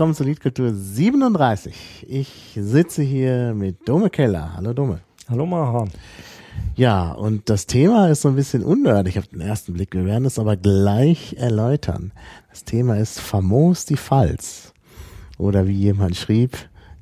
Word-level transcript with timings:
Willkommen 0.00 0.14
zur 0.14 0.24
Liedkultur 0.24 0.72
37. 0.72 2.06
Ich 2.08 2.56
sitze 2.58 3.02
hier 3.02 3.52
mit 3.52 3.86
Dome 3.86 4.08
Keller. 4.08 4.54
Hallo 4.56 4.72
Dome. 4.72 5.00
Hallo 5.28 5.44
Maha. 5.44 5.88
Ja, 6.74 7.12
und 7.12 7.50
das 7.50 7.66
Thema 7.66 8.08
ist 8.08 8.22
so 8.22 8.30
ein 8.30 8.34
bisschen 8.34 8.64
unnördig 8.64 9.18
auf 9.18 9.26
den 9.26 9.42
ersten 9.42 9.74
Blick. 9.74 9.92
Wir 9.92 10.06
werden 10.06 10.24
es 10.24 10.38
aber 10.38 10.56
gleich 10.56 11.34
erläutern. 11.36 12.12
Das 12.48 12.64
Thema 12.64 12.96
ist 12.96 13.20
famos 13.20 13.84
die 13.84 13.98
Pfalz. 13.98 14.72
Oder 15.36 15.68
wie 15.68 15.76
jemand 15.76 16.16
schrieb, 16.16 16.56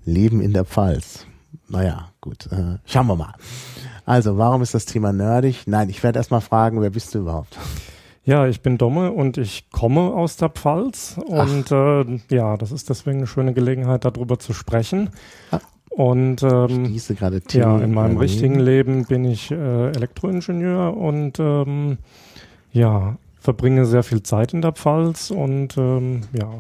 Leben 0.05 0.41
in 0.41 0.53
der 0.53 0.65
Pfalz. 0.65 1.25
Naja, 1.69 2.09
gut, 2.21 2.51
äh, 2.51 2.79
schauen 2.85 3.07
wir 3.07 3.15
mal. 3.15 3.35
Also, 4.07 4.39
warum 4.39 4.63
ist 4.63 4.75
das 4.75 4.87
Thema 4.87 5.13
nerdig? 5.13 5.69
Nein, 5.69 5.89
ich 5.89 6.03
werde 6.03 6.19
erst 6.19 6.33
mal 6.33 6.41
fragen, 6.41 6.81
wer 6.81 6.91
bist 6.91 7.15
du 7.15 7.21
überhaupt? 7.21 7.57
Ja, 8.29 8.47
ich 8.47 8.61
bin 8.61 8.77
Domme 8.77 9.13
und 9.13 9.39
ich 9.39 9.71
komme 9.71 10.13
aus 10.13 10.37
der 10.37 10.51
Pfalz 10.51 11.19
und 11.25 11.73
äh, 11.73 12.05
ja, 12.29 12.59
das 12.59 12.73
ist 12.73 12.91
deswegen 12.91 13.21
eine 13.21 13.27
schöne 13.27 13.55
Gelegenheit, 13.55 14.05
darüber 14.05 14.39
zu 14.39 14.53
sprechen. 14.53 15.09
Ah. 15.51 15.61
Und 15.89 16.43
ähm, 16.43 16.95
ja, 17.53 17.79
in 17.79 17.95
meinem 17.95 18.19
richtigen 18.19 18.61
Leben 18.61 19.07
bin 19.07 19.25
ich 19.25 19.51
äh, 19.51 19.93
Elektroingenieur 19.93 20.95
und 20.95 21.41
ähm, 21.41 21.97
ja, 22.71 23.17
verbringe 23.41 23.87
sehr 23.87 24.03
viel 24.03 24.23
Zeit 24.23 24.53
in 24.53 24.61
der 24.61 24.73
Pfalz 24.73 25.31
und 25.31 25.79
ähm, 25.79 26.21
ja, 26.39 26.53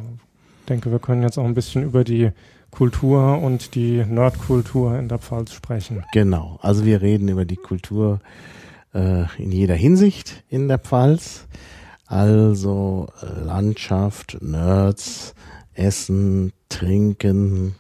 denke, 0.70 0.91
wir 0.91 1.00
können 1.00 1.20
jetzt 1.20 1.36
auch 1.36 1.44
ein 1.44 1.52
bisschen 1.52 1.83
über 1.83 2.02
die 2.02 2.30
Kultur 2.70 3.42
und 3.42 3.74
die 3.74 4.02
Nerdkultur 4.06 4.98
in 4.98 5.08
der 5.08 5.19
Pfalz 5.19 5.52
sprechen. 5.52 6.02
Genau, 6.14 6.58
also 6.62 6.86
wir 6.86 7.02
reden 7.02 7.28
über 7.28 7.44
die 7.44 7.56
Kultur 7.56 8.20
äh, 8.98 9.42
in 9.42 9.52
jeder 9.52 9.74
Hinsicht 9.74 10.44
in 10.48 10.68
der 10.68 10.78
Pfalz. 10.78 11.46
Also 12.06 13.08
äh, 13.22 13.44
Landschaft, 13.44 14.38
Nerds, 14.40 15.34
Essen, 15.74 16.52
Trinken. 16.68 17.74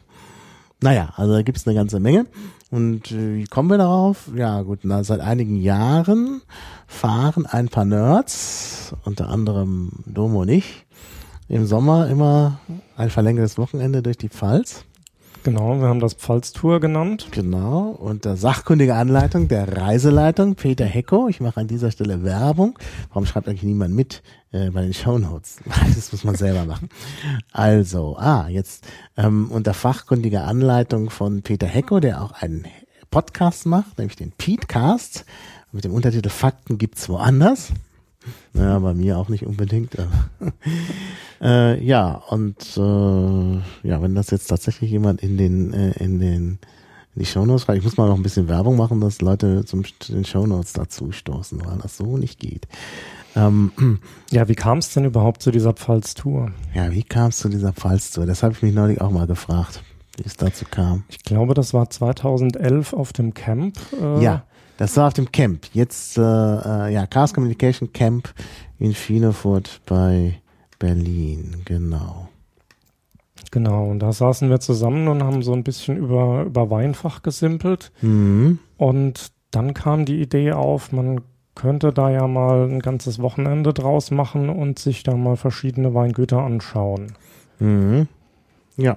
Naja, 0.80 1.12
also 1.16 1.32
da 1.32 1.42
gibt's 1.42 1.66
eine 1.66 1.74
ganze 1.74 1.98
Menge. 1.98 2.26
Und 2.70 3.10
äh, 3.10 3.36
wie 3.36 3.44
kommen 3.44 3.70
wir 3.70 3.78
darauf? 3.78 4.30
Ja 4.34 4.62
gut, 4.62 4.80
na, 4.82 5.02
seit 5.02 5.20
einigen 5.20 5.56
Jahren 5.56 6.42
fahren 6.86 7.46
ein 7.46 7.68
paar 7.68 7.86
Nerds, 7.86 8.94
unter 9.04 9.28
anderem 9.28 9.90
Domo 10.06 10.42
und 10.42 10.50
ich, 10.50 10.86
im 11.48 11.66
Sommer 11.66 12.08
immer 12.08 12.60
ein 12.96 13.10
verlängertes 13.10 13.56
Wochenende 13.56 14.02
durch 14.02 14.18
die 14.18 14.28
Pfalz. 14.28 14.84
Genau, 15.44 15.80
wir 15.80 15.88
haben 15.88 16.00
das 16.00 16.14
Pfalztour 16.14 16.80
genannt. 16.80 17.28
Genau, 17.30 17.90
unter 17.90 18.36
sachkundiger 18.36 18.96
Anleitung 18.96 19.48
der 19.48 19.76
Reiseleitung 19.76 20.56
Peter 20.56 20.84
Hecko. 20.84 21.28
Ich 21.28 21.40
mache 21.40 21.60
an 21.60 21.68
dieser 21.68 21.90
Stelle 21.90 22.22
Werbung. 22.24 22.78
Warum 23.08 23.24
schreibt 23.24 23.48
eigentlich 23.48 23.62
niemand 23.62 23.94
mit 23.94 24.22
äh, 24.52 24.70
bei 24.70 24.82
den 24.82 24.94
Shownotes? 24.94 25.60
Das 25.94 26.12
muss 26.12 26.24
man 26.24 26.34
selber 26.34 26.64
machen. 26.64 26.88
Also, 27.52 28.16
ah, 28.18 28.48
jetzt 28.48 28.86
ähm, 29.16 29.50
unter 29.50 29.74
fachkundiger 29.74 30.44
Anleitung 30.44 31.08
von 31.08 31.42
Peter 31.42 31.66
Hecko, 31.66 32.00
der 32.00 32.22
auch 32.22 32.32
einen 32.32 32.66
Podcast 33.10 33.64
macht, 33.64 33.98
nämlich 33.98 34.16
den 34.16 34.32
Petecast 34.32 35.24
mit 35.72 35.84
dem 35.84 35.92
Untertitel 35.92 36.30
Fakten 36.30 36.78
gibt's 36.78 37.08
woanders. 37.08 37.72
Ja, 38.54 38.78
bei 38.78 38.94
mir 38.94 39.18
auch 39.18 39.28
nicht 39.28 39.46
unbedingt. 39.46 39.96
Äh, 41.40 41.80
ja, 41.84 42.20
und 42.30 42.56
äh, 42.76 43.88
ja, 43.88 44.02
wenn 44.02 44.16
das 44.16 44.30
jetzt 44.30 44.48
tatsächlich 44.48 44.90
jemand 44.90 45.22
in 45.22 45.36
den 45.36 45.72
äh, 45.72 45.92
in 46.02 46.18
den 46.18 46.58
in 47.14 47.20
die 47.20 47.26
Shownotes 47.26 47.62
schreibt, 47.62 47.78
ich 47.78 47.84
muss 47.84 47.96
mal 47.96 48.08
noch 48.08 48.16
ein 48.16 48.22
bisschen 48.24 48.48
Werbung 48.48 48.76
machen, 48.76 49.00
dass 49.00 49.20
Leute 49.20 49.64
zum 49.64 49.84
zu 50.00 50.12
den 50.12 50.24
Shownotes 50.24 50.72
dazu 50.72 51.12
stoßen, 51.12 51.64
weil 51.64 51.78
das 51.78 51.96
so 51.96 52.16
nicht 52.16 52.40
geht. 52.40 52.66
Ähm, 53.36 53.70
Ja, 54.32 54.48
wie 54.48 54.56
kam 54.56 54.78
es 54.78 54.92
denn 54.92 55.04
überhaupt 55.04 55.40
zu 55.42 55.52
dieser 55.52 55.74
Pfalztour? 55.74 56.50
ja, 56.74 56.90
wie 56.90 57.04
kam 57.04 57.28
es 57.28 57.38
zu 57.38 57.48
dieser 57.48 57.72
Pfalztour? 57.72 58.26
Das 58.26 58.42
habe 58.42 58.54
ich 58.54 58.62
mich 58.62 58.74
neulich 58.74 59.00
auch 59.00 59.10
mal 59.12 59.28
gefragt, 59.28 59.82
wie 60.16 60.24
es 60.26 60.36
dazu 60.36 60.64
kam. 60.68 61.04
Ich 61.08 61.22
glaube, 61.22 61.54
das 61.54 61.72
war 61.72 61.88
2011 61.88 62.94
auf 62.94 63.12
dem 63.12 63.32
Camp. 63.32 63.78
Äh, 63.92 64.24
Ja, 64.24 64.42
das 64.78 64.96
war 64.96 65.08
auf 65.08 65.14
dem 65.14 65.30
Camp. 65.30 65.66
Jetzt, 65.74 66.16
äh, 66.16 66.22
äh, 66.22 66.92
ja, 66.94 67.06
Chaos 67.06 67.34
Communication 67.34 67.92
Camp 67.92 68.32
in 68.78 68.94
Finefurt 68.94 69.80
bei 69.84 70.40
Berlin, 70.78 71.62
genau. 71.64 72.28
Genau, 73.50 73.88
und 73.88 73.98
da 73.98 74.12
saßen 74.12 74.48
wir 74.50 74.60
zusammen 74.60 75.08
und 75.08 75.22
haben 75.22 75.42
so 75.42 75.52
ein 75.52 75.64
bisschen 75.64 75.96
über, 75.96 76.42
über 76.42 76.70
Weinfach 76.70 77.22
gesimpelt. 77.22 77.92
Mhm. 78.02 78.58
Und 78.76 79.32
dann 79.50 79.74
kam 79.74 80.04
die 80.04 80.20
Idee 80.20 80.52
auf, 80.52 80.92
man 80.92 81.22
könnte 81.54 81.92
da 81.92 82.10
ja 82.10 82.28
mal 82.28 82.68
ein 82.68 82.78
ganzes 82.78 83.20
Wochenende 83.20 83.74
draus 83.74 84.12
machen 84.12 84.48
und 84.48 84.78
sich 84.78 85.02
da 85.02 85.16
mal 85.16 85.36
verschiedene 85.36 85.92
Weingüter 85.92 86.38
anschauen. 86.38 87.14
Mhm. 87.58 88.06
Ja. 88.76 88.96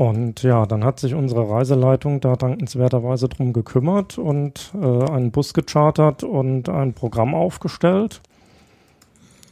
Und 0.00 0.44
ja, 0.44 0.64
dann 0.64 0.82
hat 0.82 0.98
sich 0.98 1.12
unsere 1.12 1.50
Reiseleitung 1.50 2.20
da 2.22 2.34
dankenswerterweise 2.34 3.28
drum 3.28 3.52
gekümmert 3.52 4.16
und 4.16 4.72
äh, 4.80 5.10
einen 5.10 5.30
Bus 5.30 5.52
gechartert 5.52 6.24
und 6.24 6.70
ein 6.70 6.94
Programm 6.94 7.34
aufgestellt. 7.34 8.22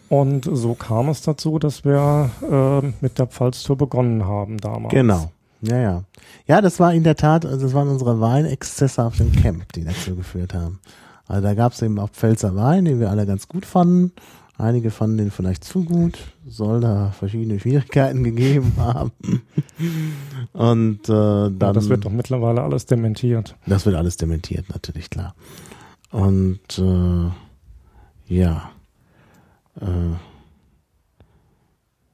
Und 0.09 0.49
so 0.51 0.73
kam 0.73 1.11
es 1.11 1.21
dazu, 1.21 1.59
dass 1.59 1.85
wir 1.85 2.31
äh, 2.51 2.93
mit 3.03 3.19
der 3.19 3.27
Pfalztour 3.27 3.77
begonnen 3.77 4.25
haben 4.25 4.57
damals. 4.57 4.95
Genau. 4.95 5.31
Ja, 5.61 5.77
ja. 5.77 6.05
Ja, 6.47 6.63
das 6.63 6.81
war 6.81 6.95
in 6.95 7.05
der 7.05 7.17
Tat, 7.17 7.45
also 7.45 7.67
das 7.67 7.75
waren 7.75 7.89
unsere 7.89 8.19
Weinexzesse 8.19 9.05
auf 9.05 9.19
dem 9.19 9.31
Camp, 9.33 9.71
die 9.75 9.85
dazu 9.85 10.17
geführt 10.17 10.55
haben. 10.55 10.81
Also 11.27 11.43
da 11.43 11.53
gab 11.53 11.73
es 11.73 11.83
eben 11.83 11.99
auch 11.99 12.09
Pfälzer 12.09 12.57
Wein, 12.57 12.87
den 12.87 13.01
wir 13.01 13.11
alle 13.11 13.27
ganz 13.27 13.49
gut 13.49 13.67
fanden. 13.67 14.13
Einige 14.59 14.91
fanden 14.91 15.19
den 15.19 15.31
vielleicht 15.31 15.63
zu 15.63 15.85
gut. 15.85 16.19
Soll 16.49 16.81
da 16.81 17.13
verschiedene 17.13 17.61
Schwierigkeiten 17.61 18.25
gegeben 18.25 18.73
haben. 18.77 19.13
Und 20.53 21.09
äh, 21.09 21.13
dann. 21.13 21.59
Ja, 21.61 21.73
das 21.73 21.89
wird 21.89 22.05
doch 22.05 22.11
mittlerweile 22.11 22.63
alles 22.63 22.85
dementiert. 22.85 23.55
Das 23.67 23.87
wird 23.87 23.95
alles 23.95 24.17
dementiert, 24.17 24.69
natürlich, 24.69 25.11
klar. 25.11 25.37
Und 26.11 26.77
äh, 26.77 27.31
ja. 28.35 28.71
Äh, 29.81 30.17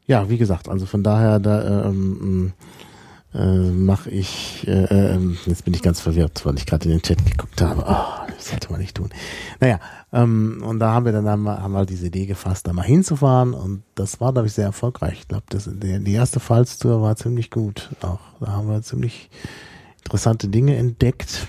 ja, 0.06 0.28
wie 0.28 0.37
gesagt, 0.37 0.69
also 0.69 0.84
von 0.84 1.03
daher, 1.03 1.41
da 1.41 1.87
ähm, 1.87 2.53
äh, 3.34 3.71
mache 3.71 4.11
ich, 4.11 4.67
äh, 4.69 4.84
äh, 4.84 5.19
jetzt 5.47 5.65
bin 5.65 5.75
ich 5.75 5.83
ganz 5.83 6.00
verwirrt, 6.00 6.47
weil 6.47 6.56
ich 6.56 6.67
gerade 6.67 6.84
in 6.84 6.93
den 6.93 7.03
Chat 7.03 7.25
geguckt 7.25 7.61
habe. 7.61 7.84
Oh, 7.87 8.33
das 8.33 8.49
sollte 8.50 8.71
man 8.71 8.81
nicht 8.81 8.97
tun. 8.97 9.11
Naja, 9.61 9.81
ähm, 10.12 10.62
und 10.65 10.78
da 10.78 10.93
haben 10.93 11.05
wir 11.05 11.12
dann 11.12 11.27
einmal, 11.27 11.61
haben 11.61 11.72
wir 11.72 11.84
diese 11.84 12.06
Idee 12.06 12.27
gefasst, 12.27 12.67
da 12.67 12.72
mal 12.72 12.83
hinzufahren 12.83 13.53
und 13.55 13.83
das 13.97 14.21
war, 14.21 14.33
glaube 14.33 14.47
ich, 14.47 14.55
sehr 14.55 14.67
erfolgreich. 14.67 15.21
Ich 15.21 15.28
glaube, 15.28 15.45
die 15.50 16.12
erste 16.12 16.39
Pfalztour 16.39 17.03
war 17.03 17.17
ziemlich 17.17 17.50
gut. 17.50 17.91
Auch 18.03 18.21
da 18.41 18.53
haben 18.53 18.69
wir 18.69 18.83
ziemlich 18.83 19.31
interessante 20.05 20.49
Dinge 20.49 20.77
entdeckt, 20.77 21.49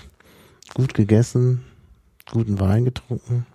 gut 0.74 0.94
gegessen, 0.94 1.64
guten 2.32 2.58
Wein 2.58 2.84
getrunken. 2.84 3.46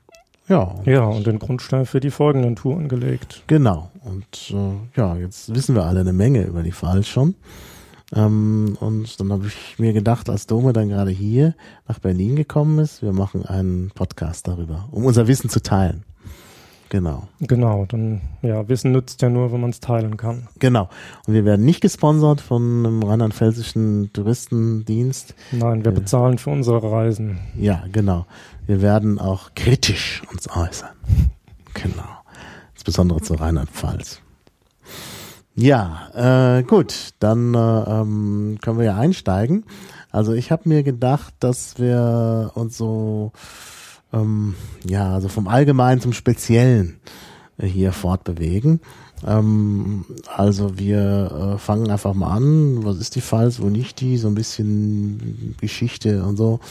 Ja, 0.47 0.75
Ja, 0.85 1.03
und 1.03 1.27
den 1.27 1.39
Grundstein 1.39 1.85
für 1.85 1.99
die 1.99 2.11
folgenden 2.11 2.55
Touren 2.55 2.89
gelegt. 2.89 3.43
Genau. 3.47 3.91
Und 4.03 4.53
äh, 4.53 4.99
ja, 4.99 5.15
jetzt 5.15 5.53
wissen 5.53 5.75
wir 5.75 5.85
alle 5.85 6.01
eine 6.01 6.13
Menge 6.13 6.43
über 6.43 6.63
die 6.63 6.71
Pfalz 6.73 7.07
schon. 7.07 7.35
Ähm, 8.13 8.77
und 8.79 9.19
dann 9.19 9.31
habe 9.31 9.47
ich 9.47 9.79
mir 9.79 9.93
gedacht, 9.93 10.29
als 10.29 10.45
Dome 10.47 10.73
dann 10.73 10.89
gerade 10.89 11.11
hier 11.11 11.55
nach 11.87 11.99
Berlin 11.99 12.35
gekommen 12.35 12.79
ist, 12.79 13.01
wir 13.01 13.13
machen 13.13 13.45
einen 13.45 13.91
Podcast 13.95 14.47
darüber, 14.47 14.87
um 14.91 15.05
unser 15.05 15.27
Wissen 15.27 15.49
zu 15.49 15.61
teilen. 15.61 16.03
Genau, 16.89 17.29
Genau, 17.39 17.85
dann, 17.85 18.19
ja, 18.41 18.67
Wissen 18.67 18.91
nützt 18.91 19.21
ja 19.21 19.29
nur, 19.29 19.53
wenn 19.53 19.61
man 19.61 19.69
es 19.69 19.79
teilen 19.79 20.17
kann. 20.17 20.49
genau. 20.59 20.89
Und 21.25 21.33
wir 21.33 21.45
werden 21.45 21.65
nicht 21.65 21.79
gesponsert 21.79 22.41
von 22.41 22.85
einem 22.85 23.01
rheinland-pfälzischen 23.01 24.11
Touristendienst. 24.11 25.33
Nein, 25.53 25.85
wir 25.85 25.93
Ja. 25.93 25.97
bezahlen 25.97 26.37
für 26.37 26.49
unsere 26.49 26.83
Reisen. 26.91 27.39
Ja, 27.57 27.85
genau. 27.93 28.25
Wir 28.67 28.81
werden 28.81 29.19
auch 29.19 29.51
kritisch 29.55 30.21
uns 30.33 30.49
äußern. 30.49 30.89
Genau. 31.73 32.03
Insbesondere 32.75 33.21
zu 33.21 33.35
Rheinland-Pfalz. 33.35 34.19
Ja, 35.55 36.57
äh, 36.59 36.63
gut, 36.63 37.09
dann 37.19 37.53
äh, 37.53 37.57
ähm, 37.57 38.57
können 38.61 38.77
wir 38.77 38.85
ja 38.85 38.97
einsteigen. 38.97 39.65
Also 40.09 40.33
ich 40.33 40.51
habe 40.51 40.69
mir 40.69 40.81
gedacht, 40.83 41.33
dass 41.39 41.77
wir 41.77 42.51
uns 42.55 42.77
so, 42.77 43.33
ähm, 44.13 44.55
ja, 44.85 45.13
also 45.13 45.27
vom 45.27 45.47
Allgemeinen 45.49 45.99
zum 45.99 46.13
Speziellen 46.13 46.99
äh, 47.57 47.67
hier 47.67 47.91
fortbewegen. 47.91 48.79
Ähm, 49.27 50.05
also 50.35 50.79
wir 50.79 51.55
äh, 51.55 51.57
fangen 51.57 51.91
einfach 51.91 52.13
mal 52.13 52.33
an. 52.33 52.85
Was 52.85 52.97
ist 52.97 53.15
die 53.15 53.21
Pfalz, 53.21 53.61
wo 53.61 53.67
nicht 53.67 53.99
die? 53.99 54.17
So 54.17 54.29
ein 54.29 54.35
bisschen 54.35 55.55
Geschichte 55.59 56.23
und 56.23 56.37
so. 56.37 56.61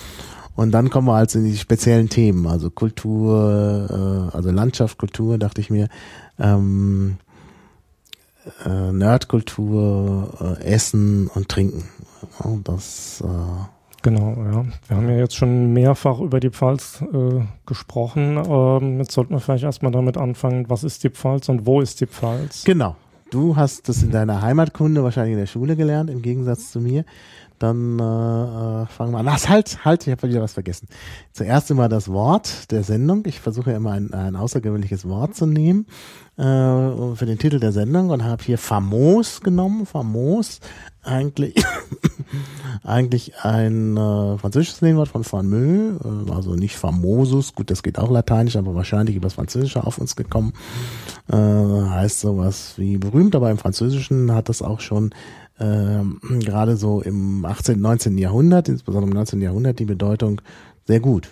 Und 0.57 0.73
dann 0.73 0.89
kommen 0.91 1.07
wir 1.07 1.15
halt 1.15 1.35
in 1.35 1.45
die 1.45 1.57
speziellen 1.57 2.09
Themen, 2.09 2.47
also 2.47 2.71
Kultur, 2.71 4.31
äh, 4.33 4.37
also 4.37 4.51
Landschaft, 4.51 4.99
Kultur, 4.99 5.39
dachte 5.39 5.61
ich 5.61 5.71
mir, 5.71 5.89
ähm, 6.39 7.19
äh, 8.65 8.93
Nerdkultur, 8.93 10.59
äh, 10.61 10.65
Essen 10.65 11.29
und 11.29 11.49
Trinken. 11.49 11.85
Ja, 12.43 12.57
das, 12.65 13.23
äh, 13.25 13.27
Genau, 14.03 14.31
ja. 14.31 14.65
Wir 14.89 14.97
haben 14.97 15.09
ja 15.11 15.17
jetzt 15.17 15.37
schon 15.37 15.75
mehrfach 15.75 16.21
über 16.21 16.41
die 16.41 16.49
Pfalz 16.51 17.03
äh, 17.13 17.43
gesprochen. 17.67 18.43
Ähm, 18.49 18.99
jetzt 18.99 19.13
sollten 19.13 19.35
wir 19.35 19.41
vielleicht 19.41 19.65
erstmal 19.65 19.93
damit 19.93 20.17
anfangen, 20.17 20.71
was 20.71 20.85
ist 20.85 21.05
die 21.05 21.11
Pfalz 21.11 21.49
und 21.51 21.67
wo 21.67 21.81
ist 21.81 22.01
die 22.01 22.07
Pfalz? 22.07 22.65
genau, 22.65 22.97
du 23.31 23.57
hast 23.57 23.89
das 23.89 24.03
in 24.03 24.11
deiner 24.11 24.41
Heimatkunde 24.41 25.05
wahrscheinlich 25.05 25.35
in 25.35 25.39
der 25.39 25.47
Schule 25.47 25.77
gelernt, 25.77 26.09
im 26.09 26.23
Gegensatz 26.23 26.71
zu 26.71 26.81
mir. 26.81 27.05
Dann 27.61 27.99
äh, 27.99 28.03
äh, 28.03 28.87
fangen 28.87 29.13
wir 29.13 29.19
an. 29.19 29.29
Ach, 29.29 29.49
halt, 29.49 29.85
halt, 29.85 30.07
ich 30.07 30.11
habe 30.11 30.27
wieder 30.27 30.41
was 30.41 30.55
vergessen. 30.55 30.89
Zuerst 31.35 31.71
immer 31.71 31.91
das 31.91 32.09
Wort 32.09 32.71
der 32.71 32.83
Sendung. 32.83 33.23
Ich 33.27 33.39
versuche 33.39 33.73
immer 33.73 33.93
ein, 33.93 34.15
ein 34.15 34.35
außergewöhnliches 34.35 35.07
Wort 35.07 35.37
zu 35.37 35.45
nehmen 35.45 35.87
äh, 36.39 36.43
für 36.43 37.27
den 37.27 37.39
Titel 37.39 37.61
der 37.61 37.73
Sendung 37.73 38.09
und 38.09 38.25
habe 38.25 38.43
hier 38.43 38.57
famos 38.57 39.43
genommen. 39.43 39.85
Famos, 39.85 40.61
eigentlich, 41.03 41.55
eigentlich 42.83 43.35
ein 43.43 43.95
äh, 43.99 44.39
französisches 44.39 44.81
Lehnwort 44.81 45.09
von 45.09 45.25
fameux, 45.25 46.01
äh, 46.03 46.33
also 46.33 46.55
nicht 46.55 46.77
famosus, 46.77 47.55
gut, 47.55 47.71
das 47.71 47.83
geht 47.83 47.99
auch 47.99 48.11
lateinisch, 48.11 48.57
aber 48.57 48.75
wahrscheinlich 48.75 49.17
übers 49.17 49.35
Französische 49.35 49.85
auf 49.85 49.99
uns 49.99 50.17
gekommen. 50.17 50.55
Äh, 51.31 51.37
heißt 51.37 52.21
sowas 52.21 52.75
wie 52.77 52.97
berühmt, 52.97 53.35
aber 53.37 53.51
im 53.51 53.59
Französischen 53.59 54.33
hat 54.33 54.49
das 54.49 54.63
auch 54.63 54.81
schon 54.81 55.15
äh, 55.61 56.39
gerade 56.41 56.77
so 56.77 57.01
im 57.03 57.45
18., 57.45 57.81
19. 57.81 58.19
Jahrhundert, 58.19 58.69
insbesondere 58.69 59.11
im 59.11 59.15
19. 59.15 59.41
Jahrhundert, 59.41 59.79
die 59.79 59.85
Bedeutung 59.85 60.41
sehr 60.87 61.01
gut. 61.01 61.31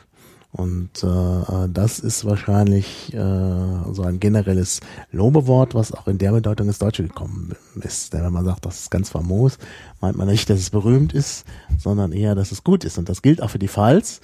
Und 0.50 1.04
äh, 1.04 1.68
das 1.68 1.98
ist 1.98 2.24
wahrscheinlich 2.24 3.12
äh, 3.12 3.92
so 3.92 4.02
ein 4.02 4.18
generelles 4.18 4.80
Lobewort, 5.12 5.74
was 5.74 5.92
auch 5.92 6.08
in 6.08 6.16
der 6.16 6.32
Bedeutung 6.32 6.68
ins 6.68 6.78
Deutsche 6.78 7.02
gekommen 7.02 7.54
ist. 7.82 8.14
Denn 8.14 8.24
wenn 8.24 8.32
man 8.32 8.46
sagt, 8.46 8.64
das 8.64 8.80
ist 8.80 8.90
ganz 8.90 9.10
famos, 9.10 9.58
meint 10.00 10.16
man 10.16 10.26
nicht, 10.26 10.48
dass 10.48 10.58
es 10.58 10.70
berühmt 10.70 11.12
ist, 11.12 11.44
sondern 11.78 12.12
eher, 12.12 12.34
dass 12.34 12.50
es 12.50 12.64
gut 12.64 12.84
ist. 12.84 12.96
Und 12.96 13.10
das 13.10 13.20
gilt 13.20 13.42
auch 13.42 13.50
für 13.50 13.58
die 13.58 13.68
Pfalz, 13.68 14.20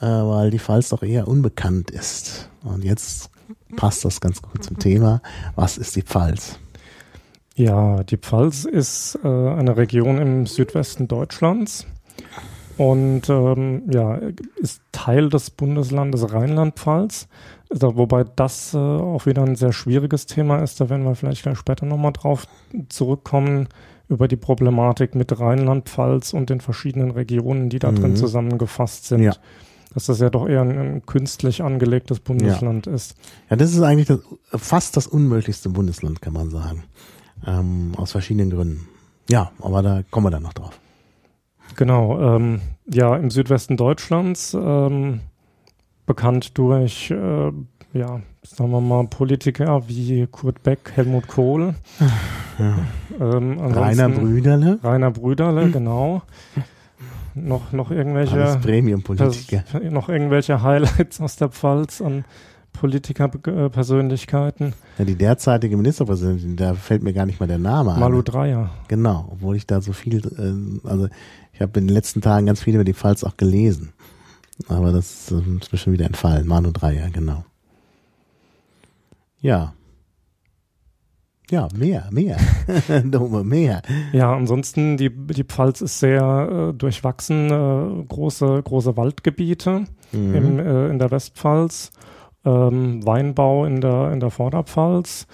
äh, 0.00 0.06
weil 0.06 0.50
die 0.50 0.60
Pfalz 0.60 0.90
doch 0.90 1.02
eher 1.02 1.26
unbekannt 1.26 1.90
ist. 1.90 2.48
Und 2.62 2.84
jetzt 2.84 3.30
passt 3.76 4.04
das 4.04 4.20
ganz 4.20 4.42
gut 4.42 4.62
zum 4.62 4.78
Thema. 4.78 5.22
Was 5.56 5.76
ist 5.76 5.96
die 5.96 6.02
Pfalz? 6.02 6.58
Ja, 7.54 8.02
die 8.02 8.16
Pfalz 8.16 8.64
ist 8.64 9.18
äh, 9.22 9.28
eine 9.28 9.76
Region 9.76 10.18
im 10.18 10.46
Südwesten 10.46 11.06
Deutschlands 11.06 11.86
und 12.76 13.28
ähm, 13.28 13.82
ja, 13.92 14.18
ist 14.56 14.82
Teil 14.90 15.28
des 15.28 15.50
Bundeslandes 15.50 16.32
Rheinland-Pfalz. 16.32 17.28
Also, 17.70 17.96
wobei 17.96 18.24
das 18.24 18.74
äh, 18.74 18.78
auch 18.78 19.26
wieder 19.26 19.42
ein 19.42 19.54
sehr 19.54 19.72
schwieriges 19.72 20.26
Thema 20.26 20.58
ist. 20.58 20.80
Da 20.80 20.90
werden 20.90 21.04
wir 21.04 21.14
vielleicht 21.14 21.42
gleich 21.42 21.58
später 21.58 21.86
nochmal 21.86 22.12
drauf 22.12 22.46
zurückkommen 22.88 23.68
über 24.08 24.28
die 24.28 24.36
Problematik 24.36 25.14
mit 25.14 25.38
Rheinland-Pfalz 25.38 26.34
und 26.34 26.50
den 26.50 26.60
verschiedenen 26.60 27.12
Regionen, 27.12 27.70
die 27.70 27.78
da 27.78 27.90
mhm. 27.90 27.96
drin 27.96 28.16
zusammengefasst 28.16 29.06
sind. 29.06 29.22
Ja. 29.22 29.34
Dass 29.94 30.06
das 30.06 30.18
ja 30.18 30.28
doch 30.28 30.48
eher 30.48 30.62
ein, 30.62 30.76
ein 30.76 31.06
künstlich 31.06 31.62
angelegtes 31.62 32.18
Bundesland 32.18 32.86
ja. 32.86 32.92
ist. 32.92 33.14
Ja, 33.48 33.54
das 33.54 33.72
ist 33.72 33.80
eigentlich 33.80 34.08
das, 34.08 34.18
fast 34.60 34.96
das 34.96 35.06
unmöglichste 35.06 35.68
Bundesland, 35.68 36.20
kann 36.20 36.32
man 36.32 36.50
sagen. 36.50 36.82
Ähm, 37.46 37.92
aus 37.96 38.12
verschiedenen 38.12 38.50
Gründen. 38.50 38.88
Ja, 39.28 39.50
aber 39.60 39.82
da 39.82 40.02
kommen 40.10 40.26
wir 40.26 40.30
dann 40.30 40.42
noch 40.42 40.52
drauf. 40.52 40.78
Genau, 41.76 42.36
ähm, 42.36 42.60
ja, 42.86 43.16
im 43.16 43.30
Südwesten 43.30 43.76
Deutschlands, 43.76 44.54
ähm, 44.54 45.20
bekannt 46.06 46.56
durch, 46.58 47.10
äh, 47.10 47.52
ja, 47.92 48.20
sagen 48.42 48.70
wir 48.70 48.80
mal, 48.80 49.06
Politiker 49.06 49.88
wie 49.88 50.26
Kurt 50.26 50.62
Beck, 50.62 50.92
Helmut 50.94 51.28
Kohl. 51.28 51.74
Ja. 52.56 52.76
Ähm, 53.18 53.58
Rainer 53.58 54.08
Brüderle. 54.08 54.78
Rainer 54.80 55.10
Brüderle, 55.10 55.62
hm. 55.62 55.72
genau. 55.72 56.22
Noch, 57.34 57.72
noch 57.72 57.90
irgendwelche 57.90 58.60
Premium-Politiker. 58.62 59.64
Noch 59.90 60.08
irgendwelche 60.08 60.62
Highlights 60.62 61.20
aus 61.20 61.34
der 61.34 61.48
Pfalz 61.48 62.00
an 62.00 62.24
Politikerpersönlichkeiten. 62.74 64.74
Ja, 64.98 65.06
die 65.06 65.16
derzeitige 65.16 65.76
Ministerpräsidentin, 65.76 66.56
da 66.56 66.74
fällt 66.74 67.02
mir 67.02 67.14
gar 67.14 67.24
nicht 67.24 67.40
mal 67.40 67.46
der 67.46 67.58
Name 67.58 67.90
Malu 67.90 67.94
an. 67.94 68.00
Malu 68.00 68.22
Dreyer. 68.22 68.70
Genau, 68.88 69.28
obwohl 69.30 69.56
ich 69.56 69.66
da 69.66 69.80
so 69.80 69.94
viel, 69.94 70.18
äh, 70.18 70.86
also 70.86 71.08
ich 71.54 71.62
habe 71.62 71.80
in 71.80 71.86
den 71.86 71.94
letzten 71.94 72.20
Tagen 72.20 72.46
ganz 72.46 72.60
viel 72.60 72.74
über 72.74 72.84
die 72.84 72.94
Pfalz 72.94 73.24
auch 73.24 73.38
gelesen. 73.38 73.94
Aber 74.68 74.92
das 74.92 75.30
ist 75.30 75.72
mir 75.72 75.78
schon 75.78 75.92
wieder 75.92 76.06
entfallen. 76.06 76.46
Manu 76.46 76.70
Dreier, 76.70 77.10
genau. 77.10 77.44
Ja. 79.40 79.74
Ja, 81.50 81.68
mehr, 81.76 82.08
mehr. 82.10 82.38
Dome, 83.04 83.44
mehr. 83.44 83.82
Ja, 84.12 84.34
ansonsten, 84.34 84.96
die, 84.96 85.10
die 85.10 85.44
Pfalz 85.44 85.80
ist 85.80 86.00
sehr 86.00 86.70
äh, 86.70 86.72
durchwachsen. 86.72 87.50
Äh, 87.50 88.04
große, 88.08 88.62
große 88.62 88.96
Waldgebiete 88.96 89.84
mhm. 90.12 90.34
im, 90.34 90.58
äh, 90.58 90.88
in 90.88 90.98
der 90.98 91.10
Westpfalz. 91.10 91.90
Ähm, 92.44 93.04
Weinbau 93.06 93.64
in 93.64 93.80
der, 93.80 94.12
in 94.12 94.20
der 94.20 94.30
Vorderpfalz. 94.30 95.26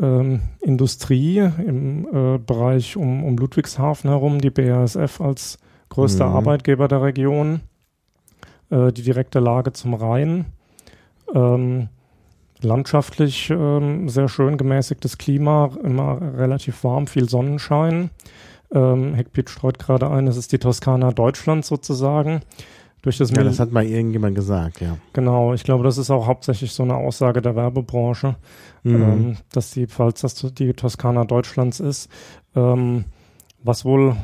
Ähm, 0.00 0.42
Industrie 0.60 1.38
im 1.38 2.06
äh, 2.06 2.38
Bereich 2.38 2.96
um, 2.96 3.24
um 3.24 3.36
Ludwigshafen 3.36 4.08
herum, 4.10 4.40
die 4.40 4.50
BASF 4.50 5.20
als 5.20 5.58
größter 5.88 6.28
mhm. 6.28 6.36
Arbeitgeber 6.36 6.86
der 6.86 7.02
Region, 7.02 7.60
äh, 8.70 8.92
die 8.92 9.02
direkte 9.02 9.40
Lage 9.40 9.72
zum 9.72 9.94
Rhein, 9.94 10.46
ähm, 11.34 11.88
landschaftlich 12.60 13.50
ähm, 13.50 14.08
sehr 14.08 14.28
schön 14.28 14.56
gemäßigtes 14.56 15.18
Klima, 15.18 15.70
immer 15.82 16.20
relativ 16.36 16.84
warm, 16.84 17.06
viel 17.06 17.28
Sonnenschein. 17.28 18.10
Ähm, 18.72 19.14
Heckpiet 19.14 19.50
streut 19.50 19.78
gerade 19.78 20.10
ein, 20.10 20.26
es 20.26 20.36
ist 20.36 20.52
die 20.52 20.58
Toskana 20.58 21.12
Deutschlands 21.12 21.68
sozusagen. 21.68 22.42
Durch 23.02 23.18
das 23.18 23.30
ja, 23.30 23.44
das 23.44 23.60
hat 23.60 23.70
mal 23.70 23.84
irgendjemand 23.84 24.34
gesagt, 24.34 24.80
ja. 24.80 24.98
Genau, 25.12 25.54
ich 25.54 25.62
glaube, 25.62 25.84
das 25.84 25.98
ist 25.98 26.10
auch 26.10 26.26
hauptsächlich 26.26 26.72
so 26.72 26.82
eine 26.82 26.96
Aussage 26.96 27.40
der 27.40 27.54
Werbebranche, 27.54 28.36
mhm. 28.82 28.94
ähm, 28.94 29.36
dass 29.52 29.70
die 29.70 29.86
Pfalz 29.86 30.20
das 30.22 30.34
die 30.34 30.72
Toskana 30.72 31.24
Deutschlands 31.24 31.78
ist. 31.78 32.10
Ähm, 32.56 33.04
was 33.62 33.84
wohl 33.84 34.16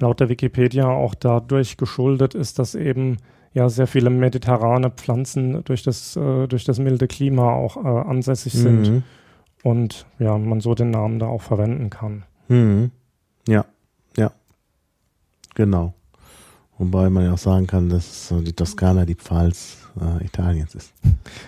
laut 0.00 0.20
der 0.20 0.28
Wikipedia 0.28 0.88
auch 0.88 1.14
dadurch 1.14 1.76
geschuldet 1.76 2.34
ist, 2.34 2.58
dass 2.58 2.74
eben 2.74 3.18
ja 3.52 3.68
sehr 3.68 3.86
viele 3.86 4.10
mediterrane 4.10 4.90
Pflanzen 4.90 5.62
durch 5.64 5.82
das, 5.82 6.16
äh, 6.16 6.48
durch 6.48 6.64
das 6.64 6.78
milde 6.78 7.06
Klima 7.06 7.52
auch 7.52 7.76
äh, 7.76 8.08
ansässig 8.08 8.52
sind 8.52 8.90
mhm. 8.90 9.02
und 9.62 10.06
ja, 10.18 10.36
man 10.36 10.60
so 10.60 10.74
den 10.74 10.90
Namen 10.90 11.20
da 11.20 11.26
auch 11.26 11.42
verwenden 11.42 11.90
kann. 11.90 12.24
Mhm. 12.48 12.90
Ja, 13.46 13.64
ja, 14.16 14.32
genau. 15.54 15.94
Wobei 16.78 17.08
man 17.08 17.24
ja 17.24 17.32
auch 17.32 17.38
sagen 17.38 17.66
kann, 17.66 17.88
dass 17.88 18.32
die 18.32 18.52
Toskana 18.52 19.04
die 19.04 19.14
Pfalz 19.14 19.78
äh, 20.00 20.24
Italiens 20.24 20.74
ist. 20.74 20.92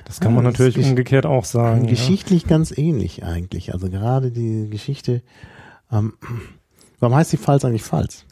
Das 0.04 0.20
kann 0.20 0.32
ja, 0.32 0.36
man 0.36 0.44
natürlich 0.44 0.78
umgekehrt 0.78 1.26
auch 1.26 1.44
sagen. 1.44 1.86
Geschichtlich 1.86 2.42
ja. 2.42 2.48
ganz 2.48 2.76
ähnlich 2.76 3.24
eigentlich. 3.24 3.72
Also 3.74 3.90
gerade 3.90 4.30
die 4.30 4.68
Geschichte. 4.70 5.22
Ähm, 5.90 6.14
warum 7.00 7.16
heißt 7.16 7.32
die 7.32 7.38
Pfalz 7.38 7.64
eigentlich 7.64 7.82
Pfalz? 7.82 8.24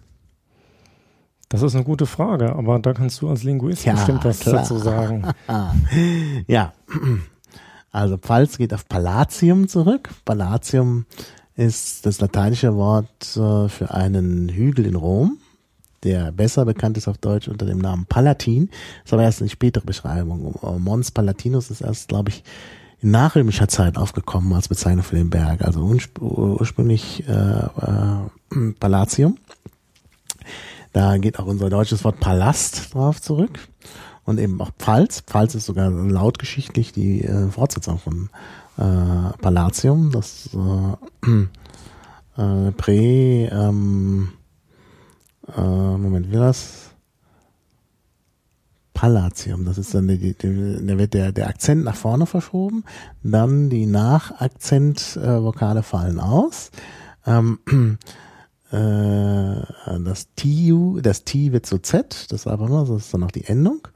Das 1.49 1.63
ist 1.63 1.75
eine 1.75 1.85
gute 1.85 2.07
Frage, 2.07 2.55
aber 2.55 2.79
da 2.79 2.93
kannst 2.95 3.23
du 3.23 3.29
als 3.29 3.43
Linguist 3.43 3.85
ja, 3.85 3.95
bestimmt 3.95 4.25
was 4.25 4.41
klar. 4.41 4.57
dazu 4.57 4.79
sagen. 4.79 5.25
ja, 6.49 6.73
also 7.91 8.19
Pfalz 8.19 8.57
geht 8.59 8.75
auf 8.75 8.89
Palatium 8.89 9.69
zurück. 9.69 10.11
Palatium 10.25 11.07
ist 11.55 12.07
das 12.07 12.21
lateinische 12.21 12.75
Wort 12.75 13.37
äh, 13.37 13.69
für 13.69 13.93
einen 13.93 14.49
Hügel 14.49 14.87
in 14.87 14.97
Rom 14.97 15.39
der 16.05 16.31
besser 16.33 16.65
bekannt 16.65 16.97
ist 16.97 17.09
auf 17.09 17.19
Deutsch 17.19 17.49
unter 17.49 17.67
dem 17.67 17.79
Namen 17.79 18.07
Palatin. 18.07 18.69
Das 18.69 19.07
ist 19.07 19.13
aber 19.13 19.23
erst 19.23 19.41
eine 19.41 19.51
spätere 19.51 19.85
Beschreibung. 19.85 20.55
Mons 20.79 21.11
Palatinus 21.11 21.71
ist 21.71 21.81
erst, 21.81 22.09
glaube 22.09 22.31
ich, 22.31 22.45
in 23.01 23.11
nachrömischer 23.11 23.69
Zeit 23.69 23.97
aufgekommen 23.97 24.53
als 24.53 24.69
Bezeichnung 24.69 25.05
für 25.05 25.17
den 25.17 25.31
Berg. 25.31 25.63
Also 25.63 25.81
ursprünglich 26.21 27.25
äh, 27.29 27.33
äh, 27.33 28.73
Palatium. 28.81 29.39
Da 30.93 31.19
geht 31.19 31.39
auch 31.39 31.47
unser 31.47 31.71
deutsches 31.71 32.05
Wort 32.05 32.21
Palast 32.21 32.95
drauf 32.95 33.21
zurück. 33.21 33.59
Und 34.25 34.39
eben 34.41 34.61
auch 34.61 34.71
Pfalz. 34.79 35.21
Pfalz 35.21 35.55
ist 35.55 35.67
sogar 35.67 35.91
lautgeschichtlich 35.91 36.93
die 36.93 37.25
äh, 37.25 37.49
Fortsetzung 37.49 37.99
von 37.99 38.31
äh, 38.79 39.37
Palatium. 39.39 40.11
Das 40.11 40.49
äh, 40.55 42.41
äh, 42.41 42.73
Prä 42.73 43.47
ähm, 43.47 44.29
äh, 45.57 45.61
Moment, 45.61 46.31
wie 46.31 46.37
das? 46.37 46.95
Palatium, 48.95 49.65
das 49.65 49.77
ist 49.77 49.93
dann, 49.93 50.07
die, 50.07 50.35
die, 50.35 50.87
da 50.87 50.97
wird 50.97 51.15
der, 51.15 51.33
der 51.33 51.49
Akzent 51.49 51.85
nach 51.85 51.97
vorne 51.97 52.27
verschoben, 52.27 52.85
dann 53.23 53.69
die 53.69 53.87
Nachakzentvokale 53.87 55.81
äh, 55.81 55.83
fallen 55.83 56.21
aus. 56.21 56.71
Ähm, 57.27 57.59
äh, 58.71 59.57
das 60.01 60.29
T, 60.37 60.73
das 61.03 61.25
T 61.25 61.53
wird 61.53 61.67
zu 61.67 61.79
Z, 61.79 62.27
das 62.31 62.43
ist 62.43 62.47
einfach 62.47 62.69
nur, 62.69 62.87
das 62.87 63.05
ist 63.05 63.13
dann 63.13 63.21
noch 63.21 63.33
die 63.33 63.45
Endung. 63.45 63.89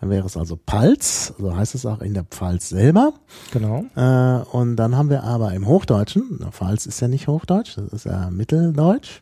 Dann 0.00 0.10
wäre 0.10 0.26
es 0.26 0.36
also 0.36 0.56
Palz, 0.56 1.34
so 1.38 1.56
heißt 1.56 1.74
es 1.74 1.84
auch 1.84 2.00
in 2.00 2.14
der 2.14 2.24
Pfalz 2.24 2.68
selber. 2.68 3.14
Genau. 3.52 3.84
Äh, 3.96 4.44
und 4.56 4.76
dann 4.76 4.96
haben 4.96 5.10
wir 5.10 5.24
aber 5.24 5.52
im 5.52 5.66
Hochdeutschen, 5.66 6.46
Pfalz 6.52 6.86
ist 6.86 7.00
ja 7.00 7.08
nicht 7.08 7.26
Hochdeutsch, 7.26 7.76
das 7.76 7.92
ist 7.92 8.04
ja 8.06 8.30
Mitteldeutsch. 8.30 9.20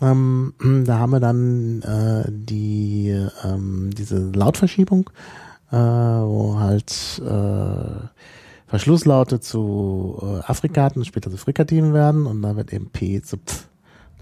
Ähm, 0.00 0.54
da 0.84 0.98
haben 0.98 1.12
wir 1.12 1.20
dann 1.20 1.82
äh, 1.82 2.24
die 2.30 3.10
ähm, 3.44 3.90
diese 3.96 4.30
Lautverschiebung, 4.30 5.10
äh, 5.70 5.76
wo 5.76 6.58
halt 6.58 7.22
äh, 7.24 8.08
Verschlusslaute 8.66 9.40
zu 9.40 10.18
äh, 10.20 10.50
Afrikaten, 10.50 11.04
später 11.04 11.30
zu 11.30 11.36
Frikativen 11.36 11.94
werden 11.94 12.26
und 12.26 12.42
da 12.42 12.56
wird 12.56 12.72
eben 12.72 12.90
P 12.90 13.22
zu 13.22 13.36
Pf. 13.36 13.68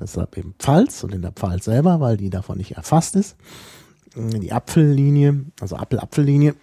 Deshalb 0.00 0.36
eben 0.36 0.54
Pfalz 0.58 1.04
und 1.04 1.14
in 1.14 1.22
der 1.22 1.30
Pfalz 1.30 1.66
selber, 1.66 2.00
weil 2.00 2.16
die 2.16 2.28
davon 2.28 2.58
nicht 2.58 2.72
erfasst 2.72 3.14
ist. 3.14 3.36
Die 4.16 4.52
Apfellinie, 4.52 5.44
also 5.60 5.76
Apfel-Apfellinie, 5.76 6.56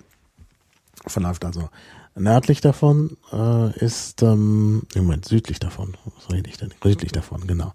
verläuft 1.08 1.46
also 1.46 1.70
nördlich 2.16 2.62
davon, 2.62 3.18
äh, 3.32 3.78
ist, 3.80 4.22
ähm, 4.24 4.84
Moment 4.96 5.26
südlich 5.26 5.60
davon, 5.60 5.96
was 6.16 6.34
rede 6.34 6.50
ich 6.50 6.58
denn? 6.58 6.74
Südlich 6.84 7.12
davon, 7.12 7.48
genau, 7.48 7.74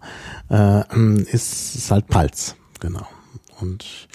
äh, 0.49 0.83
ist, 1.23 1.75
ist 1.75 1.91
halt 1.91 2.07
Palz, 2.07 2.55
genau. 2.79 3.07
Und 3.59 4.07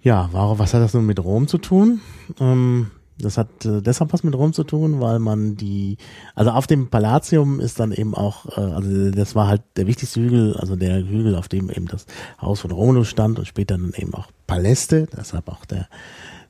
ja, 0.00 0.28
warum, 0.32 0.58
was 0.58 0.74
hat 0.74 0.82
das 0.82 0.94
nun 0.94 1.06
mit 1.06 1.22
Rom 1.22 1.48
zu 1.48 1.58
tun? 1.58 2.00
Ähm, 2.40 2.90
das 3.20 3.36
hat 3.36 3.64
äh, 3.64 3.82
deshalb 3.82 4.12
was 4.12 4.22
mit 4.22 4.34
Rom 4.34 4.52
zu 4.52 4.62
tun, 4.62 5.00
weil 5.00 5.18
man 5.18 5.56
die, 5.56 5.96
also 6.34 6.50
auf 6.52 6.66
dem 6.66 6.88
Palatium 6.88 7.58
ist 7.58 7.80
dann 7.80 7.90
eben 7.92 8.14
auch, 8.14 8.46
äh, 8.56 8.60
also 8.60 9.10
das 9.10 9.34
war 9.34 9.48
halt 9.48 9.62
der 9.76 9.86
wichtigste 9.86 10.20
Hügel, 10.20 10.56
also 10.56 10.76
der 10.76 10.98
Hügel, 10.98 11.34
auf 11.34 11.48
dem 11.48 11.68
eben 11.70 11.86
das 11.86 12.06
Haus 12.40 12.60
von 12.60 12.70
Romulus 12.70 13.08
stand 13.08 13.38
und 13.38 13.46
später 13.46 13.76
dann 13.76 13.92
eben 13.96 14.14
auch 14.14 14.28
Paläste, 14.46 15.08
deshalb 15.16 15.48
auch 15.48 15.64
der, 15.64 15.88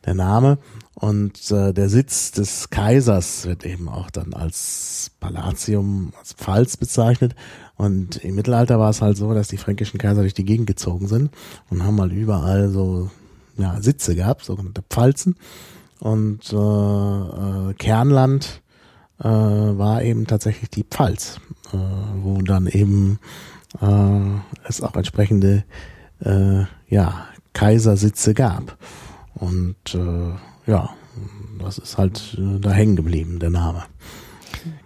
der 0.04 0.14
Name. 0.14 0.58
Und 1.00 1.52
äh, 1.52 1.72
der 1.72 1.88
Sitz 1.88 2.32
des 2.32 2.70
Kaisers 2.70 3.46
wird 3.46 3.64
eben 3.64 3.88
auch 3.88 4.10
dann 4.10 4.34
als 4.34 5.12
Palatium, 5.20 6.12
als 6.18 6.32
Pfalz 6.32 6.76
bezeichnet. 6.76 7.36
Und 7.76 8.16
im 8.24 8.34
Mittelalter 8.34 8.80
war 8.80 8.90
es 8.90 9.00
halt 9.00 9.16
so, 9.16 9.32
dass 9.32 9.46
die 9.46 9.58
fränkischen 9.58 10.00
Kaiser 10.00 10.22
durch 10.22 10.34
die 10.34 10.44
Gegend 10.44 10.66
gezogen 10.66 11.06
sind 11.06 11.30
und 11.70 11.84
haben 11.84 11.94
mal 11.94 12.10
überall 12.10 12.68
so 12.70 13.12
ja, 13.56 13.80
Sitze 13.80 14.16
gehabt, 14.16 14.44
sogenannte 14.44 14.82
Pfalzen. 14.90 15.36
Und 16.00 16.52
äh, 16.52 16.56
äh, 16.56 17.74
Kernland 17.74 18.60
äh, 19.20 19.24
war 19.28 20.02
eben 20.02 20.26
tatsächlich 20.26 20.68
die 20.68 20.84
Pfalz, 20.84 21.38
äh, 21.72 21.76
wo 22.22 22.42
dann 22.42 22.66
eben 22.66 23.20
äh, 23.80 24.66
es 24.68 24.82
auch 24.82 24.96
entsprechende 24.96 25.62
äh, 26.24 26.64
ja, 26.88 27.28
Kaisersitze 27.52 28.34
gab. 28.34 28.76
Und 29.36 29.94
äh, 29.94 30.32
ja, 30.68 30.90
das 31.58 31.78
ist 31.78 31.98
halt 31.98 32.36
äh, 32.38 32.60
da 32.60 32.70
hängen 32.70 32.94
geblieben, 32.96 33.38
der 33.40 33.50
Name. 33.50 33.82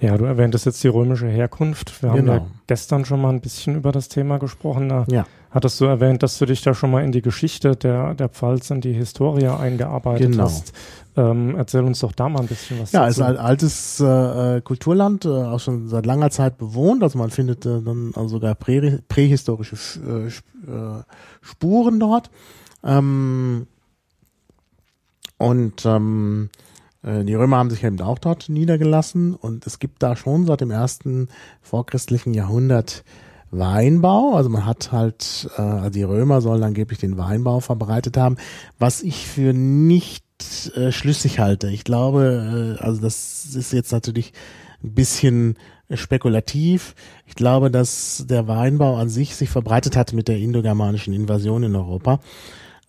Ja, 0.00 0.16
du 0.16 0.24
erwähntest 0.24 0.66
jetzt 0.66 0.82
die 0.84 0.88
römische 0.88 1.26
Herkunft. 1.28 2.02
Wir 2.02 2.10
haben 2.10 2.16
Genau. 2.18 2.32
ja 2.34 2.46
gestern 2.66 3.04
schon 3.04 3.20
mal 3.20 3.30
ein 3.30 3.40
bisschen 3.40 3.74
über 3.76 3.90
das 3.90 4.08
Thema 4.08 4.38
gesprochen. 4.38 4.88
Da 4.88 5.06
Ja, 5.10 5.24
hattest 5.50 5.80
du 5.80 5.86
erwähnt, 5.86 6.22
dass 6.22 6.38
du 6.38 6.46
dich 6.46 6.62
da 6.62 6.74
schon 6.74 6.90
mal 6.90 7.02
in 7.04 7.10
die 7.10 7.22
Geschichte 7.22 7.74
der, 7.74 8.14
der 8.14 8.28
Pfalz 8.28 8.70
und 8.70 8.84
die 8.84 8.92
Historie 8.92 9.46
eingearbeitet 9.48 10.32
Genau. 10.32 10.44
hast. 10.44 10.72
Ähm, 11.16 11.54
erzähl 11.56 11.82
uns 11.82 12.00
doch 12.00 12.12
da 12.12 12.28
mal 12.28 12.40
ein 12.40 12.46
bisschen 12.46 12.80
was 12.80 12.92
ja, 12.92 13.06
es 13.08 13.16
dazu. 13.16 13.30
ist 13.32 13.38
ein 13.38 13.44
altes 13.44 14.00
äh, 14.00 14.56
äh, 14.56 14.60
Kulturland, 14.60 15.24
äh, 15.24 15.28
auch 15.28 15.60
schon 15.60 15.88
seit 15.88 16.06
langer 16.06 16.30
Zeit 16.30 16.58
bewohnt. 16.58 17.02
Also 17.02 17.18
man 17.18 17.30
findet 17.30 17.66
äh, 17.66 17.80
dann 17.82 18.12
also 18.14 18.28
sogar 18.28 18.54
prä 18.54 18.98
prähistorische 19.08 19.76
äh, 20.06 20.26
äh, 20.70 21.02
Spuren 21.40 21.98
dort. 21.98 22.30
Ähm, 22.84 23.66
und 25.42 25.84
ähm, 25.86 26.50
äh, 27.02 27.24
die 27.24 27.34
Römer 27.34 27.56
haben 27.56 27.70
sich 27.70 27.82
eben 27.82 28.00
auch 28.00 28.20
dort 28.20 28.48
niedergelassen 28.48 29.34
und 29.34 29.66
es 29.66 29.80
gibt 29.80 30.00
da 30.02 30.14
schon 30.14 30.46
seit 30.46 30.60
dem 30.60 30.70
ersten 30.70 31.28
vorchristlichen 31.60 32.32
Jahrhundert 32.32 33.02
Weinbau. 33.50 34.36
Also 34.36 34.50
man 34.50 34.64
hat 34.64 34.92
halt, 34.92 35.50
äh, 35.56 35.62
also 35.62 35.90
die 35.90 36.04
Römer 36.04 36.40
sollen 36.40 36.62
angeblich 36.62 37.00
den 37.00 37.18
Weinbau 37.18 37.58
verbreitet 37.58 38.16
haben, 38.16 38.36
was 38.78 39.02
ich 39.02 39.26
für 39.26 39.52
nicht 39.52 40.24
äh, 40.76 40.92
schlüssig 40.92 41.40
halte. 41.40 41.68
Ich 41.70 41.82
glaube, 41.82 42.78
äh, 42.80 42.82
also 42.82 43.02
das 43.02 43.44
ist 43.56 43.72
jetzt 43.72 43.90
natürlich 43.90 44.32
ein 44.84 44.94
bisschen 44.94 45.58
spekulativ. 45.92 46.94
Ich 47.26 47.34
glaube, 47.34 47.70
dass 47.72 48.24
der 48.28 48.46
Weinbau 48.46 48.96
an 48.96 49.08
sich 49.08 49.34
sich 49.34 49.50
verbreitet 49.50 49.96
hat 49.96 50.12
mit 50.12 50.28
der 50.28 50.38
indogermanischen 50.38 51.12
Invasion 51.12 51.64
in 51.64 51.74
Europa. 51.74 52.20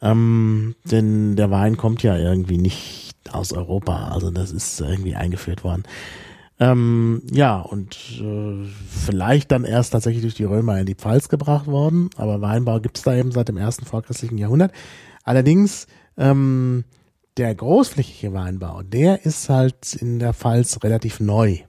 Ähm, 0.04 0.76
denn 0.84 1.36
der 1.36 1.50
Wein 1.50 1.78
kommt 1.78 2.04
ja 2.04 2.18
irgendwie 2.18 2.58
nicht 2.58 3.16
aus 3.32 3.54
Europa. 3.54 4.10
Also 4.10 4.30
das 4.30 4.52
ist 4.52 4.80
irgendwie 4.82 5.16
eingeführt 5.16 5.64
worden. 5.64 5.84
Ähm, 6.60 7.24
ja, 7.32 7.60
und 7.60 7.98
äh, 8.22 8.68
vielleicht 8.88 9.52
dann 9.52 9.64
erst 9.64 9.94
tatsächlich 9.94 10.22
durch 10.22 10.36
die 10.36 10.44
Römer 10.44 10.80
in 10.80 10.86
die 10.86 10.96
Pfalz 10.96 11.30
gebracht 11.30 11.68
worden. 11.68 12.10
Aber 12.18 12.42
Weinbau 12.42 12.80
gibt 12.80 12.98
es 12.98 13.04
da 13.04 13.16
eben 13.16 13.32
seit 13.32 13.48
dem 13.48 13.58
ersten 13.58 13.86
vorchristlichen 13.86 14.38
Jahrhundert. 14.38 14.72
Allerdings 15.24 15.88
ähm, 16.18 16.84
der 17.38 17.56
großflächige 17.56 18.34
Weinbau, 18.34 18.84
der 18.84 19.26
ist 19.26 19.50
halt 19.50 19.96
in 19.96 20.20
der 20.20 20.34
Pfalz 20.34 20.80
relativ 20.84 21.20
neu. 21.20 21.60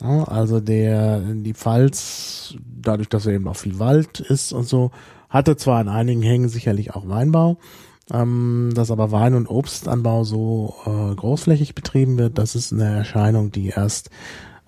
Ja, 0.00 0.24
also 0.24 0.60
der, 0.60 1.20
die 1.20 1.54
Pfalz, 1.54 2.56
dadurch, 2.64 3.08
dass 3.08 3.26
er 3.26 3.34
eben 3.34 3.48
auch 3.48 3.56
viel 3.56 3.78
Wald 3.78 4.20
ist 4.20 4.52
und 4.52 4.64
so, 4.64 4.90
hatte 5.34 5.56
zwar 5.56 5.80
an 5.80 5.88
einigen 5.88 6.22
Hängen 6.22 6.48
sicherlich 6.48 6.94
auch 6.94 7.08
Weinbau, 7.08 7.58
ähm, 8.12 8.70
dass 8.74 8.92
aber 8.92 9.10
Wein- 9.10 9.34
und 9.34 9.48
Obstanbau 9.48 10.22
so 10.22 10.76
äh, 10.86 11.14
großflächig 11.14 11.74
betrieben 11.74 12.18
wird, 12.18 12.38
das 12.38 12.54
ist 12.54 12.72
eine 12.72 12.84
Erscheinung, 12.84 13.50
die 13.50 13.68
erst 13.68 14.10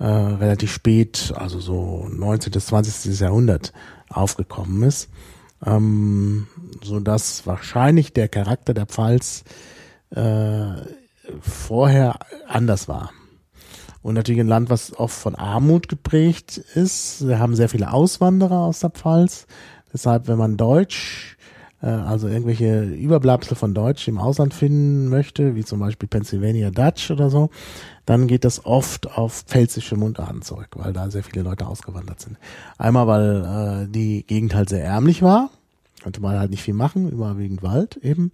äh, 0.00 0.06
relativ 0.06 0.72
spät, 0.72 1.32
also 1.36 1.60
so 1.60 2.08
19. 2.10 2.50
bis 2.50 2.66
20. 2.66 3.18
Jahrhundert 3.20 3.72
aufgekommen 4.10 4.82
ist, 4.82 5.08
ähm, 5.64 6.48
so 6.82 6.98
dass 6.98 7.46
wahrscheinlich 7.46 8.12
der 8.12 8.28
Charakter 8.28 8.74
der 8.74 8.86
Pfalz 8.86 9.44
äh, 10.10 10.66
vorher 11.40 12.18
anders 12.48 12.88
war. 12.88 13.12
Und 14.02 14.14
natürlich 14.14 14.40
ein 14.40 14.48
Land, 14.48 14.70
was 14.70 14.96
oft 14.96 15.16
von 15.16 15.34
Armut 15.34 15.88
geprägt 15.88 16.58
ist. 16.58 17.26
Wir 17.26 17.38
haben 17.38 17.56
sehr 17.56 17.68
viele 17.68 17.92
Auswanderer 17.92 18.60
aus 18.60 18.80
der 18.80 18.90
Pfalz. 18.90 19.46
Deshalb, 19.92 20.28
wenn 20.28 20.38
man 20.38 20.56
Deutsch, 20.56 21.36
äh, 21.82 21.86
also 21.86 22.28
irgendwelche 22.28 22.84
Überbleibsel 22.84 23.56
von 23.56 23.74
Deutsch 23.74 24.08
im 24.08 24.18
Ausland 24.18 24.54
finden 24.54 25.08
möchte, 25.08 25.54
wie 25.54 25.64
zum 25.64 25.80
Beispiel 25.80 26.08
Pennsylvania 26.08 26.70
Dutch 26.70 27.10
oder 27.10 27.30
so, 27.30 27.50
dann 28.04 28.26
geht 28.26 28.44
das 28.44 28.64
oft 28.64 29.10
auf 29.16 29.42
pfälzische 29.42 29.96
Mundarten 29.96 30.42
zurück, 30.42 30.68
weil 30.74 30.92
da 30.92 31.10
sehr 31.10 31.24
viele 31.24 31.42
Leute 31.42 31.66
ausgewandert 31.66 32.20
sind. 32.20 32.38
Einmal, 32.78 33.06
weil 33.06 33.84
äh, 33.84 33.88
die 33.90 34.24
Gegend 34.26 34.54
halt 34.54 34.68
sehr 34.68 34.84
ärmlich 34.84 35.22
war, 35.22 35.50
konnte 36.02 36.20
man 36.20 36.38
halt 36.38 36.50
nicht 36.50 36.62
viel 36.62 36.74
machen, 36.74 37.10
überwiegend 37.10 37.62
Wald 37.62 37.96
eben. 37.96 38.32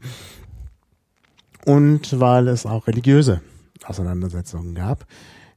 Und 1.64 2.18
weil 2.18 2.48
es 2.48 2.66
auch 2.66 2.86
religiöse 2.86 3.40
Auseinandersetzungen 3.84 4.74
gab. 4.74 5.06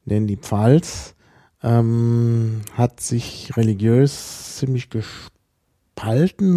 Denn 0.05 0.27
die 0.27 0.37
Pfalz 0.37 1.15
ähm, 1.63 2.61
hat 2.73 3.01
sich 3.01 3.51
religiös 3.57 4.57
ziemlich 4.57 4.89
gespalten. 4.89 5.34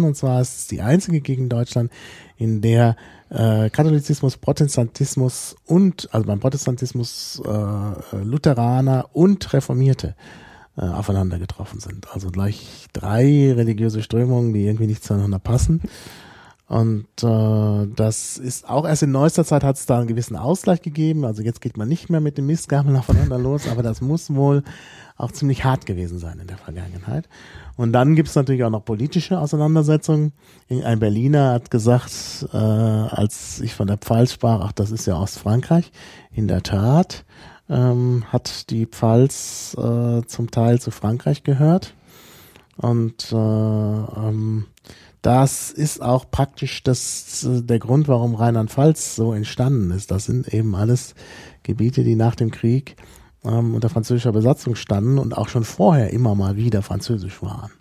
Und 0.03 0.15
zwar 0.15 0.41
ist 0.41 0.57
es 0.57 0.67
die 0.67 0.81
einzige 0.81 1.21
Gegend 1.21 1.51
Deutschland, 1.51 1.91
in 2.37 2.61
der 2.61 2.95
äh, 3.29 3.69
Katholizismus, 3.69 4.37
Protestantismus 4.37 5.55
und, 5.65 6.09
also 6.13 6.27
beim 6.27 6.39
Protestantismus 6.39 7.41
äh, 7.45 8.17
Lutheraner 8.23 9.09
und 9.13 9.51
Reformierte 9.53 10.15
äh, 10.77 10.81
aufeinander 10.81 11.39
getroffen 11.39 11.79
sind. 11.79 12.07
Also 12.13 12.29
gleich 12.29 12.87
drei 12.93 13.53
religiöse 13.53 14.01
Strömungen, 14.01 14.53
die 14.53 14.65
irgendwie 14.65 14.87
nicht 14.87 15.03
zueinander 15.03 15.39
passen. 15.39 15.81
Und 16.69 17.07
äh, 17.23 17.87
das 17.95 18.37
ist 18.37 18.69
auch 18.69 18.87
erst 18.87 19.01
in 19.01 19.11
neuester 19.11 19.43
Zeit 19.43 19.63
hat 19.63 19.75
es 19.75 19.87
da 19.87 19.97
einen 19.97 20.07
gewissen 20.07 20.35
Ausgleich 20.35 20.83
gegeben. 20.83 21.25
Also 21.25 21.41
jetzt 21.41 21.61
geht 21.61 21.77
man 21.77 21.87
nicht 21.87 22.11
mehr 22.11 22.21
mit 22.21 22.37
dem 22.37 22.45
Mistgabel 22.45 22.95
aufeinander 22.95 23.39
los, 23.39 23.67
aber 23.67 23.81
das 23.81 24.01
muss 24.01 24.33
wohl 24.33 24.63
auch 25.17 25.31
ziemlich 25.31 25.63
hart 25.63 25.87
gewesen 25.87 26.19
sein 26.19 26.39
in 26.39 26.47
der 26.47 26.57
Vergangenheit. 26.57 27.27
Und 27.79 27.93
dann 27.93 28.13
gibt 28.17 28.27
es 28.27 28.35
natürlich 28.35 28.65
auch 28.65 28.69
noch 28.69 28.83
politische 28.83 29.39
Auseinandersetzungen. 29.39 30.33
Ein 30.69 30.99
Berliner 30.99 31.53
hat 31.53 31.71
gesagt, 31.71 32.45
äh, 32.51 32.57
als 32.57 33.61
ich 33.61 33.73
von 33.73 33.87
der 33.87 33.95
Pfalz 33.95 34.33
sprach, 34.33 34.59
ach, 34.65 34.73
das 34.73 34.91
ist 34.91 35.05
ja 35.05 35.17
Ostfrankreich. 35.17 35.89
In 36.33 36.49
der 36.49 36.61
Tat 36.61 37.23
ähm, 37.69 38.25
hat 38.33 38.69
die 38.69 38.85
Pfalz 38.85 39.77
äh, 39.79 40.23
zum 40.27 40.51
Teil 40.51 40.81
zu 40.81 40.91
Frankreich 40.91 41.43
gehört. 41.43 41.93
Und 42.75 43.31
äh, 43.31 43.35
ähm, 43.37 44.65
das 45.21 45.71
ist 45.71 46.01
auch 46.01 46.29
praktisch 46.29 46.83
das, 46.83 47.45
äh, 47.45 47.61
der 47.61 47.79
Grund, 47.79 48.09
warum 48.09 48.35
Rheinland-Pfalz 48.35 49.15
so 49.15 49.31
entstanden 49.31 49.91
ist. 49.91 50.11
Das 50.11 50.25
sind 50.25 50.53
eben 50.53 50.75
alles 50.75 51.15
Gebiete, 51.63 52.03
die 52.03 52.17
nach 52.17 52.35
dem 52.35 52.51
Krieg 52.51 52.97
ähm, 53.45 53.75
unter 53.75 53.89
französischer 53.89 54.31
Besatzung 54.31 54.75
standen 54.75 55.17
und 55.17 55.37
auch 55.37 55.47
schon 55.47 55.63
vorher 55.63 56.11
immer 56.11 56.35
mal 56.35 56.55
wieder 56.55 56.81
französisch 56.81 57.41
waren. 57.41 57.71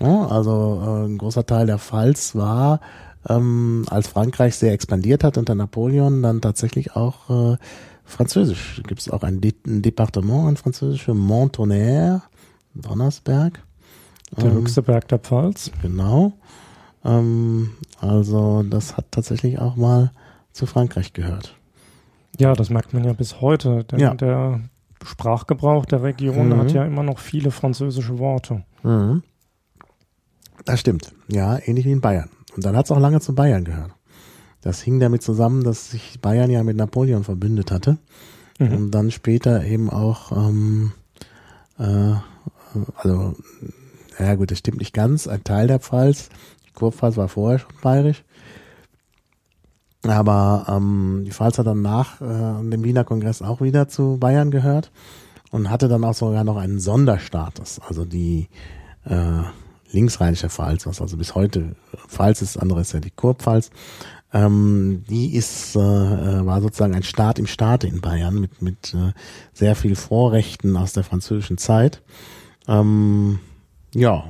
Ja, 0.00 0.26
also 0.26 0.82
äh, 0.84 1.06
ein 1.06 1.18
großer 1.18 1.44
Teil 1.44 1.66
der 1.66 1.78
Pfalz 1.78 2.34
war, 2.34 2.80
ähm, 3.28 3.84
als 3.90 4.08
Frankreich 4.08 4.56
sehr 4.56 4.72
expandiert 4.72 5.24
hat 5.24 5.36
unter 5.36 5.54
Napoleon, 5.54 6.22
dann 6.22 6.40
tatsächlich 6.40 6.96
auch 6.96 7.52
äh, 7.52 7.56
französisch. 8.04 8.82
Gibt 8.86 9.00
es 9.00 9.10
auch 9.10 9.22
ein, 9.22 9.40
De 9.40 9.52
ein 9.66 9.82
Departement, 9.82 10.48
ein 10.48 10.56
französisches, 10.56 11.14
Montonnerre, 11.14 12.22
Donnersberg. 12.74 13.62
Der 14.36 14.44
Ähm, 14.44 14.52
höchste 14.52 14.82
Berg 14.82 15.08
der 15.08 15.18
Pfalz. 15.18 15.70
Genau. 15.82 16.32
Ähm, 17.04 17.72
also 18.00 18.62
das 18.62 18.96
hat 18.96 19.06
tatsächlich 19.10 19.58
auch 19.58 19.76
mal 19.76 20.12
zu 20.52 20.66
Frankreich 20.66 21.12
gehört. 21.12 21.54
Ja, 22.38 22.54
das 22.54 22.70
merkt 22.70 22.94
man 22.94 23.04
ja 23.04 23.12
bis 23.12 23.40
heute, 23.40 23.84
denn 23.84 23.98
Ja. 23.98 24.14
der 24.14 24.60
Sprachgebrauch 25.04 25.86
der 25.86 26.02
Region 26.02 26.48
Mhm. 26.50 26.56
hat 26.58 26.72
ja 26.72 26.84
immer 26.84 27.02
noch 27.02 27.18
viele 27.18 27.50
französische 27.50 28.18
Worte. 28.18 28.64
Mhm. 28.82 29.22
Das 30.64 30.80
stimmt. 30.80 31.12
Ja, 31.28 31.58
ähnlich 31.64 31.86
wie 31.86 31.92
in 31.92 32.00
Bayern. 32.00 32.28
Und 32.54 32.64
dann 32.64 32.76
hat 32.76 32.84
es 32.86 32.90
auch 32.92 32.98
lange 32.98 33.20
zu 33.20 33.34
Bayern 33.34 33.64
gehört. 33.64 33.92
Das 34.60 34.82
hing 34.82 35.00
damit 35.00 35.22
zusammen, 35.22 35.64
dass 35.64 35.90
sich 35.90 36.20
Bayern 36.20 36.50
ja 36.50 36.62
mit 36.62 36.76
Napoleon 36.76 37.24
verbündet 37.24 37.70
hatte. 37.70 37.96
Mhm. 38.58 38.72
Und 38.72 38.90
dann 38.90 39.10
später 39.10 39.64
eben 39.64 39.88
auch, 39.88 40.32
ähm, 40.32 40.92
äh, 41.78 42.12
also, 42.96 43.36
ja 44.18 44.34
gut, 44.34 44.50
das 44.50 44.58
stimmt 44.58 44.78
nicht 44.78 44.92
ganz, 44.92 45.26
ein 45.26 45.42
Teil 45.44 45.66
der 45.66 45.80
Pfalz, 45.80 46.28
die 46.66 46.72
Kurpfalz 46.72 47.16
war 47.16 47.28
vorher 47.28 47.58
schon 47.58 47.72
bayerisch, 47.80 48.22
aber 50.02 50.66
ähm, 50.68 51.22
die 51.26 51.30
Pfalz 51.30 51.58
hat 51.58 51.66
dann 51.66 51.82
nach 51.82 52.20
äh, 52.20 52.24
dem 52.24 52.84
Wiener 52.84 53.04
Kongress 53.04 53.42
auch 53.42 53.60
wieder 53.60 53.88
zu 53.88 54.16
Bayern 54.18 54.50
gehört 54.50 54.90
und 55.50 55.70
hatte 55.70 55.88
dann 55.88 56.04
auch 56.04 56.14
sogar 56.14 56.44
noch 56.44 56.56
einen 56.56 56.78
Sonderstatus, 56.78 57.80
also 57.86 58.04
die 58.04 58.48
äh, 59.04 59.42
linksrheinische 59.90 60.48
Pfalz, 60.48 60.86
was 60.86 61.00
also 61.00 61.16
bis 61.16 61.34
heute 61.34 61.74
Pfalz 62.08 62.42
ist, 62.42 62.56
andere 62.56 62.80
ist 62.80 62.92
ja 62.92 63.00
die 63.00 63.10
Kurpfalz, 63.10 63.70
ähm, 64.32 65.04
die 65.08 65.34
ist, 65.34 65.74
äh, 65.74 65.80
äh, 65.80 66.46
war 66.46 66.60
sozusagen 66.60 66.94
ein 66.94 67.02
Staat 67.02 67.38
im 67.38 67.46
Staate 67.46 67.88
in 67.88 68.00
Bayern 68.00 68.40
mit, 68.40 68.62
mit 68.62 68.94
äh, 68.94 69.12
sehr 69.52 69.74
viel 69.74 69.96
Vorrechten 69.96 70.76
aus 70.76 70.92
der 70.92 71.04
französischen 71.04 71.58
Zeit. 71.58 72.02
Ähm, 72.68 73.40
ja, 73.92 74.24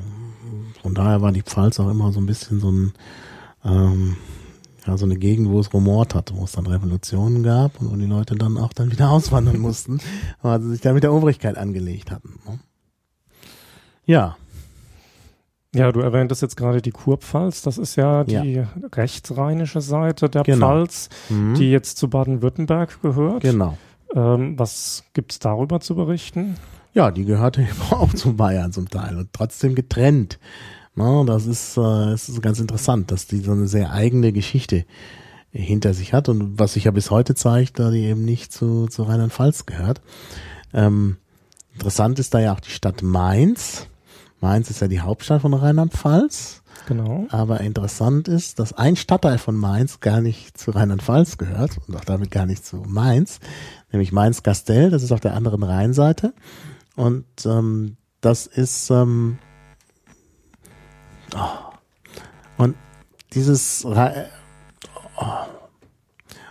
von 0.81 0.95
daher 0.95 1.21
war 1.21 1.33
die 1.33 1.43
Pfalz 1.43 1.79
auch 1.81 1.91
immer 1.91 2.13
so 2.13 2.21
ein 2.21 2.27
bisschen 2.27 2.61
so 2.61 2.73
ein, 2.73 2.93
ähm, 3.65 4.17
ja, 4.87 4.97
so 4.97 5.05
eine 5.05 5.17
Gegend, 5.17 5.49
wo 5.51 5.61
es 5.61 5.73
rumort 5.73 6.15
hatte, 6.15 6.35
wo 6.37 6.45
es 6.45 6.53
dann 6.53 6.67
Revolutionen 6.67 7.43
gab 7.43 7.81
und 7.81 7.91
wo 7.91 7.97
die 7.97 8.07
Leute 8.07 8.35
dann 8.35 8.57
auch 8.57 8.73
dann 8.73 8.91
wieder 8.91 9.11
auswandern 9.17 9.59
mussten, 9.59 10.01
weil 10.43 10.61
sie 10.63 10.71
sich 10.71 10.81
dann 10.81 10.95
mit 10.95 11.03
der 11.03 11.13
Obrigkeit 11.13 11.57
angelegt 11.59 12.11
hatten. 12.11 12.39
Ne? 12.47 12.59
Ja, 14.07 14.37
Ja, 15.73 15.93
du 15.93 16.01
erwähntest 16.01 16.43
jetzt 16.43 16.57
gerade 16.57 16.83
die 16.83 16.91
Kurpfalz. 16.91 17.63
Das 17.63 17.79
ist 17.79 17.95
ja 17.95 18.25
die 18.25 18.65
rechtsrheinische 18.93 19.81
Seite 19.81 20.29
der 20.29 20.43
Genau. 20.43 20.67
Pfalz, 20.67 21.09
mhm. 21.29 21.55
die 21.55 21.71
jetzt 21.71 21.97
zu 21.97 22.09
Baden-Württemberg 22.09 23.01
gehört. 23.03 23.43
genau. 23.43 23.79
Ähm, 24.13 24.59
was 24.59 25.05
gibt's 25.13 25.39
darüber 25.39 25.79
zu 25.79 25.95
berichten? 25.95 26.57
Ja, 26.93 27.13
die 27.13 27.25
gehörte 27.25 27.61
eben 27.63 27.81
auch 27.91 28.13
zu 28.13 28.35
Bayern 28.35 28.73
zum 28.73 28.89
Teil 28.89 29.17
und 29.17 29.33
trotzdem 29.33 29.77
getrennt. 29.77 30.41
Na, 31.01 31.25
das 31.25 31.47
ist, 31.47 31.79
äh, 31.79 32.11
das 32.11 32.29
ist 32.29 32.43
ganz 32.43 32.61
interessant, 32.61 33.11
dass 33.11 33.27
die 33.27 33.39
so 33.39 33.53
eine 33.53 33.67
sehr 33.67 33.91
eigene 33.91 34.33
Geschichte 34.33 34.85
hinter 35.51 35.95
sich 35.95 36.13
hat 36.13 36.29
und 36.29 36.59
was 36.59 36.75
sich 36.75 36.85
ja 36.85 36.91
bis 36.91 37.11
heute 37.11 37.35
zeigt, 37.35 37.79
da 37.79 37.91
die 37.91 38.05
eben 38.05 38.25
nicht 38.27 38.53
zu, 38.53 38.87
zu 38.87 39.05
Rheinland-Pfalz 39.05 39.65
gehört. 39.65 40.03
Ähm, 40.75 41.17
interessant 41.73 42.19
ist 42.19 42.35
da 42.35 42.41
ja 42.41 42.53
auch 42.53 42.61
die 42.61 42.71
Stadt 42.71 43.03
Mainz. 43.03 43.87
Mainz 44.43 44.69
ist 44.69 44.81
ja 44.81 44.89
die 44.89 45.01
Hauptstadt 45.01 45.41
von 45.41 45.55
Rheinland-Pfalz. 45.55 46.63
Genau. 46.87 47.27
Aber 47.31 47.61
interessant 47.63 48.29
ist, 48.29 48.59
dass 48.59 48.75
ein 48.75 48.95
Stadtteil 48.97 49.39
von 49.39 49.57
Mainz 49.57 50.01
gar 50.01 50.21
nicht 50.21 50.59
zu 50.59 50.71
Rheinland-Pfalz 50.71 51.39
gehört 51.39 51.79
und 51.89 51.97
auch 51.97 52.05
damit 52.05 52.31
gar 52.31 52.45
nicht 52.45 52.65
zu 52.65 52.77
Mainz, 52.77 53.41
nämlich 53.91 54.13
Mainz-Kastell, 54.13 54.91
das 54.91 55.03
ist 55.03 55.13
auf 55.13 55.21
der 55.21 55.35
anderen 55.35 55.63
Rheinseite. 55.63 56.35
Und 56.95 57.25
ähm, 57.47 57.97
das 58.21 58.47
ist 58.47 58.91
ähm, 58.91 59.39
oh. 61.37 62.63
und 62.63 62.77
dieses 63.33 63.85
Rhe- 63.85 64.27
oh. 65.17 65.25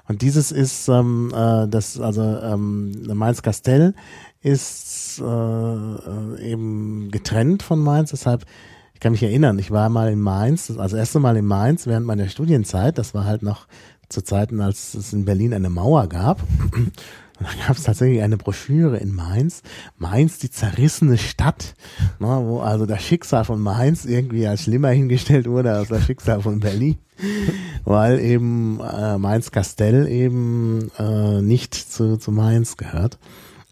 und 0.07 0.21
dieses 0.21 0.51
ist 0.51 0.87
ähm, 0.87 1.31
äh, 1.33 1.67
das 1.67 1.99
also 1.99 2.21
ähm, 2.21 2.91
Mainz-Kastell 3.13 3.93
ist 4.41 5.19
äh, 5.19 5.23
äh, 5.23 6.51
eben 6.51 7.11
getrennt 7.11 7.63
von 7.63 7.79
Mainz, 7.79 8.11
deshalb 8.11 8.45
ich 8.93 8.99
kann 9.01 9.13
mich 9.13 9.23
erinnern, 9.23 9.59
ich 9.59 9.71
war 9.71 9.87
mal 9.87 10.11
in 10.11 10.19
Mainz, 10.19 10.69
also 10.69 10.81
das 10.81 10.93
erste 10.93 11.19
Mal 11.19 11.37
in 11.37 11.45
Mainz 11.45 11.87
während 11.87 12.05
meiner 12.05 12.27
Studienzeit, 12.27 12.97
das 12.97 13.13
war 13.13 13.23
halt 13.23 13.43
noch 13.43 13.67
zu 14.09 14.21
Zeiten, 14.23 14.59
als 14.59 14.93
es 14.95 15.13
in 15.13 15.23
Berlin 15.23 15.53
eine 15.53 15.69
Mauer 15.69 16.07
gab. 16.07 16.41
Und 17.39 17.47
da 17.47 17.67
gab 17.67 17.77
es 17.77 17.83
tatsächlich 17.83 18.21
eine 18.21 18.37
Broschüre 18.37 18.97
in 18.97 19.13
Mainz, 19.13 19.61
Mainz, 19.97 20.39
die 20.39 20.51
zerrissene 20.51 21.17
Stadt, 21.17 21.73
ne, 22.19 22.27
wo 22.27 22.59
also 22.59 22.85
das 22.85 23.01
Schicksal 23.01 23.45
von 23.45 23.61
Mainz 23.61 24.05
irgendwie 24.05 24.45
als 24.45 24.63
schlimmer 24.63 24.89
hingestellt 24.89 25.47
wurde 25.47 25.73
als 25.73 25.89
das 25.89 26.05
Schicksal 26.05 26.41
von 26.41 26.59
Berlin, 26.59 26.97
weil 27.85 28.19
eben 28.19 28.79
äh, 28.81 29.17
Mainz-Kastell 29.17 30.07
eben 30.07 30.91
äh, 30.97 31.41
nicht 31.41 31.73
zu, 31.75 32.17
zu 32.17 32.31
Mainz 32.31 32.75
gehört. 32.77 33.17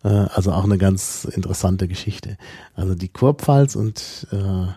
Äh, 0.04 0.08
also 0.08 0.54
auch 0.54 0.64
eine 0.64 0.78
ganz 0.78 1.26
interessante 1.26 1.88
Geschichte. 1.88 2.38
Also 2.76 2.96
die 2.96 3.10
Kurpfalz 3.10 3.76
und 3.76 4.28
äh, 4.32 4.68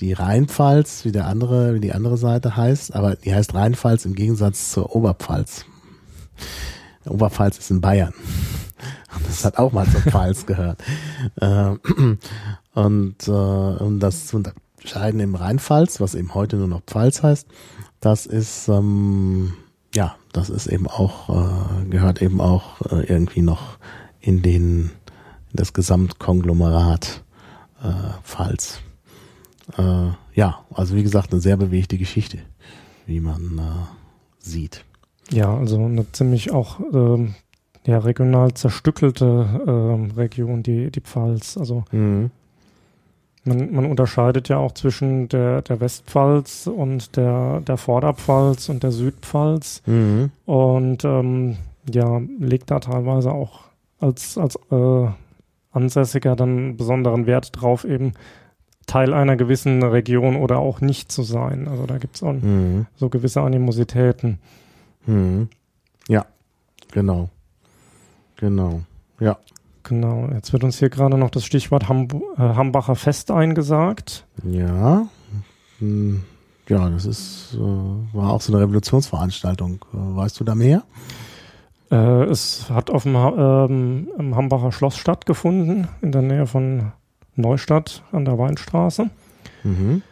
die 0.00 0.12
Rheinpfalz, 0.12 1.04
wie 1.04 1.12
der 1.12 1.26
andere, 1.26 1.74
wie 1.74 1.80
die 1.80 1.92
andere 1.92 2.16
Seite 2.16 2.56
heißt, 2.56 2.94
aber 2.94 3.14
die 3.14 3.32
heißt 3.32 3.54
Rheinpfalz 3.54 4.04
im 4.04 4.14
Gegensatz 4.14 4.72
zur 4.72 4.94
Oberpfalz. 4.94 5.66
Oberpfalz 7.06 7.58
ist 7.58 7.70
in 7.70 7.80
Bayern. 7.80 8.12
Und 9.14 9.26
Das 9.28 9.44
hat 9.44 9.58
auch 9.58 9.72
mal 9.72 9.86
zur 9.86 10.00
Pfalz 10.10 10.46
gehört. 10.46 10.82
Äh, 11.40 11.74
Und 12.74 13.28
äh, 13.28 13.30
um 13.30 14.00
das 14.00 14.26
zu 14.26 14.36
unterscheiden 14.38 15.20
im 15.20 15.36
Rheinpfalz, 15.36 16.00
was 16.00 16.14
eben 16.14 16.34
heute 16.34 16.56
nur 16.56 16.68
noch 16.68 16.82
Pfalz 16.82 17.22
heißt, 17.22 17.46
das 18.00 18.26
ist 18.26 18.68
ähm, 18.68 19.54
ja, 19.94 20.16
das 20.32 20.50
ist 20.50 20.66
eben 20.66 20.88
auch 20.88 21.28
äh, 21.30 21.84
gehört 21.88 22.20
eben 22.20 22.40
auch 22.40 22.80
äh, 22.90 23.04
irgendwie 23.04 23.42
noch 23.42 23.78
in 24.20 24.42
den 24.42 24.90
in 25.52 25.56
das 25.56 25.72
Gesamtkonglomerat 25.72 27.22
äh, 27.82 27.92
Pfalz. 28.24 28.80
Äh, 29.78 30.08
ja, 30.34 30.64
also 30.74 30.96
wie 30.96 31.02
gesagt, 31.02 31.32
eine 31.32 31.40
sehr 31.40 31.56
bewegte 31.56 31.96
Geschichte, 31.96 32.38
wie 33.06 33.20
man 33.20 33.58
äh, 33.58 33.86
sieht. 34.38 34.84
Ja, 35.30 35.56
also 35.56 35.76
eine 35.84 36.10
ziemlich 36.12 36.52
auch 36.52 36.80
ähm, 36.92 37.34
ja, 37.86 37.98
regional 37.98 38.54
zerstückelte 38.54 39.62
ähm, 39.66 40.10
Region, 40.16 40.62
die, 40.62 40.90
die 40.90 41.00
Pfalz. 41.00 41.56
Also 41.56 41.84
Mhm. 41.92 42.30
man, 43.44 43.72
man 43.74 43.86
unterscheidet 43.86 44.48
ja 44.48 44.58
auch 44.58 44.72
zwischen 44.72 45.28
der, 45.28 45.62
der 45.62 45.80
Westpfalz 45.80 46.66
und 46.66 47.16
der, 47.16 47.60
der 47.60 47.76
Vorderpfalz 47.76 48.68
und 48.68 48.82
der 48.82 48.92
Südpfalz 48.92 49.82
Mhm. 49.86 50.30
und 50.46 51.04
ähm, 51.04 51.56
ja, 51.92 52.20
legt 52.38 52.70
da 52.70 52.80
teilweise 52.80 53.32
auch 53.32 53.60
als, 54.00 54.38
als 54.38 54.56
äh, 54.70 55.06
Ansässiger 55.72 56.36
dann 56.36 56.76
besonderen 56.76 57.26
Wert 57.26 57.50
drauf, 57.52 57.84
eben 57.84 58.12
Teil 58.86 59.12
einer 59.12 59.36
gewissen 59.36 59.82
Region 59.82 60.36
oder 60.36 60.58
auch 60.58 60.80
nicht 60.80 61.10
zu 61.10 61.22
sein. 61.22 61.68
Also 61.68 61.84
da 61.86 61.98
gibt 61.98 62.16
es 62.16 62.22
auch 62.22 62.32
Mhm. 62.32 62.86
so 62.96 63.08
gewisse 63.08 63.40
Animositäten. 63.40 64.38
Mhm. 65.06 65.48
Ja, 66.08 66.26
genau. 66.92 67.28
Genau. 68.36 68.82
Ja. 69.20 69.38
Genau, 69.82 70.28
jetzt 70.32 70.52
wird 70.52 70.64
uns 70.64 70.78
hier 70.78 70.88
gerade 70.88 71.18
noch 71.18 71.30
das 71.30 71.44
Stichwort 71.44 71.88
Hamb 71.88 72.14
äh, 72.36 72.40
Hambacher 72.40 72.96
Fest 72.96 73.30
eingesagt. 73.30 74.26
Ja. 74.42 75.06
Hm. 75.78 76.24
Ja, 76.68 76.88
das 76.88 77.04
ist, 77.04 77.54
äh, 77.54 77.58
war 77.58 78.30
auch 78.32 78.40
so 78.40 78.52
eine 78.52 78.62
Revolutionsveranstaltung. 78.62 79.84
Äh, 79.92 79.96
weißt 80.16 80.40
du 80.40 80.44
da 80.44 80.54
mehr? 80.54 80.82
Äh, 81.90 82.24
es 82.24 82.70
hat 82.70 82.88
auf 82.88 83.02
dem 83.02 83.16
Ha- 83.18 83.66
ähm, 83.66 84.08
im 84.18 84.34
Hambacher 84.34 84.72
Schloss 84.72 84.96
stattgefunden, 84.96 85.88
in 86.00 86.12
der 86.12 86.22
Nähe 86.22 86.46
von 86.46 86.92
Neustadt 87.36 88.02
an 88.12 88.24
der 88.24 88.38
Weinstraße. 88.38 89.10
Mhm. 89.64 90.02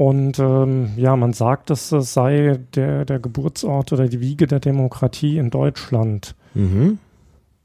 Und 0.00 0.38
ähm, 0.38 0.92
ja, 0.96 1.14
man 1.14 1.34
sagt, 1.34 1.68
dass 1.68 1.92
es 1.92 2.14
sei 2.14 2.58
der, 2.74 3.04
der 3.04 3.18
Geburtsort 3.18 3.92
oder 3.92 4.08
die 4.08 4.22
Wiege 4.22 4.46
der 4.46 4.58
Demokratie 4.58 5.36
in 5.36 5.50
Deutschland. 5.50 6.34
Mhm. 6.54 6.96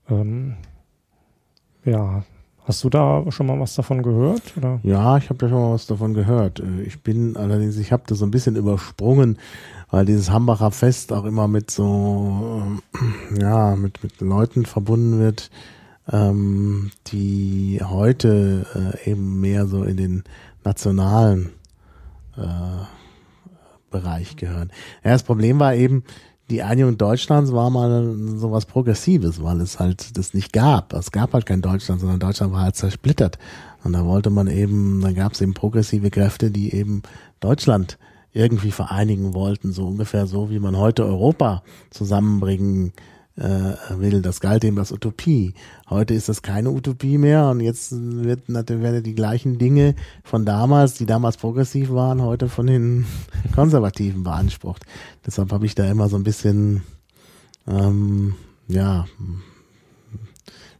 Ähm, 0.09 0.55
ja, 1.85 2.25
hast 2.65 2.83
du 2.83 2.89
da 2.89 3.23
schon 3.31 3.45
mal 3.47 3.57
was 3.57 3.75
davon 3.75 4.03
gehört? 4.03 4.41
Oder? 4.57 4.81
Ja, 4.83 5.15
ich 5.15 5.29
habe 5.29 5.37
da 5.37 5.47
schon 5.47 5.61
mal 5.61 5.71
was 5.71 5.87
davon 5.87 6.13
gehört. 6.13 6.59
Äh, 6.59 6.81
Ich 6.83 7.01
bin 7.01 7.37
allerdings, 7.37 7.77
ich 7.77 7.93
habe 7.93 8.03
das 8.05 8.17
so 8.17 8.25
ein 8.25 8.31
bisschen 8.31 8.57
übersprungen, 8.57 9.37
weil 9.89 10.05
dieses 10.05 10.29
Hambacher 10.29 10.71
Fest 10.71 11.13
auch 11.13 11.23
immer 11.23 11.47
mit 11.47 11.71
so, 11.71 12.63
ähm, 12.65 12.81
ja, 13.39 13.77
mit, 13.77 14.03
mit 14.03 14.19
Leuten 14.19 14.65
verbunden 14.65 15.19
wird, 15.19 15.49
ähm, 16.11 16.91
die 17.07 17.79
heute 17.81 18.93
äh, 19.05 19.09
eben 19.09 19.39
mehr 19.39 19.67
so 19.67 19.83
in 19.83 19.95
den 19.95 20.23
nationalen 20.65 21.45
äh, 21.45 21.64
Bereich 23.91 24.35
gehören. 24.35 24.71
Ja, 25.03 25.11
das 25.11 25.23
Problem 25.23 25.59
war 25.59 25.75
eben, 25.75 26.03
die 26.49 26.61
Einigung 26.61 26.97
Deutschlands 26.97 27.51
war 27.51 27.69
mal 27.69 28.15
sowas 28.37 28.65
Progressives, 28.65 29.41
weil 29.41 29.61
es 29.61 29.79
halt 29.79 30.17
das 30.17 30.33
nicht 30.33 30.53
gab. 30.53 30.93
Es 30.93 31.11
gab 31.11 31.33
halt 31.33 31.45
kein 31.45 31.61
Deutschland, 31.61 32.01
sondern 32.01 32.19
Deutschland 32.19 32.53
war 32.53 32.61
halt 32.61 32.75
zersplittert. 32.75 33.39
Und 33.83 33.93
da 33.93 34.05
wollte 34.05 34.29
man 34.29 34.47
eben, 34.47 35.01
da 35.01 35.11
gab 35.11 35.33
es 35.33 35.41
eben 35.41 35.53
progressive 35.53 36.11
Kräfte, 36.11 36.51
die 36.51 36.73
eben 36.73 37.01
Deutschland 37.39 37.97
irgendwie 38.31 38.71
vereinigen 38.71 39.33
wollten, 39.33 39.71
so 39.71 39.87
ungefähr 39.87 40.27
so, 40.27 40.49
wie 40.49 40.59
man 40.59 40.77
heute 40.77 41.05
Europa 41.05 41.63
zusammenbringen 41.89 42.89
äh, 42.89 43.14
will. 43.37 44.21
Das 44.21 44.39
galt 44.39 44.63
eben 44.63 44.79
als 44.79 44.91
Utopie. 44.91 45.53
Heute 45.89 46.13
ist 46.13 46.29
das 46.29 46.41
keine 46.41 46.71
Utopie 46.71 47.17
mehr 47.17 47.47
und 47.47 47.59
jetzt 47.59 47.91
wird 47.91 48.47
werden 48.47 49.03
die 49.03 49.15
gleichen 49.15 49.57
Dinge 49.57 49.95
von 50.23 50.45
damals, 50.45 50.93
die 50.93 51.05
damals 51.05 51.37
progressiv 51.37 51.91
waren, 51.91 52.21
heute 52.21 52.47
von 52.47 52.67
den 52.67 53.05
Konservativen 53.55 54.23
beansprucht. 54.23 54.85
Deshalb 55.25 55.51
habe 55.51 55.65
ich 55.65 55.75
da 55.75 55.89
immer 55.89 56.07
so 56.07 56.15
ein 56.15 56.23
bisschen, 56.23 56.83
ähm, 57.67 58.35
ja, 58.67 59.05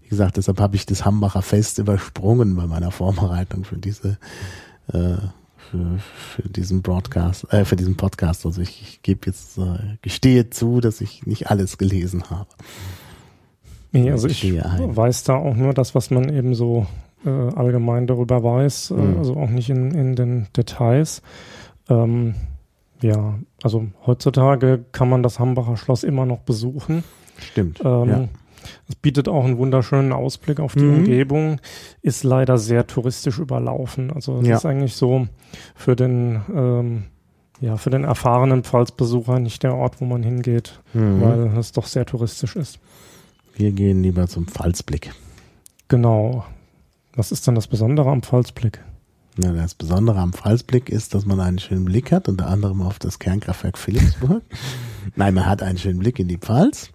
wie 0.01 0.09
gesagt, 0.09 0.37
deshalb 0.37 0.59
habe 0.59 0.75
ich 0.75 0.85
das 0.85 1.03
Hambacher 1.03 1.41
Fest 1.41 1.77
übersprungen 1.79 2.55
bei 2.55 2.67
meiner 2.67 2.91
Vorbereitung 2.91 3.65
für 3.65 3.77
diese 3.77 4.17
äh, 4.93 5.17
für, 5.71 5.97
für 5.97 6.49
diesen 6.49 6.81
Broadcast, 6.81 7.51
äh, 7.53 7.65
für 7.65 7.75
diesen 7.75 7.97
Podcast. 7.97 8.45
Also 8.45 8.61
ich, 8.61 8.81
ich 8.81 9.01
gebe 9.01 9.27
jetzt, 9.27 9.57
äh, 9.57 9.97
gestehe 10.01 10.49
zu, 10.49 10.81
dass 10.81 11.01
ich 11.01 11.25
nicht 11.25 11.49
alles 11.49 11.77
gelesen 11.77 12.29
habe. 12.29 12.49
Nee, 13.91 14.11
also 14.11 14.27
ich 14.27 14.43
weiß 14.53 15.23
da 15.23 15.35
auch 15.35 15.55
nur 15.55 15.73
das, 15.73 15.95
was 15.95 16.11
man 16.11 16.27
eben 16.33 16.53
so 16.53 16.85
äh, 17.25 17.29
allgemein 17.29 18.07
darüber 18.07 18.43
weiß, 18.43 18.91
äh, 18.91 18.93
mhm. 18.93 19.17
also 19.17 19.37
auch 19.37 19.49
nicht 19.49 19.69
in, 19.69 19.91
in 19.91 20.15
den 20.15 20.47
Details. 20.55 21.21
Ähm, 21.89 22.35
ja, 23.01 23.39
also 23.63 23.87
heutzutage 24.05 24.83
kann 24.91 25.09
man 25.09 25.23
das 25.23 25.39
Hambacher 25.39 25.77
Schloss 25.77 26.03
immer 26.03 26.25
noch 26.25 26.39
besuchen. 26.39 27.03
Stimmt. 27.37 27.81
Ähm, 27.83 28.09
ja. 28.09 28.27
Es 28.87 28.95
bietet 28.95 29.27
auch 29.27 29.45
einen 29.45 29.57
wunderschönen 29.57 30.11
Ausblick 30.11 30.59
auf 30.59 30.73
die 30.73 30.83
mhm. 30.83 30.97
Umgebung, 30.97 31.61
ist 32.01 32.23
leider 32.23 32.57
sehr 32.57 32.87
touristisch 32.87 33.39
überlaufen. 33.39 34.11
Also 34.11 34.39
es 34.39 34.47
ja. 34.47 34.57
ist 34.57 34.65
eigentlich 34.65 34.95
so 34.95 35.27
für 35.75 35.95
den 35.95 36.41
ähm, 36.53 37.03
ja, 37.61 37.77
für 37.77 37.89
den 37.89 38.03
erfahrenen 38.03 38.63
Pfalzbesucher 38.63 39.39
nicht 39.39 39.63
der 39.63 39.75
Ort, 39.75 40.01
wo 40.01 40.05
man 40.05 40.23
hingeht, 40.23 40.81
mhm. 40.93 41.21
weil 41.21 41.57
es 41.57 41.71
doch 41.71 41.87
sehr 41.87 42.05
touristisch 42.05 42.55
ist. 42.55 42.79
Wir 43.55 43.71
gehen 43.71 44.03
lieber 44.03 44.27
zum 44.27 44.47
Pfalzblick. 44.47 45.13
Genau. 45.87 46.45
Was 47.15 47.31
ist 47.31 47.47
denn 47.47 47.55
das 47.55 47.67
Besondere 47.67 48.09
am 48.09 48.21
Pfalzblick? 48.21 48.81
Ja, 49.41 49.51
das 49.51 49.75
Besondere 49.75 50.19
am 50.19 50.33
Pfalzblick 50.33 50.89
ist, 50.89 51.13
dass 51.13 51.25
man 51.25 51.39
einen 51.39 51.59
schönen 51.59 51.85
Blick 51.85 52.11
hat, 52.11 52.27
unter 52.27 52.47
anderem 52.47 52.81
auf 52.81 52.99
das 52.99 53.19
Kernkraftwerk 53.19 53.77
Philipsburg. 53.77 54.43
Nein, 55.15 55.33
man 55.33 55.45
hat 55.45 55.61
einen 55.61 55.77
schönen 55.77 55.99
Blick 55.99 56.19
in 56.19 56.27
die 56.27 56.37
Pfalz. 56.37 56.89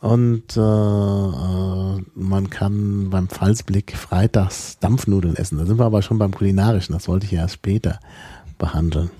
Und 0.00 0.56
äh, 0.56 0.60
äh, 0.60 2.02
man 2.14 2.50
kann 2.50 3.10
beim 3.10 3.28
Pfalzblick 3.28 3.96
freitags 3.96 4.78
Dampfnudeln 4.78 5.36
essen. 5.36 5.58
Da 5.58 5.66
sind 5.66 5.78
wir 5.78 5.86
aber 5.86 6.02
schon 6.02 6.18
beim 6.18 6.32
Kulinarischen. 6.32 6.92
Das 6.92 7.08
wollte 7.08 7.26
ich 7.26 7.32
ja 7.32 7.42
erst 7.42 7.54
später 7.54 8.00
behandeln. 8.58 9.10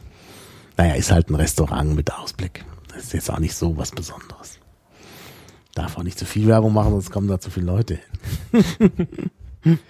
Naja, 0.77 0.95
ist 0.95 1.11
halt 1.11 1.31
ein 1.31 1.35
Restaurant 1.35 1.95
mit 1.95 2.13
Ausblick. 2.13 2.65
Das 2.89 3.05
ist 3.05 3.13
jetzt 3.15 3.31
auch 3.31 3.39
nicht 3.39 3.55
so 3.55 3.77
was 3.77 3.91
Besonderes. 3.91 4.59
Darf 5.75 5.99
auch 5.99 6.03
nicht 6.03 6.19
zu 6.19 6.25
viel 6.25 6.47
Werbung 6.47 6.73
machen, 6.73 6.93
sonst 6.93 7.11
kommen 7.11 7.29
da 7.29 7.39
zu 7.39 7.51
viele 7.51 7.67
Leute 7.67 7.99
hin. 8.53 9.09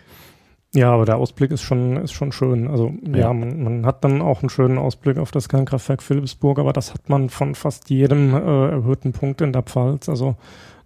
Ja, 0.77 0.93
aber 0.93 1.07
der 1.07 1.17
Ausblick 1.17 1.53
ist 1.53 1.63
schon, 1.63 1.97
ist 1.97 2.13
schon 2.13 2.33
schön. 2.33 2.69
Also 2.69 2.93
ja, 3.03 3.19
ja 3.19 3.33
man, 3.33 3.63
man, 3.63 3.87
hat 3.87 4.05
dann 4.05 4.21
auch 4.21 4.43
einen 4.43 4.51
schönen 4.51 4.77
Ausblick 4.77 5.17
auf 5.17 5.31
das 5.31 5.49
Kernkraftwerk 5.49 6.03
Philipsburg, 6.03 6.59
aber 6.59 6.75
das 6.75 6.93
hat 6.93 7.09
man 7.09 7.31
von 7.31 7.55
fast 7.55 7.89
jedem 7.89 8.35
äh, 8.35 8.69
erhöhten 8.73 9.13
Punkt 9.13 9.41
in 9.41 9.55
der 9.55 9.63
Pfalz. 9.63 10.11
Also 10.11 10.37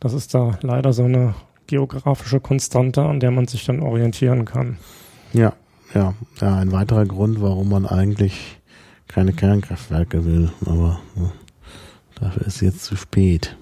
das 0.00 0.14
ist 0.14 0.34
da 0.34 0.58
leider 0.62 0.92
so 0.92 1.04
eine 1.04 1.34
geografische 1.66 2.40
Konstante, 2.40 3.02
an 3.02 3.20
der 3.20 3.30
man 3.30 3.46
sich 3.46 3.64
dann 3.64 3.80
orientieren 3.80 4.44
kann. 4.44 4.78
Ja, 5.32 5.52
ja, 5.94 6.14
ja, 6.40 6.56
ein 6.56 6.72
weiterer 6.72 7.04
Grund, 7.04 7.40
warum 7.40 7.68
man 7.68 7.86
eigentlich 7.86 8.58
keine 9.08 9.32
Kernkraftwerke 9.32 10.24
will, 10.24 10.50
aber 10.66 11.00
ja, 11.16 11.32
dafür 12.20 12.46
ist 12.46 12.60
jetzt 12.60 12.84
zu 12.84 12.96
spät. 12.96 13.56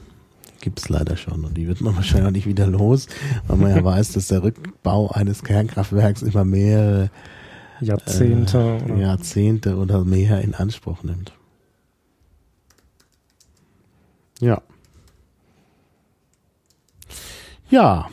Gibt 0.61 0.81
es 0.81 0.89
leider 0.89 1.17
schon 1.17 1.45
und 1.45 1.57
die 1.57 1.69
wird 1.69 1.81
man 1.81 1.97
wahrscheinlich 1.97 2.27
auch 2.27 2.33
nicht 2.33 2.47
wieder 2.47 2.67
los, 2.67 3.07
weil 3.47 3.57
man 3.57 3.71
ja 3.75 3.85
weiß, 3.85 4.13
dass 4.13 4.29
der 4.29 4.43
Rückbau 4.43 5.09
eines 5.09 5.43
Kernkraftwerks 5.43 6.23
immer 6.23 6.45
mehrere 6.45 7.11
Jahrzehnte, 7.81 8.59
äh, 8.59 8.85
oder? 8.85 8.97
Jahrzehnte 8.97 9.77
oder 9.77 10.05
mehr 10.05 10.41
in 10.41 10.55
Anspruch 10.55 11.03
nimmt. 11.03 11.33
Ja. 14.41 14.63
Ja, 17.71 18.09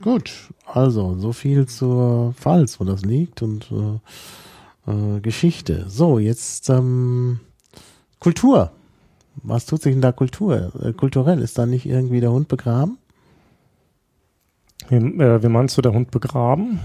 gut. 0.00 0.32
Also, 0.66 1.16
so 1.18 1.32
viel 1.32 1.66
zur 1.66 2.32
Pfalz, 2.34 2.80
wo 2.80 2.84
das 2.84 3.04
liegt 3.04 3.42
und 3.42 3.70
äh, 3.70 4.90
äh, 4.90 5.20
Geschichte. 5.20 5.84
So, 5.88 6.18
jetzt 6.18 6.70
ähm, 6.70 7.40
Kultur. 8.18 8.70
Was 9.42 9.66
tut 9.66 9.82
sich 9.82 9.92
denn 9.92 10.02
da 10.02 10.12
Kultur? 10.12 10.72
Äh, 10.82 10.92
kulturell? 10.92 11.40
Ist 11.40 11.58
da 11.58 11.66
nicht 11.66 11.86
irgendwie 11.86 12.20
der 12.20 12.32
Hund 12.32 12.48
begraben? 12.48 12.98
Wie, 14.88 14.96
äh, 14.96 15.42
wie 15.42 15.48
meinst 15.48 15.76
du, 15.76 15.82
der 15.82 15.92
Hund 15.92 16.10
begraben? 16.10 16.80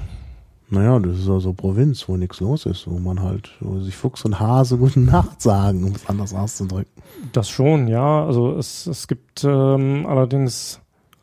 Naja, 0.70 1.00
das 1.00 1.20
ist 1.20 1.28
ja 1.28 1.40
so 1.40 1.54
Provinz, 1.54 2.10
wo 2.10 2.18
nichts 2.18 2.40
los 2.40 2.66
ist, 2.66 2.88
wo 2.88 2.98
man 2.98 3.22
halt, 3.22 3.52
wo 3.60 3.80
sich 3.80 3.96
Fuchs 3.96 4.26
und 4.26 4.40
Hase 4.40 4.78
gute 4.80 5.00
Nacht 5.00 5.42
sagen, 5.42 5.84
um 5.84 5.94
es 5.94 6.08
anders 6.08 6.34
auszudrücken. 6.34 6.92
Das 7.34 7.50
schon, 7.50 7.88
ja. 7.88 8.26
Also 8.26 8.58
es, 8.58 8.88
es 8.88 9.08
gibt 9.08 9.44
ähm, 9.44 10.06
allerdings 10.08 10.82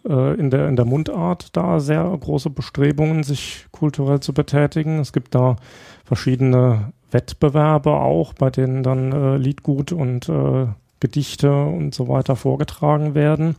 äh, 0.09 0.35
in, 0.35 0.51
der, 0.51 0.69
in 0.69 0.77
der 0.77 0.85
Mundart 0.85 1.57
da 1.57 1.81
sehr 1.81 2.05
große 2.05 2.51
Bestrebungen, 2.51 3.23
sich 3.23 3.67
kulturell 3.71 4.21
zu 4.21 4.33
betätigen. 4.33 4.99
Es 4.99 5.13
gibt 5.13 5.35
da 5.35 5.57
verschiedene 6.05 6.93
Wettbewerbe 7.11 7.93
auch, 7.93 8.33
bei 8.33 8.51
denen 8.51 8.83
dann 8.83 9.13
äh, 9.13 9.37
Liedgut 9.37 9.93
und 9.93 10.29
äh, 10.29 10.67
Gedichte 11.01 11.53
und 11.53 11.95
so 11.95 12.09
weiter 12.09 12.37
vorgetragen 12.37 13.15
werden. 13.15 13.57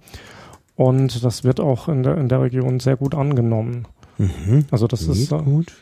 Und 0.75 1.23
das 1.23 1.43
wird 1.43 1.59
auch 1.59 1.87
in 1.87 2.03
der, 2.03 2.17
in 2.17 2.29
der 2.29 2.41
Region 2.41 2.79
sehr 2.79 2.97
gut 2.97 3.15
angenommen. 3.15 3.87
Mhm. 4.17 4.65
Also 4.71 4.87
das 4.87 5.01
Liedgut. 5.01 5.17
ist 5.17 5.31
äh, 5.31 5.43
gut. 5.43 5.73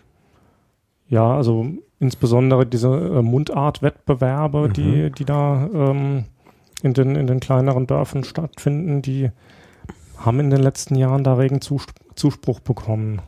Ja, 1.08 1.36
also 1.36 1.66
insbesondere 2.00 2.66
diese 2.66 2.88
äh, 2.88 3.22
Mundart-Wettbewerbe, 3.22 4.70
mhm. 4.70 4.74
die, 4.74 5.12
die 5.12 5.26
da 5.26 5.70
ähm, 5.74 6.26
in, 6.84 6.94
den, 6.94 7.16
in 7.16 7.28
den 7.28 7.40
kleineren 7.40 7.88
Dörfern 7.88 8.24
stattfinden, 8.24 9.02
die 9.02 9.30
haben 10.26 10.40
in 10.40 10.50
den 10.50 10.62
letzten 10.62 10.96
Jahren 10.96 11.24
da 11.24 11.36
regen 11.36 11.62
Zuspruch 11.62 12.60
bekommen. 12.60 13.22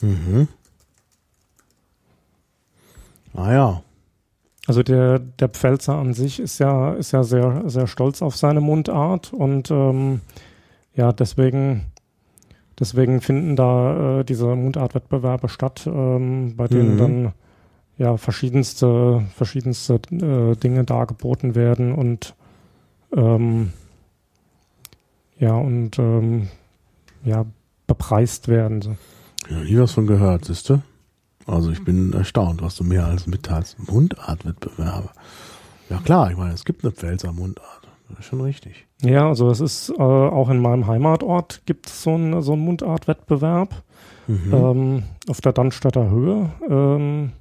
Mhm. 0.00 0.48
Ah 3.34 3.52
ja. 3.52 3.82
Also 4.66 4.82
der, 4.82 5.18
der 5.18 5.48
Pfälzer 5.48 5.94
an 5.94 6.14
sich 6.14 6.40
ist 6.40 6.58
ja, 6.58 6.94
ist 6.94 7.12
ja 7.12 7.22
sehr, 7.22 7.64
sehr 7.66 7.86
stolz 7.86 8.22
auf 8.22 8.36
seine 8.36 8.60
Mundart 8.60 9.32
und 9.32 9.70
ähm, 9.70 10.22
ja, 10.94 11.12
deswegen, 11.12 11.86
deswegen 12.78 13.20
finden 13.20 13.56
da 13.56 14.20
äh, 14.20 14.24
diese 14.24 14.54
Mundartwettbewerbe 14.54 15.48
statt, 15.48 15.82
ähm, 15.86 16.54
bei 16.56 16.66
denen 16.66 16.94
mhm. 16.94 16.98
dann 16.98 17.32
ja 17.98 18.16
verschiedenste, 18.16 19.22
verschiedenste 19.34 20.00
äh, 20.10 20.56
Dinge 20.56 20.84
dargeboten 20.84 21.54
werden 21.54 21.92
und 21.92 22.34
ähm, 23.14 23.72
ja, 25.38 25.54
und 25.54 25.98
ähm, 25.98 26.48
ja, 27.24 27.46
bepreist 27.86 28.48
werden. 28.48 28.82
So. 28.82 28.96
Ja, 29.50 29.58
nie 29.58 29.78
was 29.78 29.92
von 29.92 30.06
gehört, 30.06 30.44
siehst 30.44 30.70
du? 30.70 30.82
Also 31.46 31.70
ich 31.70 31.84
bin 31.84 32.12
erstaunt, 32.12 32.62
was 32.62 32.76
du 32.76 32.84
mehr 32.84 33.06
als 33.06 33.26
mitteilst. 33.26 33.76
Mundartwettbewerbe. 33.90 35.10
Ja 35.90 35.98
klar, 35.98 36.30
ich 36.30 36.36
meine, 36.36 36.54
es 36.54 36.64
gibt 36.64 36.84
eine 36.84 36.92
Pfälzer 36.92 37.32
Mundart. 37.32 37.88
Das 38.08 38.20
ist 38.20 38.26
schon 38.26 38.40
richtig. 38.40 38.86
Ja, 39.02 39.28
also 39.28 39.50
es 39.50 39.60
ist 39.60 39.90
äh, 39.90 40.02
auch 40.02 40.48
in 40.48 40.60
meinem 40.60 40.86
Heimatort 40.86 41.62
gibt 41.66 41.88
es 41.88 42.02
so 42.02 42.14
einen 42.14 42.42
so 42.42 42.52
einen 42.52 42.62
Mundartwettbewerb 42.62 43.82
mhm. 44.26 44.54
ähm, 44.54 45.02
auf 45.28 45.40
der 45.40 45.52
Dannstädter 45.52 46.10
Höhe. 46.10 46.50
Ähm, 46.68 47.32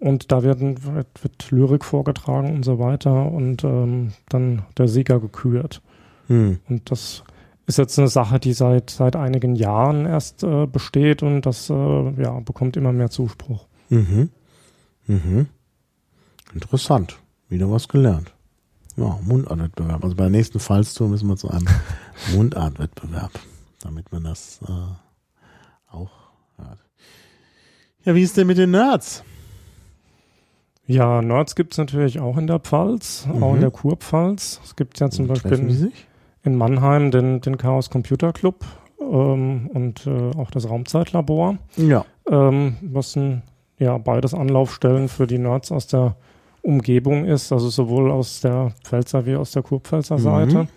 und 0.00 0.32
da 0.32 0.42
werden, 0.42 0.82
wird, 0.82 1.22
wird, 1.22 1.50
Lyrik 1.50 1.84
vorgetragen 1.84 2.54
und 2.54 2.64
so 2.64 2.78
weiter 2.78 3.30
und 3.30 3.64
ähm, 3.64 4.12
dann 4.30 4.62
der 4.78 4.88
Sieger 4.88 5.20
gekürt. 5.20 5.82
Mhm. 6.30 6.60
Und 6.68 6.90
das 6.90 7.24
ist 7.66 7.78
jetzt 7.78 7.98
eine 7.98 8.08
Sache, 8.08 8.38
die 8.38 8.52
seit, 8.52 8.90
seit 8.90 9.16
einigen 9.16 9.56
Jahren 9.56 10.06
erst 10.06 10.44
äh, 10.44 10.66
besteht 10.66 11.22
und 11.22 11.42
das 11.42 11.68
äh, 11.68 12.22
ja, 12.22 12.38
bekommt 12.40 12.76
immer 12.76 12.92
mehr 12.92 13.10
Zuspruch. 13.10 13.66
Mhm. 13.88 14.30
Mhm. 15.06 15.48
Interessant. 16.54 17.18
Wieder 17.48 17.70
was 17.70 17.88
gelernt. 17.88 18.32
Ja, 18.96 19.18
Mundartwettbewerb. 19.24 20.04
Also 20.04 20.14
bei 20.14 20.24
der 20.24 20.30
nächsten 20.30 20.60
Fallstour 20.60 21.08
müssen 21.08 21.28
wir 21.28 21.36
zu 21.36 21.50
einem 21.50 21.66
Mundartwettbewerb, 22.34 23.32
damit 23.80 24.12
man 24.12 24.24
das 24.24 24.60
äh, 24.68 25.92
auch 25.92 26.10
hört. 26.56 26.78
Ja, 28.04 28.14
wie 28.14 28.22
ist 28.22 28.36
denn 28.36 28.46
mit 28.46 28.58
den 28.58 28.70
Nerds? 28.70 29.24
Ja, 30.86 31.22
Nerds 31.22 31.54
gibt 31.56 31.74
es 31.74 31.78
natürlich 31.78 32.20
auch 32.20 32.36
in 32.36 32.46
der 32.46 32.60
Pfalz, 32.60 33.26
mhm. 33.26 33.42
auch 33.42 33.54
in 33.54 33.60
der 33.60 33.70
Kurpfalz. 33.70 34.60
Es 34.64 34.76
gibt 34.76 34.98
ja 35.00 35.10
zum 35.10 35.26
Beispiel. 35.26 35.50
Treffen 35.50 35.68
die 35.68 35.74
sich? 35.74 36.06
In 36.42 36.56
Mannheim 36.56 37.10
den, 37.10 37.40
den 37.40 37.58
Chaos 37.58 37.90
Computer 37.90 38.32
Club 38.32 38.64
ähm, 39.00 39.70
und 39.72 40.06
äh, 40.06 40.36
auch 40.36 40.50
das 40.50 40.68
Raumzeitlabor. 40.68 41.58
Ja. 41.76 42.04
Ähm, 42.28 42.76
was 42.82 43.16
ein, 43.16 43.42
ja, 43.78 43.98
beides 43.98 44.34
Anlaufstellen 44.34 45.08
für 45.08 45.26
die 45.26 45.38
Nerds 45.38 45.72
aus 45.72 45.86
der 45.86 46.16
Umgebung 46.62 47.24
ist, 47.24 47.52
also 47.52 47.68
sowohl 47.68 48.10
aus 48.10 48.40
der 48.40 48.72
Pfälzer 48.84 49.26
wie 49.26 49.36
aus 49.36 49.52
der 49.52 49.62
Kurpfälzer 49.62 50.18
mhm. 50.18 50.22
Seite. 50.22 50.68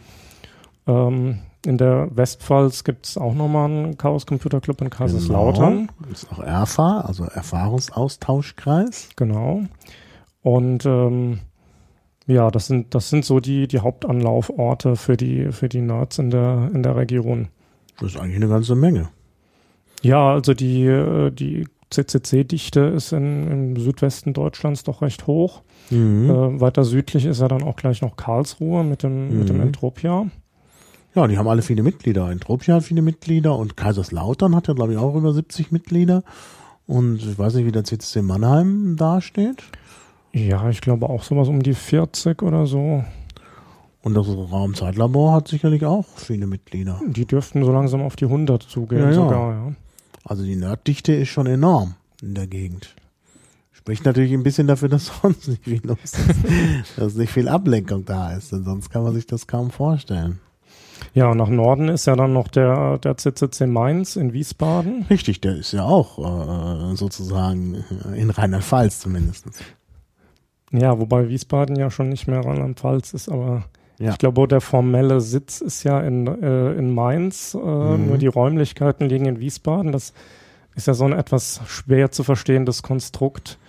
Ähm, 0.87 1.39
in 1.65 1.77
der 1.77 2.09
Westpfalz 2.11 2.83
gibt 2.83 3.05
es 3.05 3.17
auch 3.17 3.33
nochmal 3.33 3.69
einen 3.69 3.97
Chaos 3.97 4.25
Computer 4.25 4.59
Club 4.59 4.81
in 4.81 4.89
Kaiserslautern. 4.89 5.87
Genau. 5.87 6.09
Das 6.09 6.23
ist 6.23 6.31
auch 6.31 6.39
ERFA, 6.39 7.01
also 7.01 7.23
Erfahrungsaustauschkreis. 7.23 9.09
Genau. 9.15 9.61
Und 10.41 10.85
ähm, 10.85 11.39
ja, 12.27 12.51
das 12.51 12.67
sind, 12.67 12.95
das 12.95 13.09
sind 13.09 13.25
so 13.25 13.39
die, 13.39 13.67
die 13.67 13.79
Hauptanlauforte 13.79 14.95
für 14.95 15.17
die, 15.17 15.51
für 15.51 15.69
die 15.69 15.81
Nerds 15.81 16.19
in 16.19 16.29
der, 16.29 16.69
in 16.73 16.83
der 16.83 16.95
Region. 16.95 17.49
Das 17.99 18.13
ist 18.13 18.19
eigentlich 18.19 18.37
eine 18.37 18.47
ganze 18.47 18.75
Menge. 18.75 19.09
Ja, 20.01 20.33
also 20.33 20.53
die, 20.53 20.85
äh, 20.85 21.31
die 21.31 21.65
CCC-Dichte 21.89 22.81
ist 22.81 23.13
in, 23.13 23.51
im 23.51 23.77
Südwesten 23.77 24.33
Deutschlands 24.33 24.83
doch 24.83 25.01
recht 25.01 25.27
hoch. 25.27 25.61
Mhm. 25.89 26.29
Äh, 26.29 26.61
weiter 26.61 26.83
südlich 26.83 27.25
ist 27.25 27.41
ja 27.41 27.47
dann 27.47 27.63
auch 27.63 27.75
gleich 27.75 28.01
noch 28.01 28.15
Karlsruhe 28.15 28.83
mit 28.83 29.03
dem, 29.03 29.29
mhm. 29.29 29.39
mit 29.39 29.49
dem 29.49 29.57
mhm. 29.57 29.63
Entropia. 29.63 30.27
Ja, 31.15 31.27
die 31.27 31.37
haben 31.37 31.47
alle 31.47 31.61
viele 31.61 31.83
Mitglieder. 31.83 32.31
Entropia 32.31 32.75
hat 32.75 32.83
viele 32.83 33.03
Mitglieder 33.03 33.55
und 33.55 33.77
Kaiserslautern 33.77 34.55
hat 34.55 34.67
ja, 34.67 34.73
glaube 34.73 34.93
ich, 34.93 34.97
auch 34.97 35.15
über 35.15 35.31
70 35.31 35.71
Mitglieder. 35.71 36.23
Und 36.87 37.17
ich 37.17 37.37
weiß 37.37 37.53
nicht, 37.55 37.65
wie 37.65 37.71
der 37.71 37.83
CCC 37.83 38.21
Mannheim 38.23 38.95
dasteht. 38.97 39.63
Ja, 40.33 40.69
ich 40.69 40.81
glaube 40.81 41.09
auch 41.09 41.23
sowas 41.23 41.47
um 41.47 41.61
die 41.61 41.75
40 41.75 42.41
oder 42.41 42.65
so. 42.65 43.03
Und 44.01 44.15
das 44.15 44.27
Raumzeitlabor 44.27 45.33
hat 45.33 45.47
sicherlich 45.47 45.85
auch 45.85 46.05
viele 46.17 46.47
Mitglieder. 46.47 46.99
Die 47.07 47.25
dürften 47.25 47.63
so 47.63 47.71
langsam 47.71 48.01
auf 48.01 48.15
die 48.15 48.25
100 48.25 48.61
zugehen 48.63 49.01
ja, 49.01 49.13
sogar, 49.13 49.51
ja. 49.53 49.73
Also 50.25 50.43
die 50.43 50.55
Nerddichte 50.55 51.13
ist 51.13 51.29
schon 51.29 51.47
enorm 51.47 51.95
in 52.21 52.33
der 52.33 52.47
Gegend. 52.47 52.95
Spricht 53.71 54.05
natürlich 54.05 54.33
ein 54.33 54.43
bisschen 54.43 54.67
dafür, 54.67 54.89
dass 54.89 55.11
sonst 55.21 55.47
nicht 55.47 55.63
viel 55.63 55.81
los 55.85 55.97
ist. 56.03 56.17
dass 56.97 57.15
nicht 57.15 57.31
viel 57.31 57.47
Ablenkung 57.47 58.03
da 58.05 58.33
ist, 58.33 58.51
denn 58.51 58.63
sonst 58.63 58.89
kann 58.89 59.03
man 59.03 59.13
sich 59.13 59.27
das 59.27 59.47
kaum 59.47 59.71
vorstellen. 59.71 60.39
Ja, 61.13 61.29
und 61.29 61.37
nach 61.37 61.49
Norden 61.49 61.89
ist 61.89 62.05
ja 62.05 62.15
dann 62.15 62.33
noch 62.33 62.47
der, 62.47 62.97
der 62.97 63.17
CCC 63.17 63.67
Mainz 63.67 64.15
in 64.15 64.33
Wiesbaden. 64.33 65.05
Richtig, 65.09 65.41
der 65.41 65.57
ist 65.57 65.73
ja 65.73 65.83
auch 65.83 66.17
äh, 66.17 66.95
sozusagen 66.95 67.83
in 68.15 68.29
Rheinland-Pfalz 68.29 68.99
zumindest. 68.99 69.45
Ja, 70.73 70.99
wobei 70.99 71.29
Wiesbaden 71.29 71.75
ja 71.75 71.91
schon 71.91 72.09
nicht 72.09 72.27
mehr 72.27 72.41
Rheinland-Pfalz 72.41 73.13
ist, 73.13 73.29
aber 73.29 73.63
ja. 73.99 74.11
ich 74.11 74.17
glaube, 74.17 74.47
der 74.47 74.59
formelle 74.59 75.21
Sitz 75.21 75.61
ist 75.61 75.83
ja 75.83 76.01
in, 76.01 76.27
äh, 76.27 76.73
in 76.73 76.93
Mainz, 76.93 77.53
äh, 77.53 77.57
mhm. 77.57 78.07
nur 78.07 78.17
die 78.17 78.27
Räumlichkeiten 78.27 79.07
liegen 79.07 79.25
in 79.25 79.39
Wiesbaden. 79.39 79.91
Das 79.91 80.13
ist 80.75 80.87
ja 80.87 80.95
so 80.95 81.05
ein 81.05 81.13
etwas 81.13 81.61
schwer 81.67 82.11
zu 82.11 82.23
verstehendes 82.23 82.81
Konstrukt. 82.81 83.59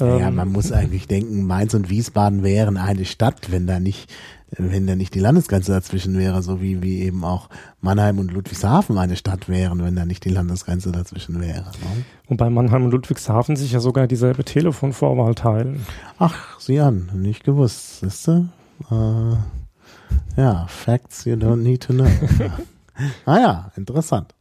Ja, 0.00 0.28
ähm, 0.28 0.34
man 0.34 0.50
muss 0.50 0.72
eigentlich 0.72 1.06
denken, 1.06 1.46
Mainz 1.46 1.74
und 1.74 1.88
Wiesbaden 1.88 2.42
wären 2.42 2.76
eine 2.76 3.04
Stadt, 3.04 3.50
wenn 3.52 3.66
da 3.68 3.78
nicht 3.78 4.12
wenn 4.56 4.86
da 4.86 4.96
nicht 4.96 5.14
die 5.14 5.20
Landesgrenze 5.20 5.72
dazwischen 5.72 6.16
wäre, 6.16 6.42
so 6.42 6.60
wie, 6.60 6.82
wie 6.82 7.02
eben 7.02 7.24
auch 7.24 7.48
Mannheim 7.80 8.18
und 8.18 8.32
Ludwigshafen 8.32 8.96
eine 8.96 9.16
Stadt 9.16 9.48
wären, 9.48 9.84
wenn 9.84 9.94
da 9.94 10.06
nicht 10.06 10.24
die 10.24 10.30
Landesgrenze 10.30 10.90
dazwischen 10.90 11.40
wäre. 11.40 11.64
Ne? 11.64 12.04
Und 12.26 12.38
bei 12.38 12.48
Mannheim 12.48 12.84
und 12.84 12.92
Ludwigshafen 12.92 13.56
sich 13.56 13.72
ja 13.72 13.80
sogar 13.80 14.06
dieselbe 14.06 14.44
Telefonvorwahl 14.44 15.34
teilen. 15.34 15.84
Ach, 16.18 16.58
sieh 16.58 16.80
an, 16.80 17.10
nicht 17.14 17.44
gewusst, 17.44 18.00
siehst 18.00 18.26
du? 18.26 18.48
Äh, 18.90 20.40
ja, 20.40 20.66
Facts 20.66 21.24
you 21.24 21.34
don't 21.34 21.56
need 21.56 21.82
to 21.82 21.92
know. 21.92 22.06
ah 23.26 23.38
ja, 23.38 23.72
interessant. 23.76 24.34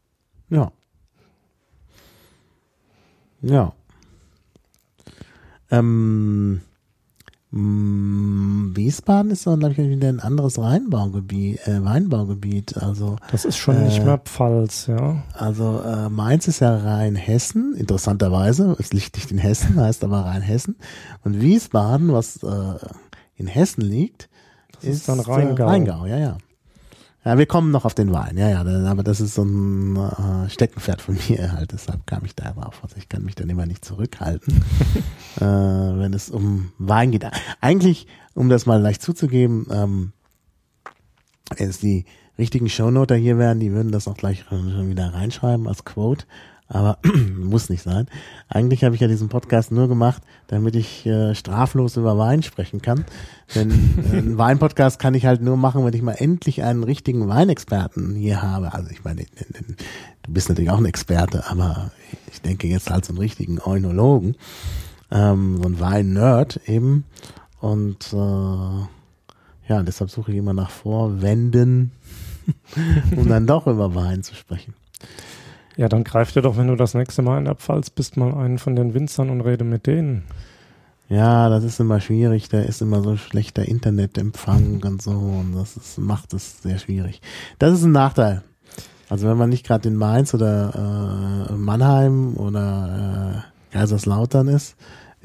Ja. 0.49 0.71
Ja. 3.41 3.73
Ähm, 5.69 6.61
hm, 6.61 6.61
Wiesbaden 7.49 9.31
ist 9.31 9.47
dann, 9.47 9.59
glaube 9.59 9.73
ich, 9.73 9.79
wieder 9.79 10.09
ein 10.09 10.19
anderes 10.19 10.59
Rheinbaugebiet, 10.59 11.65
äh, 11.65 11.83
Weinbaugebiet. 11.83 12.75
Also 12.77 13.15
das 13.31 13.45
ist 13.45 13.55
schon 13.55 13.77
äh, 13.77 13.85
nicht 13.85 14.03
mehr 14.03 14.17
Pfalz, 14.17 14.87
ja. 14.87 15.23
Also 15.33 15.81
äh, 15.81 16.09
Mainz 16.09 16.49
ist 16.49 16.59
ja 16.59 16.75
Rheinhessen, 16.75 17.73
interessanterweise. 17.75 18.75
Es 18.79 18.91
liegt 18.91 19.15
nicht 19.15 19.31
in 19.31 19.37
Hessen, 19.37 19.79
heißt 19.81 20.03
aber 20.03 20.25
Rheinhessen. 20.25 20.75
Und 21.23 21.39
Wiesbaden, 21.39 22.11
was 22.11 22.43
äh, 22.43 22.79
in 23.37 23.47
Hessen 23.47 23.81
liegt, 23.81 24.27
ist, 24.81 24.89
ist 24.89 25.09
dann 25.09 25.21
Rheingau. 25.21 25.67
Rheingau, 25.67 26.05
ja, 26.05 26.17
ja. 26.17 26.37
Ja, 27.27 27.37
wir 27.37 27.45
kommen 27.45 27.71
noch 27.71 27.83
auf 27.83 27.93
den 27.93 28.13
Wein, 28.13 28.37
ja, 28.37 28.47
ja, 28.47 28.61
aber 28.61 29.03
das 29.03 29.19
ist 29.19 29.33
so 29.33 29.43
ein 29.43 29.97
äh, 29.97 30.49
Steckenpferd 30.49 31.01
von 31.01 31.17
mir 31.27 31.51
halt, 31.51 31.73
deshalb 31.73 32.07
kam 32.07 32.23
ich 32.23 32.35
da 32.35 32.51
drauf. 32.51 32.79
Also 32.81 32.95
ich 32.95 33.09
kann 33.09 33.25
mich 33.25 33.35
dann 33.35 33.49
immer 33.49 33.65
nicht 33.65 33.83
zurückhalten, 33.83 34.63
äh, 35.35 35.41
wenn 35.41 36.13
es 36.13 36.29
um 36.29 36.71
Wein 36.77 37.11
geht. 37.11 37.25
Eigentlich, 37.59 38.07
um 38.33 38.47
das 38.47 38.65
mal 38.65 38.79
leicht 38.79 39.01
zuzugeben, 39.01 39.67
ähm, 39.69 40.13
wenn 41.57 41.67
es 41.67 41.79
die 41.79 42.05
richtigen 42.39 42.69
Shownoter 42.69 43.17
hier 43.17 43.37
wären, 43.37 43.59
die 43.59 43.73
würden 43.73 43.91
das 43.91 44.07
auch 44.07 44.15
gleich 44.15 44.45
schon 44.47 44.87
wieder 44.87 45.13
reinschreiben 45.13 45.67
als 45.67 45.83
Quote 45.83 46.25
aber 46.67 46.99
muss 47.37 47.69
nicht 47.69 47.83
sein. 47.83 48.07
Eigentlich 48.49 48.83
habe 48.83 48.95
ich 48.95 49.01
ja 49.01 49.07
diesen 49.07 49.29
Podcast 49.29 49.71
nur 49.71 49.87
gemacht, 49.87 50.21
damit 50.47 50.75
ich 50.75 51.05
äh, 51.05 51.33
straflos 51.33 51.97
über 51.97 52.17
Wein 52.17 52.43
sprechen 52.43 52.81
kann. 52.81 53.05
Denn 53.55 53.71
äh, 53.71 54.17
einen 54.17 54.37
Weinpodcast 54.37 54.99
kann 54.99 55.13
ich 55.13 55.25
halt 55.25 55.41
nur 55.41 55.57
machen, 55.57 55.85
wenn 55.85 55.93
ich 55.93 56.01
mal 56.01 56.13
endlich 56.13 56.63
einen 56.63 56.83
richtigen 56.83 57.27
Weinexperten 57.27 58.15
hier 58.15 58.41
habe. 58.41 58.73
Also 58.73 58.89
ich 58.91 59.03
meine, 59.03 59.25
du 60.23 60.31
bist 60.31 60.49
natürlich 60.49 60.71
auch 60.71 60.79
ein 60.79 60.85
Experte, 60.85 61.45
aber 61.49 61.91
ich 62.31 62.41
denke 62.41 62.67
jetzt 62.67 62.89
halt 62.89 63.05
so 63.05 63.11
einen 63.11 63.19
richtigen 63.19 63.59
Eunologen, 63.63 64.35
ähm, 65.11 65.57
so 65.61 65.69
ein 65.69 65.79
Wein-Nerd 65.79 66.61
eben. 66.67 67.05
Und 67.59 68.13
äh, 68.13 68.17
ja, 69.69 69.83
deshalb 69.83 70.09
suche 70.09 70.31
ich 70.31 70.37
immer 70.37 70.53
nach 70.53 70.69
Vorwänden, 70.69 71.91
um 73.15 73.27
dann 73.27 73.47
doch 73.47 73.67
über 73.67 73.95
Wein 73.95 74.23
zu 74.23 74.35
sprechen. 74.35 74.73
Ja, 75.77 75.87
dann 75.87 76.03
greif 76.03 76.31
dir 76.31 76.41
doch, 76.41 76.57
wenn 76.57 76.67
du 76.67 76.75
das 76.75 76.95
nächste 76.95 77.21
Mal 77.21 77.37
in 77.37 77.45
der 77.45 77.55
Pfalz 77.55 77.91
bist, 77.91 78.17
mal 78.17 78.33
einen 78.33 78.57
von 78.57 78.75
den 78.75 78.95
Winzern 78.95 79.29
und 79.29 79.41
rede 79.41 79.63
mit 79.63 79.85
denen. 79.85 80.23
Ja, 81.07 81.49
das 81.49 81.63
ist 81.63 81.79
immer 81.79 82.01
schwierig. 82.01 82.49
Da 82.49 82.59
ist 82.59 82.81
immer 82.81 83.01
so 83.01 83.15
schlechter 83.15 83.65
Internetempfang 83.65 84.81
und 84.85 85.01
so. 85.01 85.11
Und 85.11 85.53
das 85.55 85.77
ist, 85.77 85.99
macht 85.99 86.33
es 86.33 86.63
sehr 86.63 86.79
schwierig. 86.79 87.21
Das 87.59 87.73
ist 87.73 87.83
ein 87.83 87.91
Nachteil. 87.91 88.41
Also 89.07 89.27
wenn 89.27 89.37
man 89.37 89.49
nicht 89.49 89.65
gerade 89.65 89.87
in 89.87 89.95
Mainz 89.95 90.33
oder 90.33 91.47
äh, 91.49 91.53
Mannheim 91.53 92.35
oder 92.35 93.43
äh, 93.71 93.73
Kaiserslautern 93.73 94.47
ist, 94.49 94.75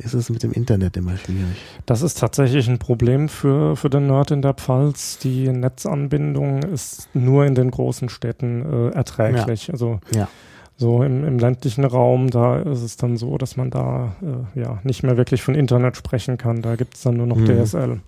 ist 0.05 0.15
es 0.15 0.31
mit 0.31 0.43
dem 0.43 0.53
Internet 0.53 0.97
immer 0.97 1.17
schwierig. 1.17 1.57
Das 1.87 2.03
ist 2.03 2.19
tatsächlich 2.19 2.69
ein 2.69 2.79
Problem 2.79 3.29
für, 3.29 3.77
für 3.77 3.91
den 3.91 4.07
Nerd 4.07 4.31
in 4.31 4.43
der 4.43 4.55
Pfalz. 4.55 5.19
Die 5.19 5.49
Netzanbindung 5.49 6.63
ist 6.63 7.09
nur 7.15 7.45
in 7.47 7.55
den 7.55 7.71
großen 7.71 8.09
Städten 8.09 8.91
äh, 8.91 8.95
erträglich. 8.95 9.69
Ja. 9.69 9.75
Also 9.75 10.01
ja. 10.15 10.29
so 10.77 11.03
im, 11.03 11.25
im 11.25 11.39
ländlichen 11.39 11.85
Raum, 11.85 12.31
da 12.31 12.59
ist 12.59 12.83
es 12.83 12.97
dann 12.97 13.17
so, 13.17 13.39
dass 13.39 13.57
man 13.57 13.71
da 13.71 14.17
äh, 14.23 14.61
ja 14.61 14.81
nicht 14.83 15.03
mehr 15.03 15.17
wirklich 15.17 15.43
von 15.43 15.55
Internet 15.55 15.97
sprechen 15.97 16.39
kann. 16.39 16.63
Da 16.63 16.77
gibt 16.77 16.95
es 16.95 17.03
dann 17.03 17.17
nur 17.17 17.27
noch 17.27 17.37
mhm. 17.37 17.47
DSL. 17.47 18.01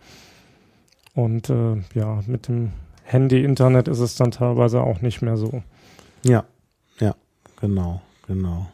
Und 1.14 1.48
äh, 1.50 1.76
ja, 1.94 2.20
mit 2.26 2.48
dem 2.48 2.72
Handy-Internet 3.04 3.88
ist 3.88 4.00
es 4.00 4.16
dann 4.16 4.30
teilweise 4.30 4.82
auch 4.82 5.00
nicht 5.00 5.22
mehr 5.22 5.36
so. 5.36 5.62
Ja, 6.24 6.44
ja, 6.98 7.14
genau, 7.60 8.00
genau. 8.26 8.66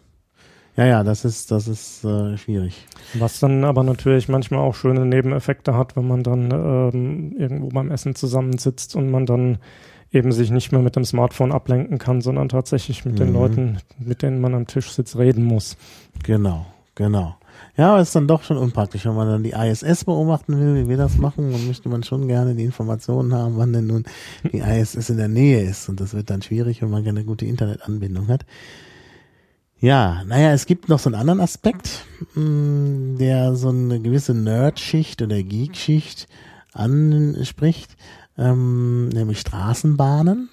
Ja, 0.76 0.86
ja, 0.86 1.04
das 1.04 1.24
ist, 1.24 1.50
das 1.50 1.68
ist 1.68 2.04
äh, 2.04 2.36
schwierig. 2.36 2.86
Was 3.14 3.40
dann 3.40 3.64
aber 3.64 3.82
natürlich 3.82 4.28
manchmal 4.28 4.60
auch 4.60 4.74
schöne 4.74 5.04
Nebeneffekte 5.04 5.76
hat, 5.76 5.96
wenn 5.96 6.06
man 6.06 6.22
dann 6.22 6.50
ähm, 6.50 7.34
irgendwo 7.36 7.68
beim 7.68 7.90
Essen 7.90 8.14
zusammensitzt 8.14 8.94
und 8.96 9.10
man 9.10 9.26
dann 9.26 9.58
eben 10.12 10.32
sich 10.32 10.50
nicht 10.50 10.72
mehr 10.72 10.80
mit 10.80 10.96
dem 10.96 11.04
Smartphone 11.04 11.52
ablenken 11.52 11.98
kann, 11.98 12.20
sondern 12.20 12.48
tatsächlich 12.48 13.04
mit 13.04 13.14
mhm. 13.14 13.18
den 13.18 13.32
Leuten, 13.32 13.78
mit 13.98 14.22
denen 14.22 14.40
man 14.40 14.54
am 14.54 14.66
Tisch 14.66 14.90
sitzt, 14.90 15.16
reden 15.18 15.44
muss. 15.44 15.76
Genau, 16.24 16.66
genau. 16.94 17.36
Ja, 17.76 17.92
aber 17.92 18.02
ist 18.02 18.14
dann 18.14 18.26
doch 18.26 18.42
schon 18.42 18.56
unpraktisch, 18.56 19.04
wenn 19.06 19.14
man 19.14 19.28
dann 19.28 19.42
die 19.42 19.52
ISS 19.52 20.04
beobachten 20.04 20.58
will, 20.58 20.84
wie 20.84 20.88
wir 20.88 20.96
das 20.96 21.18
machen, 21.18 21.52
dann 21.52 21.66
möchte 21.66 21.88
man 21.88 22.02
schon 22.02 22.26
gerne 22.26 22.54
die 22.54 22.64
Informationen 22.64 23.34
haben, 23.34 23.54
wann 23.56 23.72
denn 23.72 23.86
nun 23.86 24.04
die 24.52 24.58
ISS 24.58 25.10
in 25.10 25.18
der 25.18 25.28
Nähe 25.28 25.62
ist. 25.62 25.88
Und 25.88 26.00
das 26.00 26.14
wird 26.14 26.30
dann 26.30 26.42
schwierig, 26.42 26.82
wenn 26.82 26.90
man 26.90 27.04
keine 27.04 27.24
gute 27.24 27.46
Internetanbindung 27.46 28.28
hat. 28.28 28.44
Ja, 29.80 30.22
naja, 30.26 30.52
es 30.52 30.66
gibt 30.66 30.90
noch 30.90 30.98
so 30.98 31.08
einen 31.08 31.18
anderen 31.18 31.40
Aspekt, 31.40 32.04
mm, 32.34 33.16
der 33.16 33.56
so 33.56 33.70
eine 33.70 33.98
gewisse 33.98 34.34
Nerd-Schicht 34.34 35.22
oder 35.22 35.42
Geek-Schicht 35.42 36.28
anspricht, 36.74 37.96
ähm, 38.36 39.08
nämlich 39.08 39.40
Straßenbahnen. 39.40 40.50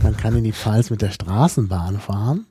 Man 0.00 0.16
kann 0.16 0.36
in 0.36 0.44
die 0.44 0.52
Pfalz 0.52 0.90
mit 0.90 1.02
der 1.02 1.10
Straßenbahn 1.10 1.98
fahren. 1.98 2.46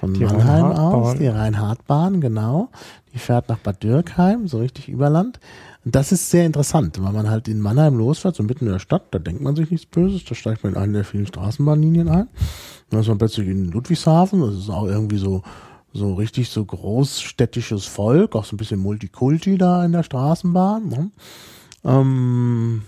Von 0.00 0.14
die 0.14 0.24
Mannheim 0.24 0.72
aus, 0.72 1.18
die 1.18 1.28
Rhein-Hart-Bahn, 1.28 2.20
genau. 2.20 2.70
Die 3.12 3.18
fährt 3.18 3.48
nach 3.48 3.58
Bad 3.58 3.82
Dürkheim, 3.82 4.48
so 4.48 4.58
richtig 4.58 4.88
Überland. 4.88 5.40
Das 5.84 6.12
ist 6.12 6.30
sehr 6.30 6.46
interessant, 6.46 7.02
weil 7.02 7.12
man 7.12 7.28
halt 7.28 7.46
in 7.46 7.60
Mannheim 7.60 7.96
losfährt, 7.96 8.36
so 8.36 8.42
mitten 8.42 8.66
in 8.66 8.72
der 8.72 8.78
Stadt, 8.78 9.08
da 9.10 9.18
denkt 9.18 9.42
man 9.42 9.54
sich 9.54 9.70
nichts 9.70 9.86
Böses, 9.86 10.24
da 10.24 10.34
steigt 10.34 10.64
man 10.64 10.72
in 10.72 10.78
eine 10.78 10.92
der 10.94 11.04
vielen 11.04 11.26
Straßenbahnlinien 11.26 12.08
ein. 12.08 12.28
Dann 12.88 13.00
ist 13.00 13.08
man 13.08 13.18
plötzlich 13.18 13.48
in 13.48 13.70
Ludwigshafen, 13.70 14.40
das 14.40 14.54
ist 14.54 14.70
auch 14.70 14.86
irgendwie 14.86 15.18
so, 15.18 15.42
so 15.92 16.14
richtig 16.14 16.48
so 16.48 16.64
großstädtisches 16.64 17.84
Volk, 17.84 18.34
auch 18.34 18.44
so 18.46 18.54
ein 18.54 18.58
bisschen 18.58 18.80
Multikulti 18.80 19.58
da 19.58 19.84
in 19.84 19.92
der 19.92 20.02
Straßenbahn. 20.02 20.88
Ne? 20.88 21.10
Ähm, 21.84 22.82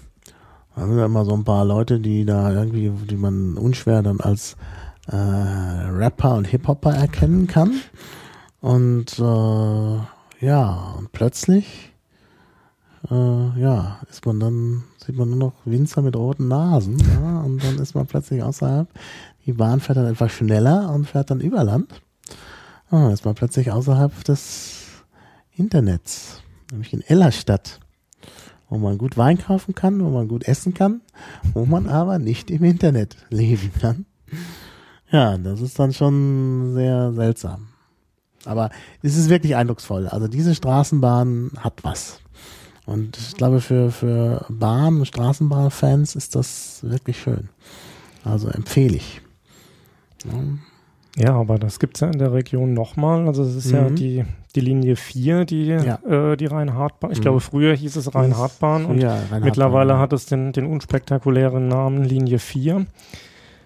Da 0.75 0.87
sind 0.87 0.99
ja 0.99 1.07
immer 1.07 1.25
so 1.25 1.33
ein 1.33 1.45
paar 1.45 1.65
Leute, 1.65 2.01
die 2.01 2.25
da 2.27 2.53
irgendwie, 2.53 2.91
die 3.07 3.17
man 3.17 3.57
unschwer 3.57 4.03
dann 4.03 4.21
als 4.21 4.57
äh, 5.09 5.17
Rapper 5.17 6.35
und 6.35 6.47
Hip-Hopper 6.47 6.95
erkennen 6.95 7.47
kann. 7.47 7.81
Und 8.61 9.19
äh, 9.19 10.45
ja, 10.47 10.95
und 10.99 11.13
plötzlich 11.13 11.93
äh, 13.11 13.61
ja, 13.61 14.01
ist 14.11 14.25
man 14.27 14.41
dann, 14.41 14.85
sieht 15.05 15.17
man 15.17 15.31
nur 15.31 15.39
noch 15.39 15.53
Winzer 15.65 16.03
mit 16.03 16.17
roten 16.17 16.49
Nasen, 16.49 16.99
ja, 16.99 17.41
und 17.41 17.63
dann 17.63 17.79
ist 17.79 17.95
man 17.95 18.07
plötzlich 18.07 18.43
außerhalb. 18.43 18.89
Die 19.47 19.53
Bahn 19.53 19.81
fährt 19.81 19.99
dann 19.99 20.07
etwas 20.07 20.33
schneller 20.33 20.93
und 20.93 21.07
fährt 21.07 21.31
dann 21.31 21.41
über 21.41 21.63
Land. 21.63 22.03
Und 22.91 23.03
dann 23.03 23.13
ist 23.13 23.25
man 23.25 23.35
plötzlich 23.35 23.71
außerhalb 23.71 24.25
des 24.25 24.87
Internets, 25.55 26.43
nämlich 26.71 26.93
in 26.93 27.03
Ellerstadt, 27.03 27.81
wo 28.69 28.79
man 28.79 28.99
gut 28.99 29.17
Wein 29.17 29.39
kaufen 29.39 29.75
kann, 29.75 30.05
wo 30.05 30.11
man 30.11 30.29
gut 30.29 30.47
essen 30.47 30.75
kann, 30.75 31.01
wo 31.55 31.65
man 31.65 31.89
aber 31.89 32.19
nicht 32.19 32.51
im 32.51 32.65
Internet 32.65 33.17
leben 33.31 33.71
kann. 33.81 34.07
Ja, 35.11 35.39
das 35.39 35.61
ist 35.61 35.79
dann 35.79 35.93
schon 35.93 36.75
sehr 36.75 37.13
seltsam. 37.13 37.69
Aber 38.45 38.71
es 39.03 39.17
ist 39.17 39.29
wirklich 39.29 39.57
eindrucksvoll. 39.57 40.09
Also 40.09 40.29
diese 40.29 40.55
Straßenbahn 40.55 41.53
hat 41.59 41.83
was. 41.83 42.21
Und 42.87 43.19
ich 43.19 43.35
glaube, 43.35 43.61
für, 43.61 43.91
für 43.91 44.47
Bahn- 44.49 44.99
und 44.99 45.07
Straßenbahnfans 45.07 46.15
ist 46.15 46.37
das 46.37 46.81
wirklich 46.83 47.21
schön. 47.21 47.49
Also 48.25 48.49
empfehle 48.49 48.97
ich. 48.97 49.21
Ja. 50.25 51.25
ja 51.25 51.35
aber 51.35 51.59
das 51.59 51.81
gibt 51.81 51.97
es 51.97 52.01
ja 52.01 52.09
in 52.09 52.19
der 52.19 52.33
Region 52.33 52.75
nochmal. 52.75 53.27
Also 53.27 53.43
es 53.43 53.57
ist 53.57 53.67
mhm. 53.67 53.75
ja 53.75 53.91
die, 53.91 54.25
die 54.55 54.61
Linie 54.61 54.95
4, 54.95 55.45
die, 55.45 55.67
ja. 55.67 55.99
äh, 56.09 56.37
die 56.37 56.47
Rhein-Hart-Bahn. 56.47 57.11
Ich 57.11 57.19
mhm. 57.19 57.23
glaube, 57.23 57.41
früher 57.41 57.75
hieß 57.75 57.97
es 57.97 58.15
Rhein-Hart-Bahn 58.15 58.87
und 58.87 59.03
Rhein 59.03 59.43
mittlerweile 59.43 59.99
hat 59.99 60.13
es 60.13 60.27
den, 60.27 60.53
den 60.53 60.67
unspektakulären 60.67 61.67
Namen 61.67 62.05
Linie 62.05 62.39
4. 62.39 62.87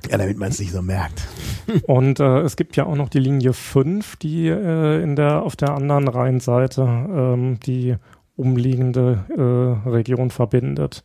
Ja, 0.09 0.17
damit 0.17 0.39
man 0.39 0.49
es 0.49 0.59
nicht 0.59 0.73
so 0.73 0.81
merkt. 0.81 1.29
Und 1.87 2.21
äh, 2.21 2.41
es 2.41 2.57
gibt 2.57 2.77
ja 2.77 2.87
auch 2.87 2.97
noch 2.97 3.11
die 3.11 3.19
Linie 3.19 3.53
5, 3.53 4.17
die 4.17 4.49
äh, 4.49 5.03
in 5.03 5.15
der, 5.15 5.43
auf 5.43 5.57
der 5.57 5.75
anderen 5.75 6.09
Rheinseite 6.09 6.83
ähm, 6.83 7.61
die 7.61 7.97
umliegende 8.41 9.25
äh, 9.37 9.89
Region 9.89 10.31
verbindet. 10.31 11.05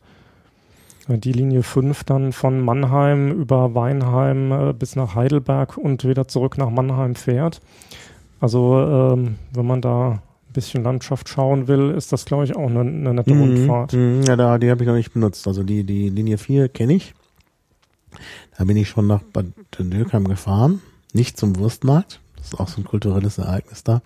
Die 1.07 1.33
Linie 1.33 1.61
5 1.61 2.03
dann 2.03 2.33
von 2.33 2.61
Mannheim 2.61 3.31
über 3.31 3.75
Weinheim 3.75 4.51
äh, 4.51 4.73
bis 4.73 4.95
nach 4.95 5.13
Heidelberg 5.13 5.77
und 5.77 6.03
wieder 6.03 6.27
zurück 6.27 6.57
nach 6.57 6.71
Mannheim 6.71 7.13
fährt. 7.13 7.61
Also 8.39 8.79
ähm, 8.79 9.35
wenn 9.53 9.67
man 9.67 9.81
da 9.81 10.11
ein 10.11 10.53
bisschen 10.53 10.83
Landschaft 10.83 11.29
schauen 11.29 11.67
will, 11.67 11.91
ist 11.91 12.11
das, 12.11 12.25
glaube 12.25 12.45
ich, 12.45 12.55
auch 12.55 12.69
eine, 12.69 12.79
eine 12.79 13.13
nette 13.13 13.33
mhm, 13.33 13.41
Rundfahrt. 13.41 13.93
Mhm, 13.93 14.23
ja, 14.23 14.35
da, 14.35 14.57
die 14.57 14.71
habe 14.71 14.81
ich 14.81 14.87
noch 14.87 14.95
nicht 14.95 15.13
benutzt. 15.13 15.47
Also 15.47 15.61
die, 15.61 15.83
die 15.83 16.09
Linie 16.09 16.37
4 16.39 16.69
kenne 16.69 16.93
ich. 16.93 17.13
Da 18.57 18.63
bin 18.63 18.77
ich 18.77 18.89
schon 18.89 19.05
nach 19.07 19.21
Bad 19.21 19.45
Dürkheim 19.77 20.27
gefahren. 20.27 20.81
Nicht 21.13 21.37
zum 21.37 21.57
Wurstmarkt. 21.57 22.19
Das 22.37 22.47
ist 22.47 22.59
auch 22.59 22.67
so 22.67 22.81
ein 22.81 22.85
kulturelles 22.85 23.37
Ereignis 23.37 23.83
da. 23.83 24.01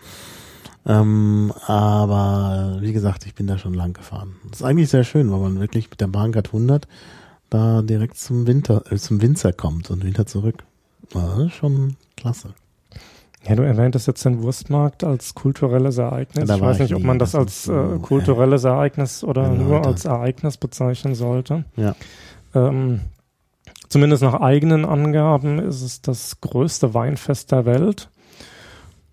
Ähm, 0.89 1.53
aber 1.67 2.77
wie 2.81 2.93
gesagt, 2.93 3.27
ich 3.27 3.35
bin 3.35 3.45
da 3.45 3.59
schon 3.59 3.75
lang 3.75 3.93
gefahren. 3.93 4.37
Das 4.49 4.61
ist 4.61 4.65
eigentlich 4.65 4.89
sehr 4.89 5.03
schön, 5.03 5.31
weil 5.31 5.39
man 5.39 5.59
wirklich 5.59 5.87
mit 5.91 6.01
der 6.01 6.07
Bahncard 6.07 6.47
100 6.47 6.87
da 7.51 7.83
direkt 7.83 8.17
zum 8.17 8.47
Winter, 8.47 8.83
äh, 8.91 8.95
zum 8.95 9.21
Winzer 9.21 9.53
kommt 9.53 9.91
und 9.91 10.03
wieder 10.03 10.25
zurück. 10.25 10.63
Das 11.13 11.37
ist 11.37 11.53
schon 11.53 11.95
klasse. 12.17 12.55
Ja, 13.47 13.55
du 13.55 13.61
erwähntest 13.61 14.07
jetzt 14.07 14.25
den 14.25 14.41
Wurstmarkt 14.41 15.03
als 15.03 15.35
kulturelles 15.35 15.99
Ereignis. 15.99 16.49
Ja, 16.49 16.55
ich 16.55 16.61
weiß 16.61 16.79
nicht, 16.79 16.95
ob 16.95 17.03
man 17.03 17.19
das 17.19 17.35
als 17.35 17.67
äh, 17.67 17.99
kulturelles 18.01 18.63
äh, 18.63 18.69
Ereignis 18.69 19.23
oder 19.23 19.47
genau, 19.47 19.63
nur 19.63 19.85
als 19.85 20.05
Ereignis 20.05 20.57
bezeichnen 20.57 21.13
sollte. 21.13 21.65
Ja. 21.77 21.95
Ähm, 22.55 23.01
zumindest 23.89 24.23
nach 24.23 24.41
eigenen 24.41 24.85
Angaben 24.85 25.59
ist 25.59 25.83
es 25.83 26.01
das 26.01 26.41
größte 26.41 26.95
Weinfest 26.95 27.51
der 27.51 27.65
Welt. 27.65 28.09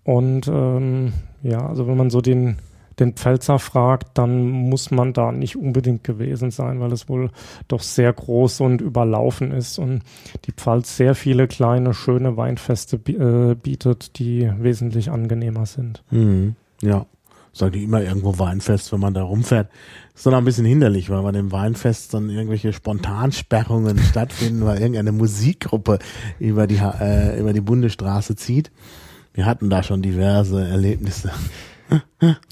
Und 0.03 0.47
ähm, 0.47 1.13
ja, 1.47 1.65
also 1.65 1.87
wenn 1.87 1.97
man 1.97 2.09
so 2.09 2.19
den, 2.19 2.57
den 2.99 3.13
Pfälzer 3.13 3.57
fragt, 3.57 4.17
dann 4.17 4.49
muss 4.49 4.91
man 4.91 5.13
da 5.13 5.31
nicht 5.31 5.55
unbedingt 5.55 6.03
gewesen 6.03 6.51
sein, 6.51 6.81
weil 6.81 6.91
es 6.91 7.07
wohl 7.07 7.31
doch 7.67 7.81
sehr 7.81 8.11
groß 8.11 8.59
und 8.61 8.81
überlaufen 8.81 9.51
ist 9.51 9.79
und 9.79 10.01
die 10.45 10.51
Pfalz 10.51 10.97
sehr 10.97 11.15
viele 11.15 11.47
kleine, 11.47 11.93
schöne 11.93 12.35
Weinfeste 12.35 12.97
äh, 12.97 13.55
bietet, 13.55 14.19
die 14.19 14.51
wesentlich 14.59 15.09
angenehmer 15.09 15.65
sind. 15.65 16.03
Mhm. 16.11 16.55
Ja, 16.81 17.05
sagen 17.53 17.71
die 17.71 17.83
immer 17.85 18.01
irgendwo 18.01 18.37
Weinfest, 18.37 18.91
wenn 18.91 18.99
man 18.99 19.13
da 19.13 19.23
rumfährt. 19.23 19.69
Ist 20.13 20.25
dann 20.25 20.33
auch 20.33 20.39
ein 20.39 20.45
bisschen 20.45 20.65
hinderlich, 20.65 21.09
weil 21.09 21.21
bei 21.21 21.31
dem 21.31 21.53
Weinfest 21.53 22.13
dann 22.13 22.29
irgendwelche 22.29 22.73
Spontansperrungen 22.73 23.99
stattfinden, 24.09 24.65
weil 24.65 24.79
irgendeine 24.79 25.13
Musikgruppe 25.13 25.99
über 26.39 26.67
die, 26.67 26.77
äh, 26.77 27.39
über 27.39 27.53
die 27.53 27.61
Bundesstraße 27.61 28.35
zieht 28.35 28.69
wir 29.37 29.45
hatten 29.45 29.69
da 29.69 29.83
schon 29.83 30.01
diverse 30.01 30.67
Erlebnisse. 30.67 31.31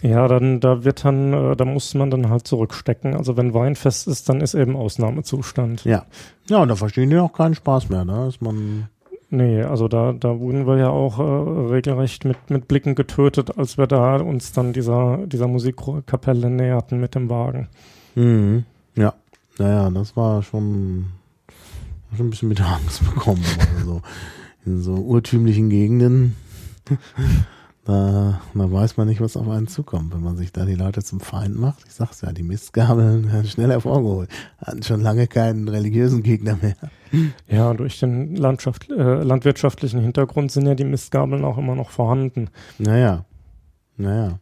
Ja, 0.02 0.30
dann 0.30 0.62
da 0.62 0.86
wird 0.86 1.04
dann, 1.04 1.34
äh, 1.34 1.56
da 1.58 1.66
muss 1.66 1.94
man 1.94 2.10
dann 2.10 2.30
halt 2.30 2.48
zurückstecken. 2.48 3.16
Also 3.16 3.36
wenn 3.36 3.54
Weinfest 3.54 4.08
ist, 4.08 4.30
dann 4.30 4.40
ist 4.40 4.54
eben 4.54 4.78
Ausnahmezustand. 4.78 5.84
Ja. 5.84 6.06
Ja, 6.48 6.60
und 6.60 6.70
da 6.70 6.78
verstehen 6.78 7.10
die 7.10 7.18
auch 7.18 7.34
keinen 7.34 7.54
Spaß 7.54 7.90
mehr, 7.90 8.06
da 8.06 8.30
ist 8.30 8.42
man. 8.42 8.88
Nee, 9.32 9.62
also 9.64 9.90
da, 9.90 10.14
da 10.14 10.40
wurden 10.40 10.66
wir 10.68 10.78
ja 10.78 10.88
auch 10.88 11.20
äh, 11.20 11.74
regelrecht 11.74 12.24
mit, 12.24 12.50
mit 12.50 12.70
Blicken 12.70 12.96
getötet, 12.96 13.58
als 13.58 13.78
wir 13.78 13.88
da 13.88 14.16
uns 14.22 14.54
dann 14.54 14.72
dieser, 14.72 15.18
dieser 15.26 15.50
Musikkapelle 15.50 16.50
näherten 16.50 17.02
mit 17.02 17.14
dem 17.14 17.30
Wagen. 17.30 17.68
Mhm. 18.14 18.64
Ja. 18.96 19.16
Naja, 19.58 19.90
das 19.90 20.16
war 20.16 20.44
schon, 20.44 21.08
schon 22.16 22.28
ein 22.28 22.30
bisschen 22.30 22.48
mit 22.48 22.62
Angst 22.62 23.04
bekommen. 23.14 23.44
Also 23.78 24.02
in 24.66 24.82
so 24.82 24.94
urtümlichen 24.94 25.70
Gegenden 25.70 26.38
da, 27.86 28.42
da 28.54 28.72
weiß 28.72 28.98
man 28.98 29.08
nicht, 29.08 29.22
was 29.22 29.38
auf 29.38 29.48
einen 29.50 29.68
zukommt, 29.68 30.14
wenn 30.14 30.24
man 30.24 30.38
sich 30.38 30.52
da 30.52 30.66
die 30.66 30.76
Leute 30.76 31.04
zum 31.04 31.20
Feind 31.20 31.58
macht. 31.58 31.84
Ich 31.88 31.94
sag's 31.94 32.22
ja, 32.22 32.32
die 32.32 32.44
Mistgabeln 32.44 33.28
werden 33.32 33.48
schnell 33.48 33.70
hervorgeholt. 33.70 34.30
Hatten 34.58 34.84
schon 34.84 35.02
lange 35.02 35.28
keinen 35.28 35.68
religiösen 35.68 36.24
Gegner 36.24 36.58
mehr. 36.62 36.76
Ja, 37.48 37.74
durch 37.74 38.00
den 38.00 38.36
Landschaft, 38.36 38.90
äh, 38.90 39.24
landwirtschaftlichen 39.24 40.02
Hintergrund 40.02 40.52
sind 40.52 40.68
ja 40.68 40.76
die 40.76 40.84
Mistgabeln 40.84 41.46
auch 41.46 41.58
immer 41.58 41.76
noch 41.76 41.92
vorhanden. 41.92 42.50
Naja. 42.78 43.26
Naja. 43.98 44.40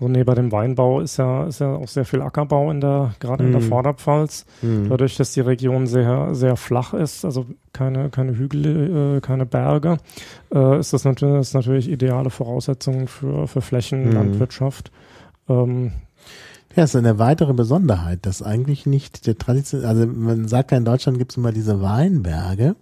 So 0.00 0.08
neben 0.08 0.34
dem 0.34 0.50
Weinbau 0.50 1.00
ist 1.00 1.18
ja, 1.18 1.44
ist 1.44 1.60
ja 1.60 1.74
auch 1.74 1.88
sehr 1.88 2.06
viel 2.06 2.22
Ackerbau 2.22 2.70
in 2.70 2.80
der, 2.80 3.14
gerade 3.20 3.44
in 3.44 3.52
der 3.52 3.60
mhm. 3.60 3.66
Vorderpfalz. 3.66 4.46
Mm. 4.62 4.88
Dadurch, 4.88 5.16
dass 5.16 5.32
die 5.32 5.42
Region 5.42 5.86
sehr, 5.86 6.34
sehr 6.34 6.56
flach 6.56 6.94
ist, 6.94 7.26
also 7.26 7.44
keine, 7.74 8.08
keine 8.08 8.34
Hügel, 8.34 9.16
äh, 9.16 9.20
keine 9.20 9.44
Berge, 9.44 9.98
äh, 10.54 10.80
ist 10.80 10.94
das 10.94 11.04
natürlich, 11.04 11.40
ist 11.40 11.54
natürlich 11.54 11.90
ideale 11.90 12.30
Voraussetzungen 12.30 13.08
für, 13.08 13.46
für 13.46 13.60
Flächenlandwirtschaft. 13.60 14.90
Mm. 15.46 15.52
Ähm, 15.52 15.92
ja, 16.74 16.84
ist 16.84 16.96
eine 16.96 17.18
weitere 17.18 17.52
Besonderheit, 17.52 18.24
dass 18.24 18.42
eigentlich 18.42 18.86
nicht 18.86 19.26
der 19.26 19.36
Tradition, 19.36 19.84
also 19.84 20.06
man 20.06 20.48
sagt 20.48 20.70
ja 20.70 20.78
in 20.78 20.86
Deutschland 20.86 21.18
gibt 21.18 21.32
es 21.32 21.36
immer 21.36 21.52
diese 21.52 21.82
Weinberge 21.82 22.74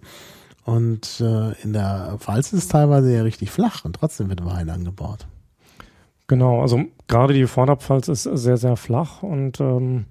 und 0.63 1.19
äh, 1.19 1.51
in 1.63 1.73
der 1.73 2.15
Pfalz 2.19 2.53
ist 2.53 2.63
es 2.63 2.67
teilweise 2.69 3.13
ja 3.13 3.23
richtig 3.23 3.51
flach 3.51 3.83
und 3.83 3.97
trotzdem 3.97 4.29
wird 4.29 4.45
Wein 4.45 4.69
angebaut. 4.69 5.27
Genau, 6.29 6.61
also 6.61 6.85
gerade 7.07 7.33
die 7.33 7.47
Vorderpfalz 7.47 8.07
ist 8.07 8.21
sehr, 8.21 8.57
sehr 8.57 8.75
flach 8.75 9.23
und 9.23 9.59
ähm, 9.59 10.05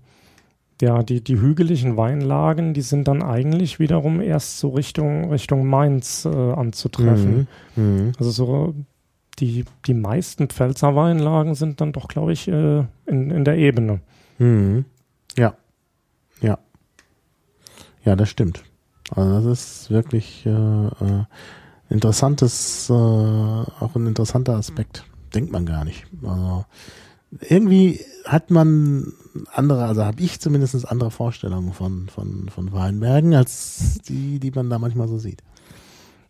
ja, 0.82 1.04
die, 1.04 1.22
die 1.22 1.38
hügeligen 1.38 1.96
Weinlagen, 1.96 2.74
die 2.74 2.82
sind 2.82 3.06
dann 3.06 3.22
eigentlich 3.22 3.78
wiederum 3.78 4.20
erst 4.20 4.58
so 4.58 4.70
Richtung, 4.70 5.30
Richtung 5.30 5.68
Mainz 5.68 6.24
äh, 6.24 6.28
anzutreffen. 6.28 7.46
Mhm. 7.76 7.82
Mhm. 7.82 8.12
Also 8.18 8.30
so 8.32 8.74
die, 9.38 9.64
die 9.86 9.94
meisten 9.94 10.48
Pfälzer 10.48 10.96
Weinlagen 10.96 11.54
sind 11.54 11.80
dann 11.80 11.92
doch, 11.92 12.08
glaube 12.08 12.32
ich, 12.32 12.48
äh, 12.48 12.78
in, 13.06 13.30
in 13.30 13.44
der 13.44 13.56
Ebene. 13.56 14.00
Mhm. 14.38 14.86
Ja. 15.36 15.54
Ja. 16.40 16.58
Ja, 18.04 18.16
das 18.16 18.28
stimmt. 18.28 18.64
Also 19.12 19.50
das 19.50 19.82
ist 19.82 19.90
wirklich 19.92 20.44
äh, 20.46 20.50
äh, 20.50 21.24
interessantes, 21.90 22.90
äh, 22.90 22.92
auch 22.92 23.94
ein 23.94 24.08
interessanter 24.08 24.56
Aspekt 24.56 25.04
denkt 25.38 25.52
man 25.52 25.66
gar 25.66 25.84
nicht. 25.84 26.04
Also 26.20 26.64
irgendwie 27.48 28.00
hat 28.24 28.50
man 28.50 29.12
andere, 29.52 29.84
also 29.84 30.04
habe 30.04 30.20
ich 30.20 30.40
zumindest 30.40 30.90
andere 30.90 31.12
Vorstellungen 31.12 31.72
von, 31.72 32.08
von, 32.08 32.48
von 32.48 32.72
Weinbergen 32.72 33.34
als 33.34 34.00
die, 34.08 34.40
die 34.40 34.50
man 34.50 34.68
da 34.68 34.80
manchmal 34.80 35.06
so 35.06 35.16
sieht. 35.16 35.44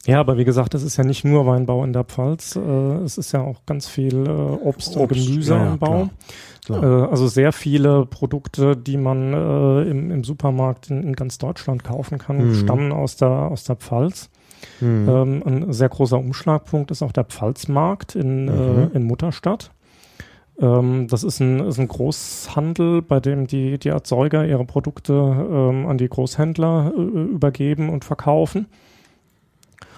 Ja, 0.06 0.20
aber 0.20 0.36
wie 0.36 0.44
gesagt, 0.44 0.74
es 0.74 0.82
ist 0.82 0.98
ja 0.98 1.04
nicht 1.04 1.24
nur 1.24 1.46
Weinbau 1.46 1.84
in 1.84 1.94
der 1.94 2.04
Pfalz, 2.04 2.54
äh, 2.54 2.60
es 2.60 3.16
ist 3.16 3.32
ja 3.32 3.40
auch 3.40 3.64
ganz 3.64 3.88
viel 3.88 4.26
äh, 4.26 4.30
Obst, 4.30 4.94
Obst, 4.94 4.96
und 4.96 5.08
Gemüseanbau. 5.08 6.10
Ja, 6.68 6.82
äh, 6.82 7.10
also 7.10 7.28
sehr 7.28 7.52
viele 7.52 8.04
Produkte, 8.04 8.76
die 8.76 8.98
man 8.98 9.32
im, 9.32 10.10
im 10.10 10.22
Supermarkt 10.22 10.90
in, 10.90 11.02
in, 11.02 11.14
ganz 11.14 11.38
Deutschland 11.38 11.82
kaufen 11.82 12.18
kann, 12.18 12.48
mhm. 12.48 12.54
stammen 12.54 12.92
aus 12.92 13.16
der, 13.16 13.30
aus 13.30 13.64
der 13.64 13.76
Pfalz. 13.76 14.28
Mhm. 14.80 15.08
Ähm, 15.08 15.42
ein 15.44 15.72
sehr 15.72 15.88
großer 15.88 16.18
Umschlagpunkt 16.18 16.90
ist 16.90 17.02
auch 17.02 17.12
der 17.12 17.24
Pfalzmarkt 17.24 18.14
in, 18.14 18.48
äh, 18.48 18.50
mhm. 18.50 18.78
äh, 18.92 18.96
in 18.96 19.02
Mutterstadt. 19.04 19.70
Ähm, 20.60 21.06
das 21.08 21.22
ist 21.24 21.40
ein, 21.40 21.60
ist 21.60 21.78
ein 21.78 21.88
Großhandel, 21.88 23.02
bei 23.02 23.20
dem 23.20 23.46
die, 23.46 23.78
die 23.78 23.88
Erzeuger 23.88 24.44
ihre 24.46 24.64
Produkte 24.64 25.12
ähm, 25.12 25.86
an 25.86 25.98
die 25.98 26.08
Großhändler 26.08 26.92
äh, 26.96 27.00
übergeben 27.00 27.88
und 27.90 28.04
verkaufen. 28.04 28.66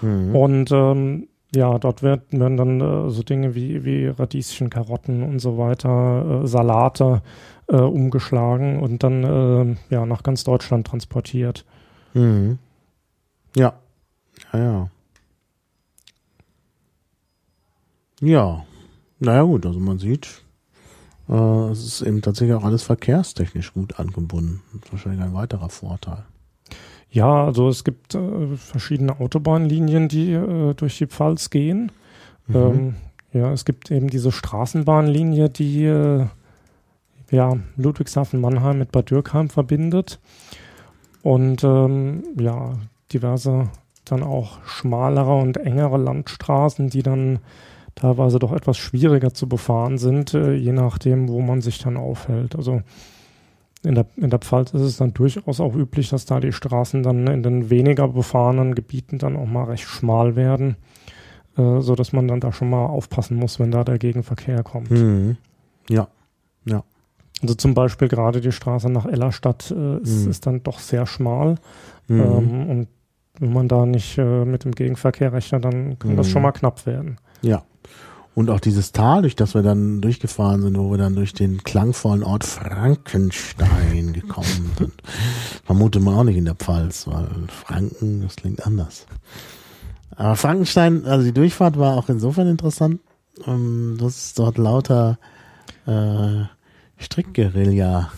Mhm. 0.01 0.35
Und 0.35 0.71
ähm, 0.71 1.27
ja, 1.53 1.77
dort 1.79 2.01
wird, 2.01 2.31
werden 2.31 2.57
dann 2.57 2.81
äh, 2.81 3.09
so 3.09 3.23
Dinge 3.23 3.55
wie, 3.55 3.83
wie 3.83 4.07
Radieschen, 4.07 4.69
Karotten 4.69 5.23
und 5.23 5.39
so 5.39 5.57
weiter, 5.57 6.43
äh, 6.43 6.47
Salate 6.47 7.21
äh, 7.67 7.75
umgeschlagen 7.75 8.79
und 8.79 9.03
dann 9.03 9.23
äh, 9.23 9.93
ja, 9.93 10.05
nach 10.05 10.23
ganz 10.23 10.43
Deutschland 10.43 10.87
transportiert. 10.87 11.65
Mhm. 12.13 12.57
Ja. 13.55 13.73
Ja, 14.53 14.59
ja. 14.59 14.89
Ja. 18.21 18.65
Naja 19.19 19.43
gut, 19.43 19.65
also 19.65 19.79
man 19.79 19.99
sieht, 19.99 20.43
äh, 21.29 21.69
es 21.69 21.85
ist 21.85 22.01
eben 22.01 22.21
tatsächlich 22.21 22.55
auch 22.55 22.63
alles 22.63 22.83
verkehrstechnisch 22.83 23.73
gut 23.73 23.99
angebunden. 23.99 24.61
Das 24.73 24.83
ist 24.83 24.91
wahrscheinlich 24.93 25.21
ein 25.21 25.33
weiterer 25.33 25.69
Vorteil. 25.69 26.23
Ja, 27.09 27.45
also 27.45 27.67
es 27.67 27.83
gibt 27.83 28.15
äh, 28.15 28.55
verschiedene 28.55 29.19
Autobahnlinien, 29.19 30.07
die 30.07 30.31
äh, 30.31 30.73
durch 30.73 30.97
die 30.97 31.07
Pfalz 31.07 31.49
gehen. 31.49 31.91
Mhm. 32.47 32.55
Ähm, 32.55 32.95
ja, 33.33 33.51
es 33.51 33.65
gibt 33.65 33.91
eben 33.91 34.09
diese 34.09 34.31
Straßenbahnlinie, 34.31 35.49
die 35.49 35.83
äh, 35.85 36.25
ja, 37.31 37.57
Ludwigshafen-Mannheim 37.77 38.79
mit 38.79 38.91
Bad 38.91 39.09
Dürkheim 39.09 39.49
verbindet. 39.49 40.19
Und 41.21 41.63
ähm, 41.63 42.23
ja, 42.39 42.77
diverse 43.13 43.69
dann 44.05 44.23
auch 44.23 44.63
schmalere 44.65 45.35
und 45.35 45.57
engere 45.57 45.97
Landstraßen, 45.97 46.89
die 46.89 47.03
dann 47.03 47.39
teilweise 47.95 48.39
doch 48.39 48.51
etwas 48.51 48.77
schwieriger 48.77 49.33
zu 49.33 49.47
befahren 49.47 49.97
sind, 49.97 50.33
äh, 50.33 50.53
je 50.53 50.71
nachdem, 50.71 51.29
wo 51.29 51.41
man 51.41 51.61
sich 51.61 51.79
dann 51.79 51.97
aufhält. 51.97 52.55
Also 52.55 52.81
in 53.83 53.95
der, 53.95 54.05
in 54.15 54.29
der 54.29 54.39
Pfalz 54.39 54.73
ist 54.73 54.81
es 54.81 54.97
dann 54.97 55.13
durchaus 55.13 55.59
auch 55.59 55.75
üblich, 55.75 56.09
dass 56.09 56.25
da 56.25 56.39
die 56.39 56.51
Straßen 56.53 57.03
dann 57.03 57.27
in 57.27 57.43
den 57.43 57.69
weniger 57.69 58.07
befahrenen 58.07 58.75
Gebieten 58.75 59.17
dann 59.17 59.35
auch 59.35 59.47
mal 59.47 59.65
recht 59.65 59.83
schmal 59.83 60.35
werden, 60.35 60.75
äh, 61.57 61.81
so 61.81 61.95
dass 61.95 62.13
man 62.13 62.27
dann 62.27 62.39
da 62.39 62.51
schon 62.51 62.69
mal 62.69 62.85
aufpassen 62.85 63.37
muss, 63.37 63.59
wenn 63.59 63.71
da 63.71 63.83
der 63.83 63.97
Gegenverkehr 63.97 64.63
kommt. 64.63 64.91
Mhm. 64.91 65.37
Ja, 65.89 66.07
ja. 66.65 66.83
Also 67.41 67.55
zum 67.55 67.73
Beispiel 67.73 68.07
gerade 68.07 68.39
die 68.39 68.51
Straße 68.51 68.89
nach 68.89 69.05
Ellerstadt 69.05 69.71
äh, 69.71 69.97
ist, 69.97 70.25
mhm. 70.25 70.31
ist, 70.31 70.45
dann 70.45 70.63
doch 70.63 70.77
sehr 70.77 71.07
schmal. 71.07 71.55
Mhm. 72.07 72.21
Ähm, 72.21 72.69
und 72.69 72.87
wenn 73.41 73.53
man 73.53 73.67
da 73.67 73.85
nicht 73.85 74.17
äh, 74.17 74.45
mit 74.45 74.63
dem 74.63 74.71
Gegenverkehr 74.71 75.33
rechnet, 75.33 75.65
dann 75.65 75.97
kann 75.97 76.15
das 76.15 76.29
schon 76.29 76.41
mhm. 76.41 76.43
mal 76.43 76.51
knapp 76.51 76.85
werden. 76.85 77.17
Ja. 77.41 77.63
Und 78.33 78.49
auch 78.49 78.61
dieses 78.61 78.93
Tal, 78.93 79.23
durch 79.23 79.35
das 79.35 79.55
wir 79.55 79.63
dann 79.63 79.99
durchgefahren 79.99 80.61
sind, 80.61 80.77
wo 80.77 80.91
wir 80.91 80.97
dann 80.97 81.15
durch 81.15 81.33
den 81.33 81.63
klangvollen 81.63 82.23
Ort 82.23 82.45
Frankenstein 82.45 84.13
gekommen 84.13 84.71
sind. 84.77 84.93
Vermute 85.65 85.99
man 85.99 86.15
auch 86.15 86.23
nicht 86.23 86.37
in 86.37 86.45
der 86.45 86.55
Pfalz, 86.55 87.07
weil 87.07 87.27
Franken, 87.47 88.21
das 88.21 88.37
klingt 88.37 88.65
anders. 88.65 89.05
Aber 90.15 90.35
Frankenstein, 90.35 91.05
also 91.05 91.25
die 91.25 91.33
Durchfahrt 91.33 91.77
war 91.79 91.97
auch 91.97 92.09
insofern 92.09 92.47
interessant, 92.47 93.01
um, 93.45 93.97
dass 93.97 94.17
es 94.17 94.33
dort 94.35 94.59
lauter 94.59 95.17
äh, 95.87 96.43
Strickguerilla 96.97 98.11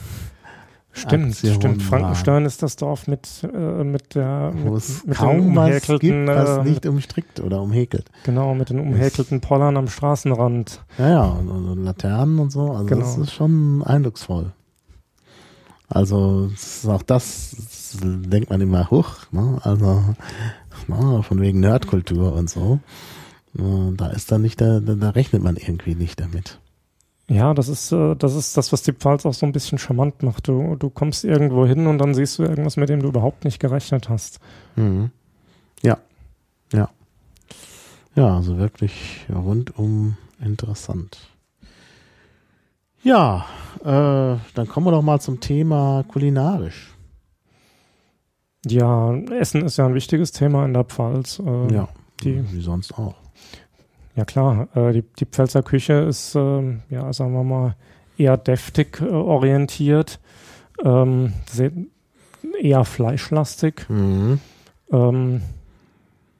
Stimmt, 0.96 1.36
stimmt. 1.36 1.82
Frankenstein 1.82 2.46
ist 2.46 2.62
das 2.62 2.76
Dorf 2.76 3.08
mit, 3.08 3.28
äh, 3.52 3.84
mit 3.84 4.14
der 4.14 4.54
Wo 4.56 4.70
mit, 4.70 4.78
es 4.78 5.04
mit 5.04 5.18
kaum 5.18 5.56
was 5.56 5.88
gibt, 5.88 6.28
was 6.28 6.60
äh, 6.60 6.64
nicht 6.64 6.86
umstrickt 6.86 7.40
oder 7.40 7.62
umhäkelt. 7.62 8.12
Genau, 8.24 8.54
mit 8.54 8.70
den 8.70 8.80
umhäkelten 8.80 9.42
Pollern 9.42 9.76
am 9.76 9.88
Straßenrand. 9.88 10.84
Ja, 11.00 11.10
ja, 11.10 11.24
und, 11.24 11.50
und 11.50 11.84
Laternen 11.84 12.38
und 12.38 12.52
so. 12.52 12.72
Also 12.72 12.86
genau. 12.86 13.02
das 13.02 13.18
ist 13.18 13.34
schon 13.34 13.84
eindrucksvoll. 13.84 14.52
Also 15.90 16.52
auch 16.88 17.02
das, 17.02 17.56
das, 17.58 17.98
denkt 18.02 18.52
man 18.52 18.62
immer 18.62 18.90
hoch, 18.92 19.18
ne? 19.32 19.60
Also 19.64 20.04
ne, 20.88 21.24
von 21.24 21.42
wegen 21.42 21.60
Nerdkultur 21.60 22.34
und 22.34 22.50
so. 22.50 22.80
Da 23.54 24.08
ist 24.08 24.32
dann 24.32 24.42
nicht, 24.42 24.62
da, 24.62 24.80
da 24.80 25.10
rechnet 25.10 25.44
man 25.44 25.56
irgendwie 25.56 25.96
nicht 25.96 26.20
damit. 26.20 26.60
Ja, 27.34 27.56
das 27.56 27.68
ist, 27.68 27.92
äh, 27.92 28.16
das 28.16 28.36
ist 28.36 28.56
das, 28.58 28.72
was 28.72 28.84
die 28.84 28.94
Pfalz 28.94 29.26
auch 29.26 29.34
so 29.34 29.48
ein 29.48 29.54
bisschen 29.54 29.80
charmant 29.80 30.22
macht. 30.22 30.48
Du, 30.48 30.76
du 30.76 30.92
kommst 30.92 31.24
irgendwo 31.24 31.66
hin 31.66 31.88
und 31.88 31.98
dann 31.98 32.14
siehst 32.14 32.38
du 32.38 32.44
irgendwas, 32.44 32.78
mit 32.78 32.90
dem 32.90 33.02
du 33.02 33.08
überhaupt 33.08 33.44
nicht 33.44 33.60
gerechnet 33.60 34.08
hast. 34.08 34.40
Mhm. 34.76 35.10
Ja, 35.82 35.98
ja. 36.72 36.90
Ja, 38.16 38.36
also 38.36 38.60
wirklich 38.60 39.26
rundum 39.34 40.18
interessant. 40.40 41.28
Ja, 43.02 43.48
äh, 43.82 44.38
dann 44.54 44.68
kommen 44.68 44.86
wir 44.86 44.92
doch 44.92 45.02
mal 45.02 45.20
zum 45.20 45.40
Thema 45.40 46.06
kulinarisch. 46.08 46.94
Ja, 48.68 49.12
Essen 49.16 49.66
ist 49.66 49.78
ja 49.78 49.88
ein 49.88 49.96
wichtiges 49.96 50.34
Thema 50.34 50.66
in 50.66 50.74
der 50.74 50.84
Pfalz. 50.84 51.40
Äh, 51.40 51.74
ja, 51.74 51.90
die, 52.24 52.44
wie 52.54 52.62
sonst 52.62 52.94
auch. 52.94 53.23
Ja 54.16 54.26
klar, 54.26 54.68
äh, 54.76 54.94
die, 54.94 55.04
die 55.20 55.26
Pfälzer 55.26 55.64
Küche 55.64 55.94
ist, 55.94 56.36
äh, 56.36 56.80
ja, 56.90 57.12
sagen 57.14 57.34
wir 57.34 57.44
mal, 57.44 57.76
eher 58.18 58.38
deftig 58.38 59.02
äh, 59.02 59.06
orientiert, 59.06 60.20
ähm, 60.84 61.34
eher 62.60 62.86
fleischlastig. 62.86 63.90
Mhm. 63.90 64.40
Ähm, 64.92 65.42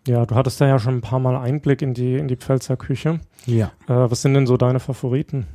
ja, 0.08 0.26
du 0.26 0.36
hattest 0.36 0.60
da 0.60 0.68
ja 0.68 0.80
schon 0.80 0.96
ein 0.96 1.02
paar 1.02 1.20
Mal 1.20 1.38
Einblick 1.38 1.82
in 1.82 1.94
die, 1.94 2.16
in 2.16 2.28
die 2.28 2.36
Pfälzer 2.36 2.78
Küche. 2.78 3.22
Ja. 3.46 3.72
Äh, 3.88 4.12
was 4.12 4.22
sind 4.22 4.34
denn 4.34 4.48
so 4.48 4.58
deine 4.58 4.80
Favoriten? 4.80 5.48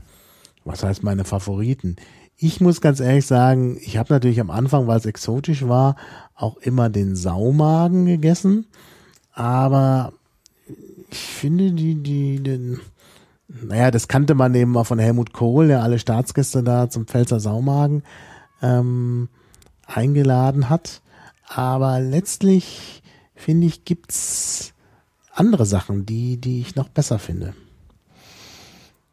Was 0.65 0.83
heißt 0.83 1.03
meine 1.03 1.25
Favoriten? 1.25 1.97
Ich 2.37 2.61
muss 2.61 2.81
ganz 2.81 3.01
ehrlich 3.01 3.27
sagen, 3.27 3.79
ich 3.81 3.97
habe 3.97 4.13
natürlich 4.13 4.41
am 4.41 4.51
Anfang, 4.51 4.87
weil 4.87 4.99
es 4.99 5.07
exotisch 5.07 5.67
war, 5.67 5.97
auch 6.35 6.57
immer 6.59 6.89
den 6.89 7.17
Saumagen 7.17 8.07
gegessen. 8.07 8.67
Aber 9.33 10.13
ich 11.11 11.19
finde 11.19 11.73
die, 11.73 11.97
die, 11.97 12.43
den, 12.43 12.81
naja, 13.49 13.91
das 13.91 14.09
kannte 14.09 14.35
man 14.35 14.55
eben 14.55 14.73
mal 14.73 14.85
von 14.85 14.99
Helmut 14.99 15.33
Kohl, 15.33 15.69
der 15.69 15.83
alle 15.83 15.99
Staatsgäste 15.99 16.63
da 16.63 16.91
zum 16.91 17.07
Pfälzer 17.07 17.41
Saumagen 17.41 18.03
ähm, 18.63 19.29
eingeladen 19.87 20.69
hat. 20.69 21.03
Aber 21.49 22.01
letztlich 22.01 23.03
finde 23.35 23.67
ich, 23.67 23.85
gibt's 23.85 24.75
andere 25.33 25.67
Sachen, 25.67 26.05
die, 26.05 26.39
die 26.39 26.61
ich 26.61 26.77
noch 26.77 26.89
besser 26.89 27.19
finde. 27.19 27.55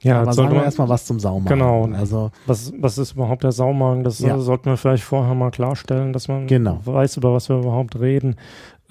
Ja, 0.02 0.22
aber 0.22 0.34
sagen 0.34 0.54
wir 0.54 0.64
erstmal 0.64 0.90
was 0.90 1.06
zum 1.06 1.20
Saumagen. 1.20 1.58
Genau. 1.58 1.88
Also, 1.98 2.32
was, 2.46 2.72
was 2.80 3.00
ist 3.00 3.14
überhaupt 3.14 3.44
der 3.44 3.52
Saumagen? 3.52 4.04
Das 4.04 4.20
ja. 4.20 4.38
sollten 4.38 4.66
wir 4.66 4.78
vielleicht 4.78 5.04
vorher 5.04 5.34
mal 5.34 5.50
klarstellen, 5.50 6.14
dass 6.14 6.28
man 6.28 6.46
genau. 6.46 6.80
weiß, 6.86 7.18
über 7.18 7.34
was 7.34 7.50
wir 7.50 7.58
überhaupt 7.58 8.00
reden. 8.00 8.36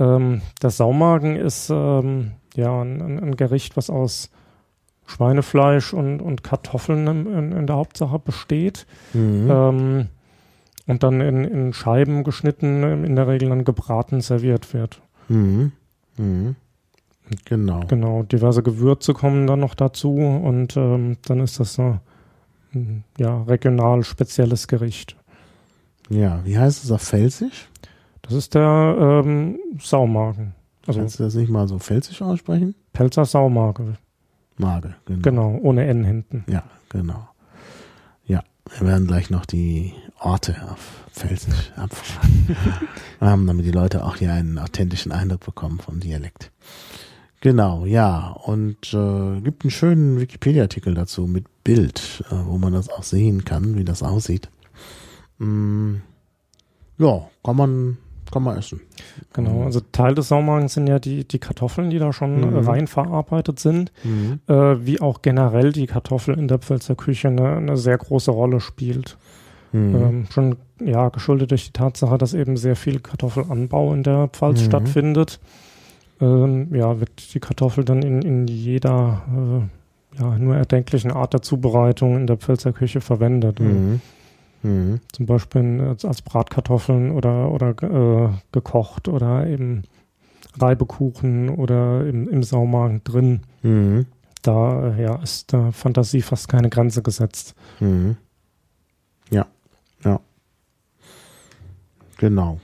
Ähm, 0.01 0.43
der 0.61 0.71
Saumagen 0.71 1.37
ist 1.37 1.71
ähm, 1.71 2.33
ja, 2.55 2.81
ein, 2.81 3.01
ein, 3.01 3.37
Gericht, 3.37 3.77
was 3.77 3.91
aus 3.91 4.31
Schweinefleisch 5.07 5.93
und, 5.93 6.21
und 6.21 6.43
Kartoffeln 6.43 7.07
in, 7.07 7.53
in 7.53 7.67
der 7.67 7.77
Hauptsache 7.77 8.19
besteht. 8.19 8.87
Mhm. 9.13 9.51
Ähm, 9.51 10.09
und 10.87 11.03
dann 11.03 11.21
in, 11.21 11.45
in 11.45 11.73
Scheiben 11.73 12.25
geschnitten, 12.25 13.05
in 13.05 13.17
der 13.17 13.27
Regel 13.27 13.49
dann 13.49 13.65
gebraten 13.65 14.21
serviert 14.21 14.75
wird. 14.75 15.01
Mhm. 15.29 15.73
Mhm. 16.17 16.57
Genau. 17.47 17.81
Genau, 17.89 18.23
diverse 18.23 18.63
Gewürze 18.63 19.15
kommen 19.15 19.47
dann 19.47 19.61
noch 19.61 19.75
dazu 19.75 20.15
und 20.15 20.77
ähm, 20.77 21.17
dann 21.27 21.41
ist 21.41 21.59
das 21.59 21.75
so 21.75 21.99
ein 22.75 23.05
ja, 23.19 23.43
regional 23.45 24.05
spezielles 24.05 24.69
Gericht. 24.69 25.17
Ja, 26.11 26.41
wie 26.45 26.59
heißt 26.59 26.85
es 26.85 26.91
auf 26.91 27.01
Felsisch? 27.01 27.71
Das 28.21 28.35
ist 28.35 28.55
der 28.55 29.23
ähm, 29.25 29.59
Saumagen. 29.81 30.55
Also 30.87 31.01
Kannst 31.01 31.18
du 31.18 31.24
das 31.24 31.35
nicht 31.35 31.51
mal 31.51 31.66
so 31.66 31.78
pfälzisch 31.78 32.20
aussprechen? 32.22 32.74
Pelzer 32.93 33.24
Saumarke. 33.24 33.97
Marke, 34.57 34.95
genau. 35.07 35.22
Genau, 35.22 35.59
ohne 35.62 35.85
N 35.87 36.05
hinten. 36.05 36.45
Ja, 36.49 36.62
genau. 36.89 37.28
Ja, 38.26 38.43
wir 38.78 38.87
werden 38.87 39.07
gleich 39.07 39.30
noch 39.30 39.47
die 39.47 39.95
Orte 40.20 40.57
auf 40.70 41.05
Pfälzisch 41.11 41.72
abfragen, 41.76 42.57
ähm, 43.20 43.47
damit 43.47 43.64
die 43.64 43.70
Leute 43.70 44.05
auch 44.05 44.16
hier 44.16 44.32
einen 44.32 44.59
authentischen 44.59 45.12
Eindruck 45.12 45.45
bekommen 45.45 45.78
vom 45.78 46.01
Dialekt. 46.01 46.51
Genau, 47.41 47.85
ja, 47.85 48.30
und 48.30 48.95
äh, 48.95 49.41
gibt 49.41 49.64
einen 49.64 49.70
schönen 49.70 50.18
Wikipedia-Artikel 50.18 50.95
dazu 50.95 51.26
mit 51.26 51.45
Bild, 51.62 52.24
äh, 52.30 52.35
wo 52.47 52.59
man 52.59 52.72
das 52.72 52.89
auch 52.89 53.03
sehen 53.03 53.45
kann, 53.45 53.76
wie 53.76 53.85
das 53.85 54.03
aussieht. 54.03 54.49
Mm, 55.39 55.97
ja, 56.97 57.28
kann 57.43 57.57
man 57.57 57.99
kann 58.31 58.43
man 58.43 58.59
essen. 58.59 58.81
Genau, 59.33 59.64
also 59.64 59.81
Teil 59.93 60.14
des 60.14 60.29
Saumagens 60.29 60.75
sind 60.75 60.87
ja 60.87 60.99
die, 60.99 61.27
die 61.27 61.39
Kartoffeln, 61.39 61.91
die 61.91 61.99
da 61.99 62.12
schon 62.12 62.41
mhm. 62.41 62.59
rein 62.66 62.87
verarbeitet 62.87 63.59
sind, 63.59 63.93
mhm. 64.03 64.41
äh, 64.49 64.85
wie 64.85 65.01
auch 65.01 65.22
generell 65.22 65.72
die 65.72 65.87
Kartoffel 65.87 66.39
in 66.39 66.49
der 66.49 66.59
Pfälzer 66.59 66.95
Küche 66.95 67.29
eine, 67.29 67.57
eine 67.57 67.77
sehr 67.77 67.99
große 67.99 68.31
Rolle 68.31 68.61
spielt. 68.61 69.16
Mhm. 69.72 69.95
Ähm, 69.95 70.27
schon 70.31 70.57
ja 70.81 71.09
geschuldet 71.09 71.51
durch 71.51 71.66
die 71.66 71.72
Tatsache, 71.72 72.18
dass 72.18 72.35
eben 72.35 72.57
sehr 72.57 72.77
viel 72.77 73.01
Kartoffelanbau 73.01 73.93
in 73.95 74.03
der 74.03 74.29
Pfalz 74.29 74.61
mhm. 74.61 74.66
stattfindet. 74.66 75.41
Ähm, 76.20 76.75
ja, 76.75 77.01
wird 77.01 77.35
die 77.35 77.41
Kartoffel 77.41 77.85
dann 77.85 78.03
in, 78.03 78.22
in 78.22 78.47
jeder 78.47 79.22
ja, 80.18 80.39
nur 80.39 80.57
erdenklichen 80.57 81.11
Art 81.11 81.33
der 81.33 81.43
Zubereitung 81.43 82.16
in 82.16 82.27
der 82.27 82.37
Pfälzer 82.37 82.72
Küche 82.72 83.01
verwendet. 83.01 83.61
Mhm. 83.61 84.01
Mhm. 84.65 85.01
Zum 85.12 85.27
Beispiel 85.27 85.81
als, 85.83 86.05
als 86.05 86.23
Bratkartoffeln 86.23 87.12
oder, 87.12 87.51
oder 87.51 87.71
äh, 87.83 88.31
gekocht 88.51 89.09
oder 89.09 89.47
eben 89.47 89.83
Reibekuchen 90.59 91.51
oder 91.51 92.07
im, 92.07 92.29
im 92.29 92.43
Saumagen 92.43 93.03
drin. 93.05 93.43
Mhm. 93.62 94.07
Da 94.43 94.95
äh, 94.95 95.03
ja, 95.03 95.17
ist 95.17 95.53
der 95.53 95.71
Fantasie 95.73 96.23
fast 96.23 96.49
keine 96.49 96.71
Grenze 96.71 97.03
gesetzt. 97.03 97.55
Mhm. 97.81 98.17
Ja, 99.31 99.47
ja. 100.05 100.19
Genau. 102.19 102.59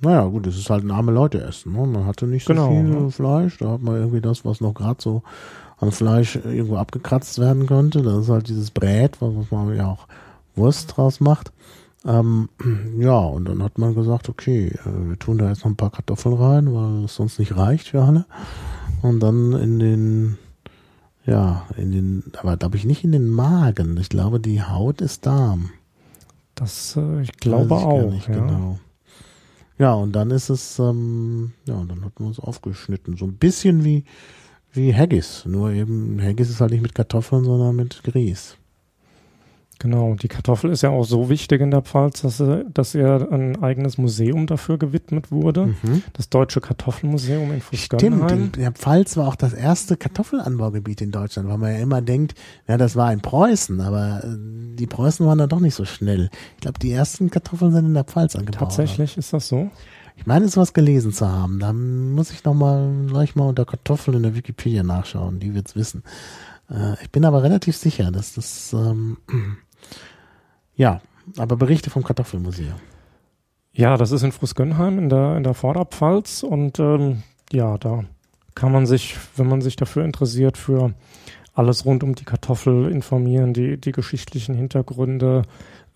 Naja, 0.00 0.24
gut, 0.24 0.46
es 0.46 0.58
ist 0.58 0.70
halt 0.70 0.84
ein 0.84 0.90
arme 0.90 1.12
Leute 1.12 1.42
essen. 1.42 1.72
Ne? 1.72 1.86
Man 1.86 2.06
hatte 2.06 2.26
nicht 2.26 2.46
so 2.46 2.52
Genau, 2.52 2.68
viel 2.68 2.82
ne? 2.84 3.10
Fleisch. 3.10 3.58
Da 3.58 3.70
hat 3.72 3.82
man 3.82 3.96
irgendwie 3.96 4.20
das, 4.20 4.44
was 4.44 4.60
noch 4.60 4.74
gerade 4.74 5.00
so 5.02 5.22
an 5.78 5.92
Fleisch 5.92 6.36
irgendwo 6.36 6.76
abgekratzt 6.76 7.38
werden 7.38 7.66
könnte. 7.66 8.02
Das 8.02 8.24
ist 8.24 8.28
halt 8.28 8.48
dieses 8.48 8.70
Brät, 8.70 9.20
was 9.20 9.34
was 9.34 9.50
man 9.50 9.74
ja 9.74 9.88
auch 9.88 10.06
Wurst 10.54 10.96
draus 10.96 11.20
macht. 11.20 11.52
Ähm, 12.04 12.48
ja, 12.98 13.18
und 13.18 13.46
dann 13.46 13.62
hat 13.62 13.78
man 13.78 13.94
gesagt, 13.94 14.28
okay, 14.28 14.68
äh, 14.68 15.08
wir 15.08 15.18
tun 15.18 15.38
da 15.38 15.48
jetzt 15.48 15.64
noch 15.64 15.70
ein 15.70 15.76
paar 15.76 15.90
Kartoffeln 15.90 16.34
rein, 16.34 16.74
weil 16.74 17.04
es 17.04 17.14
sonst 17.14 17.38
nicht 17.38 17.56
reicht 17.56 17.88
für 17.88 18.02
alle. 18.02 18.26
Und 19.02 19.20
dann 19.20 19.52
in 19.52 19.78
den, 19.78 20.38
ja, 21.26 21.66
in 21.76 21.92
den, 21.92 22.24
aber 22.38 22.56
glaube 22.56 22.76
ich 22.76 22.84
nicht 22.84 23.04
in 23.04 23.12
den 23.12 23.28
Magen. 23.28 23.96
Ich 23.98 24.08
glaube, 24.08 24.40
die 24.40 24.62
Haut 24.62 25.00
ist 25.00 25.26
Darm. 25.26 25.70
Das, 26.54 26.96
äh, 26.96 27.22
ich 27.22 27.32
glaube 27.38 27.74
ich 27.74 27.82
auch. 27.84 28.10
nicht 28.10 28.28
ja. 28.28 28.34
genau. 28.34 28.78
Ja, 29.78 29.94
und 29.94 30.12
dann 30.12 30.30
ist 30.30 30.50
es, 30.50 30.78
ähm, 30.78 31.52
ja, 31.66 31.74
und 31.74 31.90
dann 31.90 32.04
hat 32.04 32.20
man 32.20 32.30
es 32.30 32.38
aufgeschnitten. 32.38 33.16
So 33.16 33.24
ein 33.24 33.36
bisschen 33.36 33.82
wie, 33.84 34.04
wie 34.72 34.94
Haggis. 34.94 35.44
Nur 35.46 35.70
eben, 35.70 36.20
Haggis 36.22 36.50
ist 36.50 36.60
halt 36.60 36.70
nicht 36.70 36.82
mit 36.82 36.94
Kartoffeln, 36.94 37.44
sondern 37.44 37.74
mit 37.74 38.02
Grieß. 38.04 38.56
Genau, 39.78 40.14
die 40.14 40.28
Kartoffel 40.28 40.70
ist 40.70 40.82
ja 40.82 40.90
auch 40.90 41.04
so 41.04 41.28
wichtig 41.28 41.60
in 41.60 41.70
der 41.70 41.82
Pfalz, 41.82 42.22
dass, 42.22 42.38
sie, 42.38 42.64
dass 42.72 42.94
ihr 42.94 43.28
ein 43.30 43.62
eigenes 43.62 43.98
Museum 43.98 44.46
dafür 44.46 44.78
gewidmet 44.78 45.30
wurde. 45.30 45.74
Das 46.12 46.28
Deutsche 46.30 46.60
Kartoffelmuseum 46.60 47.52
in 47.52 47.60
Fußgönheim. 47.60 48.28
Stimmt, 48.28 48.56
in 48.56 48.62
der 48.62 48.72
Pfalz 48.72 49.16
war 49.16 49.28
auch 49.28 49.36
das 49.36 49.52
erste 49.52 49.96
Kartoffelanbaugebiet 49.96 51.00
in 51.02 51.10
Deutschland, 51.10 51.48
weil 51.48 51.58
man 51.58 51.72
ja 51.72 51.78
immer 51.78 52.02
denkt, 52.02 52.34
ja, 52.66 52.78
das 52.78 52.96
war 52.96 53.12
in 53.12 53.20
Preußen, 53.20 53.80
aber 53.80 54.24
äh, 54.24 54.36
die 54.76 54.86
Preußen 54.86 55.26
waren 55.26 55.38
da 55.38 55.46
doch 55.46 55.60
nicht 55.60 55.74
so 55.74 55.84
schnell. 55.84 56.30
Ich 56.56 56.62
glaube, 56.62 56.78
die 56.78 56.92
ersten 56.92 57.30
Kartoffeln 57.30 57.72
sind 57.72 57.86
in 57.86 57.94
der 57.94 58.04
Pfalz 58.04 58.36
angebaut. 58.36 58.60
Tatsächlich 58.60 59.16
ist 59.16 59.32
das 59.32 59.48
so. 59.48 59.70
Ich 60.16 60.26
meine, 60.26 60.44
es 60.44 60.56
was 60.56 60.72
gelesen 60.72 61.12
zu 61.12 61.28
haben. 61.28 61.58
Da 61.58 61.72
muss 61.72 62.30
ich 62.30 62.44
noch 62.44 62.54
mal 62.54 62.88
gleich 63.08 63.34
mal 63.34 63.48
unter 63.48 63.64
Kartoffeln 63.64 64.16
in 64.16 64.22
der 64.22 64.34
Wikipedia 64.34 64.82
nachschauen. 64.82 65.40
Die 65.40 65.54
wird's 65.54 65.74
wissen. 65.74 66.04
Äh, 66.70 67.02
ich 67.02 67.10
bin 67.10 67.24
aber 67.24 67.42
relativ 67.42 67.76
sicher, 67.76 68.10
dass 68.10 68.34
das 68.34 68.72
ähm, 68.72 69.16
ja, 70.76 71.00
aber 71.38 71.56
Berichte 71.56 71.90
vom 71.90 72.04
Kartoffelmuseum. 72.04 72.74
Ja, 73.72 73.96
das 73.96 74.12
ist 74.12 74.22
in 74.22 74.32
Frusgönheim 74.32 74.98
in 74.98 75.08
der, 75.08 75.36
in 75.36 75.42
der 75.42 75.54
Vorderpfalz 75.54 76.42
und 76.42 76.78
ähm, 76.78 77.22
ja, 77.52 77.76
da 77.78 78.04
kann 78.54 78.70
man 78.70 78.86
sich, 78.86 79.16
wenn 79.36 79.48
man 79.48 79.60
sich 79.62 79.74
dafür 79.76 80.04
interessiert, 80.04 80.56
für 80.56 80.94
alles 81.54 81.84
rund 81.84 82.04
um 82.04 82.14
die 82.14 82.24
Kartoffel 82.24 82.90
informieren, 82.90 83.52
die, 83.52 83.80
die 83.80 83.92
geschichtlichen 83.92 84.54
Hintergründe, 84.54 85.42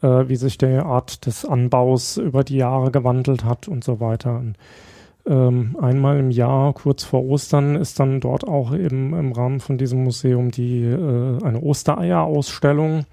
äh, 0.03 0.29
wie 0.29 0.37
sich 0.37 0.59
der 0.59 0.87
Art 0.87 1.27
des 1.27 1.45
Anbaus 1.45 2.17
über 2.17 2.43
die 2.43 2.57
Jahre 2.57 2.91
gewandelt 2.91 3.45
hat 3.45 3.69
und 3.69 3.85
so 3.85 4.01
weiter. 4.01 4.39
Und, 4.39 4.57
ähm, 5.27 5.77
einmal 5.81 6.19
im 6.19 6.31
Jahr, 6.31 6.73
kurz 6.73 7.05
vor 7.05 7.25
Ostern, 7.25 7.77
ist 7.77 8.01
dann 8.01 8.21
dort 8.21 8.47
auch 8.47 8.75
eben 8.75 9.15
im 9.15 9.33
Rahmen 9.33 9.61
von 9.61 9.79
diesem 9.79 10.03
Museum 10.03 10.51
die 10.51 10.83
äh, 10.85 11.43
eine 11.45 11.61
Ostereier-Ausstellung, 11.61 13.05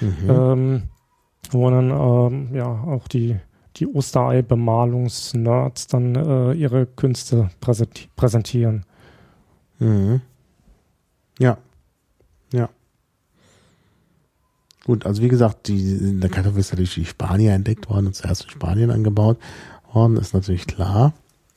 Mhm. 0.00 0.30
ähm, 0.30 0.82
wo 1.50 1.70
dann 1.70 1.90
ähm, 1.90 2.54
ja 2.54 2.66
auch 2.66 3.08
die 3.08 3.36
die 3.76 3.86
Osterei-Bemalungs-Nerds 3.86 5.88
dann 5.88 6.14
äh, 6.14 6.52
ihre 6.52 6.86
Künste 6.86 7.50
präsenti 7.60 8.08
präsentieren. 8.14 8.84
Mhm. 9.78 10.20
Ja. 11.38 11.58
Ja. 12.52 12.68
Gut, 14.84 15.06
also 15.06 15.22
wie 15.22 15.28
gesagt, 15.28 15.68
die, 15.68 15.96
in 15.96 16.20
der 16.20 16.30
Kartoffel 16.30 16.60
ist 16.60 16.72
natürlich 16.72 16.94
die 16.94 17.04
Spanier 17.04 17.52
entdeckt 17.52 17.88
worden 17.88 18.06
und 18.06 18.14
zuerst 18.14 18.44
in 18.44 18.50
Spanien 18.50 18.90
angebaut 18.90 19.38
worden, 19.92 20.18
ist 20.18 20.34
natürlich 20.34 20.66
klar. 20.66 21.14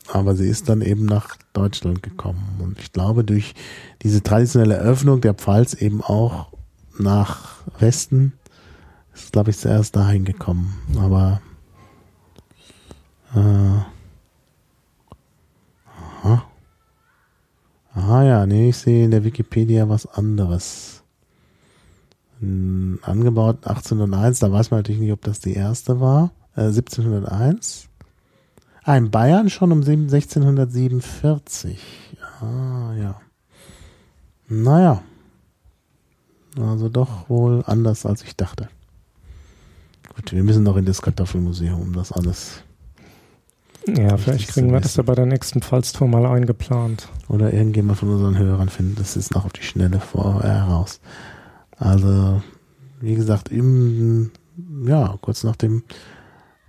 Aber 0.09 0.35
sie 0.35 0.47
ist 0.47 0.69
dann 0.69 0.81
eben 0.81 1.05
nach 1.05 1.35
Deutschland 1.51 2.01
gekommen. 2.01 2.59
Und 2.59 2.79
ich 2.79 2.93
glaube, 2.93 3.25
durch 3.25 3.53
diese 4.03 4.23
traditionelle 4.23 4.77
Öffnung 4.77 5.19
der 5.19 5.33
Pfalz 5.33 5.73
eben 5.73 6.01
auch 6.01 6.47
nach 6.97 7.57
Westen 7.77 8.36
ist, 9.23 9.31
glaube 9.33 9.49
ich, 9.51 9.57
zuerst 9.57 9.95
dahin 9.95 10.25
gekommen. 10.25 10.77
Aber 10.99 11.41
äh, 13.35 13.79
aha. 16.23 16.43
Aha, 17.93 18.23
ja, 18.23 18.45
nee, 18.45 18.69
ich 18.69 18.77
sehe 18.77 19.05
in 19.05 19.11
der 19.11 19.23
Wikipedia 19.23 19.89
was 19.89 20.05
anderes. 20.05 21.03
Hm, 22.39 22.99
angebaut 23.01 23.65
1801, 23.67 24.39
da 24.39 24.51
weiß 24.51 24.69
man 24.69 24.79
natürlich 24.79 25.01
nicht, 25.01 25.11
ob 25.13 25.21
das 25.23 25.39
die 25.39 25.53
erste 25.53 25.99
war. 25.99 26.31
Äh, 26.55 26.69
1701. 26.71 27.89
Ah, 28.83 28.95
in 28.95 29.09
Bayern 29.11 29.49
schon 29.49 29.71
um 29.71 29.83
sieben- 29.83 30.09
1647. 30.09 31.79
Ah, 32.39 32.93
ja. 32.93 33.19
Naja. 34.47 35.01
Also 36.59 36.87
doch 36.89 37.29
wohl 37.29 37.63
anders, 37.65 38.05
als 38.05 38.23
ich 38.23 38.35
dachte. 38.35 38.69
Gut, 40.17 40.33
wir 40.33 40.43
müssen 40.43 40.63
noch 40.63 40.77
in 40.77 40.85
das 40.85 41.01
Kartoffelmuseum, 41.01 41.79
um 41.79 41.93
das 41.93 42.11
alles. 42.11 42.63
Ja, 43.87 44.17
vielleicht 44.17 44.49
kriegen 44.49 44.71
wir 44.71 44.81
das 44.81 44.95
ja 44.95 45.03
bei 45.03 45.13
der 45.15 45.27
nächsten 45.27 45.61
Pfalztour 45.61 46.07
mal 46.07 46.25
eingeplant. 46.25 47.07
Oder 47.29 47.53
irgendjemand 47.53 47.99
von 47.99 48.09
unseren 48.09 48.37
Hörern 48.37 48.67
findet 48.67 48.99
das 48.99 49.15
jetzt 49.15 49.33
noch 49.33 49.45
auf 49.45 49.53
die 49.53 49.61
Schnelle 49.61 49.99
vor 49.99 50.43
äh, 50.43 50.47
heraus. 50.47 50.99
Also, 51.77 52.41
wie 52.99 53.15
gesagt, 53.15 53.49
im, 53.49 54.31
ja, 54.85 55.17
kurz 55.21 55.43
nach 55.43 55.55
dem 55.55 55.83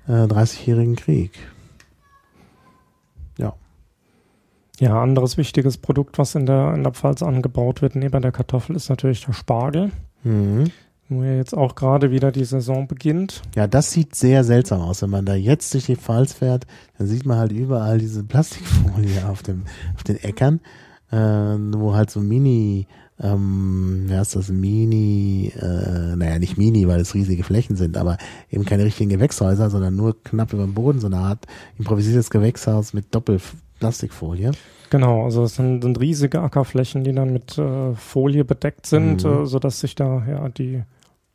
äh, 0.06 0.12
30-jährigen 0.12 0.96
Krieg. 0.96 1.38
Ja. 3.38 3.54
Ja, 4.78 5.02
anderes 5.02 5.38
wichtiges 5.38 5.78
Produkt, 5.78 6.18
was 6.18 6.34
in 6.34 6.44
der, 6.44 6.74
in 6.74 6.84
der 6.84 6.92
Pfalz 6.92 7.22
angebaut 7.22 7.80
wird, 7.80 7.96
neben 7.96 8.20
der 8.20 8.30
Kartoffel, 8.32 8.76
ist 8.76 8.90
natürlich 8.90 9.24
der 9.24 9.32
Spargel. 9.32 9.90
Mhm. 10.22 10.70
Wo 11.10 11.22
ja 11.22 11.34
jetzt 11.34 11.56
auch 11.56 11.74
gerade 11.74 12.10
wieder 12.10 12.30
die 12.32 12.44
Saison 12.44 12.86
beginnt. 12.86 13.40
Ja, 13.56 13.66
das 13.66 13.90
sieht 13.92 14.14
sehr 14.14 14.44
seltsam 14.44 14.82
aus. 14.82 15.00
Wenn 15.02 15.10
man 15.10 15.24
da 15.24 15.34
jetzt 15.34 15.72
durch 15.72 15.86
die 15.86 15.96
Pfalz 15.96 16.34
fährt, 16.34 16.66
dann 16.98 17.06
sieht 17.06 17.24
man 17.24 17.38
halt 17.38 17.52
überall 17.52 17.98
diese 17.98 18.22
Plastikfolie 18.24 19.26
auf, 19.28 19.42
dem, 19.42 19.62
auf 19.96 20.02
den 20.04 20.16
Äckern, 20.22 20.60
äh, 21.10 21.16
wo 21.16 21.94
halt 21.94 22.10
so 22.10 22.20
Mini, 22.20 22.86
ähm, 23.20 24.04
wie 24.06 24.14
heißt 24.14 24.36
das, 24.36 24.50
Mini, 24.50 25.50
äh, 25.58 26.14
naja, 26.16 26.38
nicht 26.38 26.58
Mini, 26.58 26.86
weil 26.86 27.00
es 27.00 27.14
riesige 27.14 27.42
Flächen 27.42 27.74
sind, 27.76 27.96
aber 27.96 28.18
eben 28.50 28.66
keine 28.66 28.84
richtigen 28.84 29.08
Gewächshäuser, 29.10 29.70
sondern 29.70 29.96
nur 29.96 30.22
knapp 30.22 30.52
über 30.52 30.64
dem 30.64 30.74
Boden, 30.74 31.00
so 31.00 31.06
eine 31.06 31.16
Art 31.18 31.46
improvisiertes 31.78 32.28
Gewächshaus 32.28 32.92
mit 32.92 33.14
Doppelplastikfolie. 33.14 34.52
Genau, 34.90 35.24
also 35.24 35.44
es 35.44 35.54
sind, 35.56 35.82
sind 35.82 36.00
riesige 36.00 36.40
Ackerflächen, 36.40 37.04
die 37.04 37.12
dann 37.12 37.32
mit 37.32 37.58
äh, 37.58 37.94
Folie 37.94 38.44
bedeckt 38.44 38.86
sind, 38.86 39.24
Mhm. 39.24 39.30
äh, 39.42 39.46
sodass 39.46 39.80
sich 39.80 39.94
da 39.94 40.22
ja 40.26 40.48
die, 40.48 40.82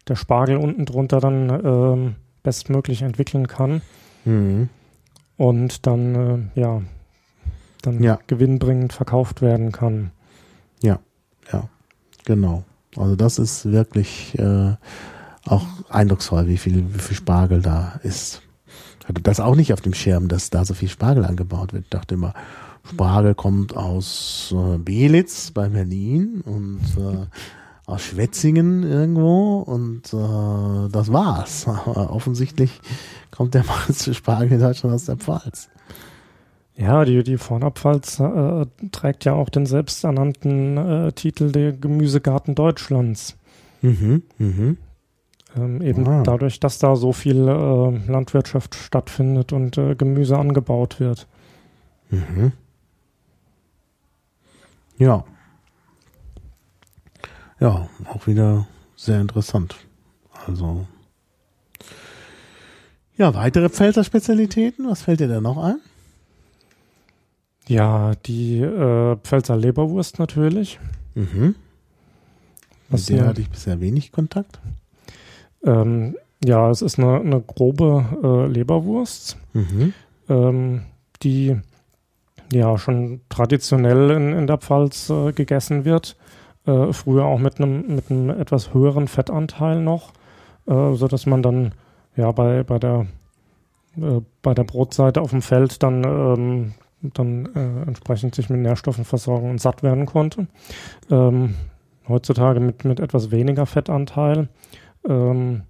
der 0.08 0.16
Spargel 0.16 0.58
unten 0.58 0.86
drunter 0.86 1.20
dann 1.20 1.50
ähm, 1.66 2.16
bestmöglich 2.44 3.02
entwickeln 3.02 3.48
kann 3.48 3.82
Mhm. 4.26 4.70
und 5.38 5.86
dann 5.88 6.50
äh, 6.56 6.60
ja 6.60 6.82
dann 7.82 8.02
Ja. 8.02 8.20
gewinnbringend 8.28 8.94
verkauft 8.94 9.42
werden 9.42 9.72
kann. 9.72 10.12
Genau. 12.26 12.64
Also 12.96 13.18
das 13.18 13.38
ist 13.38 13.70
wirklich 13.70 14.40
äh, 14.40 14.76
auch 15.46 15.66
eindrucksvoll, 15.90 16.48
wie 16.48 16.58
viel, 16.58 16.86
wie 16.94 17.00
viel 17.00 17.18
Spargel 17.18 17.62
da 17.62 18.00
ist. 18.04 18.42
Ich 19.02 19.10
hatte 19.10 19.22
das 19.22 19.42
auch 19.42 19.56
nicht 19.58 19.74
auf 19.74 19.82
dem 19.82 19.94
Schirm, 19.94 20.30
dass 20.30 20.50
da 20.50 20.64
so 20.64 20.74
viel 20.74 20.88
Spargel 20.88 21.26
angebaut 21.26 21.74
wird. 21.74 21.84
Ich 21.84 21.90
dachte 21.90 22.16
immer, 22.16 22.34
Spargel 22.90 23.36
kommt 23.36 23.76
aus 23.76 24.56
äh, 24.58 24.78
Belitz 24.78 25.52
bei 25.52 25.68
Berlin 25.68 26.42
und 26.46 26.80
äh, 26.98 27.26
aus 27.94 28.02
Schwetzingen 28.02 28.84
irgendwo 28.84 29.60
und 29.60 30.14
äh, 30.14 30.90
das 30.92 31.12
war's. 31.14 31.68
Aber 31.86 32.12
offensichtlich 32.12 32.82
kommt 33.32 33.54
der 33.54 33.64
meiste 33.66 34.14
Spargel 34.14 34.54
in 34.54 34.60
Deutschland 34.60 34.96
aus 34.96 35.06
der 35.06 35.18
Pfalz. 35.18 35.70
Ja, 36.76 37.06
die, 37.06 37.24
die 37.24 37.38
Vorderpfalz 37.38 38.20
äh, 38.20 38.66
trägt 38.92 39.26
ja 39.26 39.34
auch 39.34 39.50
den 39.50 39.68
selbsternannten 39.68 40.78
äh, 40.78 41.12
Titel 41.12 41.52
der 41.52 41.72
Gemüsegarten 41.72 42.56
Deutschlands. 42.56 43.38
Mhm, 43.84 44.24
mhm. 44.40 44.78
Ähm, 45.56 45.82
eben 45.84 46.08
Ah. 46.08 46.24
dadurch, 46.24 46.60
dass 46.60 46.80
da 46.80 46.96
so 46.96 47.14
viel 47.14 47.48
äh, 47.48 48.12
Landwirtschaft 48.12 48.74
stattfindet 48.74 49.54
und 49.54 49.78
äh, 49.78 49.94
Gemüse 49.94 50.38
angebaut 50.38 51.00
wird. 51.00 51.28
Mhm. 52.10 52.54
Ja. 54.98 55.24
Ja, 57.60 57.88
auch 58.06 58.28
wieder 58.28 58.68
sehr 58.96 59.22
interessant. 59.22 59.76
Also 60.46 60.86
ja, 63.16 63.34
weitere 63.36 63.70
Pfälzer 63.70 64.04
Spezialitäten, 64.04 64.90
was 64.90 65.04
fällt 65.04 65.20
dir 65.20 65.28
da 65.28 65.40
noch 65.40 65.58
ein? 65.58 65.78
Ja, 67.68 68.14
die 68.26 68.60
äh, 68.60 69.16
Pfälzer 69.18 69.56
Leberwurst 69.56 70.20
natürlich. 70.20 70.80
Mhm. 71.16 71.56
Mit 72.90 73.10
der 73.10 73.26
hatte 73.28 73.42
ich 73.42 73.50
bisher 73.50 73.80
wenig 73.80 74.12
Kontakt. 74.12 74.60
Ähm, 75.64 76.18
ja, 76.44 76.70
es 76.70 76.82
ist 76.82 77.00
eine, 77.00 77.20
eine 77.22 77.40
grobe 77.42 78.06
äh, 78.50 78.52
Leberwurst, 78.52 79.38
Mhm. 79.54 79.94
ähm, 80.28 80.82
die 81.22 81.56
ja 82.52 82.78
schon 82.78 83.22
traditionell 83.30 84.12
in, 84.12 84.34
in 84.34 84.48
der 84.48 84.58
Pfalz 84.58 85.10
äh, 85.10 85.32
gegessen 85.32 85.86
wird. 85.86 86.18
Äh, 86.66 86.94
früher 86.94 87.26
auch 87.26 87.40
mit 87.40 87.60
einem 87.60 87.96
mit 87.96 88.10
einem 88.10 88.30
etwas 88.30 88.74
höheren 88.74 89.10
Fettanteil 89.10 89.82
noch, 89.82 90.14
äh, 90.66 90.94
so 90.94 91.08
dass 91.10 91.26
man 91.26 91.44
dann 91.44 91.74
ja 92.16 92.32
bei 92.32 92.64
bei 92.64 92.80
der 92.80 93.08
äh, 93.98 94.22
bei 94.42 94.54
der 94.54 94.64
Brotseite 94.64 95.22
auf 95.22 95.32
dem 95.32 95.42
Feld 95.42 95.84
dann 95.84 96.04
ähm, 96.06 96.74
dann 97.02 97.50
äh, 97.54 97.86
entsprechend 97.86 98.34
sich 98.34 98.50
mit 98.50 98.62
Nährstoffen 98.62 99.04
versorgen 99.04 99.50
und 99.50 99.60
satt 99.60 99.84
werden 99.84 100.06
konnte. 100.06 100.48
Ähm, 101.12 101.56
heutzutage 102.08 102.62
mit 102.62 102.86
mit 102.86 103.02
etwas 103.02 103.32
weniger 103.32 103.66
Fettanteil. 103.66 104.48
Ähm, 105.06 105.64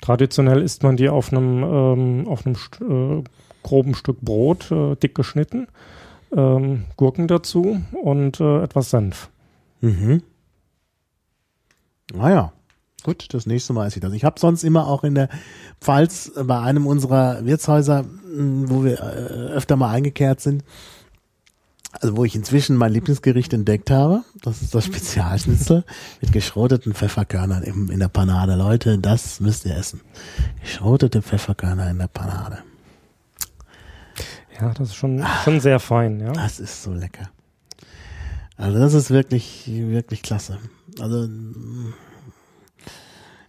traditionell 0.00 0.62
isst 0.62 0.82
man 0.82 0.96
die 0.96 1.10
auf 1.10 1.32
einem 1.32 1.62
ähm, 1.62 2.28
auf 2.28 2.46
einem 2.46 2.54
St 2.54 2.80
äh, 2.80 3.22
groben 3.62 3.94
Stück 3.94 4.22
Brot, 4.22 4.70
äh, 4.70 4.96
dick 4.96 5.14
geschnitten, 5.14 5.68
ähm, 6.34 6.84
Gurken 6.96 7.28
dazu 7.28 7.82
und 8.02 8.40
etwas 8.40 8.88
Senf. 8.88 9.28
Mhm. 9.80 10.22
Naja, 12.12 12.52
gut, 13.02 13.32
das 13.32 13.46
nächste 13.46 13.72
Mal 13.72 13.86
esse 13.86 13.96
ich 13.98 14.02
das. 14.02 14.12
Ich 14.12 14.24
habe 14.24 14.40
sonst 14.40 14.64
immer 14.64 14.86
auch 14.86 15.04
in 15.04 15.14
der 15.14 15.28
Pfalz 15.80 16.32
bei 16.44 16.60
einem 16.60 16.86
unserer 16.86 17.44
Wirtshäuser, 17.44 18.02
mh, 18.02 18.70
wo 18.70 18.84
wir 18.84 18.98
äh, 19.00 19.52
öfter 19.52 19.76
mal 19.76 19.90
eingekehrt 19.90 20.40
sind, 20.40 20.64
also 21.92 22.16
wo 22.16 22.24
ich 22.24 22.34
inzwischen 22.36 22.76
mein 22.76 22.92
Lieblingsgericht 22.92 23.52
entdeckt 23.52 23.90
habe, 23.90 24.22
das 24.42 24.62
ist 24.62 24.74
das 24.74 24.84
Spezialschnitzel 24.84 25.84
mit 26.20 26.32
geschroteten 26.32 26.94
Pfefferkörnern 26.94 27.62
in 27.62 27.98
der 27.98 28.08
Panade. 28.08 28.54
Leute, 28.54 28.98
das 28.98 29.40
müsst 29.40 29.66
ihr 29.66 29.76
essen. 29.76 30.00
Geschrotete 30.60 31.22
Pfefferkörner 31.22 31.90
in 31.90 31.98
der 31.98 32.08
Panade. 32.08 32.58
Ja, 34.60 34.72
das 34.74 34.90
ist 34.90 34.94
schon, 34.96 35.24
schon 35.44 35.60
sehr 35.60 35.80
fein, 35.80 36.20
ja. 36.20 36.32
Das 36.32 36.60
ist 36.60 36.82
so 36.82 36.92
lecker. 36.92 37.30
Also 38.60 38.78
das 38.78 38.92
ist 38.92 39.10
wirklich, 39.10 39.64
wirklich 39.66 40.22
klasse. 40.22 40.58
Also 41.00 41.26
mm, 41.26 41.94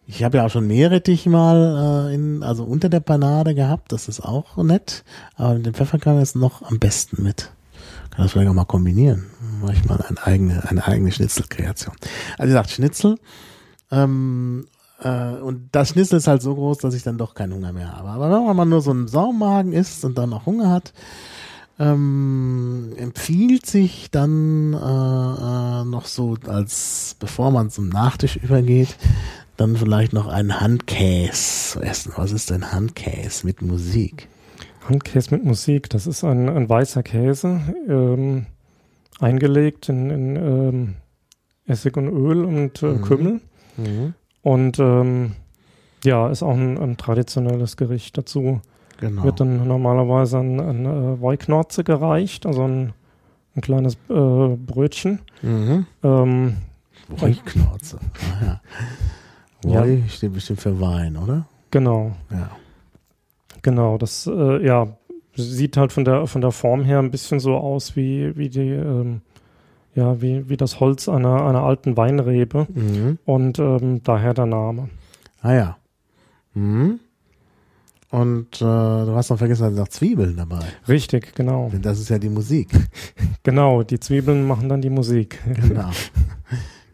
ich 0.07 0.24
habe 0.24 0.38
ja 0.38 0.45
auch 0.45 0.49
schon 0.49 0.68
Meerrettich 0.68 1.26
mal 1.26 2.07
äh, 2.09 2.16
in, 2.16 2.43
also 2.43 2.64
unter 2.64 2.88
der 2.88 3.01
Panade 3.01 3.53
gehabt, 3.53 3.91
das 3.91 4.07
ist 4.07 4.22
auch 4.22 4.55
nett, 4.64 5.03
aber 5.36 5.55
mit 5.55 5.66
dem 5.66 5.74
Pfefferkörner 5.74 6.22
ist 6.22 6.38
noch 6.38 6.62
am 6.62 6.80
besten 6.80 7.24
mit. 7.24 7.51
Kann 8.12 8.24
das 8.24 8.32
vielleicht 8.32 8.49
auch 8.49 8.53
mal 8.53 8.64
kombinieren. 8.64 9.28
Mache 9.62 9.74
ich 9.74 9.86
mal 9.86 10.01
eine 10.01 10.26
eigene, 10.26 10.70
eine 10.70 10.88
eigene 10.88 11.12
Schnitzelkreation. 11.12 11.95
Also 12.38 12.43
wie 12.43 12.47
gesagt, 12.47 12.72
Schnitzel. 12.72 13.18
Ähm, 13.91 14.66
äh, 15.01 15.34
und 15.41 15.70
das 15.74 15.89
Schnitzel 15.89 16.18
ist 16.18 16.28
halt 16.28 16.41
so 16.41 16.55
groß, 16.55 16.78
dass 16.78 16.93
ich 16.93 17.03
dann 17.03 17.18
doch 17.18 17.34
keinen 17.36 17.53
Hunger 17.53 17.74
mehr 17.74 17.97
habe. 17.97 18.09
Aber 18.09 18.32
wenn 18.32 18.45
man 18.45 18.55
mal 18.55 18.66
nur 18.66 18.82
so 18.82 18.91
einen 18.91 19.09
Saumagen 19.09 19.74
isst 19.74 20.05
und 20.05 20.18
dann 20.18 20.32
auch 20.32 20.45
Hunger 20.45 20.70
hat, 20.70 20.93
ähm, 21.82 22.93
empfiehlt 22.97 23.65
sich 23.65 24.11
dann 24.11 24.73
äh, 24.73 24.77
äh, 24.77 25.86
noch 25.86 26.05
so, 26.05 26.38
als 26.47 27.15
bevor 27.19 27.49
man 27.51 27.69
zum 27.71 27.89
Nachtisch 27.89 28.36
übergeht, 28.38 28.95
dann 29.57 29.75
vielleicht 29.75 30.13
noch 30.13 30.27
einen 30.27 30.59
Handkäse 30.61 31.71
zu 31.73 31.82
essen. 31.82 32.13
Was 32.15 32.32
ist 32.32 32.49
denn 32.51 32.71
Handkäse 32.71 33.45
mit 33.47 33.61
Musik? 33.61 34.27
Handkäse 34.88 35.34
mit 35.36 35.43
Musik, 35.43 35.89
das 35.89 36.07
ist 36.07 36.23
ein, 36.23 36.49
ein 36.49 36.69
weißer 36.69 37.03
Käse, 37.03 37.61
ähm, 37.88 38.45
eingelegt 39.19 39.89
in, 39.89 40.09
in 40.09 40.36
ähm, 40.36 40.93
Essig 41.65 41.97
und 41.97 42.07
Öl 42.07 42.45
und 42.45 42.82
äh, 42.84 42.88
Mhm. 42.88 43.01
Kümmel. 43.01 43.41
Und 44.43 44.79
ähm, 44.79 45.34
ja, 46.03 46.29
ist 46.29 46.43
auch 46.43 46.53
ein, 46.55 46.77
ein 46.77 46.97
traditionelles 46.97 47.77
Gericht. 47.77 48.17
Dazu 48.17 48.61
Genau. 49.02 49.24
wird 49.24 49.39
dann 49.41 49.68
normalerweise 49.68 50.38
ein, 50.39 50.60
ein 50.62 50.86
äh, 50.86 51.20
Woiknorze 51.22 51.84
gereicht, 51.84 52.45
also 52.45 52.64
ein, 52.64 52.93
ein 53.56 53.62
kleines 53.62 53.95
äh, 54.10 54.56
Brötchen. 54.56 55.20
Mhm. 55.41 55.86
Ähm, 56.04 56.56
Wollknorze. 57.10 57.99
Ah, 58.41 58.45
ja. 58.45 58.62
Ja. 59.70 59.82
Woi 59.84 60.04
steht 60.08 60.34
bestimmt 60.34 60.62
für 60.62 60.80
Wein, 60.80 61.18
oder? 61.18 61.45
genau, 61.72 62.14
Ja. 62.32 62.49
genau. 63.62 63.97
Das 63.97 64.26
äh, 64.28 64.66
ja 64.66 64.88
sieht 65.36 65.78
halt 65.78 65.91
von 65.91 66.04
der 66.06 66.28
von 66.28 66.41
der 66.41 66.52
Form 66.52 66.84
her 66.84 66.99
ein 66.99 67.12
bisschen 67.12 67.39
so 67.39 67.56
aus 67.56 67.95
wie 67.95 68.36
wie 68.38 68.49
die 68.49 68.70
ähm, 68.70 69.22
ja 69.95 70.22
wie 70.22 70.47
wie 70.49 70.58
das 70.58 70.80
Holz 70.80 71.08
einer 71.10 71.45
einer 71.45 71.64
alten 71.64 71.95
Weinrebe 71.97 72.68
Mhm. 72.74 73.18
und 73.26 73.60
ähm, 73.60 74.02
daher 74.04 74.34
der 74.34 74.45
Name. 74.45 74.89
Ah 75.41 75.54
ja. 75.54 75.78
Mhm. 76.54 76.99
Und 78.12 78.55
äh, 78.57 78.59
du 78.59 79.14
hast 79.16 79.30
noch 79.30 79.38
vergessen, 79.38 79.62
da 79.64 79.68
sind 79.70 79.78
noch 79.80 79.88
Zwiebeln 79.88 80.36
dabei. 80.36 80.59
Richtig, 80.88 81.34
genau, 81.34 81.70
Denn 81.72 81.82
das 81.82 81.97
ist 81.99 82.09
ja 82.09 82.20
die 82.20 82.30
Musik. 82.30 82.70
genau. 83.43 83.84
Die 83.84 83.99
Zwiebeln 83.99 84.45
machen 84.45 84.68
dann 84.70 84.82
die 84.82 84.89
Musik. 84.89 85.39
Genau. 85.55 85.89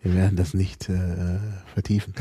Wir 0.04 0.14
werden 0.14 0.38
das 0.38 0.54
nicht 0.54 0.88
äh, 0.90 1.40
vertiefen. 1.74 2.14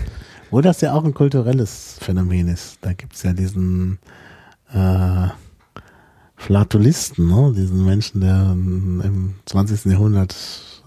Wo 0.51 0.61
das 0.61 0.80
ja 0.80 0.94
auch 0.94 1.05
ein 1.05 1.14
kulturelles 1.14 1.99
Phänomen 2.01 2.49
ist. 2.49 2.78
Da 2.80 2.94
gibt's 2.94 3.22
ja 3.22 3.32
diesen 3.32 3.99
äh, 4.72 5.28
Flatulisten, 6.36 7.28
ne? 7.28 7.53
diesen 7.55 7.84
Menschen, 7.84 8.22
der 8.22 8.51
im 8.53 9.34
20. 9.44 9.84
Jahrhundert 9.92 10.34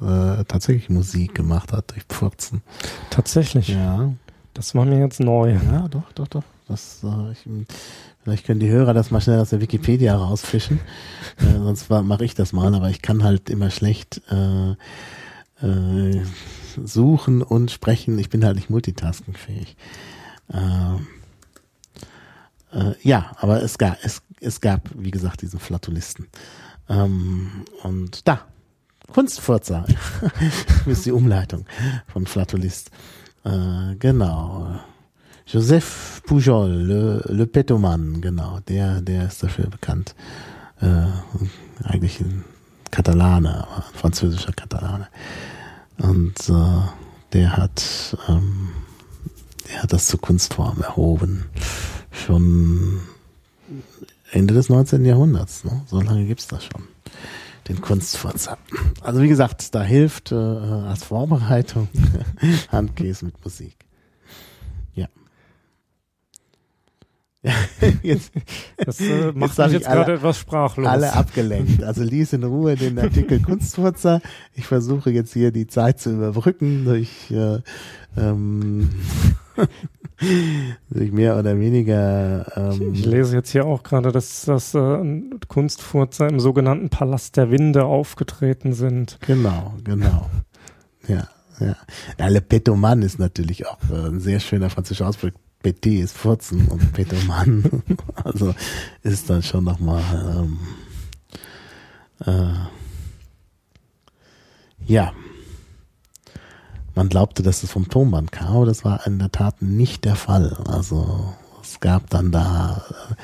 äh, 0.02 0.44
tatsächlich 0.46 0.90
Musik 0.90 1.36
gemacht 1.36 1.72
hat 1.72 1.92
durch 1.92 2.04
Pfurzen. 2.04 2.64
Tatsächlich, 3.12 3.70
Ja, 3.70 4.12
das 4.54 4.76
war 4.76 4.84
mir 4.84 5.00
jetzt 5.00 5.20
neu. 5.20 5.54
ja, 5.72 5.88
doch, 5.88 6.12
doch, 6.14 6.28
doch. 6.28 6.44
Das, 6.70 7.04
äh, 7.04 7.32
ich, 7.32 7.40
vielleicht 8.24 8.46
können 8.46 8.60
die 8.60 8.70
Hörer 8.70 8.94
das 8.94 9.12
mal 9.12 9.20
schnell 9.20 9.40
aus 9.40 9.50
der 9.50 9.60
Wikipedia 9.60 10.16
rausfischen. 10.16 10.80
äh, 11.38 11.58
sonst 11.58 11.90
mache 11.90 12.24
ich 12.24 12.36
das 12.36 12.54
mal, 12.54 12.74
aber 12.74 12.90
ich 12.90 13.02
kann 13.02 13.24
halt 13.24 13.50
immer 13.50 13.72
schlecht 13.72 14.22
äh, 14.30 14.72
äh, 15.66 16.22
suchen 16.86 17.42
und 17.42 17.72
sprechen. 17.72 18.18
Ich 18.20 18.30
bin 18.30 18.46
halt 18.46 18.56
nicht 18.56 18.70
multitaskingfähig. 18.70 19.76
Ähm, 20.54 21.08
äh, 22.72 22.94
ja, 23.02 23.32
aber 23.38 23.64
es 23.64 23.78
gab, 23.78 23.98
es, 24.04 24.22
es 24.40 24.62
gab, 24.62 24.90
wie 24.96 25.12
gesagt, 25.12 25.42
diesen 25.42 25.60
Flatulisten. 25.60 26.28
Ähm, 26.88 27.66
und 27.84 28.28
da, 28.28 28.46
Kunstfurzer 29.12 29.86
ist 30.86 31.06
die 31.06 31.12
Umleitung 31.12 31.66
von 32.08 32.28
Flatulist. 32.28 32.92
Äh, 33.44 33.96
genau. 33.98 34.80
Joseph 35.52 36.22
Pujol, 36.26 36.70
Le, 36.70 37.24
Le 37.28 37.48
Petoman, 37.48 38.22
genau, 38.22 38.60
der, 38.68 39.02
der 39.02 39.26
ist 39.28 39.42
dafür 39.42 39.68
bekannt. 39.68 40.14
Äh, 40.80 41.08
eigentlich 41.84 42.22
ein 42.22 42.46
Katalane, 42.92 43.68
aber 43.68 43.78
ein 43.78 43.94
französischer 43.94 44.54
Katalane. 44.54 45.08
Und 45.98 46.36
äh, 46.50 46.82
der 47.34 47.58
hat, 47.58 48.16
ähm, 48.28 48.70
der 49.68 49.84
hat 49.84 49.92
das 49.92 50.08
zur 50.08 50.22
Kunstform 50.22 50.82
erhoben. 50.82 51.46
Schon 52.12 53.02
Ende 54.32 54.54
des 54.54 54.70
19. 54.70 55.04
Jahrhunderts. 55.04 55.64
Ne? 55.64 55.82
So 55.88 56.00
lange 56.00 56.26
gibt's 56.26 56.48
das 56.48 56.64
schon. 56.64 56.84
Den 57.68 57.82
Kunstfurzer. 57.82 58.58
Also 59.02 59.22
wie 59.22 59.28
gesagt, 59.28 59.74
da 59.74 59.82
hilft 59.82 60.32
äh, 60.32 60.36
als 60.36 61.04
Vorbereitung 61.04 61.88
Handkäse 62.72 63.26
mit 63.26 63.44
Musik. 63.44 63.76
Ja. 64.94 65.08
Ja, 65.08 65.08
jetzt 68.04 68.32
Das 68.78 69.00
äh, 69.00 69.32
macht 69.34 69.58
hab 69.58 69.68
mich 69.68 69.76
ich 69.76 69.80
jetzt 69.80 69.88
alle- 69.88 70.00
gerade 70.00 70.14
etwas 70.16 70.38
sprachlos. 70.38 70.88
alle 70.88 71.14
abgelenkt. 71.14 71.84
Also 71.84 72.04
lies 72.04 72.34
in 72.34 72.44
Ruhe 72.44 72.76
den 72.76 73.00
Artikel 73.00 73.40
Kunstfurzer. 73.42 74.22
Ich 74.56 74.66
versuche 74.66 75.10
jetzt 75.12 75.32
hier 75.34 75.52
die 75.52 75.68
Zeit 75.68 76.00
zu 76.02 76.12
überbrücken 76.12 76.84
durch, 76.84 77.32
äh, 77.32 77.60
ähm, 78.18 78.90
durch 80.90 81.12
mehr 81.14 81.38
oder 81.38 81.58
weniger 81.58 82.46
ähm, 82.58 82.94
Ich 82.94 83.06
lese 83.06 83.38
jetzt 83.38 83.52
hier 83.52 83.66
auch 83.66 83.84
gerade, 83.84 84.12
dass, 84.12 84.42
dass 84.44 84.74
äh, 84.74 85.22
Kunstfurzer 85.48 86.28
im 86.28 86.42
sogenannten 86.42 86.90
Palast 86.90 87.38
der 87.38 87.52
Winde 87.52 87.86
aufgetreten 87.86 88.74
sind. 88.74 89.18
Genau, 89.26 89.76
genau. 89.86 90.30
Ja, 91.08 91.30
ja. 91.62 91.76
ja 92.18 92.28
Le 92.28 92.42
Petoman 92.42 93.02
ist 93.02 93.18
natürlich 93.18 93.66
auch 93.66 93.78
äh, 93.90 94.08
ein 94.08 94.20
sehr 94.20 94.42
schöner 94.42 94.70
französischer 94.70 95.08
Ausdruck. 95.08 95.34
Petit 95.62 96.02
ist 96.02 96.18
Furzen 96.18 96.68
und 96.68 96.94
Petoman. 96.94 97.84
also 98.24 98.56
ist 99.04 99.30
dann 99.30 99.44
schon 99.44 99.66
nochmal, 99.66 100.04
ähm, 100.38 100.58
äh, 102.26 102.54
ja. 104.86 105.14
man 106.96 107.10
glaubte, 107.10 107.44
dass 107.44 107.64
es 107.64 107.72
vom 107.72 107.90
Tonband 107.90 108.32
kam, 108.32 108.56
aber 108.56 108.66
das 108.66 108.86
war 108.86 109.06
in 109.06 109.20
der 109.20 109.32
Tat 109.32 109.62
nicht 109.62 110.06
der 110.06 110.16
Fall. 110.16 110.58
Also 110.66 111.34
es 111.62 111.80
gab 111.82 112.10
dann 112.10 112.32
da, 112.32 112.86
äh, 112.90 113.16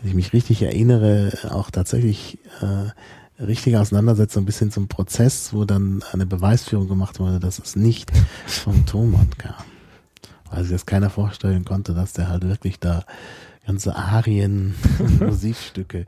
wenn 0.00 0.10
ich 0.10 0.14
mich 0.14 0.32
richtig 0.32 0.62
erinnere, 0.62 1.32
auch 1.50 1.70
tatsächlich 1.70 2.38
äh, 2.60 3.42
richtige 3.42 3.80
Auseinandersetzung 3.80 4.44
bis 4.44 4.58
hin 4.58 4.70
zum 4.70 4.88
Prozess, 4.88 5.54
wo 5.54 5.64
dann 5.64 6.04
eine 6.12 6.26
Beweisführung 6.26 6.88
gemacht 6.88 7.18
wurde, 7.18 7.40
dass 7.40 7.58
es 7.58 7.76
nicht 7.76 8.12
vom 8.46 8.84
Tonband 8.84 9.38
kam. 9.38 9.64
Weil 10.50 10.62
sich 10.62 10.72
das 10.72 10.86
keiner 10.86 11.10
vorstellen 11.10 11.64
konnte, 11.64 11.94
dass 11.94 12.12
der 12.12 12.28
halt 12.28 12.48
wirklich 12.48 12.78
da 12.80 13.04
ganze 13.66 13.94
Arien, 13.94 14.74
Musikstücke 15.20 16.06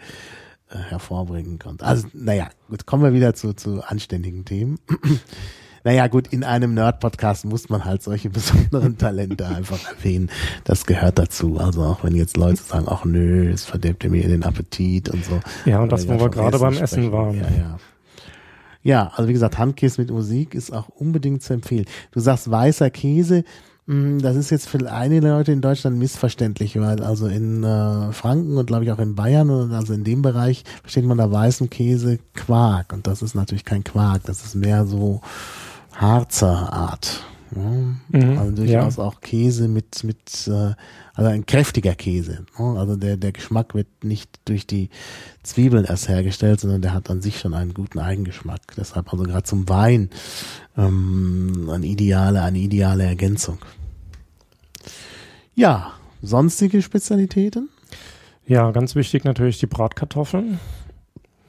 äh, 0.71 0.79
hervorbringen 0.89 1.59
konnte. 1.59 1.85
Also, 1.85 2.09
naja, 2.15 2.49
gut, 2.69 2.87
kommen 2.87 3.03
wir 3.03 3.13
wieder 3.13 3.35
zu, 3.35 3.53
zu 3.53 3.83
anständigen 3.83 4.45
Themen. 4.47 4.79
naja, 5.85 6.07
gut, 6.07 6.29
in 6.29 6.43
einem 6.43 6.73
Nerd-Podcast 6.73 7.45
muss 7.45 7.69
man 7.69 7.85
halt 7.85 8.03
solche 8.03 8.31
besonderen 8.31 8.97
Talente 8.97 9.47
einfach 9.47 9.79
erwähnen. 9.89 10.31
Das 10.65 10.87
gehört 10.87 11.19
dazu. 11.19 11.59
Also 11.59 11.83
auch 11.83 12.03
wenn 12.03 12.15
jetzt 12.15 12.37
Leute 12.37 12.63
sagen, 12.63 12.87
ach 12.89 13.05
nö, 13.05 13.51
es 13.51 13.65
verdirbt 13.65 14.09
mir 14.09 14.27
den 14.27 14.43
Appetit 14.43 15.11
und 15.11 15.25
so. 15.25 15.41
Ja, 15.67 15.81
und 15.81 15.93
das, 15.93 16.09
wo 16.09 16.19
wir 16.19 16.31
gerade 16.31 16.59
beim 16.59 16.75
Essen 16.75 16.87
sprechen. 16.87 17.13
waren. 17.13 17.37
Ja, 17.37 17.49
ja. 17.51 17.79
Ja, 18.83 19.13
also 19.15 19.29
wie 19.29 19.35
gesagt, 19.35 19.59
Handkäse 19.59 20.01
mit 20.01 20.11
Musik 20.11 20.55
ist 20.55 20.73
auch 20.73 20.89
unbedingt 20.89 21.43
zu 21.43 21.53
empfehlen. 21.53 21.85
Du 22.13 22.21
sagst 22.21 22.51
weißer 22.51 22.89
Käse. 22.91 23.45
Mm, 23.91 24.19
Das 24.21 24.37
ist 24.37 24.51
jetzt 24.51 24.69
für 24.69 24.91
einige 24.91 25.27
Leute 25.27 25.51
in 25.51 25.61
Deutschland 25.61 25.99
missverständlich, 25.99 26.79
weil 26.81 27.03
also 27.03 27.27
in 27.27 27.65
äh, 27.65 28.13
Franken 28.13 28.57
und 28.57 28.67
glaube 28.67 28.85
ich 28.85 28.93
auch 28.93 29.01
in 29.01 29.17
Bayern 29.17 29.51
und 29.51 29.73
also 29.73 29.93
in 29.93 30.05
dem 30.05 30.23
Bereich 30.23 30.63
versteht 30.83 31.05
man 31.05 31.19
da 31.19 31.31
weißen 31.31 31.69
Käse 31.71 32.21
Quark 32.35 32.93
und 32.93 33.09
das 33.09 33.21
ist 33.21 33.35
natürlich 33.35 33.65
kein 33.65 33.83
Quark, 33.83 34.23
das 34.27 34.45
ist 34.45 34.55
mehr 34.55 34.87
so 34.87 35.23
Harzer 35.93 36.73
Art. 36.73 37.25
Ja? 37.57 37.63
Mhm, 38.21 38.39
also 38.39 38.53
durchaus 38.53 39.01
auch 39.01 39.21
Käse 39.21 39.67
mit 39.67 40.05
mit 40.05 40.47
äh, 40.47 40.75
also 41.15 41.31
ein 41.31 41.45
kräftiger 41.45 41.97
Käse. 41.97 42.45
Ne? 42.61 42.79
Also 42.79 42.95
der 42.95 43.17
der 43.17 43.33
Geschmack 43.33 43.75
wird 43.75 43.89
nicht 44.05 44.31
durch 44.45 44.69
die 44.69 44.89
Zwiebeln 45.43 45.85
erst 45.85 46.09
hergestellt, 46.09 46.61
sondern 46.61 46.81
der 46.81 46.95
hat 46.95 47.11
an 47.11 47.23
sich 47.23 47.41
schon 47.41 47.55
einen 47.55 47.75
guten 47.75 47.99
Eigengeschmack. 47.99 48.61
Deshalb 48.77 49.13
also 49.13 49.25
gerade 49.25 49.43
zum 49.43 49.69
Wein 49.69 50.11
ähm, 50.79 51.69
eine 51.73 51.87
ideale 51.87 52.43
eine 52.43 52.59
ideale 52.61 53.03
Ergänzung. 53.03 53.59
Ja, 55.55 55.93
sonstige 56.23 56.83
Spezialitäten? 56.83 57.69
Ja, 58.47 58.71
ganz 58.73 58.95
wichtig 58.95 59.25
natürlich 59.25 59.59
die 59.59 59.67
Bratkartoffeln. 59.67 60.59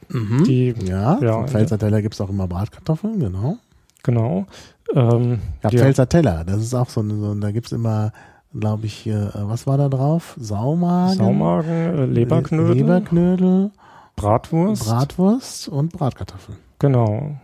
Mhm. 0.10 0.44
Die, 0.44 0.74
ja, 0.86 1.20
ja, 1.22 1.48
Pfälzer 1.48 1.80
Teller 1.80 2.02
gibt's 2.02 2.20
auch 2.20 2.30
immer 2.30 2.48
Bratkartoffeln, 2.48 3.20
genau. 3.20 3.58
genau. 4.04 4.46
Ähm, 4.94 5.40
Ja, 5.64 5.70
Pfälzer 5.70 6.10
Teller, 6.10 6.44
das 6.44 6.58
ist 6.62 6.74
auch 6.74 6.90
so, 6.90 7.02
so 7.08 7.34
da 7.36 7.52
gibt's 7.52 7.72
immer, 7.72 8.12
glaube 8.54 8.86
ich, 8.88 9.08
äh, 9.08 9.30
was 9.34 9.66
war 9.68 9.78
da 9.78 9.88
drauf? 9.88 10.36
Saumagen, 10.38 11.16
Saumagen, 11.18 11.70
äh, 11.70 12.06
Leberknödel, 12.06 12.76
Leberknödel, 12.76 13.72
Bratwurst, 14.18 14.84
Bratwurst 14.86 15.70
und 15.70 15.94
Bratkartoffeln. 15.94 16.58
genau. 16.80 17.38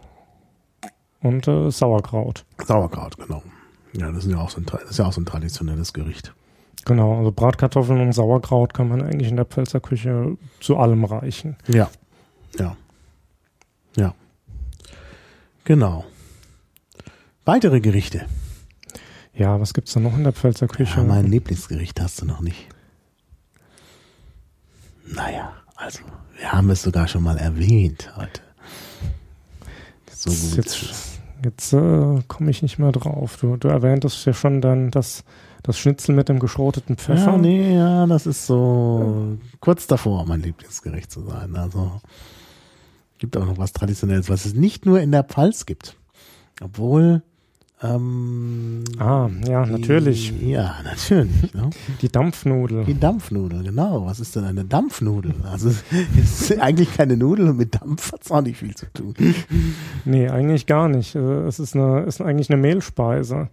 Und 1.21 1.47
äh, 1.47 1.71
Sauerkraut. 1.71 2.45
Sauerkraut, 2.63 3.17
genau. 3.17 3.41
Ja, 3.93 4.11
das 4.11 4.25
ist 4.25 4.31
ja 4.31 4.37
auch 4.39 4.49
so 4.51 4.59
ein, 4.61 4.65
ist 4.87 4.99
ja 4.99 5.05
auch 5.05 5.13
so 5.13 5.21
ein 5.21 5.25
traditionelles 5.25 5.91
Gericht. 5.93 6.33
Genau, 6.88 7.17
also 7.17 7.33
Bratkartoffeln 7.33 7.99
und 7.99 8.13
Sauerkraut 8.13 8.73
kann 8.73 8.88
man 8.88 9.01
eigentlich 9.01 9.27
in 9.27 9.35
der 9.35 9.43
Pfälzer 9.43 9.81
Küche 9.81 10.38
zu 10.61 10.77
allem 10.77 11.03
reichen. 11.03 11.57
Ja, 11.67 11.89
ja, 12.57 12.77
ja. 13.97 14.15
Genau. 15.65 16.05
Weitere 17.43 17.81
Gerichte. 17.81 18.25
Ja, 19.33 19.59
was 19.59 19.73
gibt's 19.73 19.91
da 19.95 19.99
noch 19.99 20.15
in 20.15 20.23
der 20.23 20.31
Pfälzer 20.31 20.69
Küche? 20.69 21.01
Ja, 21.01 21.03
mein 21.03 21.25
Lieblingsgericht 21.27 21.99
hast 21.99 22.21
du 22.21 22.25
noch 22.25 22.39
nicht. 22.39 22.69
Naja, 25.05 25.51
also, 25.75 25.99
wir 26.38 26.53
haben 26.53 26.69
es 26.69 26.83
sogar 26.83 27.09
schon 27.09 27.23
mal 27.23 27.38
erwähnt 27.38 28.13
heute. 28.15 28.39
So 30.09 30.29
jetzt 30.29 30.55
gut. 30.55 30.55
jetzt, 30.55 31.19
jetzt 31.43 31.73
äh, 31.73 32.21
komme 32.29 32.49
ich 32.49 32.61
nicht 32.61 32.79
mehr 32.79 32.93
drauf. 32.93 33.35
Du, 33.41 33.57
du 33.57 33.67
erwähntest 33.67 34.25
ja 34.25 34.31
schon 34.31 34.61
dann 34.61 34.89
das, 34.89 35.25
das 35.68 35.78
Schnitzel 35.78 36.15
mit 36.15 36.30
dem 36.30 36.39
geschroteten 36.39 36.95
Pfeffer. 36.97 37.34
Ja, 37.34 37.38
nee, 37.38 37.76
ja, 37.76 38.07
das 38.07 38.26
ist 38.26 38.47
so 38.47 39.38
kurz 39.59 39.86
davor, 39.86 40.26
mein 40.26 40.41
Lieblingsgericht 40.41 41.11
zu 41.11 41.22
sein. 41.22 41.55
Also, 41.55 42.01
gibt 43.20 43.38
auch 43.38 43.45
noch 43.45 43.57
was 43.57 43.74
Traditionelles, 43.74 44.30
was 44.30 44.45
es 44.45 44.53
nicht 44.53 44.86
nur 44.86 44.99
in 45.01 45.11
der 45.11 45.24
Pfalz 45.24 45.65
gibt. 45.65 45.95
Obwohl, 46.61 47.22
ähm, 47.84 48.84
Ah, 48.97 49.30
ja, 49.47 49.65
natürlich. 49.65 50.34
Die, 50.39 50.49
ja, 50.49 50.76
natürlich. 50.84 51.53
Ne? 51.53 51.70
Die 52.01 52.09
Dampfnudel. 52.09 52.86
Die 52.86 52.99
Dampfnudel, 52.99 53.61
genau. 53.63 54.05
Was 54.05 54.20
ist 54.20 54.36
denn 54.36 54.45
eine 54.45 54.65
Dampfnudel? 54.65 55.36
Also 55.43 55.70
es 56.20 56.49
ist 56.49 56.59
eigentlich 56.59 56.91
keine 56.95 57.18
Nudel 57.18 57.49
und 57.49 57.57
mit 57.57 57.76
Dampf 57.76 58.11
hat's 58.11 58.32
auch 58.32 58.41
nicht 58.41 58.57
viel 58.57 58.74
zu 58.74 58.88
tun. 58.93 59.13
Nee, 60.05 60.28
eigentlich 60.30 60.65
gar 60.65 60.88
nicht. 60.88 61.13
Äh, 61.15 61.45
Es 61.45 61.59
ist, 61.59 61.76
eine, 61.76 62.01
ist 62.03 62.20
eigentlich 62.22 62.49
eine 62.49 62.59
Mehlspeise. 62.59 63.49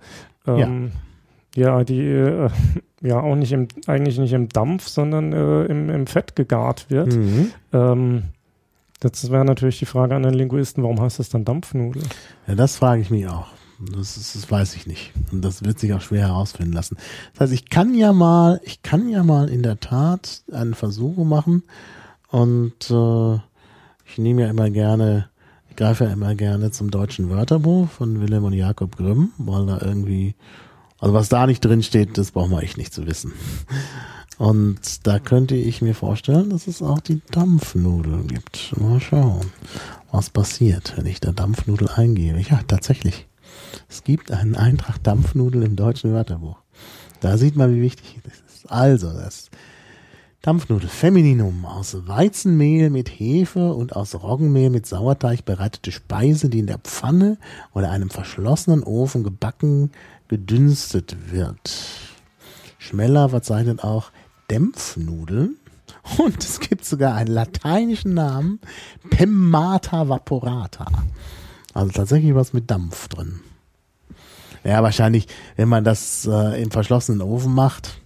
Ähm, 0.46 0.58
ja. 0.58 0.90
Die 1.54 2.00
äh, 2.00 2.50
ja 3.00 3.20
auch 3.20 3.36
nicht 3.36 3.52
im, 3.52 3.68
eigentlich 3.86 4.18
nicht 4.18 4.32
im 4.32 4.48
Dampf, 4.48 4.88
sondern 4.88 5.32
äh, 5.32 5.64
im, 5.64 5.90
im 5.90 6.06
Fett 6.06 6.36
gegart 6.36 6.90
wird. 6.90 7.14
Mhm. 7.14 7.50
Ähm, 7.72 8.22
das 9.00 9.30
wäre 9.30 9.44
natürlich 9.44 9.78
die 9.78 9.86
Frage 9.86 10.14
an 10.14 10.22
den 10.22 10.34
Linguisten, 10.34 10.82
warum 10.82 11.00
heißt 11.00 11.18
das 11.18 11.28
dann 11.28 11.44
Dampfnudel? 11.44 12.02
Ja, 12.46 12.54
das 12.54 12.76
frage 12.76 13.02
ich 13.02 13.10
mich 13.10 13.28
auch. 13.28 13.48
Das, 13.78 14.16
ist, 14.16 14.34
das 14.34 14.50
weiß 14.50 14.76
ich 14.76 14.86
nicht. 14.86 15.12
Und 15.32 15.44
das 15.44 15.64
wird 15.64 15.78
sich 15.78 15.92
auch 15.92 16.00
schwer 16.00 16.28
herausfinden 16.28 16.72
lassen. 16.72 16.96
Das 17.32 17.42
heißt, 17.42 17.52
ich 17.52 17.68
kann 17.68 17.94
ja 17.94 18.12
mal, 18.12 18.60
ich 18.64 18.82
kann 18.82 19.08
ja 19.08 19.22
mal 19.22 19.48
in 19.48 19.62
der 19.62 19.80
Tat 19.80 20.42
einen 20.52 20.74
Versuch 20.74 21.16
machen 21.24 21.64
und 22.30 22.90
äh, 22.90 23.34
ich 24.06 24.18
nehme 24.18 24.42
ja 24.42 24.48
immer 24.48 24.70
gerne, 24.70 25.28
ich 25.70 25.76
greife 25.76 26.04
ja 26.04 26.12
immer 26.12 26.34
gerne 26.34 26.70
zum 26.70 26.90
deutschen 26.90 27.30
Wörterbuch 27.30 27.88
von 27.88 28.20
Wilhelm 28.20 28.44
und 28.44 28.52
Jakob 28.52 28.96
Grimm, 28.96 29.32
weil 29.38 29.66
da 29.66 29.80
irgendwie, 29.82 30.34
also 31.04 31.12
was 31.12 31.28
da 31.28 31.46
nicht 31.46 31.62
drin 31.62 31.82
steht, 31.82 32.16
das 32.16 32.30
braucht 32.30 32.48
man 32.48 32.62
echt 32.62 32.78
nicht 32.78 32.94
zu 32.94 33.06
wissen. 33.06 33.34
Und 34.38 35.06
da 35.06 35.18
könnte 35.18 35.54
ich 35.54 35.82
mir 35.82 35.94
vorstellen, 35.94 36.48
dass 36.48 36.66
es 36.66 36.80
auch 36.80 37.00
die 37.00 37.20
Dampfnudel 37.30 38.22
gibt. 38.22 38.74
Mal 38.80 39.00
schauen, 39.00 39.52
was 40.10 40.30
passiert, 40.30 40.94
wenn 40.96 41.04
ich 41.04 41.20
da 41.20 41.32
Dampfnudel 41.32 41.88
eingebe. 41.88 42.40
Ja, 42.40 42.60
tatsächlich. 42.66 43.26
Es 43.86 44.02
gibt 44.02 44.32
einen 44.32 44.56
Eintrag 44.56 44.96
Dampfnudel 45.02 45.64
im 45.64 45.76
deutschen 45.76 46.14
Wörterbuch. 46.14 46.56
Da 47.20 47.36
sieht 47.36 47.54
man, 47.54 47.74
wie 47.76 47.82
wichtig 47.82 48.20
das 48.24 48.54
ist. 48.54 48.72
Also, 48.72 49.12
das 49.12 49.50
Dampfnudel, 50.44 50.90
Femininum, 50.90 51.64
aus 51.64 51.96
Weizenmehl 52.06 52.90
mit 52.90 53.08
Hefe 53.08 53.72
und 53.72 53.96
aus 53.96 54.14
Roggenmehl 54.14 54.68
mit 54.68 54.84
Sauerteig 54.84 55.46
bereitete 55.46 55.90
Speise, 55.90 56.50
die 56.50 56.58
in 56.58 56.66
der 56.66 56.76
Pfanne 56.76 57.38
oder 57.72 57.90
einem 57.90 58.10
verschlossenen 58.10 58.82
Ofen 58.82 59.22
gebacken, 59.22 59.90
gedünstet 60.28 61.32
wird. 61.32 61.74
Schmeller 62.78 63.28
verzeichnet 63.28 63.82
auch 63.84 64.10
Dämpfnudeln. 64.50 65.56
Und 66.18 66.42
es 66.44 66.60
gibt 66.60 66.84
sogar 66.84 67.14
einen 67.14 67.30
lateinischen 67.32 68.12
Namen, 68.14 68.60
Pemmata 69.10 70.08
vaporata. 70.08 70.86
Also 71.72 71.92
tatsächlich 71.92 72.34
was 72.34 72.52
mit 72.52 72.70
Dampf 72.70 73.08
drin. 73.08 73.40
Ja, 74.64 74.82
wahrscheinlich, 74.82 75.26
wenn 75.56 75.68
man 75.68 75.84
das 75.84 76.26
äh, 76.26 76.62
im 76.62 76.70
verschlossenen 76.70 77.20
Ofen 77.22 77.54
macht, 77.54 78.00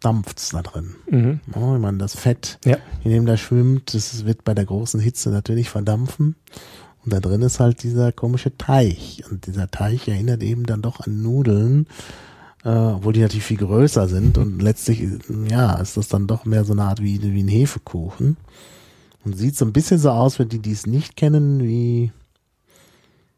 dampft's 0.00 0.50
da 0.50 0.62
drin. 0.62 0.94
Mhm. 1.10 1.40
Oh, 1.54 1.74
wenn 1.74 1.80
man 1.80 1.98
das 1.98 2.14
Fett, 2.16 2.58
Ja. 2.64 2.76
in 3.04 3.10
dem 3.10 3.26
da 3.26 3.36
schwimmt, 3.36 3.94
das 3.94 4.24
wird 4.24 4.44
bei 4.44 4.54
der 4.54 4.66
großen 4.66 5.00
Hitze 5.00 5.30
natürlich 5.30 5.70
verdampfen. 5.70 6.36
Und 7.04 7.12
da 7.12 7.20
drin 7.20 7.42
ist 7.42 7.60
halt 7.60 7.82
dieser 7.82 8.12
komische 8.12 8.56
Teich. 8.56 9.22
Und 9.30 9.46
dieser 9.46 9.70
Teich 9.70 10.08
erinnert 10.08 10.42
eben 10.42 10.64
dann 10.64 10.80
doch 10.80 11.00
an 11.00 11.22
Nudeln, 11.22 11.86
äh, 12.64 12.70
obwohl 12.70 13.12
die 13.12 13.20
natürlich 13.20 13.44
viel 13.44 13.58
größer 13.58 14.08
sind. 14.08 14.38
Und 14.38 14.60
letztlich, 14.60 15.06
ja, 15.50 15.74
ist 15.74 15.96
das 15.96 16.08
dann 16.08 16.26
doch 16.26 16.46
mehr 16.46 16.64
so 16.64 16.72
eine 16.72 16.84
Art 16.84 17.02
wie, 17.02 17.20
wie 17.22 17.42
ein 17.42 17.48
Hefekuchen. 17.48 18.38
Und 19.24 19.36
sieht 19.36 19.56
so 19.56 19.64
ein 19.64 19.72
bisschen 19.72 19.98
so 19.98 20.10
aus, 20.10 20.36
für 20.36 20.46
die, 20.46 20.58
die 20.58 20.72
es 20.72 20.86
nicht 20.86 21.16
kennen, 21.16 21.62
wie, 21.62 22.12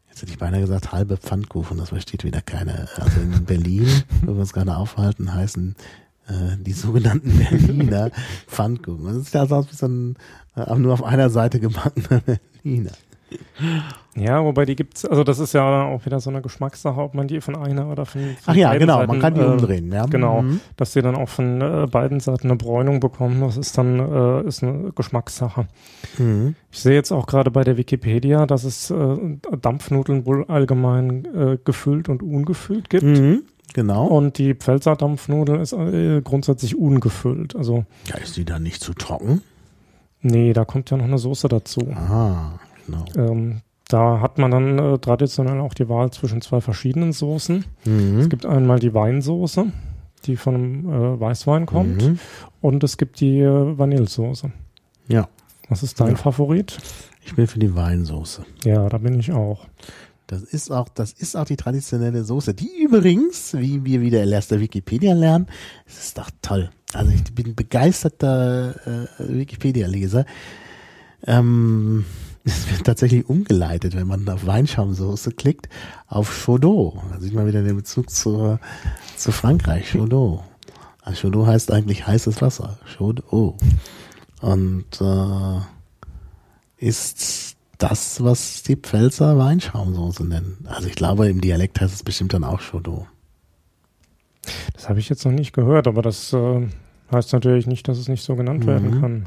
jetzt 0.09 0.21
hätte 0.21 0.31
ich 0.31 0.37
beinahe 0.37 0.61
gesagt, 0.61 0.93
halbe 0.93 1.17
Pfannkuchen. 1.17 1.77
Das 1.77 1.89
versteht 1.89 2.23
wieder 2.23 2.41
keiner. 2.41 2.87
Also 2.95 3.19
in 3.19 3.43
Berlin, 3.45 3.87
wo 4.21 4.33
wir 4.33 4.41
uns 4.41 4.53
gerade 4.53 4.77
aufhalten, 4.77 5.33
heißen 5.33 5.75
äh, 6.27 6.57
die 6.57 6.73
sogenannten 6.73 7.37
Berliner 7.37 8.11
Pfannkuchen. 8.47 9.05
Das 9.05 9.25
sieht 9.25 9.35
also 9.35 9.55
aus 9.55 9.71
wie 9.71 9.75
so 9.75 9.87
ein 9.87 10.15
äh, 10.55 10.75
nur 10.75 10.93
auf 10.93 11.03
einer 11.03 11.29
Seite 11.29 11.59
gebackener 11.59 12.21
Berliner. 12.63 12.91
Ja, 14.15 14.43
wobei 14.43 14.65
die 14.65 14.75
gibt's, 14.75 15.05
also 15.05 15.23
das 15.23 15.37
ist 15.39 15.53
ja 15.53 15.83
auch 15.83 16.05
wieder 16.05 16.19
so 16.19 16.29
eine 16.29 16.41
Geschmackssache, 16.41 16.99
ob 16.99 17.13
man 17.13 17.27
die 17.27 17.39
von 17.41 17.55
einer 17.55 17.87
oder 17.91 18.05
von, 18.05 18.21
von 18.21 18.31
Ach 18.47 18.55
ja, 18.55 18.69
beiden 18.69 18.79
genau, 18.87 18.97
Seiten, 18.99 19.07
man 19.11 19.19
kann 19.19 19.33
die 19.35 19.41
äh, 19.41 19.45
umdrehen, 19.45 19.91
ja. 19.91 20.05
Genau, 20.05 20.41
Mhm. 20.41 20.59
dass 20.75 20.93
sie 20.93 21.01
dann 21.01 21.15
auch 21.15 21.29
von 21.29 21.61
äh, 21.61 21.87
beiden 21.89 22.19
Seiten 22.19 22.47
eine 22.47 22.55
Bräunung 22.57 22.99
bekommen, 22.99 23.41
das 23.41 23.57
ist 23.57 23.77
dann 23.77 23.99
äh, 23.99 24.47
ist 24.47 24.63
eine 24.63 24.91
Geschmackssache. 24.95 25.67
Mhm. 26.17 26.55
Ich 26.71 26.79
sehe 26.79 26.93
jetzt 26.95 27.11
auch 27.11 27.27
gerade 27.27 27.51
bei 27.51 27.63
der 27.63 27.77
Wikipedia, 27.77 28.45
dass 28.47 28.63
es 28.63 28.89
äh, 28.89 29.17
Dampfnudeln 29.61 30.25
wohl 30.25 30.45
allgemein 30.47 31.25
äh, 31.25 31.57
gefüllt 31.63 32.09
und 32.09 32.23
ungefüllt 32.23 32.89
gibt. 32.89 33.03
Mhm. 33.03 33.43
Genau. 33.73 34.05
Und 34.07 34.37
die 34.37 34.55
Pfälzer 34.55 34.95
Dampfnudel 34.95 35.59
ist 35.59 35.73
äh, 35.73 36.21
grundsätzlich 36.21 36.75
ungefüllt. 36.77 37.55
Also, 37.55 37.85
Ja, 38.07 38.15
ist 38.17 38.37
die 38.37 38.45
dann 38.45 38.63
nicht 38.63 38.81
zu 38.81 38.93
trocken? 38.93 39.41
nee, 40.21 40.51
da 40.53 40.65
kommt 40.65 40.89
ja 40.89 40.97
noch 40.97 41.05
eine 41.05 41.19
Soße 41.19 41.47
dazu. 41.47 41.81
Ah, 41.93 42.53
genau. 42.87 43.05
Ähm, 43.15 43.61
da 43.89 44.19
hat 44.19 44.37
man 44.37 44.51
dann 44.51 44.79
äh, 44.79 44.97
traditionell 44.97 45.59
auch 45.61 45.73
die 45.73 45.87
Wahl 45.87 46.11
zwischen 46.11 46.41
zwei 46.41 46.59
verschiedenen 46.59 47.13
Soßen. 47.13 47.63
Es 47.83 47.87
Mhm. 47.89 48.27
gibt 48.29 48.45
einmal 48.45 48.79
die 48.79 48.93
Weinsoße, 48.93 49.67
die 50.25 50.35
von 50.35 50.55
einem 50.55 50.89
äh, 50.89 51.19
Weißwein 51.19 51.65
kommt. 51.67 52.01
Mhm. 52.03 52.19
Und 52.59 52.83
es 52.83 52.97
gibt 52.97 53.19
die 53.21 53.39
äh, 53.39 53.77
Vanillesoße. 53.77 54.51
Ja, 55.07 55.29
Was 55.69 55.83
ist 55.83 55.99
dein 56.01 56.11
Ja. 56.11 56.15
Favorit? 56.15 56.77
ich 57.25 57.35
bin 57.35 57.45
für 57.47 57.59
die 57.59 57.73
Weinsoße. 57.75 58.43
Ja, 58.65 58.89
da 58.89 58.97
bin 58.97 59.19
ich 59.19 59.31
auch. 59.31 59.65
Das 60.27 60.41
ist 60.41 60.71
auch, 60.71 60.89
das 60.89 61.13
ist 61.13 61.37
auch 61.37 61.45
die 61.45 61.55
traditionelle 61.55 62.25
Soße. 62.25 62.53
Die 62.53 62.69
übrigens, 62.83 63.53
wie 63.53 63.85
wir 63.85 64.01
wieder 64.01 64.21
erst 64.25 64.51
der 64.51 64.59
Wikipedia 64.59 65.13
lernen, 65.13 65.47
es 65.85 65.97
ist 65.99 66.17
doch 66.17 66.29
toll. 66.41 66.69
Also 66.93 67.11
ich 67.13 67.23
bin 67.33 67.55
begeisterter 67.55 68.75
äh, 68.85 69.07
Wikipedia-Leser. 69.39 70.25
Ähm, 71.25 72.03
es 72.47 72.71
wird 72.71 72.83
tatsächlich 72.85 73.27
umgeleitet, 73.29 73.95
wenn 73.95 74.07
man 74.07 74.27
auf 74.29 74.45
Weinschaumsoße 74.45 75.31
klickt, 75.31 75.69
auf 76.07 76.43
Chaudot. 76.45 76.95
Da 77.11 77.19
sieht 77.19 77.33
man 77.33 77.45
wieder 77.47 77.61
den 77.63 77.75
Bezug 77.75 78.09
zu, 78.09 78.57
zu 79.15 79.31
Frankreich, 79.31 79.91
Chaudot. 79.91 80.41
Also 81.01 81.21
Chaudot 81.23 81.47
heißt 81.47 81.71
eigentlich 81.71 82.07
heißes 82.07 82.41
Wasser. 82.41 82.79
Chaudot. 82.97 83.55
Und 84.41 84.85
äh, 85.01 85.59
ist 86.77 87.55
das, 87.77 88.23
was 88.23 88.63
die 88.63 88.75
Pfälzer 88.75 89.37
Weinschaumsoße 89.37 90.25
nennen. 90.25 90.65
Also 90.67 90.87
ich 90.87 90.95
glaube, 90.95 91.29
im 91.29 91.41
Dialekt 91.41 91.79
heißt 91.81 91.93
es 91.93 92.03
bestimmt 92.03 92.33
dann 92.33 92.43
auch 92.43 92.61
Chaudot. 92.61 93.05
Das 94.73 94.89
habe 94.89 94.99
ich 94.99 95.09
jetzt 95.09 95.25
noch 95.25 95.31
nicht 95.31 95.53
gehört, 95.53 95.87
aber 95.87 96.01
das 96.01 96.31
äh, 96.33 96.67
heißt 97.11 97.33
natürlich 97.33 97.67
nicht, 97.67 97.87
dass 97.87 97.97
es 97.97 98.07
nicht 98.07 98.23
so 98.23 98.35
genannt 98.35 98.65
werden 98.65 98.95
Mhm. 98.97 99.01
kann. 99.01 99.25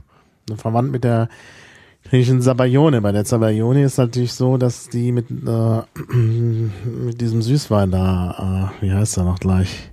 Verwandt 0.57 0.91
mit 0.91 1.05
der 1.05 1.29
griechischen 2.05 2.42
Sabayone. 2.42 3.01
Bei 3.01 3.12
der 3.12 3.24
Sabayone 3.24 3.84
ist 3.84 3.98
natürlich 3.98 4.32
so, 4.32 4.57
dass 4.57 4.88
die 4.88 5.12
mit, 5.12 5.30
äh, 5.30 5.82
mit 6.14 7.20
diesem 7.20 7.42
Süßwein 7.42 7.90
da, 7.90 8.72
äh, 8.80 8.84
wie 8.84 8.92
heißt 8.92 9.18
er 9.18 9.24
noch 9.24 9.38
gleich? 9.38 9.90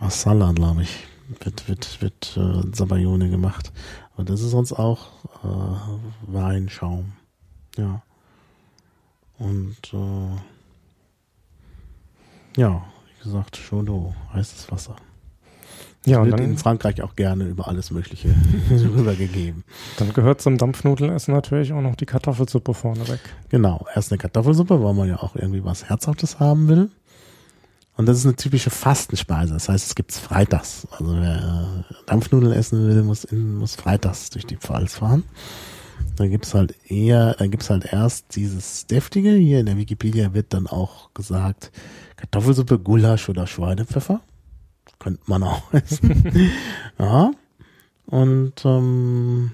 Masala, 0.00 0.52
glaube 0.52 0.82
ich, 0.82 1.06
wird, 1.40 1.68
wird, 1.68 2.00
wird 2.02 2.36
äh, 2.36 2.62
Sabayone 2.74 3.30
gemacht. 3.30 3.72
Und 4.16 4.30
das 4.30 4.40
ist 4.40 4.50
sonst 4.50 4.72
auch 4.72 5.08
äh, 5.44 6.32
Weinschaum. 6.32 7.12
Ja. 7.76 8.02
Und 9.38 9.76
äh, 9.92 10.36
ja, 12.60 12.84
wie 13.06 13.24
gesagt, 13.24 13.56
Chaudot, 13.56 14.14
heißes 14.32 14.70
Wasser. 14.72 14.96
Ja, 16.06 16.20
und 16.20 16.30
wird 16.30 16.40
in 16.40 16.50
dann, 16.50 16.58
Frankreich 16.58 17.02
auch 17.02 17.16
gerne 17.16 17.44
über 17.44 17.68
alles 17.68 17.90
Mögliche 17.90 18.34
rübergegeben. 18.70 19.64
dann 19.98 20.12
gehört 20.12 20.40
zum 20.40 20.56
Dampfnudelessen 20.56 21.34
natürlich 21.34 21.72
auch 21.72 21.82
noch 21.82 21.96
die 21.96 22.06
Kartoffelsuppe 22.06 22.72
vorneweg. 22.72 23.20
Genau, 23.48 23.84
erst 23.94 24.12
eine 24.12 24.18
Kartoffelsuppe, 24.18 24.82
weil 24.82 24.94
man 24.94 25.08
ja 25.08 25.16
auch 25.22 25.34
irgendwie 25.34 25.64
was 25.64 25.88
Herzhaftes 25.88 26.40
haben 26.40 26.68
will. 26.68 26.90
Und 27.98 28.06
das 28.06 28.18
ist 28.18 28.26
eine 28.26 28.36
typische 28.36 28.70
Fastenspeise. 28.70 29.54
Das 29.54 29.68
heißt, 29.68 29.88
es 29.88 29.94
gibt's 29.96 30.20
freitags. 30.20 30.86
Also 30.92 31.16
wer 31.16 31.84
äh, 31.90 31.94
Dampfnudeln 32.06 32.52
essen 32.52 32.86
will, 32.86 33.02
muss, 33.02 33.24
in, 33.24 33.56
muss 33.56 33.74
freitags 33.74 34.30
durch 34.30 34.46
die 34.46 34.56
Pfalz 34.56 34.94
fahren. 34.94 35.24
Da 36.14 36.28
gibt's 36.28 36.54
halt 36.54 36.76
eher, 36.86 37.34
da 37.34 37.48
gibt's 37.48 37.70
halt 37.70 37.92
erst 37.92 38.36
dieses 38.36 38.86
deftige. 38.86 39.32
Hier 39.32 39.58
in 39.58 39.66
der 39.66 39.76
Wikipedia 39.76 40.32
wird 40.32 40.54
dann 40.54 40.68
auch 40.68 41.12
gesagt 41.12 41.72
Kartoffelsuppe, 42.16 42.78
Gulasch 42.78 43.28
oder 43.28 43.48
Schweinepfeffer. 43.48 44.20
Könnte 44.98 45.22
man 45.26 45.42
auch 45.42 45.62
essen. 45.72 46.50
ja. 46.98 47.30
Und 48.06 48.64
ähm, 48.64 49.52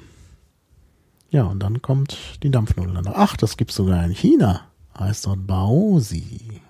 ja, 1.30 1.42
und 1.45 1.59
dann 1.61 1.82
kommt 1.82 2.16
die 2.42 2.51
Dampfnudel 2.51 2.95
danach. 2.95 3.14
Ach, 3.16 3.36
das 3.36 3.57
gibt's 3.57 3.74
sogar 3.74 4.05
in 4.05 4.12
China. 4.12 4.61
Heißt 4.99 5.26
dort 5.26 5.47
Baozi. 5.47 6.61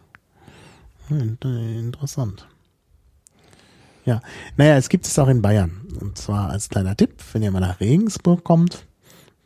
Hm, 1.09 1.37
Interessant. 1.43 2.47
Ja, 4.07 4.21
naja, 4.57 4.77
es 4.77 4.89
gibt 4.89 5.07
es 5.07 5.19
auch 5.19 5.29
in 5.29 5.43
Bayern. 5.43 5.83
Und 6.01 6.19
zwar 6.19 6.51
als 6.51 6.69
kleiner 6.69 6.97
Tipp, 6.97 7.23
wenn 7.33 7.43
ihr 7.43 7.51
mal 7.51 7.61
nach 7.61 7.81
Regensburg 7.81 8.45
kommt. 8.45 8.87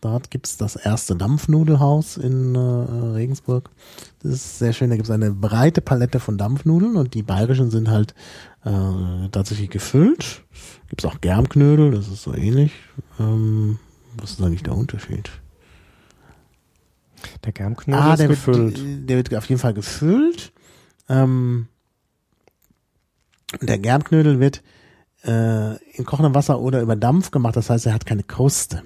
Dort 0.01 0.31
gibt's 0.31 0.57
das 0.57 0.77
erste 0.77 1.17
Dampfnudelhaus 1.17 2.17
in 2.17 2.55
äh, 2.55 2.59
Regensburg. 2.59 3.71
Das 4.23 4.33
ist 4.33 4.59
sehr 4.61 4.73
schön. 4.73 4.91
Da 4.91 4.97
gibt's 4.97 5.11
eine 5.11 5.33
breite 5.33 5.81
Palette 5.81 6.21
von 6.21 6.39
Dampfnudeln 6.39 6.97
und 6.97 7.15
die 7.15 7.25
bayerischen 7.25 7.71
sind 7.71 7.91
halt 7.91 8.15
äh, 8.69 9.29
tatsächlich 9.31 9.71
gefüllt. 9.71 10.45
Gibt's 10.89 11.05
auch 11.05 11.21
Germknödel, 11.21 11.91
das 11.93 12.09
ist 12.09 12.23
so 12.23 12.35
ähnlich. 12.35 12.73
Ähm, 13.19 13.79
was 14.17 14.33
ist 14.33 14.43
eigentlich 14.43 14.63
der 14.63 14.75
Unterschied? 14.77 15.31
Der 17.45 17.53
Germknödel 17.53 18.03
Ah, 18.03 18.13
ist 18.13 18.21
der 18.21 18.29
gefüllt. 18.29 18.79
Wird, 18.85 19.09
der 19.11 19.17
wird 19.17 19.35
auf 19.35 19.49
jeden 19.49 19.61
Fall 19.61 19.75
gefüllt. 19.75 20.53
Ähm, 21.09 21.69
der 23.61 23.79
Germknödel 23.79 24.41
wird 24.41 24.63
äh, 25.25 25.77
in 25.97 26.05
kochendem 26.05 26.35
Wasser 26.35 26.61
oder 26.61 26.81
über 26.81 26.97
Dampf 26.97 27.31
gemacht. 27.31 27.57
Das 27.57 27.71
heißt, 27.71 27.87
er 27.87 27.95
hat 27.95 28.07
keine 28.07 28.23
Kruste. 28.23 28.83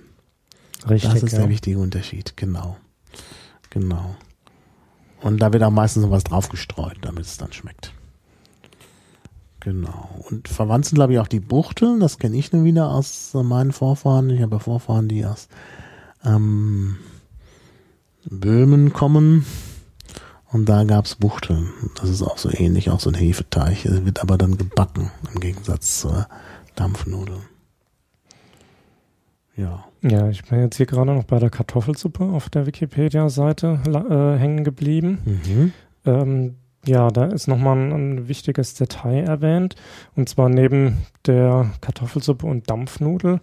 Richtig, 0.88 1.12
Das 1.12 1.22
ist 1.22 1.32
ja. 1.32 1.40
der 1.40 1.48
wichtige 1.48 1.78
Unterschied. 1.78 2.36
Genau. 2.36 2.76
Genau. 3.70 4.16
Und 5.20 5.38
da 5.40 5.52
wird 5.52 5.62
auch 5.62 5.70
meistens 5.70 6.02
noch 6.02 6.10
was 6.10 6.24
drauf 6.24 6.48
gestreut, 6.48 6.98
damit 7.02 7.24
es 7.24 7.36
dann 7.38 7.52
schmeckt. 7.52 7.92
Genau. 9.64 10.08
Und 10.28 10.48
verwandt 10.48 10.86
sind, 10.86 10.96
glaube 10.96 11.12
ich, 11.12 11.20
auch 11.20 11.28
die 11.28 11.38
Buchteln. 11.38 12.00
Das 12.00 12.18
kenne 12.18 12.36
ich 12.36 12.52
nur 12.52 12.64
wieder 12.64 12.90
aus 12.90 13.32
äh, 13.34 13.44
meinen 13.44 13.70
Vorfahren. 13.70 14.28
Ich 14.30 14.42
habe 14.42 14.58
Vorfahren, 14.58 15.06
die 15.06 15.24
aus 15.24 15.48
ähm, 16.24 16.96
Böhmen 18.28 18.92
kommen. 18.92 19.46
Und 20.50 20.68
da 20.68 20.82
gab's 20.82 21.14
Buchteln. 21.14 21.70
Das 21.94 22.10
ist 22.10 22.22
auch 22.22 22.38
so 22.38 22.50
ähnlich, 22.52 22.90
auch 22.90 22.98
so 22.98 23.10
ein 23.10 23.14
Hefeteig. 23.14 23.84
Es 23.84 24.04
wird 24.04 24.20
aber 24.20 24.36
dann 24.36 24.58
gebacken, 24.58 25.12
im 25.32 25.40
Gegensatz 25.40 26.00
zur 26.00 26.26
Dampfnudel. 26.74 27.36
Ja. 29.56 29.84
Ja, 30.02 30.28
ich 30.28 30.44
bin 30.44 30.58
jetzt 30.58 30.76
hier 30.76 30.86
gerade 30.86 31.14
noch 31.14 31.24
bei 31.24 31.38
der 31.38 31.50
Kartoffelsuppe 31.50 32.24
auf 32.24 32.50
der 32.50 32.66
Wikipedia-Seite 32.66 33.78
äh, 33.86 34.40
hängen 34.40 34.64
geblieben. 34.64 35.18
Mhm. 35.24 35.72
Ähm, 36.04 36.56
ja, 36.84 37.08
da 37.08 37.26
ist 37.26 37.46
nochmal 37.46 37.76
ein, 37.76 37.92
ein 37.92 38.28
wichtiges 38.28 38.74
Detail 38.74 39.24
erwähnt. 39.24 39.76
Und 40.16 40.28
zwar 40.28 40.48
neben 40.48 40.98
der 41.26 41.70
Kartoffelsuppe 41.80 42.46
und 42.46 42.68
Dampfnudel 42.68 43.40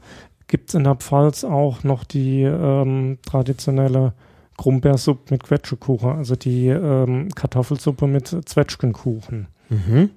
gibt 0.48 0.70
es 0.70 0.76
in 0.76 0.84
der 0.84 0.96
Pfalz 0.96 1.44
auch 1.44 1.84
noch 1.84 2.04
die 2.04 2.42
ähm, 2.42 3.20
traditionelle 3.26 4.14
Grumbeersuppe 4.58 5.34
mit 5.34 5.44
Quetschekuchen, 5.44 6.10
also 6.10 6.36
die 6.36 6.68
ähm, 6.68 7.30
Kartoffelsuppe 7.34 8.08
mit 8.08 8.28
Zwetschgenkuchen. 8.28 9.48
Mhm. 9.70 10.10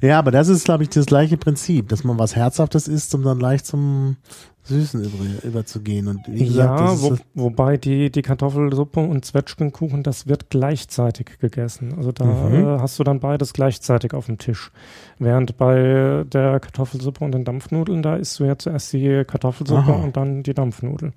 Ja, 0.00 0.18
aber 0.18 0.30
das 0.30 0.48
ist, 0.48 0.64
glaube 0.64 0.82
ich, 0.84 0.90
das 0.90 1.06
gleiche 1.06 1.36
Prinzip, 1.36 1.88
dass 1.88 2.04
man 2.04 2.18
was 2.18 2.36
Herzhaftes 2.36 2.88
isst, 2.88 3.14
um 3.14 3.22
dann 3.22 3.40
leicht 3.40 3.66
zum 3.66 4.16
Süßen 4.64 5.04
über, 5.04 5.44
überzugehen. 5.46 6.08
Und 6.08 6.20
wie 6.26 6.46
gesagt, 6.46 6.80
ja, 6.80 7.00
wo, 7.02 7.16
wobei 7.34 7.76
die, 7.76 8.10
die 8.10 8.22
Kartoffelsuppe 8.22 9.00
und 9.00 9.24
Zwetschgenkuchen, 9.24 10.02
das 10.02 10.26
wird 10.26 10.48
gleichzeitig 10.48 11.38
gegessen. 11.38 11.94
Also 11.96 12.12
da 12.12 12.24
Mhm. 12.24 12.54
äh, 12.54 12.78
hast 12.80 12.98
du 12.98 13.04
dann 13.04 13.20
beides 13.20 13.52
gleichzeitig 13.52 14.14
auf 14.14 14.26
dem 14.26 14.38
Tisch. 14.38 14.70
Während 15.18 15.58
bei 15.58 16.24
der 16.32 16.60
Kartoffelsuppe 16.60 17.22
und 17.24 17.32
den 17.32 17.44
Dampfnudeln, 17.44 18.02
da 18.02 18.16
isst 18.16 18.40
du 18.40 18.44
ja 18.44 18.56
zuerst 18.56 18.92
die 18.94 19.24
Kartoffelsuppe 19.26 19.92
Aha. 19.92 20.02
und 20.02 20.16
dann 20.16 20.42
die 20.42 20.54
Dampfnudel. 20.54 21.12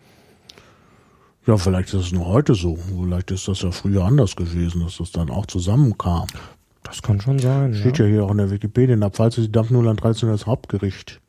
ja, 1.46 1.56
vielleicht 1.56 1.94
ist 1.94 2.08
es 2.08 2.12
nur 2.12 2.26
heute 2.28 2.54
so. 2.54 2.76
Vielleicht 2.76 3.32
ist 3.32 3.48
das 3.48 3.62
ja 3.62 3.72
früher 3.72 4.04
anders 4.04 4.36
gewesen, 4.36 4.82
dass 4.82 4.98
das 4.98 5.12
dann 5.14 5.30
auch 5.30 5.46
zusammenkam. 5.46 6.28
Das 6.88 7.02
kann 7.02 7.20
schon 7.20 7.38
sein. 7.38 7.74
Steht 7.76 8.00
ja. 8.00 8.06
ja 8.06 8.12
hier 8.12 8.24
auch 8.24 8.32
in 8.32 8.38
der 8.38 8.50
Wikipedia, 8.50 8.94
in 8.94 9.02
der 9.02 9.12
Pfalz 9.12 9.38
ist 9.38 9.48
die 9.48 9.52
Dampfnudel 9.52 9.90
ein 9.90 9.98
traditionelles 9.98 10.46
Hauptgericht. 10.46 11.20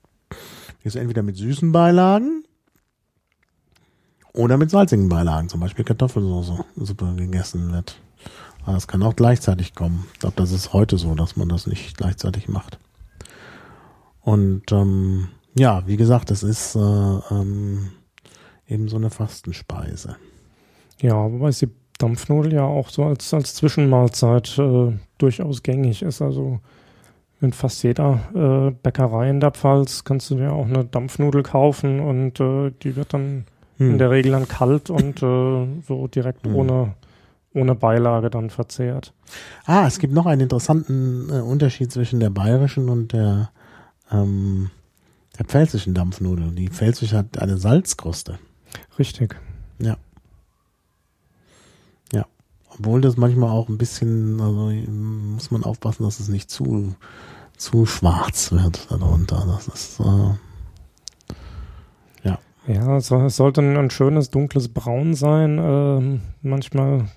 Ist 0.84 0.96
entweder 0.96 1.22
mit 1.22 1.36
süßen 1.36 1.72
Beilagen 1.72 2.44
oder 4.32 4.56
mit 4.56 4.70
salzigen 4.70 5.09
Beilagen, 5.09 5.48
zum 5.48 5.61
Beispiel 5.61 5.84
Kartoffelsoße, 5.84 6.64
Suppe 6.76 7.12
gegessen 7.16 7.72
wird. 7.72 8.00
Aber 8.64 8.76
es 8.76 8.86
kann 8.86 9.02
auch 9.02 9.16
gleichzeitig 9.16 9.74
kommen. 9.74 10.06
Ich 10.12 10.20
glaube, 10.20 10.36
das 10.36 10.52
ist 10.52 10.72
heute 10.72 10.96
so, 10.96 11.14
dass 11.14 11.36
man 11.36 11.48
das 11.48 11.66
nicht 11.66 11.96
gleichzeitig 11.96 12.48
macht. 12.48 12.78
Und 14.20 14.70
ähm, 14.70 15.28
ja, 15.54 15.86
wie 15.86 15.96
gesagt, 15.96 16.30
das 16.30 16.42
ist 16.42 16.76
äh, 16.76 16.78
ähm, 16.78 17.90
eben 18.68 18.88
so 18.88 18.96
eine 18.96 19.11
Fastenspeise. 19.11 20.16
Ja, 21.00 21.14
wobei 21.14 21.50
die 21.50 21.68
Dampfnudel 21.99 22.53
ja 22.55 22.64
auch 22.64 22.90
so 22.90 23.05
als, 23.05 23.34
als 23.34 23.55
Zwischenmahlzeit 23.55 24.59
äh, 24.59 24.92
durchaus 25.18 25.62
gängig 25.62 26.03
ist. 26.03 26.22
Also 26.22 26.61
in 27.40 27.53
fast 27.53 27.82
jeder 27.82 28.20
äh, 28.34 28.70
Bäckerei 28.70 29.30
in 29.30 29.40
der 29.40 29.53
Pfalz 29.53 30.05
kannst 30.05 30.30
du 30.30 30.36
dir 30.36 30.53
auch 30.53 30.66
eine 30.66 30.84
Dampfnudel 30.84 31.42
kaufen 31.42 32.01
und 32.01 32.40
äh, 32.40 32.72
die 32.82 32.96
wird 32.96 33.14
dann 33.14 33.44
hm. 33.78 33.92
in 33.92 33.99
der 33.99 34.11
Regel 34.11 34.32
dann 34.32 34.49
kalt 34.49 34.90
und 34.90 35.22
äh, 35.22 35.66
so 35.86 36.09
direkt 36.09 36.46
hm. 36.46 36.55
ohne, 36.55 36.94
ohne 37.55 37.74
Beilage 37.74 38.30
dann 38.30 38.51
verzehrt. 38.51 39.12
Ah, 39.64 39.86
es 39.86 39.99
gibt 39.99 40.12
noch 40.12 40.26
einen 40.26 40.42
interessanten 40.42 41.30
äh, 41.30 41.40
Unterschied 41.40 41.92
zwischen 41.92 42.20
der 42.20 42.30
bayerischen 42.30 42.88
und 42.88 43.12
der, 43.12 43.51
ähm, 44.11 44.70
der 45.38 45.46
pfälzischen 45.46 45.94
Dampfnudel. 45.94 46.51
Die 46.53 46.68
pfälzische 46.68 47.16
hat 47.18 47.38
eine 47.38 47.57
Salzkruste. 47.57 48.38
Richtig. 48.99 49.36
Ja. 49.78 49.96
Ja. 52.12 52.26
Obwohl 52.78 53.00
das 53.00 53.16
manchmal 53.16 53.50
auch 53.50 53.68
ein 53.68 53.78
bisschen, 53.78 54.40
also 54.40 54.70
muss 54.90 55.50
man 55.50 55.64
aufpassen, 55.64 56.04
dass 56.04 56.20
es 56.20 56.28
nicht 56.28 56.50
zu, 56.50 56.94
zu 57.56 57.86
schwarz 57.86 58.52
wird 58.52 58.90
darunter. 58.90 59.44
Das 59.46 59.68
ist, 59.68 60.00
äh, 60.00 60.34
ja. 62.28 62.38
Ja, 62.66 62.96
es, 62.96 63.08
sollte 63.36 63.62
ein, 63.62 63.90
schönes 63.90 64.30
dunkles 64.30 64.68
Braun 64.68 65.14
sein. 65.14 65.58
Ähm, 65.60 66.20
manchmal 66.42 67.08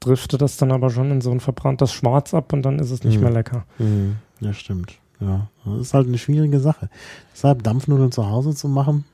driftet 0.00 0.42
das 0.42 0.56
dann 0.58 0.72
aber 0.72 0.90
schon 0.90 1.10
in 1.10 1.20
so 1.20 1.30
ein 1.30 1.40
verbranntes 1.40 1.92
Schwarz 1.92 2.34
ab 2.34 2.52
und 2.52 2.62
dann 2.62 2.78
ist 2.78 2.90
es 2.90 3.02
nicht 3.02 3.16
mhm. 3.16 3.24
mehr 3.24 3.32
lecker. 3.32 3.64
Mhm. 3.78 4.16
Ja, 4.40 4.52
stimmt. 4.52 4.98
Ja, 5.20 5.48
das 5.64 5.80
ist 5.80 5.94
halt 5.94 6.06
eine 6.06 6.18
schwierige 6.18 6.60
Sache. 6.60 6.90
Deshalb 7.32 7.62
Dampfnudeln 7.62 8.12
zu 8.12 8.28
Hause 8.28 8.54
zu 8.54 8.68
machen, 8.68 9.04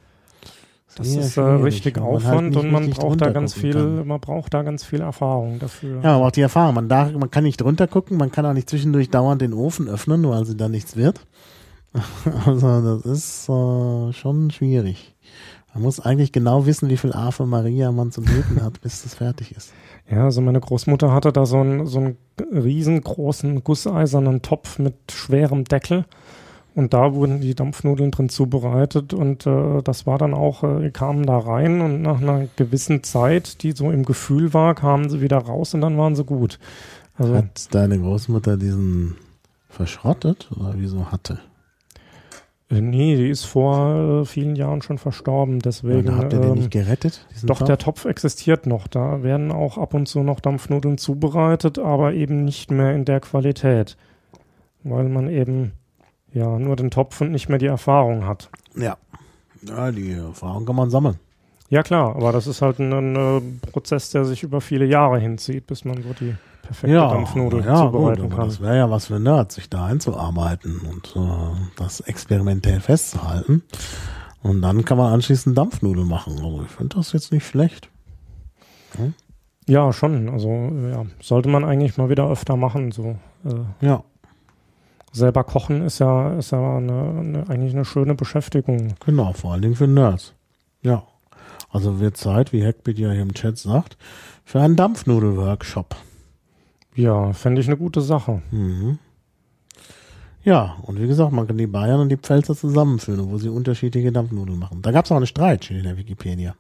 das 0.97 1.15
ja, 1.15 1.21
ist 1.21 1.37
äh, 1.37 1.41
richtig 1.41 1.97
man 1.97 2.05
Aufwand 2.05 2.57
halt 2.57 2.65
und 2.65 2.73
man 2.73 2.91
braucht 2.91 3.21
da 3.21 3.31
ganz 3.31 3.55
viel, 3.55 3.73
kann. 3.73 4.07
man 4.07 4.21
braucht 4.21 4.55
da 4.55 4.63
ganz 4.63 4.85
viel 4.85 5.01
Erfahrung 5.01 5.59
dafür. 5.59 6.01
Ja, 6.03 6.13
man 6.13 6.21
braucht 6.21 6.37
die 6.37 6.43
Erfahrung. 6.43 6.75
Man, 6.75 6.89
darf, 6.89 7.13
man 7.13 7.31
kann 7.31 7.45
nicht 7.45 7.61
drunter 7.61 7.87
gucken, 7.89 8.17
man 8.17 8.31
kann 8.31 8.47
auch 8.47 8.53
nicht 8.53 8.71
zwischendurch 8.71 9.11
dauernd 9.11 9.43
den 9.43 9.53
Ofen 9.53 9.89
öffnen, 9.89 10.29
weil 10.29 10.45
sie 10.45 10.57
dann 10.57 10.71
nichts 10.71 10.97
wird. 10.97 11.21
also 12.47 12.99
das 12.99 13.05
ist 13.05 13.49
äh, 13.49 14.13
schon 14.13 14.51
schwierig. 14.51 15.15
Man 15.75 15.83
muss 15.83 15.99
eigentlich 15.99 16.31
genau 16.31 16.67
wissen, 16.67 16.89
wie 16.89 16.97
viel 16.97 17.13
Ave 17.13 17.47
Maria 17.47 17.91
man 17.91 18.13
zu 18.13 18.23
beten 18.23 18.63
hat, 18.63 18.81
bis 18.81 19.03
das 19.03 19.15
fertig 19.15 19.57
ist. 19.57 19.73
Ja, 20.09 20.25
also 20.25 20.41
meine 20.41 20.61
Großmutter 20.61 21.13
hatte 21.13 21.33
da 21.33 21.47
so 21.47 21.59
einen, 21.59 21.87
so 21.87 21.99
einen 21.99 22.17
riesengroßen 22.53 23.65
gusseisernen 23.65 24.43
Topf 24.43 24.79
mit 24.79 24.95
schwerem 25.11 25.65
Deckel 25.65 26.05
und 26.75 26.93
da 26.93 27.15
wurden 27.15 27.41
die 27.41 27.55
Dampfnudeln 27.55 28.11
drin 28.11 28.29
zubereitet 28.29 29.15
und 29.15 29.47
äh, 29.47 29.83
das 29.83 30.07
war 30.07 30.19
dann 30.19 30.35
auch, 30.35 30.65
äh, 30.65 30.91
kamen 30.91 31.25
da 31.25 31.39
rein 31.39 31.81
und 31.81 32.03
nach 32.03 32.21
einer 32.21 32.49
gewissen 32.57 33.03
Zeit, 33.05 33.63
die 33.63 33.73
so 33.73 33.91
im 33.91 34.05
Gefühl 34.05 34.53
war, 34.55 34.75
kamen 34.75 35.09
sie 35.09 35.21
wieder 35.21 35.39
raus 35.39 35.75
und 35.75 35.81
dann 35.81 35.97
waren 35.97 36.17
sie 36.17 36.25
gut. 36.25 36.59
Also, 37.17 37.35
Hat 37.37 37.73
deine 37.75 37.99
Großmutter 37.99 38.57
diesen 38.57 39.17
verschrottet 39.69 40.51
oder 40.57 40.75
wieso 40.77 41.13
hatte? 41.13 41.39
Äh, 42.71 42.81
nee, 42.81 43.17
die 43.17 43.29
ist 43.29 43.45
vor 43.45 44.23
äh, 44.23 44.25
vielen 44.25 44.57
Jahren 44.57 44.83
schon 44.83 44.99
verstorben, 44.99 45.61
deswegen. 45.61 46.09
Und 46.09 46.19
habt 46.19 46.33
ihr 46.33 46.41
den 46.41 46.53
ähm, 46.53 46.59
nicht 46.59 46.71
gerettet? 46.71 47.27
Doch, 47.45 47.59
Topf? 47.59 47.67
der 47.67 47.79
Topf 47.79 48.05
existiert 48.05 48.67
noch. 48.67 48.89
Da 48.89 49.23
werden 49.23 49.53
auch 49.53 49.79
ab 49.79 49.95
und 49.95 50.07
zu 50.07 50.25
noch 50.25 50.41
Dampfnudeln 50.41 50.99
zubereitet, 50.99 51.79
aber 51.79 52.15
eben 52.15 52.45
nicht 52.45 52.71
mehr 52.71 52.95
in 52.95 53.05
der 53.05 53.21
Qualität. 53.21 53.97
Weil 54.83 55.09
man 55.09 55.29
eben 55.29 55.73
ja, 56.35 56.59
nur 56.59 56.77
den 56.77 56.91
Topf 56.91 57.21
und 57.21 57.31
nicht 57.31 57.49
mehr 57.49 57.59
die 57.59 57.67
Erfahrung 57.67 58.27
hat. 58.27 58.51
Ja. 58.77 58.99
Ja, 59.63 59.91
die 59.91 60.13
Erfahrung 60.13 60.67
kann 60.67 60.77
man 60.77 60.91
sammeln. 60.91 61.17
Ja, 61.71 61.83
klar, 61.83 62.15
aber 62.15 62.33
das 62.33 62.47
ist 62.47 62.61
halt 62.61 62.79
ein, 62.79 62.93
ein 62.93 63.17
äh, 63.17 63.41
Prozess, 63.71 64.11
der 64.11 64.25
sich 64.25 64.43
über 64.43 64.61
viele 64.61 64.85
Jahre 64.85 65.19
hinzieht, 65.19 65.67
bis 65.67 65.85
man 65.85 66.03
so 66.03 66.13
die 66.13 66.35
perfekte 66.63 66.95
ja, 66.95 67.09
Dampfnudel 67.09 67.65
ja, 67.65 67.77
zubereiten 67.77 68.23
gut, 68.23 68.37
kann. 68.37 68.49
Das 68.49 68.61
wäre 68.61 68.77
ja 68.77 68.91
was 68.91 69.07
für 69.07 69.19
Nerds, 69.19 69.55
sich 69.55 69.71
da 69.71 69.87
einzuarbeiten 69.87 70.81
und 70.81 71.15
äh, 71.17 71.71
das 71.77 72.01
experimentell 72.01 72.81
festzuhalten. 72.81 73.63
Und 74.43 74.61
dann 74.61 74.85
kann 74.85 74.99
man 74.99 75.15
anschließend 75.15 75.57
Dampfnudel 75.57 76.05
machen. 76.05 76.35
Also 76.35 76.63
ich 76.67 76.71
finde 76.71 76.97
das 76.97 77.13
jetzt 77.13 77.33
nicht 77.33 77.47
schlecht. 77.47 77.89
Hm? 78.97 79.15
Ja, 79.67 79.91
schon. 79.93 80.29
Also 80.29 80.51
ja, 80.91 81.07
sollte 81.23 81.49
man 81.49 81.65
eigentlich 81.65 81.97
mal 81.97 82.11
wieder 82.11 82.29
öfter 82.29 82.57
machen. 82.57 82.93
So. 82.93 83.17
Äh, 83.47 83.87
ja 83.87 84.05
selber 85.15 85.45
kochen 85.45 85.83
ist 85.83 86.01
ja, 86.01 86.37
ist 86.37 86.51
ja 86.51 86.77
eine, 86.77 87.19
eine, 87.19 87.49
eigentlich 87.49 87.73
eine 87.73 87.85
schöne 87.85 88.15
Beschäftigung. 88.15 88.95
Genau, 89.05 89.33
vor 89.33 89.53
allen 89.53 89.63
Dingen 89.63 89.77
für 89.77 89.87
Nerds. 89.87 90.35
Ja. 90.83 91.05
Also 91.71 92.01
wird 92.01 92.17
Zeit, 92.17 92.53
wie 92.53 92.65
Hackbit 92.65 92.99
ja 92.99 93.11
hier 93.11 93.23
im 93.23 93.35
Chat 93.35 93.59
sagt, 93.59 93.97
für 94.45 94.61
einen 94.61 94.77
Dampfnudel-Workshop. 94.77 95.97
Ja, 96.95 97.33
fände 97.33 97.61
ich 97.61 97.67
eine 97.67 97.77
gute 97.77 98.01
Sache. 98.01 98.43
Mhm. 98.51 98.99
Ja, 100.45 100.77
und 100.83 101.01
wie 101.01 101.07
gesagt, 101.07 101.33
man 101.33 101.47
kann 101.47 101.57
die 101.57 101.67
Bayern 101.67 102.01
und 102.01 102.11
die 102.11 102.19
Pfälzer 102.19 102.55
zusammenführen, 102.55 103.31
wo 103.31 103.39
sie 103.39 103.49
unterschiedliche 103.49 104.13
Dampfnudeln 104.13 104.59
machen. 104.59 104.83
Da 104.83 104.91
gab 104.91 105.07
es 105.07 105.13
auch 105.13 105.17
einen 105.17 105.27
Streit, 105.27 105.65
steht 105.65 105.79
in 105.79 105.85
der 105.85 105.97
Wikipedia. 105.97 106.55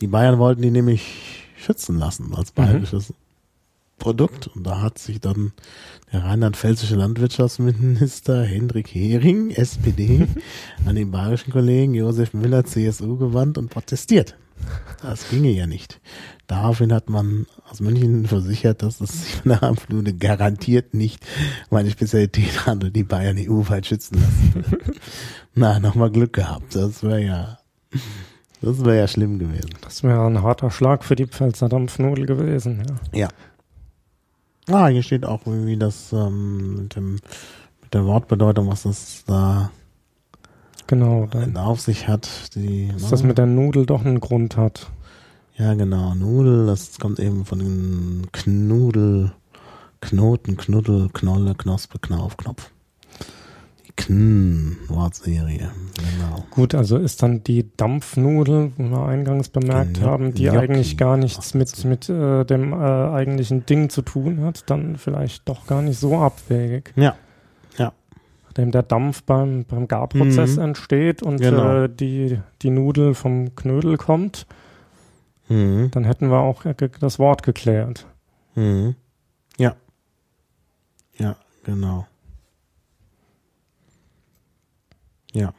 Die 0.00 0.08
Bayern 0.08 0.38
wollten 0.38 0.62
die 0.62 0.70
nämlich 0.70 1.46
schützen 1.56 1.98
lassen 1.98 2.34
als 2.34 2.50
bayerisches 2.50 3.10
mhm. 3.10 3.14
Produkt. 4.00 4.48
Und 4.48 4.66
da 4.66 4.82
hat 4.82 4.98
sich 4.98 5.20
dann 5.20 5.52
der 6.12 6.24
rheinland-pfälzische 6.24 6.96
Landwirtschaftsminister 6.96 8.42
Hendrik 8.42 8.88
Hering, 8.88 9.50
SPD, 9.50 10.26
an 10.84 10.96
den 10.96 11.12
bayerischen 11.12 11.52
Kollegen 11.52 11.94
Josef 11.94 12.34
Müller, 12.34 12.64
CSU, 12.64 13.16
gewandt 13.16 13.58
und 13.58 13.70
protestiert. 13.70 14.34
Das 15.02 15.28
ginge 15.30 15.50
ja 15.50 15.66
nicht. 15.66 16.00
Daraufhin 16.46 16.92
hat 16.92 17.08
man 17.08 17.46
aus 17.70 17.80
München 17.80 18.26
versichert, 18.26 18.82
dass 18.82 19.00
es 19.00 19.22
sich 19.22 19.34
von 19.36 19.50
der 19.50 19.60
Harmflude 19.60 20.12
garantiert 20.12 20.94
nicht 20.94 21.24
meine 21.70 21.90
Spezialität 21.90 22.66
handelt, 22.66 22.96
die 22.96 23.04
Bayern 23.04 23.38
EU-weit 23.38 23.86
schützen 23.86 24.20
lassen. 24.20 24.64
Na, 25.54 25.78
nochmal 25.78 26.10
Glück 26.10 26.32
gehabt. 26.32 26.74
Das 26.74 27.02
wäre 27.02 27.24
ja, 27.24 27.58
das 28.60 28.84
wäre 28.84 28.98
ja 28.98 29.08
schlimm 29.08 29.38
gewesen. 29.38 29.70
Das 29.80 30.02
wäre 30.02 30.26
ein 30.26 30.42
harter 30.42 30.70
Schlag 30.70 31.04
für 31.04 31.16
die 31.16 31.26
Pfälzer 31.26 31.68
Dampfnudel 31.68 32.26
gewesen, 32.26 32.82
ja. 33.12 33.20
Ja, 33.20 33.28
Ah, 34.68 34.88
hier 34.88 35.02
steht 35.02 35.24
auch 35.24 35.46
irgendwie 35.46 35.76
das 35.76 36.12
ähm, 36.12 36.82
mit, 36.82 36.96
dem, 36.96 37.14
mit 37.82 37.94
der 37.94 38.04
Wortbedeutung, 38.04 38.68
was 38.68 38.82
das 38.82 39.24
da 39.26 39.70
genau 40.86 41.26
dann 41.26 41.56
auf 41.56 41.80
sich 41.80 42.08
hat. 42.08 42.54
Die, 42.54 42.88
dass 42.88 43.10
das 43.10 43.22
mit 43.22 43.38
der 43.38 43.46
Nudel 43.46 43.86
doch 43.86 44.04
einen 44.04 44.20
Grund 44.20 44.56
hat. 44.56 44.90
Ja, 45.56 45.74
genau. 45.74 46.14
Nudel, 46.14 46.66
das 46.66 46.98
kommt 46.98 47.18
eben 47.20 47.44
von 47.44 47.58
den 47.58 48.26
Knudel, 48.32 49.32
Knoten, 50.00 50.56
Knuddel, 50.56 51.10
Knolle, 51.12 51.54
Knospe, 51.54 51.98
Knauf, 51.98 52.36
Knopf. 52.36 52.70
Kn-Wortserie, 53.96 55.70
genau. 55.96 56.44
Gut, 56.50 56.74
also 56.74 56.96
ist 56.96 57.22
dann 57.22 57.44
die 57.44 57.66
Dampfnudel, 57.76 58.72
wie 58.76 58.90
wir 58.90 59.06
eingangs 59.06 59.48
bemerkt 59.48 59.94
Gnocchi, 59.94 60.06
haben, 60.06 60.34
die 60.34 60.50
eigentlich 60.50 60.96
gar 60.96 61.16
nichts 61.16 61.54
mit, 61.54 61.84
mit 61.84 62.08
äh, 62.08 62.44
dem 62.44 62.72
äh, 62.72 62.76
eigentlichen 62.76 63.66
Ding 63.66 63.90
zu 63.90 64.02
tun 64.02 64.42
hat, 64.42 64.68
dann 64.70 64.96
vielleicht 64.96 65.48
doch 65.48 65.66
gar 65.66 65.82
nicht 65.82 65.98
so 65.98 66.18
abwegig. 66.18 66.92
Ja, 66.96 67.16
ja. 67.78 67.92
Nachdem 68.44 68.70
der 68.70 68.82
Dampf 68.82 69.22
beim, 69.22 69.64
beim 69.64 69.86
Garprozess 69.88 70.56
mhm. 70.56 70.62
entsteht 70.62 71.22
und 71.22 71.40
genau. 71.40 71.84
äh, 71.84 71.88
die, 71.88 72.40
die 72.62 72.70
Nudel 72.70 73.14
vom 73.14 73.54
Knödel 73.54 73.96
kommt, 73.96 74.46
mhm. 75.48 75.90
dann 75.92 76.04
hätten 76.04 76.30
wir 76.30 76.38
auch 76.38 76.64
das 77.00 77.18
Wort 77.18 77.42
geklärt. 77.42 78.06
Mhm. 78.54 78.96
Ja. 79.56 79.76
Ja, 81.16 81.36
genau. 81.64 82.06
Ja. 85.32 85.54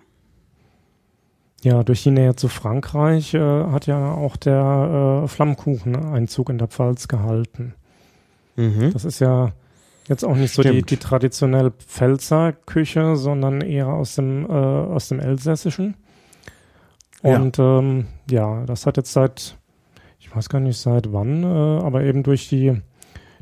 Ja, 1.63 1.83
durch 1.83 2.03
die 2.03 2.11
Nähe 2.11 2.35
zu 2.35 2.47
Frankreich 2.47 3.33
äh, 3.35 3.39
hat 3.39 3.85
ja 3.85 4.13
auch 4.13 4.35
der 4.35 5.23
äh, 5.23 5.27
Flammkuchen 5.27 5.95
Einzug 5.95 6.49
in 6.49 6.57
der 6.57 6.67
Pfalz 6.67 7.07
gehalten. 7.07 7.75
Mhm. 8.55 8.91
Das 8.93 9.05
ist 9.05 9.19
ja 9.19 9.51
jetzt 10.07 10.25
auch 10.25 10.35
nicht 10.35 10.53
Stimmt. 10.53 10.67
so 10.67 10.73
die, 10.73 10.83
die 10.83 10.97
traditionelle 10.97 11.71
Pfälzer 11.71 12.53
Küche, 12.53 13.15
sondern 13.15 13.61
eher 13.61 13.87
aus 13.87 14.15
dem, 14.15 14.45
äh, 14.45 14.49
aus 14.49 15.09
dem 15.09 15.19
Elsässischen. 15.19 15.95
Und 17.21 17.57
ja. 17.57 17.79
Ähm, 17.79 18.07
ja, 18.29 18.65
das 18.65 18.87
hat 18.87 18.97
jetzt 18.97 19.13
seit, 19.13 19.55
ich 20.19 20.35
weiß 20.35 20.49
gar 20.49 20.59
nicht 20.59 20.79
seit 20.79 21.13
wann, 21.13 21.43
äh, 21.43 21.45
aber 21.45 22.03
eben 22.03 22.23
durch 22.23 22.49
die, 22.49 22.81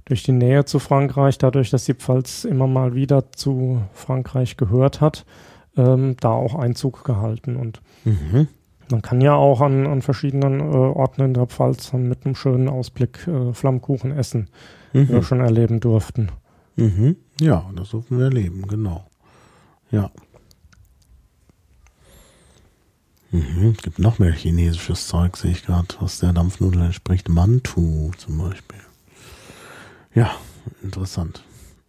durch 0.03 0.23
die 0.23 0.33
Nähe 0.33 0.65
zu 0.65 0.79
Frankreich, 0.79 1.37
dadurch, 1.37 1.69
dass 1.69 1.85
die 1.85 1.93
Pfalz 1.93 2.43
immer 2.43 2.67
mal 2.67 2.95
wieder 2.95 3.31
zu 3.31 3.81
Frankreich 3.93 4.57
gehört 4.57 4.99
hat, 4.99 5.25
ähm, 5.77 6.15
da 6.19 6.31
auch 6.31 6.55
Einzug 6.55 7.03
gehalten. 7.03 7.55
Und 7.55 7.81
mhm. 8.05 8.47
man 8.91 9.01
kann 9.01 9.21
ja 9.21 9.35
auch 9.35 9.61
an, 9.61 9.87
an 9.87 10.01
verschiedenen 10.01 10.59
äh, 10.59 10.63
Orten 10.63 11.21
in 11.21 11.33
der 11.33 11.47
Pfalz 11.47 11.93
mit 11.93 12.25
einem 12.25 12.35
schönen 12.35 12.67
Ausblick 12.67 13.27
äh, 13.27 13.53
Flammkuchen 13.53 14.11
essen, 14.11 14.49
mhm. 14.93 15.07
die 15.07 15.13
wir 15.13 15.23
schon 15.23 15.41
erleben 15.41 15.79
durften. 15.79 16.31
Mhm. 16.75 17.15
Ja, 17.41 17.69
das 17.75 17.89
durften 17.89 18.17
wir 18.17 18.25
erleben, 18.25 18.67
genau. 18.67 19.05
Ja. 19.91 20.11
Mhm, 23.31 23.75
es 23.77 23.83
gibt 23.83 23.99
noch 23.99 24.17
mehr 24.17 24.31
chinesisches 24.31 25.07
Zeug, 25.07 25.37
sehe 25.37 25.51
ich 25.51 25.63
gerade, 25.63 25.87
was 25.99 26.19
der 26.19 26.33
Dampfnudel 26.33 26.81
entspricht. 26.81 27.29
Mantu 27.29 28.11
zum 28.17 28.39
Beispiel. 28.39 28.79
Ja, 30.15 30.31
interessant. 30.81 31.43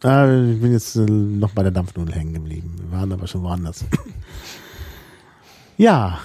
Äh, 0.04 0.52
ich 0.52 0.60
bin 0.60 0.72
jetzt 0.72 0.96
äh, 0.96 1.00
noch 1.00 1.52
bei 1.52 1.62
der 1.62 1.72
Dampfnudel 1.72 2.14
hängen 2.14 2.34
geblieben. 2.34 2.76
Wir 2.78 2.90
waren 2.90 3.12
aber 3.12 3.26
schon 3.26 3.42
woanders. 3.42 3.84
ja, 5.76 6.20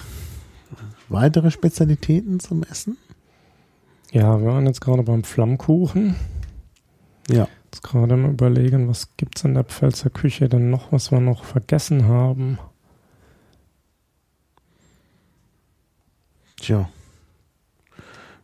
weitere 1.08 1.50
Spezialitäten 1.50 2.40
zum 2.40 2.62
Essen? 2.62 2.96
Ja, 4.12 4.40
wir 4.40 4.46
waren 4.46 4.66
jetzt 4.66 4.80
gerade 4.80 5.02
beim 5.02 5.24
Flammkuchen. 5.24 6.14
Ja. 7.28 7.48
Jetzt 7.64 7.82
gerade 7.82 8.16
mal 8.16 8.30
überlegen, 8.30 8.88
was 8.88 9.16
gibt 9.16 9.38
es 9.38 9.44
in 9.44 9.54
der 9.54 9.64
Pfälzer 9.64 10.10
Küche 10.10 10.48
denn 10.48 10.70
noch, 10.70 10.92
was 10.92 11.10
wir 11.10 11.20
noch 11.20 11.44
vergessen 11.44 12.06
haben. 12.06 12.58
Tja. 16.56 16.88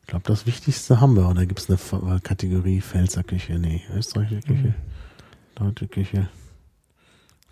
Ich 0.03 0.09
glaube, 0.09 0.25
das 0.27 0.45
Wichtigste 0.47 1.01
haben 1.01 1.17
wir. 1.17 1.27
Oder 1.29 1.47
gibt 1.47 1.61
es 1.61 1.71
eine 1.71 2.21
Kategorie 2.21 2.83
Pfälzer 2.83 3.23
Küche? 3.23 3.59
Nee, 3.59 3.83
österreichische 3.95 4.43
Küche, 4.43 4.69
Mhm. 4.69 4.75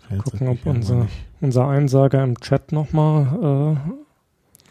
Pfälzer 0.07 0.23
Gucken, 0.23 0.47
ob 0.47 0.65
unser-. 0.65 1.07
Unser 1.39 1.67
Einsager 1.67 2.23
im 2.23 2.39
Chat 2.39 2.71
nochmal 2.71 3.77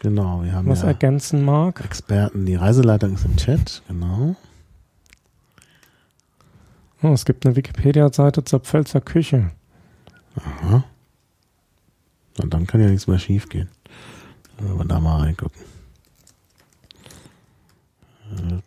Genau, 0.01 0.41
wir 0.41 0.49
äh, 0.49 0.53
haben 0.53 0.67
was 0.67 0.81
ja 0.81 0.87
ergänzen 0.87 1.45
mag. 1.45 1.79
Experten. 1.83 2.45
Die 2.45 2.55
Reiseleitung 2.55 3.13
ist 3.13 3.25
im 3.25 3.37
Chat, 3.37 3.83
genau. 3.87 4.35
Oh, 7.03 7.09
es 7.09 7.25
gibt 7.25 7.45
eine 7.45 7.55
Wikipedia-Seite 7.55 8.43
zur 8.43 8.59
Pfälzer 8.61 9.01
Küche. 9.01 9.51
Aha. 10.35 10.83
Na, 12.37 12.45
dann 12.47 12.65
kann 12.65 12.81
ja 12.81 12.87
nichts 12.87 13.07
mehr 13.07 13.19
schief 13.19 13.49
gehen. 13.49 13.69
Wenn 14.57 14.77
wir 14.77 14.85
da 14.85 14.99
mal 14.99 15.21
reingucken. 15.21 15.61
Äh, 18.31 18.61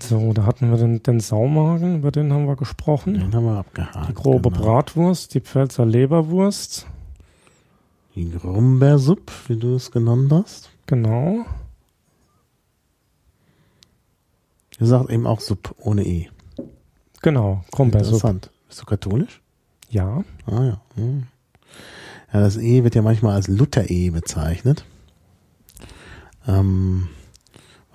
So, 0.00 0.32
da 0.32 0.44
hatten 0.44 0.70
wir 0.70 0.76
den, 0.76 1.02
den 1.02 1.20
Saumagen, 1.20 1.98
über 1.98 2.10
den 2.10 2.32
haben 2.32 2.46
wir 2.46 2.56
gesprochen. 2.56 3.14
den 3.14 3.34
haben 3.34 3.44
wir 3.44 3.58
abgehakt. 3.58 4.08
Die 4.08 4.14
grobe 4.14 4.50
genau. 4.50 4.62
Bratwurst, 4.62 5.34
die 5.34 5.40
Pfälzer 5.40 5.86
Leberwurst. 5.86 6.86
Die 8.14 8.30
Grumbeersuppe, 8.30 9.32
wie 9.48 9.56
du 9.56 9.74
es 9.74 9.90
genannt 9.90 10.32
hast. 10.32 10.70
Genau. 10.86 11.44
Ihr 14.78 14.86
sagt 14.86 15.10
eben 15.10 15.26
auch 15.26 15.40
Suppe 15.40 15.74
ohne 15.78 16.06
E. 16.06 16.28
Genau, 17.22 17.64
Krummbeersuppe. 17.72 18.16
Interessant. 18.16 18.50
Bist 18.68 18.82
du 18.82 18.84
katholisch? 18.84 19.40
Ja. 19.88 20.22
Ah 20.46 20.64
ja. 20.64 20.80
Hm. 20.94 21.24
Ja, 22.32 22.40
das 22.40 22.56
E 22.56 22.84
wird 22.84 22.94
ja 22.94 23.02
manchmal 23.02 23.34
als 23.34 23.48
Luther-E 23.48 24.10
bezeichnet. 24.10 24.84
Ähm, 26.46 27.08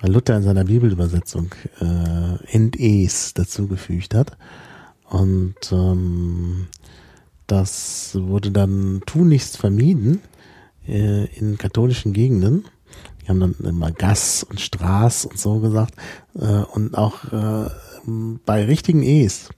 weil 0.02 0.12
Luther 0.12 0.36
in 0.36 0.42
seiner 0.42 0.64
Bibelübersetzung 0.64 1.54
äh, 1.80 2.54
End-Es 2.54 3.34
dazugefügt 3.34 4.14
hat. 4.14 4.36
Und 5.08 5.54
ähm, 5.70 6.66
das 7.46 8.18
wurde 8.20 8.50
dann 8.50 9.02
tunlichst 9.06 9.56
vermieden 9.56 10.20
äh, 10.86 11.26
in 11.36 11.56
katholischen 11.56 12.12
Gegenden. 12.12 12.64
Die 13.22 13.28
haben 13.28 13.38
dann 13.38 13.54
immer 13.62 13.92
Gas 13.92 14.42
und 14.42 14.60
Straß 14.60 15.26
und 15.26 15.38
so 15.38 15.60
gesagt. 15.60 15.94
Äh, 16.34 16.64
und 16.72 16.98
auch 16.98 17.32
äh, 17.32 17.70
bei 18.44 18.64
richtigen 18.64 19.04
E's 19.04 19.50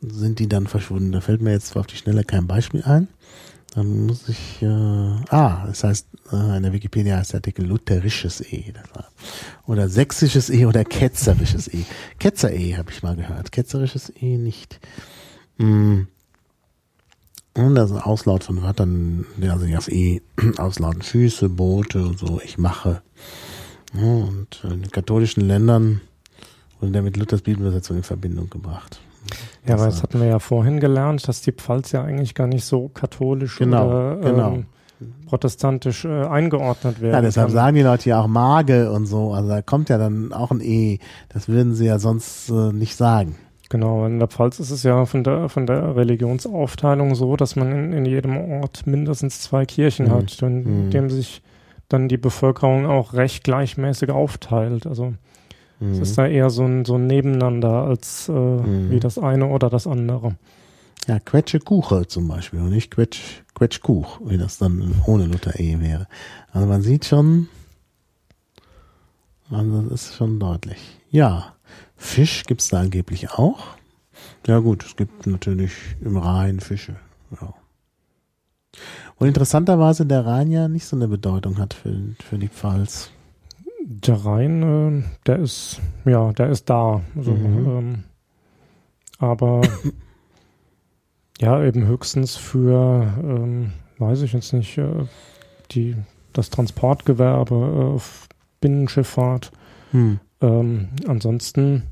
sind 0.00 0.40
die 0.40 0.48
dann 0.48 0.66
verschwunden. 0.66 1.12
Da 1.12 1.20
fällt 1.20 1.42
mir 1.42 1.52
jetzt 1.52 1.76
auf 1.76 1.86
die 1.86 1.96
Schnelle 1.96 2.24
kein 2.24 2.48
Beispiel 2.48 2.82
ein. 2.82 3.06
Dann 3.76 4.06
muss 4.06 4.26
ich, 4.26 4.62
äh, 4.62 4.66
ah, 4.66 5.66
das 5.66 5.84
heißt, 5.84 6.08
äh, 6.32 6.56
in 6.56 6.62
der 6.62 6.72
Wikipedia 6.72 7.18
heißt 7.18 7.34
der 7.34 7.38
Artikel 7.40 7.66
lutherisches 7.66 8.40
E. 8.40 8.72
Oder 9.66 9.90
sächsisches 9.90 10.48
E 10.48 10.64
oder 10.64 10.82
ketzerisches 10.82 11.68
E. 11.68 11.84
Ketzer-E 12.18 12.78
habe 12.78 12.90
ich 12.90 13.02
mal 13.02 13.16
gehört. 13.16 13.52
Ketzerisches 13.52 14.10
E 14.18 14.38
nicht. 14.38 14.80
Mm. 15.58 16.04
Und 17.52 17.74
das 17.74 17.90
ist 17.90 17.96
ein 17.96 18.02
Auslaut 18.02 18.44
von 18.44 18.62
Wörtern, 18.62 19.26
also 19.42 19.66
auf 19.76 19.88
E 19.88 20.22
auslauten. 20.56 21.02
Füße, 21.02 21.50
Boote 21.50 22.02
und 22.02 22.18
so. 22.18 22.40
Ich 22.42 22.56
mache. 22.56 23.02
Und 23.92 24.64
in 24.64 24.90
katholischen 24.90 25.42
Ländern 25.42 26.00
wurde 26.80 26.92
der 26.92 27.02
mit 27.02 27.18
Luthers 27.18 27.42
Bibelübersetzung 27.42 27.98
in 27.98 28.02
Verbindung 28.04 28.48
gebracht. 28.48 29.00
Ja, 29.66 29.74
aber 29.74 29.86
Das, 29.86 29.94
das 29.96 30.02
hatten 30.02 30.20
wir 30.20 30.26
ja 30.28 30.38
vorhin 30.38 30.80
gelernt, 30.80 31.26
dass 31.28 31.40
die 31.42 31.52
Pfalz 31.52 31.92
ja 31.92 32.02
eigentlich 32.02 32.34
gar 32.34 32.46
nicht 32.46 32.64
so 32.64 32.88
katholisch 32.88 33.58
Genau, 33.58 33.88
oder 33.88 34.16
genau. 34.16 34.52
Ähm, 34.54 34.66
protestantisch 35.26 36.04
äh, 36.04 36.24
eingeordnet 36.24 37.00
werden 37.00 37.14
Ja, 37.14 37.20
deshalb 37.20 37.48
kann. 37.48 37.54
sagen 37.54 37.76
die 37.76 37.82
Leute 37.82 38.08
ja 38.10 38.20
auch 38.22 38.28
Mage 38.28 38.90
und 38.90 39.06
so. 39.06 39.32
Also 39.32 39.48
da 39.48 39.60
kommt 39.62 39.88
ja 39.88 39.98
dann 39.98 40.32
auch 40.32 40.50
ein 40.50 40.60
E. 40.60 40.98
Das 41.28 41.48
würden 41.48 41.74
sie 41.74 41.86
ja 41.86 41.98
sonst 41.98 42.48
äh, 42.50 42.72
nicht 42.72 42.96
sagen. 42.96 43.36
Genau, 43.68 44.06
in 44.06 44.20
der 44.20 44.28
Pfalz 44.28 44.60
ist 44.60 44.70
es 44.70 44.84
ja 44.84 45.04
von 45.06 45.24
der, 45.24 45.48
von 45.48 45.66
der 45.66 45.96
Religionsaufteilung 45.96 47.14
so, 47.16 47.36
dass 47.36 47.56
man 47.56 47.72
in, 47.72 47.92
in 47.92 48.04
jedem 48.06 48.36
Ort 48.60 48.86
mindestens 48.86 49.40
zwei 49.40 49.64
Kirchen 49.66 50.06
Mhm. 50.06 50.10
hat, 50.12 50.40
in 50.42 50.86
Mhm. 50.86 50.90
dem 50.90 51.10
sich 51.10 51.42
dann 51.88 52.08
die 52.08 52.16
Bevölkerung 52.16 52.86
auch 52.86 53.12
recht 53.12 53.44
gleichmäßig 53.44 54.10
aufteilt. 54.10 54.86
Also 54.86 55.14
Mhm. 55.80 55.92
es 55.92 55.98
ist 56.10 56.18
da 56.18 56.26
eher 56.26 56.50
so 56.50 56.64
ein, 56.64 56.84
so 56.84 56.94
ein 56.94 57.06
Nebeneinander 57.06 57.84
als 57.84 58.28
äh, 58.28 58.32
Mhm. 58.32 58.90
wie 58.90 59.00
das 59.00 59.18
eine 59.18 59.46
oder 59.48 59.68
das 59.70 59.86
andere. 59.86 60.36
Ja, 61.06 61.20
Quetsche 61.20 61.60
Kuche 61.60 62.06
zum 62.06 62.26
Beispiel 62.28 62.60
und 62.60 62.70
nicht 62.70 62.90
Quetsch, 62.90 63.42
Quetschkuch, 63.54 64.20
wie 64.24 64.38
das 64.38 64.58
dann 64.58 64.94
ohne 65.06 65.26
Luther 65.26 65.58
E 65.60 65.78
wäre. 65.80 66.08
Also 66.52 66.66
man 66.66 66.82
sieht 66.82 67.04
schon, 67.04 67.48
also 69.50 69.82
das 69.82 70.08
ist 70.08 70.14
schon 70.16 70.40
deutlich. 70.40 70.78
Ja, 71.10 71.54
Fisch 71.96 72.42
gibt's 72.44 72.68
da 72.68 72.80
angeblich 72.80 73.30
auch. 73.30 73.64
Ja 74.46 74.58
gut, 74.58 74.84
es 74.84 74.96
gibt 74.96 75.26
natürlich 75.26 75.72
im 76.00 76.16
Rhein 76.16 76.60
Fische. 76.60 76.96
Ja. 77.40 77.54
Und 79.18 79.28
interessanterweise 79.28 80.04
der 80.06 80.26
Rhein 80.26 80.50
ja 80.50 80.68
nicht 80.68 80.84
so 80.86 80.96
eine 80.96 81.08
Bedeutung 81.08 81.58
hat 81.58 81.74
für, 81.74 81.94
für 82.28 82.38
die 82.38 82.48
Pfalz. 82.48 83.10
Der 83.88 84.24
Rhein, 84.24 84.62
äh, 84.62 85.02
der 85.26 85.38
ist, 85.38 85.80
ja, 86.04 86.32
der 86.32 86.48
ist 86.48 86.68
da. 86.68 87.02
Also, 87.16 87.30
Mhm. 87.32 87.66
ähm, 87.68 88.04
aber 89.18 89.60
ja, 91.40 91.62
eben 91.64 91.86
höchstens 91.86 92.36
für, 92.36 93.06
ähm, 93.22 93.72
weiß 93.98 94.22
ich 94.22 94.32
jetzt 94.32 94.52
nicht, 94.52 94.76
äh, 94.78 95.04
die, 95.70 95.94
das 96.32 96.50
Transportgewerbe, 96.50 97.96
äh, 97.96 98.00
Binnenschifffahrt. 98.60 99.52
Hm. 99.92 100.18
Ähm, 100.40 100.88
ansonsten 101.06 101.84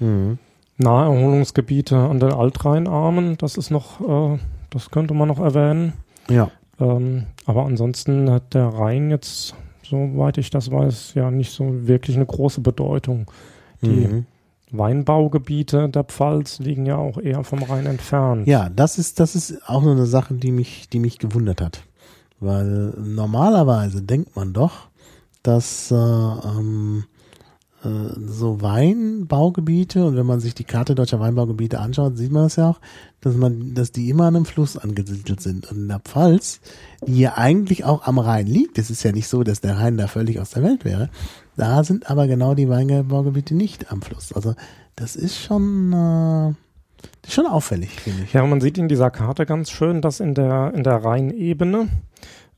Mhm. 0.00 0.38
Naherholungsgebiete 0.76 1.96
an 1.96 2.18
den 2.20 2.32
Altrheinarmen, 2.32 3.36
das 3.38 3.56
ist 3.56 3.70
noch, 3.70 4.00
äh, 4.34 4.38
das 4.70 4.90
könnte 4.90 5.14
man 5.14 5.28
noch 5.28 5.38
erwähnen. 5.40 5.94
Ja. 6.28 6.50
Ähm, 6.80 7.26
aber 7.46 7.64
ansonsten 7.64 8.30
hat 8.30 8.54
der 8.54 8.66
Rhein 8.68 9.10
jetzt, 9.10 9.54
soweit 9.84 10.38
ich 10.38 10.50
das 10.50 10.70
weiß, 10.70 11.14
ja 11.14 11.30
nicht 11.30 11.52
so 11.52 11.86
wirklich 11.86 12.16
eine 12.16 12.26
große 12.26 12.60
Bedeutung. 12.60 13.30
Die 13.82 13.88
Mhm. 13.88 14.26
Weinbaugebiete 14.70 15.88
der 15.88 16.04
Pfalz 16.04 16.58
liegen 16.58 16.86
ja 16.86 16.96
auch 16.96 17.18
eher 17.18 17.44
vom 17.44 17.62
Rhein 17.62 17.86
entfernt. 17.86 18.46
Ja, 18.46 18.68
das 18.68 18.98
ist, 18.98 19.20
das 19.20 19.36
ist 19.36 19.68
auch 19.68 19.82
nur 19.82 19.92
eine 19.92 20.06
Sache, 20.06 20.34
die 20.34 20.50
mich, 20.52 20.88
die 20.88 20.98
mich 20.98 21.18
gewundert 21.18 21.60
hat. 21.60 21.84
Weil 22.40 22.94
normalerweise 22.98 24.02
denkt 24.02 24.34
man 24.36 24.52
doch, 24.52 24.88
dass 25.42 25.90
äh, 25.90 25.94
ähm, 25.94 27.04
äh, 27.04 27.13
so 27.84 28.60
Weinbaugebiete, 28.62 30.04
und 30.04 30.16
wenn 30.16 30.26
man 30.26 30.40
sich 30.40 30.54
die 30.54 30.64
Karte 30.64 30.94
deutscher 30.94 31.20
Weinbaugebiete 31.20 31.78
anschaut, 31.80 32.16
sieht 32.16 32.32
man 32.32 32.44
das 32.44 32.56
ja 32.56 32.70
auch, 32.70 32.80
dass 33.20 33.36
man, 33.36 33.74
dass 33.74 33.92
die 33.92 34.08
immer 34.10 34.24
an 34.24 34.36
einem 34.36 34.44
Fluss 34.44 34.76
angesiedelt 34.76 35.40
sind. 35.40 35.70
Und 35.70 35.78
in 35.78 35.88
der 35.88 36.00
Pfalz, 36.00 36.60
die 37.06 37.20
ja 37.20 37.34
eigentlich 37.36 37.84
auch 37.84 38.06
am 38.06 38.18
Rhein 38.18 38.46
liegt, 38.46 38.78
es 38.78 38.90
ist 38.90 39.02
ja 39.02 39.12
nicht 39.12 39.28
so, 39.28 39.42
dass 39.42 39.60
der 39.60 39.78
Rhein 39.78 39.96
da 39.96 40.06
völlig 40.06 40.40
aus 40.40 40.50
der 40.50 40.62
Welt 40.62 40.84
wäre, 40.84 41.10
da 41.56 41.84
sind 41.84 42.10
aber 42.10 42.26
genau 42.26 42.54
die 42.54 42.68
Weinbaugebiete 42.68 43.54
nicht 43.54 43.92
am 43.92 44.02
Fluss. 44.02 44.32
Also 44.32 44.54
das 44.96 45.16
ist 45.16 45.38
schon, 45.38 45.92
äh, 45.92 46.54
das 47.22 47.28
ist 47.28 47.34
schon 47.34 47.46
auffällig, 47.46 47.90
finde 48.00 48.24
ich. 48.24 48.32
Ja, 48.32 48.44
man 48.46 48.60
sieht 48.60 48.78
in 48.78 48.88
dieser 48.88 49.10
Karte 49.10 49.46
ganz 49.46 49.70
schön, 49.70 50.00
dass 50.00 50.20
in 50.20 50.34
der, 50.34 50.72
in 50.74 50.84
der 50.84 51.04
Rheinebene 51.04 51.88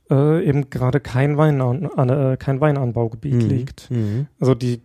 äh, 0.09 0.47
eben 0.47 0.69
gerade 0.69 0.99
kein, 0.99 1.37
Weinan, 1.37 1.83
äh, 2.09 2.37
kein 2.37 2.61
Weinanbaugebiet 2.61 3.33
Mhm. 3.43 3.49
liegt. 3.49 3.91
Mhm. 3.91 4.27
Also 4.39 4.55
die, 4.55 4.81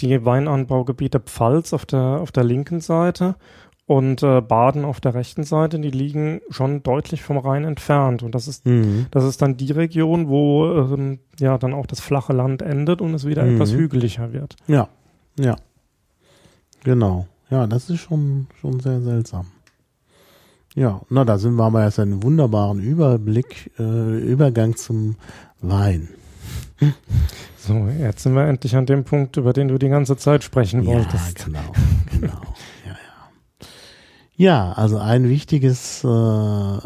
die 0.00 0.24
Weinanbaugebiete 0.24 1.20
Pfalz 1.20 1.72
auf 1.72 1.86
der, 1.86 2.00
auf 2.20 2.32
der 2.32 2.44
linken 2.44 2.80
Seite 2.80 3.36
und 3.86 4.22
äh, 4.22 4.40
Baden 4.40 4.84
auf 4.84 5.00
der 5.00 5.14
rechten 5.14 5.44
Seite, 5.44 5.78
die 5.78 5.90
liegen 5.90 6.40
schon 6.50 6.82
deutlich 6.82 7.22
vom 7.22 7.38
Rhein 7.38 7.64
entfernt. 7.64 8.22
Und 8.24 8.34
das 8.34 8.48
ist, 8.48 8.66
Mhm. 8.66 9.06
das 9.12 9.24
ist 9.24 9.40
dann 9.42 9.56
die 9.56 9.70
Region, 9.72 10.28
wo 10.28 10.66
ähm, 10.66 11.20
ja 11.38 11.56
dann 11.56 11.72
auch 11.72 11.86
das 11.86 12.00
flache 12.00 12.32
Land 12.32 12.62
endet 12.62 13.00
und 13.00 13.14
es 13.14 13.26
wieder 13.26 13.44
Mhm. 13.44 13.54
etwas 13.54 13.72
hügeliger 13.72 14.32
wird. 14.32 14.56
Ja, 14.66 14.88
ja. 15.38 15.56
Genau. 16.84 17.26
Ja, 17.48 17.66
das 17.68 17.88
ist 17.90 18.00
schon, 18.00 18.48
schon 18.60 18.80
sehr 18.80 19.00
seltsam. 19.02 19.46
Ja, 20.74 21.00
na, 21.08 21.24
da 21.24 21.38
sind 21.38 21.54
wir 21.54 21.70
wir 21.70 21.84
jetzt 21.84 22.00
einen 22.00 22.22
wunderbaren 22.22 22.80
Überblick, 22.80 23.70
äh, 23.78 24.18
Übergang 24.18 24.76
zum 24.76 25.16
Wein. 25.60 26.08
So, 27.66 27.88
jetzt 27.98 28.22
sind 28.22 28.34
wir 28.34 28.46
endlich 28.46 28.76
an 28.76 28.86
dem 28.86 29.04
Punkt, 29.04 29.36
über 29.36 29.52
den 29.52 29.68
du 29.68 29.78
die 29.78 29.88
ganze 29.88 30.16
Zeit 30.16 30.44
sprechen 30.44 30.82
Ja, 30.82 30.94
wolltest. 30.94 31.44
genau, 31.44 31.58
genau. 32.12 32.40
Ja, 32.84 32.92
ja. 32.92 32.96
Ja, 34.36 34.72
also 34.72 34.98
ein 34.98 35.28
wichtiges 35.28 36.04
äh, 36.04 36.08
äh, 36.08 36.80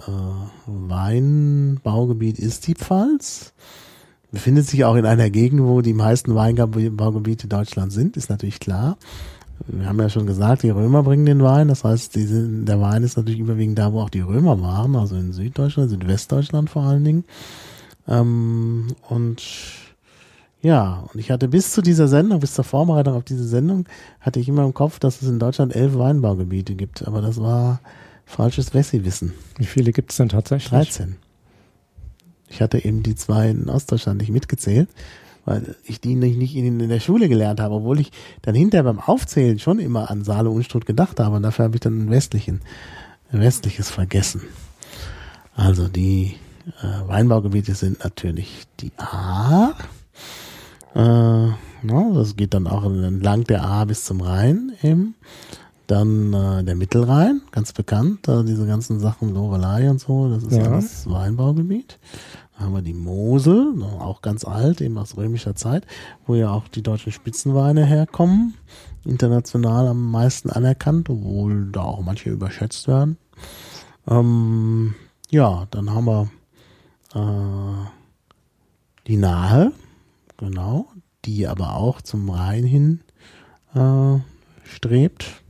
Weinbaugebiet 0.66 2.38
ist 2.38 2.66
die 2.66 2.74
Pfalz. 2.74 3.52
Befindet 4.32 4.66
sich 4.68 4.84
auch 4.84 4.94
in 4.94 5.04
einer 5.06 5.28
Gegend, 5.28 5.62
wo 5.62 5.80
die 5.80 5.92
meisten 5.92 6.34
Weinbaugebiete 6.36 7.48
Deutschlands 7.48 7.94
sind, 7.96 8.16
ist 8.16 8.30
natürlich 8.30 8.60
klar. 8.60 8.96
Wir 9.66 9.86
haben 9.88 9.98
ja 10.00 10.08
schon 10.08 10.26
gesagt, 10.26 10.62
die 10.62 10.70
Römer 10.70 11.02
bringen 11.02 11.26
den 11.26 11.42
Wein. 11.42 11.68
Das 11.68 11.84
heißt, 11.84 12.14
die 12.14 12.22
sind, 12.22 12.64
der 12.66 12.80
Wein 12.80 13.02
ist 13.02 13.16
natürlich 13.16 13.40
überwiegend 13.40 13.78
da, 13.78 13.92
wo 13.92 14.00
auch 14.00 14.08
die 14.10 14.20
Römer 14.20 14.60
waren, 14.62 14.96
also 14.96 15.16
in 15.16 15.32
Süddeutschland, 15.32 15.90
Südwestdeutschland 15.90 16.70
vor 16.70 16.84
allen 16.84 17.04
Dingen. 17.04 17.24
Ähm, 18.08 18.94
und 19.08 19.42
ja, 20.62 21.04
und 21.12 21.18
ich 21.18 21.30
hatte 21.30 21.48
bis 21.48 21.72
zu 21.72 21.80
dieser 21.80 22.06
Sendung, 22.06 22.40
bis 22.40 22.54
zur 22.54 22.64
Vorbereitung 22.64 23.14
auf 23.14 23.24
diese 23.24 23.46
Sendung, 23.46 23.86
hatte 24.20 24.40
ich 24.40 24.48
immer 24.48 24.64
im 24.64 24.74
Kopf, 24.74 24.98
dass 24.98 25.22
es 25.22 25.28
in 25.28 25.38
Deutschland 25.38 25.74
elf 25.74 25.96
Weinbaugebiete 25.96 26.74
gibt. 26.74 27.06
Aber 27.06 27.22
das 27.22 27.40
war 27.40 27.80
falsches 28.26 28.74
Wessi-Wissen. 28.74 29.32
Wie 29.56 29.64
viele 29.64 29.92
gibt 29.92 30.10
es 30.10 30.18
denn 30.18 30.28
tatsächlich? 30.28 30.70
13. 30.70 31.16
Ich 32.48 32.60
hatte 32.60 32.84
eben 32.84 33.02
die 33.02 33.14
zwei 33.14 33.48
in 33.48 33.68
Ostdeutschland 33.68 34.20
nicht 34.20 34.32
mitgezählt, 34.32 34.90
weil 35.46 35.76
ich 35.84 36.00
die 36.00 36.14
nicht, 36.14 36.54
in, 36.54 36.78
der 36.88 37.00
Schule 37.00 37.28
gelernt 37.28 37.60
habe, 37.60 37.76
obwohl 37.76 38.00
ich 38.00 38.12
dann 38.42 38.54
hinterher 38.54 38.84
beim 38.84 39.00
Aufzählen 39.00 39.58
schon 39.58 39.78
immer 39.78 40.10
an 40.10 40.24
Saale 40.24 40.50
Unstrut 40.50 40.84
gedacht 40.84 41.20
habe. 41.20 41.36
Und 41.36 41.42
dafür 41.42 41.64
habe 41.64 41.76
ich 41.76 41.80
dann 41.80 42.06
ein 42.06 42.10
westlichen, 42.10 42.60
ein 43.32 43.40
westliches 43.40 43.88
vergessen. 43.88 44.42
Also 45.54 45.88
die 45.88 46.36
äh, 46.82 47.08
Weinbaugebiete 47.08 47.74
sind 47.74 48.04
natürlich 48.04 48.64
die 48.80 48.92
A. 48.98 49.72
Äh, 50.94 51.48
na, 51.82 52.10
das 52.14 52.36
geht 52.36 52.54
dann 52.54 52.66
auch 52.66 52.84
entlang 52.84 53.44
der 53.44 53.64
A 53.64 53.84
bis 53.84 54.04
zum 54.04 54.20
Rhein 54.20 54.72
eben. 54.82 55.14
Dann 55.86 56.32
äh, 56.32 56.62
der 56.62 56.76
Mittelrhein, 56.76 57.42
ganz 57.50 57.72
bekannt, 57.72 58.28
äh, 58.28 58.44
diese 58.44 58.66
ganzen 58.66 59.00
Sachen 59.00 59.34
Lorelei 59.34 59.90
und 59.90 60.00
so, 60.00 60.28
das 60.28 60.44
ist 60.44 60.56
Ja. 60.56 60.70
alles 60.70 61.10
Weinbaugebiet. 61.10 61.98
Dann 62.56 62.66
haben 62.66 62.74
wir 62.74 62.82
die 62.82 62.94
Mosel, 62.94 63.74
ne, 63.74 63.86
auch 63.86 64.22
ganz 64.22 64.44
alt, 64.44 64.80
eben 64.80 64.98
aus 64.98 65.16
römischer 65.16 65.56
Zeit, 65.56 65.86
wo 66.26 66.34
ja 66.34 66.50
auch 66.50 66.68
die 66.68 66.82
deutschen 66.82 67.10
Spitzenweine 67.12 67.84
herkommen. 67.84 68.54
International 69.04 69.88
am 69.88 70.10
meisten 70.10 70.50
anerkannt, 70.50 71.08
obwohl 71.10 71.70
da 71.72 71.80
auch 71.82 72.02
manche 72.02 72.30
überschätzt 72.30 72.86
werden. 72.86 73.16
Ähm, 74.06 74.94
ja, 75.30 75.66
dann 75.70 75.90
haben 75.90 76.04
wir 76.04 76.30
äh, 77.14 77.86
die 79.06 79.16
Nahe, 79.16 79.72
genau, 80.40 80.88
die 81.24 81.46
aber 81.46 81.76
auch 81.76 82.00
zum 82.02 82.28
Rhein 82.30 82.64
hin 82.64 83.00
äh, 83.74 84.18
strebt. 84.64 85.42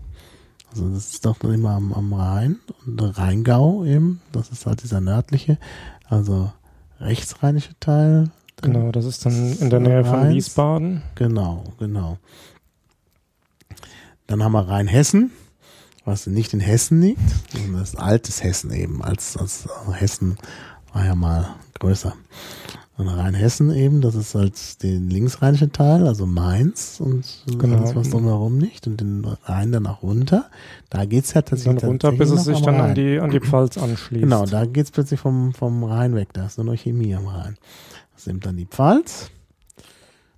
Also 0.70 0.88
das 0.90 1.14
ist 1.14 1.24
doch 1.24 1.38
dann 1.38 1.54
immer 1.54 1.70
am, 1.70 1.92
am 1.92 2.12
Rhein 2.12 2.58
und 2.86 3.00
der 3.00 3.16
Rheingau 3.16 3.84
eben, 3.84 4.20
das 4.32 4.50
ist 4.50 4.66
halt 4.66 4.82
dieser 4.82 5.00
nördliche, 5.00 5.58
also 6.08 6.52
rechtsrheinische 7.00 7.72
Teil. 7.80 8.30
Genau, 8.62 8.92
das 8.92 9.06
ist 9.06 9.24
dann 9.24 9.56
in 9.58 9.70
der 9.70 9.80
Nähe 9.80 10.04
von 10.04 10.20
Rheins. 10.20 10.34
Wiesbaden. 10.34 11.02
Genau, 11.14 11.64
genau. 11.78 12.18
Dann 14.26 14.44
haben 14.44 14.52
wir 14.52 14.68
Rheinhessen, 14.68 15.32
was 16.04 16.26
nicht 16.26 16.52
in 16.52 16.60
Hessen 16.60 17.00
liegt. 17.00 17.20
sondern 17.52 17.80
Das 17.80 17.90
ist 17.90 17.96
altes 17.96 18.42
Hessen 18.42 18.70
eben, 18.72 19.02
als, 19.02 19.36
als 19.36 19.66
Hessen 19.92 20.36
war 20.92 21.04
ja 21.04 21.14
mal 21.14 21.54
größer. 21.78 22.14
Und 23.00 23.08
Rheinhessen 23.08 23.70
eben, 23.74 24.02
das 24.02 24.14
ist 24.14 24.34
halt 24.34 24.82
der 24.82 25.00
linksrheinische 25.00 25.72
Teil, 25.72 26.06
also 26.06 26.26
Mainz 26.26 27.00
und 27.00 27.24
Genau. 27.58 27.78
alles 27.78 27.96
was 27.96 28.10
drumherum 28.10 28.58
nicht. 28.58 28.86
Und 28.86 29.00
den 29.00 29.24
Rhein 29.44 29.72
dann 29.72 29.86
auch 29.86 30.02
runter. 30.02 30.50
Da 30.90 31.06
geht's 31.06 31.32
ja 31.32 31.40
Dann 31.40 31.48
tatsächlich, 31.48 31.84
runter, 31.84 32.12
bis 32.12 32.28
es 32.30 32.44
sich 32.44 32.60
dann 32.60 32.74
an 32.74 32.94
die, 32.94 33.18
an 33.18 33.30
die 33.30 33.40
Pfalz 33.40 33.78
anschließt. 33.78 34.22
Genau, 34.22 34.44
da 34.44 34.66
geht's 34.66 34.90
plötzlich 34.90 35.18
vom, 35.18 35.54
vom 35.54 35.82
Rhein 35.82 36.14
weg. 36.14 36.28
Da 36.34 36.44
ist 36.44 36.58
nur 36.58 36.66
noch 36.66 36.76
Chemie 36.76 37.14
am 37.14 37.26
Rhein. 37.26 37.56
Das 38.14 38.26
nimmt 38.26 38.44
dann 38.44 38.58
die 38.58 38.66
Pfalz. 38.66 39.30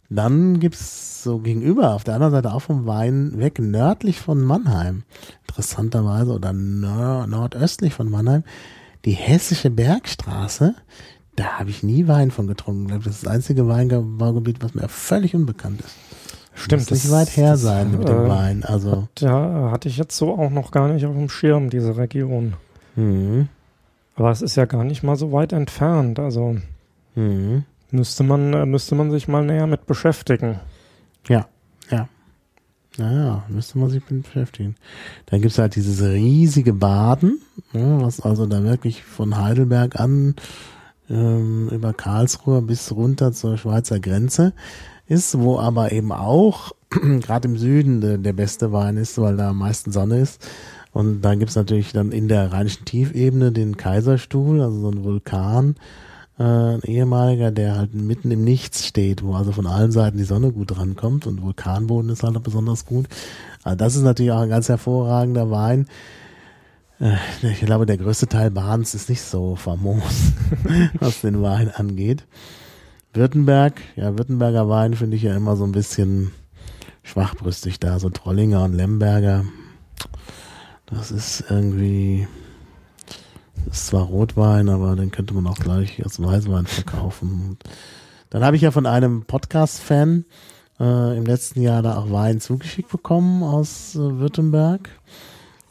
Dann 0.08 0.60
gibt's 0.60 1.24
so 1.24 1.38
gegenüber, 1.38 1.94
auf 1.94 2.04
der 2.04 2.14
anderen 2.14 2.32
Seite 2.32 2.52
auch 2.52 2.62
vom 2.62 2.86
Wein 2.86 3.38
weg, 3.38 3.58
nördlich 3.58 4.20
von 4.20 4.40
Mannheim, 4.40 5.02
interessanterweise, 5.48 6.30
oder 6.32 6.52
nordöstlich 6.52 7.94
von 7.94 8.08
Mannheim, 8.08 8.44
die 9.04 9.12
hessische 9.12 9.70
Bergstraße. 9.70 10.76
Da 11.36 11.58
habe 11.58 11.70
ich 11.70 11.82
nie 11.82 12.06
Wein 12.08 12.30
von 12.30 12.46
getrunken. 12.46 12.82
Ich 12.84 12.88
glaube, 12.88 13.04
Das 13.04 13.14
ist 13.16 13.24
das 13.26 13.32
einzige 13.32 13.66
Weinbaugebiet, 13.68 14.62
was 14.62 14.74
mir 14.74 14.88
völlig 14.88 15.34
unbekannt 15.34 15.80
ist. 15.80 15.94
Stimmt, 16.54 16.82
Muss 16.82 16.90
nicht 16.90 17.04
das- 17.04 17.10
weit 17.12 17.36
her 17.36 17.52
das, 17.52 17.62
sein 17.62 17.90
mit 17.92 18.06
dem 18.06 18.26
äh, 18.26 18.28
Wein. 18.28 18.64
Also, 18.64 19.08
Ja, 19.18 19.70
hatte 19.70 19.88
ich 19.88 19.96
jetzt 19.96 20.16
so 20.16 20.34
auch 20.38 20.50
noch 20.50 20.70
gar 20.70 20.88
nicht 20.88 21.06
auf 21.06 21.14
dem 21.14 21.30
Schirm, 21.30 21.70
diese 21.70 21.96
Region. 21.96 22.54
hm, 22.96 23.48
Aber 24.16 24.30
es 24.30 24.42
ist 24.42 24.56
ja 24.56 24.66
gar 24.66 24.84
nicht 24.84 25.02
mal 25.02 25.16
so 25.16 25.32
weit 25.32 25.54
entfernt. 25.54 26.18
Also 26.18 26.58
hm. 27.14 27.64
müsste 27.90 28.22
man, 28.24 28.52
äh, 28.52 28.66
müsste 28.66 28.94
man 28.94 29.10
sich 29.10 29.28
mal 29.28 29.42
näher 29.44 29.66
mit 29.66 29.86
beschäftigen. 29.86 30.60
Ja, 31.28 31.46
ja. 31.90 32.08
Naja, 32.98 33.44
müsste 33.48 33.78
man 33.78 33.88
sich 33.88 34.02
mit 34.10 34.24
beschäftigen. 34.24 34.74
Dann 35.26 35.40
gibt's 35.40 35.56
halt 35.58 35.76
dieses 35.76 36.02
riesige 36.02 36.74
Baden, 36.74 37.40
ne, 37.72 37.96
was 38.02 38.20
also 38.20 38.44
da 38.44 38.62
wirklich 38.64 39.02
von 39.02 39.38
Heidelberg 39.42 39.98
an 39.98 40.34
ähm, 41.12 41.68
über 41.70 41.92
Karlsruhe 41.92 42.62
bis 42.62 42.90
runter 42.92 43.32
zur 43.32 43.58
Schweizer 43.58 44.00
Grenze 44.00 44.52
ist, 45.06 45.38
wo 45.38 45.58
aber 45.58 45.92
eben 45.92 46.12
auch 46.12 46.72
gerade 46.90 47.48
im 47.48 47.56
Süden 47.56 48.00
der, 48.00 48.18
der 48.18 48.32
beste 48.32 48.72
Wein 48.72 48.96
ist, 48.96 49.18
weil 49.18 49.36
da 49.36 49.50
am 49.50 49.58
meisten 49.58 49.92
Sonne 49.92 50.18
ist. 50.20 50.46
Und 50.92 51.22
dann 51.22 51.38
gibt's 51.38 51.56
natürlich 51.56 51.92
dann 51.92 52.12
in 52.12 52.28
der 52.28 52.52
rheinischen 52.52 52.84
Tiefebene 52.84 53.50
den 53.50 53.76
Kaiserstuhl, 53.76 54.60
also 54.60 54.80
so 54.80 54.90
ein 54.90 55.04
Vulkan, 55.04 55.76
äh, 56.38 56.42
ein 56.42 56.82
ehemaliger, 56.82 57.50
der 57.50 57.76
halt 57.76 57.94
mitten 57.94 58.30
im 58.30 58.44
Nichts 58.44 58.86
steht, 58.86 59.22
wo 59.22 59.34
also 59.34 59.52
von 59.52 59.66
allen 59.66 59.92
Seiten 59.92 60.18
die 60.18 60.24
Sonne 60.24 60.52
gut 60.52 60.76
rankommt 60.78 61.26
und 61.26 61.42
Vulkanboden 61.42 62.10
ist 62.10 62.22
halt 62.22 62.36
auch 62.36 62.42
besonders 62.42 62.84
gut. 62.84 63.06
Also 63.62 63.76
das 63.76 63.96
ist 63.96 64.02
natürlich 64.02 64.32
auch 64.32 64.40
ein 64.40 64.50
ganz 64.50 64.68
hervorragender 64.68 65.50
Wein. 65.50 65.86
Äh, 67.02 67.16
Ich 67.42 67.60
glaube, 67.60 67.84
der 67.86 67.98
größte 67.98 68.28
Teil 68.28 68.50
Badens 68.50 68.94
ist 68.94 69.08
nicht 69.10 69.22
so 69.22 69.56
famos, 69.56 70.32
was 71.00 71.20
den 71.20 71.42
Wein 71.42 71.70
angeht. 71.70 72.24
Württemberg, 73.12 73.80
ja, 73.96 74.16
Württemberger 74.16 74.68
Wein 74.68 74.94
finde 74.94 75.16
ich 75.16 75.22
ja 75.24 75.36
immer 75.36 75.56
so 75.56 75.64
ein 75.64 75.72
bisschen 75.72 76.32
schwachbrüstig 77.02 77.78
da, 77.80 77.98
so 77.98 78.08
Trollinger 78.08 78.64
und 78.64 78.72
Lemberger. 78.72 79.44
Das 80.86 81.10
ist 81.10 81.44
irgendwie, 81.50 82.26
das 83.66 83.78
ist 83.78 83.86
zwar 83.88 84.04
Rotwein, 84.04 84.68
aber 84.68 84.96
den 84.96 85.10
könnte 85.10 85.34
man 85.34 85.46
auch 85.46 85.58
gleich 85.58 86.02
als 86.04 86.22
Weißwein 86.22 86.66
verkaufen. 86.66 87.58
Dann 88.30 88.44
habe 88.44 88.56
ich 88.56 88.62
ja 88.62 88.70
von 88.70 88.86
einem 88.86 89.24
Podcast-Fan 89.24 90.24
äh, 90.80 91.16
im 91.16 91.26
letzten 91.26 91.60
Jahr 91.60 91.82
da 91.82 91.96
auch 91.98 92.10
Wein 92.10 92.40
zugeschickt 92.40 92.90
bekommen 92.90 93.42
aus 93.42 93.94
äh, 93.94 93.98
Württemberg. 93.98 94.88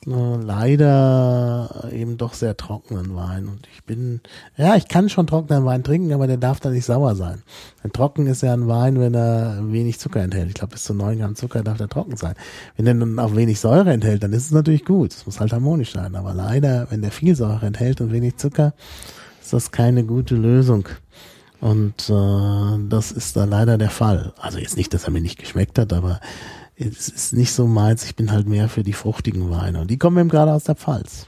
Äh, 0.08 0.36
leider 0.44 1.90
eben 1.92 2.18
doch 2.18 2.34
sehr 2.34 2.58
trockenen 2.58 3.16
Wein. 3.16 3.48
Und 3.48 3.68
ich 3.74 3.84
bin, 3.84 4.22
ja, 4.58 4.76
ich 4.76 4.88
kann 4.88 5.10
schon 5.10 5.28
trockenen 5.28 5.64
Wein 5.66 5.84
trinken, 5.84 6.12
aber 6.12 6.26
der 6.26 6.38
darf 6.38 6.60
dann 6.60 6.74
nicht 6.74 6.86
sauer 6.86 7.16
sein. 7.16 7.44
Denn 7.84 7.92
trocken 7.92 8.26
ist 8.26 8.42
ja 8.42 8.54
ein 8.54 8.68
Wein, 8.68 9.00
wenn 9.00 9.14
er 9.14 9.60
wenig 9.72 10.00
Zucker 10.00 10.22
enthält. 10.22 10.48
Ich 10.48 10.54
glaube, 10.56 10.74
bis 10.74 10.84
zu 10.84 10.96
9 10.96 11.20
Gramm 11.20 11.36
Zucker 11.36 11.62
darf 11.62 11.78
der 11.78 11.88
trocken 11.88 12.18
sein. 12.18 12.34
Wenn 12.76 12.86
der 12.86 12.96
dann 12.96 13.20
auch 13.20 13.36
wenig 13.36 13.60
Säure 13.60 13.92
enthält, 13.92 14.24
dann 14.24 14.34
ist 14.34 14.46
es 14.46 14.52
natürlich 14.52 14.86
gut. 14.86 15.14
Es 15.14 15.26
muss 15.26 15.40
halt 15.40 15.54
harmonisch 15.54 15.94
sein. 15.94 16.16
Aber 16.16 16.34
leider, 16.34 16.88
wenn 16.90 17.04
der 17.04 17.12
viel 17.12 17.36
Säure 17.36 17.68
enthält 17.68 18.02
und 18.02 18.12
wenig 18.12 18.38
Zucker, 18.38 18.74
ist 19.40 19.54
das 19.54 19.72
keine 19.72 20.04
gute 20.04 20.36
Lösung. 20.36 20.88
Und 21.60 22.10
äh, 22.10 22.90
das 22.90 23.12
ist 23.12 23.38
da 23.38 23.44
leider 23.44 23.78
der 23.78 23.92
Fall. 23.92 24.34
Also 24.40 24.58
jetzt 24.58 24.78
nicht, 24.78 24.96
dass 24.96 25.04
er 25.04 25.12
mir 25.12 25.22
nicht 25.22 25.38
geschmeckt 25.38 25.78
hat, 25.78 25.94
aber 25.94 26.20
es 26.88 27.08
ist 27.10 27.34
nicht 27.34 27.52
so 27.54 27.68
meins. 27.68 28.04
Ich 28.06 28.16
bin 28.16 28.32
halt 28.32 28.48
mehr 28.48 28.70
für 28.70 28.84
die 28.84 28.94
fruchtigen 28.94 29.50
Weine. 29.50 29.82
Und 29.82 29.92
die 29.92 29.98
kommen 29.98 30.18
eben 30.18 30.30
gerade 30.30 30.54
aus 30.54 30.64
der 30.66 30.76
Pfalz. 30.76 31.28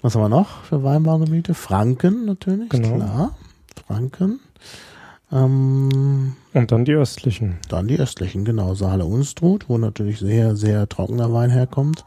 Was 0.00 0.14
haben 0.14 0.22
wir 0.22 0.28
noch 0.28 0.64
für 0.64 0.82
Weinbaugebiete? 0.82 1.54
Franken 1.54 2.24
natürlich, 2.24 2.68
Genau. 2.70 2.96
klar. 2.96 3.36
Franken. 3.86 4.40
Ähm, 5.30 6.34
Und 6.52 6.72
dann 6.72 6.84
die 6.84 6.92
östlichen. 6.92 7.56
dann 7.68 7.88
die 7.88 7.98
östlichen, 7.98 8.44
genau. 8.44 8.74
Saale 8.74 9.04
Unstrut, 9.06 9.68
wo 9.68 9.78
natürlich 9.78 10.18
sehr, 10.18 10.56
sehr 10.56 10.88
trockener 10.88 11.32
Wein 11.32 11.50
herkommt. 11.50 12.04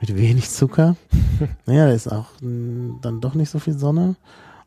Mit 0.00 0.16
wenig 0.16 0.50
Zucker. 0.50 0.96
naja, 1.66 1.86
da 1.86 1.92
ist 1.92 2.10
auch 2.10 2.26
mh, 2.40 2.98
dann 3.02 3.20
doch 3.20 3.34
nicht 3.34 3.50
so 3.50 3.58
viel 3.58 3.78
Sonne. 3.78 4.16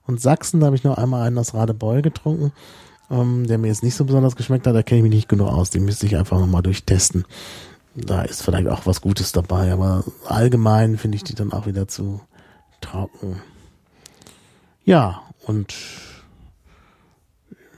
Und 0.07 0.19
Sachsen, 0.19 0.59
da 0.59 0.65
habe 0.67 0.75
ich 0.75 0.83
noch 0.83 0.97
einmal 0.97 1.25
einen 1.27 1.37
aus 1.37 1.53
Radebeul 1.53 2.01
getrunken, 2.01 2.51
ähm, 3.11 3.45
der 3.45 3.57
mir 3.57 3.67
jetzt 3.67 3.83
nicht 3.83 3.95
so 3.95 4.05
besonders 4.05 4.35
geschmeckt 4.35 4.65
hat. 4.65 4.75
Da 4.75 4.83
kenne 4.83 4.99
ich 4.99 5.03
mich 5.03 5.13
nicht 5.13 5.29
genug 5.29 5.49
aus. 5.49 5.69
Den 5.69 5.85
müsste 5.85 6.05
ich 6.05 6.15
einfach 6.15 6.39
nochmal 6.39 6.63
durchtesten. 6.63 7.25
Da 7.93 8.21
ist 8.21 8.41
vielleicht 8.41 8.67
auch 8.69 8.85
was 8.85 9.01
Gutes 9.01 9.33
dabei, 9.33 9.73
aber 9.73 10.05
allgemein 10.25 10.97
finde 10.97 11.17
ich 11.17 11.23
die 11.23 11.35
dann 11.35 11.51
auch 11.51 11.65
wieder 11.65 11.88
zu 11.89 12.21
trocken. 12.79 13.41
Ja, 14.85 15.23
und 15.45 15.73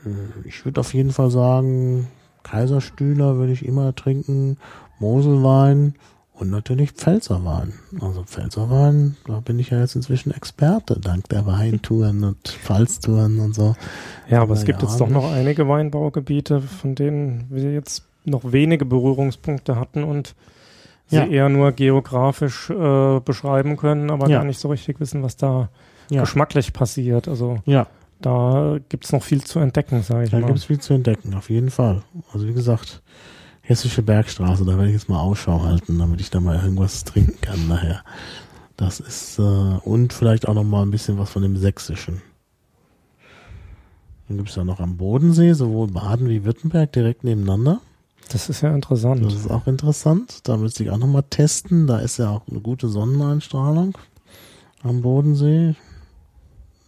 äh, 0.05 0.47
ich 0.47 0.63
würde 0.65 0.79
auf 0.79 0.93
jeden 0.93 1.11
Fall 1.11 1.31
sagen, 1.31 2.07
Kaiserstühler 2.43 3.37
würde 3.37 3.53
ich 3.53 3.65
immer 3.65 3.95
trinken, 3.95 4.57
Moselwein 4.99 5.95
und 6.33 6.49
natürlich 6.49 6.91
Pfälzerwein. 6.91 7.73
Also 8.01 8.23
Pfälzerwein, 8.23 9.17
da 9.25 9.39
bin 9.39 9.59
ich 9.59 9.69
ja 9.69 9.79
jetzt 9.79 9.95
inzwischen 9.95 10.31
Experte, 10.31 10.99
dank 10.99 11.29
der 11.29 11.45
Weintouren 11.45 12.23
und 12.23 12.47
Pfalztouren 12.47 13.39
und 13.39 13.53
so. 13.53 13.75
Ja, 14.29 14.41
aber 14.41 14.53
es 14.53 14.65
gibt 14.65 14.81
jetzt 14.81 14.99
doch 14.99 15.09
noch 15.09 15.31
einige 15.31 15.67
Weinbaugebiete, 15.67 16.61
von 16.61 16.95
denen 16.95 17.45
wir 17.49 17.71
jetzt 17.71 18.03
noch 18.25 18.51
wenige 18.51 18.85
Berührungspunkte 18.85 19.75
hatten 19.75 20.03
und 20.03 20.35
sie 21.07 21.17
ja. 21.17 21.25
eher 21.25 21.49
nur 21.49 21.71
geografisch 21.71 22.69
äh, 22.69 23.19
beschreiben 23.19 23.77
können, 23.77 24.09
aber 24.09 24.29
ja. 24.29 24.37
gar 24.39 24.45
nicht 24.45 24.59
so 24.59 24.69
richtig 24.69 24.99
wissen, 24.99 25.21
was 25.23 25.37
da 25.37 25.69
ja. 26.09 26.21
geschmacklich 26.21 26.73
passiert. 26.73 27.27
Also 27.27 27.57
ja. 27.65 27.87
da 28.21 28.79
gibt 28.89 29.05
es 29.05 29.11
noch 29.11 29.23
viel 29.23 29.43
zu 29.43 29.59
entdecken, 29.59 30.01
sage 30.01 30.25
ich 30.25 30.29
da 30.31 30.37
mal. 30.37 30.41
Da 30.41 30.47
gibt 30.47 30.59
es 30.59 30.65
viel 30.65 30.79
zu 30.79 30.93
entdecken, 30.93 31.33
auf 31.35 31.49
jeden 31.49 31.69
Fall. 31.69 32.01
Also 32.33 32.47
wie 32.47 32.53
gesagt, 32.53 33.01
Hessische 33.65 34.01
Bergstraße, 34.01 34.65
da 34.65 34.73
werde 34.73 34.87
ich 34.87 34.93
jetzt 34.93 35.07
mal 35.07 35.21
Ausschau 35.21 35.63
halten, 35.63 35.97
damit 35.97 36.19
ich 36.19 36.29
da 36.29 36.41
mal 36.41 36.61
irgendwas 36.61 37.05
trinken 37.05 37.39
kann 37.39 37.69
nachher. 37.69 38.03
Das 38.75 38.99
ist, 38.99 39.39
äh, 39.39 39.41
und 39.41 40.11
vielleicht 40.11 40.49
auch 40.49 40.53
noch 40.53 40.65
mal 40.65 40.81
ein 40.81 40.91
bisschen 40.91 41.17
was 41.17 41.29
von 41.29 41.43
dem 41.43 41.55
Sächsischen. 41.55 42.21
Dann 44.27 44.35
gibt 44.35 44.49
es 44.49 44.55
ja 44.57 44.65
noch 44.65 44.81
am 44.81 44.97
Bodensee, 44.97 45.53
sowohl 45.53 45.87
Baden 45.87 46.27
wie 46.27 46.43
Württemberg 46.43 46.91
direkt 46.91 47.23
nebeneinander. 47.23 47.79
Das 48.29 48.49
ist 48.49 48.61
ja 48.61 48.75
interessant. 48.75 49.23
Das 49.23 49.33
ist 49.33 49.49
auch 49.49 49.65
interessant. 49.65 50.47
Da 50.47 50.57
müsste 50.57 50.83
ich 50.83 50.89
auch 50.89 50.97
nochmal 50.97 51.23
testen. 51.29 51.87
Da 51.87 51.99
ist 51.99 52.17
ja 52.17 52.31
auch 52.31 52.41
eine 52.49 52.59
gute 52.59 52.89
Sonneneinstrahlung 52.89 53.97
am 54.81 55.01
Bodensee. 55.01 55.75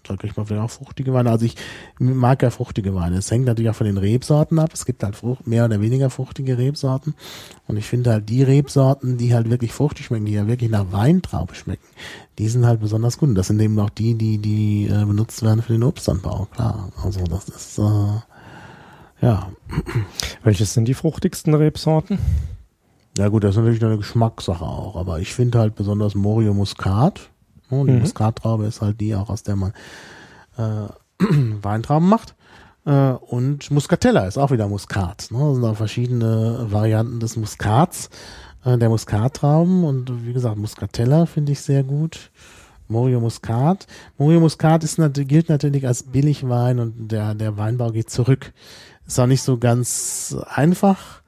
Da 0.08 0.16
kriegt 0.16 0.38
man 0.38 0.46
vielleicht 0.46 0.64
auch 0.64 0.72
fruchtige 0.72 1.14
Weine. 1.14 1.32
Also 1.32 1.46
ich 1.46 1.56
mag 2.00 2.42
ja 2.44 2.50
fruchtige 2.50 2.96
Weine. 2.96 3.18
Es 3.18 3.32
hängt 3.32 3.46
natürlich 3.46 3.70
auch 3.70 3.76
von 3.76 3.88
den 3.88 3.98
Rebsorten 3.98 4.60
ab. 4.60 4.72
Es 4.74 4.86
gibt 4.86 5.04
halt 5.04 5.16
Frucht, 5.16 5.48
mehr 5.48 5.66
oder 5.66 5.82
weniger 5.82 6.10
fruchtige 6.10 6.58
Rebsorten. 6.58 7.16
Und 7.68 7.78
ich 7.78 7.86
finde 7.86 8.12
halt 8.12 8.30
die 8.30 8.44
Rebsorten, 8.44 9.18
die 9.18 9.34
halt 9.34 9.50
wirklich 9.50 9.74
fruchtig 9.74 10.08
schmecken, 10.08 10.26
die 10.26 10.34
ja 10.34 10.48
wirklich 10.48 10.70
nach 10.70 10.92
Weintraube 10.92 11.56
schmecken, 11.56 11.86
die 12.38 12.48
sind 12.48 12.66
halt 12.66 12.80
besonders 12.80 13.18
gut. 13.18 13.30
Und 13.30 13.36
das 13.36 13.48
sind 13.48 13.60
eben 13.60 13.80
auch 13.80 13.90
die, 13.90 14.16
die, 14.16 14.38
die 14.38 14.88
äh, 14.88 15.06
benutzt 15.06 15.44
werden 15.44 15.62
für 15.62 15.74
den 15.74 15.84
Obstanbau. 15.84 16.48
Klar. 16.54 16.92
Also 17.04 17.24
das 17.24 17.50
ist, 17.50 17.78
äh, 17.80 18.22
ja. 19.22 19.50
Welches 20.44 20.74
sind 20.74 20.88
die 20.88 20.94
fruchtigsten 20.94 21.54
Rebsorten? 21.54 22.20
Ja 23.18 23.30
gut, 23.30 23.44
das 23.44 23.52
ist 23.52 23.58
natürlich 23.58 23.84
eine 23.84 23.98
Geschmackssache 23.98 24.66
auch, 24.66 24.98
aber 24.98 25.20
ich 25.20 25.34
finde 25.34 25.60
halt 25.60 25.76
besonders 25.76 26.16
Morio 26.16 26.54
Muscat. 26.54 27.30
Oh, 27.70 27.86
die 27.86 27.92
mhm. 27.92 28.00
Muskattraube 28.00 28.66
ist 28.66 28.82
halt 28.82 29.00
die 29.02 29.16
auch, 29.16 29.30
aus 29.30 29.44
der 29.44 29.56
man 29.56 29.74
äh, 30.58 30.88
Weintrauben 31.62 32.08
macht. 32.08 32.36
Äh, 32.86 33.12
und 33.12 33.72
Muscatella 33.72 34.28
ist 34.28 34.38
auch 34.38 34.52
wieder 34.52 34.68
Muskat. 34.68 35.28
Ne? 35.32 35.40
Das 35.40 35.56
sind 35.56 35.66
auch 35.66 35.78
verschiedene 35.78 36.68
Varianten 36.70 37.20
des 37.20 37.36
Muskats, 37.36 38.10
äh, 38.64 38.78
der 38.78 38.90
Muskattrauben. 38.90 39.84
Und 39.84 40.26
wie 40.26 40.34
gesagt, 40.34 40.58
Muscatella 40.58 41.26
finde 41.26 41.52
ich 41.52 41.62
sehr 41.62 41.84
gut. 41.84 42.32
Morio 42.88 43.20
Muscat. 43.20 43.88
Morio 44.18 44.40
Muscat 44.40 44.84
ist, 44.84 45.00
gilt 45.28 45.50
natürlich 45.50 45.88
als 45.88 46.04
Billigwein 46.04 46.80
und 46.80 47.12
der, 47.12 47.34
der 47.34 47.58
Weinbau 47.58 47.92
geht 47.92 48.10
zurück. 48.10 48.54
Ist 49.08 49.20
auch 49.20 49.28
nicht 49.28 49.42
so 49.42 49.58
ganz 49.58 50.36
einfach. 50.48 51.22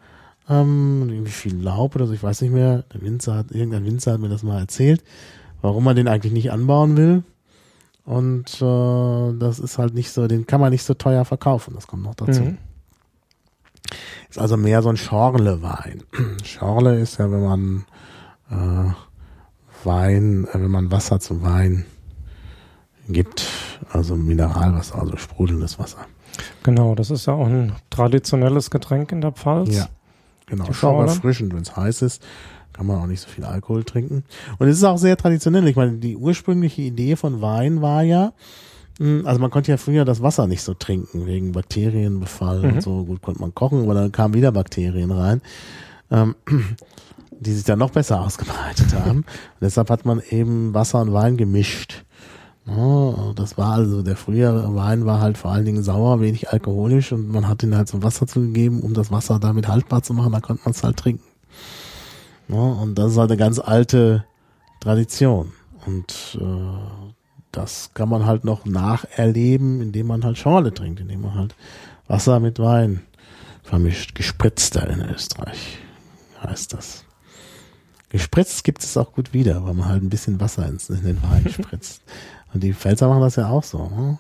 Ähm, 0.49 1.07
irgendwie 1.09 1.31
viel 1.31 1.61
Laub 1.61 1.95
oder 1.95 2.07
so, 2.07 2.13
ich 2.13 2.23
weiß 2.23 2.41
nicht 2.41 2.53
mehr. 2.53 2.83
Der 2.93 3.01
Winzer 3.01 3.35
hat, 3.35 3.51
irgendein 3.51 3.85
Winzer 3.85 4.13
hat 4.13 4.21
mir 4.21 4.29
das 4.29 4.43
mal 4.43 4.59
erzählt, 4.59 5.03
warum 5.61 5.83
man 5.83 5.95
den 5.95 6.07
eigentlich 6.07 6.33
nicht 6.33 6.51
anbauen 6.51 6.97
will. 6.97 7.23
Und 8.05 8.61
äh, 8.61 9.37
das 9.37 9.59
ist 9.59 9.77
halt 9.77 9.93
nicht 9.93 10.11
so, 10.11 10.27
den 10.27 10.47
kann 10.47 10.61
man 10.61 10.71
nicht 10.71 10.83
so 10.83 10.93
teuer 10.93 11.25
verkaufen. 11.25 11.73
Das 11.75 11.87
kommt 11.87 12.03
noch 12.03 12.15
dazu. 12.15 12.41
Mhm. 12.41 12.57
Ist 14.29 14.39
also 14.39 14.57
mehr 14.57 14.81
so 14.81 14.89
ein 14.89 14.97
Schorle-Wein. 14.97 16.03
Schorle 16.43 16.99
ist 16.99 17.17
ja, 17.17 17.29
wenn 17.31 17.43
man 17.43 17.85
äh, 18.49 18.93
Wein, 19.83 20.45
äh, 20.45 20.53
wenn 20.53 20.71
man 20.71 20.91
Wasser 20.91 21.19
zu 21.19 21.41
Wein 21.41 21.85
gibt, 23.09 23.45
also 23.91 24.15
Mineralwasser, 24.15 24.99
also 24.99 25.17
sprudelndes 25.17 25.79
Wasser. 25.79 25.99
Genau, 26.63 26.95
das 26.95 27.09
ist 27.09 27.25
ja 27.25 27.33
auch 27.33 27.47
ein 27.47 27.73
traditionelles 27.89 28.69
Getränk 28.69 29.11
in 29.11 29.21
der 29.21 29.31
Pfalz. 29.31 29.75
Ja, 29.75 29.89
genau. 30.45 30.65
Schau 30.71 31.01
erfrischend, 31.01 31.53
wenn 31.53 31.61
es 31.61 31.75
heiß 31.75 32.01
ist, 32.01 32.23
kann 32.77 32.85
man 32.85 33.01
auch 33.01 33.07
nicht 33.07 33.21
so 33.21 33.27
viel 33.27 33.43
Alkohol 33.43 33.83
trinken. 33.83 34.23
Und 34.59 34.67
es 34.67 34.77
ist 34.77 34.83
auch 34.83 34.99
sehr 34.99 35.17
traditionell. 35.17 35.67
Ich 35.67 35.75
meine, 35.75 35.93
die 35.93 36.15
ursprüngliche 36.15 36.83
Idee 36.83 37.15
von 37.15 37.41
Wein 37.41 37.81
war 37.81 38.03
ja, 38.03 38.33
hm, 38.99 39.25
also 39.25 39.39
man 39.41 39.49
konnte 39.49 39.71
ja 39.71 39.77
früher 39.77 40.05
das 40.05 40.21
Wasser 40.21 40.45
nicht 40.45 40.61
so 40.61 40.75
trinken, 40.75 41.25
wegen 41.25 41.53
Bakterienbefall 41.53 42.59
mhm. 42.59 42.69
und 42.69 42.81
so. 42.83 43.03
Gut 43.05 43.23
konnte 43.23 43.41
man 43.41 43.55
kochen, 43.55 43.81
aber 43.81 43.95
dann 43.95 44.11
kamen 44.11 44.35
wieder 44.35 44.51
Bakterien 44.51 45.11
rein, 45.11 45.41
ähm, 46.11 46.35
die 47.31 47.53
sich 47.53 47.63
dann 47.63 47.79
noch 47.79 47.89
besser 47.89 48.21
ausgebreitet 48.21 48.93
haben. 48.93 49.17
Und 49.19 49.25
deshalb 49.61 49.89
hat 49.89 50.05
man 50.05 50.21
eben 50.29 50.75
Wasser 50.75 51.01
und 51.01 51.13
Wein 51.13 51.35
gemischt. 51.35 52.05
Oh, 52.67 53.31
das 53.35 53.57
war 53.57 53.73
also, 53.73 54.03
der 54.03 54.17
frühere 54.17 54.75
Wein 54.75 55.05
war 55.07 55.19
halt 55.19 55.39
vor 55.39 55.51
allen 55.51 55.65
Dingen 55.65 55.81
sauer, 55.81 56.21
wenig 56.21 56.49
alkoholisch 56.49 57.11
und 57.11 57.31
man 57.31 57.47
hat 57.47 57.63
ihn 57.63 57.75
halt 57.75 57.87
so 57.87 58.03
Wasser 58.03 58.27
zugegeben, 58.27 58.81
um 58.81 58.93
das 58.93 59.09
Wasser 59.11 59.39
damit 59.39 59.67
haltbar 59.67 60.03
zu 60.03 60.13
machen, 60.13 60.33
da 60.33 60.41
konnte 60.41 60.63
man 60.65 60.73
es 60.73 60.83
halt 60.83 60.97
trinken. 60.97 61.23
Oh, 62.49 62.77
und 62.81 62.95
das 62.95 63.13
ist 63.13 63.17
halt 63.17 63.31
eine 63.31 63.37
ganz 63.37 63.59
alte 63.59 64.25
Tradition. 64.79 65.53
Und 65.85 66.37
äh, 66.39 67.15
das 67.51 67.91
kann 67.93 68.09
man 68.09 68.25
halt 68.25 68.43
noch 68.43 68.65
nacherleben, 68.65 69.81
indem 69.81 70.07
man 70.07 70.23
halt 70.23 70.37
Schorle 70.37 70.73
trinkt, 70.73 70.99
indem 70.99 71.21
man 71.21 71.35
halt 71.35 71.55
Wasser 72.07 72.39
mit 72.39 72.59
Wein 72.59 73.01
vermischt. 73.63 74.15
Gespritzter 74.15 74.89
in 74.89 75.01
Österreich 75.01 75.79
heißt 76.43 76.73
das. 76.73 77.03
Gespritzt 78.09 78.63
gibt 78.63 78.83
es 78.83 78.95
auch 78.95 79.11
gut 79.11 79.33
wieder, 79.33 79.65
weil 79.65 79.73
man 79.73 79.89
halt 79.89 80.03
ein 80.03 80.09
bisschen 80.09 80.39
Wasser 80.39 80.67
ins, 80.67 80.89
in 80.89 81.03
den 81.03 81.21
Wein 81.23 81.49
spritzt. 81.51 82.01
Und 82.53 82.63
die 82.63 82.73
Pfälzer 82.73 83.09
machen 83.09 83.21
das 83.21 83.35
ja 83.35 83.49
auch 83.49 83.63
so. 83.63 83.89
Ne? 83.89 84.17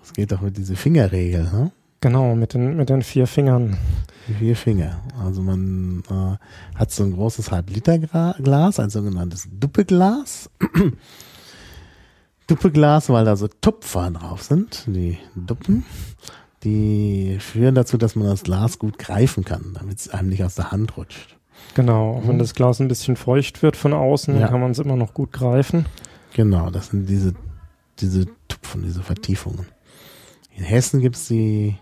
Das 0.00 0.12
geht 0.12 0.32
doch 0.32 0.42
mit 0.42 0.56
dieser 0.56 0.76
Fingerregel. 0.76 1.44
Ne? 1.44 1.72
Genau, 2.00 2.34
mit 2.34 2.54
den, 2.54 2.76
mit 2.76 2.88
den 2.88 3.02
vier 3.02 3.26
Fingern. 3.26 3.76
Die 4.28 4.34
vier 4.34 4.56
Finger. 4.56 5.00
Also 5.22 5.40
man 5.42 6.02
äh, 6.10 6.78
hat 6.78 6.90
so 6.90 7.04
ein 7.04 7.12
großes 7.12 7.50
Halb-Liter-Glas, 7.50 8.80
ein 8.80 8.90
sogenanntes 8.90 9.48
Duppeglas. 9.50 10.50
Duppeglas, 12.46 13.08
weil 13.08 13.24
da 13.24 13.36
so 13.36 13.48
Tupfer 13.48 14.10
drauf 14.10 14.42
sind, 14.42 14.84
die 14.86 15.18
Duppen. 15.34 15.84
Die 16.64 17.38
führen 17.40 17.74
dazu, 17.74 17.96
dass 17.96 18.16
man 18.16 18.26
das 18.26 18.42
Glas 18.42 18.78
gut 18.78 18.98
greifen 18.98 19.44
kann, 19.44 19.72
damit 19.74 19.98
es 19.98 20.08
einem 20.08 20.28
nicht 20.28 20.44
aus 20.44 20.54
der 20.54 20.70
Hand 20.70 20.96
rutscht. 20.96 21.36
Genau, 21.74 22.20
mhm. 22.20 22.28
wenn 22.28 22.38
das 22.38 22.54
Glas 22.54 22.80
ein 22.80 22.88
bisschen 22.88 23.16
feucht 23.16 23.62
wird 23.62 23.76
von 23.76 23.92
außen, 23.92 24.38
ja. 24.38 24.48
kann 24.48 24.60
man 24.60 24.70
es 24.70 24.78
immer 24.78 24.96
noch 24.96 25.14
gut 25.14 25.32
greifen. 25.32 25.86
Genau, 26.34 26.70
das 26.70 26.88
sind 26.88 27.08
diese, 27.08 27.34
diese 27.98 28.26
Tupfen, 28.48 28.82
diese 28.82 29.02
Vertiefungen. 29.02 29.66
In 30.54 30.64
Hessen 30.64 31.00
gibt 31.00 31.16
es 31.16 31.28
die 31.28 31.76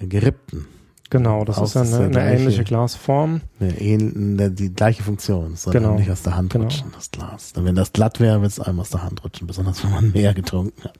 gerippten. 0.00 0.66
Genau, 1.10 1.44
das 1.44 1.58
ist 1.58 1.74
ja 1.74 1.82
eine, 1.82 1.96
eine 1.96 2.10
gleiche, 2.10 2.42
ähnliche 2.42 2.64
Glasform. 2.64 3.40
Eine, 3.58 4.52
die 4.52 4.72
gleiche 4.72 5.02
Funktion. 5.02 5.54
Es 5.54 5.64
soll 5.64 5.72
genau. 5.72 5.96
nicht 5.96 6.10
aus 6.10 6.22
der 6.22 6.36
Hand 6.36 6.52
genau. 6.52 6.66
rutschen, 6.66 6.92
das 6.94 7.10
Glas. 7.10 7.52
Dann, 7.52 7.64
wenn 7.64 7.74
das 7.74 7.92
glatt 7.92 8.20
wäre, 8.20 8.40
wird 8.42 8.52
es 8.52 8.60
einem 8.60 8.78
aus 8.78 8.90
der 8.90 9.02
Hand 9.02 9.24
rutschen, 9.24 9.48
besonders 9.48 9.82
wenn 9.82 9.90
man 9.90 10.12
mehr 10.12 10.34
getrunken 10.34 10.84
hat. 10.84 10.94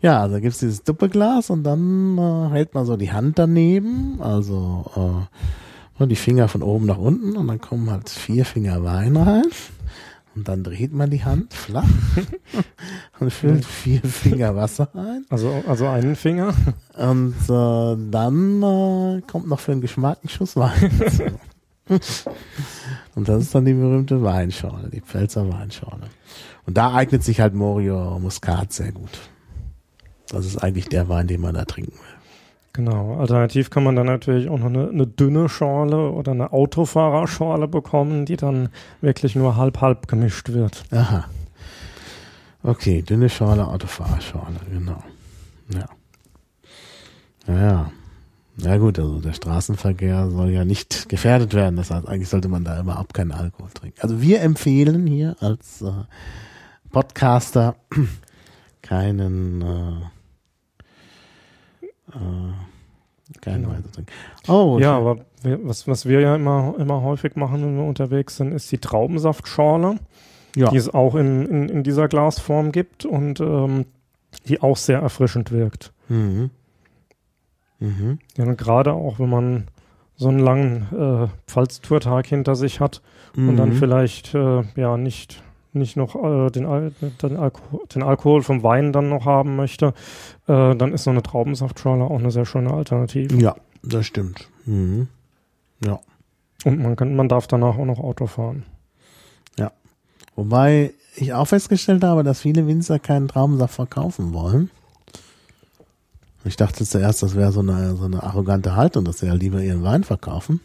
Ja, 0.00 0.22
also 0.22 0.40
gibt's 0.40 0.60
dieses 0.60 0.82
Duppeglas 0.82 1.50
und 1.50 1.64
dann 1.64 2.16
äh, 2.16 2.50
hält 2.50 2.72
man 2.72 2.86
so 2.86 2.96
die 2.96 3.12
Hand 3.12 3.38
daneben, 3.38 4.18
also 4.22 5.26
äh, 6.00 6.06
die 6.06 6.16
Finger 6.16 6.48
von 6.48 6.62
oben 6.62 6.86
nach 6.86 6.98
unten 6.98 7.36
und 7.36 7.48
dann 7.48 7.60
kommen 7.60 7.90
halt 7.90 8.08
vier 8.08 8.44
Finger 8.44 8.82
Wein 8.84 9.16
rein. 9.16 9.46
Und 10.38 10.46
dann 10.46 10.62
dreht 10.62 10.92
man 10.92 11.10
die 11.10 11.24
Hand 11.24 11.52
flach 11.52 11.82
und 13.18 13.32
füllt 13.32 13.64
vier 13.64 14.00
Finger 14.02 14.54
Wasser 14.54 14.88
ein. 14.94 15.26
Also, 15.30 15.64
also 15.66 15.88
einen 15.88 16.14
Finger. 16.14 16.54
Und 16.96 17.34
äh, 17.48 18.10
dann 18.12 18.62
äh, 18.62 19.20
kommt 19.22 19.48
noch 19.48 19.58
für 19.58 19.72
den 19.72 19.80
Geschmack 19.80 20.20
ein 20.22 20.28
Schuss 20.28 20.54
Wein. 20.54 20.92
und 23.16 23.28
das 23.28 23.42
ist 23.42 23.52
dann 23.52 23.64
die 23.64 23.72
berühmte 23.72 24.22
Weinschorle, 24.22 24.90
die 24.90 25.00
Pfälzer 25.00 25.52
Weinschorle. 25.52 26.06
Und 26.66 26.78
da 26.78 26.94
eignet 26.94 27.24
sich 27.24 27.40
halt 27.40 27.54
Morio 27.54 28.20
Muscat 28.20 28.72
sehr 28.72 28.92
gut. 28.92 29.18
Das 30.28 30.46
ist 30.46 30.58
eigentlich 30.58 30.88
der 30.88 31.08
Wein, 31.08 31.26
den 31.26 31.40
man 31.40 31.54
da 31.54 31.64
trinken 31.64 31.94
will. 31.94 32.17
Genau. 32.78 33.18
Alternativ 33.18 33.70
kann 33.70 33.82
man 33.82 33.96
dann 33.96 34.06
natürlich 34.06 34.48
auch 34.48 34.60
noch 34.60 34.66
eine, 34.66 34.88
eine 34.88 35.04
dünne 35.04 35.48
Schorle 35.48 36.12
oder 36.12 36.30
eine 36.30 36.52
Autofahrerschorle 36.52 37.66
bekommen, 37.66 38.24
die 38.24 38.36
dann 38.36 38.68
wirklich 39.00 39.34
nur 39.34 39.56
halb-halb 39.56 40.06
gemischt 40.06 40.50
wird. 40.50 40.84
Aha. 40.92 41.24
Okay, 42.62 43.02
dünne 43.02 43.30
Schorle, 43.30 43.66
Autofahrerschorle, 43.66 44.60
genau. 44.72 45.02
Ja. 45.74 45.86
Naja. 47.48 47.90
Ja 48.58 48.76
gut, 48.76 49.00
also 49.00 49.20
der 49.20 49.32
Straßenverkehr 49.32 50.30
soll 50.30 50.50
ja 50.50 50.64
nicht 50.64 51.08
gefährdet 51.08 51.54
werden. 51.54 51.74
Das 51.74 51.90
heißt, 51.90 52.06
eigentlich 52.06 52.28
sollte 52.28 52.46
man 52.46 52.62
da 52.62 52.78
überhaupt 52.80 53.12
keinen 53.12 53.32
Alkohol 53.32 53.70
trinken. 53.74 54.00
Also 54.00 54.22
wir 54.22 54.40
empfehlen 54.40 55.04
hier 55.08 55.34
als 55.40 55.82
äh, 55.82 55.90
Podcaster 56.92 57.74
keinen 58.82 59.62
äh, 59.62 59.94
äh, 62.12 62.67
keinen 63.48 63.62
Genau. 63.64 63.74
trinken. 63.92 64.12
Oh, 64.48 64.78
Ja, 64.80 64.96
aber 64.96 65.18
wir, 65.42 65.58
was, 65.66 65.86
was 65.88 66.06
wir 66.06 66.20
ja 66.20 66.34
immer, 66.36 66.74
immer 66.78 67.02
häufig 67.02 67.36
machen, 67.36 67.62
wenn 67.62 67.76
wir 67.76 67.84
unterwegs 67.84 68.36
sind, 68.36 68.52
ist 68.52 68.70
die 68.72 68.78
Traubensaftschorle, 68.78 69.96
ja. 70.56 70.70
die 70.70 70.76
es 70.76 70.92
auch 70.92 71.14
in, 71.14 71.46
in, 71.46 71.68
in 71.68 71.82
dieser 71.82 72.08
Glasform 72.08 72.72
gibt 72.72 73.04
und 73.04 73.40
ähm, 73.40 73.86
die 74.48 74.60
auch 74.60 74.76
sehr 74.76 74.98
erfrischend 75.00 75.50
wirkt. 75.52 75.92
Mhm. 76.08 76.50
Mhm. 77.80 78.18
Ja, 78.36 78.44
und 78.44 78.58
gerade 78.58 78.92
auch, 78.92 79.18
wenn 79.18 79.30
man 79.30 79.64
so 80.16 80.28
einen 80.28 80.40
langen 80.40 80.86
äh, 80.92 81.28
Pfalztourtag 81.48 82.26
hinter 82.26 82.56
sich 82.56 82.80
hat 82.80 83.02
und 83.36 83.56
dann 83.56 83.68
Mhm. 83.70 83.74
vielleicht 83.74 84.34
äh, 84.34 84.62
ja 84.74 84.96
nicht 84.96 85.44
nicht 85.78 85.96
noch 85.96 86.14
äh, 86.14 86.50
den, 86.50 86.66
Al 86.66 86.92
den, 87.22 87.36
Alko 87.36 87.84
den 87.94 88.02
Alkohol 88.02 88.42
vom 88.42 88.62
Wein 88.62 88.92
dann 88.92 89.08
noch 89.08 89.24
haben 89.24 89.56
möchte, 89.56 89.94
äh, 90.46 90.74
dann 90.74 90.92
ist 90.92 91.04
so 91.04 91.10
eine 91.10 91.22
Traubensaftschorle 91.22 92.04
auch 92.04 92.18
eine 92.18 92.30
sehr 92.30 92.46
schöne 92.46 92.72
Alternative. 92.72 93.36
Ja, 93.36 93.56
das 93.82 94.06
stimmt. 94.06 94.48
Mhm. 94.66 95.08
Ja. 95.84 96.00
Und 96.64 96.82
man 96.82 96.96
kann, 96.96 97.14
man 97.14 97.28
darf 97.28 97.46
danach 97.46 97.78
auch 97.78 97.84
noch 97.84 98.00
Auto 98.00 98.26
fahren. 98.26 98.64
Wobei 100.38 100.94
ich 101.16 101.32
auch 101.32 101.46
festgestellt 101.46 102.04
habe, 102.04 102.22
dass 102.22 102.42
viele 102.42 102.68
Winzer 102.68 103.00
keinen 103.00 103.26
Traubensaft 103.26 103.74
verkaufen 103.74 104.32
wollen. 104.32 104.70
Ich 106.44 106.54
dachte 106.54 106.84
zuerst, 106.84 107.24
das 107.24 107.34
wäre 107.34 107.50
so 107.50 107.58
eine, 107.58 107.96
so 107.96 108.04
eine 108.04 108.22
arrogante 108.22 108.76
Haltung, 108.76 109.04
dass 109.04 109.18
sie 109.18 109.26
ja 109.26 109.34
lieber 109.34 109.60
ihren 109.60 109.82
Wein 109.82 110.04
verkaufen. 110.04 110.60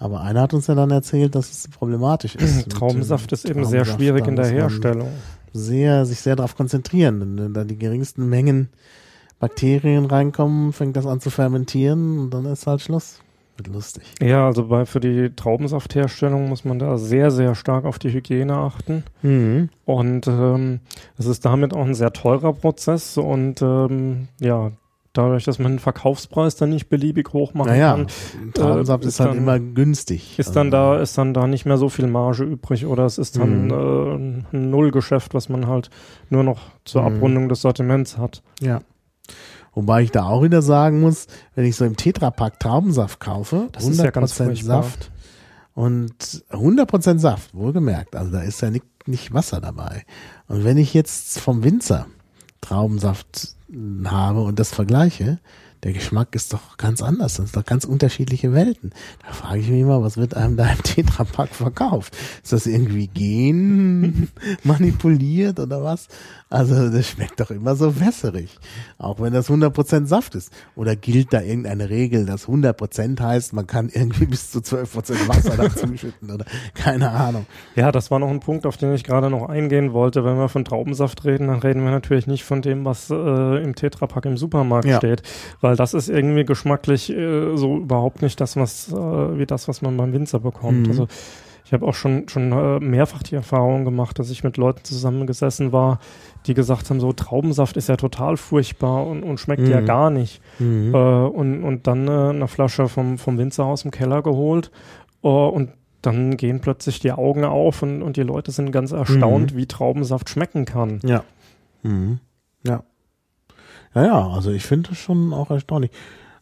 Aber 0.00 0.22
einer 0.22 0.40
hat 0.40 0.54
uns 0.54 0.66
ja 0.66 0.74
dann 0.74 0.90
erzählt, 0.90 1.34
dass 1.34 1.50
es 1.50 1.68
problematisch 1.68 2.34
ist. 2.34 2.68
Traubensaft 2.70 3.30
ist 3.32 3.44
eben 3.44 3.66
sehr 3.66 3.82
Traubensaft. 3.82 3.98
schwierig 4.00 4.26
in 4.26 4.34
der 4.34 4.46
Herstellung. 4.46 5.08
Sehr, 5.52 6.06
sich 6.06 6.20
sehr 6.20 6.36
darauf 6.36 6.56
konzentrieren. 6.56 7.20
Denn 7.20 7.38
wenn 7.38 7.54
da 7.54 7.64
die 7.64 7.76
geringsten 7.76 8.26
Mengen 8.26 8.70
Bakterien 9.40 10.06
reinkommen, 10.06 10.72
fängt 10.72 10.96
das 10.96 11.06
an 11.06 11.20
zu 11.20 11.28
fermentieren 11.28 12.18
und 12.18 12.30
dann 12.30 12.46
ist 12.46 12.66
halt 12.66 12.80
Schluss. 12.80 13.20
Wird 13.58 13.68
lustig. 13.68 14.04
Ja, 14.22 14.46
also 14.46 14.68
bei, 14.68 14.86
für 14.86 15.00
die 15.00 15.34
Traubensaftherstellung 15.36 16.48
muss 16.48 16.64
man 16.64 16.78
da 16.78 16.96
sehr, 16.96 17.30
sehr 17.30 17.54
stark 17.54 17.84
auf 17.84 17.98
die 17.98 18.10
Hygiene 18.10 18.54
achten. 18.54 19.04
Mhm. 19.20 19.68
Und 19.84 20.26
ähm, 20.28 20.80
es 21.18 21.26
ist 21.26 21.44
damit 21.44 21.74
auch 21.74 21.84
ein 21.84 21.94
sehr 21.94 22.14
teurer 22.14 22.54
Prozess 22.54 23.18
und 23.18 23.60
ähm, 23.60 24.28
ja, 24.40 24.72
dadurch, 25.12 25.44
dass 25.44 25.58
man 25.58 25.72
den 25.72 25.78
Verkaufspreis 25.78 26.56
dann 26.56 26.70
nicht 26.70 26.88
beliebig 26.88 27.32
hoch 27.32 27.52
machen 27.54 27.68
Naja, 27.70 27.94
kann, 27.94 28.06
Traubensaft 28.54 29.04
äh, 29.04 29.08
ist 29.08 29.14
ist 29.14 29.20
halt 29.20 29.30
dann- 29.30 29.38
immer 29.38 29.58
günstig. 29.58 30.38
ist 30.38 30.54
dann 30.56 30.72
Also, 30.72 30.96
da, 30.96 31.02
ist 31.02 31.18
dann 31.18 31.34
da 31.34 31.46
nicht 31.46 31.66
mehr 31.66 31.76
so 31.78 31.88
viel 31.88 32.06
Marge 32.06 32.44
übrig 32.44 32.86
oder 32.86 33.04
es 33.06 33.18
ist 33.18 33.36
dann 33.36 33.64
Mhm. 33.66 33.70
äh, 34.52 34.56
ein 34.56 34.70
Nullgeschäft, 34.70 35.34
was 35.34 35.48
man 35.48 35.66
halt 35.66 35.90
nur 36.28 36.44
noch 36.44 36.60
zur 36.84 37.02
Mhm. 37.02 37.16
Abrundung 37.16 37.48
des 37.48 37.60
Sortiments 37.62 38.18
hat. 38.18 38.42
Ja. 38.60 38.80
Wobei 39.72 40.02
ich 40.02 40.10
da 40.10 40.24
auch 40.24 40.42
wieder 40.42 40.62
sagen 40.62 41.00
muss, 41.00 41.26
wenn 41.54 41.64
ich 41.64 41.76
so 41.76 41.84
im 41.84 41.96
Tetrapack 41.96 42.58
Traubensaft 42.58 43.20
kaufe, 43.20 43.68
Das 43.72 43.86
ist 43.86 44.00
ja 44.00 44.10
ganz 44.10 44.32
100% 44.32 44.44
furchtbar. 44.46 44.82
Saft 44.82 45.10
und 45.74 46.44
100% 46.50 47.20
Saft, 47.20 47.54
wohlgemerkt. 47.54 48.16
Also 48.16 48.32
da 48.32 48.42
ist 48.42 48.60
ja 48.62 48.70
nicht, 48.70 48.84
nicht 49.06 49.32
Wasser 49.32 49.60
dabei. 49.60 50.02
Und 50.48 50.64
wenn 50.64 50.76
ich 50.76 50.92
jetzt 50.94 51.38
vom 51.40 51.62
Winzer 51.62 52.06
Traubensaft 52.60 53.54
habe 54.04 54.42
und 54.42 54.58
das 54.58 54.70
vergleiche, 54.70 55.38
der 55.82 55.92
Geschmack 55.92 56.34
ist 56.34 56.52
doch 56.52 56.76
ganz 56.76 57.02
anders. 57.02 57.34
Das 57.36 57.46
sind 57.46 57.56
doch 57.56 57.64
ganz 57.64 57.84
unterschiedliche 57.84 58.52
Welten. 58.52 58.90
Da 59.26 59.32
frage 59.32 59.60
ich 59.60 59.68
mich 59.70 59.84
mal, 59.84 60.02
was 60.02 60.16
wird 60.16 60.34
einem 60.34 60.56
da 60.56 60.70
im 60.70 60.82
Tetrapack 60.82 61.54
verkauft? 61.54 62.16
Ist 62.42 62.52
das 62.52 62.66
irgendwie 62.66 63.06
gen 63.08 64.28
manipuliert 64.64 65.58
oder 65.58 65.82
was? 65.82 66.08
Also 66.48 66.90
das 66.90 67.06
schmeckt 67.08 67.38
doch 67.40 67.50
immer 67.50 67.76
so 67.76 67.98
wässerig. 68.00 68.58
Auch 68.98 69.20
wenn 69.20 69.32
das 69.32 69.48
100% 69.48 70.06
Saft 70.06 70.34
ist. 70.34 70.52
Oder 70.74 70.96
gilt 70.96 71.32
da 71.32 71.40
irgendeine 71.40 71.88
Regel, 71.90 72.26
dass 72.26 72.46
100% 72.48 73.20
heißt, 73.20 73.52
man 73.52 73.66
kann 73.66 73.88
irgendwie 73.88 74.26
bis 74.30 74.50
zu 74.50 74.58
12% 74.58 75.28
Wasser 75.28 75.56
dazu 75.56 75.86
schütten 75.96 76.30
oder 76.30 76.44
keine 76.74 77.10
Ahnung. 77.10 77.46
Ja, 77.76 77.92
das 77.92 78.10
war 78.10 78.18
noch 78.18 78.30
ein 78.30 78.40
Punkt, 78.40 78.66
auf 78.66 78.76
den 78.76 78.92
ich 78.94 79.04
gerade 79.04 79.30
noch 79.30 79.48
eingehen 79.48 79.92
wollte. 79.92 80.24
Wenn 80.24 80.36
wir 80.36 80.48
von 80.48 80.64
Traubensaft 80.64 81.24
reden, 81.24 81.48
dann 81.48 81.60
reden 81.60 81.84
wir 81.84 81.90
natürlich 81.90 82.26
nicht 82.26 82.44
von 82.44 82.62
dem, 82.62 82.84
was 82.84 83.10
äh, 83.10 83.62
im 83.62 83.74
Tetrapack 83.74 84.24
im 84.26 84.36
Supermarkt 84.36 84.86
Ja. 84.86 84.96
steht, 84.98 85.22
weil 85.60 85.69
das 85.76 85.94
ist 85.94 86.08
irgendwie 86.08 86.44
geschmacklich 86.44 87.10
äh, 87.10 87.56
so 87.56 87.76
überhaupt 87.78 88.22
nicht 88.22 88.40
das, 88.40 88.56
was 88.56 88.90
äh, 88.92 88.94
wie 89.38 89.46
das, 89.46 89.68
was 89.68 89.82
man 89.82 89.96
beim 89.96 90.12
Winzer 90.12 90.40
bekommt. 90.40 90.82
Mhm. 90.84 90.88
Also 90.90 91.08
ich 91.64 91.72
habe 91.72 91.86
auch 91.86 91.94
schon 91.94 92.28
schon 92.28 92.50
äh, 92.52 92.80
mehrfach 92.80 93.22
die 93.22 93.36
Erfahrung 93.36 93.84
gemacht, 93.84 94.18
dass 94.18 94.30
ich 94.30 94.42
mit 94.42 94.56
Leuten 94.56 94.82
zusammengesessen 94.84 95.72
war, 95.72 96.00
die 96.46 96.54
gesagt 96.54 96.90
haben, 96.90 96.98
so 97.00 97.12
Traubensaft 97.12 97.76
ist 97.76 97.88
ja 97.88 97.96
total 97.96 98.36
furchtbar 98.36 99.06
und, 99.06 99.22
und 99.22 99.38
schmeckt 99.38 99.68
ja 99.68 99.80
Mhm. 99.80 99.86
gar 99.86 100.10
nicht. 100.10 100.40
Mhm. 100.58 100.94
Äh, 100.94 100.98
und, 100.98 101.62
und 101.62 101.86
dann 101.86 102.08
äh, 102.08 102.10
eine 102.10 102.48
Flasche 102.48 102.88
vom, 102.88 103.18
vom 103.18 103.38
Winzer 103.38 103.64
aus 103.66 103.82
dem 103.82 103.90
Keller 103.90 104.22
geholt 104.22 104.70
äh, 105.22 105.28
und 105.28 105.70
dann 106.02 106.36
gehen 106.38 106.60
plötzlich 106.60 106.98
die 106.98 107.12
Augen 107.12 107.44
auf 107.44 107.82
und, 107.82 108.02
und 108.02 108.16
die 108.16 108.22
Leute 108.22 108.52
sind 108.52 108.72
ganz 108.72 108.90
erstaunt, 108.92 109.54
wie 109.54 109.66
Traubensaft 109.66 110.30
schmecken 110.30 110.64
kann. 110.64 110.98
Ja. 111.04 111.24
Mhm. 111.82 112.20
Ja. 112.66 112.82
Ja, 113.94 114.04
ja, 114.04 114.28
also 114.28 114.50
ich 114.50 114.64
finde 114.64 114.90
das 114.90 114.98
schon 114.98 115.32
auch 115.32 115.50
erstaunlich. 115.50 115.90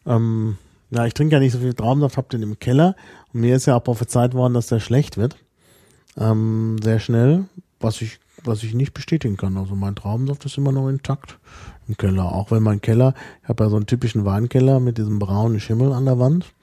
Ähm, 0.05 0.57
ja, 0.91 1.05
ich 1.05 1.13
trinke 1.13 1.35
ja 1.35 1.39
nicht 1.39 1.51
so 1.51 1.59
viel 1.59 1.73
Traubensaft, 1.73 2.17
hab 2.17 2.29
den 2.29 2.43
im 2.43 2.59
Keller. 2.59 2.95
Und 3.33 3.41
mir 3.41 3.55
ist 3.55 3.65
ja 3.65 3.75
auch 3.75 3.83
prophezeit 3.83 4.33
worden, 4.33 4.53
dass 4.53 4.67
der 4.67 4.79
schlecht 4.79 5.17
wird. 5.17 5.37
Ähm, 6.17 6.77
sehr 6.81 6.99
schnell, 6.99 7.45
was 7.79 8.01
ich, 8.01 8.19
was 8.43 8.63
ich 8.63 8.73
nicht 8.73 8.93
bestätigen 8.93 9.37
kann. 9.37 9.57
Also 9.57 9.75
mein 9.75 9.95
Traubensaft 9.95 10.45
ist 10.45 10.57
immer 10.57 10.71
noch 10.71 10.89
intakt 10.89 11.37
im 11.87 11.97
Keller. 11.97 12.33
Auch 12.33 12.51
wenn 12.51 12.63
mein 12.63 12.81
Keller, 12.81 13.13
ich 13.43 13.49
habe 13.49 13.63
ja 13.63 13.69
so 13.69 13.75
einen 13.75 13.85
typischen 13.85 14.25
Weinkeller 14.25 14.79
mit 14.79 14.97
diesem 14.97 15.19
braunen 15.19 15.59
Schimmel 15.59 15.93
an 15.93 16.05
der 16.05 16.19
Wand, 16.19 16.53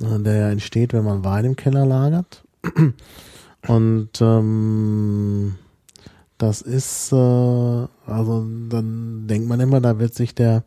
äh, 0.00 0.18
der 0.18 0.34
ja 0.34 0.50
entsteht, 0.50 0.92
wenn 0.92 1.04
man 1.04 1.24
Wein 1.24 1.44
im 1.44 1.56
Keller 1.56 1.86
lagert. 1.86 2.44
Und 3.68 4.20
ähm, 4.20 5.54
das 6.42 6.60
ist, 6.60 7.12
äh, 7.12 7.16
also 7.16 8.44
dann 8.68 9.26
denkt 9.28 9.48
man 9.48 9.60
immer, 9.60 9.80
da 9.80 9.98
wird 10.00 10.12
sich 10.14 10.34
der, 10.34 10.64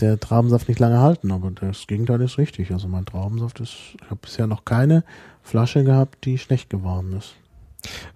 der 0.00 0.20
Traubensaft 0.20 0.68
nicht 0.68 0.78
lange 0.80 1.00
halten, 1.00 1.32
aber 1.32 1.50
das 1.50 1.86
Gegenteil 1.86 2.20
ist 2.20 2.36
richtig. 2.38 2.70
Also 2.70 2.86
mein 2.88 3.06
Traubensaft 3.06 3.60
ist, 3.60 3.72
ich 3.72 4.10
habe 4.10 4.20
bisher 4.20 4.46
noch 4.46 4.64
keine 4.66 5.02
Flasche 5.42 5.84
gehabt, 5.84 6.24
die 6.26 6.36
schlecht 6.38 6.68
geworden 6.68 7.14
ist. 7.16 7.34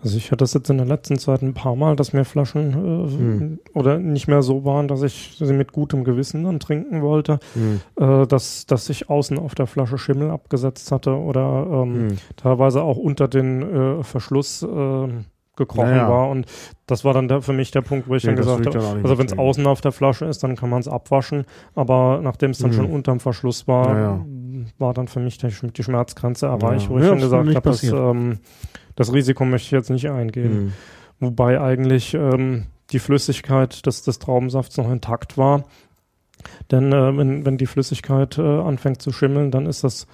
Also 0.03 0.17
ich 0.17 0.27
hatte 0.31 0.39
das 0.45 0.55
jetzt 0.55 0.71
in 0.71 0.79
der 0.79 0.87
letzten 0.87 1.19
Zeit 1.19 1.43
ein 1.43 1.53
paar 1.53 1.77
Mal, 1.77 1.95
dass 1.95 2.13
mir 2.15 2.25
Flaschen 2.25 2.71
äh, 2.73 3.11
Hm. 3.11 3.59
oder 3.75 3.99
nicht 3.99 4.27
mehr 4.27 4.43
so 4.43 4.65
waren, 4.65 4.89
dass 4.89 5.03
ich 5.03 5.37
sie 5.39 5.53
mit 5.53 5.73
gutem 5.73 6.05
Gewissen 6.05 6.45
dann 6.45 6.59
trinken 6.61 7.03
wollte, 7.03 7.39
Hm. 7.55 7.81
äh, 7.97 8.27
dass, 8.27 8.65
dass 8.67 8.89
ich 8.89 9.09
außen 9.11 9.39
auf 9.39 9.55
der 9.55 9.67
Flasche 9.67 9.99
Schimmel 9.99 10.31
abgesetzt 10.31 10.91
hatte 10.93 11.13
oder 11.17 11.67
ähm, 11.71 11.95
Hm. 12.11 12.17
teilweise 12.37 12.83
auch 12.83 12.97
unter 12.97 13.29
den 13.29 13.63
äh, 14.01 14.03
Verschluss 14.05 14.63
gekrochen 15.59 15.91
Ja, 15.91 15.97
ja. 15.97 16.09
war. 16.09 16.31
Und 16.31 16.47
das 16.87 17.05
war 17.05 17.13
dann 17.13 17.29
der, 17.29 17.43
für 17.43 17.53
mich 17.53 17.71
der 17.71 17.83
Punkt, 17.83 18.09
wo 18.09 18.15
ich 18.15 18.25
Nee, 18.25 18.29
dann 18.31 18.37
gesagt 18.37 18.67
habe, 18.67 18.79
also 19.03 19.19
wenn 19.19 19.27
es 19.27 19.37
außen 19.37 19.67
auf 19.67 19.83
der 19.83 19.93
Flasche 19.93 20.25
ist, 20.25 20.43
dann 20.43 20.57
kann 20.57 20.71
man 20.71 20.81
es 20.81 20.89
abwaschen. 20.89 21.45
Aber 21.75 22.21
nachdem 22.23 22.53
es 22.53 22.59
dann 22.59 22.71
Mhm. 22.71 22.75
schon 22.75 22.87
unterm 22.87 23.21
Verschluss 23.21 23.69
war, 23.69 23.89
Ja, 23.89 24.01
ja. 24.01 24.25
war 24.79 24.95
dann 24.95 25.09
für 25.09 25.21
mich 25.21 25.37
die, 25.37 25.51
Schmerzgrenze 25.83 26.47
erreicht, 26.47 26.85
Ja. 26.85 26.91
wo 26.91 26.97
ich 26.99 27.05
Ja, 27.05 27.11
dann 27.11 27.19
gesagt 27.21 27.55
habe, 27.55 27.61
das, 27.69 27.83
ähm, 27.83 28.39
das 28.97 29.13
Risiko 29.13 29.45
möchte 29.45 29.67
ich 29.67 29.73
jetzt 29.73 29.91
nicht 29.91 30.09
eingehen. 30.11 30.53
Hm. 30.53 30.73
Wobei 31.21 31.61
eigentlich 31.61 32.15
ähm, 32.15 32.65
die 32.91 32.99
Flüssigkeit 33.01 33.85
des, 33.85 34.03
des 34.03 34.19
Traubensafts 34.19 34.77
noch 34.79 34.91
intakt 34.91 35.37
war. 35.37 35.65
Denn 36.71 36.93
äh, 36.93 37.17
wenn, 37.17 37.45
wenn 37.45 37.59
die 37.59 37.67
Flüssigkeit 37.67 38.39
äh, 38.39 38.43
anfängt 38.43 39.03
zu 39.03 39.13
schimmeln, 39.13 39.51
dann 39.51 39.67
ist 39.67 39.85
das 39.85 40.07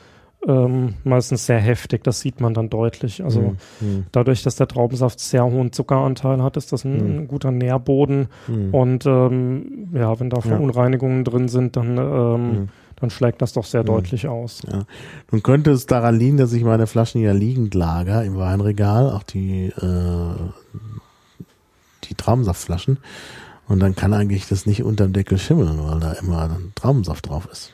ähm, 0.46 0.94
meistens 1.04 1.46
sehr 1.46 1.58
heftig. 1.58 2.04
Das 2.04 2.20
sieht 2.20 2.40
man 2.40 2.54
dann 2.54 2.68
deutlich. 2.70 3.22
Also 3.24 3.40
Hm. 3.40 3.56
Hm. 3.80 4.06
dadurch, 4.12 4.42
dass 4.42 4.56
der 4.56 4.68
Traubensaft 4.68 5.20
sehr 5.20 5.44
hohen 5.44 5.72
Zuckeranteil 5.72 6.42
hat, 6.42 6.56
ist 6.56 6.72
das 6.72 6.84
ein, 6.84 7.22
Mhm. 7.22 7.28
guter 7.28 7.50
Nährboden. 7.50 8.28
Hm. 8.46 8.74
Und 8.74 9.06
ähm, 9.06 9.88
ja, 9.94 10.18
wenn 10.20 10.30
da 10.30 10.36
Ja. 10.38 10.42
Verunreinigungen 10.42 11.24
drin 11.24 11.48
sind, 11.48 11.76
dann, 11.76 11.96
ähm, 11.98 12.56
Hm. 12.56 12.68
dann 12.96 13.10
schlägt 13.10 13.40
das 13.42 13.52
doch 13.54 13.64
sehr 13.64 13.82
Mhm. 13.82 13.86
deutlich 13.86 14.28
aus. 14.28 14.62
Nun 15.30 15.42
könnte 15.42 15.70
es 15.70 15.86
daran 15.86 16.16
liegen, 16.18 16.36
dass 16.36 16.52
ich 16.52 16.62
meine 16.64 16.86
Flaschen 16.86 17.20
ja 17.22 17.32
liegend 17.32 17.74
lager 17.74 18.22
im 18.24 18.36
Weinregal, 18.36 19.10
auch 19.12 19.22
die, 19.22 19.66
äh, 19.66 20.50
die 22.04 22.14
Traubensaftflaschen. 22.14 22.98
Und 23.66 23.80
dann 23.80 23.96
kann 23.96 24.12
eigentlich 24.12 24.46
das 24.48 24.66
nicht 24.66 24.82
unterm 24.82 25.12
Deckel 25.14 25.38
schimmeln, 25.38 25.78
weil 25.82 25.98
da 26.00 26.12
immer 26.12 26.58
Traubensaft 26.74 27.28
drauf 27.30 27.48
ist. 27.50 27.72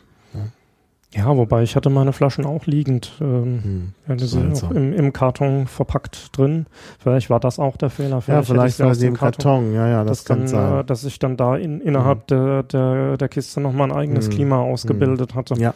Ja, 1.13 1.37
wobei 1.37 1.65
ich 1.65 1.75
hatte 1.75 1.91
meine 1.91 2.13
Flaschen 2.13 2.47
auch 2.47 2.67
liegend. 2.67 3.13
Ähm, 3.21 3.63
Hm. 3.65 3.93
ja, 4.09 4.15
die 4.15 4.27
sind 4.27 4.63
auch 4.63 4.71
im, 4.71 4.93
im 4.93 5.13
Karton 5.13 5.67
verpackt 5.67 6.37
drin. 6.39 6.67
Vielleicht 7.01 7.31
war 7.31 7.41
das 7.41 7.59
auch 7.59 7.77
der 7.77 7.91
Fehler. 7.91 8.23
Ja, 8.27 8.35
hätte 8.35 8.41
ich 8.43 8.47
vielleicht 8.49 8.79
war 8.79 8.95
sie 8.95 9.07
im 9.09 9.17
Karton. 9.17 9.75
Ja, 9.75 9.89
ja, 9.89 10.05
das 10.05 10.25
kann 10.25 10.41
dann, 10.41 10.49
sein. 10.49 10.79
äh, 10.81 10.85
dass 10.85 11.03
ich 11.05 11.19
dann 11.19 11.37
da 11.37 11.57
in, 11.57 11.81
innerhalb 11.81 12.29
der, 12.29 12.63
der, 12.63 13.17
der 13.17 13.29
Kiste 13.29 13.61
nochmal 13.61 13.91
ein 13.91 13.97
eigenes 13.97 14.29
Mhm. 14.29 14.33
Klima 14.33 14.59
ausgebildet 14.61 15.35
hatte. 15.35 15.55
Ja. 15.57 15.75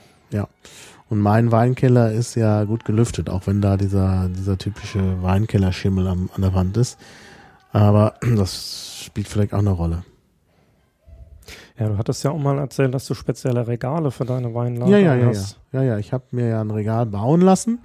Und 1.11 1.21
mein 1.21 1.53
Weinkeller 1.53 2.13
ist 2.13 2.35
ja 2.35 2.65
gut 2.65 2.85
gelüftet, 2.85 3.29
auch 3.29 3.47
wenn 3.47 3.61
da 3.61 3.77
dieser, 3.77 4.29
dieser 4.29 4.57
typische 4.57 5.23
Weinkellerschimmel 5.23 6.07
am, 6.09 6.31
an 6.35 6.43
der 6.43 6.55
Wand 6.55 6.77
ist. 6.77 6.99
Aber 7.73 8.15
das 8.37 9.01
spielt 9.05 9.27
vielleicht 9.29 9.53
auch 9.53 9.59
eine 9.59 9.71
Rolle. 9.73 10.05
Ja, 11.79 11.89
du 11.89 11.99
hattest 11.99 12.23
ja 12.23 12.31
auch 12.31 12.39
mal 12.39 12.59
erzählt, 12.59 12.95
dass 12.95 13.07
du 13.07 13.15
spezielle 13.15 13.67
Regale 13.67 14.11
für 14.11 14.25
deine 14.25 14.55
Weinlager 14.55 14.91
ja, 14.93 14.99
ja, 14.99 15.15
ja, 15.17 15.27
hast. 15.27 15.59
Ja, 15.73 15.83
ja, 15.83 15.93
ja. 15.93 15.99
ich 15.99 16.13
habe 16.13 16.25
mir 16.31 16.49
ja 16.49 16.61
ein 16.61 16.71
Regal 16.71 17.07
bauen 17.07 17.41
lassen 17.41 17.81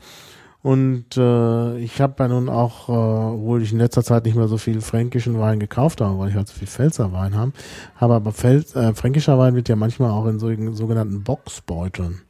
und 0.61 1.15
äh, 1.15 1.77
ich 1.77 2.01
habe 2.01 2.15
ja 2.19 2.27
nun 2.27 2.49
auch, 2.49 2.89
äh, 2.89 2.91
obwohl 2.91 3.63
ich 3.63 3.71
in 3.71 3.79
letzter 3.79 4.03
Zeit 4.03 4.25
nicht 4.25 4.35
mehr 4.35 4.49
so 4.49 4.57
viel 4.57 4.81
fränkischen 4.81 5.39
Wein 5.39 5.59
gekauft 5.59 6.01
habe, 6.01 6.19
weil 6.19 6.29
ich 6.29 6.35
halt 6.35 6.49
so 6.49 6.53
viel 6.53 6.67
Pfälzer 6.67 7.13
Wein 7.13 7.35
habe, 7.35 7.53
habe 7.95 8.13
aber 8.15 8.33
Pfälz, 8.33 8.75
äh, 8.75 8.93
fränkischer 8.93 9.39
Wein 9.39 9.55
wird 9.55 9.69
ja 9.69 9.75
manchmal 9.75 10.11
auch 10.11 10.25
in 10.25 10.37
so, 10.37 10.49
sogenannten 10.73 11.23
Boxbeuteln 11.23 12.21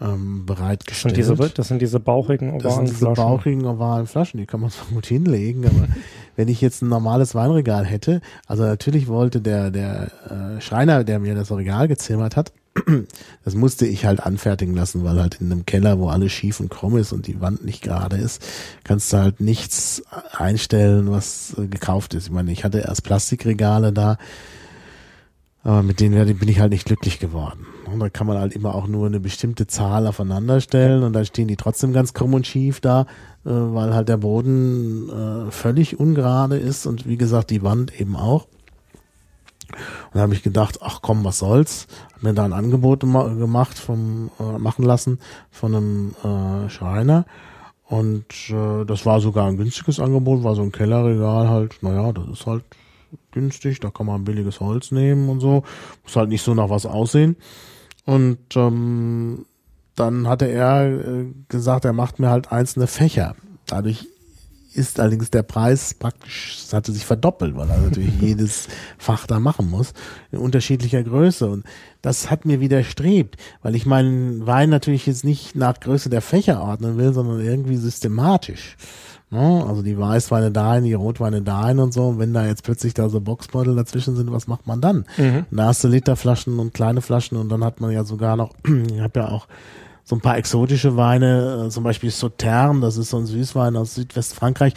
ähm, 0.00 0.46
bereitgestellt. 0.46 1.16
Das 1.16 1.26
sind, 1.26 1.38
diese, 1.38 1.54
das 1.54 1.68
sind 1.68 1.80
diese 1.80 2.00
bauchigen 2.00 2.48
ovalen 2.48 2.62
das 2.62 2.74
sind 2.74 2.88
diese 2.88 2.98
Flaschen. 2.98 3.24
bauchigen 3.24 3.66
ovalen 3.66 4.06
Flaschen, 4.06 4.38
die 4.38 4.46
kann 4.46 4.60
man 4.60 4.70
zwar 4.70 4.88
gut 4.92 5.06
hinlegen, 5.06 5.64
aber 5.64 5.86
wenn 6.40 6.48
ich 6.48 6.62
jetzt 6.62 6.80
ein 6.80 6.88
normales 6.88 7.34
Weinregal 7.34 7.84
hätte, 7.84 8.22
also 8.46 8.62
natürlich 8.62 9.08
wollte 9.08 9.42
der 9.42 9.70
der 9.70 10.10
äh, 10.30 10.60
Schreiner, 10.62 11.04
der 11.04 11.18
mir 11.18 11.34
das 11.34 11.52
Regal 11.52 11.86
gezimmert 11.86 12.34
hat, 12.34 12.54
das 13.44 13.54
musste 13.54 13.86
ich 13.86 14.06
halt 14.06 14.20
anfertigen 14.20 14.74
lassen, 14.74 15.04
weil 15.04 15.20
halt 15.20 15.42
in 15.42 15.52
einem 15.52 15.66
Keller, 15.66 15.98
wo 15.98 16.08
alles 16.08 16.32
schief 16.32 16.58
und 16.58 16.70
krumm 16.70 16.96
ist 16.96 17.12
und 17.12 17.26
die 17.26 17.42
Wand 17.42 17.62
nicht 17.62 17.82
gerade 17.82 18.16
ist, 18.16 18.42
kannst 18.84 19.12
du 19.12 19.18
halt 19.18 19.40
nichts 19.40 20.02
einstellen, 20.32 21.10
was 21.10 21.54
äh, 21.58 21.66
gekauft 21.66 22.14
ist. 22.14 22.28
Ich 22.28 22.32
meine, 22.32 22.52
ich 22.52 22.64
hatte 22.64 22.78
erst 22.78 23.04
Plastikregale 23.04 23.92
da, 23.92 24.16
aber 25.62 25.82
mit 25.82 26.00
denen 26.00 26.38
bin 26.38 26.48
ich 26.48 26.60
halt 26.60 26.72
nicht 26.72 26.86
glücklich 26.86 27.18
geworden. 27.18 27.66
Und 27.84 28.00
da 28.00 28.08
kann 28.08 28.26
man 28.26 28.38
halt 28.38 28.54
immer 28.54 28.74
auch 28.74 28.86
nur 28.86 29.06
eine 29.06 29.20
bestimmte 29.20 29.66
Zahl 29.66 30.06
aufeinander 30.06 30.62
stellen 30.62 31.02
und 31.02 31.12
dann 31.12 31.26
stehen 31.26 31.48
die 31.48 31.56
trotzdem 31.56 31.92
ganz 31.92 32.14
krumm 32.14 32.32
und 32.32 32.46
schief 32.46 32.80
da, 32.80 33.04
weil 33.48 33.94
halt 33.94 34.08
der 34.08 34.18
Boden 34.18 35.08
äh, 35.08 35.50
völlig 35.50 35.98
ungerade 35.98 36.56
ist 36.56 36.86
und 36.86 37.06
wie 37.06 37.16
gesagt 37.16 37.50
die 37.50 37.62
Wand 37.62 37.98
eben 38.00 38.16
auch. 38.16 38.46
Und 39.72 40.14
da 40.14 40.20
habe 40.20 40.34
ich 40.34 40.42
gedacht, 40.42 40.80
ach 40.82 41.00
komm, 41.02 41.24
was 41.24 41.38
soll's. 41.38 41.86
Hab 42.12 42.22
mir 42.22 42.34
da 42.34 42.44
ein 42.44 42.52
Angebot 42.52 43.00
gemacht, 43.00 43.78
vom, 43.78 44.30
äh, 44.40 44.58
machen 44.58 44.84
lassen 44.84 45.20
von 45.50 45.74
einem 45.74 46.14
äh, 46.24 46.68
Schreiner. 46.68 47.24
Und 47.84 48.50
äh, 48.50 48.84
das 48.84 49.06
war 49.06 49.20
sogar 49.20 49.48
ein 49.48 49.56
günstiges 49.56 50.00
Angebot, 50.00 50.44
war 50.44 50.54
so 50.54 50.62
ein 50.62 50.72
Kellerregal 50.72 51.48
halt, 51.48 51.82
naja, 51.82 52.12
das 52.12 52.28
ist 52.28 52.46
halt 52.46 52.64
günstig, 53.32 53.80
da 53.80 53.90
kann 53.90 54.06
man 54.06 54.24
billiges 54.24 54.60
Holz 54.60 54.92
nehmen 54.92 55.28
und 55.28 55.40
so. 55.40 55.64
Muss 56.04 56.16
halt 56.16 56.28
nicht 56.28 56.42
so 56.42 56.54
nach 56.54 56.70
was 56.70 56.86
aussehen. 56.86 57.36
Und 58.06 58.38
ähm, 58.56 59.46
dann 60.00 60.26
hatte 60.26 60.46
er 60.46 60.86
äh, 60.86 61.26
gesagt, 61.48 61.84
er 61.84 61.92
macht 61.92 62.18
mir 62.18 62.30
halt 62.30 62.50
einzelne 62.50 62.86
Fächer. 62.86 63.36
Dadurch 63.66 64.06
ist 64.72 65.00
allerdings 65.00 65.30
der 65.30 65.42
Preis 65.42 65.94
praktisch, 65.94 66.58
es 66.64 66.72
hatte 66.72 66.92
sich 66.92 67.04
verdoppelt, 67.04 67.56
weil 67.56 67.68
er 67.68 67.78
natürlich 67.78 68.14
jedes 68.20 68.68
Fach 68.98 69.26
da 69.26 69.40
machen 69.40 69.68
muss, 69.68 69.92
in 70.32 70.38
unterschiedlicher 70.38 71.02
Größe. 71.02 71.48
Und 71.48 71.64
das 72.02 72.30
hat 72.30 72.46
mir 72.46 72.60
widerstrebt, 72.60 73.36
weil 73.62 73.74
ich 73.74 73.84
meinen 73.84 74.46
Wein 74.46 74.70
natürlich 74.70 75.06
jetzt 75.06 75.24
nicht 75.24 75.54
nach 75.54 75.78
Größe 75.80 76.08
der 76.08 76.22
Fächer 76.22 76.62
ordnen 76.62 76.96
will, 76.96 77.12
sondern 77.12 77.40
irgendwie 77.40 77.76
systematisch. 77.76 78.76
Ne? 79.30 79.64
Also 79.66 79.82
die 79.82 79.98
Weißweine 79.98 80.50
dahin, 80.50 80.84
die 80.84 80.94
Rotweine 80.94 81.42
dahin 81.42 81.78
und 81.78 81.92
so. 81.92 82.08
Und 82.08 82.18
wenn 82.18 82.32
da 82.32 82.46
jetzt 82.46 82.64
plötzlich 82.64 82.94
da 82.94 83.08
so 83.08 83.20
Boxbeutel 83.20 83.76
dazwischen 83.76 84.16
sind, 84.16 84.32
was 84.32 84.46
macht 84.46 84.66
man 84.66 84.80
dann? 84.80 85.04
Mhm. 85.16 85.46
Da 85.50 85.66
hast 85.66 85.84
du 85.84 85.88
Literflaschen 85.88 86.58
und 86.58 86.74
kleine 86.74 87.00
Flaschen 87.00 87.36
und 87.36 87.48
dann 87.48 87.64
hat 87.64 87.80
man 87.80 87.90
ja 87.90 88.04
sogar 88.04 88.36
noch, 88.36 88.54
ich 88.64 89.00
habe 89.00 89.20
ja 89.20 89.28
auch 89.28 89.46
so 90.04 90.16
ein 90.16 90.20
paar 90.20 90.36
exotische 90.36 90.96
Weine, 90.96 91.66
äh, 91.66 91.70
zum 91.70 91.84
Beispiel 91.84 92.10
Sautern, 92.10 92.80
das 92.80 92.96
ist 92.96 93.10
so 93.10 93.18
ein 93.18 93.26
Süßwein 93.26 93.76
aus 93.76 93.94
Südwestfrankreich, 93.94 94.74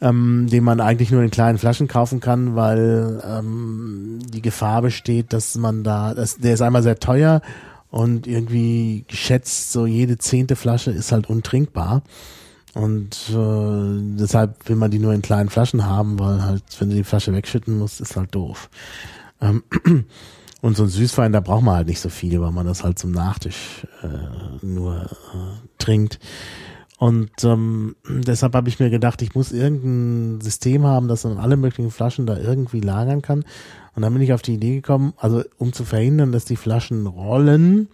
ähm, 0.00 0.48
den 0.50 0.64
man 0.64 0.80
eigentlich 0.80 1.10
nur 1.10 1.22
in 1.22 1.30
kleinen 1.30 1.58
Flaschen 1.58 1.88
kaufen 1.88 2.20
kann, 2.20 2.56
weil 2.56 3.22
ähm, 3.24 4.20
die 4.28 4.42
Gefahr 4.42 4.82
besteht, 4.82 5.32
dass 5.32 5.56
man 5.56 5.84
da, 5.84 6.14
das, 6.14 6.38
der 6.38 6.54
ist 6.54 6.62
einmal 6.62 6.82
sehr 6.82 6.98
teuer 6.98 7.42
und 7.90 8.26
irgendwie 8.26 9.04
geschätzt, 9.08 9.72
so 9.72 9.86
jede 9.86 10.18
zehnte 10.18 10.56
Flasche 10.56 10.90
ist 10.90 11.12
halt 11.12 11.28
untrinkbar. 11.28 12.02
Und 12.74 13.30
äh, 13.30 14.16
deshalb 14.18 14.68
will 14.68 14.76
man 14.76 14.90
die 14.90 14.98
nur 14.98 15.14
in 15.14 15.22
kleinen 15.22 15.48
Flaschen 15.48 15.86
haben, 15.86 16.18
weil 16.18 16.44
halt, 16.44 16.62
wenn 16.78 16.90
du 16.90 16.96
die 16.96 17.04
Flasche 17.04 17.32
wegschütten 17.32 17.78
musst, 17.78 18.00
ist 18.00 18.14
halt 18.14 18.34
doof. 18.34 18.68
Ähm, 19.40 19.64
und 20.60 20.76
so 20.76 20.84
ein 20.84 20.88
Süßwein, 20.88 21.32
da 21.32 21.40
braucht 21.40 21.62
man 21.62 21.76
halt 21.76 21.88
nicht 21.88 22.00
so 22.00 22.08
viel, 22.08 22.40
weil 22.40 22.52
man 22.52 22.66
das 22.66 22.82
halt 22.82 22.98
zum 22.98 23.12
Nachtisch 23.12 23.86
äh, 24.02 24.64
nur 24.64 25.02
äh, 25.02 25.68
trinkt. 25.78 26.18
Und 26.98 27.30
ähm, 27.44 27.94
deshalb 28.08 28.54
habe 28.54 28.68
ich 28.68 28.80
mir 28.80 28.90
gedacht, 28.90 29.22
ich 29.22 29.36
muss 29.36 29.52
irgendein 29.52 30.40
System 30.40 30.84
haben, 30.84 31.06
das 31.06 31.22
man 31.22 31.38
alle 31.38 31.56
möglichen 31.56 31.92
Flaschen 31.92 32.26
da 32.26 32.36
irgendwie 32.36 32.80
lagern 32.80 33.22
kann. 33.22 33.44
Und 33.94 34.02
dann 34.02 34.12
bin 34.12 34.22
ich 34.22 34.32
auf 34.32 34.42
die 34.42 34.54
Idee 34.54 34.74
gekommen, 34.74 35.12
also 35.16 35.44
um 35.58 35.72
zu 35.72 35.84
verhindern, 35.84 36.32
dass 36.32 36.44
die 36.44 36.56
Flaschen 36.56 37.06
rollen, 37.06 37.88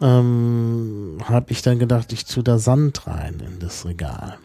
ähm, 0.00 1.18
habe 1.24 1.52
ich 1.52 1.60
dann 1.60 1.78
gedacht, 1.78 2.12
ich 2.12 2.24
tue 2.24 2.42
da 2.42 2.58
Sand 2.58 3.06
rein 3.06 3.42
in 3.46 3.58
das 3.58 3.84
Regal. 3.84 4.38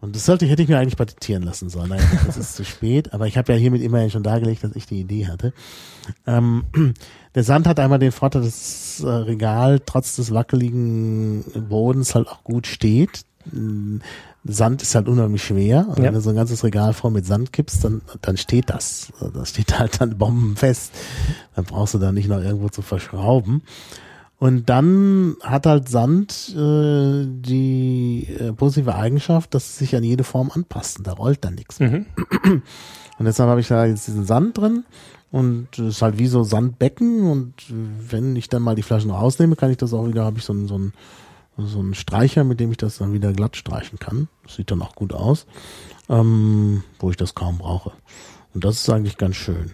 Und 0.00 0.14
das 0.14 0.26
sollte, 0.26 0.46
hätte 0.46 0.62
ich 0.62 0.68
mir 0.68 0.78
eigentlich 0.78 0.96
patentieren 0.96 1.42
lassen 1.42 1.70
sollen. 1.70 1.88
Naja, 1.88 2.02
das 2.26 2.36
ist 2.36 2.54
zu 2.54 2.64
spät, 2.64 3.14
aber 3.14 3.26
ich 3.26 3.38
habe 3.38 3.52
ja 3.52 3.58
hiermit 3.58 3.82
immerhin 3.82 4.10
schon 4.10 4.22
dargelegt, 4.22 4.62
dass 4.62 4.76
ich 4.76 4.86
die 4.86 5.00
Idee 5.00 5.26
hatte. 5.26 5.52
Ähm, 6.26 6.64
der 7.34 7.42
Sand 7.44 7.66
hat 7.66 7.80
einmal 7.80 7.98
den 7.98 8.12
Vorteil, 8.12 8.42
dass 8.42 8.98
das 8.98 9.04
äh, 9.04 9.08
Regal 9.10 9.80
trotz 9.84 10.16
des 10.16 10.32
wackeligen 10.34 11.44
Bodens 11.68 12.14
halt 12.14 12.28
auch 12.28 12.44
gut 12.44 12.66
steht. 12.66 13.22
Mm, 13.52 13.98
Sand 14.44 14.82
ist 14.82 14.94
halt 14.94 15.08
unheimlich 15.08 15.42
schwer. 15.42 15.86
Und 15.88 15.98
Ja. 15.98 16.04
wenn 16.04 16.14
du 16.14 16.20
so 16.20 16.30
ein 16.30 16.36
ganzes 16.36 16.62
Regal 16.62 16.92
voll 16.92 17.10
mit 17.10 17.26
Sand 17.26 17.52
kippst, 17.52 17.82
dann, 17.82 18.02
dann 18.20 18.36
steht 18.36 18.70
das. 18.70 19.12
Das 19.34 19.48
steht 19.50 19.78
halt 19.78 20.00
dann 20.00 20.18
bombenfest. 20.18 20.92
Dann 21.56 21.64
brauchst 21.64 21.94
du 21.94 21.98
da 21.98 22.12
nicht 22.12 22.28
noch 22.28 22.40
irgendwo 22.40 22.68
zu 22.68 22.82
verschrauben. 22.82 23.62
Und 24.38 24.68
dann 24.68 25.36
hat 25.42 25.66
halt 25.66 25.88
Sand 25.88 26.54
äh, 26.54 27.24
die 27.26 28.26
äh, 28.38 28.52
positive 28.52 28.94
Eigenschaft, 28.94 29.54
dass 29.54 29.64
es 29.64 29.78
sich 29.78 29.96
an 29.96 30.04
jede 30.04 30.24
Form 30.24 30.50
anpasst. 30.54 30.98
Und 30.98 31.06
da 31.06 31.12
rollt 31.12 31.44
dann 31.44 31.54
nichts. 31.54 31.80
Mhm. 31.80 32.04
Und 33.18 33.24
deshalb 33.24 33.48
habe 33.48 33.60
ich 33.60 33.68
da 33.68 33.86
jetzt 33.86 34.06
diesen 34.06 34.24
Sand 34.24 34.58
drin 34.58 34.84
und 35.30 35.78
es 35.78 35.96
ist 35.96 36.02
halt 36.02 36.18
wie 36.18 36.26
so 36.26 36.44
Sandbecken 36.44 37.30
und 37.30 37.54
wenn 37.68 38.36
ich 38.36 38.48
dann 38.48 38.62
mal 38.62 38.74
die 38.74 38.82
Flaschen 38.82 39.10
rausnehme, 39.10 39.56
kann 39.56 39.70
ich 39.70 39.76
das 39.78 39.94
auch 39.94 40.06
wieder, 40.06 40.24
habe 40.24 40.38
ich 40.38 40.44
so 40.44 40.52
einen, 40.52 40.68
so 40.68 40.74
einen, 40.74 40.92
so 41.56 41.78
einen 41.78 41.94
Streicher, 41.94 42.44
mit 42.44 42.60
dem 42.60 42.70
ich 42.70 42.76
das 42.76 42.98
dann 42.98 43.12
wieder 43.12 43.32
glatt 43.32 43.56
streichen 43.56 43.98
kann. 43.98 44.28
Das 44.44 44.56
sieht 44.56 44.70
dann 44.70 44.82
auch 44.82 44.94
gut 44.94 45.12
aus, 45.12 45.46
ähm, 46.08 46.84
wo 46.98 47.10
ich 47.10 47.16
das 47.16 47.34
kaum 47.34 47.58
brauche. 47.58 47.92
Und 48.54 48.64
das 48.64 48.76
ist 48.76 48.90
eigentlich 48.90 49.16
ganz 49.16 49.36
schön. 49.36 49.72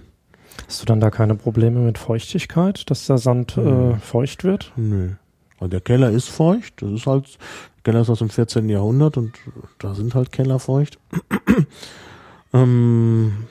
Hast 0.72 0.80
du 0.80 0.86
dann 0.86 1.00
da 1.00 1.10
keine 1.10 1.34
Probleme 1.34 1.80
mit 1.80 1.98
Feuchtigkeit, 1.98 2.88
dass 2.90 3.04
der 3.06 3.18
Sand 3.18 3.58
Mhm. 3.58 3.90
äh, 3.90 3.96
feucht 3.98 4.42
wird? 4.42 4.72
Nö. 4.76 5.10
Der 5.60 5.82
Keller 5.82 6.08
ist 6.08 6.30
feucht. 6.30 6.80
Das 6.80 6.90
ist 6.92 7.06
halt, 7.06 7.26
der 7.76 7.82
Keller 7.92 8.00
ist 8.00 8.08
aus 8.08 8.20
dem 8.20 8.30
14. 8.30 8.70
Jahrhundert 8.70 9.18
und 9.18 9.32
da 9.80 9.92
sind 9.94 10.14
halt 10.14 10.32
Keller 10.32 10.58
feucht. 10.58 10.98
ähm, 12.54 13.48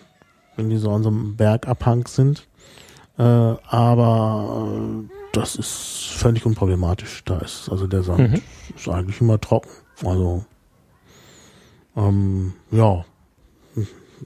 wenn 0.55 0.69
die 0.71 0.77
so 0.77 0.89
an 0.89 1.03
so 1.03 1.09
einem 1.09 1.35
Bergabhang 1.35 2.07
sind. 2.07 2.47
Äh, 3.19 3.21
aber 3.21 4.67
äh, 5.05 5.09
das 5.33 5.55
ist 5.57 6.07
völlig 6.15 6.43
unproblematisch. 6.47 7.23
Da 7.25 7.37
ist 7.37 7.69
also 7.69 7.85
der 7.85 8.01
Sand 8.01 8.31
Mhm. 8.31 8.41
ist 8.75 8.89
eigentlich 8.89 9.21
immer 9.21 9.39
trocken. 9.39 9.69
Also 10.03 10.43
ähm, 11.95 12.53
ja, 12.71 13.05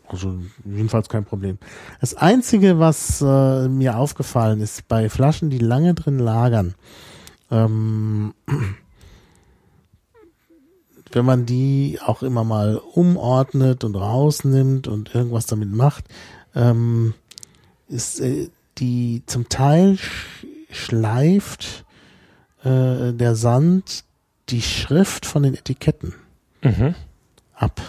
also 0.07 0.37
jedenfalls 0.63 1.09
kein 1.09 1.25
Problem. 1.25 1.57
Das 2.01 2.15
Einzige, 2.15 2.79
was 2.79 3.21
äh, 3.21 3.67
mir 3.67 3.97
aufgefallen 3.97 4.61
ist, 4.61 4.87
bei 4.87 5.09
Flaschen, 5.09 5.49
die 5.49 5.59
lange 5.59 5.93
drin 5.93 6.19
lagern, 6.19 6.75
ähm, 7.51 8.33
wenn 11.11 11.25
man 11.25 11.45
die 11.45 11.99
auch 12.05 12.23
immer 12.23 12.43
mal 12.43 12.77
umordnet 12.77 13.83
und 13.83 13.95
rausnimmt 13.95 14.87
und 14.87 15.13
irgendwas 15.15 15.45
damit 15.45 15.71
macht, 15.71 16.05
ähm, 16.55 17.13
ist 17.87 18.19
äh, 18.19 18.49
die 18.77 19.23
zum 19.25 19.47
Teil 19.49 19.97
sch 19.97 20.45
schleift 20.71 21.85
äh, 22.63 23.13
der 23.13 23.35
Sand 23.35 24.03
die 24.49 24.61
Schrift 24.61 25.25
von 25.25 25.43
den 25.43 25.53
Etiketten 25.53 26.13
Mhm. 26.61 26.95
ab. 27.53 27.79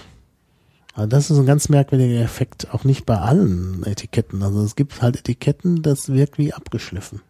Also 0.96 1.08
das 1.08 1.30
ist 1.30 1.38
ein 1.38 1.44
ganz 1.44 1.68
merkwürdiger 1.68 2.22
Effekt, 2.22 2.72
auch 2.72 2.84
nicht 2.84 3.04
bei 3.04 3.18
allen 3.18 3.84
Etiketten. 3.84 4.42
Also 4.42 4.62
es 4.62 4.76
gibt 4.76 5.02
halt 5.02 5.18
Etiketten, 5.18 5.82
das 5.82 6.08
wirkt 6.08 6.38
wie 6.38 6.54
abgeschliffen. 6.54 7.20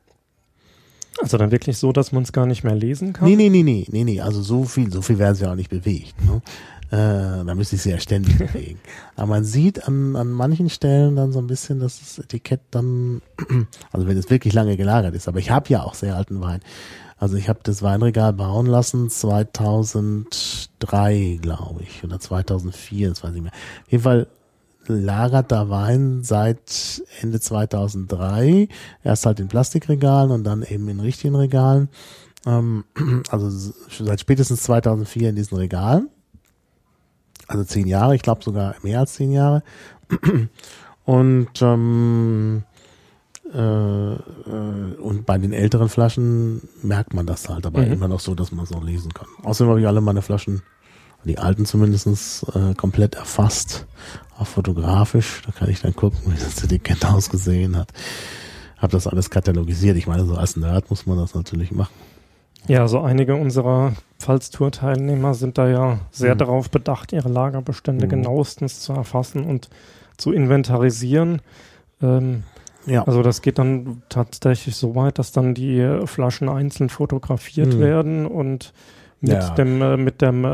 Also 1.20 1.36
dann 1.36 1.50
wirklich 1.50 1.76
so, 1.76 1.92
dass 1.92 2.12
man 2.12 2.22
es 2.22 2.32
gar 2.32 2.46
nicht 2.46 2.62
mehr 2.62 2.76
lesen 2.76 3.12
kann? 3.12 3.28
Nee, 3.28 3.34
nee, 3.34 3.48
nee, 3.48 3.64
nee, 3.64 3.86
nee, 3.90 4.04
nee. 4.04 4.20
Also 4.20 4.40
so 4.40 4.64
viel, 4.64 4.92
so 4.92 5.02
viel 5.02 5.18
werden 5.18 5.34
sie 5.34 5.50
auch 5.50 5.56
nicht 5.56 5.70
bewegt. 5.70 6.14
Ne? 6.24 6.42
Äh, 6.92 7.44
da 7.44 7.54
müsste 7.56 7.74
ich 7.74 7.82
sie 7.82 7.90
ja 7.90 7.98
ständig 7.98 8.38
bewegen. 8.38 8.78
Aber 9.16 9.26
man 9.26 9.44
sieht 9.44 9.88
an, 9.88 10.14
an 10.14 10.30
manchen 10.30 10.70
Stellen 10.70 11.16
dann 11.16 11.32
so 11.32 11.40
ein 11.40 11.48
bisschen, 11.48 11.80
dass 11.80 11.98
das 11.98 12.20
Etikett 12.20 12.60
dann, 12.70 13.20
also 13.92 14.06
wenn 14.06 14.16
es 14.16 14.30
wirklich 14.30 14.54
lange 14.54 14.76
gelagert 14.76 15.16
ist, 15.16 15.26
aber 15.26 15.40
ich 15.40 15.50
habe 15.50 15.68
ja 15.70 15.82
auch 15.82 15.94
sehr 15.94 16.14
alten 16.14 16.40
Wein. 16.40 16.60
Also 17.18 17.36
ich 17.36 17.48
habe 17.48 17.60
das 17.62 17.82
Weinregal 17.82 18.34
bauen 18.34 18.66
lassen 18.66 19.08
2003, 19.08 21.38
glaube 21.40 21.82
ich, 21.82 22.04
oder 22.04 22.20
2004, 22.20 23.08
das 23.08 23.24
weiß 23.24 23.30
ich 23.30 23.36
nicht 23.36 23.44
mehr. 23.44 23.52
Auf 23.84 23.92
jeden 23.92 24.04
Fall 24.04 24.26
lagert 24.86 25.50
da 25.50 25.68
Wein 25.68 26.22
seit 26.22 27.02
Ende 27.20 27.40
2003. 27.40 28.68
Erst 29.02 29.26
halt 29.26 29.40
in 29.40 29.48
Plastikregalen 29.48 30.30
und 30.30 30.44
dann 30.44 30.62
eben 30.62 30.88
in 30.88 31.00
richtigen 31.00 31.34
Regalen. 31.34 31.88
Ähm, 32.44 32.84
also 33.30 33.50
seit 33.50 34.20
spätestens 34.20 34.62
2004 34.62 35.30
in 35.30 35.36
diesen 35.36 35.56
Regalen. 35.56 36.08
Also 37.48 37.64
zehn 37.64 37.86
Jahre, 37.86 38.14
ich 38.14 38.22
glaube 38.22 38.44
sogar 38.44 38.74
mehr 38.82 39.00
als 39.00 39.14
zehn 39.14 39.32
Jahre. 39.32 39.62
Und 41.04 41.62
ähm, 41.62 42.56
äh, 42.56 42.58
äh, 42.58 42.62
und 43.58 45.24
bei 45.24 45.38
den 45.38 45.52
älteren 45.52 45.88
Flaschen 45.88 46.62
merkt 46.82 47.14
man 47.14 47.26
das 47.26 47.48
halt, 47.48 47.66
aber 47.66 47.80
mhm. 47.80 47.92
immer 47.92 48.08
noch 48.08 48.20
so, 48.20 48.34
dass 48.34 48.52
man 48.52 48.64
es 48.64 48.70
noch 48.70 48.84
lesen 48.84 49.12
kann. 49.14 49.28
Außerdem 49.42 49.70
habe 49.70 49.80
ich 49.80 49.86
alle 49.86 50.00
meine 50.00 50.22
Flaschen, 50.22 50.62
die 51.24 51.38
alten 51.38 51.66
zumindestens 51.66 52.44
äh, 52.54 52.74
komplett 52.74 53.14
erfasst, 53.14 53.86
auch 54.38 54.46
fotografisch. 54.46 55.42
Da 55.46 55.52
kann 55.52 55.70
ich 55.70 55.80
dann 55.80 55.94
gucken, 55.94 56.18
wie 56.26 56.38
das 56.38 56.62
Etikett 56.62 57.04
ausgesehen 57.04 57.76
hat. 57.76 57.92
Habe 58.76 58.92
das 58.92 59.06
alles 59.06 59.30
katalogisiert. 59.30 59.96
Ich 59.96 60.06
meine, 60.06 60.24
so 60.24 60.34
als 60.34 60.56
Nerd 60.56 60.90
muss 60.90 61.06
man 61.06 61.16
das 61.16 61.34
natürlich 61.34 61.72
machen. 61.72 61.94
Ja, 62.68 62.88
so 62.88 63.00
einige 63.00 63.36
unserer 63.36 63.94
Pfalz-Tour-Teilnehmer 64.18 65.34
sind 65.34 65.56
da 65.56 65.68
ja 65.68 66.00
sehr 66.10 66.34
mhm. 66.34 66.38
darauf 66.38 66.70
bedacht, 66.70 67.12
ihre 67.12 67.28
Lagerbestände 67.28 68.06
mhm. 68.06 68.10
genauestens 68.10 68.80
zu 68.80 68.92
erfassen 68.92 69.44
und 69.44 69.70
zu 70.16 70.32
inventarisieren. 70.32 71.42
Ähm, 72.02 72.42
ja. 72.86 73.04
Also 73.04 73.22
das 73.22 73.42
geht 73.42 73.58
dann 73.58 74.02
tatsächlich 74.08 74.76
so 74.76 74.94
weit, 74.94 75.18
dass 75.18 75.32
dann 75.32 75.54
die 75.54 76.00
Flaschen 76.06 76.48
einzeln 76.48 76.88
fotografiert 76.88 77.74
mhm. 77.74 77.80
werden 77.80 78.26
und 78.26 78.72
mit 79.20 79.32
ja. 79.32 79.50
dem 79.50 79.82
äh, 79.82 79.96
mit 79.96 80.20
dem 80.20 80.44
äh, 80.44 80.48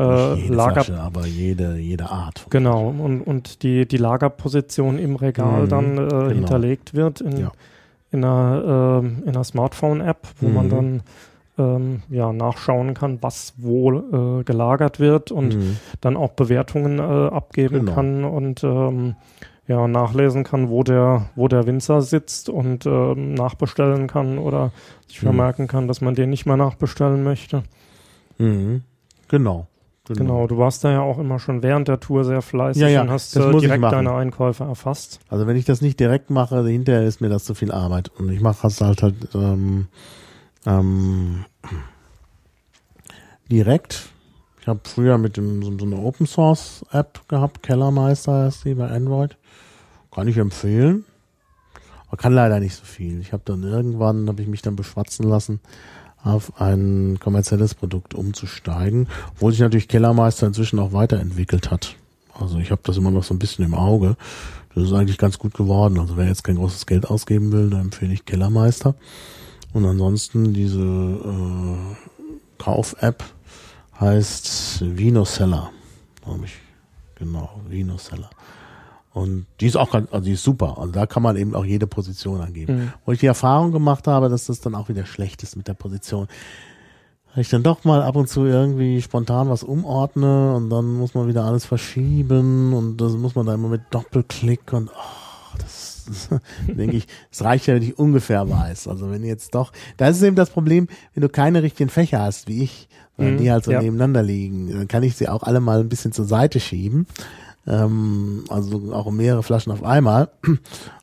Lager 0.47 0.83
Flasche, 0.83 0.99
aber 0.99 1.25
jede 1.25 1.77
jede 1.77 2.09
Art 2.09 2.45
genau 2.49 2.87
und 2.87 3.21
und 3.21 3.61
die 3.61 3.85
die 3.85 3.97
Lagerposition 3.97 4.97
im 4.97 5.17
Regal 5.17 5.63
mhm. 5.63 5.69
dann 5.69 5.97
äh, 5.97 5.97
genau. 5.97 6.29
hinterlegt 6.29 6.93
wird 6.93 7.19
in 7.19 7.37
ja. 7.37 7.51
in 8.11 8.23
einer 8.23 9.01
äh, 9.03 9.05
in 9.05 9.29
einer 9.29 9.43
Smartphone 9.43 9.99
App 9.99 10.27
wo 10.39 10.47
mhm. 10.47 10.53
man 10.53 10.69
dann 10.69 11.03
ähm, 11.57 12.01
ja, 12.09 12.33
nachschauen 12.33 12.93
kann, 12.93 13.19
was 13.21 13.53
wo 13.57 13.91
äh, 13.91 14.43
gelagert 14.43 14.99
wird 14.99 15.31
und 15.31 15.55
mhm. 15.55 15.77
dann 16.01 16.17
auch 16.17 16.31
Bewertungen 16.31 16.99
äh, 16.99 17.01
abgeben 17.01 17.85
genau. 17.85 17.93
kann 17.93 18.23
und 18.23 18.63
ähm, 18.63 19.15
ja, 19.67 19.87
nachlesen 19.87 20.43
kann, 20.43 20.69
wo 20.69 20.83
der, 20.83 21.29
wo 21.35 21.47
der 21.47 21.65
Winzer 21.65 22.01
sitzt 22.01 22.49
und 22.49 22.85
ähm, 22.85 23.33
nachbestellen 23.33 24.07
kann 24.07 24.37
oder 24.37 24.71
sich 25.07 25.21
mhm. 25.21 25.27
vermerken 25.27 25.67
kann, 25.67 25.87
dass 25.87 26.01
man 26.01 26.15
den 26.15 26.29
nicht 26.29 26.45
mehr 26.45 26.57
nachbestellen 26.57 27.23
möchte. 27.23 27.63
Mhm. 28.37 28.83
Genau. 29.29 29.67
Genau. 30.05 30.19
genau. 30.19 30.47
du 30.47 30.57
warst 30.57 30.83
da 30.83 30.91
ja 30.91 31.01
auch 31.01 31.17
immer 31.17 31.39
schon 31.39 31.63
während 31.63 31.87
der 31.87 32.01
Tour 32.01 32.25
sehr 32.25 32.41
fleißig 32.41 32.81
ja, 32.81 32.89
ja, 32.89 33.01
und 33.03 33.09
hast 33.09 33.37
äh, 33.37 33.51
direkt 33.57 33.83
deine 33.83 34.13
Einkäufe 34.13 34.65
erfasst. 34.65 35.21
Also 35.29 35.47
wenn 35.47 35.55
ich 35.55 35.63
das 35.63 35.79
nicht 35.79 35.97
direkt 35.97 36.29
mache, 36.29 36.65
hinterher 36.67 37.03
ist 37.03 37.21
mir 37.21 37.29
das 37.29 37.45
zu 37.45 37.55
viel 37.55 37.71
Arbeit. 37.71 38.11
Und 38.19 38.29
ich 38.29 38.41
mache 38.41 38.67
es 38.67 38.81
halt 38.81 39.01
halt 39.01 39.15
ähm, 39.33 39.87
ähm, 40.65 41.45
direkt. 43.49 44.09
Ich 44.59 44.67
habe 44.67 44.81
früher 44.83 45.17
mit 45.17 45.37
dem 45.37 45.63
so, 45.63 45.77
so 45.77 45.85
eine 45.85 45.97
Open 45.97 46.27
Source 46.27 46.85
App 46.91 47.21
gehabt, 47.29 47.63
Kellermeister 47.63 48.45
heißt 48.45 48.65
die 48.65 48.73
bei 48.73 48.89
Android. 48.89 49.37
Kann 50.13 50.27
ich 50.27 50.37
empfehlen. 50.37 51.05
Aber 52.07 52.17
kann 52.17 52.33
leider 52.33 52.59
nicht 52.59 52.75
so 52.75 52.83
viel. 52.85 53.19
Ich 53.19 53.33
habe 53.33 53.43
dann 53.45 53.63
irgendwann, 53.63 54.27
habe 54.27 54.41
ich 54.41 54.47
mich 54.47 54.61
dann 54.61 54.75
beschwatzen 54.75 55.27
lassen, 55.27 55.59
auf 56.23 56.61
ein 56.61 57.19
kommerzielles 57.19 57.73
Produkt 57.73 58.13
umzusteigen, 58.13 59.07
obwohl 59.31 59.51
sich 59.51 59.61
natürlich 59.61 59.87
Kellermeister 59.87 60.47
inzwischen 60.47 60.79
auch 60.79 60.93
weiterentwickelt 60.93 61.71
hat. 61.71 61.95
Also 62.39 62.59
ich 62.59 62.71
habe 62.71 62.81
das 62.83 62.97
immer 62.97 63.11
noch 63.11 63.23
so 63.23 63.33
ein 63.33 63.39
bisschen 63.39 63.65
im 63.65 63.73
Auge. 63.73 64.15
Das 64.73 64.85
ist 64.85 64.93
eigentlich 64.93 65.17
ganz 65.17 65.37
gut 65.37 65.53
geworden. 65.53 65.99
Also 65.99 66.17
wer 66.17 66.27
jetzt 66.27 66.43
kein 66.43 66.55
großes 66.55 66.85
Geld 66.85 67.09
ausgeben 67.09 67.51
will, 67.51 67.69
dann 67.69 67.81
empfehle 67.81 68.13
ich 68.13 68.25
Kellermeister. 68.25 68.95
Und 69.73 69.85
ansonsten 69.85 70.53
diese 70.53 70.81
äh, 70.81 71.95
Kauf-App 72.57 73.23
heißt 73.99 74.97
Vinoseller. 74.97 75.71
Glaube 76.23 76.45
ich. 76.45 76.53
Genau, 77.15 77.61
Vinoseller. 77.67 78.29
Und 79.13 79.45
die 79.59 79.67
ist 79.67 79.75
auch 79.75 79.91
ganz, 79.91 80.11
also 80.11 80.25
die 80.25 80.33
ist 80.33 80.43
super. 80.43 80.79
Also 80.79 80.91
da 80.91 81.05
kann 81.05 81.21
man 81.21 81.37
eben 81.37 81.53
auch 81.53 81.65
jede 81.65 81.85
Position 81.85 82.41
angeben. 82.41 82.75
Mhm. 82.75 82.93
Wo 83.05 83.11
ich 83.11 83.19
die 83.19 83.27
Erfahrung 83.27 83.71
gemacht 83.71 84.07
habe, 84.07 84.27
dass 84.27 84.47
das 84.47 84.59
dann 84.59 84.73
auch 84.73 84.89
wieder 84.89 85.05
schlecht 85.05 85.43
ist 85.43 85.55
mit 85.55 85.67
der 85.67 85.75
Position. 85.75 86.27
Weil 87.33 87.41
ich 87.41 87.49
dann 87.49 87.61
doch 87.61 87.83
mal 87.83 88.01
ab 88.01 88.15
und 88.15 88.27
zu 88.27 88.45
irgendwie 88.45 89.01
spontan 89.01 89.49
was 89.49 89.63
umordne 89.63 90.55
und 90.55 90.69
dann 90.71 90.85
muss 90.93 91.13
man 91.13 91.27
wieder 91.27 91.43
alles 91.43 91.65
verschieben 91.65 92.73
und 92.73 92.97
das 92.97 93.13
muss 93.13 93.35
man 93.35 93.45
dann 93.45 93.55
immer 93.55 93.69
mit 93.69 93.81
Doppelklick 93.91 94.73
und 94.73 94.89
oh, 94.89 95.57
das, 95.59 96.05
das 96.07 96.29
denke 96.67 96.97
ich, 96.97 97.07
es 97.31 97.43
reicht 97.43 97.67
ja, 97.67 97.75
wenn 97.75 97.83
ich 97.83 97.97
ungefähr 97.97 98.47
weiß. 98.49 98.87
Also 98.87 99.11
wenn 99.11 99.23
jetzt 99.23 99.53
doch, 99.53 99.71
da 99.97 100.07
ist 100.07 100.21
eben 100.23 100.35
das 100.35 100.49
Problem, 100.49 100.87
wenn 101.13 101.21
du 101.21 101.29
keine 101.29 101.61
richtigen 101.63 101.89
Fächer 101.89 102.21
hast, 102.21 102.47
wie 102.47 102.63
ich, 102.63 102.87
mhm, 103.17 103.37
die 103.37 103.51
halt 103.51 103.63
so 103.63 103.71
ja. 103.71 103.81
nebeneinander 103.81 104.23
liegen, 104.23 104.71
dann 104.71 104.87
kann 104.87 105.03
ich 105.03 105.15
sie 105.15 105.27
auch 105.27 105.43
alle 105.43 105.59
mal 105.59 105.79
ein 105.79 105.89
bisschen 105.89 106.11
zur 106.11 106.25
Seite 106.25 106.59
schieben 106.59 107.07
ähm, 107.67 108.43
also 108.49 108.93
auch 108.93 109.09
mehrere 109.11 109.43
Flaschen 109.43 109.71
auf 109.71 109.83
einmal. 109.83 110.31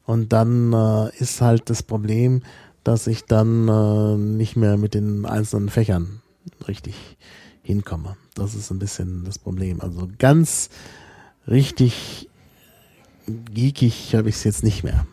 Und 0.04 0.32
dann 0.32 0.72
äh, 0.72 1.16
ist 1.18 1.40
halt 1.40 1.70
das 1.70 1.82
Problem, 1.82 2.42
dass 2.84 3.06
ich 3.06 3.24
dann 3.24 3.68
äh, 3.68 4.16
nicht 4.16 4.56
mehr 4.56 4.76
mit 4.76 4.94
den 4.94 5.26
einzelnen 5.26 5.68
Fächern 5.68 6.22
richtig 6.66 7.16
hinkomme. 7.62 8.16
Das 8.34 8.54
ist 8.54 8.70
ein 8.70 8.78
bisschen 8.78 9.24
das 9.24 9.38
Problem. 9.38 9.80
Also 9.80 10.08
ganz 10.18 10.70
richtig 11.46 12.28
geekig 13.26 14.14
habe 14.14 14.28
ich 14.28 14.36
es 14.36 14.44
jetzt 14.44 14.64
nicht 14.64 14.82
mehr 14.82 15.06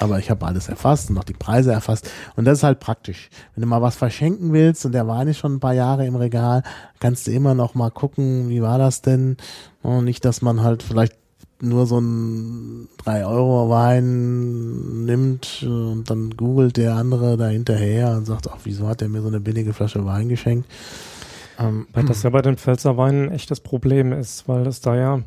aber 0.00 0.18
ich 0.18 0.30
habe 0.30 0.46
alles 0.46 0.68
erfasst 0.68 1.10
und 1.10 1.18
auch 1.18 1.24
die 1.24 1.34
Preise 1.34 1.72
erfasst. 1.72 2.10
Und 2.36 2.44
das 2.44 2.58
ist 2.58 2.64
halt 2.64 2.80
praktisch. 2.80 3.30
Wenn 3.54 3.62
du 3.62 3.68
mal 3.68 3.82
was 3.82 3.96
verschenken 3.96 4.52
willst 4.52 4.84
und 4.84 4.92
der 4.92 5.06
Wein 5.06 5.28
ist 5.28 5.38
schon 5.38 5.54
ein 5.54 5.60
paar 5.60 5.74
Jahre 5.74 6.06
im 6.06 6.16
Regal, 6.16 6.62
kannst 7.00 7.26
du 7.26 7.32
immer 7.32 7.54
noch 7.54 7.74
mal 7.74 7.90
gucken, 7.90 8.48
wie 8.48 8.62
war 8.62 8.78
das 8.78 9.02
denn? 9.02 9.36
Und 9.82 10.04
nicht, 10.04 10.24
dass 10.24 10.42
man 10.42 10.62
halt 10.62 10.82
vielleicht 10.82 11.14
nur 11.60 11.86
so 11.86 11.98
ein 11.98 12.88
3-Euro-Wein 13.04 15.04
nimmt 15.04 15.62
und 15.62 16.10
dann 16.10 16.30
googelt 16.30 16.76
der 16.76 16.94
andere 16.94 17.36
da 17.36 17.46
hinterher 17.46 18.16
und 18.16 18.26
sagt, 18.26 18.50
ach, 18.50 18.58
wieso 18.64 18.88
hat 18.88 19.00
der 19.00 19.08
mir 19.08 19.22
so 19.22 19.28
eine 19.28 19.40
billige 19.40 19.72
Flasche 19.72 20.04
Wein 20.04 20.28
geschenkt? 20.28 20.68
Ähm, 21.58 21.86
weil 21.92 22.04
das 22.04 22.22
ja 22.22 22.30
bei 22.30 22.42
den 22.42 22.56
Pfälzer 22.56 22.96
Weinen 22.96 23.28
ein 23.28 23.34
echtes 23.34 23.60
Problem 23.60 24.12
ist, 24.12 24.48
weil 24.48 24.66
es 24.66 24.80
da 24.80 24.96
ja 24.96 25.22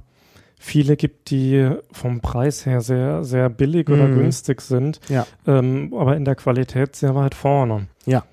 viele 0.58 0.98
gibt, 0.98 1.30
die 1.30 1.70
vom 1.92 2.22
Preis 2.22 2.66
her 2.66 2.82
sehr, 2.82 3.24
sehr 3.24 3.50
billig 3.50 3.90
oder 3.90 4.08
mhm. 4.08 4.16
günstig 4.16 4.62
sind, 4.62 5.00
ja. 5.10 5.26
ähm, 5.46 5.94
aber 5.96 6.16
in 6.16 6.26
der 6.26 6.36
Qualität 6.36 6.96
sehr 6.96 7.16
weit 7.16 7.36
vorne. 7.36 7.88
Ja. 8.06 8.24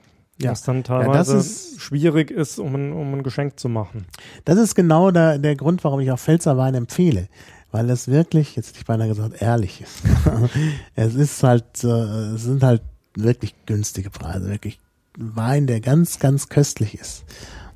Ja. 0.41 0.51
Was 0.51 0.63
dann 0.63 0.83
teilweise 0.83 1.35
ja, 1.35 1.39
ist, 1.39 1.81
schwierig 1.81 2.31
ist, 2.33 2.59
um 2.59 2.75
ein, 2.75 2.93
um 2.93 3.15
ein 3.15 3.23
Geschenk 3.23 3.61
zu 3.61 3.69
machen. 3.69 4.07
Das 4.45 4.59
ist 4.59 4.75
genau 4.75 5.13
der, 5.13 5.39
der 5.39 5.55
Grund, 5.55 5.85
warum 5.85 6.01
ich 6.01 6.11
auch 6.11 6.19
Pfälzerwein 6.19 6.75
empfehle. 6.75 7.29
Weil 7.71 7.89
es 7.91 8.09
wirklich, 8.09 8.57
jetzt 8.57 8.69
hätte 8.69 8.79
ich 8.79 8.85
beinahe 8.85 9.09
gesagt, 9.09 9.41
ehrlich 9.41 9.81
ist. 9.81 10.03
es 10.97 11.15
ist 11.15 11.43
halt, 11.43 11.85
äh, 11.85 12.35
es 12.35 12.43
sind 12.43 12.63
halt 12.65 12.83
wirklich 13.17 13.55
günstige 13.67 14.11
Preise, 14.11 14.49
wirklich 14.49 14.81
Wein, 15.17 15.69
der 15.69 15.81
ganz, 15.81 16.19
ganz 16.19 16.49
köstlich 16.49 16.99
ist. 16.99 17.25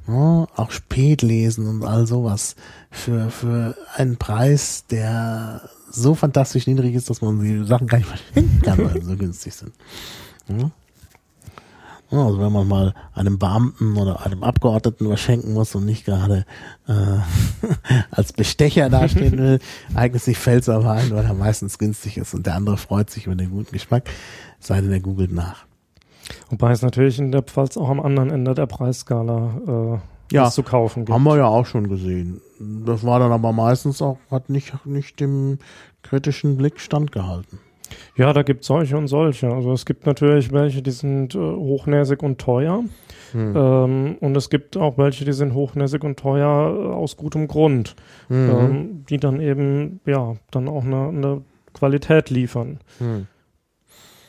Ja, 0.09 0.47
auch 0.57 0.71
Spätlesen 0.71 1.69
und 1.69 1.85
all 1.85 2.07
sowas 2.07 2.57
für, 2.91 3.31
für 3.31 3.77
einen 3.95 4.17
Preis, 4.17 4.85
der 4.91 5.69
so 5.91 6.15
fantastisch 6.15 6.67
niedrig 6.67 6.95
ist, 6.95 7.11
dass 7.11 7.23
man 7.23 7.41
die 7.41 7.65
Sachen 7.65 7.87
gar 7.87 7.99
nicht 7.99 8.09
verschenken 8.09 8.63
kann, 8.63 8.79
weil 8.79 9.01
sie 9.01 9.07
so 9.07 9.17
günstig 9.17 9.55
sind. 9.55 9.73
Ja. 10.49 10.71
Also 12.11 12.41
wenn 12.41 12.53
man 12.53 12.67
mal 12.67 12.95
einem 13.13 13.39
Beamten 13.39 13.99
oder 13.99 14.25
einem 14.25 14.43
Abgeordneten 14.43 15.11
was 15.11 15.21
schenken 15.21 15.53
muss 15.53 15.75
und 15.75 15.85
nicht 15.85 16.07
gerade 16.07 16.47
äh, 16.87 16.93
als 18.11 18.33
Bestecher 18.33 18.89
dastehen 18.89 19.37
will, 19.37 19.59
eignet 19.95 20.23
sich 20.23 20.39
Pfälzer 20.39 20.85
Wein, 20.85 21.11
weil 21.11 21.25
er 21.25 21.35
meistens 21.35 21.79
günstig 21.79 22.17
ist 22.17 22.33
und 22.33 22.47
der 22.47 22.55
andere 22.55 22.79
freut 22.79 23.11
sich 23.11 23.27
über 23.27 23.35
den 23.35 23.51
guten 23.51 23.73
Geschmack, 23.73 24.09
sei 24.59 24.81
denn 24.81 24.91
er 24.91 25.01
googelt 25.01 25.33
nach. 25.33 25.67
Wobei 26.49 26.73
es 26.73 26.81
natürlich 26.81 27.19
in 27.19 27.31
der 27.31 27.43
Pfalz 27.43 27.77
auch 27.77 27.91
am 27.91 28.01
anderen 28.01 28.31
Ende 28.31 28.55
der 28.55 28.67
Preisskala 28.67 30.01
äh, 30.31 30.35
ja, 30.35 30.51
zu 30.51 30.63
kaufen 30.63 31.05
gibt. 31.05 31.15
Haben 31.15 31.25
wir 31.25 31.37
ja 31.37 31.47
auch 31.47 31.67
schon 31.67 31.89
gesehen. 31.89 32.41
Das 32.59 33.05
war 33.05 33.21
dann 33.21 33.33
aber 33.33 33.53
meistens 33.53 34.03
auch, 34.03 34.19
hat 34.31 34.51
nicht, 34.51 34.85
nicht 34.85 35.21
dem 35.21 35.59
kritischen 36.03 36.57
Blick 36.57 36.81
standgehalten. 36.81 37.61
Ja, 38.17 38.33
da 38.33 38.43
gibt 38.43 38.63
es 38.63 38.67
solche 38.67 38.97
und 38.97 39.09
solche. 39.09 39.49
Also 39.49 39.73
es 39.73 39.87
gibt 39.87 40.07
natürlich 40.07 40.53
welche, 40.53 40.83
die 40.83 40.91
sind 40.91 41.35
äh, 41.35 41.39
hochnäsig 41.39 42.23
und 42.23 42.39
teuer. 42.39 42.85
Hm. 43.33 43.57
Ähm, 43.57 44.17
und 44.21 44.37
es 44.37 44.51
gibt 44.51 44.77
auch 44.77 44.99
welche, 44.99 45.25
die 45.25 45.33
sind 45.33 45.55
hochnäsig 45.55 46.05
und 46.05 46.19
teuer 46.19 46.47
äh, 46.47 46.95
aus 46.95 47.17
gutem 47.17 47.49
Grund. 47.49 47.95
Mhm. 48.29 48.51
Ähm, 48.51 49.05
die 49.09 49.19
dann 49.19 49.41
eben, 49.41 50.01
ja, 50.05 50.35
dann 50.51 50.69
auch 50.69 50.85
eine, 50.85 51.09
eine 51.09 51.43
Qualität 51.73 52.31
liefern. 52.31 52.79
Hm. 52.99 53.27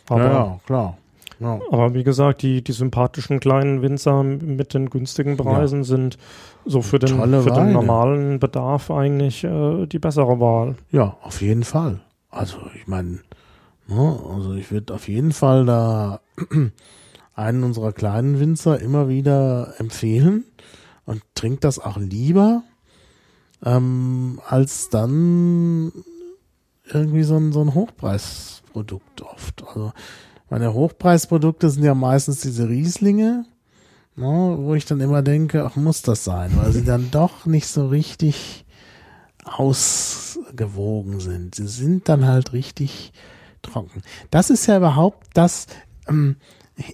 Aber, 0.08 0.24
ja, 0.24 0.60
klar. 0.66 0.98
Ja. 1.40 1.60
Aber 1.72 1.94
wie 1.94 2.04
gesagt, 2.04 2.42
die, 2.42 2.64
die 2.64 2.72
sympathischen 2.72 3.40
kleinen 3.40 3.82
Winzer 3.82 4.24
mit 4.24 4.74
den 4.74 4.90
günstigen 4.90 5.38
Preisen 5.38 5.80
ja. 5.80 5.84
sind 5.86 6.18
so 6.66 6.82
für 6.82 7.00
den, 7.00 7.18
für 7.18 7.52
den 7.52 7.72
normalen 7.72 8.40
Bedarf 8.40 8.92
eigentlich 8.92 9.44
äh, 9.44 9.86
die 9.86 10.00
bessere 10.00 10.40
Wahl. 10.40 10.76
Ja, 10.92 11.18
auf 11.22 11.42
jeden 11.42 11.64
Fall. 11.64 12.02
Also 12.30 12.58
ich 12.76 12.88
meine, 12.88 13.20
ne, 13.88 14.20
also 14.34 14.54
ich 14.54 14.72
würde 14.72 14.94
auf 14.94 15.08
jeden 15.08 15.32
Fall 15.32 15.66
da 15.66 16.20
einen 17.36 17.64
unserer 17.64 17.94
kleinen 17.94 18.40
Winzer 18.40 18.80
immer 18.80 19.08
wieder 19.08 19.74
empfehlen 19.78 20.44
und 21.06 21.24
trinkt 21.36 21.64
das 21.64 21.80
auch 21.80 21.98
lieber 21.98 22.64
ähm, 23.64 24.40
als 24.48 24.90
dann 24.90 25.92
irgendwie 26.86 27.24
so 27.24 27.38
ein, 27.38 27.52
so 27.52 27.62
ein 27.62 27.74
Hochpreisprodukt 27.74 29.22
oft. 29.22 29.64
Also 29.68 29.92
meine 30.50 30.74
Hochpreisprodukte 30.74 31.70
sind 31.70 31.84
ja 31.84 31.94
meistens 31.94 32.42
diese 32.42 32.68
Rieslinge, 32.68 33.46
ne, 34.16 34.58
wo 34.60 34.76
ich 34.76 34.86
dann 34.86 35.02
immer 35.02 35.22
denke, 35.22 35.66
ach, 35.66 35.76
muss 35.76 36.02
das 36.02 36.24
sein, 36.24 36.52
weil 36.56 36.72
sie 36.72 36.84
dann 36.84 37.12
doch 37.12 37.46
nicht 37.46 37.68
so 37.68 37.88
richtig 37.88 38.66
ausgewogen 39.44 41.20
sind. 41.20 41.56
Sie 41.56 41.68
sind 41.68 42.10
dann 42.10 42.26
halt 42.26 42.54
richtig 42.54 43.14
trocken. 43.62 44.02
Das 44.32 44.50
ist 44.50 44.68
ja 44.68 44.78
überhaupt 44.78 45.28
das, 45.34 45.68
ähm, 46.08 46.38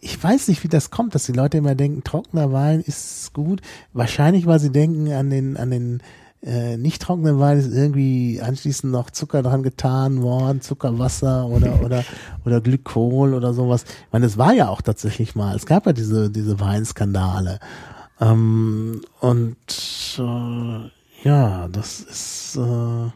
ich 0.02 0.22
weiß 0.22 0.48
nicht, 0.48 0.64
wie 0.64 0.68
das 0.68 0.90
kommt, 0.90 1.15
dass 1.15 1.26
die 1.26 1.32
Leute 1.32 1.57
immer 1.57 1.76
denken, 1.76 2.03
trockener 2.03 2.52
Wein 2.52 2.82
ist 2.82 3.34
gut. 3.34 3.61
Wahrscheinlich, 3.94 4.45
weil 4.45 4.60
sie 4.60 4.72
denken 4.72 5.11
an 5.11 5.30
den, 5.30 5.57
an 5.57 5.69
den 5.69 6.02
äh, 6.45 6.77
nicht 6.77 7.01
trockenen 7.01 7.39
Wein 7.39 7.57
ist 7.57 7.73
irgendwie 7.73 8.39
anschließend 8.39 8.93
noch 8.93 9.09
Zucker 9.09 9.41
dran 9.41 9.63
getan 9.63 10.22
worden, 10.22 10.61
Zuckerwasser 10.61 11.47
oder 11.47 11.81
oder 11.84 12.03
oder 12.45 12.61
Glykol 12.61 13.34
oder 13.34 13.53
sowas. 13.53 13.84
Ich 13.84 14.13
meine, 14.13 14.27
es 14.27 14.38
war 14.38 14.53
ja 14.53 14.69
auch 14.69 14.81
tatsächlich 14.81 15.35
mal. 15.35 15.55
Es 15.55 15.65
gab 15.65 15.85
ja 15.88 15.93
diese 15.93 16.30
diese 16.30 16.59
Weinskandale 16.59 17.59
ähm, 18.22 19.01
und 19.19 19.57
äh, 20.19 21.27
ja, 21.27 21.67
das 21.67 22.01
ist 22.01 22.57
äh, 22.57 23.09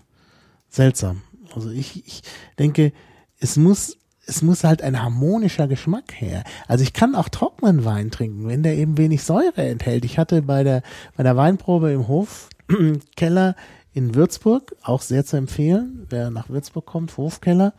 seltsam. 0.69 1.21
Also 1.55 1.69
ich 1.69 2.07
ich 2.07 2.23
denke, 2.57 2.91
es 3.39 3.57
muss 3.57 3.97
es 4.25 4.41
muss 4.41 4.63
halt 4.63 4.81
ein 4.81 5.01
harmonischer 5.01 5.67
Geschmack 5.67 6.13
her. 6.15 6.43
Also 6.67 6.83
ich 6.83 6.93
kann 6.93 7.15
auch 7.15 7.29
trockenen 7.29 7.85
Wein 7.85 8.09
trinken, 8.09 8.47
wenn 8.47 8.63
der 8.63 8.75
eben 8.75 8.97
wenig 8.97 9.23
Säure 9.23 9.67
enthält. 9.67 10.03
Ich 10.03 10.17
hatte 10.17 10.41
bei 10.41 10.63
der 10.63 10.81
bei 11.15 11.21
der 11.21 11.35
Weinprobe 11.35 11.91
im 11.91 12.07
Hof 12.07 12.49
Keller 13.15 13.55
in 13.93 14.15
Würzburg, 14.15 14.75
auch 14.83 15.01
sehr 15.01 15.25
zu 15.25 15.37
empfehlen, 15.37 16.05
wer 16.09 16.29
nach 16.29 16.49
Würzburg 16.49 16.85
kommt, 16.85 17.17
Hofkeller. 17.17 17.73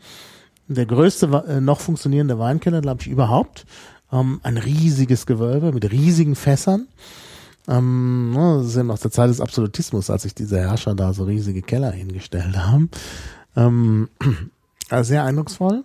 Der 0.68 0.86
größte 0.86 1.26
äh, 1.48 1.60
noch 1.60 1.80
funktionierende 1.80 2.38
Weinkeller, 2.38 2.80
glaube 2.80 3.02
ich, 3.02 3.08
überhaupt. 3.08 3.66
Ähm, 4.12 4.40
ein 4.42 4.56
riesiges 4.56 5.26
Gewölbe 5.26 5.72
mit 5.72 5.90
riesigen 5.90 6.36
Fässern. 6.36 6.88
Ähm, 7.68 8.32
das 8.36 8.66
ist 8.66 8.76
eben 8.76 8.90
aus 8.90 9.00
der 9.00 9.10
Zeit 9.10 9.30
des 9.30 9.40
Absolutismus, 9.40 10.10
als 10.10 10.22
sich 10.22 10.34
diese 10.34 10.58
Herrscher 10.58 10.94
da 10.94 11.12
so 11.12 11.24
riesige 11.24 11.62
Keller 11.62 11.92
hingestellt 11.92 12.56
haben. 12.56 12.90
Ähm, 13.56 14.08
sehr 15.02 15.24
eindrucksvoll. 15.24 15.84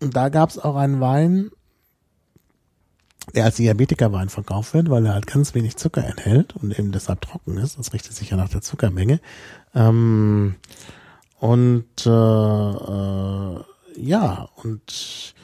Und 0.00 0.16
da 0.16 0.28
gab 0.28 0.50
es 0.50 0.58
auch 0.58 0.76
einen 0.76 1.00
Wein, 1.00 1.50
der 3.34 3.44
als 3.44 3.56
Diabetikerwein 3.56 4.28
verkauft 4.28 4.74
wird, 4.74 4.90
weil 4.90 5.06
er 5.06 5.14
halt 5.14 5.26
ganz 5.26 5.54
wenig 5.54 5.76
Zucker 5.76 6.04
enthält 6.04 6.54
und 6.56 6.78
eben 6.78 6.92
deshalb 6.92 7.20
trocken 7.20 7.56
ist. 7.58 7.78
Das 7.78 7.92
richtet 7.92 8.14
sich 8.14 8.30
ja 8.30 8.36
nach 8.36 8.48
der 8.48 8.60
Zuckermenge. 8.60 9.20
Ähm, 9.74 10.56
und 11.38 12.06
äh, 12.06 12.10
äh, 12.10 13.60
ja, 13.96 14.48
und 14.62 15.34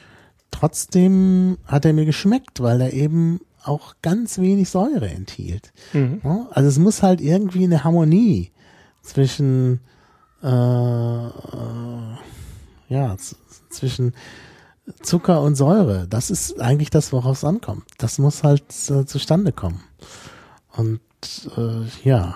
trotzdem 0.51 1.57
hat 1.65 1.85
er 1.85 1.93
mir 1.93 2.05
geschmeckt, 2.05 2.61
weil 2.61 2.81
er 2.81 2.93
eben 2.93 3.41
auch 3.63 3.95
ganz 4.01 4.37
wenig 4.37 4.69
Säure 4.69 5.09
enthielt. 5.09 5.73
Mhm. 5.93 6.21
Also 6.51 6.69
es 6.69 6.79
muss 6.79 7.03
halt 7.03 7.19
irgendwie 7.19 7.65
eine 7.65 7.83
Harmonie 7.83 8.51
zwischen 9.01 9.81
äh, 10.43 10.47
äh, 10.47 11.31
ja 12.89 13.17
zwischen 13.69 14.13
Zucker 15.01 15.41
und 15.41 15.55
Säure, 15.55 16.07
das 16.07 16.31
ist 16.31 16.59
eigentlich 16.61 16.89
das, 16.89 17.11
worauf 17.11 17.37
es 17.37 17.43
ankommt. 17.43 17.83
Das 17.97 18.19
muss 18.19 18.43
halt 18.43 18.63
äh, 18.89 19.05
zustande 19.05 19.51
kommen. 19.51 19.83
Und 20.75 21.01
äh, 21.57 22.07
ja. 22.07 22.35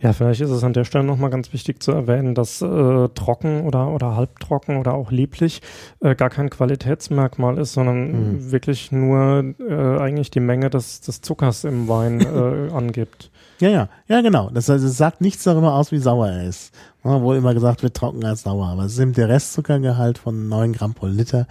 Ja, 0.00 0.12
vielleicht 0.12 0.40
ist 0.40 0.50
es 0.50 0.64
an 0.64 0.72
der 0.72 0.84
Stelle 0.84 1.04
nochmal 1.04 1.30
ganz 1.30 1.52
wichtig 1.52 1.82
zu 1.82 1.92
erwähnen, 1.92 2.34
dass 2.34 2.62
äh, 2.62 3.08
trocken 3.14 3.62
oder, 3.62 3.88
oder 3.88 4.16
halbtrocken 4.16 4.76
oder 4.76 4.94
auch 4.94 5.10
lieblich 5.10 5.62
äh, 6.00 6.14
gar 6.14 6.30
kein 6.30 6.50
Qualitätsmerkmal 6.50 7.58
ist, 7.58 7.72
sondern 7.72 8.12
mhm. 8.12 8.52
wirklich 8.52 8.92
nur 8.92 9.54
äh, 9.58 9.98
eigentlich 9.98 10.30
die 10.30 10.40
Menge 10.40 10.70
des, 10.70 11.00
des 11.00 11.20
Zuckers 11.20 11.64
im 11.64 11.88
Wein 11.88 12.20
äh, 12.20 12.72
angibt. 12.72 13.30
Ja, 13.58 13.70
ja, 13.70 13.88
ja, 14.06 14.20
genau. 14.20 14.50
Das 14.50 14.68
heißt, 14.68 14.84
es 14.84 14.96
sagt 14.96 15.20
nichts 15.20 15.44
darüber 15.44 15.74
aus, 15.74 15.90
wie 15.90 15.98
sauer 15.98 16.28
er 16.28 16.44
ist. 16.44 16.74
Wo 17.02 17.32
immer 17.32 17.54
gesagt 17.54 17.82
wird, 17.82 17.94
trocken 17.94 18.24
als 18.24 18.42
sauer. 18.42 18.66
Aber 18.66 18.84
es 18.84 18.92
ist 18.94 18.98
eben 18.98 19.12
der 19.12 19.28
Restzuckergehalt 19.28 20.18
von 20.18 20.48
9 20.48 20.72
Gramm 20.72 20.94
pro 20.94 21.06
Liter. 21.06 21.46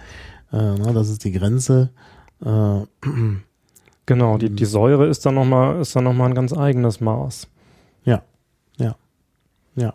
Äh, 0.52 0.56
ne, 0.56 0.92
das 0.94 1.08
ist 1.08 1.24
die 1.24 1.32
Grenze. 1.32 1.90
Äh, 2.44 2.80
genau, 4.06 4.38
die, 4.38 4.50
die 4.50 4.64
Säure 4.64 5.06
ist 5.06 5.26
dann 5.26 5.34
nochmal, 5.34 5.80
ist 5.80 5.96
dann 5.96 6.04
nochmal 6.04 6.28
ein 6.28 6.34
ganz 6.34 6.52
eigenes 6.52 7.00
Maß. 7.00 7.48
Ja. 9.76 9.94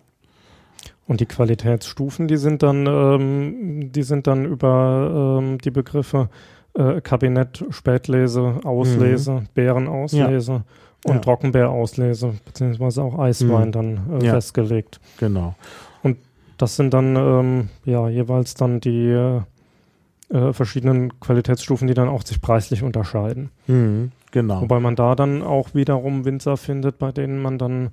Und 1.07 1.19
die 1.19 1.25
Qualitätsstufen, 1.25 2.27
die 2.27 2.37
sind 2.37 2.63
dann, 2.63 2.85
ähm, 2.87 3.91
die 3.91 4.03
sind 4.03 4.27
dann 4.27 4.45
über 4.45 5.39
ähm, 5.41 5.57
die 5.57 5.71
Begriffe 5.71 6.29
äh, 6.73 7.01
Kabinett, 7.01 7.65
Spätlese, 7.69 8.61
Auslese, 8.63 9.31
mhm. 9.31 9.47
Beerenauslese. 9.53 10.51
Ja 10.51 10.63
und 11.05 11.15
ja. 11.15 11.19
Trockenbeerauslese, 11.19 12.35
beziehungsweise 12.45 13.03
auch 13.03 13.17
Eiswein 13.17 13.67
mhm. 13.67 13.71
dann 13.71 13.99
äh, 14.21 14.25
ja. 14.25 14.33
festgelegt. 14.33 14.99
Genau. 15.17 15.55
Und 16.03 16.17
das 16.57 16.75
sind 16.75 16.93
dann 16.93 17.15
ähm, 17.15 17.69
ja 17.85 18.07
jeweils 18.07 18.53
dann 18.53 18.79
die 18.79 19.09
äh, 19.09 20.53
verschiedenen 20.53 21.19
Qualitätsstufen, 21.19 21.87
die 21.87 21.93
dann 21.93 22.07
auch 22.07 22.23
sich 22.23 22.41
preislich 22.41 22.83
unterscheiden. 22.83 23.49
Mhm. 23.67 24.11
Genau. 24.31 24.61
Wobei 24.61 24.79
man 24.79 24.95
da 24.95 25.15
dann 25.15 25.43
auch 25.43 25.73
wiederum 25.73 26.23
Winzer 26.23 26.55
findet, 26.55 26.99
bei 26.99 27.11
denen 27.11 27.41
man 27.41 27.57
dann 27.57 27.89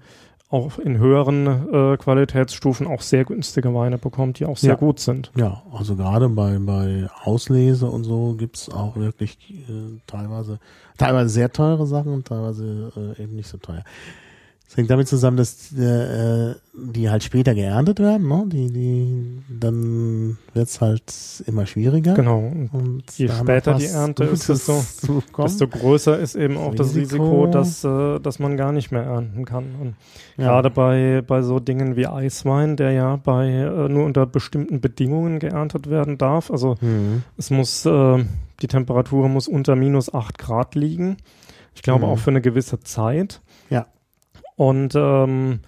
auch 0.51 0.79
in 0.79 0.99
höheren 0.99 1.47
äh, 1.47 1.97
Qualitätsstufen 1.99 2.87
auch 2.87 3.03
sehr 3.03 3.25
günstige 3.25 3.75
Weine 3.75 3.99
bekommt, 3.99 4.39
die 4.39 4.47
auch 4.47 4.57
sehr 4.57 4.71
ja. 4.71 4.77
gut 4.77 4.99
sind. 4.99 5.31
Ja, 5.37 5.63
also 5.73 5.95
gerade 5.95 6.29
bei, 6.31 6.59
bei 6.59 7.09
Auslese 7.23 7.87
und 7.87 8.05
so 8.05 8.35
gibt's 8.35 8.71
auch 8.71 8.97
wirklich 8.97 9.39
äh, 9.51 10.01
teilweise, 10.07 10.59
teilweise 10.97 11.29
sehr 11.29 11.53
teure 11.53 11.87
Sachen 11.87 12.15
und 12.15 12.27
teilweise 12.29 12.93
äh, 12.97 13.23
eben 13.23 13.37
nicht 13.37 13.49
so 13.49 13.59
teuer. 13.59 13.85
Es 14.69 14.77
hängt 14.77 14.91
damit 14.91 15.09
zusammen, 15.09 15.39
dass 15.39 15.73
äh, 15.73 16.55
die 16.75 17.09
halt 17.09 17.25
später 17.25 17.55
geerntet 17.55 18.01
werden, 18.01 18.29
ne? 18.29 18.45
Die, 18.49 18.71
die, 18.71 19.43
dann 19.49 20.37
wird's 20.53 20.83
halt 20.83 21.11
immer 21.47 21.65
schwieriger. 21.65 22.13
Genau. 22.13 22.53
Und 22.73 23.05
je 23.17 23.29
später 23.29 23.75
die 23.75 23.87
Ernte 23.87 24.25
ist, 24.25 24.51
desto, 24.51 24.85
desto 25.39 25.69
größer 25.69 26.19
ist 26.19 26.35
eben 26.35 26.59
auch 26.59 26.75
das 26.75 26.95
Risiko, 26.95 27.47
dass, 27.47 27.83
äh, 27.83 28.21
dass 28.21 28.41
man 28.41 28.59
gar 28.59 28.73
nicht 28.73 28.93
mehr 28.93 29.05
ernten 29.05 29.47
kann. 29.47 29.75
Und 29.81 29.95
ja. 30.37 30.49
gerade 30.49 30.69
bei, 30.69 31.23
bei 31.27 31.41
so 31.41 31.61
Dingen 31.61 31.97
wie 31.97 32.07
Eiswein, 32.07 32.77
der 32.77 32.93
ja 32.93 33.17
bei 33.17 33.49
äh, 33.49 33.89
nur 33.89 34.05
unter 34.05 34.27
bestimmten 34.27 34.83
Bedingungen 34.83 35.39
geerntet 35.39 35.89
werden 35.89 36.19
darf. 36.19 36.51
Also 36.51 36.75
mhm. 36.83 37.23
es 37.39 37.49
muss, 37.49 37.87
äh, 37.87 38.23
die 38.61 38.69
Temperatur 38.69 39.31
muss 39.31 39.49
unter 39.49 39.77
minus 39.77 40.13
acht 40.13 40.37
Grad 40.37 40.75
liegen. 40.75 41.17
Ich 41.75 41.81
glaube 41.81 42.05
mhm. 42.05 42.13
auch 42.13 42.19
für 42.19 42.31
eine 42.31 42.43
gewisse 42.43 42.81
Zeit. 42.81 43.41
Ja. 43.71 43.87
Und 44.59 44.95
ähm, 44.97 45.61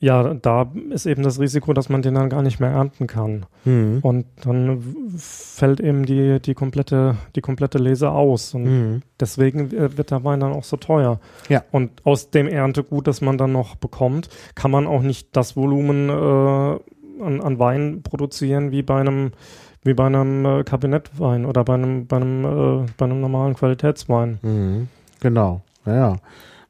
ja, 0.00 0.34
da 0.34 0.72
ist 0.90 1.06
eben 1.06 1.22
das 1.22 1.38
Risiko, 1.38 1.72
dass 1.74 1.88
man 1.88 2.02
den 2.02 2.14
dann 2.14 2.28
gar 2.28 2.42
nicht 2.42 2.58
mehr 2.58 2.70
ernten 2.70 3.06
kann. 3.06 3.46
Mhm. 3.64 4.00
Und 4.02 4.26
dann 4.44 4.82
fällt 5.16 5.78
eben 5.78 6.04
die, 6.06 6.40
die 6.40 6.54
komplette, 6.54 7.16
die 7.36 7.40
komplette 7.40 7.78
Lese 7.78 8.10
aus. 8.10 8.52
Und 8.54 8.64
mhm. 8.64 9.02
deswegen 9.20 9.70
wird 9.70 10.10
der 10.10 10.24
Wein 10.24 10.40
dann 10.40 10.52
auch 10.52 10.64
so 10.64 10.76
teuer. 10.76 11.20
Ja. 11.48 11.62
Und 11.70 12.04
aus 12.04 12.30
dem 12.30 12.48
Erntegut, 12.48 13.06
das 13.06 13.20
man 13.20 13.38
dann 13.38 13.52
noch 13.52 13.76
bekommt, 13.76 14.28
kann 14.56 14.72
man 14.72 14.88
auch 14.88 15.02
nicht 15.02 15.36
das 15.36 15.56
Volumen 15.56 16.08
äh, 16.08 16.12
an, 16.12 17.40
an 17.40 17.58
Wein 17.60 18.02
produzieren 18.02 18.72
wie 18.72 18.82
bei 18.82 18.98
einem 18.98 19.30
wie 19.84 19.94
bei 19.94 20.06
einem 20.06 20.44
äh, 20.44 20.64
Kabinettwein 20.64 21.44
oder 21.44 21.64
bei 21.64 21.74
einem, 21.74 22.06
bei 22.06 22.16
einem, 22.16 22.44
äh, 22.44 22.86
bei 22.96 23.04
einem 23.04 23.20
normalen 23.20 23.54
Qualitätswein. 23.54 24.38
Mhm. 24.42 24.88
Genau, 25.20 25.62
ja. 25.86 25.94
ja. 25.94 26.16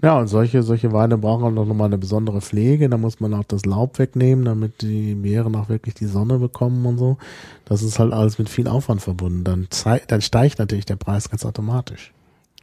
Ja, 0.02 0.18
und 0.18 0.26
solche, 0.26 0.64
solche 0.64 0.92
Weine 0.92 1.16
brauchen 1.16 1.44
auch 1.44 1.64
noch 1.64 1.74
mal 1.74 1.84
eine 1.84 1.96
besondere 1.96 2.40
Pflege. 2.40 2.88
Da 2.88 2.98
muss 2.98 3.20
man 3.20 3.32
auch 3.34 3.44
das 3.44 3.64
Laub 3.64 4.00
wegnehmen, 4.00 4.44
damit 4.44 4.82
die 4.82 5.14
Beeren 5.14 5.54
auch 5.54 5.68
wirklich 5.68 5.94
die 5.94 6.06
Sonne 6.06 6.38
bekommen 6.38 6.84
und 6.86 6.98
so. 6.98 7.18
Das 7.64 7.82
ist 7.82 8.00
halt 8.00 8.12
alles 8.12 8.36
mit 8.38 8.48
viel 8.48 8.66
Aufwand 8.66 9.00
verbunden. 9.00 9.44
Dann, 9.44 9.68
dann 10.08 10.20
steigt 10.20 10.58
natürlich 10.58 10.86
der 10.86 10.96
Preis 10.96 11.30
ganz 11.30 11.46
automatisch. 11.46 12.12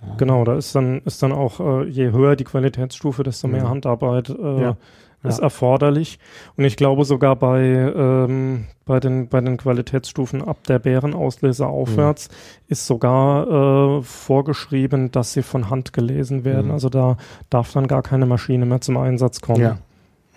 Ja. 0.01 0.15
Genau, 0.17 0.43
da 0.43 0.57
ist 0.57 0.75
dann, 0.75 0.99
ist 1.05 1.23
dann 1.23 1.31
auch, 1.31 1.61
äh, 1.61 1.87
je 1.87 2.11
höher 2.11 2.35
die 2.35 2.43
Qualitätsstufe, 2.43 3.23
desto 3.23 3.47
mehr 3.47 3.63
mhm. 3.63 3.69
Handarbeit 3.69 4.29
äh, 4.29 4.61
ja. 4.61 4.77
Ja. 5.23 5.29
ist 5.29 5.39
erforderlich. 5.39 6.19
Und 6.55 6.65
ich 6.65 6.75
glaube 6.75 7.05
sogar 7.05 7.35
bei, 7.35 7.61
ähm, 7.61 8.65
bei, 8.85 8.99
den, 8.99 9.27
bei 9.27 9.41
den 9.41 9.57
Qualitätsstufen 9.57 10.41
ab 10.41 10.63
der 10.67 10.79
Bärenauslese 10.79 11.67
aufwärts 11.67 12.29
mhm. 12.29 12.33
ist 12.67 12.85
sogar 12.85 13.99
äh, 13.99 14.03
vorgeschrieben, 14.03 15.11
dass 15.11 15.33
sie 15.33 15.43
von 15.43 15.69
Hand 15.69 15.93
gelesen 15.93 16.43
werden. 16.45 16.67
Mhm. 16.67 16.73
Also 16.73 16.89
da 16.89 17.17
darf 17.49 17.71
dann 17.73 17.87
gar 17.87 18.01
keine 18.01 18.25
Maschine 18.25 18.65
mehr 18.65 18.81
zum 18.81 18.97
Einsatz 18.97 19.41
kommen. 19.41 19.61
Ja, 19.61 19.77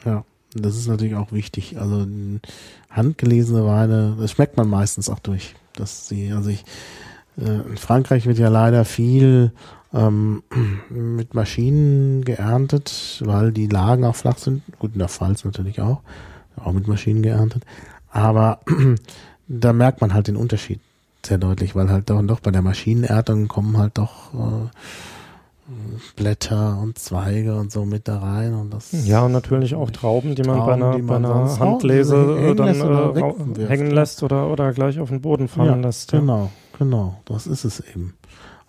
ja. 0.05 0.25
Das 0.55 0.77
ist 0.77 0.87
natürlich 0.87 1.15
auch 1.15 1.33
wichtig. 1.33 1.79
Also 1.79 2.07
handgelesene 2.91 3.65
Weine, 3.65 4.17
das 4.21 4.33
schmeckt 4.33 4.57
man 4.57 4.69
meistens 4.69 5.09
auch 5.09 5.19
durch. 5.19 5.55
Dass 5.75 6.09
sie, 6.09 6.33
also 6.33 6.51
ich, 6.51 6.65
äh, 7.39 7.69
in 7.71 7.79
Frankreich 7.79 8.27
wird 8.27 8.39
ja 8.39 8.49
leider 8.49 8.85
viel 8.85 9.53
ähm, 9.95 10.43
mit 10.91 11.35
Maschinen 11.35 12.25
geerntet, 12.25 13.23
weil 13.25 13.53
die 13.53 13.67
Lagen 13.67 14.05
auch 14.05 14.17
flach 14.17 14.39
sind. 14.39 14.63
Gut, 14.79 14.93
in 14.95 14.99
der 14.99 15.09
Pfalz 15.09 15.45
natürlich 15.45 15.81
auch. 15.81 16.01
Auch 16.57 16.73
mit 16.73 16.89
Maschinen 16.89 17.23
geerntet. 17.23 17.65
Aber 18.11 18.61
da 19.49 19.73
merkt 19.73 20.01
man 20.01 20.15
halt 20.15 20.29
den 20.29 20.37
Unterschied 20.37 20.81
sehr 21.25 21.39
deutlich, 21.39 21.75
weil 21.75 21.89
halt 21.89 22.11
doch, 22.11 22.23
doch 22.23 22.41
bei 22.41 22.51
der 22.51 22.63
Maschinenerntung 22.63 23.49
kommen 23.49 23.79
halt 23.79 23.97
doch 23.99 24.35
äh, 24.35 24.69
Blätter 26.17 26.79
und 26.83 26.99
Zweige 26.99 27.55
und 27.55 27.71
so 27.71 27.85
mit 27.85 28.09
da 28.09 28.19
rein 28.19 28.55
und 28.55 28.75
das 28.75 28.91
ja 29.07 29.23
und 29.23 29.33
natürlich 29.33 29.75
auch 29.75 29.91
Trauben, 29.91 30.35
die 30.35 30.43
man 30.43 30.59
Trauben, 30.59 30.67
bei 30.67 30.75
einer, 30.75 30.99
bei 30.99 31.17
einer 31.17 31.59
Handlese 31.59 32.55
dann 32.57 33.57
äh, 33.57 33.67
hängen 33.69 33.91
lässt 33.93 34.23
oder 34.23 34.51
oder 34.51 34.73
gleich 34.73 34.99
auf 34.99 35.09
den 35.11 35.21
Boden 35.21 35.49
fallen 35.49 35.81
ja, 35.81 35.87
lässt. 35.87 36.13
Ja. 36.13 36.19
Genau, 36.19 36.51
genau, 36.79 37.21
das 37.25 37.47
ist 37.47 37.65
es 37.65 37.81
eben. 37.81 38.15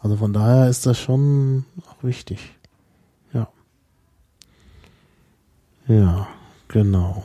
Also 0.04 0.18
von 0.18 0.34
daher 0.34 0.70
ist 0.70 0.86
das 0.86 1.00
schon 1.00 1.64
auch 1.88 2.04
wichtig. 2.04 2.54
Ja. 3.34 3.48
Ja, 5.88 6.28
genau. 6.68 7.24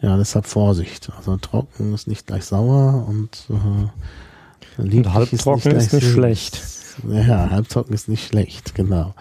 Ja, 0.00 0.16
deshalb 0.16 0.46
Vorsicht. 0.46 1.10
Also 1.14 1.36
trocken 1.36 1.92
ist 1.92 2.08
nicht 2.08 2.26
gleich 2.26 2.46
sauer 2.46 3.06
und, 3.06 3.46
äh, 3.50 4.80
und 4.80 5.14
halbtrocken 5.14 5.72
ist 5.72 5.92
nicht, 5.92 5.92
ist 5.92 5.92
nicht 5.92 6.12
schlecht. 6.12 6.62
Ja, 7.08 7.50
halbtrocken 7.50 7.94
ist 7.94 8.08
nicht 8.08 8.26
schlecht, 8.26 8.74
genau. 8.74 9.14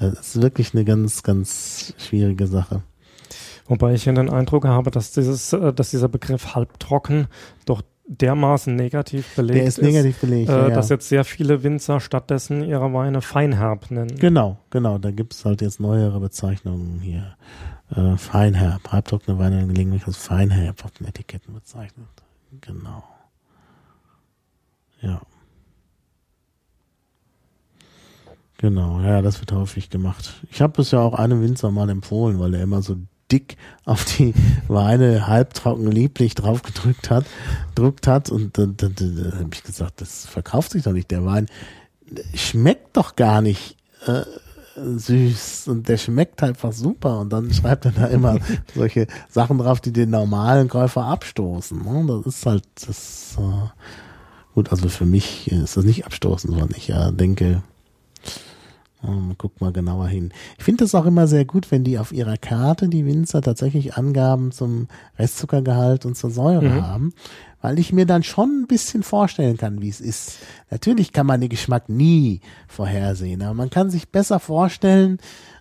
Das 0.00 0.34
ist 0.34 0.42
wirklich 0.42 0.74
eine 0.74 0.84
ganz, 0.84 1.22
ganz 1.22 1.94
schwierige 1.98 2.48
Sache. 2.48 2.82
Wobei 3.66 3.94
ich 3.94 4.06
ja 4.06 4.12
den 4.12 4.30
Eindruck 4.30 4.64
habe, 4.64 4.90
dass 4.90 5.12
dieses, 5.12 5.52
äh, 5.52 5.72
dass 5.72 5.90
dieser 5.90 6.08
Begriff 6.08 6.56
halbtrocken 6.56 7.28
doch 7.66 7.82
dermaßen 8.08 8.74
negativ 8.74 9.36
belegt 9.36 9.58
Der 9.58 9.64
ist, 9.64 9.82
negativ 9.82 10.18
belegt, 10.20 10.48
äh, 10.48 10.68
ja, 10.68 10.70
dass 10.70 10.88
jetzt 10.88 11.08
sehr 11.08 11.24
viele 11.24 11.62
Winzer 11.62 12.00
stattdessen 12.00 12.64
ihre 12.64 12.92
Weine 12.92 13.20
feinherb 13.20 13.90
nennen. 13.90 14.16
Genau, 14.18 14.58
genau. 14.70 14.98
Da 14.98 15.10
gibt 15.10 15.34
es 15.34 15.44
halt 15.44 15.60
jetzt 15.60 15.78
neuere 15.78 16.18
Bezeichnungen 16.18 17.00
hier. 17.00 17.36
Äh, 17.94 18.16
feinherb. 18.16 18.90
Halbtrockene 18.90 19.38
Weine 19.38 19.66
gelegentlich 19.66 20.06
als 20.06 20.16
feinherb 20.16 20.84
auf 20.84 20.90
den 20.92 21.06
Etiketten 21.06 21.54
bezeichnet. 21.54 22.06
Genau. 22.60 23.04
Ja. 25.00 25.20
Genau, 28.58 29.00
ja, 29.00 29.22
das 29.22 29.38
wird 29.38 29.52
häufig 29.52 29.88
gemacht. 29.88 30.42
Ich 30.50 30.60
habe 30.60 30.82
es 30.82 30.90
ja 30.90 30.98
auch 30.98 31.14
einem 31.14 31.42
Winzer 31.42 31.70
mal 31.70 31.88
empfohlen, 31.90 32.40
weil 32.40 32.54
er 32.54 32.62
immer 32.62 32.82
so 32.82 32.96
dick 33.30 33.56
auf 33.84 34.04
die 34.04 34.34
Weine 34.68 35.26
halbtrocken 35.26 35.90
lieblich 35.90 36.34
drauf 36.34 36.62
gedrückt 36.62 37.10
hat, 37.10 37.26
druckt 37.74 38.06
hat 38.06 38.30
und 38.30 38.58
dann, 38.58 38.76
dann, 38.76 38.94
dann, 38.94 39.16
dann 39.16 39.38
habe 39.38 39.50
ich 39.52 39.62
gesagt, 39.62 40.00
das 40.00 40.26
verkauft 40.26 40.72
sich 40.72 40.82
doch 40.82 40.92
nicht. 40.92 41.10
Der 41.10 41.24
Wein 41.24 41.46
schmeckt 42.34 42.96
doch 42.96 43.16
gar 43.16 43.40
nicht 43.42 43.76
äh, 44.06 44.22
süß 44.76 45.68
und 45.68 45.88
der 45.88 45.98
schmeckt 45.98 46.42
einfach 46.42 46.72
super 46.72 47.20
und 47.20 47.32
dann 47.32 47.52
schreibt 47.52 47.84
er 47.84 47.92
da 47.92 48.06
immer 48.06 48.38
solche 48.74 49.06
Sachen 49.28 49.58
drauf, 49.58 49.80
die 49.80 49.92
den 49.92 50.10
normalen 50.10 50.68
Käufer 50.68 51.04
abstoßen. 51.04 51.82
Ne? 51.82 52.06
Das 52.06 52.34
ist 52.34 52.46
halt 52.46 52.64
das 52.86 53.36
äh, 53.38 53.68
gut. 54.54 54.70
Also 54.70 54.88
für 54.88 55.06
mich 55.06 55.50
ist 55.50 55.76
das 55.76 55.84
nicht 55.84 56.06
abstoßen, 56.06 56.50
sondern 56.50 56.70
ich 56.76 56.88
ja 56.88 57.10
denke, 57.10 57.62
ähm, 59.04 59.34
guck 59.38 59.60
mal 59.60 59.72
genauer 59.72 60.08
hin. 60.08 60.32
Ich 60.58 60.64
finde 60.64 60.84
das 60.84 60.94
auch 60.94 61.06
immer 61.06 61.26
sehr 61.26 61.44
gut, 61.44 61.70
wenn 61.70 61.84
die 61.84 61.98
auf 61.98 62.12
ihrer 62.12 62.36
Karte, 62.36 62.88
die 62.88 63.06
Winzer, 63.06 63.42
tatsächlich 63.42 63.96
Angaben 63.96 64.50
zum 64.50 64.88
Restzuckergehalt 65.18 66.04
und 66.04 66.16
zur 66.16 66.30
Säure 66.30 66.68
mhm. 66.68 66.86
haben, 66.86 67.12
weil 67.60 67.78
ich 67.78 67.92
mir 67.92 68.06
dann 68.06 68.22
schon 68.22 68.62
ein 68.62 68.66
bisschen 68.66 69.02
vorstellen 69.02 69.56
kann, 69.56 69.80
wie 69.80 69.88
es 69.88 70.00
ist. 70.00 70.38
Natürlich 70.70 71.12
kann 71.12 71.26
man 71.26 71.40
den 71.40 71.50
Geschmack 71.50 71.88
nie 71.88 72.40
vorhersehen, 72.66 73.42
aber 73.42 73.54
man 73.54 73.70
kann 73.70 73.90
sich 73.90 74.08
besser 74.08 74.40
vorstellen, 74.40 75.18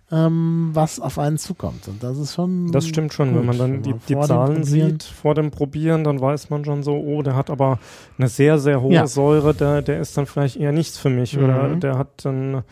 ähm, 0.10 0.70
was 0.74 1.00
auf 1.00 1.20
einen 1.20 1.38
zukommt. 1.38 1.88
Und 1.88 2.02
das 2.02 2.18
ist 2.18 2.34
schon. 2.34 2.72
Das 2.72 2.88
stimmt 2.88 3.14
schon. 3.14 3.30
Gut. 3.34 3.40
Wenn 3.40 3.46
man 3.46 3.58
dann 3.58 3.82
die, 3.82 3.94
die 4.08 4.20
Zahlen 4.20 4.64
sieht 4.64 5.04
vor 5.04 5.36
dem 5.36 5.52
Probieren, 5.52 6.06
dann 6.06 6.22
weiß 6.22 6.50
man 6.50 6.64
schon 6.64 6.82
so, 6.82 6.94
oh, 6.94 7.22
der 7.24 7.36
hat 7.36 7.50
aber 7.50 7.80
eine 8.18 8.30
sehr, 8.30 8.58
sehr 8.58 8.82
hohe 8.82 8.94
ja. 8.94 9.06
Säure, 9.08 9.54
der, 9.54 9.82
der 9.82 10.00
ist 10.00 10.18
dann 10.18 10.26
vielleicht 10.26 10.56
eher 10.56 10.72
nichts 10.72 10.98
für 10.98 11.10
mich. 11.10 11.36
Mhm. 11.36 11.44
Oder 11.44 11.76
der 11.76 11.98
hat 11.98 12.24
dann 12.24 12.64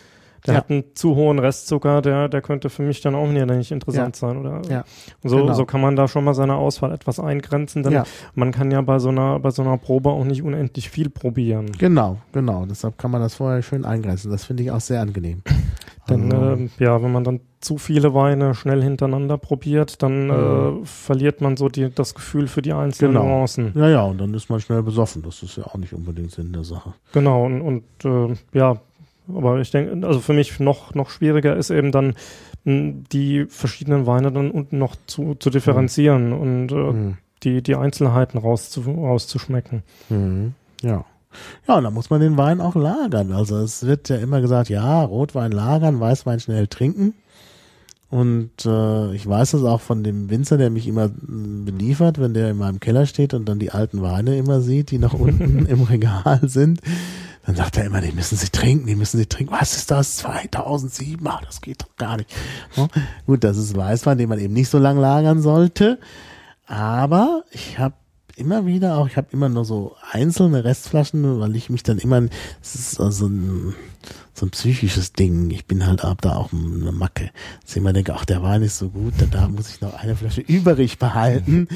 der 0.45 0.53
ja. 0.53 0.59
hat 0.59 0.69
einen 0.69 0.83
zu 0.93 1.15
hohen 1.15 1.39
Restzucker, 1.39 2.01
der, 2.01 2.29
der 2.29 2.41
könnte 2.41 2.69
für 2.69 2.83
mich 2.83 3.01
dann 3.01 3.15
auch 3.15 3.27
nicht 3.27 3.71
interessant 3.71 4.15
ja. 4.15 4.19
sein. 4.19 4.37
Oder 4.37 4.61
ja. 4.69 4.83
so, 5.23 5.37
genau. 5.37 5.53
so 5.53 5.65
kann 5.65 5.81
man 5.81 5.95
da 5.95 6.07
schon 6.07 6.23
mal 6.23 6.33
seine 6.33 6.55
Auswahl 6.55 6.91
etwas 6.91 7.19
eingrenzen, 7.19 7.83
denn 7.83 7.93
ja. 7.93 8.03
man 8.33 8.51
kann 8.51 8.71
ja 8.71 8.81
bei 8.81 8.99
so 8.99 9.09
einer, 9.09 9.39
bei 9.39 9.51
so 9.51 9.61
einer 9.61 9.77
Probe 9.77 10.09
auch 10.09 10.23
nicht 10.23 10.43
unendlich 10.43 10.89
viel 10.89 11.09
probieren. 11.09 11.71
Genau, 11.77 12.17
genau. 12.31 12.65
Deshalb 12.65 12.97
kann 12.97 13.11
man 13.11 13.21
das 13.21 13.35
vorher 13.35 13.61
schön 13.61 13.85
eingrenzen. 13.85 14.31
Das 14.31 14.45
finde 14.45 14.63
ich 14.63 14.71
auch 14.71 14.81
sehr 14.81 15.01
angenehm. 15.01 15.41
Denn 16.09 16.31
also. 16.31 16.63
äh, 16.63 16.69
ja, 16.77 17.01
wenn 17.01 17.11
man 17.11 17.23
dann 17.23 17.39
zu 17.61 17.79
viele 17.79 18.13
Weine 18.13 18.53
schnell 18.53 18.83
hintereinander 18.83 19.39
probiert, 19.39 20.03
dann 20.03 20.27
mhm. 20.27 20.83
äh, 20.83 20.85
verliert 20.85 21.41
man 21.41 21.57
so 21.57 21.67
die, 21.67 21.89
das 21.89 22.13
Gefühl 22.13 22.47
für 22.47 22.61
die 22.61 22.73
einzelnen 22.73 23.13
genau. 23.13 23.25
Nuancen. 23.25 23.71
Ja, 23.75 23.89
ja, 23.89 24.03
und 24.03 24.19
dann 24.19 24.33
ist 24.35 24.49
man 24.49 24.59
schnell 24.59 24.83
besoffen. 24.83 25.23
Das 25.23 25.41
ist 25.41 25.57
ja 25.57 25.63
auch 25.63 25.77
nicht 25.77 25.93
unbedingt 25.93 26.31
Sinn 26.31 26.53
der 26.53 26.63
Sache. 26.63 26.93
Genau, 27.11 27.45
und, 27.45 27.61
und 27.61 27.83
äh, 28.05 28.35
ja, 28.53 28.77
aber 29.27 29.59
ich 29.59 29.71
denke, 29.71 30.05
also 30.07 30.19
für 30.19 30.33
mich 30.33 30.59
noch, 30.59 30.93
noch 30.93 31.09
schwieriger 31.09 31.55
ist 31.55 31.69
eben 31.69 31.91
dann, 31.91 32.15
die 32.65 33.45
verschiedenen 33.47 34.07
Weine 34.07 34.31
dann 34.31 34.49
unten 34.49 34.79
noch 34.79 34.95
zu, 35.05 35.35
zu 35.35 35.49
differenzieren 35.51 36.29
mhm. 36.29 36.39
und 36.39 36.71
äh, 36.71 36.75
mhm. 36.75 37.17
die, 37.43 37.61
die 37.61 37.75
Einzelheiten 37.75 38.39
rauszu, 38.39 38.81
rauszuschmecken. 38.81 39.83
Mhm. 40.09 40.53
Ja. 40.81 41.05
Ja, 41.67 41.77
und 41.77 41.83
da 41.83 41.91
muss 41.91 42.09
man 42.09 42.21
den 42.21 42.37
Wein 42.37 42.61
auch 42.61 42.75
lagern. 42.75 43.33
Also 43.33 43.57
es 43.57 43.85
wird 43.85 44.09
ja 44.09 44.15
immer 44.15 44.41
gesagt, 44.41 44.69
ja, 44.69 45.03
Rotwein 45.03 45.51
lagern, 45.51 45.99
Weißwein 45.99 46.39
schnell 46.39 46.67
trinken. 46.67 47.13
Und 48.09 48.65
äh, 48.65 49.13
ich 49.13 49.27
weiß 49.27 49.51
das 49.51 49.63
auch 49.63 49.81
von 49.81 50.03
dem 50.03 50.29
Winzer, 50.29 50.57
der 50.57 50.69
mich 50.69 50.87
immer 50.87 51.09
beliefert, 51.09 52.19
wenn 52.19 52.33
der 52.33 52.51
in 52.51 52.57
meinem 52.57 52.79
Keller 52.79 53.05
steht 53.05 53.33
und 53.33 53.49
dann 53.49 53.59
die 53.59 53.71
alten 53.71 54.01
Weine 54.01 54.37
immer 54.37 54.61
sieht, 54.61 54.91
die 54.91 54.99
noch 54.99 55.13
unten 55.19 55.65
im 55.65 55.83
Regal 55.83 56.39
sind. 56.43 56.79
Dann 57.45 57.55
sagt 57.55 57.77
er 57.77 57.85
immer, 57.85 58.01
die 58.01 58.11
müssen 58.11 58.37
sie 58.37 58.49
trinken, 58.49 58.87
die 58.87 58.95
müssen 58.95 59.17
sie 59.17 59.27
trinken. 59.27 59.53
Was 59.53 59.75
ist 59.75 59.91
das? 59.91 60.17
2007? 60.17 61.25
Ach, 61.27 61.41
das 61.41 61.61
geht 61.61 61.81
doch 61.81 61.95
gar 61.97 62.17
nicht. 62.17 62.33
Ja, 62.75 62.87
gut, 63.27 63.43
das 63.43 63.57
ist 63.57 63.75
Weißwein, 63.75 64.17
den 64.17 64.29
man 64.29 64.39
eben 64.39 64.53
nicht 64.53 64.69
so 64.69 64.79
lang 64.79 64.97
lagern 64.97 65.41
sollte. 65.41 65.99
Aber 66.65 67.43
ich 67.51 67.77
habe 67.77 67.93
immer 68.35 68.65
wieder 68.65 68.97
auch, 68.97 69.07
ich 69.07 69.15
habe 69.15 69.27
immer 69.31 69.47
nur 69.47 69.63
so 69.63 69.95
einzelne 70.11 70.63
Restflaschen, 70.63 71.39
weil 71.39 71.55
ich 71.55 71.69
mich 71.69 71.83
dann 71.83 71.99
immer, 71.99 72.23
es 72.61 72.75
ist 72.75 72.99
also 72.99 73.27
ein, 73.27 73.75
so 74.33 74.47
ein 74.47 74.49
psychisches 74.49 75.13
Ding. 75.13 75.51
Ich 75.51 75.65
bin 75.65 75.85
halt 75.85 76.03
ab 76.03 76.21
da 76.21 76.35
auch 76.35 76.51
eine 76.51 76.91
Macke. 76.91 77.29
Dass 77.61 77.71
ich 77.71 77.77
immer 77.77 77.93
denke, 77.93 78.15
ach, 78.15 78.25
der 78.25 78.41
Wein 78.41 78.63
ist 78.63 78.79
so 78.79 78.89
gut, 78.89 79.13
da 79.31 79.47
muss 79.47 79.69
ich 79.69 79.81
noch 79.81 79.93
eine 79.93 80.15
Flasche 80.15 80.41
übrig 80.47 80.97
behalten. 80.97 81.67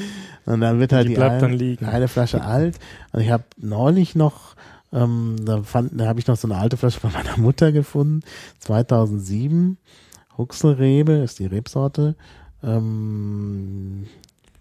Und 0.46 0.60
dann 0.60 0.80
wird 0.80 0.92
halt 0.92 1.08
die, 1.08 1.14
die 1.14 1.20
eine, 1.20 1.78
eine 1.92 2.08
Flasche 2.08 2.42
alt. 2.42 2.78
Und 3.12 3.20
ich 3.20 3.30
habe 3.30 3.44
neulich 3.56 4.16
noch 4.16 4.56
ähm, 4.92 5.36
da 5.44 5.62
fand, 5.62 5.98
da 5.98 6.06
habe 6.06 6.20
ich 6.20 6.26
noch 6.26 6.36
so 6.36 6.48
eine 6.48 6.56
alte 6.56 6.76
Flasche 6.76 7.00
von 7.00 7.12
meiner 7.12 7.36
Mutter 7.36 7.72
gefunden. 7.72 8.22
2007. 8.60 9.78
Huxelrebe 10.36 11.12
ist 11.12 11.38
die 11.38 11.46
Rebsorte. 11.46 12.16
Ähm, 12.62 14.06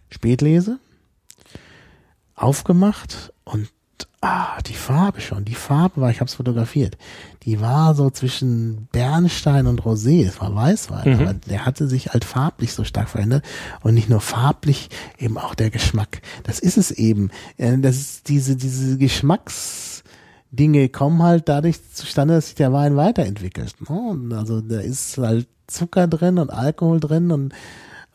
Spätlese. 0.09 0.79
Aufgemacht 2.35 3.33
und 3.43 3.69
ah, 4.21 4.61
die 4.61 4.73
Farbe 4.73 5.19
schon. 5.19 5.45
Die 5.45 5.55
Farbe 5.55 6.01
war, 6.01 6.11
ich 6.11 6.19
habe 6.19 6.27
es 6.29 6.35
fotografiert. 6.35 6.97
Die 7.43 7.59
war 7.59 7.95
so 7.95 8.09
zwischen 8.09 8.87
Bernstein 8.91 9.67
und 9.67 9.81
Rosé. 9.81 10.25
Es 10.25 10.39
war 10.39 10.53
Weißwein, 10.53 11.15
mhm. 11.15 11.19
aber 11.21 11.33
der 11.33 11.65
hatte 11.65 11.87
sich 11.87 12.09
halt 12.09 12.23
farblich 12.23 12.73
so 12.73 12.83
stark 12.83 13.09
verändert 13.09 13.43
und 13.81 13.93
nicht 13.93 14.09
nur 14.09 14.21
farblich, 14.21 14.89
eben 15.17 15.37
auch 15.37 15.55
der 15.55 15.69
Geschmack. 15.69 16.21
Das 16.43 16.59
ist 16.59 16.77
es 16.77 16.91
eben. 16.91 17.31
Äh, 17.57 17.77
das 17.79 17.97
ist 17.97 18.29
diese 18.29 18.55
diese 18.55 18.97
Geschmacks 18.97 19.88
Dinge 20.51 20.89
kommen 20.89 21.21
halt 21.21 21.47
dadurch 21.47 21.79
zustande, 21.93 22.35
dass 22.35 22.47
sich 22.47 22.55
der 22.55 22.73
Wein 22.73 22.95
weiterentwickelt. 22.95 23.75
Ne? 23.89 24.35
Also 24.37 24.61
da 24.61 24.79
ist 24.79 25.17
halt 25.17 25.47
Zucker 25.67 26.07
drin 26.07 26.39
und 26.39 26.49
Alkohol 26.49 26.99
drin 26.99 27.31
und 27.31 27.53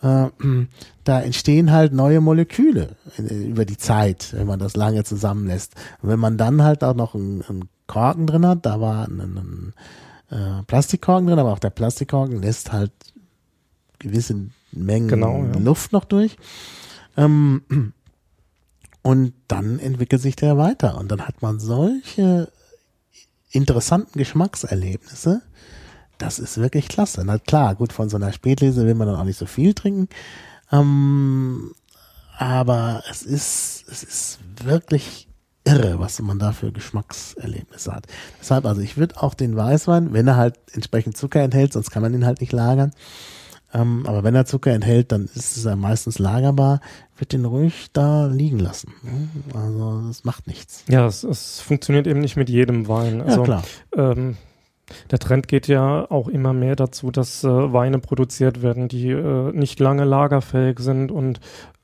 äh, 0.02 0.28
da 1.04 1.20
entstehen 1.20 1.70
halt 1.70 1.92
neue 1.92 2.20
Moleküle 2.20 2.96
über 3.18 3.64
die 3.64 3.76
Zeit, 3.76 4.32
wenn 4.36 4.46
man 4.46 4.58
das 4.58 4.76
lange 4.76 5.04
zusammenlässt. 5.04 5.74
Und 6.02 6.08
wenn 6.08 6.18
man 6.18 6.36
dann 6.38 6.62
halt 6.62 6.82
auch 6.82 6.94
noch 6.94 7.14
einen, 7.14 7.42
einen 7.42 7.68
Korken 7.86 8.26
drin 8.26 8.46
hat, 8.46 8.66
da 8.66 8.80
war 8.80 9.06
ein, 9.06 9.20
ein 9.20 9.74
äh, 10.30 10.62
Plastikkorken 10.66 11.26
drin, 11.28 11.38
aber 11.38 11.52
auch 11.52 11.58
der 11.58 11.70
Plastikkorken 11.70 12.42
lässt 12.42 12.72
halt 12.72 12.92
gewisse 13.98 14.48
Mengen 14.72 15.08
Genau, 15.08 15.44
ja. 15.44 15.58
Luft 15.58 15.92
noch 15.92 16.04
durch. 16.04 16.36
Ähm, 17.16 17.62
und 19.04 19.34
dann 19.48 19.78
entwickelt 19.80 20.22
sich 20.22 20.34
der 20.34 20.56
weiter. 20.56 20.96
Und 20.96 21.12
dann 21.12 21.26
hat 21.28 21.42
man 21.42 21.60
solche 21.60 22.50
interessanten 23.50 24.18
Geschmackserlebnisse. 24.18 25.42
Das 26.16 26.38
ist 26.38 26.56
wirklich 26.56 26.88
klasse. 26.88 27.22
Na 27.22 27.38
klar, 27.38 27.74
gut, 27.74 27.92
von 27.92 28.08
so 28.08 28.16
einer 28.16 28.32
Spätlese 28.32 28.86
will 28.86 28.94
man 28.94 29.06
dann 29.06 29.16
auch 29.16 29.24
nicht 29.24 29.36
so 29.36 29.44
viel 29.44 29.74
trinken. 29.74 30.08
Ähm, 30.72 31.74
aber 32.38 33.02
es 33.10 33.22
ist, 33.22 33.84
es 33.88 34.04
ist 34.04 34.38
wirklich 34.64 35.28
irre, 35.64 35.98
was 35.98 36.18
man 36.22 36.38
da 36.38 36.52
für 36.52 36.72
Geschmackserlebnisse 36.72 37.92
hat. 37.92 38.06
Deshalb, 38.40 38.64
also 38.64 38.80
ich 38.80 38.96
würde 38.96 39.22
auch 39.22 39.34
den 39.34 39.54
Weißwein, 39.54 40.14
wenn 40.14 40.28
er 40.28 40.36
halt 40.36 40.56
entsprechend 40.72 41.18
Zucker 41.18 41.40
enthält, 41.40 41.74
sonst 41.74 41.90
kann 41.90 42.02
man 42.02 42.14
ihn 42.14 42.24
halt 42.24 42.40
nicht 42.40 42.52
lagern. 42.52 42.92
Ähm, 43.74 44.04
aber 44.06 44.22
wenn 44.22 44.34
er 44.34 44.46
Zucker 44.46 44.70
enthält, 44.72 45.10
dann 45.12 45.24
ist 45.34 45.56
es 45.56 45.64
ja 45.64 45.74
meistens 45.74 46.18
lagerbar, 46.18 46.80
wird 47.18 47.32
den 47.32 47.44
ruhig 47.44 47.88
da 47.92 48.26
liegen 48.26 48.58
lassen. 48.60 48.92
ne? 49.02 49.28
Also 49.54 50.02
das 50.06 50.24
macht 50.24 50.46
nichts. 50.46 50.84
Ja, 50.88 51.06
es, 51.06 51.24
es 51.24 51.60
funktioniert 51.60 52.06
eben 52.06 52.20
nicht 52.20 52.36
mit 52.36 52.48
jedem 52.48 52.86
Wein. 52.88 53.20
Also, 53.20 53.40
ja, 53.40 53.44
klar. 53.44 53.62
Ähm, 53.96 54.36
der 55.10 55.18
Trend 55.18 55.48
geht 55.48 55.66
ja 55.66 56.10
auch 56.10 56.28
immer 56.28 56.52
mehr 56.52 56.76
dazu, 56.76 57.10
dass 57.10 57.42
äh, 57.42 57.48
Weine 57.48 57.98
produziert 57.98 58.62
werden, 58.62 58.86
die 58.88 59.08
äh, 59.10 59.50
nicht 59.52 59.80
lange 59.80 60.04
lagerfähig 60.04 60.78
sind 60.78 61.10
und 61.10 61.40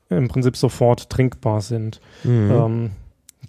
im 0.09 0.27
Prinzip 0.27 0.55
sofort 0.55 1.09
trinkbar 1.09 1.61
sind. 1.61 1.99
Mhm. 2.23 2.51
Ähm, 2.51 2.89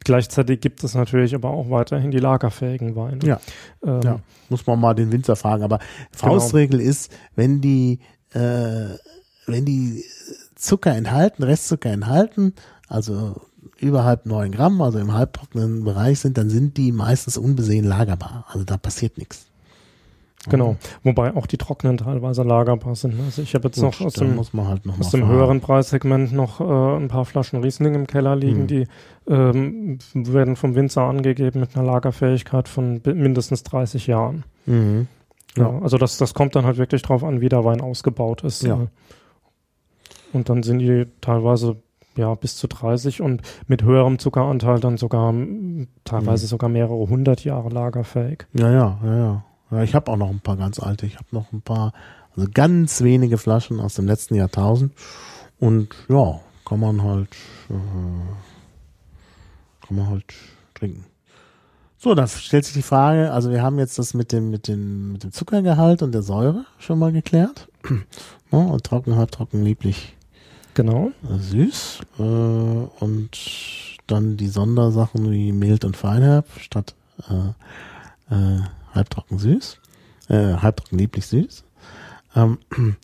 gleichzeitig 0.05 0.61
gibt 0.61 0.83
es 0.83 0.95
natürlich 0.95 1.35
aber 1.35 1.51
auch 1.51 1.71
weiterhin 1.71 2.11
die 2.11 2.19
lagerfähigen 2.19 2.97
Weine. 2.97 3.19
Ja. 3.25 3.41
Ähm, 3.85 4.01
Ja, 4.03 4.19
muss 4.49 4.67
man 4.67 4.81
mal 4.81 4.95
den 4.95 5.13
Winzer 5.13 5.37
fragen. 5.37 5.63
Aber 5.65 5.79
Faustregel 6.13 6.81
ist, 6.81 7.13
wenn 7.37 7.61
die, 7.61 7.99
äh, 8.35 8.97
wenn 9.47 9.65
die 9.65 10.05
Zucker 10.55 10.95
enthalten, 10.95 11.43
Restzucker 11.43 11.91
enthalten, 11.91 12.55
also 12.89 13.41
überhalb 13.79 14.27
neun 14.27 14.53
Gramm, 14.53 14.81
also 14.81 14.99
im 14.99 15.13
halbtrockenen 15.13 15.85
Bereich 15.85 16.21
sind, 16.21 16.39
dann 16.39 16.51
sind 16.51 16.77
die 16.77 16.93
meistens 16.93 17.37
unbesehen 17.37 17.85
lagerbar. 17.85 18.45
Also 18.49 18.65
da 18.65 18.77
passiert 18.77 19.19
nichts. 19.19 19.47
Genau. 20.49 20.77
Wobei 21.05 21.37
auch 21.37 21.47
die 21.47 21.57
trockenen 21.57 21.99
teilweise 21.99 22.43
lagerbar 22.43 22.97
sind. 22.97 23.15
Also 23.25 23.43
ich 23.43 23.55
habe 23.55 23.69
jetzt 23.69 23.81
noch 23.81 23.97
Gut, 23.97 24.09
aus 24.09 24.13
da 24.15 24.25
dem, 24.25 24.67
halt 24.67 24.87
noch 24.87 24.99
aus 24.99 25.11
dem 25.11 25.29
höheren 25.29 25.61
Preissegment 25.61 26.33
noch 26.33 26.61
äh, 26.61 26.97
ein 26.97 27.07
paar 27.09 27.25
Flaschen 27.25 27.61
Riesling 27.63 27.95
im 27.95 28.07
Keller 28.09 28.35
liegen, 28.35 28.63
Mhm. 28.63 28.67
die 28.67 28.87
ähm, 29.29 29.99
werden 30.15 30.57
vom 30.57 30.75
Winzer 30.75 31.03
angegeben 31.03 31.61
mit 31.61 31.77
einer 31.77 31.87
Lagerfähigkeit 31.87 32.67
von 32.69 33.01
mindestens 33.05 33.63
30 33.63 34.09
Jahren. 34.09 34.43
Mhm. 34.67 35.07
Ja. 35.57 35.79
Also 35.81 35.99
das, 35.99 36.17
das 36.19 36.35
kommt 36.35 36.55
dann 36.57 36.65
halt 36.65 36.79
wirklich 36.79 37.03
drauf 37.03 37.23
an, 37.25 37.41
wie 37.41 37.49
der 37.49 37.65
Wein 37.65 37.81
ausgebaut 37.81 38.43
ist. 38.43 38.63
Ja. 38.63 38.83
Äh, 38.83 38.87
Und 40.33 40.49
dann 40.49 40.63
sind 40.63 40.79
die 40.79 41.07
teilweise 41.21 41.77
ja 42.17 42.35
bis 42.35 42.57
zu 42.57 42.67
30 42.69 43.21
und 43.23 43.43
mit 43.67 43.83
höherem 43.83 44.19
Zuckeranteil 44.19 44.81
dann 44.81 44.97
sogar 44.97 45.33
teilweise 46.05 46.45
Mhm. 46.47 46.49
sogar 46.49 46.69
mehrere 46.71 47.09
hundert 47.09 47.45
Jahre 47.45 47.69
lagerfähig. 47.69 48.47
Ja, 48.55 48.71
ja, 48.71 48.99
ja, 49.05 49.17
ja. 49.17 49.45
ja 49.71 49.83
ich 49.83 49.95
habe 49.95 50.11
auch 50.11 50.17
noch 50.17 50.31
ein 50.31 50.41
paar 50.41 50.57
ganz 50.57 50.79
alte. 50.81 51.07
Ich 51.07 51.17
habe 51.17 51.27
noch 51.33 51.53
ein 51.53 51.63
paar, 51.63 51.93
also 52.37 52.49
ganz 52.53 53.03
wenige 53.03 53.37
Flaschen 53.39 53.81
aus 53.81 53.95
dem 53.95 54.07
letzten 54.07 54.35
Jahrtausend. 54.35 54.93
Und 55.59 55.89
ja, 56.09 56.41
kann 56.65 56.81
man 56.81 57.03
halt, 57.03 57.31
äh, 57.71 57.75
kann 59.87 59.97
man 59.97 60.09
halt 60.09 60.25
trinken. 60.75 61.05
So, 62.03 62.17
dann 62.17 62.27
stellt 62.27 62.65
sich 62.65 62.75
die 62.75 62.83
Frage, 62.83 63.33
also 63.33 63.53
wir 63.53 63.63
haben 63.63 63.79
jetzt 63.79 63.97
das 63.97 64.13
mit 64.13 64.33
dem, 64.33 64.51
mit 64.51 64.67
dem, 64.67 65.13
mit 65.13 65.23
dem 65.23 65.31
Zuckergehalt 65.31 66.03
und 66.03 66.11
der 66.11 66.23
Säure 66.23 66.65
schon 66.81 66.99
mal 66.99 67.13
geklärt. 67.13 67.69
Ja, 68.51 68.59
und 68.59 68.83
trocken, 68.83 69.15
halbtrocken, 69.15 69.63
lieblich, 69.63 70.17
Genau. 70.75 71.13
süß. 71.23 72.01
Äh, 72.19 72.23
und 72.23 73.39
dann 74.09 74.37
die 74.37 74.49
Sondersachen 74.49 75.31
wie 75.31 75.53
mild 75.53 75.85
und 75.85 75.97
feinherb 75.97 76.47
statt 76.59 76.97
äh, 77.31 78.35
äh, 78.35 78.63
halbtrocken 78.93 79.39
süß. 79.39 79.79
Äh, 80.29 80.55
halbtrocken 80.57 80.99
lieblich 80.99 81.27
süß. 81.29 81.63
Ähm, 82.35 82.59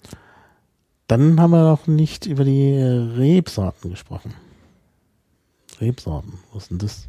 dann 1.06 1.40
haben 1.40 1.52
wir 1.52 1.62
noch 1.62 1.86
nicht 1.86 2.26
über 2.26 2.42
die 2.42 2.76
Rebsorten 2.76 3.90
gesprochen. 3.90 4.34
Rebsorten, 5.80 6.32
was 6.52 6.64
ist 6.64 6.70
denn 6.72 6.78
das? 6.78 7.08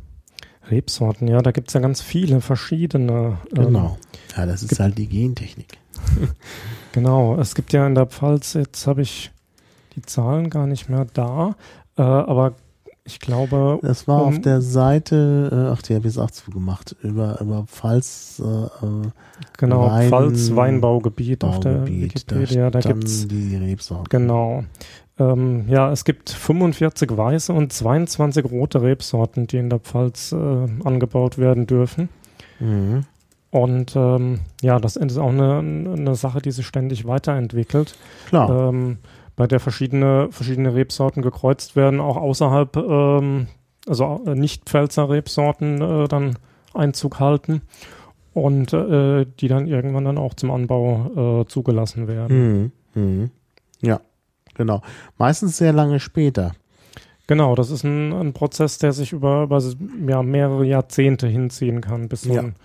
Rebsorten, 0.71 1.27
ja, 1.27 1.41
da 1.41 1.51
gibt's 1.51 1.73
ja 1.73 1.79
ganz 1.79 2.01
viele 2.01 2.41
verschiedene. 2.41 3.37
ähm, 3.55 3.65
Genau. 3.65 3.97
Ja, 4.37 4.45
das 4.45 4.61
ist 4.63 4.69
gibt- 4.69 4.79
halt 4.81 4.97
die 4.97 5.07
Gentechnik. 5.07 5.77
Genau, 6.91 7.35
es 7.39 7.53
gibt 7.55 7.71
ja 7.73 7.85
in 7.85 7.93
der 7.93 8.07
Pfalz, 8.07 8.53
jetzt 8.53 8.87
habe 8.87 9.01
ich 9.03 9.31
die 9.95 10.01
Zahlen 10.01 10.49
gar 10.49 10.65
nicht 10.65 10.89
mehr 10.89 11.05
da, 11.13 11.55
äh, 11.97 12.01
aber 12.01 12.53
ich 13.09 13.19
glaube, 13.19 13.79
Das 13.81 14.07
war 14.07 14.21
auf 14.21 14.35
Um- 14.35 14.41
der 14.41 14.61
Seite, 14.61 15.49
äh, 15.51 15.73
ach, 15.73 15.81
die 15.81 15.95
habe 15.95 16.07
ich 16.07 16.13
jetzt 16.15 16.23
auch 16.23 16.31
zugemacht, 16.31 16.95
über, 17.01 17.39
über 17.41 17.65
Pfalz 17.67 18.41
äh, 18.43 18.43
äh, 18.85 19.07
genau, 19.57 19.87
Wein- 19.89 20.09
Pfalz 20.09 20.55
Weinbaugebiet 20.55 21.43
auf 21.43 21.59
der 21.59 21.71
Baugebiet. 21.79 22.13
Wikipedia, 22.15 22.69
da 22.69 22.81
standen 22.81 22.99
gibt's 23.01 23.27
die 23.27 23.55
Rebsorten. 23.55 24.05
genau. 24.09 24.63
Ähm, 25.17 25.65
ja, 25.67 25.91
es 25.91 26.05
gibt 26.05 26.29
45 26.29 27.17
weiße 27.17 27.51
und 27.51 27.73
22 27.73 28.45
rote 28.45 28.81
Rebsorten, 28.81 29.47
die 29.47 29.57
in 29.57 29.69
der 29.69 29.79
Pfalz 29.79 30.31
äh, 30.31 30.37
angebaut 30.85 31.37
werden 31.37 31.67
dürfen. 31.67 32.07
Mhm. 32.59 33.03
Und 33.51 33.95
ähm, 33.95 34.39
ja, 34.61 34.79
das 34.79 34.95
ist 34.95 35.17
auch 35.17 35.29
eine, 35.29 35.57
eine 35.57 36.15
Sache, 36.15 36.39
die 36.41 36.51
sich 36.51 36.65
ständig 36.67 37.05
weiterentwickelt. 37.07 37.97
Klar. 38.27 38.69
ähm, 38.69 38.97
bei 39.39 39.47
der 39.47 39.61
verschiedene, 39.61 40.27
verschiedene 40.31 40.75
Rebsorten 40.75 41.21
gekreuzt 41.21 41.77
werden, 41.77 42.01
auch 42.01 42.17
außerhalb, 42.17 42.75
ähm, 42.75 43.47
also 43.87 44.21
äh, 44.27 44.35
nicht 44.35 44.65
Pfälzer 44.65 45.09
Rebsorten 45.09 45.81
äh, 45.81 46.07
dann 46.09 46.37
Einzug 46.73 47.21
halten 47.21 47.61
und 48.33 48.73
äh, 48.73 49.25
die 49.39 49.47
dann 49.47 49.65
irgendwann 49.65 50.03
dann 50.03 50.17
auch 50.17 50.33
zum 50.33 50.51
Anbau 50.51 51.41
äh, 51.41 51.45
zugelassen 51.47 52.09
werden. 52.09 52.71
Mhm. 52.93 53.01
Mhm. 53.01 53.31
Ja, 53.81 54.01
genau. 54.55 54.81
Meistens 55.17 55.55
sehr 55.55 55.71
lange 55.71 56.01
später. 56.01 56.51
Genau, 57.25 57.55
das 57.55 57.71
ist 57.71 57.85
ein, 57.85 58.11
ein 58.11 58.33
Prozess, 58.33 58.77
der 58.77 58.91
sich 58.91 59.13
über, 59.13 59.43
über 59.43 59.63
ja, 60.05 60.21
mehrere 60.21 60.65
Jahrzehnte 60.65 61.27
hinziehen 61.27 61.79
kann, 61.79 62.09
bis 62.09 62.23
so, 62.23 62.33
Ja. 62.33 62.41
ein, 62.41 62.55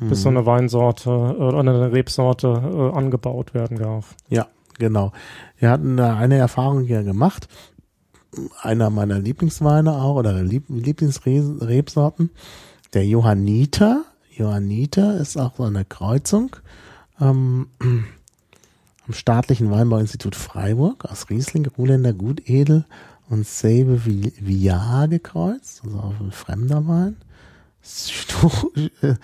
bis 0.00 0.22
so 0.22 0.30
Mhm. 0.30 0.38
eine 0.38 0.46
Weinsorte 0.46 1.10
äh, 1.10 1.42
oder 1.42 1.58
eine 1.58 1.92
Rebsorte 1.92 2.48
äh, 2.48 2.96
angebaut 2.96 3.52
werden 3.52 3.76
darf. 3.76 4.16
Genau. 4.78 5.12
Wir 5.58 5.70
hatten 5.70 5.96
da 5.96 6.16
eine 6.16 6.36
Erfahrung 6.36 6.84
hier 6.84 7.02
gemacht. 7.02 7.48
Einer 8.62 8.90
meiner 8.90 9.18
Lieblingsweine 9.18 9.92
auch 9.92 10.16
oder 10.16 10.42
Lieb 10.42 10.64
Lieblingsrebsorten. 10.68 12.30
Der 12.94 13.06
Johanniter. 13.06 14.04
Johanniter 14.34 15.18
ist 15.18 15.36
auch 15.36 15.56
so 15.56 15.64
eine 15.64 15.84
Kreuzung 15.84 16.56
ähm, 17.20 17.66
am 17.80 19.12
Staatlichen 19.14 19.70
Weinbauinstitut 19.70 20.34
Freiburg 20.34 21.04
aus 21.04 21.28
Riesling, 21.28 21.66
Ruhländer 21.66 22.14
Gutedel 22.14 22.86
und 23.28 23.46
Sebe 23.46 24.00
Vi- 24.06 24.32
Villar 24.40 25.08
gekreuzt, 25.08 25.82
also 25.84 25.98
auch 25.98 26.20
ein 26.20 26.32
fremder 26.32 26.86
Wein. 26.88 27.16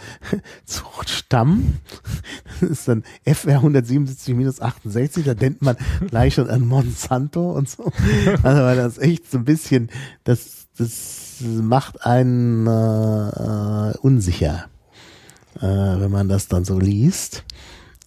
Zuchtstamm. 0.66 1.74
Das 2.60 2.70
ist 2.70 2.89
dann 2.89 3.05
FR 3.24 3.60
177-68, 3.62 5.24
da 5.24 5.35
denkt 5.35 5.62
man 5.62 5.76
gleich 6.09 6.35
schon 6.35 6.51
an 6.51 6.66
Monsanto 6.66 7.52
und 7.52 7.68
so. 7.68 7.93
Also 8.43 8.62
weil 8.62 8.76
das 8.76 8.98
echt 8.98 9.30
so 9.30 9.39
ein 9.39 9.44
bisschen, 9.44 9.90
das, 10.24 10.66
das 10.76 11.40
macht 11.40 12.05
einen 12.05 12.66
äh, 12.66 13.97
unsicher, 13.98 14.66
äh, 15.56 15.62
wenn 15.62 16.10
man 16.10 16.28
das 16.28 16.48
dann 16.48 16.64
so 16.64 16.78
liest. 16.78 17.44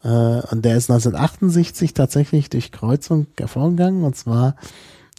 Äh, 0.03 0.07
und 0.07 0.65
der 0.65 0.75
ist 0.77 0.89
1968 0.89 1.93
tatsächlich 1.93 2.49
durch 2.49 2.71
Kreuzung 2.71 3.27
hervorgegangen 3.37 4.03
und 4.03 4.15
zwar 4.15 4.55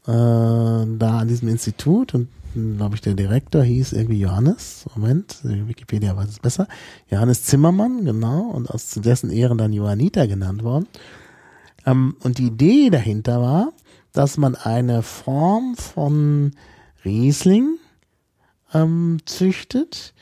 äh, 0.06 0.10
da 0.12 1.18
an 1.18 1.28
diesem 1.28 1.48
Institut 1.48 2.14
und 2.14 2.28
glaube 2.54 2.94
ich, 2.94 3.00
der 3.00 3.14
Direktor 3.14 3.62
hieß 3.62 3.92
irgendwie 3.92 4.20
Johannes. 4.20 4.84
Moment, 4.94 5.38
Wikipedia 5.42 6.16
weiß 6.16 6.28
es 6.28 6.38
besser. 6.38 6.68
Johannes 7.10 7.44
Zimmermann, 7.44 8.04
genau, 8.04 8.50
und 8.50 8.70
aus 8.70 8.90
dessen 8.90 9.30
Ehren 9.30 9.58
dann 9.58 9.72
Johanniter 9.72 10.26
genannt 10.26 10.62
worden. 10.62 10.86
Ähm, 11.86 12.16
und 12.20 12.38
die 12.38 12.46
Idee 12.46 12.90
dahinter 12.90 13.40
war, 13.40 13.72
dass 14.12 14.36
man 14.36 14.54
eine 14.54 15.02
Form 15.02 15.76
von 15.76 16.52
Riesling 17.04 17.78
ähm, 18.74 19.18
züchtet, 19.24 20.14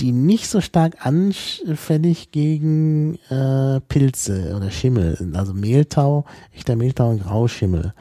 die 0.00 0.12
nicht 0.12 0.48
so 0.48 0.60
stark 0.60 1.06
anfällig 1.06 2.32
gegen 2.32 3.16
äh, 3.30 3.80
Pilze 3.80 4.54
oder 4.56 4.70
Schimmel 4.70 5.16
sind. 5.16 5.36
Also 5.36 5.54
Mehltau, 5.54 6.24
echter 6.52 6.76
Mehltau 6.76 7.10
und 7.10 7.22
Grauschimmel. 7.22 7.94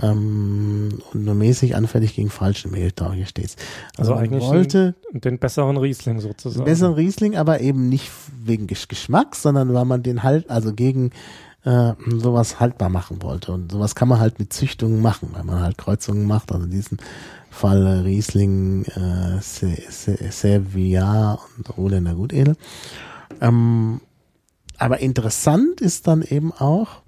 Ähm, 0.00 1.00
und 1.12 1.24
nur 1.24 1.34
mäßig 1.34 1.74
anfällig 1.74 2.14
gegen 2.14 2.30
falschen 2.30 2.70
Mehltau, 2.70 3.12
hier 3.12 3.26
steht's. 3.26 3.56
Also 3.96 4.14
man 4.14 4.24
eigentlich 4.24 4.44
wollte 4.44 4.94
Den 5.12 5.38
besseren 5.38 5.76
Riesling 5.76 6.20
sozusagen. 6.20 6.64
besseren 6.64 6.94
Riesling, 6.94 7.36
aber 7.36 7.60
eben 7.60 7.88
nicht 7.88 8.10
wegen 8.44 8.66
Gesch- 8.66 8.88
Geschmack, 8.88 9.34
sondern 9.34 9.74
weil 9.74 9.84
man 9.84 10.02
den 10.02 10.22
halt, 10.22 10.50
also 10.50 10.72
gegen, 10.72 11.10
äh, 11.64 11.94
sowas 12.06 12.60
haltbar 12.60 12.88
machen 12.90 13.22
wollte. 13.22 13.50
Und 13.52 13.72
sowas 13.72 13.94
kann 13.96 14.06
man 14.08 14.20
halt 14.20 14.38
mit 14.38 14.52
Züchtungen 14.52 15.02
machen, 15.02 15.30
weil 15.32 15.42
man 15.44 15.60
halt 15.60 15.78
Kreuzungen 15.78 16.24
macht. 16.26 16.52
Also 16.52 16.64
in 16.66 16.70
diesem 16.70 16.98
Fall 17.50 17.84
äh, 17.84 17.90
Riesling, 18.00 18.84
äh, 18.84 19.40
Servia 20.30 21.38
und 21.56 21.76
Roländer 21.76 22.14
Gutedel. 22.14 22.54
Ähm, 23.40 24.00
aber 24.78 25.00
interessant 25.00 25.80
ist 25.80 26.06
dann 26.06 26.22
eben 26.22 26.52
auch, 26.52 27.02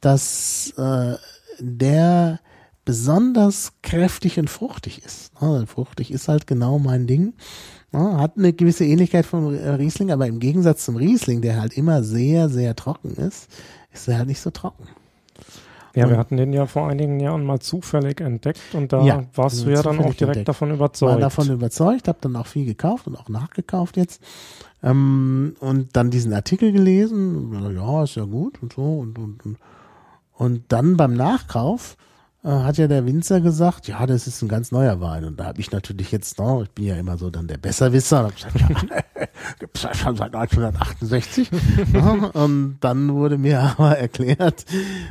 dass 0.00 0.74
äh, 0.76 1.14
der 1.58 2.40
besonders 2.84 3.72
kräftig 3.82 4.38
und 4.38 4.50
fruchtig 4.50 5.02
ist. 5.04 5.32
Fruchtig 5.66 6.10
ist 6.10 6.28
halt 6.28 6.46
genau 6.46 6.78
mein 6.78 7.06
Ding. 7.06 7.34
Hat 7.92 8.36
eine 8.36 8.52
gewisse 8.52 8.84
Ähnlichkeit 8.84 9.24
vom 9.24 9.46
Riesling, 9.46 10.10
aber 10.10 10.26
im 10.26 10.40
Gegensatz 10.40 10.84
zum 10.84 10.96
Riesling, 10.96 11.40
der 11.40 11.60
halt 11.60 11.76
immer 11.76 12.02
sehr, 12.02 12.48
sehr 12.48 12.74
trocken 12.74 13.14
ist, 13.14 13.48
ist 13.92 14.08
er 14.08 14.18
halt 14.18 14.28
nicht 14.28 14.40
so 14.40 14.50
trocken. 14.50 14.88
Ja, 15.94 16.04
und 16.04 16.10
wir 16.10 16.18
hatten 16.18 16.36
den 16.36 16.52
ja 16.52 16.66
vor 16.66 16.88
einigen 16.88 17.20
Jahren 17.20 17.44
mal 17.44 17.60
zufällig 17.60 18.20
entdeckt 18.20 18.60
und 18.72 18.92
da 18.92 19.04
ja, 19.04 19.24
warst 19.34 19.64
du 19.64 19.70
ja 19.70 19.80
dann 19.80 19.98
auch 20.00 20.02
direkt 20.02 20.22
entdeckt. 20.22 20.48
davon 20.48 20.72
überzeugt. 20.72 21.12
War 21.12 21.20
davon 21.20 21.50
überzeugt, 21.50 22.08
habe 22.08 22.18
dann 22.20 22.34
auch 22.34 22.48
viel 22.48 22.66
gekauft 22.66 23.06
und 23.06 23.16
auch 23.16 23.28
nachgekauft 23.28 23.96
jetzt. 23.96 24.20
Ähm, 24.82 25.54
und 25.60 25.96
dann 25.96 26.10
diesen 26.10 26.32
Artikel 26.32 26.72
gelesen, 26.72 27.72
ja, 27.76 28.02
ist 28.02 28.16
ja 28.16 28.24
gut 28.24 28.60
und 28.60 28.72
so 28.72 28.98
und, 28.98 29.18
und, 29.18 29.46
und, 29.46 29.58
und 30.36 30.64
dann 30.68 30.96
beim 30.96 31.14
Nachkauf 31.14 31.96
äh, 32.44 32.48
hat 32.48 32.76
ja 32.76 32.86
der 32.88 33.06
Winzer 33.06 33.40
gesagt, 33.40 33.88
ja, 33.88 34.04
das 34.06 34.26
ist 34.26 34.42
ein 34.42 34.48
ganz 34.48 34.70
neuer 34.70 35.00
Wein. 35.00 35.24
Und 35.24 35.40
da 35.40 35.46
habe 35.46 35.60
ich 35.60 35.72
natürlich 35.72 36.12
jetzt 36.12 36.38
noch, 36.38 36.62
ich 36.62 36.70
bin 36.70 36.84
ja 36.84 36.96
immer 36.96 37.16
so 37.16 37.30
dann 37.30 37.48
der 37.48 37.56
Besserwisser, 37.56 38.26
und 38.26 38.36
gesagt, 38.36 38.60
ja, 38.60 38.68
gibt's 39.58 39.82
ja 39.82 39.94
schon 39.94 40.16
seit 40.16 40.34
1968. 40.34 41.50
und 42.34 42.76
dann 42.80 43.14
wurde 43.14 43.38
mir 43.38 43.60
aber 43.78 43.98
erklärt, 43.98 44.66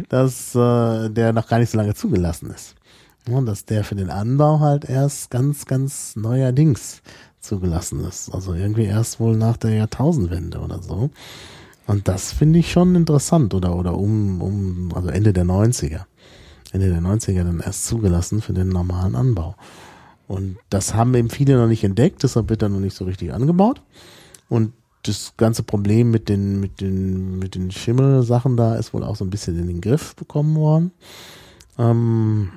dass 0.09 0.53
äh, 0.53 1.09
der 1.09 1.33
noch 1.33 1.47
gar 1.47 1.59
nicht 1.59 1.71
so 1.71 1.77
lange 1.77 1.95
zugelassen 1.95 2.51
ist. 2.51 2.75
Und 3.29 3.45
dass 3.45 3.65
der 3.65 3.83
für 3.83 3.95
den 3.95 4.09
Anbau 4.09 4.59
halt 4.59 4.85
erst 4.85 5.31
ganz, 5.31 5.65
ganz 5.65 6.17
neuerdings 6.17 7.01
zugelassen 7.39 8.03
ist. 8.03 8.33
Also 8.33 8.53
irgendwie 8.53 8.85
erst 8.85 9.19
wohl 9.19 9.37
nach 9.37 9.57
der 9.57 9.71
Jahrtausendwende 9.71 10.59
oder 10.59 10.83
so. 10.83 11.09
Und 11.85 12.07
das 12.07 12.31
finde 12.31 12.59
ich 12.59 12.71
schon 12.71 12.95
interessant 12.95 13.53
oder, 13.53 13.75
oder 13.75 13.97
um, 13.97 14.41
um, 14.41 14.89
also 14.95 15.09
Ende 15.09 15.33
der 15.33 15.45
90er. 15.45 16.05
Ende 16.71 16.89
der 16.89 17.01
90er 17.01 17.43
dann 17.43 17.59
erst 17.59 17.85
zugelassen 17.85 18.41
für 18.41 18.53
den 18.53 18.69
normalen 18.69 19.15
Anbau. 19.15 19.55
Und 20.27 20.57
das 20.69 20.93
haben 20.93 21.13
eben 21.15 21.29
viele 21.29 21.57
noch 21.57 21.67
nicht 21.67 21.83
entdeckt, 21.83 22.23
deshalb 22.23 22.49
wird 22.49 22.61
er 22.61 22.69
noch 22.69 22.79
nicht 22.79 22.95
so 22.95 23.05
richtig 23.05 23.33
angebaut. 23.33 23.81
Und 24.49 24.73
das 25.03 25.33
ganze 25.35 25.63
Problem 25.63 26.11
mit 26.11 26.29
den, 26.29 26.59
mit 26.59 26.79
den, 26.79 27.37
mit 27.37 27.55
den 27.55 27.71
Schimmelsachen 27.71 28.55
da 28.55 28.75
ist 28.75 28.93
wohl 28.93 29.03
auch 29.03 29.17
so 29.17 29.25
ein 29.25 29.29
bisschen 29.29 29.59
in 29.59 29.67
den 29.67 29.81
Griff 29.81 30.15
bekommen 30.15 30.55
worden. 30.55 30.91
Ähm, 31.77 32.51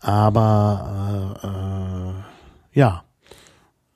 aber 0.00 1.36
äh, 1.42 1.46
äh, 2.78 2.78
ja, 2.78 3.02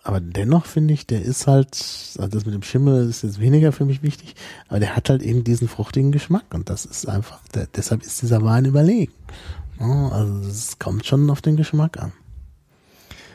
aber 0.03 0.21
dennoch 0.21 0.65
finde 0.65 0.95
ich, 0.95 1.07
der 1.07 1.23
ist 1.23 1.47
halt, 1.47 1.75
also 2.19 2.29
das 2.29 2.47
mit 2.47 2.55
dem 2.55 2.63
Schimmel 2.63 3.09
ist 3.09 3.23
jetzt 3.23 3.41
weniger 3.41 3.73
für 3.73 3.85
mich 3.85 4.03
wichtig, 4.03 4.35
aber 4.69 4.81
der 4.81 4.97
hat 4.97 5.11
halt 5.11 5.23
eben 5.23 5.45
diesen 5.45 5.69
fruchtigen 5.69 6.11
Geschmack 6.11 6.47
und 6.55 6.71
das 6.71 6.87
ist 6.87 7.07
einfach, 7.09 7.41
der, 7.55 7.67
deshalb 7.75 8.03
ist 8.03 8.23
dieser 8.23 8.43
Wein 8.43 8.65
überlegen. 8.65 9.13
Also 9.79 10.49
es 10.49 10.79
kommt 10.79 11.07
schon 11.07 11.29
auf 11.31 11.41
den 11.41 11.57
Geschmack 11.57 11.99
an. 11.99 12.13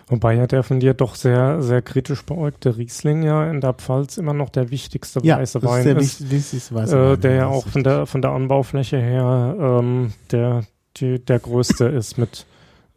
Wobei 0.08 0.36
ja 0.36 0.46
der 0.46 0.62
von 0.62 0.80
dir 0.80 0.94
doch 0.94 1.16
sehr, 1.16 1.64
sehr 1.64 1.82
kritisch 1.82 2.24
beäugte 2.24 2.78
Riesling 2.78 3.24
ja 3.24 3.50
in 3.50 3.60
der 3.60 3.74
Pfalz 3.74 4.18
immer 4.18 4.34
noch 4.34 4.50
der 4.50 4.70
wichtigste 4.70 5.20
ja, 5.24 5.40
weiße 5.40 5.64
Wein 5.64 5.80
ist. 5.80 5.86
Der 5.86 5.98
ist, 5.98 6.32
wichtigste 6.32 6.76
weiße 6.76 6.96
äh, 6.96 7.12
Wein, 7.12 7.22
der 7.22 7.34
ja 7.34 7.48
auch 7.48 7.68
von 7.68 7.84
der, 7.84 8.06
von 8.06 8.22
der 8.22 8.32
Anbaufläche 8.32 8.98
her 8.98 9.56
ähm, 9.60 10.14
der, 10.30 10.64
die, 10.98 11.24
der 11.24 11.40
größte 11.40 11.86
ist 11.86 12.20
mit 12.20 12.46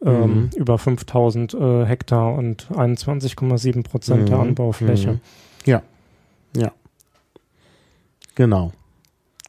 ähm, 0.03 0.43
mhm. 0.43 0.49
über 0.55 0.77
5000 0.77 1.53
äh, 1.53 1.85
Hektar 1.85 2.33
und 2.33 2.67
21,7 2.71 3.83
Prozent 3.83 4.21
mhm. 4.23 4.25
der 4.27 4.39
Anbaufläche. 4.39 5.13
Mhm. 5.13 5.19
Ja, 5.65 5.81
ja. 6.55 6.71
Genau, 8.35 8.71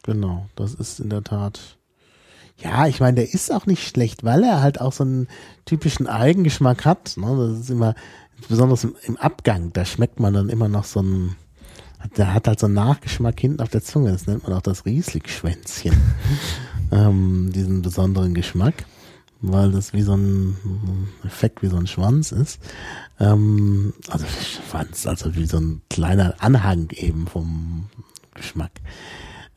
genau. 0.02 0.46
Das 0.56 0.74
ist 0.74 1.00
in 1.00 1.10
der 1.10 1.22
Tat. 1.22 1.76
Ja, 2.58 2.86
ich 2.86 3.00
meine, 3.00 3.14
der 3.14 3.32
ist 3.32 3.52
auch 3.52 3.66
nicht 3.66 3.86
schlecht, 3.86 4.24
weil 4.24 4.42
er 4.42 4.60
halt 4.60 4.80
auch 4.80 4.92
so 4.92 5.04
einen 5.04 5.28
typischen 5.64 6.06
Eigengeschmack 6.06 6.84
hat. 6.84 7.16
Ne? 7.16 7.48
Das 7.48 7.60
ist 7.60 7.70
immer, 7.70 7.94
besonders 8.48 8.84
im, 8.84 8.94
im 9.04 9.16
Abgang, 9.16 9.72
da 9.72 9.84
schmeckt 9.84 10.20
man 10.20 10.34
dann 10.34 10.48
immer 10.48 10.68
noch 10.68 10.84
so 10.84 11.00
ein, 11.00 11.36
der 12.16 12.34
hat 12.34 12.48
halt 12.48 12.60
so 12.60 12.66
einen 12.66 12.74
Nachgeschmack 12.74 13.38
hinten 13.40 13.62
auf 13.62 13.70
der 13.70 13.82
Zunge. 13.82 14.12
Das 14.12 14.26
nennt 14.26 14.42
man 14.42 14.52
auch 14.52 14.62
das 14.62 14.84
Riesling-Schwänzchen. 14.84 15.96
ähm, 16.92 17.50
diesen 17.54 17.82
besonderen 17.82 18.34
Geschmack 18.34 18.84
weil 19.42 19.72
das 19.72 19.92
wie 19.92 20.02
so 20.02 20.14
ein 20.14 20.56
Effekt, 21.24 21.62
wie 21.62 21.68
so 21.68 21.76
ein 21.76 21.86
Schwanz 21.86 22.32
ist. 22.32 22.60
Ähm, 23.18 23.94
also 24.08 24.26
Schwanz, 24.26 25.06
also 25.06 25.34
wie 25.34 25.46
so 25.46 25.58
ein 25.58 25.82
kleiner 25.90 26.34
Anhang 26.38 26.90
eben 26.90 27.26
vom 27.26 27.88
Geschmack. 28.34 28.72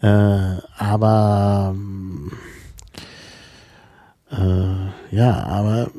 Äh, 0.02 0.58
aber 0.78 1.76
äh, 4.32 5.16
ja, 5.16 5.44
aber 5.44 5.92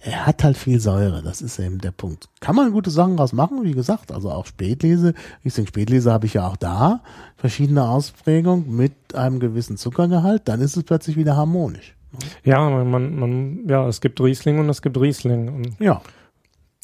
er 0.00 0.26
hat 0.26 0.44
halt 0.44 0.56
viel 0.56 0.80
Säure, 0.80 1.22
das 1.22 1.42
ist 1.42 1.58
eben 1.58 1.78
der 1.78 1.90
Punkt. 1.90 2.28
Kann 2.40 2.56
man 2.56 2.72
gute 2.72 2.90
Sachen 2.90 3.16
draus 3.16 3.32
machen, 3.32 3.64
wie 3.64 3.72
gesagt, 3.72 4.12
also 4.12 4.30
auch 4.30 4.46
Spätlese. 4.46 5.14
Riesling 5.44 5.66
Spätlese 5.66 6.12
habe 6.12 6.26
ich 6.26 6.34
ja 6.34 6.46
auch 6.46 6.56
da, 6.56 7.02
verschiedene 7.36 7.88
Ausprägungen 7.88 8.74
mit 8.74 9.14
einem 9.14 9.40
gewissen 9.40 9.76
Zuckergehalt, 9.76 10.42
dann 10.46 10.60
ist 10.60 10.76
es 10.76 10.84
plötzlich 10.84 11.16
wieder 11.16 11.36
harmonisch. 11.36 11.97
Ja, 12.44 12.68
man, 12.70 13.18
man, 13.18 13.68
ja, 13.68 13.86
es 13.86 14.00
gibt 14.00 14.20
Riesling 14.20 14.58
und 14.58 14.68
es 14.68 14.82
gibt 14.82 14.98
Riesling. 14.98 15.48
Und 15.48 15.80
ja. 15.80 16.00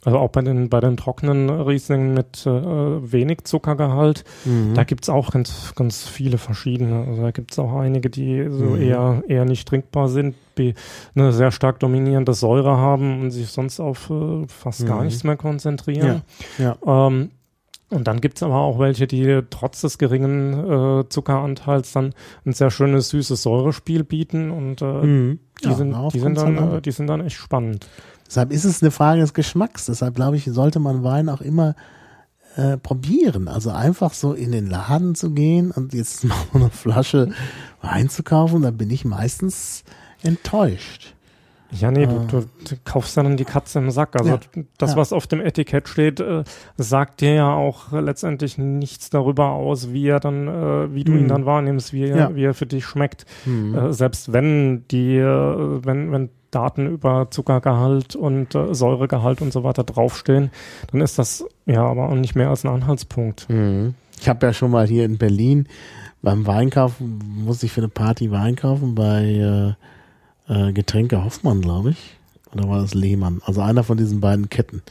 Also 0.05 0.19
auch 0.19 0.29
bei 0.29 0.43
den, 0.43 0.69
bei 0.69 0.81
den 0.81 0.99
trockenen 0.99 1.49
Rieslingen 1.49 2.13
mit 2.13 2.45
äh, 2.45 2.51
wenig 2.51 3.45
Zuckergehalt, 3.45 4.25
mhm. 4.45 4.75
da 4.75 4.85
gibt's 4.85 5.09
auch 5.09 5.31
ganz, 5.31 5.75
ganz 5.75 6.07
viele 6.07 6.37
verschiedene. 6.37 7.07
Also 7.07 7.23
da 7.23 7.31
gibt's 7.31 7.59
auch 7.59 7.73
einige, 7.75 8.11
die 8.11 8.47
so 8.51 8.65
mhm. 8.65 8.83
eher, 8.83 9.23
eher 9.29 9.45
nicht 9.47 9.67
trinkbar 9.67 10.09
sind, 10.09 10.35
die 10.59 10.75
eine 11.15 11.33
sehr 11.33 11.51
stark 11.53 11.81
dominierende 11.81 12.35
Säure 12.35 12.77
haben 12.77 13.23
und 13.23 13.31
sich 13.31 13.49
sonst 13.49 13.81
auf 13.81 14.11
äh, 14.11 14.47
fast 14.47 14.83
mhm. 14.83 14.87
gar 14.87 15.05
nichts 15.05 15.25
mehr 15.25 15.37
konzentrieren. 15.37 16.23
Ja. 16.59 16.77
ja. 16.85 17.07
Ähm, 17.07 17.31
und 17.90 18.09
dann 18.09 18.20
gibt's 18.20 18.43
aber 18.43 18.56
auch 18.56 18.78
welche, 18.78 19.06
die 19.06 19.43
trotz 19.51 19.82
des 19.82 19.98
geringen 19.98 20.52
äh, 21.01 21.09
Zuckeranteils 21.09 21.93
dann 21.93 22.15
ein 22.44 22.52
sehr 22.52 22.70
schönes 22.70 23.11
süßes 23.11 23.43
Säurespiel 23.43 24.05
bieten 24.05 24.51
und 24.51 24.82
äh, 24.82 24.85
mhm. 24.85 25.39
die, 25.62 25.69
ja, 25.69 25.74
sind, 25.74 25.97
die, 26.12 26.20
sind 26.20 26.39
dann, 26.39 26.77
äh, 26.77 26.82
die 26.82 26.93
sind 26.93 27.06
dann 27.06 27.20
echt 27.20 27.36
spannend. 27.36 27.86
Deshalb 28.27 28.52
ist 28.52 28.65
es 28.65 28.82
eine 28.82 28.90
Frage 28.90 29.20
des 29.20 29.35
Geschmacks. 29.35 29.86
Deshalb 29.86 30.15
glaube 30.15 30.36
ich, 30.36 30.44
sollte 30.44 30.81
man 30.81 31.05
Wein 31.05 31.28
auch 31.28 31.40
immer 31.40 31.74
äh, 32.56 32.77
probieren. 32.78 33.48
Also 33.48 33.70
einfach 33.70 34.15
so 34.15 34.32
in 34.32 34.52
den 34.52 34.69
Laden 34.69 35.15
zu 35.15 35.32
gehen 35.32 35.70
und 35.70 35.93
jetzt 35.93 36.24
mal 36.24 36.36
eine 36.55 36.70
Flasche 36.70 37.32
Wein 37.82 38.09
zu 38.09 38.23
kaufen, 38.23 38.62
da 38.62 38.70
bin 38.70 38.90
ich 38.90 39.05
meistens 39.05 39.85
enttäuscht. 40.23 41.14
Ja, 41.81 41.91
nee, 41.91 42.07
du, 42.07 42.25
du, 42.31 42.41
du, 42.41 42.77
kaufst 42.85 43.17
dann 43.17 43.37
die 43.37 43.45
Katze 43.45 43.81
im 43.81 43.91
Sack. 43.91 44.17
Also 44.17 44.31
ja, 44.33 44.41
das, 44.79 44.93
ja. 44.93 44.97
was 44.97 45.13
auf 45.13 45.27
dem 45.27 45.41
Etikett 45.41 45.89
steht, 45.89 46.21
äh, 46.21 46.45
sagt 46.77 47.21
dir 47.21 47.35
ja 47.35 47.53
auch 47.53 47.93
letztendlich 47.93 48.59
nichts 48.59 49.11
darüber 49.11 49.51
aus, 49.51 49.93
wie 49.93 50.07
er 50.07 50.21
dann, 50.21 50.47
äh, 50.47 50.95
wie 50.95 51.05
du 51.05 51.13
mhm. 51.13 51.19
ihn 51.19 51.29
dann 51.29 51.47
wahrnimmst, 51.47 51.93
wie 51.93 52.05
er, 52.05 52.17
ja. 52.17 52.37
wie 52.37 52.45
er 52.45 52.55
für 52.55 52.67
dich 52.67 52.85
schmeckt. 52.85 53.27
Mhm. 53.45 53.75
Äh, 53.75 53.93
selbst 53.93 54.33
wenn 54.33 54.87
die, 54.89 55.17
äh, 55.17 55.85
wenn, 55.85 56.13
wenn 56.13 56.31
Daten 56.53 56.87
über 56.87 57.31
Zuckergehalt 57.31 58.15
und 58.15 58.55
äh, 58.55 58.73
Säuregehalt 58.73 59.43
und 59.43 59.53
so 59.53 59.65
weiter 59.65 59.83
draufstehen, 59.83 60.51
dann 60.93 61.01
ist 61.01 61.19
das 61.19 61.45
ja 61.67 61.85
aber 61.85 62.09
auch 62.09 62.15
nicht 62.15 62.37
mehr 62.37 62.51
als 62.51 62.65
ein 62.65 62.73
Anhaltspunkt. 62.73 63.49
Mhm. 63.51 63.95
Ich 64.21 64.29
habe 64.29 64.47
ja 64.47 64.53
schon 64.53 64.71
mal 64.71 64.87
hier 64.87 65.05
in 65.05 65.19
Berlin 65.19 65.67
beim 66.23 66.47
Weinkaufen, 66.47 67.19
musste 67.45 67.67
ich 67.67 67.73
für 67.73 67.81
eine 67.81 67.89
Party 67.89 68.31
Wein 68.31 68.55
kaufen 68.55 68.95
bei 68.95 69.77
äh, 70.49 70.73
Getränke 70.73 71.25
Hoffmann, 71.25 71.61
glaube 71.61 71.91
ich. 71.91 72.16
Oder 72.53 72.69
war 72.69 72.81
das 72.81 72.95
Lehmann? 72.95 73.41
Also 73.45 73.61
einer 73.61 73.85
von 73.85 73.97
diesen 73.97 74.21
beiden 74.21 74.49
Ketten. 74.49 74.83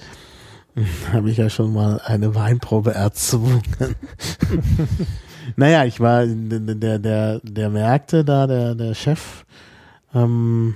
Habe 1.14 1.30
ich 1.30 1.38
ja 1.38 1.50
schon 1.50 1.74
mal 1.74 2.02
eine 2.04 2.36
Weinprobe 2.36 2.94
erzwungen. 2.94 3.62
naja, 5.56 5.86
ich 5.86 6.00
war, 6.00 6.26
der, 6.26 7.00
der, 7.00 7.40
der 7.40 7.70
merkte 7.70 8.26
da, 8.26 8.48
der, 8.48 8.76
der 8.76 8.94
Chef, 8.96 9.46
ähm, 10.14 10.76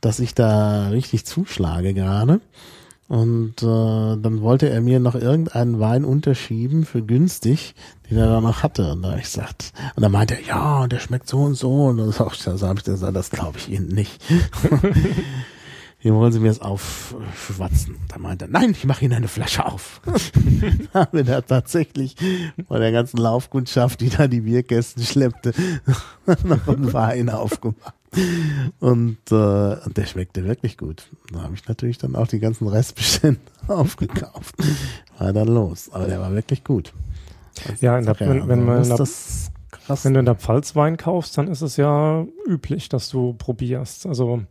dass 0.00 0.18
ich 0.18 0.34
da 0.34 0.88
richtig 0.88 1.26
zuschlage 1.26 1.94
gerade. 1.94 2.40
Und 3.12 3.62
äh, 3.62 4.16
dann 4.16 4.40
wollte 4.40 4.70
er 4.70 4.80
mir 4.80 4.98
noch 4.98 5.14
irgendeinen 5.14 5.78
Wein 5.78 6.06
unterschieben 6.06 6.86
für 6.86 7.02
günstig, 7.02 7.74
den 8.08 8.16
er 8.16 8.26
da 8.26 8.40
noch 8.40 8.62
hatte. 8.62 8.92
Und 8.92 9.02
da 9.02 9.10
habe 9.10 9.18
ich 9.18 9.26
gesagt, 9.26 9.74
und 9.94 10.02
dann 10.02 10.12
meinte 10.12 10.36
er, 10.36 10.40
ja, 10.46 10.86
der 10.86 10.98
schmeckt 10.98 11.28
so 11.28 11.40
und 11.40 11.54
so. 11.54 11.88
Und 11.88 11.98
das, 11.98 12.16
das 12.16 12.62
habe 12.62 12.78
ich 12.78 12.84
gesagt, 12.84 13.14
das 13.14 13.28
glaube 13.28 13.58
ich 13.58 13.68
Ihnen 13.68 13.88
nicht. 13.88 14.18
hier 15.98 16.14
wollen 16.14 16.32
Sie 16.32 16.40
mir 16.40 16.48
das 16.48 16.62
aufschwatzen. 16.62 17.96
Da 18.08 18.18
meinte 18.18 18.46
er, 18.46 18.50
nein, 18.50 18.70
ich 18.70 18.86
mache 18.86 19.04
Ihnen 19.04 19.12
eine 19.12 19.28
Flasche 19.28 19.66
auf. 19.66 20.00
da 20.94 21.00
haben 21.00 21.18
wir 21.18 21.24
da 21.24 21.42
tatsächlich 21.42 22.16
von 22.66 22.80
der 22.80 22.92
ganzen 22.92 23.18
Laufkundschaft, 23.18 24.00
die 24.00 24.08
da 24.08 24.26
die 24.26 24.40
Bierkästen 24.40 25.02
schleppte, 25.02 25.52
noch 26.44 26.66
einen 26.66 26.94
Wein 26.94 27.28
aufgemacht. 27.28 27.92
Und, 28.80 29.18
äh, 29.30 29.34
und 29.34 29.96
der 29.96 30.04
schmeckte 30.04 30.44
wirklich 30.44 30.76
gut. 30.76 31.08
Da 31.32 31.42
habe 31.42 31.54
ich 31.54 31.66
natürlich 31.66 31.98
dann 31.98 32.14
auch 32.14 32.26
die 32.26 32.40
ganzen 32.40 32.68
Restbestände 32.68 33.40
aufgekauft. 33.68 34.54
War 35.18 35.32
dann 35.32 35.48
los. 35.48 35.88
Aber 35.92 36.06
der 36.06 36.20
war 36.20 36.34
wirklich 36.34 36.62
gut. 36.62 36.92
Also, 37.68 37.86
ja, 37.86 38.00
der, 38.00 38.18
wenn, 38.20 38.48
wenn, 38.48 38.64
man 38.64 38.88
da, 38.88 38.96
wenn 40.02 40.14
du 40.14 40.20
in 40.20 40.26
der 40.26 40.34
Pfalz 40.34 40.76
Wein 40.76 40.96
kaufst, 40.96 41.38
dann 41.38 41.48
ist 41.48 41.62
es 41.62 41.76
ja 41.76 42.26
üblich, 42.46 42.88
dass 42.88 43.08
du 43.08 43.34
probierst. 43.34 44.06
Also 44.06 44.42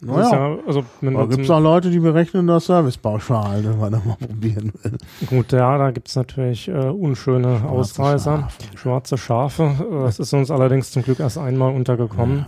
naja, 0.00 0.30
ja, 0.30 0.58
also 0.66 0.84
da 1.00 1.24
gibt 1.24 1.44
es 1.44 1.50
auch 1.50 1.60
Leute, 1.60 1.90
die 1.90 1.98
berechnen 1.98 2.46
das 2.46 2.66
Servicepauschal, 2.66 3.64
wenn 3.68 3.78
man 3.78 3.92
da 3.92 4.02
mal 4.04 4.16
probieren 4.16 4.72
will. 4.82 4.98
Gut, 5.26 5.52
ja, 5.52 5.78
da 5.78 5.90
gibt 5.90 6.08
es 6.08 6.16
natürlich 6.16 6.68
äh, 6.68 6.72
unschöne 6.72 7.58
Schwarze 7.58 7.68
Ausreißer, 7.68 8.38
Schafe. 8.38 8.76
schwarze 8.76 9.18
Schafe. 9.18 9.74
Das 10.04 10.18
ist 10.18 10.32
uns 10.34 10.50
allerdings 10.50 10.90
zum 10.90 11.02
Glück 11.02 11.20
erst 11.20 11.38
einmal 11.38 11.74
untergekommen. 11.74 12.40
Ja. 12.40 12.46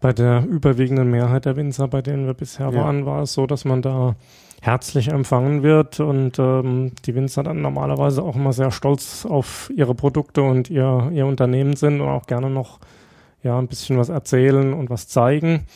Bei 0.00 0.12
der 0.12 0.44
überwiegenden 0.44 1.10
Mehrheit 1.12 1.44
der 1.44 1.54
Winzer, 1.54 1.86
bei 1.86 2.02
denen 2.02 2.26
wir 2.26 2.34
bisher 2.34 2.70
ja. 2.70 2.74
waren, 2.74 3.06
war 3.06 3.22
es 3.22 3.34
so, 3.34 3.46
dass 3.46 3.64
man 3.64 3.82
da 3.82 4.16
herzlich 4.60 5.08
empfangen 5.08 5.62
wird 5.62 6.00
und 6.00 6.38
ähm, 6.38 6.92
die 7.04 7.14
Winzer 7.14 7.42
dann 7.42 7.62
normalerweise 7.62 8.22
auch 8.22 8.36
immer 8.36 8.52
sehr 8.52 8.70
stolz 8.70 9.26
auf 9.26 9.70
ihre 9.76 9.94
Produkte 9.94 10.42
und 10.42 10.70
ihr, 10.70 11.10
ihr 11.12 11.26
Unternehmen 11.26 11.76
sind 11.76 12.00
und 12.00 12.08
auch 12.08 12.26
gerne 12.26 12.50
noch 12.50 12.78
ja, 13.42 13.58
ein 13.58 13.66
bisschen 13.66 13.98
was 13.98 14.08
erzählen 14.08 14.72
und 14.72 14.88
was 14.88 15.08
zeigen. 15.08 15.66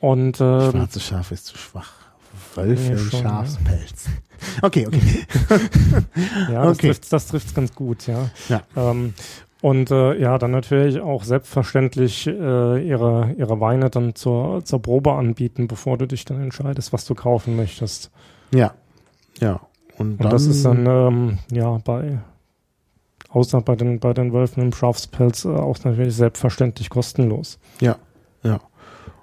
Und, 0.00 0.40
ähm, 0.40 0.70
Schwarze 0.70 1.00
Schaf 1.00 1.32
ist 1.32 1.46
zu 1.46 1.58
schwach. 1.58 1.92
Wölfe 2.54 2.92
und 2.92 3.12
Schafspelz. 3.12 4.06
Okay, 4.62 4.86
okay. 4.86 5.00
ja, 6.52 6.62
das 6.62 6.76
okay. 6.76 6.86
trifft 6.86 7.12
das 7.12 7.26
trifft's 7.26 7.54
ganz 7.54 7.74
gut, 7.74 8.06
ja. 8.06 8.30
ja. 8.48 8.62
Ähm, 8.76 9.14
und 9.60 9.90
äh, 9.90 10.16
ja, 10.16 10.38
dann 10.38 10.52
natürlich 10.52 11.00
auch 11.00 11.24
selbstverständlich 11.24 12.28
äh, 12.28 12.30
ihre, 12.88 13.34
ihre 13.36 13.60
Weine 13.60 13.90
dann 13.90 14.14
zur, 14.14 14.64
zur 14.64 14.80
Probe 14.80 15.14
anbieten, 15.14 15.66
bevor 15.66 15.98
du 15.98 16.06
dich 16.06 16.24
dann 16.24 16.40
entscheidest, 16.40 16.92
was 16.92 17.04
du 17.04 17.16
kaufen 17.16 17.56
möchtest. 17.56 18.12
Ja, 18.52 18.74
ja. 19.40 19.60
Und, 19.96 20.20
und 20.20 20.32
das 20.32 20.46
ist 20.46 20.64
dann 20.64 20.86
ähm, 20.86 21.38
ja 21.50 21.78
bei 21.84 22.20
außer 23.30 23.60
bei 23.60 23.74
den 23.74 23.98
bei 23.98 24.12
den 24.12 24.32
Wölfen 24.32 24.62
im 24.62 24.72
Schafspelz 24.72 25.44
äh, 25.44 25.48
auch 25.48 25.82
natürlich 25.82 26.14
selbstverständlich 26.14 26.90
kostenlos. 26.90 27.58
Ja, 27.80 27.92
ja. 27.92 27.96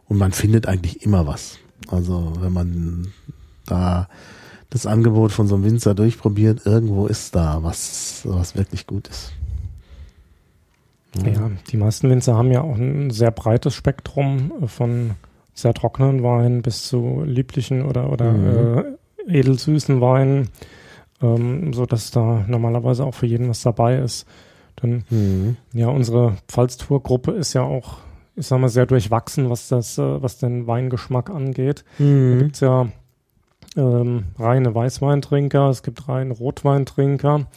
Und 0.08 0.18
man 0.18 0.32
findet 0.32 0.68
eigentlich 0.68 1.04
immer 1.04 1.28
was. 1.28 1.58
Also 1.88 2.34
wenn 2.40 2.54
man 2.54 3.08
da 3.66 4.08
das 4.70 4.86
Angebot 4.86 5.32
von 5.32 5.48
so 5.48 5.56
einem 5.56 5.64
Winzer 5.64 5.96
durchprobiert, 5.96 6.66
irgendwo 6.66 7.08
ist 7.08 7.36
da 7.36 7.60
was, 7.62 8.22
was 8.26 8.56
wirklich 8.56 8.88
gut 8.88 9.08
ist. 9.08 9.32
Ja. 11.24 11.32
ja, 11.32 11.52
die 11.72 11.78
meisten 11.78 12.10
Winzer 12.10 12.36
haben 12.36 12.52
ja 12.52 12.62
auch 12.62 12.76
ein 12.76 13.10
sehr 13.10 13.32
breites 13.32 13.74
Spektrum 13.74 14.52
von 14.68 15.12
sehr 15.54 15.74
trockenen 15.74 16.24
Weinen 16.24 16.62
bis 16.62 16.86
zu 16.86 17.24
lieblichen 17.26 17.84
oder, 17.84 18.12
oder 18.12 18.34
mhm. 18.34 18.98
äh, 19.28 19.40
edelsüßen 19.40 20.02
Weinen, 20.02 20.50
ähm, 21.22 21.72
so 21.72 21.86
dass 21.86 22.12
da 22.12 22.44
normalerweise 22.48 23.06
auch 23.06 23.14
für 23.14 23.26
jeden 23.26 23.48
was 23.48 23.62
dabei 23.62 23.98
ist. 23.98 24.28
Denn 24.84 25.06
mhm. 25.10 25.56
ja, 25.72 25.88
unsere 25.88 26.36
Pfalztour-Gruppe 26.50 27.32
ist 27.32 27.54
ja 27.54 27.62
auch 27.62 28.00
ich 28.36 28.48
sag 28.48 28.60
mal, 28.60 28.70
sehr 28.70 28.86
durchwachsen, 28.86 29.50
was 29.50 29.68
das, 29.68 29.98
äh, 29.98 30.22
was 30.22 30.38
den 30.38 30.68
Weingeschmack 30.68 31.30
angeht. 31.30 31.86
Mhm. 31.98 32.32
Da 32.32 32.44
gibt's 32.44 32.60
ja 32.60 32.88
ähm, 33.78 34.26
reine 34.38 34.74
Weißweintrinker, 34.74 35.70
es 35.70 35.84
gibt 35.84 36.08
reine 36.08 36.34
Rotweintrinker. 36.34 37.48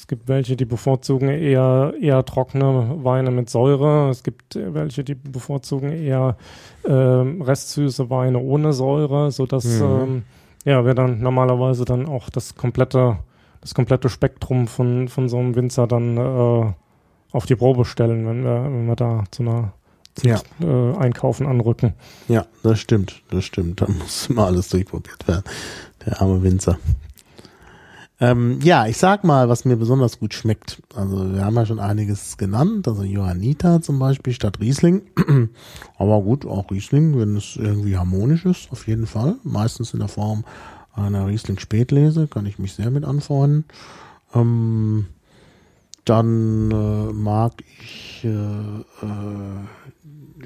Es 0.00 0.06
gibt 0.06 0.28
welche, 0.28 0.56
die 0.56 0.64
bevorzugen 0.64 1.28
eher, 1.28 1.92
eher 2.00 2.24
trockene 2.24 3.04
Weine 3.04 3.30
mit 3.30 3.50
Säure. 3.50 4.08
Es 4.08 4.22
gibt 4.22 4.54
welche, 4.56 5.04
die 5.04 5.14
bevorzugen 5.14 5.92
eher 5.92 6.38
ähm, 6.88 7.42
restsüße 7.42 8.08
Weine 8.08 8.38
ohne 8.38 8.72
Säure, 8.72 9.30
sodass 9.30 9.66
mhm. 9.66 9.82
ähm, 9.82 10.22
ja, 10.64 10.86
wir 10.86 10.94
dann 10.94 11.20
normalerweise 11.20 11.84
dann 11.84 12.06
auch 12.08 12.30
das 12.30 12.54
komplette, 12.54 13.18
das 13.60 13.74
komplette 13.74 14.08
Spektrum 14.08 14.68
von, 14.68 15.08
von 15.08 15.28
so 15.28 15.36
einem 15.36 15.54
Winzer 15.54 15.86
dann 15.86 16.16
äh, 16.16 16.72
auf 17.32 17.44
die 17.44 17.56
Probe 17.56 17.84
stellen, 17.84 18.26
wenn 18.26 18.42
wir, 18.42 18.64
wenn 18.64 18.86
wir 18.86 18.96
da 18.96 19.24
zu 19.30 19.42
einer 19.42 19.74
ja. 20.22 20.40
äh, 20.60 20.96
Einkaufen 20.96 21.46
anrücken. 21.46 21.94
Ja, 22.28 22.46
das 22.62 22.78
stimmt, 22.78 23.22
das 23.30 23.44
stimmt. 23.44 23.80
Da 23.80 23.86
muss 23.88 24.28
immer 24.28 24.46
alles 24.46 24.68
durchprobiert 24.68 25.26
werden. 25.26 25.44
Der 26.04 26.20
arme 26.20 26.42
Winzer. 26.42 26.78
Ähm, 28.22 28.58
ja, 28.62 28.86
ich 28.86 28.98
sag 28.98 29.24
mal, 29.24 29.48
was 29.48 29.64
mir 29.64 29.76
besonders 29.76 30.18
gut 30.18 30.34
schmeckt. 30.34 30.82
Also 30.94 31.32
wir 31.32 31.42
haben 31.42 31.56
ja 31.56 31.64
schon 31.64 31.80
einiges 31.80 32.36
genannt, 32.36 32.86
also 32.86 33.02
Johannita 33.02 33.80
zum 33.80 33.98
Beispiel 33.98 34.34
statt 34.34 34.60
Riesling. 34.60 35.02
Aber 35.98 36.20
gut, 36.20 36.44
auch 36.44 36.70
Riesling, 36.70 37.18
wenn 37.18 37.36
es 37.36 37.56
irgendwie 37.56 37.96
harmonisch 37.96 38.44
ist, 38.44 38.70
auf 38.72 38.86
jeden 38.86 39.06
Fall. 39.06 39.36
Meistens 39.42 39.94
in 39.94 40.00
der 40.00 40.08
Form 40.08 40.44
einer 40.92 41.28
Riesling-Spätlese, 41.28 42.26
kann 42.26 42.44
ich 42.44 42.58
mich 42.58 42.74
sehr 42.74 42.90
mit 42.90 43.04
anfreunden. 43.04 43.64
Ähm, 44.34 45.06
dann 46.04 46.70
äh, 46.70 47.12
mag 47.12 47.52
ich 47.80 48.24
äh, 48.24 48.28
äh, 48.28 49.64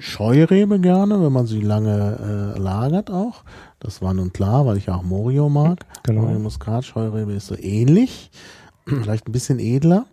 Scheurebe 0.00 0.80
gerne, 0.80 1.22
wenn 1.22 1.32
man 1.32 1.46
sie 1.46 1.60
lange 1.60 2.54
äh, 2.56 2.58
lagert 2.58 3.10
auch. 3.10 3.44
Das 3.80 4.02
war 4.02 4.14
nun 4.14 4.32
klar, 4.32 4.66
weil 4.66 4.76
ich 4.76 4.90
auch 4.90 5.02
Morio 5.02 5.48
mag. 5.48 5.84
Genau. 6.04 6.22
Morio 6.22 6.38
Muscat, 6.38 6.84
Scheurebe 6.84 7.32
ist 7.32 7.46
so 7.46 7.56
ähnlich, 7.56 8.30
vielleicht 8.86 9.28
ein 9.28 9.32
bisschen 9.32 9.58
edler. 9.58 10.06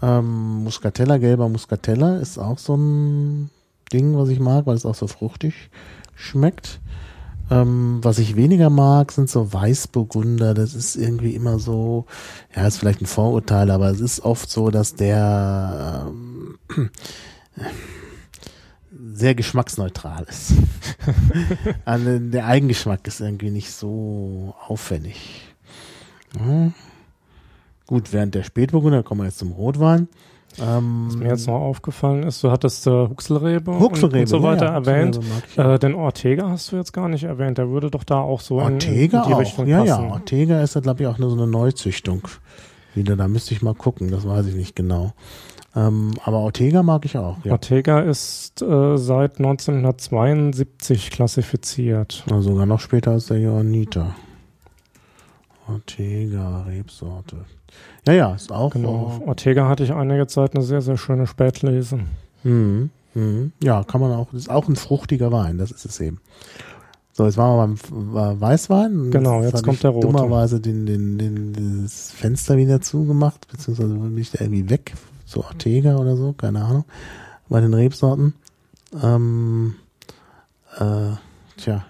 Ähm, 0.00 0.64
Muscatella, 0.64 1.18
gelber 1.18 1.48
Muscatella 1.48 2.16
ist 2.16 2.38
auch 2.38 2.58
so 2.58 2.76
ein 2.76 3.50
Ding, 3.92 4.16
was 4.16 4.28
ich 4.28 4.40
mag, 4.40 4.66
weil 4.66 4.76
es 4.76 4.86
auch 4.86 4.94
so 4.94 5.06
fruchtig 5.06 5.70
schmeckt. 6.14 6.80
Ähm, 7.50 7.98
was 8.02 8.18
ich 8.18 8.36
weniger 8.36 8.70
mag, 8.70 9.12
sind 9.12 9.28
so 9.28 9.52
Weißburgunder. 9.52 10.54
Das 10.54 10.74
ist 10.74 10.96
irgendwie 10.96 11.34
immer 11.34 11.58
so, 11.58 12.06
ja, 12.56 12.66
ist 12.66 12.78
vielleicht 12.78 13.02
ein 13.02 13.06
Vorurteil, 13.06 13.70
aber 13.70 13.90
es 13.90 14.00
ist 14.00 14.24
oft 14.24 14.50
so, 14.50 14.70
dass 14.70 14.94
der 14.94 16.06
ähm, 16.08 16.58
sehr 19.12 19.34
geschmacksneutral 19.34 20.24
ist. 20.28 20.52
also 21.84 22.18
der 22.18 22.46
Eigengeschmack 22.46 23.06
ist 23.06 23.20
irgendwie 23.20 23.50
nicht 23.50 23.70
so 23.70 24.54
auffällig. 24.68 25.42
Ja. 26.38 26.72
Gut, 27.86 28.12
während 28.12 28.34
der 28.34 28.42
Spätburgunder 28.42 29.02
kommen 29.02 29.20
wir 29.20 29.26
jetzt 29.26 29.38
zum 29.38 29.52
Rotwein. 29.52 30.08
Ähm, 30.60 31.04
Was 31.06 31.16
mir 31.16 31.28
jetzt 31.28 31.46
noch 31.46 31.60
aufgefallen 31.60 32.24
ist, 32.24 32.44
du 32.44 32.50
hattest 32.50 32.86
äh, 32.86 32.90
Huxelrebe, 32.90 33.78
Huxelrebe 33.78 34.16
und, 34.16 34.22
und 34.22 34.26
so 34.28 34.42
weiter 34.42 34.66
ja, 34.66 34.74
erwähnt. 34.74 35.18
Äh, 35.56 35.78
den 35.78 35.94
Ortega 35.94 36.48
hast 36.50 36.72
du 36.72 36.76
jetzt 36.76 36.92
gar 36.92 37.08
nicht 37.08 37.24
erwähnt. 37.24 37.58
Der 37.58 37.70
würde 37.70 37.90
doch 37.90 38.04
da 38.04 38.20
auch 38.20 38.40
so 38.40 38.56
Ortega 38.56 39.18
in, 39.18 39.24
in 39.24 39.28
die 39.28 39.34
auch. 39.34 39.40
Richtung 39.40 39.66
ja, 39.66 39.78
passen. 39.78 40.04
Ja, 40.04 40.10
Ortega 40.10 40.62
ist 40.62 40.74
ja, 40.74 40.80
glaube 40.80 41.02
ich, 41.02 41.08
auch 41.08 41.18
nur 41.18 41.30
so 41.30 41.36
eine 41.36 41.46
Neuzüchtung. 41.46 42.28
Wieder, 42.94 43.16
da 43.16 43.28
müsste 43.28 43.54
ich 43.54 43.62
mal 43.62 43.74
gucken, 43.74 44.10
das 44.10 44.26
weiß 44.26 44.46
ich 44.46 44.54
nicht 44.54 44.76
genau. 44.76 45.14
Ähm, 45.74 46.12
aber 46.24 46.38
Ortega 46.38 46.82
mag 46.82 47.04
ich 47.04 47.16
auch. 47.16 47.38
Ja. 47.44 47.52
Ortega 47.52 48.00
ist 48.00 48.60
äh, 48.60 48.98
seit 48.98 49.38
1972 49.38 51.10
klassifiziert. 51.10 52.24
Na, 52.28 52.42
sogar 52.42 52.66
noch 52.66 52.80
später 52.80 53.12
als 53.12 53.26
der 53.26 53.38
Johanniter. 53.38 54.14
Ortega, 55.66 56.62
Rebsorte. 56.62 57.44
Ja, 58.06 58.12
ja, 58.12 58.34
ist 58.34 58.52
auch. 58.52 58.72
Genau. 58.72 59.20
Äh, 59.22 59.28
Ortega 59.28 59.68
hatte 59.68 59.84
ich 59.84 59.92
einige 59.92 60.26
Zeit 60.26 60.54
eine 60.54 60.64
sehr, 60.64 60.82
sehr 60.82 60.98
schöne 60.98 61.26
Spätlese. 61.26 62.00
Mhm. 62.42 62.90
Mhm. 63.14 63.52
Ja, 63.62 63.84
kann 63.84 64.00
man 64.00 64.12
auch. 64.12 64.32
Ist 64.34 64.50
auch 64.50 64.68
ein 64.68 64.76
fruchtiger 64.76 65.32
Wein, 65.32 65.56
das 65.56 65.70
ist 65.70 65.86
es 65.86 66.00
eben. 66.00 66.20
So, 67.14 67.26
jetzt 67.26 67.36
waren 67.36 67.76
wir 67.78 68.12
beim 68.12 68.40
Weißwein. 68.40 69.10
Genau, 69.10 69.42
jetzt, 69.42 69.52
jetzt 69.52 69.64
kommt 69.64 69.82
der 69.82 69.90
rote. 69.90 70.06
dummerweise 70.06 70.60
den, 70.60 70.86
den, 70.86 71.18
den, 71.18 71.82
das 71.82 72.10
Fenster 72.10 72.56
wieder 72.56 72.80
zugemacht, 72.80 73.48
beziehungsweise 73.48 73.94
bin 73.94 74.18
ich 74.18 74.30
da 74.30 74.40
irgendwie 74.42 74.68
weg 74.70 74.94
so 75.32 75.44
Ortega 75.44 75.96
oder 75.96 76.16
so, 76.16 76.32
keine 76.32 76.64
Ahnung, 76.64 76.84
bei 77.48 77.60
den 77.60 77.74
Rebsorten. 77.74 78.34
Ähm, 79.02 79.74
äh, 80.78 81.16
tja. 81.56 81.84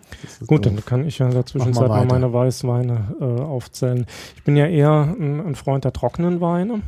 Gut, 0.46 0.64
doof. 0.64 0.72
dann 0.74 0.84
kann 0.84 1.06
ich 1.06 1.18
ja 1.18 1.26
in 1.26 1.32
der 1.32 1.46
Zwischenzeit 1.46 1.88
mal, 1.88 2.04
mal 2.04 2.06
meine 2.06 2.32
Weißweine 2.32 3.16
äh, 3.20 3.24
aufzählen. 3.24 4.06
Ich 4.36 4.44
bin 4.44 4.56
ja 4.56 4.66
eher 4.66 5.14
ein, 5.18 5.44
ein, 5.44 5.54
Freund 5.56 5.84
der 5.84 5.92
trockenen 5.92 6.40
Weine. 6.40 6.82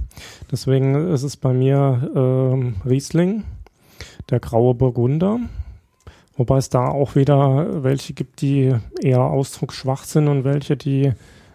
Deswegen 0.51 0.95
ist 1.09 1.25
es 1.25 1.37
bei 1.37 1.53
mir 1.53 2.11
ähm, 2.15 2.77
Riesling, 2.89 3.43
der 4.31 4.39
graue 4.39 4.75
Burgunder. 4.75 5.41
Wobei 6.37 6.59
es 6.59 6.69
da 6.69 6.89
auch 6.89 7.15
wieder 7.17 7.83
welche 7.83 8.13
gibt, 8.13 8.41
die 8.41 8.75
eher 9.01 9.23
ausdrucksschwach 9.23 10.05
sind 10.05 10.29
und 10.29 10.45
welche, 10.45 10.77
die 10.77 11.13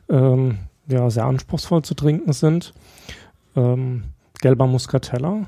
ähm, 0.09 0.59
ja, 0.87 1.09
sehr 1.09 1.25
anspruchsvoll 1.25 1.83
zu 1.83 1.95
trinken 1.95 2.33
sind. 2.33 2.73
Ähm, 3.55 4.03
gelber 4.41 4.67
Muscatella. 4.67 5.45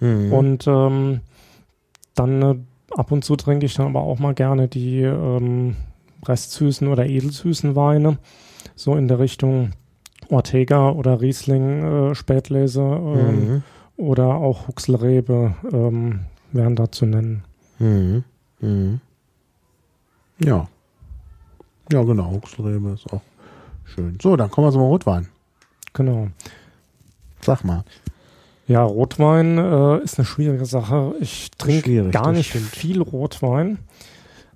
Mhm. 0.00 0.32
Und 0.32 0.66
ähm, 0.66 1.20
dann 2.14 2.42
äh, 2.42 2.54
ab 2.96 3.12
und 3.12 3.24
zu 3.24 3.36
trinke 3.36 3.66
ich 3.66 3.74
dann 3.74 3.86
aber 3.86 4.00
auch 4.02 4.18
mal 4.18 4.34
gerne 4.34 4.68
die, 4.68 5.02
ähm, 5.02 5.76
restsüßen 6.26 6.88
oder 6.88 7.06
edelsüßen 7.06 7.76
Weine, 7.76 8.18
so 8.74 8.96
in 8.96 9.08
der 9.08 9.18
Richtung 9.18 9.70
Ortega 10.30 10.90
oder 10.90 11.20
Riesling 11.20 12.10
äh, 12.10 12.14
Spätlese 12.14 12.80
ähm, 12.82 13.48
Mhm. 13.48 13.62
oder 13.96 14.34
auch 14.34 14.68
Huxelrebe 14.68 15.54
ähm, 15.72 16.20
wären 16.52 16.76
da 16.76 16.90
zu 16.90 17.06
nennen. 17.06 17.44
Mhm. 17.78 18.24
Mhm. 18.60 19.00
Ja. 20.44 20.68
Ja, 21.92 22.02
genau. 22.02 22.32
Huxelrebe 22.32 22.90
ist 22.90 23.10
auch 23.12 23.22
schön. 23.84 24.18
So, 24.20 24.36
dann 24.36 24.50
kommen 24.50 24.66
wir 24.66 24.72
zum 24.72 24.82
Rotwein. 24.82 25.28
Genau. 25.94 26.28
Sag 27.48 27.64
mal. 27.64 27.84
Ja, 28.66 28.82
Rotwein 28.82 29.56
äh, 29.58 29.98
ist 30.04 30.18
eine 30.18 30.26
schwierige 30.26 30.66
Sache. 30.66 31.14
Ich 31.20 31.50
trinke 31.58 32.10
gar 32.10 32.32
nicht 32.32 32.50
stimmt. 32.50 32.66
viel 32.66 33.00
Rotwein. 33.02 33.78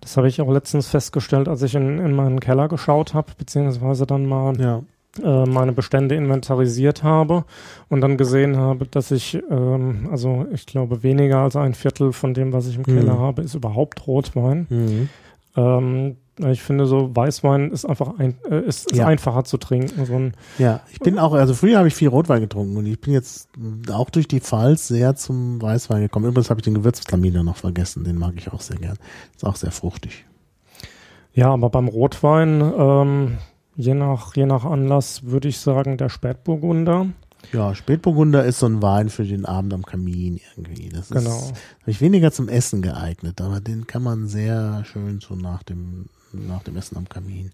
Das 0.00 0.16
habe 0.16 0.28
ich 0.28 0.40
auch 0.40 0.52
letztens 0.52 0.88
festgestellt, 0.88 1.48
als 1.48 1.62
ich 1.62 1.74
in, 1.74 1.98
in 1.98 2.12
meinen 2.12 2.40
Keller 2.40 2.68
geschaut 2.68 3.14
habe, 3.14 3.32
beziehungsweise 3.38 4.04
dann 4.04 4.26
mal 4.26 4.60
Ja. 4.60 4.82
äh, 5.22 5.46
meine 5.46 5.72
Bestände 5.72 6.14
inventarisiert 6.16 7.02
habe 7.02 7.44
und 7.88 8.00
dann 8.02 8.16
gesehen 8.16 8.56
habe, 8.56 8.84
dass 8.86 9.10
ich, 9.12 9.40
ähm, 9.50 10.08
also 10.10 10.46
ich 10.52 10.66
glaube, 10.66 11.02
weniger 11.02 11.38
als 11.38 11.54
ein 11.56 11.74
Viertel 11.74 12.12
von 12.12 12.34
dem, 12.34 12.52
was 12.52 12.66
ich 12.66 12.76
im 12.76 12.82
Keller 12.84 13.14
Mhm. 13.14 13.18
habe, 13.20 13.42
ist 13.42 13.54
überhaupt 13.54 14.06
Rotwein. 14.06 14.66
Mhm. 14.68 15.08
Ähm, 15.56 16.16
ich 16.50 16.62
finde 16.62 16.86
so, 16.86 17.14
Weißwein 17.14 17.70
ist 17.70 17.84
einfach 17.84 18.18
ein, 18.18 18.36
äh, 18.50 18.60
ist, 18.60 18.90
ist 18.90 18.98
Ja. 18.98 19.06
einfacher 19.06 19.44
zu 19.44 19.56
trinken. 19.58 20.04
So 20.06 20.14
ein, 20.14 20.34
Ja, 20.58 20.80
ich 20.92 20.98
bin 21.00 21.18
auch, 21.18 21.32
also 21.34 21.54
früher 21.54 21.78
habe 21.78 21.88
ich 21.88 21.94
viel 21.94 22.08
Rotwein 22.08 22.40
getrunken 22.40 22.76
und 22.76 22.86
ich 22.86 23.00
bin 23.00 23.12
jetzt 23.12 23.48
auch 23.90 24.10
durch 24.10 24.28
die 24.28 24.40
Pfalz 24.40 24.88
sehr 24.88 25.14
zum 25.16 25.60
Weißwein 25.62 26.00
gekommen. 26.02 26.26
Übrigens 26.26 26.50
habe 26.50 26.60
ich 26.60 26.64
den 26.64 26.74
Gewürztraminer 26.74 27.42
noch 27.42 27.56
vergessen, 27.56 28.04
den 28.04 28.16
mag 28.18 28.34
ich 28.36 28.52
auch 28.52 28.60
sehr 28.60 28.76
gern. 28.78 28.98
Ist 29.34 29.44
auch 29.44 29.56
sehr 29.56 29.70
fruchtig. 29.72 30.24
ja, 31.34 31.50
aber 31.52 31.70
beim 31.70 31.88
Rotwein, 31.88 32.60
ähm, 32.76 33.38
je 33.76 33.94
nach, 33.94 34.36
je 34.36 34.44
nach 34.46 34.64
Anlass 34.64 35.24
würde 35.24 35.48
ich 35.48 35.58
sagen, 35.58 35.96
der 35.96 36.08
Spätburgunder. 36.08 37.06
Ja, 37.52 37.74
Spätburgunder 37.74 38.44
ist 38.44 38.60
so 38.60 38.66
ein 38.66 38.82
Wein 38.82 39.08
für 39.08 39.24
den 39.24 39.46
Abend 39.46 39.74
am 39.74 39.84
Kamin 39.84 40.38
irgendwie. 40.56 40.90
Das 40.90 41.10
ist 41.10 41.16
Genau. 41.16 41.48
hab 41.48 41.88
ich 41.88 42.00
weniger 42.00 42.30
zum 42.30 42.48
Essen 42.48 42.82
geeignet, 42.82 43.40
aber 43.40 43.58
den 43.60 43.86
kann 43.88 44.02
man 44.04 44.28
sehr 44.28 44.84
schön 44.84 45.18
so 45.20 45.34
nach 45.34 45.62
dem 45.64 46.06
nach 46.32 46.62
dem 46.62 46.76
Essen 46.76 46.96
am 46.96 47.08
Kamin 47.08 47.50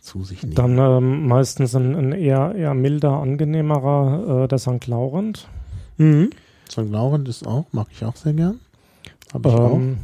zu 0.00 0.24
sich 0.24 0.42
nehmen. 0.42 0.54
Dann 0.54 0.78
ähm, 0.78 1.26
meistens 1.26 1.74
ein, 1.74 1.94
ein 1.96 2.12
eher, 2.12 2.54
eher 2.54 2.74
milder, 2.74 3.12
angenehmerer, 3.20 4.44
äh, 4.44 4.48
der 4.48 4.58
St. 4.58 4.86
Laurent. 4.86 5.48
mhm. 5.96 6.30
St. 6.70 6.88
Laurent 6.90 7.28
ist 7.28 7.46
auch, 7.46 7.64
mag 7.72 7.88
ich 7.90 8.04
auch 8.04 8.14
sehr 8.16 8.32
gern. 8.32 8.60
Habe 9.34 9.48
ich 9.48 9.54
auch. 9.54 9.72
Ähm, 9.74 9.96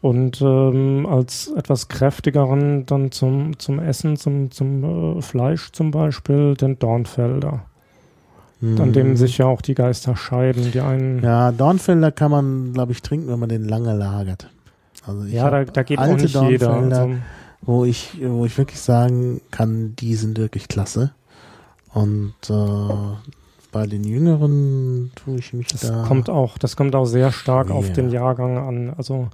und 0.00 0.42
ähm, 0.42 1.06
als 1.06 1.48
etwas 1.56 1.88
kräftigeren 1.88 2.84
dann 2.86 3.10
zum, 3.10 3.58
zum 3.58 3.78
Essen, 3.78 4.16
zum, 4.16 4.50
zum 4.50 5.18
äh, 5.18 5.22
Fleisch 5.22 5.72
zum 5.72 5.90
Beispiel, 5.92 6.54
den 6.54 6.78
Dornfelder. 6.78 7.62
An 8.62 8.92
dem 8.94 9.10
Mhm. 9.10 9.16
sich 9.16 9.36
ja 9.38 9.46
auch 9.46 9.60
die 9.60 9.74
Geister 9.74 10.16
scheiden. 10.16 10.72
Die 10.72 10.80
einen, 10.80 11.22
Ja, 11.22 11.52
Dornfelder 11.52 12.10
kann 12.12 12.30
man, 12.30 12.72
glaube 12.72 12.92
ich, 12.92 13.02
trinken, 13.02 13.28
wenn 13.28 13.38
man 13.38 13.48
den 13.50 13.64
lange 13.64 13.94
lagert. 13.94 14.48
Also 15.06 15.24
ich 15.24 15.34
da, 15.34 15.64
da 15.64 15.82
geht 15.82 15.98
auch 15.98 16.02
alte 16.02 16.22
nicht 16.22 16.34
jeder. 16.42 16.70
Also, 16.74 17.14
wo 17.62 17.84
ich, 17.84 18.16
wo 18.22 18.44
ich 18.44 18.56
wirklich 18.58 18.80
sagen 18.80 19.40
kann, 19.50 19.94
die 19.96 20.14
sind 20.14 20.38
wirklich 20.38 20.68
klasse. 20.68 21.12
Und 21.92 22.34
äh, 22.50 22.54
bei 23.72 23.86
den 23.86 24.04
Jüngeren 24.04 25.12
tue 25.14 25.38
ich 25.38 25.52
mich 25.52 25.68
das 25.68 25.82
da. 25.82 26.04
kommt 26.06 26.28
auch, 26.28 26.58
das 26.58 26.76
kommt 26.76 26.94
auch 26.94 27.06
sehr 27.06 27.32
stark 27.32 27.70
auf 27.70 27.86
schwer. 27.86 27.94
den 27.94 28.10
Jahrgang 28.10 28.58
an. 28.58 28.94
Also 28.96 29.28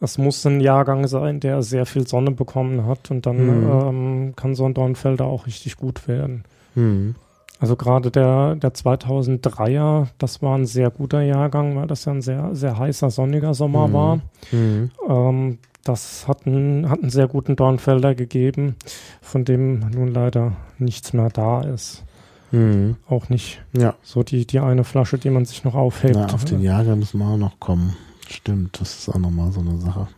es 0.00 0.18
muss 0.18 0.44
ein 0.46 0.60
Jahrgang 0.60 1.06
sein, 1.08 1.40
der 1.40 1.62
sehr 1.62 1.86
viel 1.86 2.06
Sonne 2.06 2.30
bekommen 2.30 2.86
hat 2.86 3.10
und 3.10 3.26
dann 3.26 3.36
Mhm. 3.64 3.70
ähm, 3.70 4.32
kann 4.36 4.54
so 4.54 4.64
ein 4.64 4.74
Dornfelder 4.74 5.24
auch 5.26 5.46
richtig 5.46 5.76
gut 5.76 6.06
werden. 6.08 6.44
Hm. 6.74 7.14
Also 7.60 7.76
gerade 7.76 8.10
der, 8.10 8.56
der 8.56 8.74
2003er, 8.74 10.08
das 10.18 10.42
war 10.42 10.56
ein 10.58 10.66
sehr 10.66 10.90
guter 10.90 11.22
Jahrgang, 11.22 11.76
weil 11.76 11.86
das 11.86 12.04
ja 12.04 12.12
ein 12.12 12.20
sehr, 12.22 12.54
sehr 12.54 12.78
heißer, 12.78 13.10
sonniger 13.10 13.54
Sommer 13.54 13.88
Mhm. 13.88 13.92
war. 13.92 14.20
Hm. 14.50 14.90
Ähm, 15.08 15.58
das 15.84 16.26
hat 16.28 16.46
einen, 16.46 16.88
hat 16.90 17.00
einen 17.00 17.10
sehr 17.10 17.28
guten 17.28 17.56
Dornfelder 17.56 18.14
gegeben, 18.14 18.74
von 19.22 19.44
dem 19.44 19.80
nun 19.90 20.08
leider 20.08 20.52
nichts 20.78 21.12
mehr 21.12 21.28
da 21.30 21.60
ist. 21.62 22.04
Hm. 22.50 22.96
Auch 23.08 23.28
nicht 23.28 23.62
Ja, 23.72 23.94
so 24.02 24.22
die, 24.22 24.46
die 24.46 24.60
eine 24.60 24.84
Flasche, 24.84 25.18
die 25.18 25.30
man 25.30 25.44
sich 25.44 25.64
noch 25.64 25.74
aufhebt. 25.74 26.14
na, 26.16 26.26
auf 26.34 26.44
den 26.44 26.60
Jahrgang 26.60 26.98
müssen 26.98 27.18
wir 27.18 27.26
auch 27.26 27.36
noch 27.38 27.60
kommen. 27.60 27.96
Stimmt, 28.28 28.80
das 28.80 28.98
ist 28.98 29.08
auch 29.08 29.18
nochmal 29.18 29.52
so 29.52 29.60
eine 29.60 29.76
Sache. 29.78 30.08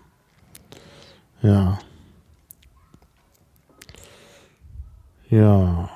Ja. 1.43 1.79
Ja. 5.29 5.91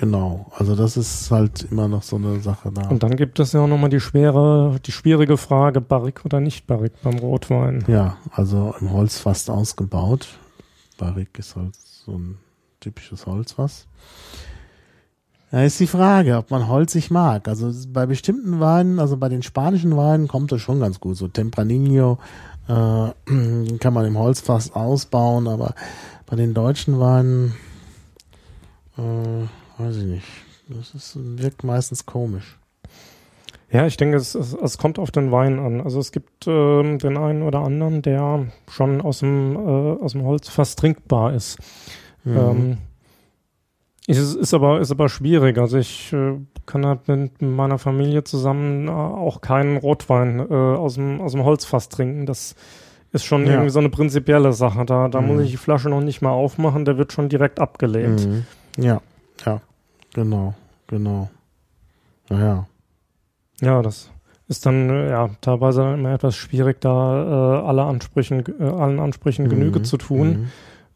Genau, 0.00 0.46
also 0.54 0.76
das 0.76 0.96
ist 0.96 1.28
halt 1.32 1.66
immer 1.72 1.88
noch 1.88 2.04
so 2.04 2.16
eine 2.16 2.38
Sache 2.38 2.70
da. 2.70 2.88
Und 2.88 3.02
dann 3.02 3.16
gibt 3.16 3.40
es 3.40 3.52
ja 3.52 3.60
auch 3.60 3.66
nochmal 3.66 3.90
die 3.90 3.98
schwere, 3.98 4.78
die 4.86 4.92
schwierige 4.92 5.36
Frage, 5.36 5.80
Barrique 5.80 6.24
oder 6.24 6.38
nicht 6.38 6.68
Barrique 6.68 6.96
beim 7.02 7.18
Rotwein. 7.18 7.84
Ja, 7.88 8.16
also 8.30 8.76
im 8.80 8.92
Holzfass 8.92 9.50
ausgebaut. 9.50 10.28
Barrique 10.98 11.40
ist 11.40 11.56
halt 11.56 11.74
so 11.74 12.12
ein 12.12 12.38
typisches 12.78 13.26
Holzfass. 13.26 13.88
Da 15.50 15.64
ist 15.64 15.80
die 15.80 15.88
Frage, 15.88 16.36
ob 16.36 16.52
man 16.52 16.68
holzig 16.68 17.10
mag. 17.10 17.48
Also 17.48 17.72
bei 17.88 18.06
bestimmten 18.06 18.60
Weinen, 18.60 19.00
also 19.00 19.16
bei 19.16 19.28
den 19.28 19.42
spanischen 19.42 19.96
Weinen 19.96 20.28
kommt 20.28 20.52
das 20.52 20.60
schon 20.60 20.78
ganz 20.78 21.00
gut. 21.00 21.16
So 21.16 21.26
Tempranillo 21.26 22.18
äh, 22.68 22.72
kann 23.80 23.94
man 23.94 24.06
im 24.06 24.16
Holzfass 24.16 24.72
ausbauen, 24.72 25.48
aber 25.48 25.74
bei 26.26 26.36
den 26.36 26.54
deutschen 26.54 27.00
Weinen 27.00 27.54
äh, 28.96 29.46
weiß 29.78 29.96
ich 29.98 30.04
nicht. 30.04 30.26
Das 30.68 30.94
ist, 30.94 31.16
wirkt 31.38 31.64
meistens 31.64 32.04
komisch. 32.06 32.58
Ja, 33.70 33.86
ich 33.86 33.96
denke, 33.96 34.16
es, 34.16 34.34
es, 34.34 34.54
es 34.54 34.78
kommt 34.78 34.98
auf 34.98 35.10
den 35.10 35.30
Wein 35.30 35.58
an. 35.58 35.80
Also 35.82 36.00
es 36.00 36.10
gibt 36.12 36.46
ähm, 36.46 36.98
den 36.98 37.16
einen 37.18 37.42
oder 37.42 37.60
anderen, 37.60 38.00
der 38.02 38.46
schon 38.70 39.00
aus 39.02 39.20
dem, 39.20 39.56
äh, 39.56 40.02
aus 40.02 40.12
dem 40.12 40.24
Holz 40.24 40.48
fast 40.48 40.78
trinkbar 40.78 41.34
ist. 41.34 41.58
Mhm. 42.24 42.36
Ähm, 42.36 42.78
ist, 44.06 44.34
ist, 44.36 44.54
aber, 44.54 44.80
ist 44.80 44.90
aber 44.90 45.08
schwierig. 45.10 45.58
Also 45.58 45.76
ich 45.78 46.12
äh, 46.14 46.38
kann 46.64 46.86
halt 46.86 47.08
mit 47.08 47.42
meiner 47.42 47.78
Familie 47.78 48.24
zusammen 48.24 48.88
äh, 48.88 48.90
auch 48.90 49.42
keinen 49.42 49.76
Rotwein 49.76 50.40
äh, 50.40 50.54
aus, 50.54 50.94
dem, 50.94 51.20
aus 51.20 51.32
dem 51.32 51.44
Holzfass 51.44 51.90
trinken. 51.90 52.24
Das 52.24 52.54
ist 53.12 53.24
schon 53.26 53.44
Ja. 53.46 53.52
irgendwie 53.52 53.70
so 53.70 53.80
eine 53.80 53.90
prinzipielle 53.90 54.54
Sache. 54.54 54.86
Da, 54.86 55.08
da 55.08 55.20
Mhm. 55.20 55.26
muss 55.28 55.42
ich 55.42 55.50
die 55.50 55.56
Flasche 55.58 55.90
noch 55.90 56.00
nicht 56.00 56.22
mal 56.22 56.30
aufmachen, 56.30 56.86
der 56.86 56.96
wird 56.96 57.12
schon 57.12 57.28
direkt 57.28 57.60
abgelehnt. 57.60 58.26
Mhm. 58.26 58.46
Ja, 58.82 59.02
ja, 59.44 59.60
genau, 60.22 60.54
genau. 60.86 61.28
Naja. 62.28 62.66
Ja, 63.60 63.82
das 63.82 64.10
ist 64.48 64.64
dann 64.66 64.88
äh, 64.90 65.10
ja 65.10 65.30
teilweise 65.40 65.94
immer 65.94 66.12
etwas 66.12 66.36
schwierig, 66.36 66.80
da 66.80 67.60
äh, 67.60 67.66
alle 67.66 67.84
Ansprüchen, 67.84 68.44
äh, 68.60 68.64
allen 68.64 69.00
Ansprüchen 69.00 69.48
Genüge 69.48 69.80
Mhm. 69.80 69.84
zu 69.84 69.96
tun. 69.96 70.28
Mhm. 70.28 70.46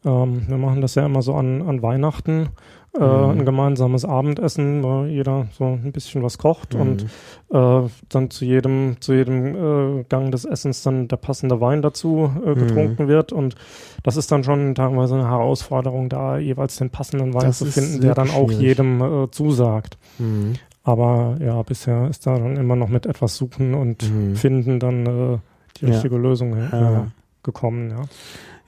Ähm, 0.05 0.43
wir 0.47 0.57
machen 0.57 0.81
das 0.81 0.95
ja 0.95 1.05
immer 1.05 1.21
so 1.21 1.35
an, 1.35 1.61
an 1.61 1.81
Weihnachten, 1.81 2.49
äh, 2.95 2.99
Mhm. 3.03 3.29
ein 3.39 3.45
gemeinsames 3.45 4.05
Abendessen, 4.05 4.83
wo 4.83 5.03
jeder 5.05 5.47
so 5.57 5.65
ein 5.65 5.91
bisschen 5.91 6.21
was 6.23 6.37
kocht 6.37 6.75
und 6.75 7.05
Mhm. 7.51 7.57
äh, 7.57 7.89
dann 8.09 8.29
zu 8.29 8.45
jedem, 8.45 8.97
zu 8.99 9.13
jedem 9.13 9.55
äh, 9.99 10.03
Gang 10.09 10.31
des 10.31 10.45
Essens 10.45 10.83
dann 10.83 11.07
der 11.07 11.17
passende 11.17 11.59
Wein 11.59 11.81
dazu 11.81 12.31
äh, 12.45 12.53
getrunken 12.53 13.07
wird. 13.07 13.31
Und 13.31 13.55
das 14.03 14.15
ist 14.17 14.31
dann 14.31 14.43
schon 14.43 14.75
teilweise 14.75 15.15
eine 15.15 15.27
Herausforderung, 15.27 16.09
da 16.09 16.37
jeweils 16.37 16.75
den 16.77 16.89
passenden 16.91 17.33
Wein 17.33 17.45
Das 17.47 17.57
zu 17.59 17.65
finden, 17.65 18.01
der 18.01 18.13
dann 18.13 18.29
auch 18.29 18.47
schwierig. 18.49 18.59
jedem 18.61 19.01
äh, 19.01 19.31
zusagt. 19.31 19.97
Mhm. 20.19 20.53
Aber 20.83 21.37
ja, 21.39 21.61
bisher 21.63 22.09
ist 22.09 22.27
da 22.27 22.37
dann 22.37 22.57
immer 22.57 22.75
noch 22.75 22.89
mit 22.89 23.05
etwas 23.05 23.37
Suchen 23.37 23.73
und 23.73 24.03
Mhm. 24.11 24.35
Finden 24.35 24.79
dann 24.79 25.05
äh, 25.05 25.37
die 25.79 25.85
Ja. 25.85 25.91
richtige 25.93 26.17
Lösung 26.17 26.53
äh, 26.55 26.69
Ja. 26.71 27.07
gekommen, 27.41 27.89
ja. 27.89 28.01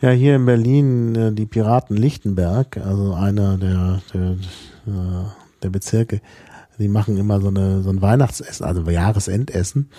Ja, 0.01 0.09
hier 0.09 0.35
in 0.35 0.45
Berlin 0.45 1.15
äh, 1.15 1.31
die 1.31 1.45
Piraten 1.45 1.95
Lichtenberg, 1.95 2.77
also 2.77 3.13
einer 3.13 3.57
der, 3.57 4.01
der, 4.13 4.31
äh, 4.87 5.25
der 5.63 5.69
Bezirke, 5.69 6.21
die 6.77 6.89
machen 6.89 7.17
immer 7.17 7.39
so 7.39 7.47
eine 7.47 7.81
so 7.81 7.91
ein 7.91 8.01
Weihnachtsessen, 8.01 8.65
also 8.65 8.89
Jahresendessen. 8.89 9.89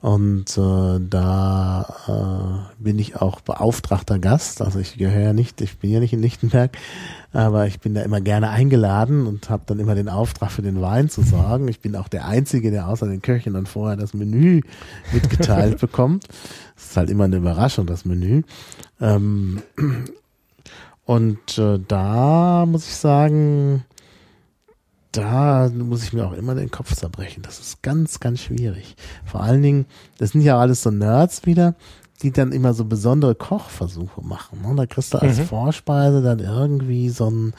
Und 0.00 0.56
äh, 0.56 0.98
da 1.10 2.70
äh, 2.78 2.82
bin 2.82 2.98
ich 2.98 3.16
auch 3.16 3.42
beauftragter 3.42 4.18
Gast. 4.18 4.62
Also 4.62 4.78
ich 4.78 4.96
gehöre 4.96 5.20
ja 5.20 5.32
nicht, 5.34 5.60
ich 5.60 5.78
bin 5.78 5.90
ja 5.90 6.00
nicht 6.00 6.14
in 6.14 6.22
Lichtenberg, 6.22 6.70
aber 7.34 7.66
ich 7.66 7.80
bin 7.80 7.92
da 7.92 8.00
immer 8.00 8.22
gerne 8.22 8.48
eingeladen 8.48 9.26
und 9.26 9.50
habe 9.50 9.64
dann 9.66 9.78
immer 9.78 9.94
den 9.94 10.08
Auftrag 10.08 10.52
für 10.52 10.62
den 10.62 10.80
Wein 10.80 11.10
zu 11.10 11.20
sorgen. 11.20 11.68
Ich 11.68 11.80
bin 11.80 11.96
auch 11.96 12.08
der 12.08 12.26
Einzige, 12.26 12.70
der 12.70 12.88
außer 12.88 13.08
den 13.08 13.20
Köchen 13.20 13.52
dann 13.52 13.66
vorher 13.66 13.98
das 13.98 14.14
Menü 14.14 14.62
mitgeteilt 15.12 15.78
bekommt. 15.80 16.28
Das 16.76 16.86
ist 16.86 16.96
halt 16.96 17.10
immer 17.10 17.24
eine 17.24 17.36
Überraschung, 17.36 17.84
das 17.84 18.06
Menü. 18.06 18.42
Ähm, 19.00 19.62
und 21.04 21.58
äh, 21.58 21.78
da 21.86 22.66
muss 22.66 22.86
ich 22.86 22.94
sagen, 22.96 23.84
da 25.12 25.68
muss 25.74 26.04
ich 26.04 26.12
mir 26.12 26.26
auch 26.26 26.34
immer 26.34 26.54
den 26.54 26.70
Kopf 26.70 26.94
zerbrechen. 26.94 27.42
Das 27.42 27.58
ist 27.58 27.82
ganz, 27.82 28.20
ganz 28.20 28.40
schwierig. 28.40 28.94
Vor 29.24 29.42
allen 29.42 29.62
Dingen, 29.62 29.86
das 30.18 30.30
sind 30.30 30.42
ja 30.42 30.58
alles 30.58 30.82
so 30.82 30.90
Nerds 30.90 31.46
wieder, 31.46 31.74
die 32.22 32.30
dann 32.30 32.52
immer 32.52 32.74
so 32.74 32.84
besondere 32.84 33.34
Kochversuche 33.34 34.22
machen. 34.22 34.60
Ne? 34.62 34.74
Da 34.76 34.86
kriegst 34.86 35.14
du 35.14 35.18
als 35.18 35.38
Mhm. 35.38 35.44
Vorspeise 35.46 36.22
dann 36.22 36.38
irgendwie 36.38 37.08
so 37.08 37.28
ein, 37.30 37.54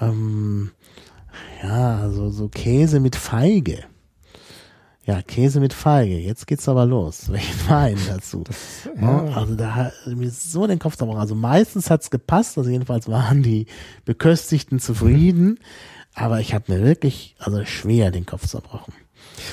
ähm, 0.00 0.72
ja, 1.62 2.10
so, 2.10 2.28
so 2.30 2.48
Käse 2.48 3.00
mit 3.00 3.16
Feige. 3.16 3.84
Ja, 5.06 5.22
Käse 5.22 5.60
mit 5.60 5.72
Feige. 5.72 6.18
Jetzt 6.18 6.46
geht's 6.46 6.68
aber 6.68 6.86
los. 6.86 7.28
Welchen 7.32 7.68
Wein 7.68 7.98
dazu? 8.08 8.44
Ja. 9.00 9.24
Ja, 9.24 9.36
also 9.36 9.54
da 9.54 9.74
hat 9.74 9.92
mir 10.06 10.30
so 10.30 10.66
den 10.66 10.78
Kopf 10.78 10.96
zerbrochen. 10.96 11.20
Also 11.20 11.34
meistens 11.34 11.90
hat's 11.90 12.10
gepasst, 12.10 12.58
also 12.58 12.70
jedenfalls 12.70 13.08
waren 13.08 13.42
die 13.42 13.66
Beköstigten 14.04 14.78
zufrieden, 14.78 15.58
aber 16.14 16.40
ich 16.40 16.54
habe 16.54 16.72
mir 16.72 16.84
wirklich 16.84 17.34
also 17.38 17.64
schwer 17.64 18.10
den 18.10 18.26
Kopf 18.26 18.46
zerbrochen. 18.46 18.92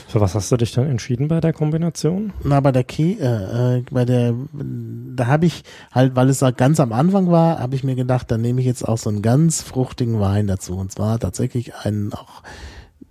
Für 0.08 0.22
was 0.22 0.36
hast 0.36 0.52
du 0.52 0.58
dich 0.58 0.72
dann 0.74 0.90
entschieden 0.90 1.28
bei 1.28 1.40
der 1.40 1.54
Kombination? 1.54 2.34
Na, 2.44 2.60
bei 2.60 2.72
der 2.72 2.84
Kä 2.84 3.18
äh, 3.20 3.78
äh, 3.78 3.84
bei 3.90 4.06
der, 4.06 4.34
da 4.54 5.28
habe 5.28 5.46
ich 5.46 5.64
halt, 5.92 6.16
weil 6.16 6.30
es 6.30 6.42
halt 6.42 6.58
ganz 6.58 6.80
am 6.80 6.92
Anfang 6.92 7.32
war, 7.32 7.60
habe 7.60 7.76
ich 7.76 7.84
mir 7.84 7.96
gedacht, 7.96 8.32
dann 8.32 8.42
nehme 8.42 8.60
ich 8.62 8.68
jetzt 8.68 8.88
auch 8.88 8.98
so 8.98 9.10
einen 9.10 9.22
ganz 9.22 9.62
fruchtigen 9.62 10.20
Wein 10.20 10.48
dazu. 10.48 10.78
Und 10.78 10.92
zwar 10.92 11.20
tatsächlich 11.20 11.76
einen 11.76 12.14
auch, 12.14 12.44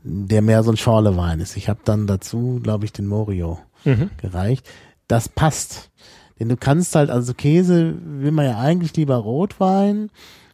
der 0.08 0.42
mehr 0.42 0.62
so 0.62 0.70
ein 0.70 0.76
Schorlewein 0.76 1.40
ist. 1.40 1.56
Ich 1.56 1.68
habe 1.68 1.80
dann 1.84 2.06
dazu, 2.06 2.60
glaube 2.62 2.84
ich, 2.84 2.92
den 2.92 3.06
Morio 3.06 3.58
Mhm. 3.84 4.10
gereicht. 4.18 4.66
Das 5.08 5.28
passt. 5.28 5.90
Denn 6.38 6.48
du 6.48 6.56
kannst 6.56 6.94
halt, 6.94 7.10
also 7.10 7.34
Käse 7.34 7.94
will 8.04 8.30
man 8.32 8.44
ja 8.44 8.58
eigentlich 8.58 8.94
lieber 8.96 9.16
Rotwein, 9.16 10.10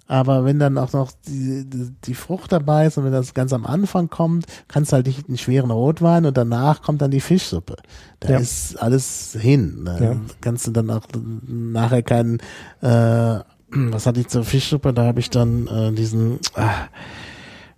aber 0.07 0.45
wenn 0.45 0.59
dann 0.59 0.77
auch 0.79 0.93
noch 0.93 1.11
die, 1.27 1.65
die, 1.69 1.91
die 2.05 2.15
Frucht 2.15 2.53
dabei 2.53 2.87
ist 2.87 2.99
und 2.99 3.05
wenn 3.05 3.13
das 3.13 3.35
ganz 3.35 3.53
am 3.53 3.65
Anfang 3.67 4.09
kommt, 4.11 4.47
kannst 4.69 4.93
du 4.93 4.97
halt 4.97 5.07
nicht 5.07 5.27
einen 5.29 5.39
schweren 5.39 5.71
Rotwein 5.71 6.27
und 6.27 6.37
danach 6.37 6.83
kommt 6.83 7.01
dann 7.03 7.11
die 7.11 7.21
Fischsuppe. 7.21 7.77
Da 8.21 8.31
Ja. 8.31 8.39
ist 8.39 8.77
alles 8.81 9.37
hin. 9.41 9.83
Da 9.87 9.99
Ja. 10.01 10.17
kannst 10.41 10.67
du 10.67 10.71
dann 10.71 10.91
auch 10.91 11.07
nachher 11.47 12.03
keinen, 12.03 12.39
äh, 12.83 13.41
was 13.71 14.07
hatte 14.07 14.21
ich 14.21 14.29
zur 14.29 14.45
Fischsuppe? 14.45 14.93
Da 14.93 15.05
habe 15.07 15.21
ich 15.21 15.31
dann 15.31 15.67
äh, 15.67 15.93
diesen, 15.93 16.39
ah, 16.55 16.89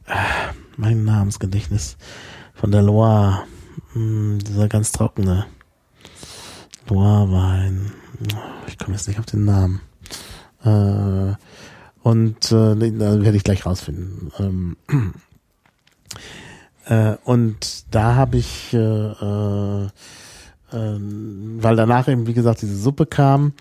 ah, 0.06 0.14
mein 0.76 1.04
Namensgedächtnis 1.04 1.96
von 2.54 2.70
der 2.70 2.82
Loire, 2.82 3.44
Hm, 3.92 4.38
dieser 4.40 4.68
ganz 4.68 4.92
trockene 4.92 5.46
Loire-Wein. 6.88 7.92
Ich 8.66 8.78
komme 8.78 8.96
jetzt 8.96 9.08
nicht 9.08 9.18
auf 9.18 9.26
den 9.26 9.44
Namen. 9.44 9.80
Äh, 10.64 11.34
und 12.02 12.52
äh, 12.52 12.92
da 12.92 13.22
werde 13.22 13.36
ich 13.36 13.44
gleich 13.44 13.64
rausfinden. 13.64 14.32
Ähm, 14.38 14.76
äh, 16.86 17.16
und 17.24 17.94
da 17.94 18.16
habe 18.16 18.36
ich, 18.36 18.74
äh, 18.74 18.78
äh, 18.78 19.88
ähm, 20.72 21.58
weil 21.60 21.76
danach 21.76 22.08
eben, 22.08 22.26
wie 22.26 22.34
gesagt, 22.34 22.62
diese 22.62 22.76
Suppe 22.76 23.06
kam, 23.06 23.52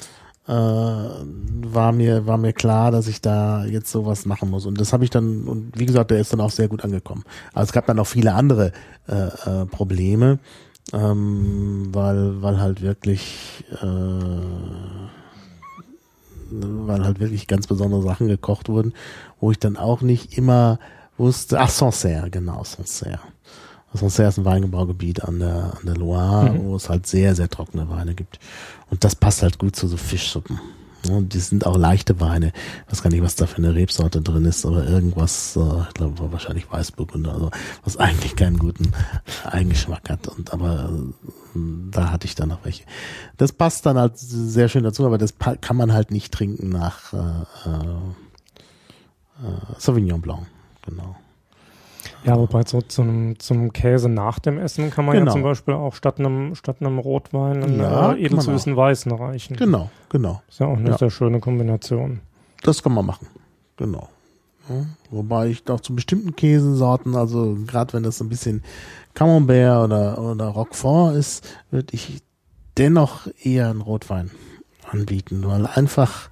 äh, 0.47 0.51
war 0.51 1.91
mir 1.91 2.27
war 2.27 2.37
mir 2.37 2.53
klar, 2.53 2.91
dass 2.91 3.07
ich 3.07 3.21
da 3.21 3.65
jetzt 3.65 3.91
sowas 3.91 4.25
machen 4.25 4.49
muss. 4.49 4.65
Und 4.65 4.79
das 4.79 4.93
habe 4.93 5.03
ich 5.03 5.09
dann, 5.09 5.43
und 5.45 5.79
wie 5.79 5.85
gesagt, 5.85 6.11
der 6.11 6.19
ist 6.19 6.33
dann 6.33 6.41
auch 6.41 6.51
sehr 6.51 6.67
gut 6.67 6.83
angekommen. 6.83 7.23
Aber 7.53 7.63
es 7.63 7.71
gab 7.71 7.85
dann 7.85 7.99
auch 7.99 8.07
viele 8.07 8.33
andere 8.33 8.71
äh, 9.07 9.13
äh, 9.13 9.65
Probleme, 9.65 10.39
ähm, 10.91 11.89
weil, 11.91 12.41
weil 12.41 12.59
halt 12.59 12.81
wirklich 12.81 13.63
äh, 13.81 13.85
weil 16.55 17.03
halt 17.03 17.19
wirklich 17.19 17.47
ganz 17.47 17.67
besondere 17.67 18.01
Sachen 18.03 18.27
gekocht 18.27 18.69
wurden, 18.69 18.93
wo 19.39 19.51
ich 19.51 19.59
dann 19.59 19.77
auch 19.77 20.01
nicht 20.01 20.37
immer 20.37 20.79
wusste, 21.17 21.59
ach 21.59 21.69
Sancerre, 21.69 22.29
genau, 22.29 22.63
Sancerre. 22.63 23.19
Sancerre 23.93 24.29
ist 24.29 24.37
ein 24.39 24.45
Weingebaugebiet 24.45 25.23
an 25.23 25.39
der, 25.39 25.73
an 25.79 25.85
der 25.85 25.95
Loire, 25.95 26.51
Mhm. 26.51 26.63
wo 26.65 26.75
es 26.75 26.89
halt 26.89 27.07
sehr, 27.07 27.35
sehr 27.35 27.49
trockene 27.49 27.89
Weine 27.89 28.13
gibt. 28.15 28.39
Und 28.89 29.03
das 29.03 29.15
passt 29.15 29.41
halt 29.43 29.59
gut 29.59 29.75
zu 29.75 29.87
so 29.87 29.97
Fischsuppen. 29.97 30.59
Und 31.09 31.33
die 31.33 31.39
sind 31.39 31.65
auch 31.65 31.77
leichte 31.77 32.21
Weine. 32.21 32.53
Ich 32.85 32.91
weiß 32.93 33.03
gar 33.03 33.09
nicht, 33.09 33.21
was 33.23 33.35
da 33.35 33.45
für 33.45 33.57
eine 33.57 33.75
Rebsorte 33.75 34.21
drin 34.21 34.45
ist, 34.45 34.65
aber 34.65 34.87
irgendwas, 34.87 35.57
äh, 35.57 35.81
ich 35.89 35.93
glaube 35.95 36.31
wahrscheinlich 36.31 36.71
Weißburgunder, 36.71 37.33
also 37.33 37.51
was 37.83 37.97
eigentlich 37.97 38.37
keinen 38.37 38.57
guten 38.57 38.93
Eigengeschmack 39.43 40.09
hat. 40.09 40.29
Und 40.29 40.53
aber 40.53 40.89
äh, 41.55 41.59
da 41.91 42.09
hatte 42.09 42.25
ich 42.25 42.35
dann 42.35 42.47
noch 42.49 42.63
welche. 42.63 42.85
Das 43.35 43.51
passt 43.51 43.85
dann 43.85 43.97
halt 43.97 44.17
sehr 44.17 44.69
schön 44.69 44.85
dazu, 44.85 45.05
aber 45.05 45.17
das 45.17 45.33
kann 45.59 45.75
man 45.75 45.91
halt 45.91 46.09
nicht 46.11 46.31
trinken 46.33 46.69
nach 46.69 47.11
äh, 47.11 47.17
äh, 47.17 47.69
äh, 49.45 49.75
Sauvignon 49.77 50.21
Blanc. 50.21 50.47
Genau. 50.85 51.17
Ja, 52.25 52.37
wobei 52.37 52.63
so 52.65 52.81
zum, 52.81 53.37
zum 53.39 53.73
Käse 53.73 54.07
nach 54.09 54.39
dem 54.39 54.57
Essen 54.57 54.89
kann 54.91 55.05
man 55.05 55.15
Genau. 55.15 55.27
ja 55.27 55.31
zum 55.33 55.43
Beispiel 55.43 55.73
auch 55.73 55.93
statt 55.93 56.19
einem, 56.19 56.55
statt 56.55 56.77
einem 56.79 56.99
Rotwein 56.99 57.63
einen 57.63 57.79
Ja, 57.79 58.13
äh, 58.13 58.23
edelsüßen 58.25 58.75
Weißen 58.75 59.11
reichen. 59.11 59.55
Genau, 59.57 59.89
genau. 60.09 60.41
Ist 60.47 60.59
ja 60.59 60.67
auch 60.67 60.77
eine 60.77 60.89
Ja. 60.91 60.97
sehr 60.97 61.09
schöne 61.11 61.39
Kombination. 61.39 62.21
Das 62.63 62.81
kann 62.81 62.93
man 62.93 63.05
machen. 63.05 63.27
Genau. 63.77 64.07
Ja, 64.69 64.85
wobei 65.11 65.47
ich 65.47 65.69
auch 65.69 65.81
zu 65.81 65.93
bestimmten 65.93 66.35
Käsesorten, 66.37 67.15
also 67.15 67.57
gerade 67.67 67.91
wenn 67.93 68.03
das 68.03 68.21
ein 68.21 68.29
bisschen 68.29 68.63
Camembert 69.13 69.83
oder, 69.83 70.17
oder 70.19 70.45
Roquefort 70.47 71.15
ist, 71.15 71.45
würde 71.71 71.93
ich 71.93 72.21
dennoch 72.77 73.27
eher 73.43 73.69
einen 73.69 73.81
Rotwein 73.81 74.31
anbieten, 74.89 75.43
weil 75.45 75.67
einfach 75.67 76.29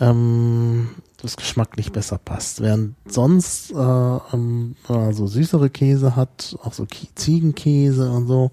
ähm, 0.00 0.90
das 1.22 1.36
geschmacklich 1.36 1.92
besser 1.92 2.18
passt. 2.18 2.60
Während 2.60 2.94
sonst 3.06 3.70
äh, 3.70 3.74
ähm, 3.76 4.76
also 4.88 5.26
süßere 5.26 5.70
Käse 5.70 6.16
hat, 6.16 6.56
auch 6.62 6.72
so 6.72 6.86
Ziegenkäse 7.14 8.10
und 8.10 8.26
so, 8.26 8.50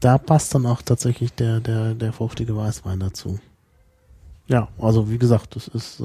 da 0.00 0.18
passt 0.18 0.54
dann 0.54 0.66
auch 0.66 0.82
tatsächlich 0.82 1.32
der, 1.32 1.60
der, 1.60 1.94
der 1.94 2.12
fruchtige 2.12 2.56
Weißwein 2.56 3.00
dazu. 3.00 3.38
Ja, 4.46 4.68
also 4.78 5.10
wie 5.10 5.18
gesagt, 5.18 5.56
das 5.56 5.68
ist, 5.68 6.00
äh, 6.00 6.04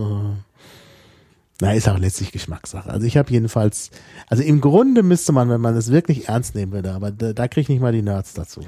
na, 1.62 1.74
ist 1.74 1.88
auch 1.88 1.98
letztlich 2.00 2.32
Geschmackssache. 2.32 2.90
Also 2.90 3.06
ich 3.06 3.16
habe 3.16 3.32
jedenfalls, 3.32 3.92
also 4.28 4.42
im 4.44 4.60
Grunde 4.62 5.04
müsste 5.04 5.32
man, 5.32 5.50
wenn 5.50 5.62
man 5.62 5.76
es 5.78 5.92
wirklich 5.92 6.28
ernst 6.28 6.56
nehmen 6.56 6.72
würde, 6.72 6.94
aber 6.94 7.12
da, 7.12 7.34
da 7.34 7.48
kriege 7.48 7.62
ich 7.62 7.70
nicht 7.70 7.82
mal 7.82 7.94
die 7.94 8.02
Nerds 8.02 8.34
dazu. 8.34 8.62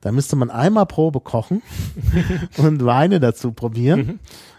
Da 0.00 0.12
müsste 0.12 0.36
man 0.36 0.50
einmal 0.50 0.86
Probe 0.86 1.20
kochen 1.20 1.62
und 2.58 2.84
Weine 2.84 3.20
dazu 3.20 3.52
probieren, 3.52 4.00
Mhm. 4.00 4.18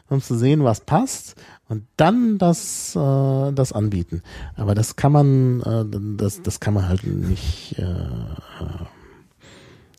um 0.09 0.21
zu 0.21 0.35
sehen, 0.37 0.63
was 0.63 0.79
passt 0.81 1.35
und 1.67 1.85
dann 1.97 2.37
das, 2.37 2.95
äh, 2.95 3.51
das 3.51 3.71
anbieten. 3.71 4.21
Aber 4.55 4.75
das 4.75 4.95
kann 4.95 5.11
man, 5.11 5.61
äh, 5.61 5.85
das, 6.17 6.41
das 6.41 6.59
kann 6.59 6.73
man 6.73 6.87
halt 6.87 7.05
nicht, 7.05 7.75
äh, 7.79 7.83
äh, 7.83 8.85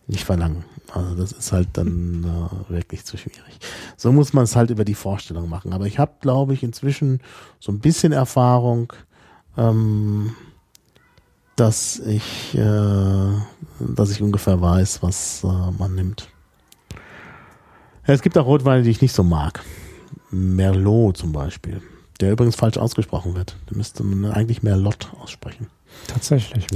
nicht 0.07 0.25
verlangen. 0.25 0.65
Also 0.93 1.17
das 1.17 1.33
ist 1.33 1.53
halt 1.53 1.69
dann 1.73 2.25
äh, 2.25 2.73
wirklich 2.73 3.05
zu 3.05 3.17
schwierig. 3.17 3.59
So 3.97 4.13
muss 4.13 4.33
man 4.33 4.45
es 4.45 4.55
halt 4.55 4.71
über 4.71 4.85
die 4.85 4.95
Vorstellung 4.95 5.49
machen. 5.49 5.73
Aber 5.73 5.87
ich 5.87 5.99
habe, 5.99 6.13
glaube 6.21 6.55
ich, 6.55 6.63
inzwischen 6.63 7.21
so 7.59 7.73
ein 7.73 7.81
bisschen 7.81 8.13
Erfahrung, 8.13 8.93
ähm, 9.57 10.35
dass 11.57 11.99
ich, 11.99 12.55
äh, 12.55 13.33
dass 13.81 14.11
ich 14.11 14.23
ungefähr 14.23 14.61
weiß, 14.61 15.03
was 15.03 15.43
äh, 15.43 15.49
man 15.79 15.95
nimmt. 15.97 16.29
Ja, 18.07 18.15
es 18.15 18.23
gibt 18.23 18.39
auch 18.39 18.47
Rotweine, 18.47 18.85
die 18.85 18.91
ich 18.91 19.03
nicht 19.03 19.15
so 19.15 19.25
mag. 19.25 19.65
Merlot 20.31 21.17
zum 21.17 21.33
Beispiel, 21.33 21.81
der 22.21 22.33
übrigens 22.33 22.57
falsch 22.57 22.79
ausgesprochen 22.79 23.35
wird. 23.35 23.57
Da 23.67 23.77
müsste 23.77 24.03
man 24.03 24.33
eigentlich 24.33 24.63
Merlot 24.63 25.11
aussprechen. 25.21 25.69
Tatsächlich. 26.07 26.67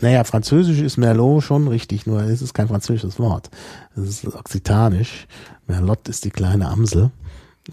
Naja, 0.00 0.24
Französisch 0.24 0.80
ist 0.80 0.96
Merlot 0.96 1.44
schon 1.44 1.68
richtig, 1.68 2.06
nur 2.06 2.22
es 2.22 2.42
ist 2.42 2.54
kein 2.54 2.68
französisches 2.68 3.18
Wort. 3.20 3.50
Es 3.94 4.24
ist 4.24 4.26
okzitanisch. 4.26 5.28
Merlot 5.66 6.08
ist 6.08 6.24
die 6.24 6.30
kleine 6.30 6.68
Amsel. 6.68 7.10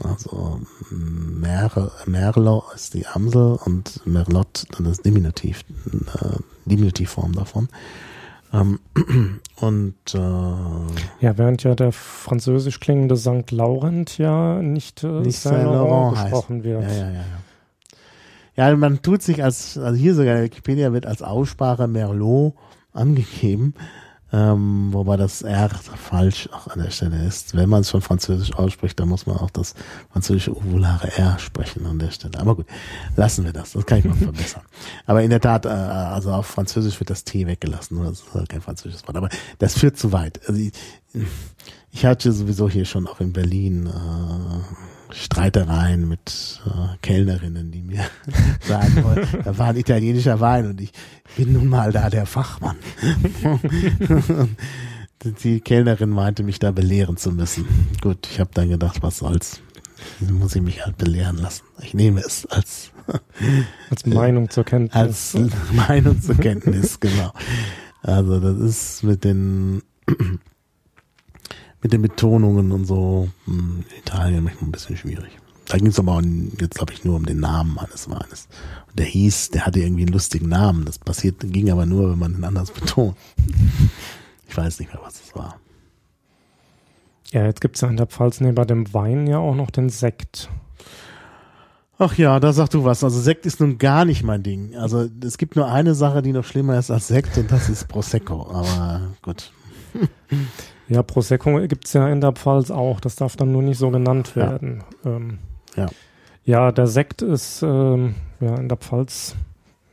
Also 0.04 0.62
Mer 0.92 1.92
Merlot 2.06 2.76
ist 2.76 2.94
die 2.94 3.08
Amsel 3.08 3.58
und 3.66 4.06
Merlot 4.06 4.66
dann 4.72 4.84
das 4.86 5.02
Diminutiv, 5.02 5.64
äh, 5.88 6.38
Diminutivform 6.66 7.34
davon. 7.34 7.70
Ähm, 8.52 8.80
und 9.62 9.96
äh, 10.14 10.18
Ja, 10.18 11.38
während 11.38 11.64
ja 11.64 11.76
der 11.76 11.92
französisch 11.92 12.80
klingende 12.80 13.16
St. 13.16 13.52
Laurent 13.52 14.18
ja 14.18 14.62
nicht, 14.62 15.04
äh, 15.04 15.08
Nicht 15.08 15.40
Saint 15.40 15.64
Laurent 15.64 15.90
Laurent 15.90 16.18
heißt. 16.18 16.24
gesprochen 16.32 16.64
wird. 16.64 16.84
Ja, 16.84 16.90
ja, 16.90 17.10
ja, 17.10 17.12
ja. 17.14 18.70
Ja, 18.70 18.76
man 18.76 19.02
tut 19.02 19.22
sich 19.22 19.44
als, 19.44 19.78
also 19.78 19.98
hier 19.98 20.14
sogar 20.16 20.32
in 20.34 20.38
der 20.40 20.46
Wikipedia 20.46 20.92
wird 20.92 21.06
als 21.06 21.22
Aussprache 21.22 21.88
Merlot 21.88 22.56
angegeben, 22.92 23.74
ähm, 24.32 24.90
wobei 24.94 25.18
das 25.18 25.42
R 25.42 25.70
falsch 25.70 26.50
auch 26.52 26.68
an 26.68 26.82
der 26.82 26.92
Stelle 26.92 27.26
ist. 27.26 27.56
Wenn 27.56 27.68
man 27.68 27.82
es 27.82 27.90
schon 27.90 28.02
französisch 28.02 28.54
ausspricht, 28.54 29.00
dann 29.00 29.10
muss 29.10 29.26
man 29.26 29.38
auch 29.38 29.50
das 29.50 29.74
französische 30.12 30.56
ovulare 30.56 31.12
R 31.18 31.40
sprechen 31.40 31.86
an 31.86 31.98
der 31.98 32.12
Stelle. 32.12 32.40
Aber 32.40 32.56
gut, 32.56 32.68
lassen 33.16 33.46
wir 33.46 33.54
das. 33.54 33.72
Das 33.72 33.86
kann 33.86 34.00
ich 34.00 34.06
noch 34.06 34.16
verbessern. 34.18 34.62
Aber 35.08 35.24
in 35.24 35.32
der 35.32 35.42
Tat, 35.42 35.66
äh, 35.66 35.70
also 35.70 36.32
auf 36.32 36.46
Französisch 36.46 37.00
wird 37.00 37.10
das 37.10 37.24
T 37.24 37.48
weggelassen. 37.48 38.04
Das 38.04 38.20
ist 38.20 38.34
halt 38.34 38.50
kein 38.50 38.62
französisches 38.62 39.08
Wort. 39.08 39.18
Aber 39.18 39.30
das 39.58 39.78
führt 39.78 39.98
zu 39.98 40.12
weit. 40.12 40.40
Also 40.48 40.62
ich, 40.62 40.74
ich 41.92 42.06
hatte 42.06 42.32
sowieso 42.32 42.70
hier 42.70 42.86
schon 42.86 43.08
auch 43.08 43.20
in 43.20 43.34
Berlin 43.34 43.88
äh, 43.88 44.89
Streitereien 45.12 46.08
mit 46.08 46.62
äh, 46.66 46.98
Kellnerinnen, 47.02 47.72
die 47.72 47.82
mir 47.82 48.06
sagen 48.62 49.04
wollen, 49.04 49.28
da 49.44 49.58
war 49.58 49.68
ein 49.70 49.78
italienischer 49.78 50.40
Wein 50.40 50.68
und 50.68 50.82
ich 50.82 50.92
bin 51.36 51.54
nun 51.54 51.68
mal 51.68 51.92
da 51.92 52.10
der 52.10 52.26
Fachmann. 52.26 52.78
die 55.44 55.60
Kellnerin 55.62 56.10
meinte, 56.10 56.44
mich 56.44 56.60
da 56.60 56.72
belehren 56.72 57.18
zu 57.18 57.32
müssen. 57.32 57.66
Gut, 58.02 58.28
ich 58.32 58.40
habe 58.40 58.52
dann 58.54 58.70
gedacht, 58.70 59.02
was 59.02 59.18
soll's. 59.18 59.62
Muss 60.20 60.56
ich 60.56 60.62
mich 60.62 60.86
halt 60.86 60.98
belehren 60.98 61.38
lassen. 61.38 61.64
Ich 61.82 61.94
nehme 61.94 62.22
es 62.22 62.46
als 62.46 62.92
als 63.90 64.06
Meinung 64.06 64.50
zur 64.50 64.64
Kenntnis. 64.64 64.96
Als 64.96 65.38
Meinung 65.72 66.22
zur 66.22 66.36
Kenntnis, 66.36 67.00
genau. 67.00 67.34
Also 68.02 68.40
das 68.40 68.58
ist 68.60 69.04
mit 69.04 69.24
den 69.24 69.82
mit 71.82 71.94
den 71.94 72.02
Betonungen 72.02 72.72
und 72.72 72.86
so 72.86 73.30
in 73.48 73.86
Italien 73.98 74.44
manchmal 74.44 74.70
ein 74.70 74.72
bisschen 74.72 74.98
schwierig. 74.98 75.32
Da 75.68 75.78
ging 75.78 75.88
es 75.88 76.00
aber 76.00 76.14
auch 76.14 76.22
jetzt, 76.60 76.76
glaube 76.76 76.94
ich, 76.94 77.06
nur 77.06 77.16
um 77.16 77.26
den 77.26 77.40
Namen 77.40 77.78
eines 77.78 78.10
Weines. 78.10 78.48
Und 78.88 78.98
der 78.98 79.06
hieß, 79.06 79.52
der 79.52 79.68
hatte 79.68 79.80
irgendwie 79.80 80.02
einen 80.02 80.14
lustigen 80.14 80.50
Namen. 80.50 80.84
Das 80.86 80.98
passiert, 80.98 81.36
ging 81.42 81.70
aber 81.70 81.86
nur, 81.86 82.12
wenn 82.12 82.20
man 82.20 82.34
ihn 82.34 82.44
anders 82.44 82.72
betont. 82.74 83.16
Ich 84.48 84.58
weiß 84.58 84.80
nicht 84.80 84.92
mehr, 84.92 85.02
was 85.04 85.22
es 85.24 85.36
war. 85.36 85.60
Ja, 87.32 87.46
jetzt 87.46 87.62
gibt 87.62 87.76
es 87.76 87.82
ja 87.82 87.88
in 87.88 87.98
der 87.98 88.08
Pfalz 88.08 88.42
neben 88.42 88.66
dem 88.66 88.92
Wein 88.96 89.28
ja 89.28 89.38
auch 89.38 89.54
noch 89.54 89.70
den 89.70 89.90
Sekt. 89.90 90.50
Ach 92.00 92.18
ja, 92.18 92.40
da 92.40 92.52
sag 92.52 92.70
du 92.70 92.84
was. 92.84 93.04
Also 93.04 93.20
Sekt 93.20 93.46
ist 93.46 93.60
nun 93.60 93.78
gar 93.78 94.06
nicht 94.06 94.24
mein 94.24 94.42
Ding. 94.42 94.76
Also 94.76 95.08
es 95.24 95.38
gibt 95.38 95.56
nur 95.56 95.72
eine 95.72 95.94
Sache, 95.94 96.24
die 96.24 96.32
noch 96.32 96.46
schlimmer 96.46 96.80
ist 96.80 96.90
als 96.90 97.10
Sekt 97.10 97.38
und 97.38 97.52
das 97.52 97.70
ist 97.70 97.88
Prosecco. 97.88 98.50
Aber 98.50 99.02
gut. 99.22 99.52
Ja, 100.90 101.04
Prosecco 101.04 101.60
gibt 101.68 101.86
es 101.86 101.94
ja 101.94 102.10
in 102.10 102.20
der 102.20 102.32
Pfalz 102.32 102.72
auch. 102.72 103.00
Das 103.00 103.16
darf 103.16 103.36
dann 103.36 103.52
nur 103.52 103.62
nicht 103.62 103.78
so 103.78 103.92
genannt 103.92 104.36
werden. 104.36 104.84
Ja. 105.06 105.12
Ähm, 105.12 105.40
ja. 105.76 105.88
ja, 106.44 106.72
der 106.72 106.88
Sekt 106.88 107.22
ist 107.22 107.62
ähm, 107.62 108.16
ja 108.40 108.56
in 108.56 108.68
der 108.68 108.78
Pfalz 108.78 109.36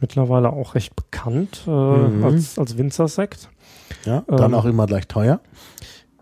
mittlerweile 0.01 0.53
auch 0.53 0.75
recht 0.75 0.97
bekannt 0.97 1.65
äh, 1.67 1.71
mhm. 1.71 2.25
als, 2.25 2.59
als 2.59 2.79
Winzersekt. 2.79 3.51
Ja, 4.05 4.25
dann 4.27 4.53
ähm, 4.53 4.55
auch 4.55 4.65
immer 4.65 4.87
gleich 4.87 5.07
teuer. 5.07 5.41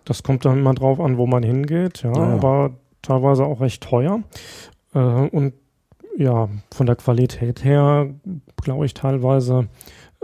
Das 0.04 0.22
kommt 0.22 0.44
dann 0.44 0.58
immer 0.58 0.74
drauf 0.74 1.00
an, 1.00 1.16
wo 1.16 1.26
man 1.26 1.42
hingeht, 1.42 2.02
ja, 2.02 2.12
ja. 2.12 2.34
aber 2.34 2.72
teilweise 3.00 3.44
auch 3.44 3.60
recht 3.60 3.82
teuer. 3.82 4.22
Äh, 4.94 4.98
und 4.98 5.54
ja, 6.16 6.48
von 6.72 6.86
der 6.86 6.96
Qualität 6.96 7.64
her, 7.64 8.08
glaube 8.62 8.86
ich, 8.86 8.94
teilweise 8.94 9.68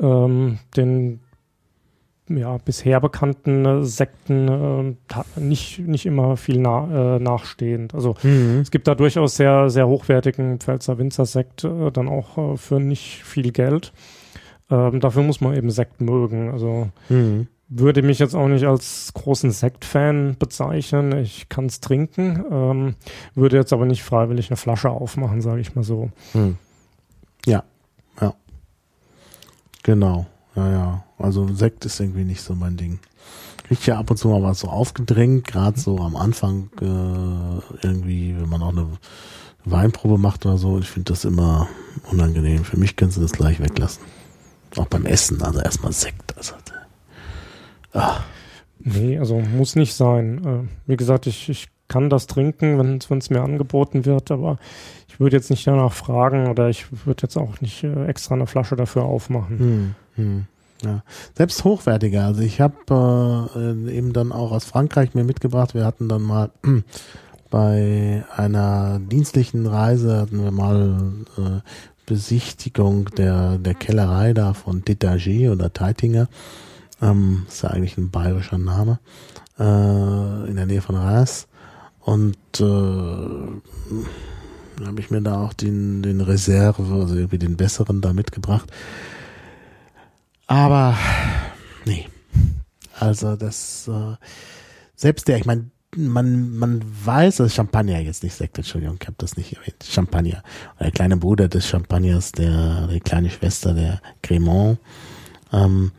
ähm, 0.01 0.59
den 0.77 1.21
ja, 2.37 2.59
bisher 2.59 3.01
bekannten 3.01 3.65
äh, 3.65 3.85
Sekten 3.85 4.97
äh, 5.09 5.41
nicht, 5.41 5.81
nicht 5.81 6.07
immer 6.07 6.37
viel 6.37 6.61
na, 6.61 7.17
äh, 7.17 7.19
nachstehend. 7.19 7.95
Also 7.95 8.15
mhm. 8.23 8.61
es 8.63 8.71
gibt 8.71 8.87
da 8.87 8.95
durchaus 8.95 9.37
sehr, 9.37 9.71
sehr 9.71 9.89
hochwertigen 9.89 10.59
Pfälzer 10.59 10.99
Winzersekt, 10.99 11.65
äh, 11.65 11.91
dann 11.91 12.09
auch 12.09 12.55
äh, 12.55 12.57
für 12.57 12.81
nicht 12.81 13.23
viel 13.25 13.53
Geld. 13.53 13.93
Ähm, 14.71 15.01
dafür 15.01 15.23
muss 15.23 15.41
man 15.41 15.55
eben 15.55 15.71
Sekt 15.71 16.01
mögen. 16.01 16.51
Also 16.51 16.89
mhm. 17.09 17.49
würde 17.69 18.03
mich 18.03 18.19
jetzt 18.19 18.35
auch 18.35 18.49
nicht 18.49 18.67
als 18.67 19.13
großen 19.15 19.51
Sektfan 19.51 20.37
bezeichnen. 20.39 21.13
Ich 21.19 21.49
kann 21.49 21.67
es 21.67 21.81
trinken, 21.81 22.45
ähm, 22.51 22.95
würde 23.35 23.57
jetzt 23.57 23.73
aber 23.73 23.87
nicht 23.87 24.03
freiwillig 24.03 24.51
eine 24.51 24.57
Flasche 24.57 24.91
aufmachen, 24.91 25.41
sage 25.41 25.61
ich 25.61 25.75
mal 25.75 25.85
so. 25.85 26.11
Mhm. 26.35 26.57
Ja, 27.47 27.65
ja. 28.21 28.35
Genau. 29.83 30.27
Ja, 30.57 30.71
ja. 30.71 31.05
Also 31.19 31.49
Sekt 31.55 31.85
ist 31.85 32.01
irgendwie 32.01 32.25
nicht 32.25 32.43
so 32.43 32.55
mein 32.55 32.77
Ding. 32.77 32.99
Kriegt 33.65 33.87
ja 33.87 33.99
ab 33.99 34.11
und 34.11 34.17
zu 34.17 34.29
mal 34.29 34.43
was 34.43 34.61
so 34.61 34.69
aufgedrängt, 34.69 35.47
gerade 35.47 35.79
so 35.79 35.99
am 35.99 36.17
Anfang 36.17 36.71
äh, 36.81 37.87
irgendwie, 37.87 38.35
wenn 38.39 38.49
man 38.49 38.63
auch 38.63 38.73
eine 38.73 38.87
Weinprobe 39.65 40.19
macht 40.19 40.47
oder 40.47 40.59
so. 40.59 40.79
Ich 40.79 40.89
finde 40.89 41.13
das 41.13 41.25
immer 41.25 41.69
unangenehm. 42.11 42.65
Für 42.65 42.79
mich 42.79 42.97
können 42.97 43.11
sie 43.11 43.21
das 43.21 43.33
gleich 43.33 43.61
weglassen. 43.61 44.03
Auch 44.77 44.87
beim 44.87 45.07
Essen, 45.07 45.43
also 45.43 45.61
erstmal 45.61 45.93
Sekt. 45.93 46.37
Also, 46.37 46.55
ah. 47.93 48.21
Nee, 48.79 49.19
also 49.19 49.39
muss 49.41 49.77
nicht 49.77 49.95
sein. 49.95 50.45
Äh, 50.45 50.91
wie 50.91 50.97
gesagt, 50.97 51.27
ich, 51.27 51.49
ich 51.49 51.69
kann 51.89 52.09
das 52.09 52.27
trinken, 52.27 52.79
wenn 52.79 53.19
es 53.19 53.31
mir 53.31 53.43
angeboten 53.43 54.05
wird, 54.07 54.31
aber 54.31 54.59
ich 55.21 55.23
würde 55.23 55.37
jetzt 55.37 55.51
nicht 55.51 55.67
danach 55.67 55.93
fragen 55.93 56.49
oder 56.49 56.71
ich 56.71 56.87
würde 57.05 57.25
jetzt 57.25 57.37
auch 57.37 57.61
nicht 57.61 57.85
äh, 57.85 58.07
extra 58.07 58.37
eine 58.37 58.47
Flasche 58.47 58.75
dafür 58.75 59.03
aufmachen. 59.03 59.59
Hm, 59.59 59.95
hm. 60.15 60.47
Ja, 60.83 61.03
selbst 61.37 61.63
hochwertiger. 61.63 62.25
Also 62.25 62.41
ich 62.41 62.59
habe 62.63 63.51
äh, 63.55 63.95
eben 63.95 64.15
dann 64.15 64.33
auch 64.33 64.51
aus 64.51 64.65
Frankreich 64.65 65.15
mir 65.15 65.25
mitgebracht. 65.25 65.75
Wir 65.75 65.85
hatten 65.85 66.09
dann 66.09 66.23
mal 66.23 66.49
bei 67.51 68.25
einer 68.35 68.99
dienstlichen 68.99 69.67
Reise 69.67 70.23
hatten 70.23 70.43
wir 70.43 70.53
mal 70.53 71.03
äh, 71.37 71.61
Besichtigung 72.07 73.11
der, 73.15 73.59
der 73.59 73.75
Kellerei 73.75 74.33
da 74.33 74.55
von 74.55 74.87
Detager 74.87 75.53
oder 75.53 75.71
Teitinger. 75.71 76.29
Ähm, 77.03 77.45
ist 77.47 77.63
ja 77.63 77.69
eigentlich 77.69 77.99
ein 77.99 78.11
bayerischer 78.11 78.57
Name. 78.57 79.01
Äh, 79.59 80.49
in 80.49 80.57
der 80.57 80.65
Nähe 80.65 80.81
von 80.81 80.97
Reims. 80.97 81.47
Und 82.01 82.39
äh, 82.59 83.61
habe 84.87 85.01
ich 85.01 85.11
mir 85.11 85.23
da 85.23 85.43
auch 85.43 85.53
den, 85.53 86.03
den 86.03 86.21
Reserve, 86.21 86.83
also 86.83 87.15
irgendwie 87.15 87.39
den 87.39 87.57
besseren 87.57 88.01
da 88.01 88.13
mitgebracht. 88.13 88.71
Aber 90.47 90.97
nee. 91.85 92.09
Also 92.99 93.37
das 93.37 93.89
äh, 93.89 94.17
selbst 94.97 95.29
der, 95.29 95.39
ich 95.39 95.47
meine, 95.47 95.71
man, 95.97 96.57
man 96.57 96.83
weiß, 97.05 97.37
dass 97.37 97.55
Champagner 97.55 97.99
jetzt 98.01 98.23
nicht 98.23 98.35
Sekt, 98.35 98.59
Entschuldigung, 98.59 98.99
ich 99.01 99.07
habe 99.07 99.17
das 99.19 99.37
nicht 99.37 99.55
erwähnt. 99.55 99.85
Champagner. 99.85 100.43
Der 100.79 100.91
kleine 100.91 101.17
Bruder 101.17 101.49
des 101.49 101.67
Champagners, 101.67 102.33
der, 102.33 102.87
die 102.89 103.01
kleine 103.01 103.31
Schwester 103.31 103.75
der 103.75 104.01
Cremant. 104.23 104.79
Ähm, 105.53 105.93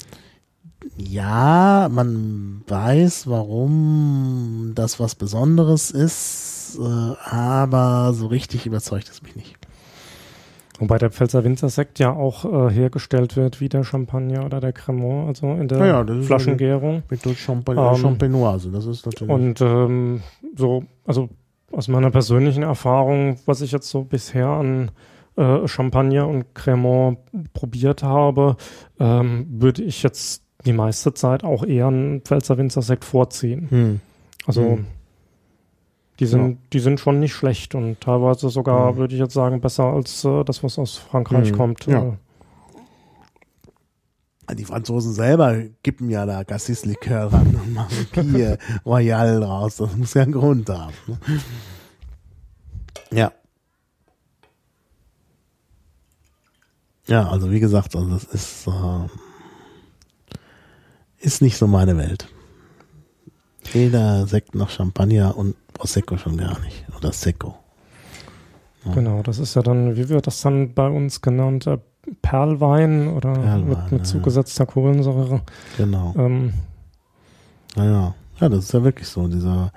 ja, 0.98 1.90
man 1.92 2.64
weiß, 2.68 3.28
warum 3.28 4.72
das 4.76 5.00
was 5.00 5.16
Besonderes 5.16 5.92
ist, 5.92 6.61
äh, 6.78 7.16
aber 7.30 8.14
so 8.14 8.28
richtig 8.28 8.66
überzeugt 8.66 9.10
es 9.10 9.22
mich 9.22 9.36
nicht. 9.36 9.56
Wobei 10.80 10.98
der 10.98 11.12
Pfälzer 11.12 11.44
Winzersekt 11.44 12.00
ja 12.00 12.12
auch 12.12 12.44
äh, 12.44 12.74
hergestellt 12.74 13.38
wird 13.38 13.62
wie 13.62 13.70
der 13.70 13.84
Champagner 13.84 14.46
oder 14.46 14.60
der 14.60 14.74
Cremant, 14.74 15.28
also 15.28 15.54
in 15.54 15.68
der 15.68 15.78
ja, 15.86 16.04
ja, 16.04 16.22
Flaschengärung. 16.24 17.04
Mit 17.08 17.22
Champagner, 17.38 17.92
ähm, 17.92 18.02
Champenoise, 18.02 18.72
das 18.72 18.88
ist 18.88 19.06
natürlich. 19.06 19.32
Und 19.32 19.62
ähm, 19.62 20.22
so, 20.56 20.84
also 21.06 21.30
aus 21.72 21.88
meiner 21.88 22.10
persönlichen 22.10 22.64
Erfahrung, 22.64 23.38
was 23.46 23.62
ich 23.62 23.72
jetzt 23.72 23.90
so 23.90 24.04
bisher 24.04 24.48
an 24.48 24.90
äh, 25.36 25.68
Champagner 25.68 26.28
und 26.28 26.56
Cremant 26.56 27.20
probiert 27.54 28.02
habe, 28.02 28.58
ähm, 29.00 29.46
würde 29.50 29.84
ich 29.84 30.02
jetzt 30.02 30.44
die 30.66 30.74
meiste 30.74 31.14
Zeit 31.14 31.44
auch 31.44 31.64
eher 31.64 31.88
einen 31.88 32.22
Pfälzer 32.22 32.58
Winzersekt 32.58 33.06
vorziehen. 33.06 33.70
Hm. 33.70 34.00
Also 34.48 34.64
hm. 34.64 34.86
Die 36.22 36.28
sind, 36.28 36.52
ja. 36.52 36.58
die 36.72 36.80
sind 36.80 37.00
schon 37.00 37.20
nicht 37.20 37.34
schlecht 37.34 37.74
und 37.74 38.00
teilweise 38.00 38.50
sogar, 38.50 38.92
mhm. 38.92 38.98
würde 38.98 39.16
ich 39.16 39.20
jetzt 39.20 39.34
sagen, 39.34 39.60
besser 39.60 39.86
als 39.86 40.24
äh, 40.24 40.44
das, 40.44 40.64
was 40.64 40.78
aus 40.78 40.96
Frankreich 40.96 41.52
mhm. 41.52 41.58
kommt. 41.58 41.88
Ja. 41.88 42.16
Äh. 44.48 44.56
Die 44.56 44.66
Franzosen 44.66 45.14
selber 45.14 45.64
kippen 45.84 46.12
ja 46.12 46.28
da 46.28 46.44
Cassis-Likör 46.44 47.34
ran 47.34 47.56
und 47.56 47.74
machen 47.74 48.06
Bier 48.34 48.60
Royal 48.86 49.40
draus. 49.40 49.78
Das 49.78 49.98
muss 49.98 50.14
ja 50.14 50.22
einen 50.22 50.34
Grund 50.34 50.70
haben. 50.70 50.94
Ne? 51.08 51.18
Ja. 53.12 53.32
Ja, 57.08 57.30
also 57.30 57.50
wie 57.50 57.60
gesagt, 57.60 57.96
also 57.96 58.12
das 58.12 58.26
ist, 58.26 58.68
äh, 58.68 59.08
ist 61.18 61.42
nicht 61.42 61.58
so 61.58 61.66
meine 61.66 61.98
Welt. 61.98 62.28
Weder 63.74 64.28
Sekt 64.28 64.54
noch 64.54 64.70
Champagner 64.70 65.36
und 65.36 65.56
Prosecco 65.82 66.16
schon 66.16 66.38
gar 66.38 66.60
nicht. 66.60 66.86
Oder 66.96 67.12
Secco. 67.12 67.56
Ja. 68.86 68.94
Genau, 68.94 69.24
das 69.24 69.40
ist 69.40 69.56
ja 69.56 69.64
dann, 69.64 69.96
wie 69.96 70.10
wird 70.10 70.28
das 70.28 70.40
dann 70.42 70.76
bei 70.76 70.88
uns 70.88 71.22
genannt? 71.22 71.66
Äh, 71.66 71.80
Perlwein 72.22 73.08
oder 73.08 73.34
Perlwein, 73.34 73.68
mit, 73.68 73.92
mit 73.92 74.06
zugesetzter 74.06 74.68
Kohlensäure. 74.68 75.42
Genau. 75.78 76.14
Ähm, 76.20 76.54
naja, 77.76 78.14
ja, 78.40 78.50
das 78.50 78.66
ist 78.66 78.74
ja 78.74 78.84
wirklich 78.84 79.08
so. 79.08 79.28
Dieser 79.28 79.72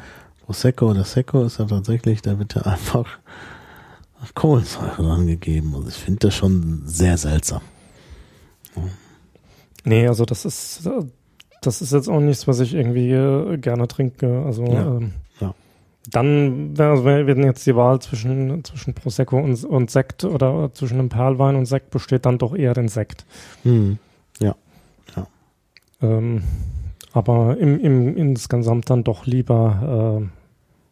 Prosecco 0.44 0.90
oder 0.90 1.04
Secco 1.04 1.42
ist 1.44 1.58
ja 1.58 1.64
tatsächlich, 1.64 2.20
da 2.20 2.38
wird 2.38 2.54
ja 2.54 2.62
einfach 2.66 3.08
Kohlensäure 4.34 5.10
angegeben. 5.10 5.74
Also 5.74 5.88
ich 5.88 5.96
finde 5.96 6.20
das 6.20 6.34
schon 6.34 6.82
sehr 6.84 7.16
seltsam. 7.16 7.62
Ja. 8.76 8.82
Nee, 9.84 10.06
also 10.06 10.26
das 10.26 10.44
ist, 10.44 10.86
das 11.62 11.80
ist 11.80 11.92
jetzt 11.94 12.10
auch 12.10 12.20
nichts, 12.20 12.46
was 12.46 12.60
ich 12.60 12.74
irgendwie 12.74 13.10
äh, 13.10 13.56
gerne 13.56 13.88
trinke. 13.88 14.42
Also 14.44 14.64
ja. 14.64 14.96
Ähm, 14.96 15.00
ja. 15.00 15.23
Dann 16.10 16.76
wär, 16.76 17.26
wenn 17.26 17.42
jetzt 17.42 17.66
die 17.66 17.76
Wahl 17.76 18.00
zwischen, 18.00 18.62
zwischen 18.64 18.94
Prosecco 18.94 19.38
und, 19.38 19.64
und 19.64 19.90
Sekt 19.90 20.24
oder 20.24 20.72
zwischen 20.74 20.98
einem 20.98 21.08
Perlwein 21.08 21.56
und 21.56 21.66
Sekt 21.66 21.90
besteht, 21.90 22.26
dann 22.26 22.38
doch 22.38 22.54
eher 22.54 22.74
den 22.74 22.88
Sekt. 22.88 23.24
Hm. 23.62 23.98
Ja. 24.38 24.54
ja. 25.16 25.26
Ähm, 26.02 26.42
aber 27.12 27.56
im, 27.58 27.80
im, 27.80 28.16
insgesamt 28.16 28.90
dann 28.90 29.04
doch 29.04 29.26
lieber, 29.26 30.28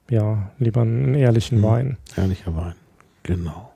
äh, 0.09 0.14
ja, 0.14 0.51
lieber 0.59 0.82
einen 0.82 1.14
ehrlichen 1.14 1.59
hm. 1.59 1.64
Wein. 1.64 1.98
Ehrlicher 2.16 2.55
Wein, 2.56 2.74
genau. 3.22 3.72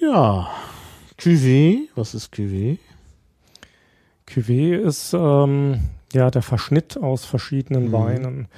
Ja, 0.00 0.48
Cuvée, 1.18 1.88
was 1.96 2.14
ist 2.14 2.32
Cuvée? 2.32 2.78
Cuvée 4.28 4.74
ist, 4.76 5.12
ähm, 5.12 5.80
ja, 6.12 6.30
der 6.30 6.42
Verschnitt 6.42 6.96
aus 6.96 7.24
verschiedenen 7.24 7.88
Mhm. 7.88 7.92
Weinen. 7.92 8.48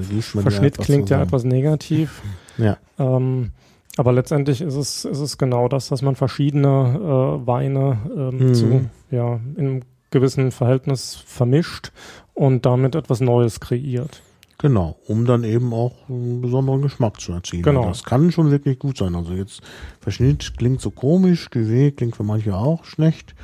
Da 0.00 0.36
man 0.36 0.42
Verschnitt 0.42 0.74
etwas 0.74 0.86
klingt 0.86 1.10
ja 1.10 1.16
zusammen. 1.16 1.22
etwas 1.28 1.44
negativ. 1.44 2.22
Ja, 2.58 2.76
Ähm, 2.98 3.52
aber 3.96 4.12
letztendlich 4.12 4.60
ist 4.62 4.74
es, 4.74 5.04
ist 5.04 5.18
es 5.20 5.38
genau 5.38 5.68
das, 5.68 5.88
dass 5.88 6.02
man 6.02 6.16
verschiedene 6.16 7.38
äh, 7.42 7.46
Weine 7.46 7.98
ähm, 8.16 8.48
Mhm. 8.48 8.54
zu, 8.54 8.80
ja, 9.12 9.38
in 9.56 9.58
einem 9.66 9.82
gewissen 10.10 10.50
Verhältnis 10.50 11.14
vermischt 11.24 11.92
und 12.34 12.66
damit 12.66 12.94
etwas 12.96 13.20
Neues 13.20 13.60
kreiert. 13.60 14.22
genau. 14.58 14.96
Um 15.06 15.24
dann 15.24 15.44
eben 15.44 15.72
auch 15.72 15.92
einen 16.08 16.40
besonderen 16.40 16.82
Geschmack 16.82 17.20
zu 17.20 17.32
erzielen. 17.32 17.62
Genau. 17.62 17.84
Das 17.86 18.02
kann 18.02 18.32
schon 18.32 18.50
wirklich 18.50 18.80
gut 18.80 18.96
sein. 18.98 19.14
Also 19.14 19.34
jetzt 19.34 19.60
Verschnitt 20.00 20.56
klingt 20.58 20.80
so 20.80 20.90
komisch, 20.90 21.48
Cuvée 21.52 21.92
klingt 21.92 22.16
für 22.16 22.24
manche 22.24 22.56
auch 22.56 22.84
schlecht, 22.84 23.36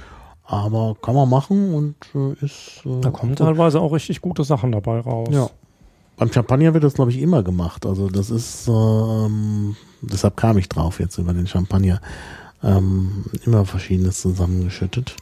aber 0.44 0.96
kann 1.00 1.14
man 1.14 1.28
machen 1.30 1.72
und 1.72 1.94
äh, 2.16 2.44
ist. 2.44 2.82
Äh, 2.84 3.00
Da 3.00 3.10
kommen 3.10 3.36
teilweise 3.36 3.80
auch 3.80 3.92
richtig 3.92 4.20
gute 4.20 4.42
Sachen 4.42 4.72
dabei 4.72 4.98
raus. 4.98 5.28
Ja. 5.30 5.48
Beim 6.16 6.32
Champagner 6.32 6.72
wird 6.74 6.84
das, 6.84 6.94
glaube 6.94 7.10
ich, 7.10 7.20
immer 7.20 7.42
gemacht. 7.42 7.86
Also 7.86 8.08
das 8.08 8.30
ist, 8.30 8.68
ähm, 8.68 9.76
deshalb 10.00 10.36
kam 10.36 10.58
ich 10.58 10.68
drauf 10.68 11.00
jetzt 11.00 11.18
über 11.18 11.32
den 11.32 11.46
Champagner. 11.46 12.00
Ähm, 12.62 13.24
immer 13.44 13.64
Verschiedenes 13.66 14.20
zusammengeschüttet. 14.22 15.16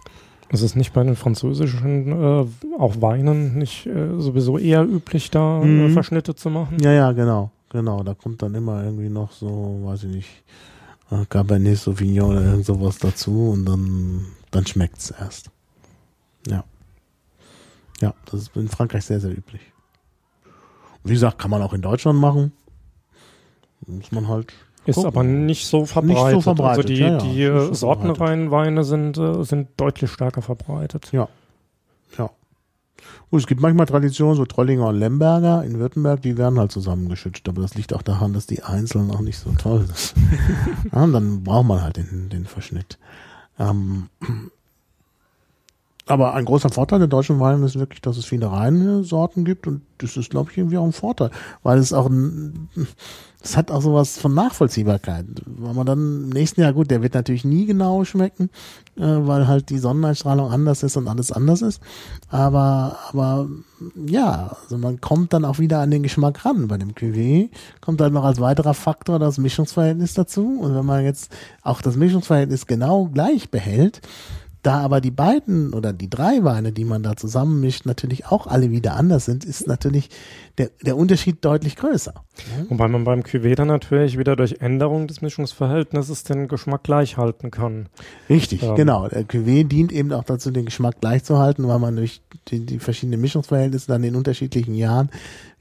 Es 0.50 0.60
ist 0.60 0.76
nicht 0.76 0.92
bei 0.92 1.02
den 1.02 1.16
französischen 1.16 2.12
äh, 2.12 2.46
auch 2.78 3.00
Weinen 3.00 3.56
nicht 3.56 3.86
äh, 3.86 4.20
sowieso 4.20 4.58
eher 4.58 4.84
üblich, 4.84 5.30
da 5.30 5.62
äh, 5.62 5.64
Mhm. 5.64 5.92
Verschnitte 5.94 6.34
zu 6.34 6.50
machen. 6.50 6.78
Ja, 6.80 6.92
ja, 6.92 7.12
genau, 7.12 7.50
genau. 7.70 8.02
Da 8.02 8.12
kommt 8.14 8.42
dann 8.42 8.54
immer 8.54 8.84
irgendwie 8.84 9.08
noch 9.08 9.32
so, 9.32 9.80
weiß 9.84 10.04
ich 10.04 10.14
nicht, 10.14 10.28
äh, 11.10 11.24
Cabernet 11.28 11.78
Sauvignon 11.78 12.32
oder 12.32 12.44
irgend 12.44 12.66
sowas 12.66 12.98
dazu 12.98 13.50
und 13.52 13.64
dann, 13.64 14.26
dann 14.50 14.66
schmeckt's 14.66 15.10
erst. 15.10 15.50
Ja. 16.46 16.64
Ja, 18.02 18.12
das 18.30 18.42
ist 18.42 18.56
in 18.56 18.68
Frankreich 18.68 19.04
sehr, 19.06 19.20
sehr 19.20 19.30
üblich. 19.36 19.62
Und 21.02 21.10
wie 21.10 21.14
gesagt, 21.14 21.38
kann 21.38 21.50
man 21.50 21.62
auch 21.62 21.72
in 21.72 21.82
Deutschland 21.82 22.18
machen. 22.18 22.52
Muss 23.86 24.12
man 24.12 24.28
halt. 24.28 24.52
Ist 24.84 24.96
gucken. 24.96 25.08
aber 25.08 25.22
nicht 25.22 25.66
so 25.66 25.86
verbreitet. 25.86 26.42
verbreitet, 26.42 26.78
Also 26.78 26.88
die, 26.88 26.94
ja, 26.94 27.08
ja, 27.08 27.18
die 27.18 27.48
nicht 27.48 27.68
so 27.68 27.74
sortenreinen 27.74 28.50
Weine 28.50 28.82
sind, 28.82 29.16
äh, 29.16 29.44
sind 29.44 29.68
deutlich 29.76 30.10
stärker 30.10 30.42
verbreitet. 30.42 31.12
Ja. 31.12 31.28
Ja. 32.18 32.30
Gut, 33.30 33.40
es 33.40 33.46
gibt 33.46 33.60
manchmal 33.60 33.86
Traditionen, 33.86 34.36
so 34.36 34.44
Trollinger 34.44 34.88
und 34.88 34.98
Lemberger 34.98 35.64
in 35.64 35.78
Württemberg, 35.78 36.20
die 36.22 36.36
werden 36.36 36.58
halt 36.58 36.72
zusammengeschüttet, 36.72 37.48
aber 37.48 37.62
das 37.62 37.74
liegt 37.74 37.94
auch 37.94 38.02
daran, 38.02 38.32
dass 38.32 38.46
die 38.46 38.62
einzeln 38.62 39.10
auch 39.10 39.20
nicht 39.20 39.38
so 39.38 39.50
toll 39.52 39.86
sind. 39.86 40.14
ja, 40.92 41.02
und 41.02 41.12
dann 41.12 41.44
braucht 41.44 41.66
man 41.66 41.82
halt 41.82 41.96
den, 41.96 42.28
den 42.28 42.44
Verschnitt. 42.44 42.98
Ähm, 43.58 44.08
aber 46.06 46.34
ein 46.34 46.44
großer 46.44 46.68
Vorteil 46.68 46.98
der 46.98 47.08
deutschen 47.08 47.38
Weine 47.38 47.64
ist 47.64 47.78
wirklich, 47.78 48.00
dass 48.00 48.16
es 48.16 48.24
viele 48.24 48.50
reine 48.50 49.04
Sorten 49.04 49.44
gibt 49.44 49.66
und 49.66 49.82
das 49.98 50.16
ist, 50.16 50.30
glaube 50.30 50.50
ich, 50.50 50.58
irgendwie 50.58 50.78
auch 50.78 50.84
ein 50.84 50.92
Vorteil, 50.92 51.30
weil 51.62 51.78
es 51.78 51.92
auch 51.92 52.06
ein, 52.06 52.68
es 53.42 53.56
hat 53.56 53.70
auch 53.70 53.82
sowas 53.82 54.18
von 54.18 54.34
Nachvollziehbarkeit, 54.34 55.26
weil 55.46 55.74
man 55.74 55.86
dann 55.86 55.98
im 56.24 56.28
nächsten 56.30 56.60
Jahr, 56.60 56.72
gut, 56.72 56.90
der 56.90 57.02
wird 57.02 57.14
natürlich 57.14 57.44
nie 57.44 57.66
genau 57.66 58.04
schmecken, 58.04 58.50
äh, 58.96 59.02
weil 59.02 59.46
halt 59.46 59.70
die 59.70 59.78
Sonneneinstrahlung 59.78 60.50
anders 60.50 60.82
ist 60.82 60.96
und 60.96 61.06
alles 61.06 61.30
anders 61.30 61.62
ist, 61.62 61.80
aber, 62.28 62.98
aber 63.10 63.48
ja, 63.94 64.56
also 64.62 64.78
man 64.78 65.00
kommt 65.00 65.32
dann 65.32 65.44
auch 65.44 65.58
wieder 65.58 65.80
an 65.80 65.90
den 65.90 66.02
Geschmack 66.02 66.44
ran. 66.44 66.68
Bei 66.68 66.78
dem 66.78 66.92
Cuvée 66.92 67.50
kommt 67.80 68.00
dann 68.00 68.12
noch 68.12 68.24
als 68.24 68.40
weiterer 68.40 68.74
Faktor 68.74 69.18
das 69.18 69.38
Mischungsverhältnis 69.38 70.14
dazu. 70.14 70.58
Und 70.60 70.74
wenn 70.74 70.86
man 70.86 71.04
jetzt 71.04 71.32
auch 71.62 71.82
das 71.82 71.96
Mischungsverhältnis 71.96 72.66
genau 72.66 73.06
gleich 73.06 73.50
behält, 73.50 74.00
da 74.62 74.80
aber 74.80 75.00
die 75.00 75.10
beiden 75.10 75.74
oder 75.74 75.92
die 75.92 76.08
drei 76.08 76.44
Weine, 76.44 76.72
die 76.72 76.84
man 76.84 77.02
da 77.02 77.16
zusammenmischt, 77.16 77.84
natürlich 77.84 78.26
auch 78.26 78.46
alle 78.46 78.70
wieder 78.70 78.94
anders 78.94 79.24
sind, 79.24 79.44
ist 79.44 79.66
natürlich 79.66 80.08
der, 80.58 80.70
der 80.82 80.96
Unterschied 80.96 81.44
deutlich 81.44 81.76
größer. 81.76 82.14
Wobei 82.68 82.86
man 82.86 83.02
beim 83.04 83.20
Cuvée 83.20 83.56
dann 83.56 83.68
natürlich 83.68 84.18
wieder 84.18 84.36
durch 84.36 84.56
Änderung 84.60 85.08
des 85.08 85.20
Mischungsverhältnisses 85.20 86.22
den 86.22 86.46
Geschmack 86.46 86.84
gleich 86.84 87.16
halten 87.16 87.50
kann. 87.50 87.88
Richtig, 88.30 88.62
Ähm. 88.62 88.76
genau. 88.76 89.08
Der 89.08 89.24
Cuvée 89.24 89.64
dient 89.64 89.90
eben 89.92 90.12
auch 90.12 90.24
dazu, 90.24 90.50
den 90.52 90.66
Geschmack 90.66 91.00
gleich 91.00 91.24
zu 91.24 91.38
halten, 91.38 91.66
weil 91.66 91.80
man 91.80 91.96
durch 91.96 92.22
die, 92.48 92.64
die 92.64 92.78
verschiedenen 92.78 93.20
Mischungsverhältnisse 93.20 93.88
dann 93.88 94.04
in 94.04 94.14
unterschiedlichen 94.14 94.74
Jahren 94.74 95.10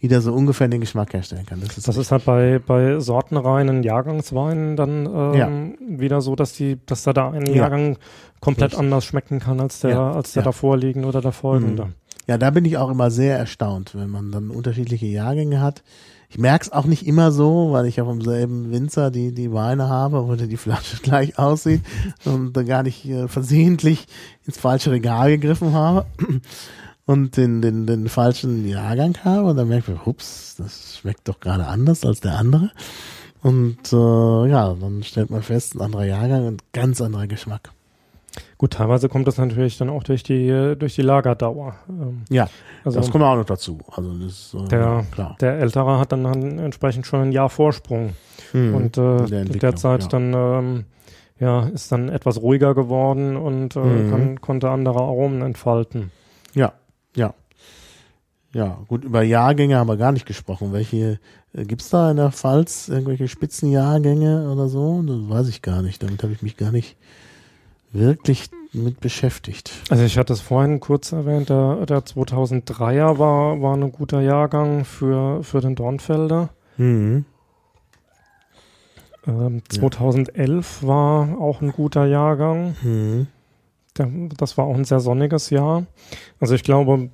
wieder 0.01 0.19
so 0.21 0.33
ungefähr 0.33 0.67
den 0.67 0.81
Geschmack 0.81 1.13
herstellen 1.13 1.45
kann. 1.45 1.61
Das 1.61 1.77
ist, 1.77 1.87
Das 1.87 1.95
ist 1.95 2.11
halt 2.11 2.25
bei, 2.25 2.59
bei 2.65 2.99
sortenreinen 2.99 3.83
Jahrgangsweinen 3.83 4.75
dann 4.75 5.05
ähm, 5.05 5.77
wieder 5.99 6.21
so, 6.21 6.35
dass 6.35 6.53
die, 6.53 6.79
dass 6.85 7.03
da 7.03 7.11
eine 7.29 7.49
Ja. 7.49 7.55
Jahrgang 7.55 7.97
komplett 8.39 8.71
Richtig. 8.71 8.79
anders 8.79 9.05
schmecken 9.05 9.39
kann 9.39 9.59
als 9.59 9.79
der, 9.81 9.91
Ja. 9.91 10.11
als 10.11 10.33
der 10.33 10.41
Ja. 10.41 10.45
davorliegende 10.45 11.07
oder 11.07 11.21
der 11.21 11.31
folgende. 11.31 11.93
Ja, 12.27 12.37
da 12.37 12.49
bin 12.49 12.65
ich 12.65 12.77
auch 12.77 12.89
immer 12.89 13.11
sehr 13.11 13.37
erstaunt, 13.37 13.93
wenn 13.95 14.09
man 14.09 14.31
dann 14.31 14.49
unterschiedliche 14.49 15.05
Jahrgänge 15.05 15.61
hat. 15.61 15.83
Ich 16.29 16.37
merke 16.37 16.63
es 16.63 16.71
auch 16.71 16.85
nicht 16.85 17.05
immer 17.05 17.31
so, 17.31 17.71
weil 17.71 17.85
ich 17.87 17.99
auch 17.99 18.09
im 18.09 18.21
selben 18.21 18.71
Winzer 18.71 19.11
die, 19.11 19.33
die 19.33 19.51
Weine 19.51 19.89
habe, 19.89 20.27
wo 20.27 20.35
die 20.35 20.55
Flasche 20.57 20.97
gleich 21.03 21.37
aussieht 21.37 21.81
und 22.25 22.53
da 22.55 22.63
gar 22.63 22.83
nicht 22.83 23.05
äh, 23.05 23.27
versehentlich 23.27 24.07
ins 24.47 24.57
falsche 24.57 24.91
Regal 24.91 25.29
gegriffen 25.37 25.73
habe 25.73 26.05
und 27.05 27.35
den, 27.37 27.61
den, 27.61 27.85
den 27.87 28.07
falschen 28.09 28.67
Jahrgang 28.67 29.17
habe. 29.23 29.49
Und 29.49 29.57
dann 29.57 29.67
merke 29.67 29.93
ich, 29.93 30.05
hups, 30.05 30.55
das 30.57 30.97
schmeckt 30.99 31.27
doch 31.27 31.39
gerade 31.39 31.65
anders 31.67 32.05
als 32.05 32.19
der 32.21 32.37
andere. 32.37 32.71
Und 33.41 33.91
äh, 33.91 34.49
ja, 34.49 34.73
dann 34.79 35.01
stellt 35.03 35.29
man 35.31 35.41
fest, 35.41 35.75
ein 35.75 35.81
anderer 35.81 36.05
Jahrgang 36.05 36.45
und 36.47 36.63
ganz 36.73 37.01
anderer 37.01 37.27
Geschmack. 37.27 37.71
Gut, 38.57 38.73
teilweise 38.73 39.09
kommt 39.09 39.27
das 39.27 39.37
natürlich 39.37 39.77
dann 39.77 39.89
auch 39.89 40.03
durch 40.03 40.23
die, 40.23 40.75
durch 40.77 40.95
die 40.95 41.01
Lagerdauer. 41.01 41.75
Ähm, 41.89 42.21
Ja, 42.29 42.47
also 42.85 42.99
das 42.99 43.09
kommt 43.11 43.23
auch 43.23 43.35
noch 43.35 43.45
dazu. 43.45 43.79
Also 43.91 44.13
das 44.19 44.53
äh, 44.53 44.67
Der- 44.69 45.05
klar. 45.11 45.35
der 45.41 45.59
Ältere 45.59 45.99
hat 45.99 46.11
dann, 46.11 46.23
entsprechend 46.59 47.05
schon 47.07 47.21
ein 47.23 47.31
Jahr 47.31 47.49
Vorsprung. 47.49 48.13
Mhm. 48.53 48.75
Und 48.75 48.97
äh, 48.97 49.01
der 49.01 49.17
in 49.17 49.33
Entwicklung, 49.33 49.59
der 49.59 49.75
Zeit 49.75 50.03
ja. 50.03 50.07
dann 50.09 50.33
ähm, 50.33 50.85
ja, 51.39 51.63
ist 51.69 51.91
dann 51.91 52.07
etwas 52.09 52.39
ruhiger 52.41 52.73
geworden 52.75 53.35
und 53.35 53.75
äh, 53.75 53.79
Mhm. 53.79 54.09
kann, 54.11 54.41
konnte 54.41 54.69
andere 54.69 54.99
Aromen 54.99 55.41
entfalten. 55.41 56.11
Ja, 56.53 56.73
ja. 57.15 57.33
Ja, 58.53 58.79
gut, 58.87 59.05
über 59.05 59.21
Jahrgänge 59.21 59.77
haben 59.77 59.87
wir 59.87 59.95
gar 59.95 60.11
nicht 60.11 60.25
gesprochen. 60.25 60.73
Welche 60.73 61.19
äh, 61.53 61.63
gibt's 61.63 61.89
da 61.89 62.11
in 62.11 62.17
der 62.17 62.31
Pfalz 62.31 62.89
irgendwelche 62.89 63.29
Spitzenjahrgänge 63.29 64.51
oder 64.51 64.67
so? 64.67 65.01
Das 65.03 65.29
weiß 65.29 65.47
ich 65.47 65.61
gar 65.61 65.81
nicht. 65.81 66.03
Damit 66.03 66.21
habe 66.23 66.33
ich 66.33 66.41
mich 66.41 66.57
gar 66.57 66.71
nicht 66.71 66.97
wirklich 67.93 68.49
mit 68.73 68.99
beschäftigt. 68.99 69.71
Also 69.89 70.03
ich 70.03 70.17
hatte 70.17 70.33
es 70.33 70.41
vorhin 70.41 70.79
kurz 70.79 71.11
erwähnt, 71.11 71.49
der, 71.49 71.85
der 71.85 71.99
2003er 71.99 73.17
war, 73.19 73.61
war 73.61 73.75
ein 73.75 73.91
guter 73.91 74.21
Jahrgang 74.21 74.85
für, 74.85 75.43
für 75.43 75.61
den 75.61 75.75
Dornfelder. 75.75 76.49
Mhm. 76.77 77.25
Ähm, 79.27 79.61
2011 79.67 80.83
war 80.83 81.37
auch 81.39 81.61
ein 81.61 81.71
guter 81.71 82.05
Jahrgang. 82.05 82.75
Mhm. 82.81 83.27
Das 83.93 84.57
war 84.57 84.65
auch 84.65 84.75
ein 84.75 84.85
sehr 84.85 84.99
sonniges 84.99 85.49
Jahr. 85.49 85.85
Also 86.39 86.55
ich 86.55 86.63
glaube, 86.63 87.09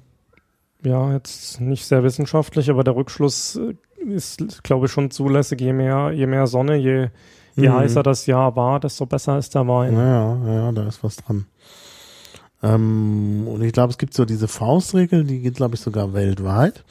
ja, 0.84 1.12
jetzt 1.14 1.60
nicht 1.60 1.86
sehr 1.86 2.04
wissenschaftlich, 2.04 2.70
aber 2.70 2.84
der 2.84 2.96
Rückschluss 2.96 3.56
äh, 3.58 3.74
ist, 4.04 4.64
glaube 4.64 4.86
ich, 4.86 4.92
schon 4.92 5.10
zulässig. 5.12 5.60
Je 5.60 5.74
mehr, 5.74 6.12
je 6.12 6.28
mehr 6.28 6.46
Sonne, 6.48 6.76
je, 6.78 7.10
je 7.56 7.70
Mhm. 7.70 7.74
heißer 7.74 8.04
das 8.04 8.28
Jahr 8.28 8.56
war, 8.56 8.80
desto 8.80 9.06
besser 9.08 9.38
ist 9.40 9.56
der 9.56 9.68
Wein. 9.68 9.94
Ja, 9.94 10.36
ja, 10.46 10.54
ja, 10.54 10.72
da 10.72 10.88
ist 10.88 11.04
was 11.04 11.16
dran. 11.16 11.46
Ähm, 12.64 13.48
und 13.48 13.62
ich 13.64 13.74
glaube, 13.74 13.92
es 13.92 13.98
gibt 13.98 14.14
so 14.14 14.26
diese 14.26 14.48
Faustregel, 14.48 15.24
die 15.24 15.40
geht, 15.40 15.56
glaube 15.56 15.76
ich, 15.76 15.82
sogar 15.82 16.14
weltweit, 16.14 16.84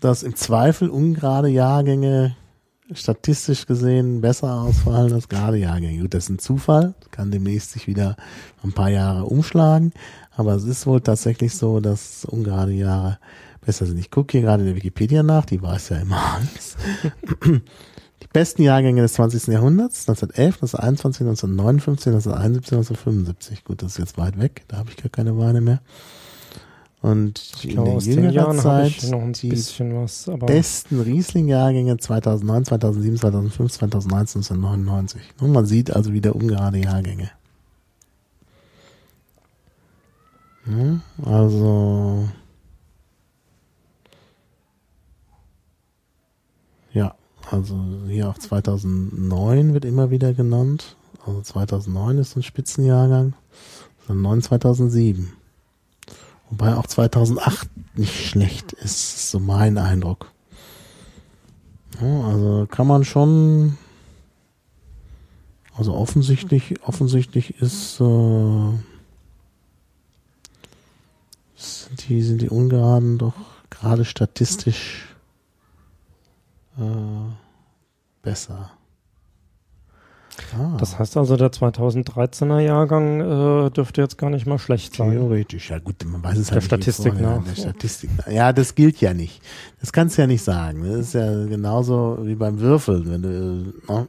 dass 0.00 0.22
im 0.22 0.34
Zweifel 0.36 0.88
ungerade 0.88 1.48
Jahrgänge 1.48 2.36
statistisch 2.92 3.66
gesehen 3.66 4.20
besser 4.20 4.52
ausfallen 4.52 5.12
als 5.12 5.28
gerade 5.28 5.56
Jahrgänge. 5.56 6.02
Gut, 6.02 6.14
das 6.14 6.24
ist 6.24 6.30
ein 6.30 6.38
Zufall, 6.38 6.94
kann 7.10 7.30
demnächst 7.30 7.72
sich 7.72 7.86
wieder 7.86 8.16
ein 8.62 8.72
paar 8.72 8.90
Jahre 8.90 9.24
umschlagen, 9.24 9.92
aber 10.36 10.54
es 10.54 10.64
ist 10.64 10.86
wohl 10.86 11.00
tatsächlich 11.00 11.56
so, 11.56 11.80
dass 11.80 12.24
ungerade 12.24 12.72
Jahre 12.72 13.18
besser 13.64 13.86
sind. 13.86 13.98
Ich 13.98 14.10
gucke 14.10 14.32
hier 14.32 14.42
gerade 14.42 14.62
in 14.62 14.68
der 14.68 14.76
Wikipedia 14.76 15.22
nach, 15.22 15.44
die 15.44 15.60
weiß 15.60 15.90
ja 15.90 15.96
immer 15.98 16.22
alles. 16.36 16.76
Die 18.22 18.28
besten 18.32 18.62
Jahrgänge 18.62 19.02
des 19.02 19.12
20. 19.14 19.48
Jahrhunderts, 19.48 20.08
1911, 20.08 20.62
1921, 20.62 21.20
1959, 21.20 22.06
1971, 22.06 22.72
1975. 22.72 23.64
Gut, 23.64 23.82
das 23.82 23.92
ist 23.92 23.98
jetzt 23.98 24.18
weit 24.18 24.38
weg, 24.40 24.64
da 24.68 24.78
habe 24.78 24.88
ich 24.90 24.96
gar 24.96 25.10
keine 25.10 25.36
Weine 25.36 25.60
mehr. 25.60 25.80
Und 27.06 27.40
Ich 27.58 27.66
in 27.66 27.70
glaube, 27.70 27.92
aus 27.92 28.04
den 28.04 28.14
jüngeren 28.14 28.34
Jahren 28.34 28.64
habe 28.64 28.88
ich 28.88 29.08
noch 29.08 29.22
ein 29.22 29.32
die 29.32 29.50
bisschen 29.50 29.94
was. 29.94 30.28
Aber 30.28 30.46
besten 30.46 31.00
Riesling-Jahrgänge 31.00 31.98
2009, 31.98 32.64
2007, 32.64 33.18
2005, 33.18 33.72
2001, 33.72 34.34
1999. 34.34 35.22
Und 35.40 35.52
man 35.52 35.66
sieht 35.66 35.94
also 35.94 36.12
wieder 36.12 36.34
ungerade 36.34 36.78
Jahrgänge. 36.78 37.30
Hm, 40.64 41.00
Also 41.24 42.28
ja, 46.92 47.14
also 47.52 47.78
hier 48.08 48.30
auch 48.30 48.38
2009 48.38 49.74
wird 49.74 49.84
immer 49.84 50.10
wieder 50.10 50.34
genannt. 50.34 50.96
Also 51.24 51.40
2009 51.40 52.18
ist 52.18 52.36
ein 52.36 52.42
Spitzenjahrgang. 52.42 53.34
2009, 54.06 54.42
2007. 54.42 55.45
Wobei 56.50 56.74
auch 56.74 56.86
2008 56.86 57.68
nicht 57.96 58.28
schlecht 58.28 58.72
ist, 58.72 59.30
so 59.30 59.40
mein 59.40 59.78
Eindruck. 59.78 60.32
Ja, 62.00 62.28
also 62.28 62.66
kann 62.70 62.86
man 62.86 63.04
schon, 63.04 63.78
also 65.74 65.94
offensichtlich, 65.94 66.82
offensichtlich 66.82 67.60
ist, 67.60 68.00
äh, 68.00 68.72
sind 71.56 72.08
die, 72.08 72.22
sind 72.22 72.42
die 72.42 72.50
Ungeraden 72.50 73.18
doch 73.18 73.34
gerade 73.70 74.04
statistisch 74.04 75.14
äh, 76.78 77.32
besser. 78.22 78.75
Ah. 80.58 80.76
Das 80.78 80.98
heißt 80.98 81.16
also, 81.16 81.36
der 81.36 81.50
2013er 81.50 82.60
Jahrgang 82.60 83.20
äh, 83.20 83.70
dürfte 83.70 84.00
jetzt 84.00 84.18
gar 84.18 84.30
nicht 84.30 84.46
mal 84.46 84.58
schlecht 84.58 84.94
sein. 84.94 85.10
Theoretisch, 85.10 85.70
ja 85.70 85.78
gut, 85.78 86.04
man 86.04 86.22
weiß 86.22 86.38
es 86.38 86.46
der 86.48 86.56
halt 86.56 86.64
Statistik 86.64 87.14
nicht 87.14 87.22
nach. 87.22 87.42
Der 87.44 87.54
Statistik 87.54 88.10
nach. 88.16 88.26
Ja, 88.28 88.52
das 88.52 88.74
gilt 88.74 89.00
ja 89.00 89.14
nicht. 89.14 89.40
Das 89.80 89.92
kannst 89.92 90.16
du 90.16 90.22
ja 90.22 90.26
nicht 90.26 90.42
sagen. 90.42 90.82
Das 90.84 91.00
ist 91.00 91.14
ja 91.14 91.44
genauso 91.46 92.18
wie 92.22 92.34
beim 92.34 92.60
Würfeln. 92.60 93.10
Wenn 93.10 93.22
du, 93.22 93.28
ne? 93.28 94.08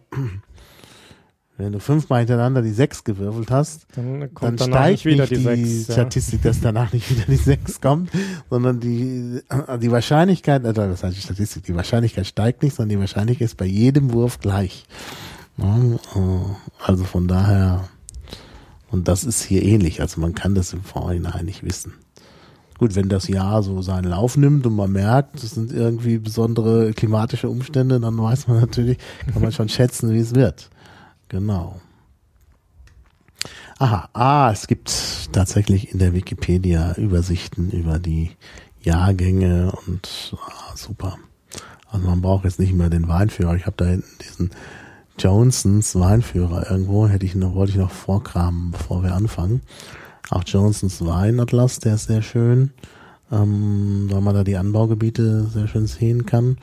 wenn 1.58 1.72
du 1.72 1.80
fünfmal 1.80 2.20
hintereinander 2.20 2.62
die 2.62 2.72
sechs 2.72 3.04
gewürfelt 3.04 3.50
hast, 3.50 3.88
dann, 3.96 4.34
kommt 4.34 4.62
dann 4.62 4.70
steigt 4.70 4.92
nicht 4.92 5.06
wieder 5.06 5.24
nicht 5.24 5.32
die, 5.32 5.56
die, 5.56 5.66
sechs. 5.66 5.88
Ja. 5.88 5.94
Statistik, 5.94 6.42
dass 6.44 6.62
danach 6.62 6.94
nicht 6.94 7.10
wieder 7.10 7.26
die 7.28 7.36
sechs 7.36 7.82
kommt, 7.82 8.12
sondern 8.50 8.80
die, 8.80 9.42
die 9.82 9.92
Wahrscheinlichkeit, 9.92 10.64
äh, 10.66 10.74
das 10.74 11.04
heißt 11.04 11.18
die 11.18 11.22
Statistik, 11.22 11.64
die 11.64 11.76
Wahrscheinlichkeit 11.76 12.28
steigt 12.28 12.62
nicht, 12.62 12.76
sondern 12.76 12.90
die 12.90 13.00
Wahrscheinlichkeit 13.00 13.46
ist 13.46 13.58
bei 13.58 13.66
jedem 13.66 14.14
Wurf 14.14 14.40
gleich. 14.40 14.86
Ja, 15.58 15.78
äh, 15.78 16.86
also 16.86 17.04
von 17.04 17.28
daher, 17.28 17.88
und 18.90 19.08
das 19.08 19.24
ist 19.24 19.44
hier 19.44 19.64
ähnlich, 19.64 20.02
also 20.02 20.22
man 20.22 20.36
kann 20.36 20.56
das 20.56 20.74
im 20.74 20.84
Vorhinein 20.84 21.46
nicht 21.46 21.64
wissen. 21.64 21.94
Gut, 22.78 22.96
wenn 22.96 23.10
das 23.10 23.28
Jahr 23.28 23.64
so 23.64 23.82
seinen 23.82 24.12
Lauf 24.12 24.38
nimmt 24.38 24.68
und 24.68 24.76
man 24.76 24.92
merkt, 24.92 25.44
es 25.44 25.52
sind 25.52 25.72
irgendwie 25.72 26.20
besondere 26.20 26.94
klimatische 26.94 27.50
Umstände, 27.50 28.00
dann 28.00 28.18
weiß 28.18 28.48
man 28.48 28.60
natürlich, 28.62 29.00
kann 29.34 29.42
man 29.42 29.52
schon 29.52 29.70
schätzen, 29.70 30.14
wie 30.14 30.20
es 30.20 30.36
wird. 30.36 30.70
Genau. 31.28 31.82
Aha, 33.80 34.10
ah, 34.14 34.52
es 34.52 34.68
gibt 34.68 35.30
tatsächlich 35.32 35.92
in 35.92 36.00
der 36.00 36.14
Wikipedia 36.14 36.94
Übersichten 36.94 37.72
über 37.72 38.00
die 38.00 38.32
Jahrgänge 38.82 39.72
und 39.86 40.36
ah, 40.36 40.76
super. 40.76 41.18
Also 41.90 42.08
man 42.08 42.22
braucht 42.22 42.46
jetzt 42.46 42.60
nicht 42.60 42.74
mehr 42.74 42.90
den 42.90 43.08
Weinführer. 43.08 43.56
Ich 43.56 43.66
habe 43.66 43.78
da 43.78 43.86
hinten 43.86 44.18
diesen 44.22 44.52
Johnsons 45.18 45.96
Weinführer 45.96 46.70
irgendwo, 46.70 47.08
hätte 47.08 47.26
ich 47.26 47.36
noch, 47.36 47.56
wollte 47.56 47.72
ich 47.72 47.78
noch 47.78 47.92
vorkramen, 47.92 48.72
bevor 48.72 49.04
wir 49.04 49.14
anfangen. 49.14 49.62
Auch 50.30 50.44
Johnsons 50.46 51.04
Weinatlas, 51.06 51.80
der 51.80 51.96
ist 51.96 52.08
sehr 52.08 52.22
schön, 52.22 52.72
ähm, 53.32 54.08
weil 54.10 54.22
man 54.22 54.36
da 54.36 54.44
die 54.44 54.58
Anbaugebiete 54.58 55.48
sehr 55.48 55.68
schön 55.68 55.88
sehen 55.88 56.26
kann. 56.26 56.58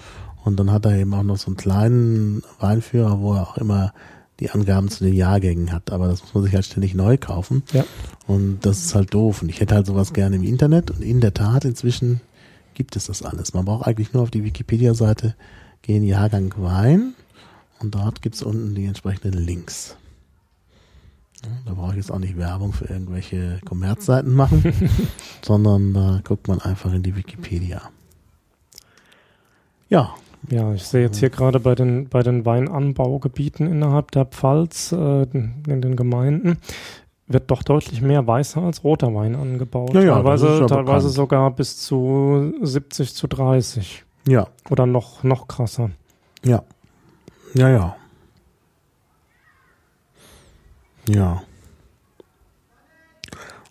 Und 0.45 0.61
dann 0.61 0.71
hat 0.71 0.85
er 0.85 0.97
eben 0.97 1.15
auch 1.15 1.23
noch 1.23 1.39
so 1.39 1.47
einen 1.47 1.57
kleinen 1.57 2.43
Weinführer, 2.61 3.21
wo 3.21 3.35
er 3.35 3.43
auch 3.43 3.57
immer 3.57 3.93
die 4.41 4.51
Angaben 4.51 4.89
zu 4.89 5.05
den 5.05 5.15
Jahrgängen 5.15 5.73
hat. 5.73 5.91
Aber 5.91 6.09
das 6.09 6.23
muss 6.23 6.35
man 6.35 6.45
sich 6.45 6.55
halt 6.55 6.67
ständig 6.67 6.95
neu 6.95 7.17
kaufen. 7.17 7.63
Ja. 7.73 7.85
Und 8.27 8.61
das 8.63 8.85
ist 8.85 8.95
halt 8.95 9.15
doof. 9.15 9.43
Und 9.43 9.49
ich 9.49 9.61
hätte 9.61 9.75
halt 9.75 9.87
sowas 9.87 10.13
gerne 10.13 10.37
im 10.37 10.43
Internet. 10.43 10.91
Und 10.91 11.03
in 11.03 11.21
der 11.21 11.33
Tat, 11.33 11.65
inzwischen 11.65 12.21
gibt 12.75 12.97
es 12.97 13.07
das 13.07 13.23
alles. 13.23 13.55
Man 13.55 13.65
braucht 13.65 13.87
eigentlich 13.87 14.13
nur 14.13 14.23
auf 14.23 14.31
die 14.31 14.45
Wikipedia-Seite 14.45 15.35
gehen, 15.83 16.05
Jahrgang 16.05 16.53
Wein. 16.59 17.15
Und 17.85 17.95
dort 17.95 18.23
gibt's 18.23 18.43
unten 18.43 18.75
die 18.75 18.87
entsprechenden 18.87 19.35
Links. 19.35 19.95
Da 21.67 21.75
brauche 21.75 21.91
ich 21.91 21.97
jetzt 21.99 22.11
auch 22.11 22.19
nicht 22.19 22.39
Werbung 22.39 22.73
für 22.73 22.87
irgendwelche 22.87 23.61
Kommerzseiten 23.67 24.35
machen, 24.35 24.65
sondern 25.43 25.93
da 25.93 26.21
guckt 26.25 26.49
man 26.49 26.63
einfach 26.63 26.95
in 26.95 27.03
die 27.03 27.15
Wikipedia. 27.15 27.83
Ja, 29.91 30.15
Ja, 30.49 30.73
ich 30.73 30.85
sehe 30.85 31.03
jetzt 31.03 31.19
hier 31.19 31.29
gerade 31.29 31.61
bei 31.61 31.75
den, 31.75 32.09
bei 32.09 32.23
den 32.23 32.47
Weinanbaugebieten 32.47 33.71
innerhalb 33.71 34.13
der 34.13 34.25
Pfalz, 34.25 34.93
äh, 34.93 35.25
in 35.25 35.83
den 35.83 35.95
Gemeinden, 35.95 36.57
wird 37.27 37.51
doch 37.51 37.63
deutlich 37.63 38.01
mehr 38.01 38.27
weißer 38.27 38.63
als 38.63 38.83
roter 38.83 39.15
Wein 39.15 39.37
angebaut. 39.37 39.93
Ja, 39.93 40.01
ja, 40.01 40.15
teilweise 40.15 40.61
ja 40.61 40.67
teilweise 40.67 41.11
sogar 41.11 41.51
bis 41.51 41.83
zu 41.83 42.55
70 42.63 43.15
zu 43.15 43.27
30. 43.27 44.05
ja, 44.27 44.49
Oder 44.71 44.87
noch, 44.87 45.23
noch 45.23 45.49
krasser. 45.49 45.91
ja, 46.43 46.63
ja, 47.55 47.69
ja. 47.69 47.97
Ja. 51.09 51.43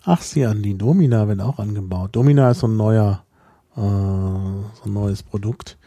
Ach, 0.05 0.21
sieh 0.21 0.45
an, 0.45 0.61
die 0.61 0.77
Domina 0.77 1.27
wird 1.27 1.41
auch 1.41 1.59
angebaut. 1.59 2.09
Domina 2.15 2.51
ist 2.51 2.59
so 2.59 2.67
ein 2.67 2.75
neuer, 2.75 3.23
äh, 3.75 3.79
so 3.79 4.83
ein 4.85 4.93
neues 4.93 5.23
Produkt. 5.23 5.77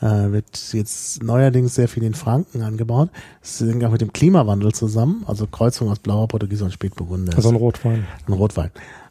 Äh, 0.00 0.32
wird 0.32 0.72
jetzt 0.72 1.22
neuerdings 1.22 1.74
sehr 1.74 1.86
viel 1.86 2.02
in 2.02 2.14
Franken 2.14 2.62
angebaut. 2.62 3.10
Das 3.42 3.60
hängt 3.60 3.84
auch 3.84 3.90
mit 3.90 4.00
dem 4.00 4.12
Klimawandel 4.12 4.72
zusammen. 4.72 5.24
Also 5.26 5.46
Kreuzung 5.46 5.90
aus 5.90 5.98
blauer 5.98 6.26
Portugieser 6.26 6.64
und 6.64 6.72
Spätburgunder. 6.72 7.36
Also 7.36 7.50
ein 7.50 7.56
Rotwein. 7.56 8.06
ein 8.26 8.32
Rotwein. 8.32 8.70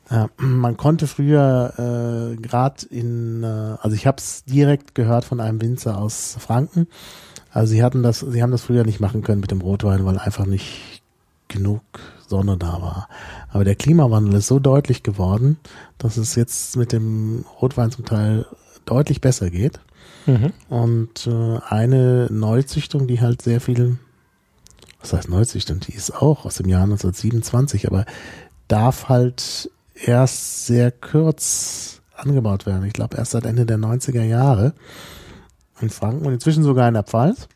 Äh, 0.09 0.25
man 0.37 0.77
konnte 0.77 1.07
früher 1.07 1.73
äh, 1.77 2.35
gerade 2.37 2.85
in, 2.89 3.43
äh, 3.43 3.77
also 3.81 3.95
ich 3.95 4.07
habe 4.07 4.17
es 4.17 4.43
direkt 4.45 4.95
gehört 4.95 5.25
von 5.25 5.39
einem 5.39 5.61
Winzer 5.61 5.99
aus 5.99 6.35
Franken. 6.39 6.87
Also 7.51 7.71
sie 7.71 7.83
hatten 7.83 8.03
das, 8.03 8.19
sie 8.19 8.41
haben 8.41 8.51
das 8.51 8.63
früher 8.63 8.83
nicht 8.83 8.99
machen 8.99 9.21
können 9.23 9.41
mit 9.41 9.51
dem 9.51 9.61
Rotwein, 9.61 10.05
weil 10.05 10.17
einfach 10.17 10.45
nicht 10.45 11.01
genug 11.47 11.81
Sonne 12.27 12.57
da 12.57 12.81
war. 12.81 13.09
Aber 13.49 13.63
der 13.63 13.75
Klimawandel 13.75 14.35
ist 14.35 14.47
so 14.47 14.59
deutlich 14.59 15.03
geworden, 15.03 15.57
dass 15.97 16.17
es 16.17 16.35
jetzt 16.35 16.77
mit 16.77 16.91
dem 16.91 17.43
Rotwein 17.61 17.91
zum 17.91 18.05
Teil 18.05 18.45
deutlich 18.85 19.19
besser 19.19 19.49
geht. 19.49 19.79
Mhm. 20.25 20.53
Und 20.69 21.27
äh, 21.27 21.59
eine 21.67 22.27
Neuzüchtung, 22.31 23.07
die 23.07 23.19
halt 23.19 23.41
sehr 23.41 23.61
viel, 23.61 23.97
was 24.99 25.13
heißt 25.13 25.29
Neuzüchtung, 25.29 25.79
die 25.79 25.93
ist 25.93 26.11
auch 26.11 26.45
aus 26.45 26.55
dem 26.55 26.69
Jahr 26.69 26.83
1927, 26.83 27.87
aber 27.87 28.05
darf 28.67 29.09
halt 29.09 29.71
erst 29.95 30.67
sehr 30.67 30.91
kurz 30.91 32.01
angebaut 32.15 32.65
werden. 32.65 32.85
Ich 32.85 32.93
glaube 32.93 33.17
erst 33.17 33.31
seit 33.31 33.45
Ende 33.45 33.65
der 33.65 33.77
90er 33.77 34.23
Jahre 34.23 34.73
in 35.81 35.89
Franken 35.89 36.25
und 36.25 36.33
inzwischen 36.33 36.63
sogar 36.63 36.87
in 36.87 36.93
der 36.93 37.03
Pfalz. 37.03 37.47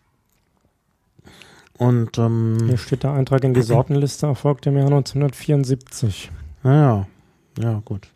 Und 1.78 2.18
ähm, 2.18 2.58
Hier 2.68 2.78
steht 2.78 3.04
der 3.04 3.12
Eintrag 3.12 3.44
in 3.44 3.54
die 3.54 3.62
Sortenliste, 3.62 4.28
erfolgt 4.28 4.66
im 4.68 4.78
Jahr 4.78 4.86
1974. 4.86 6.32
Naja, 6.64 7.08
ja, 7.60 7.82
gut. 7.84 8.08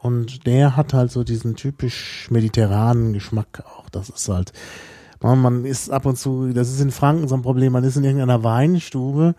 Und 0.00 0.46
der 0.46 0.76
hat 0.76 0.92
halt 0.92 1.10
so 1.10 1.24
diesen 1.24 1.56
typisch 1.56 2.28
mediterranen 2.30 3.14
Geschmack 3.14 3.64
auch. 3.66 3.88
Das 3.88 4.10
ist 4.10 4.28
halt, 4.28 4.52
man, 5.22 5.40
man 5.40 5.64
ist 5.64 5.90
ab 5.90 6.04
und 6.04 6.16
zu, 6.16 6.52
das 6.52 6.70
ist 6.70 6.80
in 6.80 6.90
Franken 6.90 7.26
so 7.26 7.34
ein 7.34 7.42
Problem, 7.42 7.72
man 7.72 7.84
ist 7.84 7.96
in 7.96 8.04
irgendeiner 8.04 8.44
Weinstube 8.44 9.34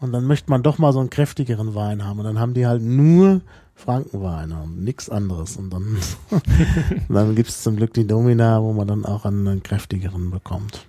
und 0.00 0.12
dann 0.12 0.24
möchte 0.24 0.50
man 0.50 0.64
doch 0.64 0.78
mal 0.78 0.92
so 0.92 0.98
einen 0.98 1.10
kräftigeren 1.10 1.74
Wein 1.76 2.04
haben. 2.04 2.18
Und 2.18 2.24
dann 2.24 2.40
haben 2.40 2.54
die 2.54 2.66
halt 2.66 2.82
nur 2.82 3.42
Frankenweine 3.78 4.60
und 4.62 4.82
nichts 4.82 5.08
anderes. 5.08 5.56
Und 5.56 5.70
dann, 5.70 5.96
dann 7.08 7.34
gibt 7.34 7.48
es 7.48 7.62
zum 7.62 7.76
Glück 7.76 7.94
die 7.94 8.06
Domina, 8.06 8.60
wo 8.62 8.72
man 8.72 8.88
dann 8.88 9.04
auch 9.04 9.24
einen 9.24 9.62
kräftigeren 9.62 10.30
bekommt. 10.30 10.86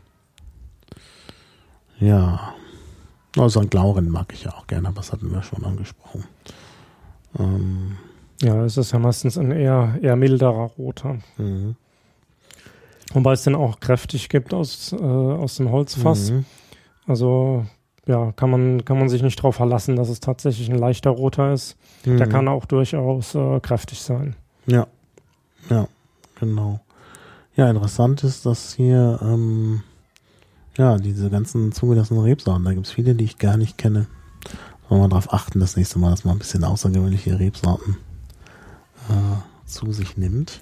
Ja. 2.00 2.54
Also 3.38 3.60
einen 3.60 3.70
Glauren 3.70 4.10
mag 4.10 4.34
ich 4.34 4.44
ja 4.44 4.54
auch 4.56 4.66
gerne, 4.68 4.88
aber 4.88 4.98
das 4.98 5.12
hatten 5.12 5.32
wir 5.32 5.44
schon 5.44 5.64
angesprochen. 5.64 6.24
Ähm, 7.38 7.98
Ja, 8.42 8.64
es 8.66 8.76
ist 8.76 8.92
ja 8.92 9.00
meistens 9.00 9.38
ein 9.38 9.52
eher, 9.52 9.98
eher 10.02 10.16
milderer 10.16 10.72
roter. 10.78 11.18
mhm. 11.38 11.76
Wobei 13.14 13.34
es 13.34 13.44
den 13.44 13.56
auch 13.56 13.80
kräftig 13.80 14.30
gibt 14.30 14.54
aus, 14.54 14.94
äh, 14.94 14.96
aus 14.98 15.56
dem 15.58 15.72
Holzfass. 15.72 16.30
Mhm. 16.32 16.46
Also 17.08 17.66
ja, 18.06 18.32
kann 18.34 18.52
man, 18.52 18.86
kann 18.86 19.00
man 19.00 19.10
sich 19.10 19.24
nicht 19.24 19.40
darauf 19.40 19.56
verlassen, 19.56 19.96
dass 19.96 20.10
es 20.10 20.20
tatsächlich 20.20 20.70
ein 20.70 20.78
leichter 20.78 21.10
roter 21.12 21.52
ist. 21.54 21.76
Der 22.06 22.28
Mhm. 22.28 22.30
kann 22.32 22.48
auch 22.48 22.66
durchaus 22.66 23.36
äh, 23.36 23.60
kräftig 23.60 24.02
sein. 24.02 24.36
Ja, 24.66 24.88
ja, 25.70 25.88
genau. 26.40 26.80
Ja, 27.56 27.70
interessant 27.70 28.24
ist, 28.24 28.46
dass 28.46 28.74
hier, 28.74 29.20
ähm, 29.22 29.84
ja, 30.78 30.98
diese 30.98 31.30
ganzen 31.30 31.72
zugelassenen 31.74 32.24
Rebsorten, 32.24 32.64
da 32.64 32.74
gibt's 32.74 32.92
viele, 32.92 33.16
die 33.16 33.26
ich 33.26 33.38
gar 33.38 33.58
nicht 33.58 33.78
kenne. 33.78 34.08
Wollen 34.88 35.02
wir 35.02 35.10
darauf 35.10 35.34
achten, 35.34 35.60
das 35.60 35.76
nächste 35.76 36.00
Mal, 36.00 36.10
dass 36.12 36.24
man 36.24 36.36
ein 36.36 36.40
bisschen 36.40 36.64
außergewöhnliche 36.64 37.38
Rebsorten 37.38 37.98
äh, 39.10 39.68
zu 39.68 39.92
sich 39.92 40.16
nimmt. 40.18 40.62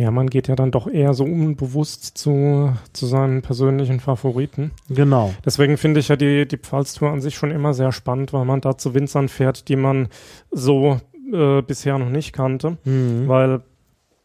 Ja, 0.00 0.10
man 0.10 0.30
geht 0.30 0.48
ja 0.48 0.56
dann 0.56 0.70
doch 0.70 0.86
eher 0.86 1.12
so 1.12 1.24
unbewusst 1.24 2.16
zu, 2.16 2.72
zu 2.94 3.04
seinen 3.04 3.42
persönlichen 3.42 4.00
Favoriten. 4.00 4.70
Genau. 4.88 5.34
Deswegen 5.44 5.76
finde 5.76 6.00
ich 6.00 6.08
ja 6.08 6.16
die, 6.16 6.48
die 6.48 6.56
Pfalztour 6.56 7.10
an 7.10 7.20
sich 7.20 7.34
schon 7.34 7.50
immer 7.50 7.74
sehr 7.74 7.92
spannend, 7.92 8.32
weil 8.32 8.46
man 8.46 8.62
da 8.62 8.78
zu 8.78 8.94
Winzern 8.94 9.28
fährt, 9.28 9.68
die 9.68 9.76
man 9.76 10.08
so 10.50 11.00
äh, 11.30 11.60
bisher 11.60 11.98
noch 11.98 12.08
nicht 12.08 12.32
kannte. 12.32 12.78
Mhm. 12.84 13.28
Weil 13.28 13.60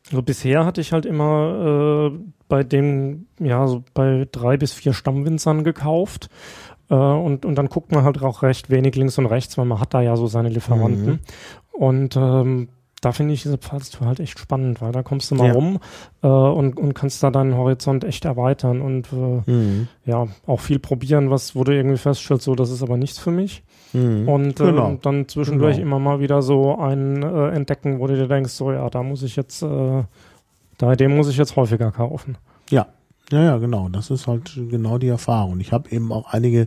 so 0.10 0.22
bisher 0.22 0.66
hatte 0.66 0.80
ich 0.80 0.94
halt 0.94 1.06
immer 1.06 2.14
äh, 2.14 2.20
bei 2.48 2.64
den, 2.64 3.28
ja, 3.38 3.68
so 3.68 3.84
bei 3.94 4.30
drei 4.32 4.56
bis 4.56 4.72
vier 4.72 4.94
Stammwinzern 4.94 5.66
gekauft. 5.66 6.30
Äh, 6.90 6.96
und, 6.96 7.46
und 7.46 7.56
dann 7.56 7.68
guckt 7.68 7.92
man 7.92 8.06
halt 8.06 8.24
auch 8.24 8.44
recht 8.44 8.70
wenig 8.70 8.96
links 8.96 9.18
und 9.18 9.26
rechts, 9.26 9.58
weil 9.58 9.66
man 9.66 9.82
hat 9.82 9.94
da 9.94 10.02
ja 10.02 10.16
so 10.16 10.28
seine 10.28 10.48
Lieferanten. 10.48 11.06
Mhm. 11.06 11.20
Und 11.74 12.16
ähm, 12.16 12.70
da 13.06 13.12
finde 13.12 13.34
ich 13.36 13.44
diese 13.44 13.58
Pfalztour 13.60 14.08
halt 14.08 14.20
echt 14.20 14.40
spannend, 14.40 14.82
weil 14.82 14.92
da 14.92 15.04
kommst 15.04 15.30
du 15.30 15.36
mal 15.36 15.48
Ja. 15.48 15.54
rum 15.54 15.80
äh, 16.24 16.28
und, 16.28 16.78
und 16.80 16.94
kannst 16.96 17.22
da 17.22 17.30
deinen 17.30 17.56
Horizont 17.56 18.04
echt 18.04 18.26
erweitern 18.26 18.82
und 18.82 19.08
äh, 19.14 19.52
Mhm. 19.52 19.88
ja, 20.06 20.26
auch 20.48 20.60
viel 20.60 20.80
probieren, 20.80 21.30
was, 21.30 21.56
wo 21.56 21.64
du 21.64 21.72
irgendwie 21.76 21.98
feststellst, 21.98 22.46
so, 22.46 22.56
das 22.56 22.72
ist 22.72 22.82
aber 22.82 22.98
nichts 22.98 23.20
für 23.20 23.32
mich. 23.32 23.64
Mhm. 23.94 24.28
Und 24.28 24.60
äh, 24.60 24.64
Genau. 24.66 24.98
dann 25.02 25.28
zwischendurch 25.28 25.76
Genau. 25.78 25.88
immer 25.88 26.00
mal 26.00 26.20
wieder 26.20 26.42
so 26.42 26.78
einen 26.80 27.22
äh, 27.22 27.50
entdecken, 27.50 28.00
wo 28.00 28.08
du 28.08 28.16
dir 28.16 28.28
denkst, 28.28 28.52
so 28.54 28.72
ja, 28.72 28.90
da 28.90 29.04
muss 29.04 29.22
ich 29.22 29.36
jetzt, 29.36 29.62
äh, 29.62 30.04
da, 30.80 30.96
den 30.96 31.16
muss 31.16 31.30
ich 31.30 31.38
jetzt 31.38 31.56
häufiger 31.56 31.92
kaufen. 31.92 32.38
Ja, 32.72 32.88
ja, 33.32 33.42
ja, 33.44 33.58
genau. 33.58 33.88
Das 33.90 34.10
ist 34.10 34.26
halt 34.28 34.60
genau 34.70 34.98
die 34.98 35.08
Erfahrung. 35.10 35.60
Ich 35.60 35.72
habe 35.72 35.90
eben 35.92 36.12
auch 36.12 36.34
einige 36.34 36.66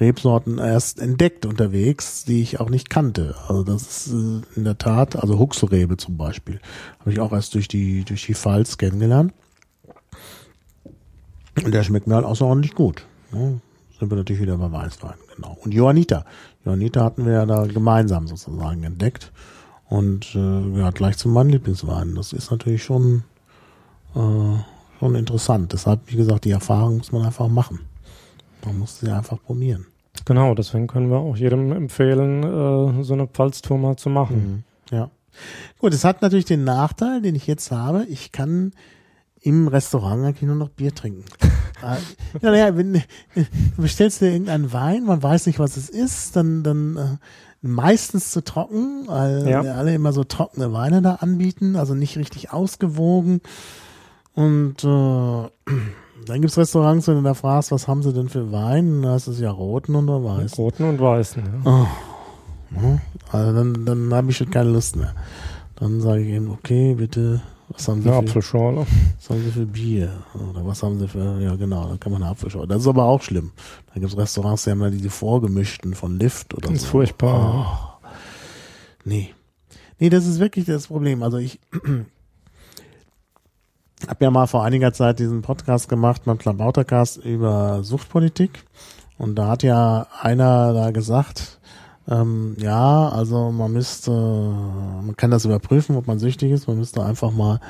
Rebsorten 0.00 0.58
erst 0.58 0.98
entdeckt 0.98 1.44
unterwegs, 1.44 2.24
die 2.24 2.42
ich 2.42 2.58
auch 2.58 2.70
nicht 2.70 2.90
kannte. 2.90 3.36
Also 3.48 3.64
das 3.64 4.06
ist 4.06 4.12
äh, 4.12 4.40
in 4.56 4.64
der 4.64 4.78
Tat, 4.78 5.16
also 5.16 5.38
Huxelrebe 5.38 5.96
zum 5.96 6.16
Beispiel, 6.16 6.60
habe 7.00 7.12
ich 7.12 7.20
auch 7.20 7.32
erst 7.32 7.54
durch 7.54 7.68
die 7.68 8.04
durch 8.04 8.24
die 8.26 8.34
Pfalz 8.34 8.78
kennengelernt. 8.78 9.32
Und 11.62 11.72
der 11.72 11.82
schmeckt 11.82 12.06
mir 12.06 12.14
halt 12.14 12.24
außerordentlich 12.24 12.74
gut. 12.74 13.04
Ne? 13.32 13.60
Sind 13.98 14.10
wir 14.10 14.16
natürlich 14.16 14.40
wieder 14.40 14.56
bei 14.56 14.72
Weißwein, 14.72 15.18
genau. 15.36 15.58
Und 15.62 15.74
Johanniter. 15.74 16.24
Johanniter 16.64 17.04
hatten 17.04 17.26
wir 17.26 17.32
ja 17.34 17.46
da 17.46 17.66
gemeinsam 17.66 18.26
sozusagen 18.26 18.82
entdeckt. 18.82 19.30
Und 19.88 20.34
äh, 20.34 20.78
ja, 20.78 20.90
gleich 20.90 21.18
zu 21.18 21.28
meinen 21.28 21.50
Lieblingsweinen. 21.50 22.14
Das 22.14 22.32
ist 22.32 22.50
natürlich 22.50 22.82
schon 22.82 23.24
äh, 24.14 24.58
schon 24.98 25.14
interessant. 25.14 25.72
Deshalb, 25.72 26.00
wie 26.06 26.16
gesagt, 26.16 26.44
die 26.44 26.50
Erfahrung 26.50 26.98
muss 26.98 27.12
man 27.12 27.24
einfach 27.24 27.48
machen. 27.48 27.80
Man 28.64 28.78
muss 28.78 29.00
sie 29.00 29.10
einfach 29.10 29.42
probieren. 29.42 29.86
Genau, 30.24 30.54
deswegen 30.54 30.86
können 30.86 31.10
wir 31.10 31.18
auch 31.18 31.36
jedem 31.36 31.72
empfehlen, 31.72 32.42
äh, 32.42 33.02
so 33.04 33.14
eine 33.14 33.26
Pfalztour 33.26 33.78
mal 33.78 33.96
zu 33.96 34.10
machen. 34.10 34.64
Ja. 34.90 35.10
Gut, 35.78 35.94
es 35.94 36.04
hat 36.04 36.22
natürlich 36.22 36.44
den 36.44 36.64
Nachteil, 36.64 37.22
den 37.22 37.34
ich 37.34 37.46
jetzt 37.46 37.70
habe. 37.70 38.04
Ich 38.08 38.32
kann 38.32 38.72
im 39.40 39.68
Restaurant 39.68 40.24
eigentlich 40.24 40.42
nur 40.42 40.56
noch 40.56 40.68
Bier 40.68 40.94
trinken. 40.94 41.24
Äh, 41.82 41.96
ja, 42.42 42.50
naja, 42.50 42.76
wenn 42.76 42.92
du 42.94 43.00
bestellst 43.78 44.20
dir 44.20 44.30
irgendeinen 44.32 44.72
Wein, 44.72 45.04
man 45.04 45.22
weiß 45.22 45.46
nicht, 45.46 45.58
was 45.58 45.76
es 45.76 45.88
ist, 45.88 46.36
dann, 46.36 46.62
dann 46.62 46.96
äh, 46.96 47.16
meistens 47.62 48.32
zu 48.32 48.42
trocken, 48.44 49.04
weil 49.06 49.48
Ja. 49.48 49.60
alle 49.62 49.94
immer 49.94 50.12
so 50.12 50.24
trockene 50.24 50.72
Weine 50.72 51.00
da 51.00 51.14
anbieten, 51.16 51.76
also 51.76 51.94
nicht 51.94 52.18
richtig 52.18 52.52
ausgewogen. 52.52 53.40
Und 54.34 54.84
äh, 54.84 55.48
dann 56.26 56.40
gibt's 56.40 56.56
Restaurants, 56.58 57.06
wenn 57.08 57.16
du 57.16 57.22
da 57.22 57.34
fragst, 57.34 57.72
was 57.72 57.88
haben 57.88 58.02
sie 58.02 58.12
denn 58.12 58.28
für 58.28 58.52
Wein, 58.52 59.02
da 59.02 59.16
ist 59.16 59.26
es 59.26 59.40
ja 59.40 59.50
roten 59.50 59.94
und 59.94 60.08
oder 60.08 60.24
weiß. 60.24 60.58
Roten 60.58 60.84
und 60.84 61.00
weißen. 61.00 61.42
Ja. 61.64 61.86
Ne? 62.70 63.00
Also 63.32 63.52
dann, 63.54 63.84
dann 63.84 64.14
habe 64.14 64.30
ich 64.30 64.36
schon 64.36 64.50
keine 64.50 64.70
Lust 64.70 64.96
mehr. 64.96 65.14
Dann 65.76 66.00
sage 66.00 66.20
ich 66.22 66.28
eben, 66.28 66.50
okay, 66.50 66.94
bitte, 66.94 67.40
was 67.68 67.88
haben 67.88 68.02
Sie, 68.02 68.08
Eine 68.10 68.22
für, 68.22 68.28
Apfelschorle. 68.28 68.86
was 69.18 69.30
haben 69.30 69.42
Sie 69.44 69.50
für 69.50 69.66
Bier? 69.66 70.10
Oder 70.34 70.66
was 70.66 70.82
haben 70.82 70.98
Sie 70.98 71.08
für, 71.08 71.40
ja 71.40 71.56
genau, 71.56 71.88
dann 71.88 71.98
kann 71.98 72.12
man 72.12 72.22
eine 72.22 72.30
Apfelschorle. 72.30 72.68
Das 72.68 72.82
ist 72.82 72.88
aber 72.88 73.04
auch 73.04 73.22
schlimm. 73.22 73.52
Da 73.88 73.94
gibt 74.00 74.12
es 74.12 74.16
Restaurants, 74.18 74.64
die 74.64 74.70
haben 74.70 74.80
da 74.80 74.90
diese 74.90 75.10
vorgemischten 75.10 75.94
von 75.94 76.18
Lift 76.18 76.54
oder 76.54 76.68
Ganz 76.68 76.82
so. 76.82 76.88
furchtbar. 76.88 78.00
Oh. 78.02 78.08
Nee. 79.04 79.34
Nee, 79.98 80.10
das 80.10 80.26
ist 80.26 80.38
wirklich 80.38 80.66
das 80.66 80.86
Problem. 80.88 81.22
Also 81.22 81.38
ich 81.38 81.58
habe 84.08 84.24
ja 84.24 84.30
mal 84.30 84.46
vor 84.46 84.64
einiger 84.64 84.92
Zeit 84.92 85.18
diesen 85.18 85.42
Podcast 85.42 85.88
gemacht, 85.88 86.22
beim 86.24 86.38
Klabautercast 86.38 87.18
über 87.18 87.82
Suchtpolitik. 87.82 88.64
Und 89.18 89.36
da 89.36 89.48
hat 89.48 89.62
ja 89.62 90.06
einer 90.20 90.72
da 90.72 90.90
gesagt, 90.90 91.60
ähm, 92.08 92.56
ja, 92.58 93.08
also 93.08 93.50
man 93.50 93.72
müsste, 93.72 94.10
man 94.10 95.14
kann 95.16 95.30
das 95.30 95.44
überprüfen, 95.44 95.96
ob 95.96 96.06
man 96.06 96.18
süchtig 96.18 96.50
ist, 96.50 96.66
man 96.66 96.78
müsste 96.78 97.04
einfach 97.04 97.30
mal 97.30 97.60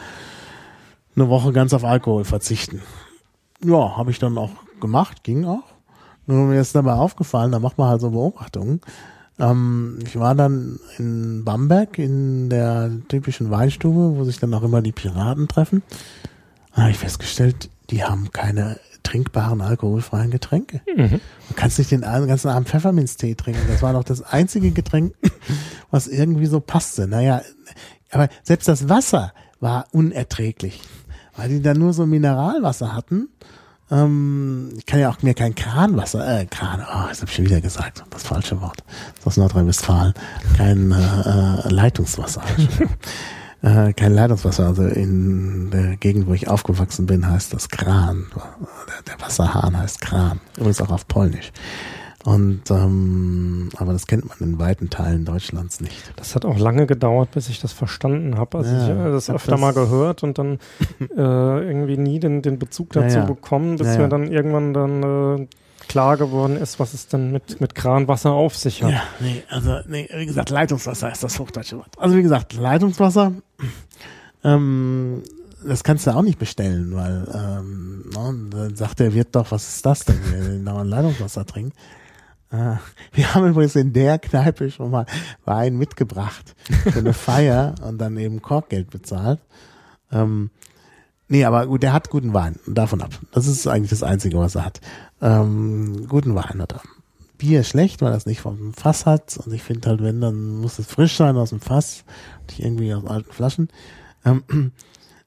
eine 1.16 1.28
Woche 1.28 1.52
ganz 1.52 1.74
auf 1.74 1.84
Alkohol 1.84 2.24
verzichten. 2.24 2.80
Ja, 3.62 3.96
habe 3.96 4.10
ich 4.10 4.18
dann 4.18 4.38
auch 4.38 4.50
gemacht, 4.80 5.24
ging 5.24 5.44
auch. 5.44 5.64
Nur 6.26 6.46
mir 6.46 6.60
ist 6.60 6.74
dabei 6.74 6.94
aufgefallen, 6.94 7.52
da 7.52 7.58
macht 7.58 7.76
man 7.76 7.88
halt 7.88 8.00
so 8.00 8.10
Beobachtungen. 8.10 8.80
Ähm, 9.40 9.98
ich 10.04 10.18
war 10.18 10.34
dann 10.34 10.78
in 10.98 11.44
Bamberg 11.44 11.98
in 11.98 12.48
der 12.50 12.90
typischen 13.08 13.50
Weinstube, 13.50 14.16
wo 14.16 14.24
sich 14.24 14.38
dann 14.38 14.54
auch 14.54 14.62
immer 14.62 14.82
die 14.82 14.92
Piraten 14.92 15.48
treffen. 15.48 15.82
Da 16.74 16.82
habe 16.82 16.90
ich 16.90 16.98
festgestellt, 16.98 17.70
die 17.90 18.04
haben 18.04 18.30
keine 18.30 18.78
trinkbaren 19.02 19.60
alkoholfreien 19.60 20.30
Getränke. 20.30 20.82
Mhm. 20.94 21.20
Du 21.48 21.54
kannst 21.56 21.78
nicht 21.78 21.90
den 21.90 22.02
ganzen 22.02 22.48
Abend 22.48 22.68
Pfefferminztee 22.68 23.34
trinken. 23.34 23.62
Das 23.68 23.82
war 23.82 23.92
doch 23.92 24.04
das 24.04 24.22
einzige 24.22 24.70
Getränk, 24.70 25.14
was 25.90 26.06
irgendwie 26.06 26.46
so 26.46 26.60
passte. 26.60 27.08
Naja, 27.08 27.42
aber 28.10 28.28
selbst 28.42 28.68
das 28.68 28.88
Wasser 28.88 29.32
war 29.58 29.86
unerträglich, 29.92 30.80
weil 31.36 31.48
die 31.48 31.62
da 31.62 31.74
nur 31.74 31.92
so 31.92 32.06
Mineralwasser 32.06 32.94
hatten. 32.94 33.28
Ähm, 33.90 34.70
ich 34.76 34.86
kann 34.86 35.00
ja 35.00 35.10
auch 35.10 35.22
mir 35.22 35.34
kein 35.34 35.54
Kranwasser, 35.54 36.40
äh, 36.40 36.46
Kran, 36.46 36.80
oh, 36.80 37.08
das 37.08 37.20
habe 37.20 37.30
ich 37.30 37.34
schon 37.34 37.46
wieder 37.46 37.60
gesagt, 37.60 38.04
das 38.10 38.22
falsche 38.22 38.60
Wort. 38.60 38.84
Das 38.86 39.20
ist 39.20 39.26
aus 39.26 39.36
Nordrhein-Westfalen. 39.36 40.14
Kein 40.56 40.92
äh, 40.92 40.96
äh, 40.96 41.68
Leitungswasser. 41.68 42.42
äh, 43.62 43.92
kein 43.92 44.14
Leitungswasser. 44.14 44.66
Also 44.66 44.84
in 44.84 45.70
der 45.70 45.96
Gegend, 45.96 46.28
wo 46.28 46.34
ich 46.34 46.48
aufgewachsen 46.48 47.06
bin, 47.06 47.28
heißt 47.28 47.52
das 47.52 47.68
Kran. 47.68 48.26
Der, 48.88 49.14
der 49.14 49.24
Wasserhahn 49.24 49.76
heißt 49.76 50.00
Kran. 50.00 50.40
Übrigens 50.56 50.80
auch 50.80 50.90
auf 50.90 51.08
Polnisch. 51.08 51.52
Und 52.24 52.70
ähm, 52.70 53.70
aber 53.76 53.92
das 53.94 54.06
kennt 54.06 54.28
man 54.28 54.36
in 54.40 54.58
weiten 54.58 54.90
Teilen 54.90 55.24
Deutschlands 55.24 55.80
nicht. 55.80 56.12
Das 56.16 56.34
hat 56.34 56.44
auch 56.44 56.58
lange 56.58 56.86
gedauert, 56.86 57.30
bis 57.30 57.48
ich 57.48 57.60
das 57.60 57.72
verstanden 57.72 58.36
habe. 58.36 58.58
Also 58.58 58.70
Ja, 58.74 58.84
ich 58.84 58.90
habe 58.90 59.10
das 59.12 59.30
öfter 59.30 59.52
das- 59.52 59.60
mal 59.60 59.72
gehört 59.72 60.22
und 60.22 60.36
dann 60.36 60.58
äh, 61.00 61.06
irgendwie 61.16 61.96
nie 61.96 62.20
den, 62.20 62.42
den 62.42 62.58
Bezug 62.58 62.94
Ja, 62.94 63.02
dazu 63.02 63.18
ja. 63.20 63.24
bekommen, 63.24 63.76
bis 63.78 63.86
Ja, 63.86 63.94
mir 63.96 64.02
ja. 64.02 64.08
dann 64.08 64.26
irgendwann 64.30 64.74
dann 64.74 65.02
äh, 65.42 65.46
klar 65.88 66.18
geworden 66.18 66.56
ist, 66.56 66.78
was 66.78 66.92
es 66.92 67.08
denn 67.08 67.32
mit, 67.32 67.58
mit 67.62 67.74
Kranwasser 67.74 68.32
auf 68.32 68.54
sich 68.54 68.82
hat. 68.82 68.90
Ja, 68.92 69.02
nee, 69.20 69.42
also 69.48 69.78
nee, 69.88 70.06
wie 70.14 70.26
gesagt, 70.26 70.50
Leitungswasser 70.50 71.10
ist 71.10 71.24
das 71.24 71.38
hochdeutsche 71.38 71.78
Wort. 71.78 71.88
Also 71.96 72.16
wie 72.16 72.22
gesagt, 72.22 72.52
Leitungswasser, 72.52 73.32
ähm, 74.44 75.22
das 75.66 75.84
kannst 75.84 76.06
du 76.06 76.10
auch 76.14 76.22
nicht 76.22 76.38
bestellen, 76.38 76.94
weil 76.94 77.26
ähm, 77.34 78.04
ne, 78.14 78.34
dann 78.50 78.76
sagt 78.76 79.00
der 79.00 79.14
Wirt 79.14 79.28
doch, 79.32 79.50
was 79.50 79.68
ist 79.76 79.86
das 79.86 80.04
denn, 80.04 80.18
denn 80.32 80.64
dauernd 80.64 80.90
Leitungswasser 80.90 81.44
trinkt. 81.46 81.74
Äh, 82.50 82.76
wir 83.12 83.34
haben 83.34 83.48
übrigens 83.48 83.76
in 83.76 83.92
der 83.92 84.18
Kneipe 84.18 84.70
schon 84.70 84.90
mal 84.90 85.06
Wein 85.44 85.76
mitgebracht 85.76 86.54
für 86.84 86.98
eine 86.98 87.12
Feier 87.14 87.74
und 87.86 87.98
dann 87.98 88.16
eben 88.16 88.42
Korkgeld 88.42 88.90
bezahlt. 88.90 89.40
Ähm, 90.12 90.50
nee, 91.28 91.44
aber 91.44 91.66
gut, 91.66 91.82
der 91.82 91.92
hat 91.92 92.10
guten 92.10 92.34
Wein, 92.34 92.56
davon 92.66 93.02
ab. 93.02 93.12
Das 93.32 93.46
ist 93.46 93.66
eigentlich 93.66 93.90
das 93.90 94.02
Einzige, 94.02 94.38
was 94.38 94.56
er 94.56 94.64
hat. 94.64 94.80
Ähm, 95.22 96.06
guten 96.08 96.34
Wein 96.34 96.60
hat 96.60 96.72
er. 96.72 96.82
Bier 97.38 97.64
schlecht, 97.64 98.02
weil 98.02 98.12
er 98.12 98.18
es 98.18 98.26
nicht 98.26 98.40
vom 98.40 98.74
Fass 98.74 99.06
hat. 99.06 99.38
Und 99.38 99.52
ich 99.52 99.62
finde 99.62 99.88
halt, 99.88 100.02
wenn, 100.02 100.20
dann 100.20 100.60
muss 100.60 100.78
es 100.78 100.86
frisch 100.86 101.16
sein 101.16 101.36
aus 101.36 101.50
dem 101.50 101.60
Fass, 101.60 102.04
nicht 102.48 102.60
irgendwie 102.60 102.92
aus 102.92 103.06
alten 103.06 103.32
Flaschen. 103.32 103.68
Ähm, 104.24 104.42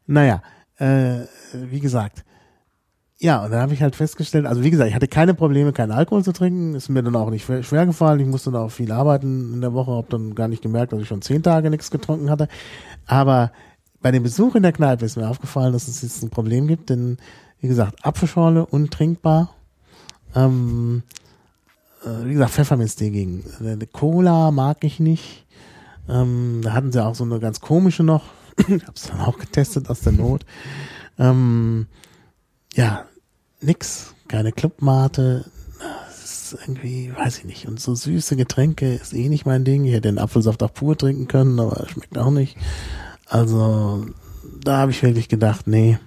naja, 0.06 0.44
äh, 0.78 1.22
wie 1.54 1.80
gesagt. 1.80 2.24
Ja, 3.24 3.42
und 3.42 3.52
dann 3.52 3.62
habe 3.62 3.74
ich 3.74 3.82
halt 3.82 3.96
festgestellt, 3.96 4.46
also 4.46 4.66
wie 4.66 4.70
gesagt, 4.70 4.90
ich 4.90 4.96
hatte 4.96 5.08
keine 5.08 5.34
Probleme, 5.34 5.72
keinen 5.72 5.94
Alkohol 5.94 6.26
zu 6.26 6.34
trinken. 6.34 6.76
Ist 6.76 6.90
mir 6.90 7.04
dann 7.04 7.16
auch 7.16 7.30
nicht 7.30 7.46
schwer 7.46 7.86
gefallen. 7.86 8.20
Ich 8.20 8.28
musste 8.28 8.52
da 8.52 8.60
auch 8.60 8.70
viel 8.72 8.92
arbeiten 8.92 9.54
in 9.54 9.62
der 9.62 9.74
Woche, 9.74 9.92
habe 9.92 10.08
dann 10.10 10.36
gar 10.36 10.50
nicht 10.50 10.62
gemerkt, 10.62 10.92
dass 10.92 11.00
ich 11.00 11.08
schon 11.08 11.22
zehn 11.22 11.42
Tage 11.42 11.70
nichts 11.70 11.90
getrunken 11.90 12.30
hatte. 12.30 12.50
Aber 13.06 13.54
bei 14.02 14.12
dem 14.12 14.24
Besuch 14.24 14.56
in 14.56 14.64
der 14.64 14.74
Kneipe 14.74 15.06
ist 15.06 15.16
mir 15.16 15.30
aufgefallen, 15.30 15.72
dass 15.72 15.88
es 15.88 16.02
jetzt 16.02 16.22
ein 16.22 16.32
Problem 16.32 16.68
gibt, 16.68 16.90
denn 16.90 17.16
wie 17.62 17.70
gesagt, 17.70 18.06
Apfelschorle 18.06 18.66
untrinkbar. 18.66 19.56
Ähm, 20.36 21.04
äh, 22.04 22.26
wie 22.26 22.34
gesagt, 22.34 22.52
Pfefferminztee 22.52 23.10
gegen. 23.10 23.46
Äh, 23.64 23.86
Cola 23.86 24.52
mag 24.52 24.84
ich 24.84 25.00
nicht. 25.00 25.46
Ähm, 26.10 26.60
da 26.62 26.74
hatten 26.74 26.92
sie 26.92 27.02
auch 27.02 27.16
so 27.16 27.24
eine 27.24 27.40
ganz 27.40 27.62
komische 27.62 28.04
noch. 28.04 28.26
ich 28.68 28.86
hab's 28.86 29.04
dann 29.04 29.22
auch 29.22 29.38
getestet 29.38 29.90
aus 29.90 30.02
der 30.02 30.12
Not. 30.12 30.46
Ähm, 31.18 31.88
ja, 32.74 33.06
nix. 33.64 34.14
Keine 34.28 34.52
Clubmate. 34.52 35.46
Das 35.80 36.54
ist 36.54 36.58
irgendwie, 36.62 37.14
weiß 37.16 37.40
ich 37.40 37.46
nicht. 37.46 37.68
Und 37.68 37.80
so 37.80 37.96
süße 37.96 38.36
Getränke 38.36 38.94
ist 38.94 39.14
eh 39.14 39.30
nicht 39.30 39.46
mein 39.46 39.64
Ding. 39.66 39.86
Ich 39.86 39.94
hätte 39.94 40.10
den 40.10 40.20
Apfelsaft 40.20 40.64
auch 40.64 40.74
pur 40.74 40.98
trinken 40.98 41.28
können, 41.28 41.60
aber 41.60 41.88
schmeckt 41.88 42.18
auch 42.18 42.32
nicht. 42.32 42.58
Also, 43.28 44.06
da 44.62 44.78
habe 44.78 44.92
ich 44.92 45.02
wirklich 45.04 45.30
gedacht, 45.30 45.68
nee, 45.68 45.98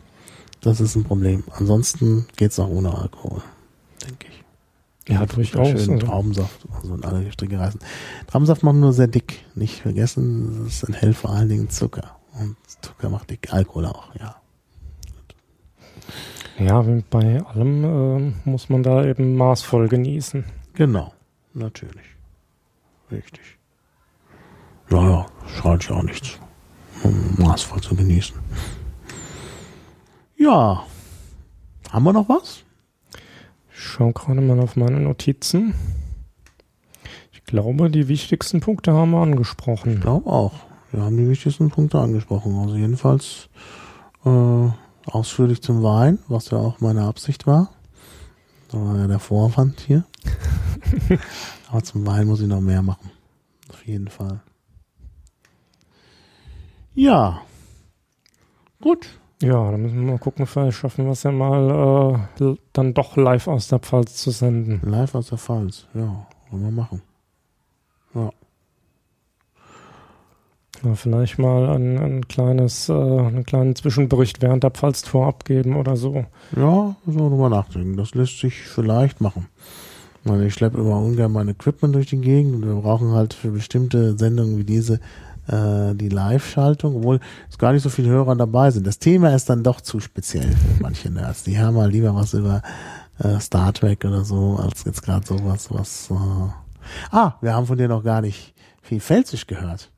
das 0.61 0.81
ist 0.81 0.97
ein 0.97 1.05
Problem. 1.05 1.45
Ansonsten 1.53 2.27
geht's 2.37 2.59
auch 2.59 2.69
ohne 2.69 2.97
Alkohol, 2.97 3.43
denke 4.05 4.27
ich. 4.29 5.13
Ja, 5.13 5.25
durchaus. 5.25 5.69
Schön 5.69 6.01
Traubensaft, 6.01 6.67
also 6.75 6.95
in 6.95 7.05
alle 7.05 7.31
Stricke 7.31 7.59
reißen. 7.59 7.81
Traubensaft 8.27 8.63
macht 8.65 8.77
nur 8.77 8.93
sehr 8.93 9.07
dick. 9.07 9.45
Nicht 9.55 9.83
vergessen, 9.83 10.67
es 10.67 10.83
enthält 10.83 11.17
vor 11.17 11.31
allen 11.31 11.49
Dingen 11.49 11.71
Zucker. 11.71 12.17
Und 12.39 12.57
Zucker 12.83 13.09
macht 13.09 13.31
dick. 13.31 13.53
Alkohol 13.53 13.87
auch, 13.87 14.15
ja. 14.17 14.37
Ja, 16.59 16.87
wie 16.87 17.03
bei 17.11 17.43
allem 17.45 17.85
ähm, 17.85 18.35
muss 18.45 18.69
man 18.69 18.83
da 18.83 19.05
eben 19.05 19.37
maßvoll 19.37 19.89
genießen. 19.89 20.45
Genau. 20.75 21.13
Natürlich. 21.55 22.17
Richtig. 23.11 23.59
Ja, 24.91 25.03
ja, 25.09 25.27
schadet 25.47 25.89
ja 25.89 25.97
auch 25.97 26.03
nichts. 26.03 26.39
maßvoll 27.39 27.81
zu 27.81 27.95
genießen. 27.97 28.37
Ja. 30.37 30.85
Haben 31.91 32.05
wir 32.05 32.13
noch 32.13 32.29
was? 32.29 32.63
Ich 33.71 33.81
schaue 33.81 34.13
gerade 34.13 34.41
mal 34.41 34.59
auf 34.61 34.77
meine 34.77 35.01
Notizen. 35.01 35.75
Ich 37.33 37.45
glaube, 37.45 37.91
die 37.91 38.09
wichtigsten 38.09 38.61
Punkte 38.61 38.93
haben 38.93 39.13
wir 39.13 39.23
angesprochen. 39.23 39.95
Ich 39.95 40.01
glaube 40.01 40.29
auch. 40.29 40.53
Wir 40.93 41.03
haben 41.03 41.17
die 41.17 41.29
wichtigsten 41.29 41.71
Punkte 41.71 42.01
angesprochen. 42.01 42.59
Also 42.59 42.77
jedenfalls 42.77 43.49
äh, 44.25 44.69
ausführlich 45.07 45.63
zum 45.63 45.83
Wein, 45.83 46.19
was 46.29 46.51
ja 46.51 46.59
auch 46.59 46.81
meine 46.81 47.03
Absicht 47.05 47.47
war. 47.47 47.71
Das 48.69 48.81
war 48.81 48.99
ja 48.99 49.07
der 49.07 49.19
Vorwand 49.19 49.81
hier. 49.81 50.05
Aber 51.71 51.83
zum 51.83 52.07
Wein 52.07 52.27
muss 52.27 52.41
ich 52.41 52.49
noch 52.49 52.61
mehr 52.61 52.83
machen. 52.83 53.11
Auf 53.69 53.87
jeden 53.87 54.09
Fall. 54.09 54.41
Ja. 56.95 57.43
Gut. 58.81 59.09
Ja, 59.43 59.71
dann 59.71 59.83
müssen 59.83 59.97
wir 59.97 60.13
mal 60.13 60.19
gucken, 60.19 60.47
vielleicht 60.47 60.79
schaffen 60.79 61.05
wir 61.05 61.13
es 61.13 61.23
ja 61.23 61.31
mal 61.31 62.27
äh, 62.41 62.55
dann 62.73 62.95
doch 62.95 63.17
live 63.17 63.49
aus 63.49 63.69
der 63.69 63.81
Pfalz 63.81 64.17
zu 64.17 64.31
senden. 64.31 64.81
Live 64.89 65.15
aus 65.15 65.29
der 65.29 65.39
Pfalz. 65.39 65.87
Ja, 65.93 66.27
wollen 66.51 66.65
wir 66.65 66.71
machen. 66.71 67.03
Ja, 70.87 70.95
vielleicht 70.95 71.39
mal 71.39 71.69
ein, 71.71 71.99
ein 71.99 72.29
kleines, 72.29 72.89
äh, 72.89 72.93
einen 72.93 73.45
kleinen 73.45 73.75
Zwischenbericht 73.75 74.41
während 74.41 74.63
der 74.63 74.71
Pfalztour 74.71 75.27
abgeben 75.27 75.75
oder 75.75 75.97
so. 75.97 76.27
Ja, 76.55 76.95
so 77.07 77.29
drüber 77.29 77.49
nachdenken. 77.49 77.97
Das 77.97 78.15
lässt 78.15 78.39
sich 78.39 78.61
vielleicht 78.61 79.21
machen. 79.21 79.49
Ich 80.23 80.31
meine, 80.31 80.47
ich 80.47 80.55
schleppe 80.55 80.79
immer 80.79 80.99
ungern 80.99 81.33
mein 81.33 81.49
Equipment 81.49 81.95
durch 81.95 82.07
die 82.07 82.21
Gegend 82.21 82.55
und 82.57 82.67
wir 82.67 82.75
brauchen 82.75 83.13
halt 83.13 83.35
für 83.35 83.51
bestimmte 83.51 84.17
Sendungen 84.17 84.59
wie 84.59 84.65
diese 84.65 85.01
äh, 85.49 85.95
die 85.95 86.09
Live-Schaltung, 86.09 86.97
obwohl 86.97 87.21
es 87.51 87.59
gar 87.59 87.73
nicht 87.73 87.83
so 87.83 87.89
viele 87.89 88.11
Hörer 88.11 88.37
dabei 88.37 88.71
sind. 88.71 88.87
Das 88.87 88.99
Thema 88.99 89.35
ist 89.35 89.49
dann 89.49 89.63
doch 89.63 89.81
zu 89.81 90.01
speziell 90.01 90.51
für 90.51 90.83
manche 90.83 91.11
Nerds. 91.11 91.45
Die 91.45 91.59
haben 91.59 91.75
mal 91.75 91.91
lieber 91.91 92.15
was 92.15 92.35
über 92.35 92.63
äh, 93.19 93.41
Star 93.41 93.73
Trek 93.73 94.05
oder 94.05 94.25
so, 94.25 94.59
als 94.63 94.85
jetzt 94.85 95.03
gerade 95.03 95.27
sowas, 95.27 95.69
was. 95.71 96.11
Äh 96.11 97.15
ah, 97.17 97.35
wir 97.41 97.55
haben 97.55 97.67
von 97.67 97.79
dir 97.79 97.89
noch 97.89 98.05
gar 98.05 98.21
nicht 98.21 98.55
viel 98.83 99.01
Felsisch 99.01 99.47
gehört. 99.47 99.91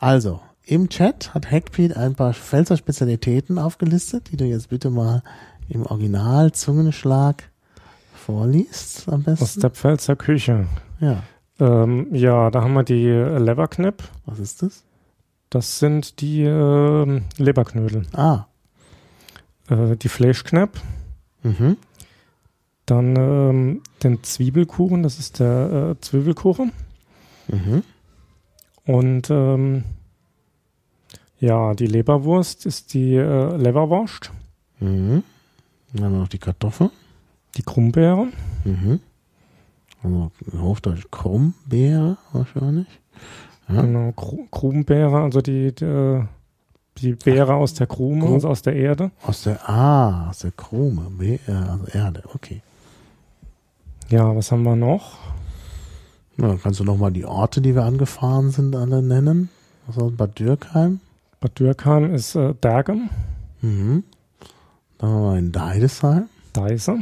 Also, 0.00 0.40
im 0.66 0.88
Chat 0.88 1.34
hat 1.34 1.50
Hackpete 1.50 1.96
ein 1.96 2.14
paar 2.14 2.34
Pfälzer 2.34 2.76
Spezialitäten 2.76 3.58
aufgelistet, 3.58 4.30
die 4.30 4.36
du 4.36 4.44
jetzt 4.44 4.70
bitte 4.70 4.90
mal 4.90 5.22
im 5.68 5.86
Original 5.86 6.52
Zungenschlag 6.52 7.50
vorliest 8.14 9.08
am 9.08 9.22
besten. 9.22 9.44
Aus 9.44 9.54
der 9.56 9.70
Pfälzer 9.70 10.16
Küche. 10.16 10.66
Ja. 11.00 11.22
Ähm, 11.60 12.08
ja, 12.12 12.50
da 12.50 12.62
haben 12.62 12.72
wir 12.72 12.82
die 12.82 13.06
Leverknip. 13.06 14.02
Was 14.26 14.38
ist 14.38 14.62
das? 14.62 14.84
Das 15.50 15.78
sind 15.78 16.20
die 16.20 16.42
äh, 16.42 17.22
Leberknödel. 17.36 18.06
Ah. 18.12 18.46
Äh, 19.68 19.96
die 19.96 20.08
Fleischknepp. 20.08 20.80
Mhm. 21.42 21.76
Dann 22.86 23.16
ähm, 23.16 23.82
den 24.02 24.22
Zwiebelkuchen, 24.22 25.02
das 25.02 25.18
ist 25.18 25.38
der 25.38 25.96
äh, 25.96 26.00
Zwiebelkuchen. 26.00 26.72
Mhm. 27.48 27.82
Und 28.86 29.30
ähm, 29.30 29.84
ja, 31.40 31.74
die 31.74 31.86
Leberwurst 31.86 32.66
ist 32.66 32.94
die 32.94 33.14
äh, 33.14 33.56
Leberwurst. 33.56 34.30
Mhm. 34.80 35.22
Dann 35.92 36.04
haben 36.04 36.12
wir 36.12 36.20
noch 36.20 36.28
die 36.28 36.38
Kartoffel. 36.38 36.90
Die 37.56 37.62
Krummbeere. 37.62 38.28
Mhm. 38.64 39.00
Also 40.02 40.30
Hochdeutsch 40.58 41.06
Krummbeere 41.10 42.16
wahrscheinlich. 42.32 42.88
Ja. 43.68 43.80
Genau, 43.80 44.12
Kru 44.12 44.44
Krummbeere, 44.50 45.22
also 45.22 45.40
die, 45.40 45.72
die, 45.74 46.22
die 46.98 47.12
Beere 47.14 47.54
aus 47.54 47.72
der 47.72 47.86
Krume, 47.86 48.20
Krum- 48.24 48.34
also 48.34 48.48
aus 48.48 48.60
der 48.60 48.76
Erde. 48.76 49.10
Aus 49.22 49.44
der, 49.44 49.66
ah, 49.68 50.28
aus 50.28 50.40
der 50.40 50.50
Krume, 50.50 51.08
Be 51.10 51.38
äh, 51.46 51.52
also 51.52 51.86
Erde, 51.86 52.22
okay. 52.34 52.60
Ja, 54.10 54.36
was 54.36 54.52
haben 54.52 54.64
wir 54.64 54.76
noch? 54.76 55.16
Dann 56.36 56.60
kannst 56.60 56.80
du 56.80 56.84
nochmal 56.84 57.12
die 57.12 57.24
Orte, 57.24 57.60
die 57.60 57.74
wir 57.74 57.84
angefahren 57.84 58.50
sind, 58.50 58.74
alle 58.74 59.02
nennen. 59.02 59.48
Das? 59.86 59.96
Bad 60.16 60.38
Dürkheim? 60.38 61.00
Bad 61.40 61.58
Dürkheim 61.58 62.14
ist 62.14 62.34
äh, 62.34 62.54
Dergem, 62.54 63.10
Mhm. 63.60 64.04
Dann 64.98 65.10
waren 65.10 65.32
wir 65.32 65.38
in 65.38 65.52
Deidesheim. 65.52 66.28
Deise. 66.52 66.98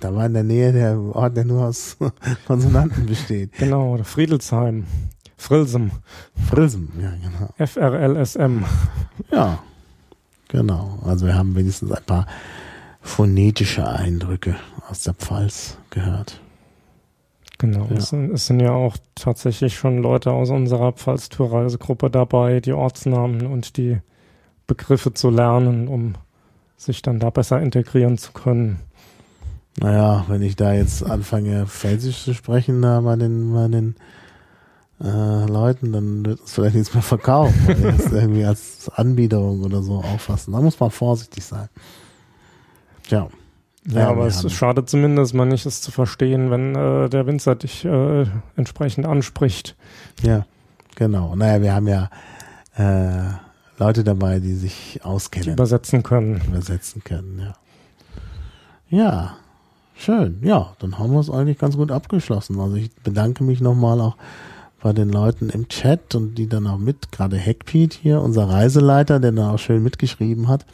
Da 0.00 0.14
war 0.14 0.26
in 0.26 0.34
der 0.34 0.42
Nähe 0.42 0.72
der 0.72 0.98
Ort, 0.98 1.36
der 1.36 1.44
nur 1.44 1.66
aus 1.66 1.96
Konsonanten 2.46 3.06
besteht. 3.06 3.52
Genau, 3.58 3.94
oder 3.94 4.04
Friedelsheim. 4.04 4.86
Frilsem. 5.36 5.90
Frilsen, 6.48 6.90
ja, 7.00 7.10
genau. 7.10 7.52
FRLSM. 7.64 8.64
Ja, 9.30 9.58
genau. 10.48 10.98
Also 11.04 11.26
wir 11.26 11.36
haben 11.36 11.54
wenigstens 11.54 11.92
ein 11.92 12.04
paar 12.04 12.26
phonetische 13.00 13.86
Eindrücke 13.86 14.56
aus 14.88 15.02
der 15.02 15.14
Pfalz 15.14 15.76
gehört. 15.90 16.40
Genau, 17.58 17.86
Ja. 17.90 17.96
es, 17.96 18.10
sind, 18.10 18.32
es 18.32 18.46
sind 18.46 18.60
ja 18.60 18.70
auch 18.70 18.96
tatsächlich 19.16 19.76
schon 19.76 19.98
Leute 19.98 20.30
aus 20.30 20.50
unserer 20.50 20.92
Pfalz-Tour-Reisegruppe 20.92 22.08
dabei, 22.10 22.60
die 22.60 22.72
Ortsnamen 22.72 23.46
und 23.46 23.76
die 23.76 23.98
Begriffe 24.68 25.12
zu 25.12 25.30
lernen, 25.30 25.88
um 25.88 26.14
sich 26.76 27.02
dann 27.02 27.18
da 27.18 27.30
besser 27.30 27.60
integrieren 27.60 28.16
zu 28.16 28.32
können. 28.32 28.78
Naja, 29.80 30.24
wenn 30.28 30.42
ich 30.42 30.56
da 30.56 30.72
jetzt 30.72 31.02
anfange, 31.04 31.66
Felsisch 31.66 32.22
zu 32.22 32.34
sprechen, 32.34 32.82
da 32.82 33.00
bei 33.00 33.16
den, 33.16 33.52
bei 33.52 33.68
den 33.68 33.96
äh, 35.00 35.46
Leuten, 35.46 35.92
dann 35.92 36.24
wird 36.24 36.40
es 36.44 36.54
vielleicht 36.54 36.74
nichts 36.76 36.94
mehr 36.94 37.02
weil 37.66 37.92
das 37.92 38.12
irgendwie 38.12 38.44
als 38.44 38.88
Anbiederung 38.94 39.62
oder 39.62 39.82
so 39.82 39.96
auffassen. 39.96 40.52
Da 40.52 40.60
muss 40.60 40.78
man 40.78 40.90
vorsichtig 40.90 41.44
sein. 41.44 41.68
Tja. 43.08 43.28
Ja, 43.90 44.08
aber 44.10 44.26
es 44.26 44.38
haben- 44.38 44.50
schadet 44.50 44.88
zumindest 44.90 45.34
mal 45.34 45.46
nicht, 45.46 45.64
es 45.66 45.80
zu 45.80 45.90
verstehen, 45.90 46.50
wenn 46.50 46.74
äh, 46.74 47.08
der 47.08 47.26
Winzer 47.26 47.54
dich 47.54 47.84
äh, 47.84 48.26
entsprechend 48.56 49.06
anspricht. 49.06 49.76
Ja, 50.22 50.44
genau. 50.96 51.34
Naja, 51.36 51.62
wir 51.62 51.74
haben 51.74 51.88
ja 51.88 52.10
äh, 52.76 53.32
Leute 53.78 54.04
dabei, 54.04 54.40
die 54.40 54.54
sich 54.54 54.92
die 54.94 55.02
auskennen, 55.02 55.52
übersetzen 55.52 56.02
können. 56.02 56.40
übersetzen 56.46 57.02
können, 57.04 57.38
ja. 57.40 57.52
Ja, 58.90 59.36
schön. 59.96 60.38
Ja, 60.42 60.74
dann 60.78 60.98
haben 60.98 61.12
wir 61.12 61.20
es 61.20 61.30
eigentlich 61.30 61.58
ganz 61.58 61.76
gut 61.76 61.90
abgeschlossen. 61.92 62.58
Also 62.60 62.76
ich 62.76 62.94
bedanke 62.96 63.44
mich 63.44 63.60
nochmal 63.60 64.00
auch 64.00 64.16
bei 64.82 64.92
den 64.92 65.10
Leuten 65.10 65.50
im 65.50 65.68
Chat 65.68 66.14
und 66.14 66.36
die 66.36 66.46
dann 66.48 66.66
auch 66.66 66.78
mit, 66.78 67.10
gerade 67.12 67.38
Hackpete 67.38 67.98
hier, 68.00 68.20
unser 68.20 68.48
Reiseleiter, 68.48 69.18
der 69.20 69.32
dann 69.32 69.50
auch 69.50 69.58
schön 69.58 69.82
mitgeschrieben 69.82 70.48
hat, 70.48 70.64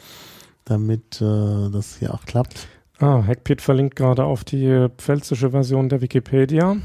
damit 0.63 1.21
äh, 1.21 1.69
das 1.71 1.97
hier 1.97 2.13
auch 2.13 2.25
klappt. 2.25 2.67
Ah, 2.99 3.23
Hackpete 3.25 3.63
verlinkt 3.63 3.95
gerade 3.95 4.23
auf 4.23 4.43
die 4.43 4.87
pfälzische 4.97 5.51
Version 5.51 5.89
der 5.89 6.01
Wikipedia. 6.01 6.77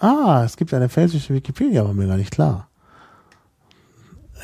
Ah, 0.00 0.42
es 0.44 0.56
gibt 0.56 0.74
eine 0.74 0.88
pfälzische 0.88 1.32
Wikipedia, 1.34 1.84
war 1.84 1.94
mir 1.94 2.08
gar 2.08 2.16
nicht 2.16 2.32
klar. 2.32 2.68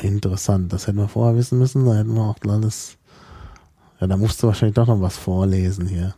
Interessant, 0.01 0.71
das 0.73 0.87
hätten 0.87 0.97
wir 0.97 1.07
vorher 1.07 1.35
wissen 1.35 1.59
müssen, 1.59 1.85
da 1.85 1.95
hätten 1.95 2.15
wir 2.15 2.21
auch 2.21 2.37
alles. 2.47 2.97
Ja, 3.99 4.07
da 4.07 4.17
musst 4.17 4.41
du 4.41 4.47
wahrscheinlich 4.47 4.75
doch 4.75 4.87
noch 4.87 5.01
was 5.01 5.17
vorlesen 5.17 5.87
hier. 5.87 6.15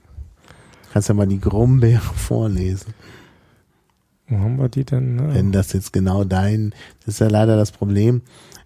Kannst 0.94 1.10
ja 1.10 1.16
mal 1.16 1.28
die 1.28 1.42
Grumbeere 1.42 2.00
vorlesen. 2.16 2.94
Wo 4.28 4.38
haben 4.38 4.58
wir 4.58 4.70
die 4.70 4.86
denn? 4.86 5.20
äh? 5.20 5.36
Wenn 5.36 5.52
das 5.52 5.74
jetzt 5.74 5.92
genau 5.92 6.24
dein, 6.24 6.74
das 7.00 7.16
ist 7.16 7.20
ja 7.20 7.28
leider 7.28 7.58
das 7.58 7.72
Problem. 7.72 8.22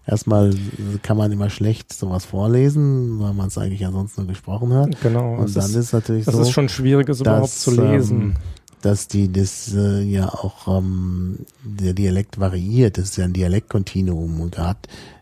Erstmal 0.08 0.54
kann 1.02 1.18
man 1.18 1.30
immer 1.32 1.50
schlecht 1.50 1.92
sowas 1.92 2.24
vorlesen, 2.24 3.20
weil 3.20 3.34
man 3.34 3.48
es 3.48 3.58
eigentlich 3.58 3.84
ansonsten 3.84 4.22
nur 4.22 4.28
gesprochen 4.28 4.72
hat. 4.72 4.98
Genau, 5.02 5.34
Und 5.34 5.54
dann 5.54 5.66
ist, 5.66 5.74
ist 5.74 5.92
natürlich 5.92 6.24
das 6.24 6.34
so, 6.34 6.40
ist 6.40 6.50
schon 6.50 6.70
schwierig, 6.70 7.10
es 7.10 7.20
überhaupt 7.20 7.44
dass, 7.44 7.58
zu 7.58 7.72
lesen. 7.72 8.20
ähm, 8.20 8.34
dass 8.80 9.06
die 9.08 9.30
das 9.30 9.74
äh, 9.74 10.00
ja 10.02 10.28
auch 10.30 10.78
ähm, 10.78 11.40
der 11.62 11.92
Dialekt 11.92 12.40
variiert. 12.40 12.96
Das 12.96 13.04
ist 13.10 13.16
ja 13.18 13.26
ein 13.26 13.34
Dialektkontinuum 13.34 14.40
und 14.40 14.54
gerade 14.54 14.78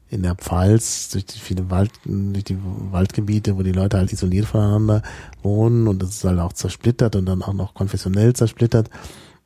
in 0.08 0.22
der 0.22 0.36
Pfalz 0.36 1.08
durch 1.10 1.26
die 1.26 1.38
viele 1.40 1.68
Wald, 1.68 1.90
durch 2.04 2.44
die 2.44 2.56
Waldgebiete, 2.92 3.58
wo 3.58 3.62
die 3.62 3.72
Leute 3.72 3.96
halt 3.98 4.12
isoliert 4.12 4.46
voneinander 4.46 5.02
wohnen 5.42 5.88
und 5.88 6.00
das 6.00 6.10
ist 6.10 6.24
halt 6.24 6.38
auch 6.38 6.52
zersplittert 6.52 7.16
und 7.16 7.26
dann 7.26 7.42
auch 7.42 7.54
noch 7.54 7.74
konfessionell 7.74 8.34
zersplittert, 8.34 8.88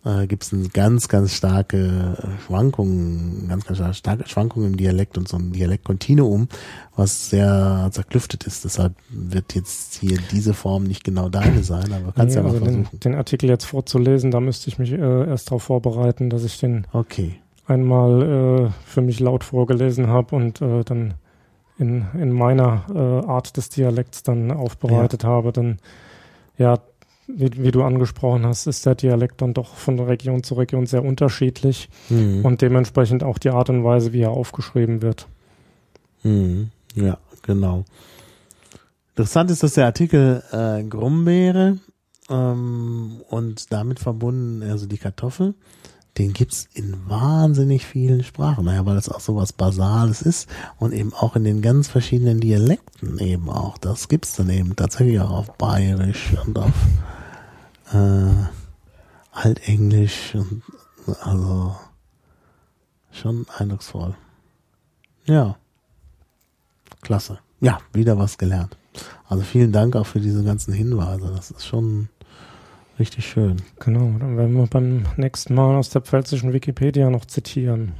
äh, 0.04 0.26
gibt 0.26 0.44
es 0.44 0.52
eine 0.52 0.68
ganz, 0.68 1.08
ganz 1.08 1.34
starke 1.34 2.16
Schwankungen, 2.46 3.48
ganz, 3.48 3.66
ganz 3.66 3.96
starke 3.96 4.28
Schwankungen 4.28 4.72
im 4.72 4.76
Dialekt 4.76 5.18
und 5.18 5.28
so 5.28 5.36
ein 5.36 5.52
Dialektkontinuum, 5.52 6.48
was 6.96 7.30
sehr 7.30 7.88
zerklüftet 7.92 8.44
ist. 8.44 8.64
Deshalb 8.64 8.94
wird 9.10 9.54
jetzt 9.54 9.94
hier 9.96 10.18
diese 10.30 10.54
Form 10.54 10.84
nicht 10.84 11.04
genau 11.04 11.28
deine 11.28 11.62
sein, 11.62 11.92
aber 11.92 12.12
kannst 12.12 12.34
Nee, 12.34 12.40
ja 12.40 12.42
mal 12.42 12.52
also 12.54 12.64
den, 12.64 12.74
versuchen. 12.84 13.00
den 13.00 13.14
Artikel 13.14 13.48
jetzt 13.50 13.64
vorzulesen, 13.66 14.30
da 14.30 14.40
müsste 14.40 14.68
ich 14.68 14.78
mich 14.78 14.92
äh, 14.92 15.28
erst 15.28 15.48
darauf 15.48 15.64
vorbereiten, 15.64 16.30
dass 16.30 16.44
ich 16.44 16.58
den 16.58 16.86
Okay. 16.92 17.36
einmal 17.66 18.22
äh, 18.22 18.70
für 18.86 19.02
mich 19.02 19.20
laut 19.20 19.44
vorgelesen 19.44 20.06
habe 20.08 20.34
und 20.36 20.60
äh, 20.62 20.82
dann 20.84 21.14
in, 21.78 22.06
in 22.14 22.30
meiner 22.32 22.84
äh, 22.94 23.26
Art 23.26 23.56
des 23.56 23.70
Dialekts 23.70 24.22
dann 24.22 24.50
aufbereitet 24.50 25.24
habe. 25.24 25.50
Dann, 25.52 25.78
ja, 26.58 26.78
wie, 27.36 27.62
wie 27.62 27.70
du 27.70 27.82
angesprochen 27.82 28.44
hast, 28.46 28.66
ist 28.66 28.86
der 28.86 28.94
Dialekt 28.94 29.42
dann 29.42 29.54
doch 29.54 29.74
von 29.74 29.98
Region 29.98 30.42
zu 30.42 30.54
Region 30.54 30.86
sehr 30.86 31.04
unterschiedlich 31.04 31.88
Mhm. 32.08 32.44
und 32.44 32.62
dementsprechend 32.62 33.22
auch 33.22 33.38
die 33.38 33.50
Art 33.50 33.70
und 33.70 33.84
Weise, 33.84 34.12
wie 34.12 34.22
er 34.22 34.30
aufgeschrieben 34.30 35.02
wird. 35.02 35.26
Mhm. 36.22 36.70
Ja, 36.94 37.18
genau. 37.42 37.84
Interessant 39.14 39.50
ist, 39.50 39.62
dass 39.62 39.74
der 39.74 39.86
Artikel 39.86 40.42
äh, 40.52 40.82
Grumbeere 40.84 41.78
ähm, 42.28 43.20
und 43.28 43.72
damit 43.72 43.98
verbunden, 43.98 44.62
also 44.62 44.86
die 44.86 44.98
Kartoffel, 44.98 45.54
den 46.18 46.32
gibt's 46.32 46.68
in 46.74 46.96
wahnsinnig 47.08 47.86
vielen 47.86 48.24
Sprachen. 48.24 48.64
Naja, 48.64 48.84
weil 48.84 48.96
das 48.96 49.08
auch 49.08 49.20
so 49.20 49.36
was 49.36 49.52
Basales 49.52 50.22
ist 50.22 50.48
und 50.78 50.92
eben 50.92 51.12
auch 51.14 51.36
in 51.36 51.44
den 51.44 51.62
ganz 51.62 51.88
verschiedenen 51.88 52.40
Dialekten 52.40 53.18
eben 53.18 53.48
auch. 53.48 53.78
Das 53.78 54.08
gibt's 54.08 54.34
dann 54.36 54.50
eben 54.50 54.74
tatsächlich 54.74 55.20
auch 55.20 55.30
auf 55.30 55.52
Bayerisch 55.56 56.32
und 56.44 56.58
auf 56.58 56.72
äh, 57.92 58.34
Altenglisch 59.32 60.34
und 60.34 60.62
also 61.22 61.76
schon 63.10 63.46
eindrucksvoll. 63.56 64.14
Ja. 65.24 65.56
Klasse. 67.02 67.38
Ja, 67.60 67.78
wieder 67.92 68.18
was 68.18 68.38
gelernt. 68.38 68.76
Also 69.28 69.44
vielen 69.44 69.72
Dank 69.72 69.96
auch 69.96 70.06
für 70.06 70.20
diese 70.20 70.42
ganzen 70.42 70.72
Hinweise. 70.72 71.32
Das 71.34 71.50
ist 71.50 71.66
schon 71.66 72.08
richtig 72.98 73.28
schön. 73.28 73.62
Genau, 73.78 74.18
dann 74.18 74.36
werden 74.36 74.56
wir 74.56 74.66
beim 74.66 75.04
nächsten 75.16 75.54
Mal 75.54 75.76
aus 75.76 75.90
der 75.90 76.02
pfälzischen 76.02 76.52
Wikipedia 76.52 77.08
noch 77.10 77.24
zitieren. 77.24 77.92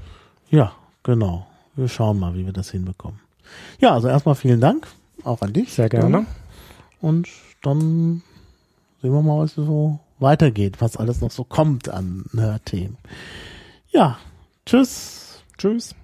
Ja, 0.51 0.73
genau. 1.03 1.47
Wir 1.77 1.89
schauen 1.89 2.19
mal, 2.19 2.35
wie 2.35 2.45
wir 2.45 2.53
das 2.53 2.71
hinbekommen. 2.71 3.21
Ja, 3.79 3.93
also 3.93 4.09
erstmal 4.09 4.35
vielen 4.35 4.61
Dank. 4.61 4.87
Auch 5.25 5.41
an 5.43 5.53
dich. 5.53 5.73
Sehr 5.73 5.89
gerne. 5.89 6.27
Und 7.01 7.29
dann 7.63 8.23
sehen 9.03 9.13
wir 9.13 9.23
mal, 9.23 9.39
was 9.39 9.55
so 9.55 10.01
weitergeht, 10.19 10.81
was 10.81 10.97
alles 10.97 11.21
noch 11.21 11.31
so 11.31 11.45
kommt 11.45 11.89
an 11.89 12.25
Nerd-Themen. 12.33 12.99
Ja, 13.91 14.19
tschüss. 14.67 15.43
Tschüss. 15.57 15.95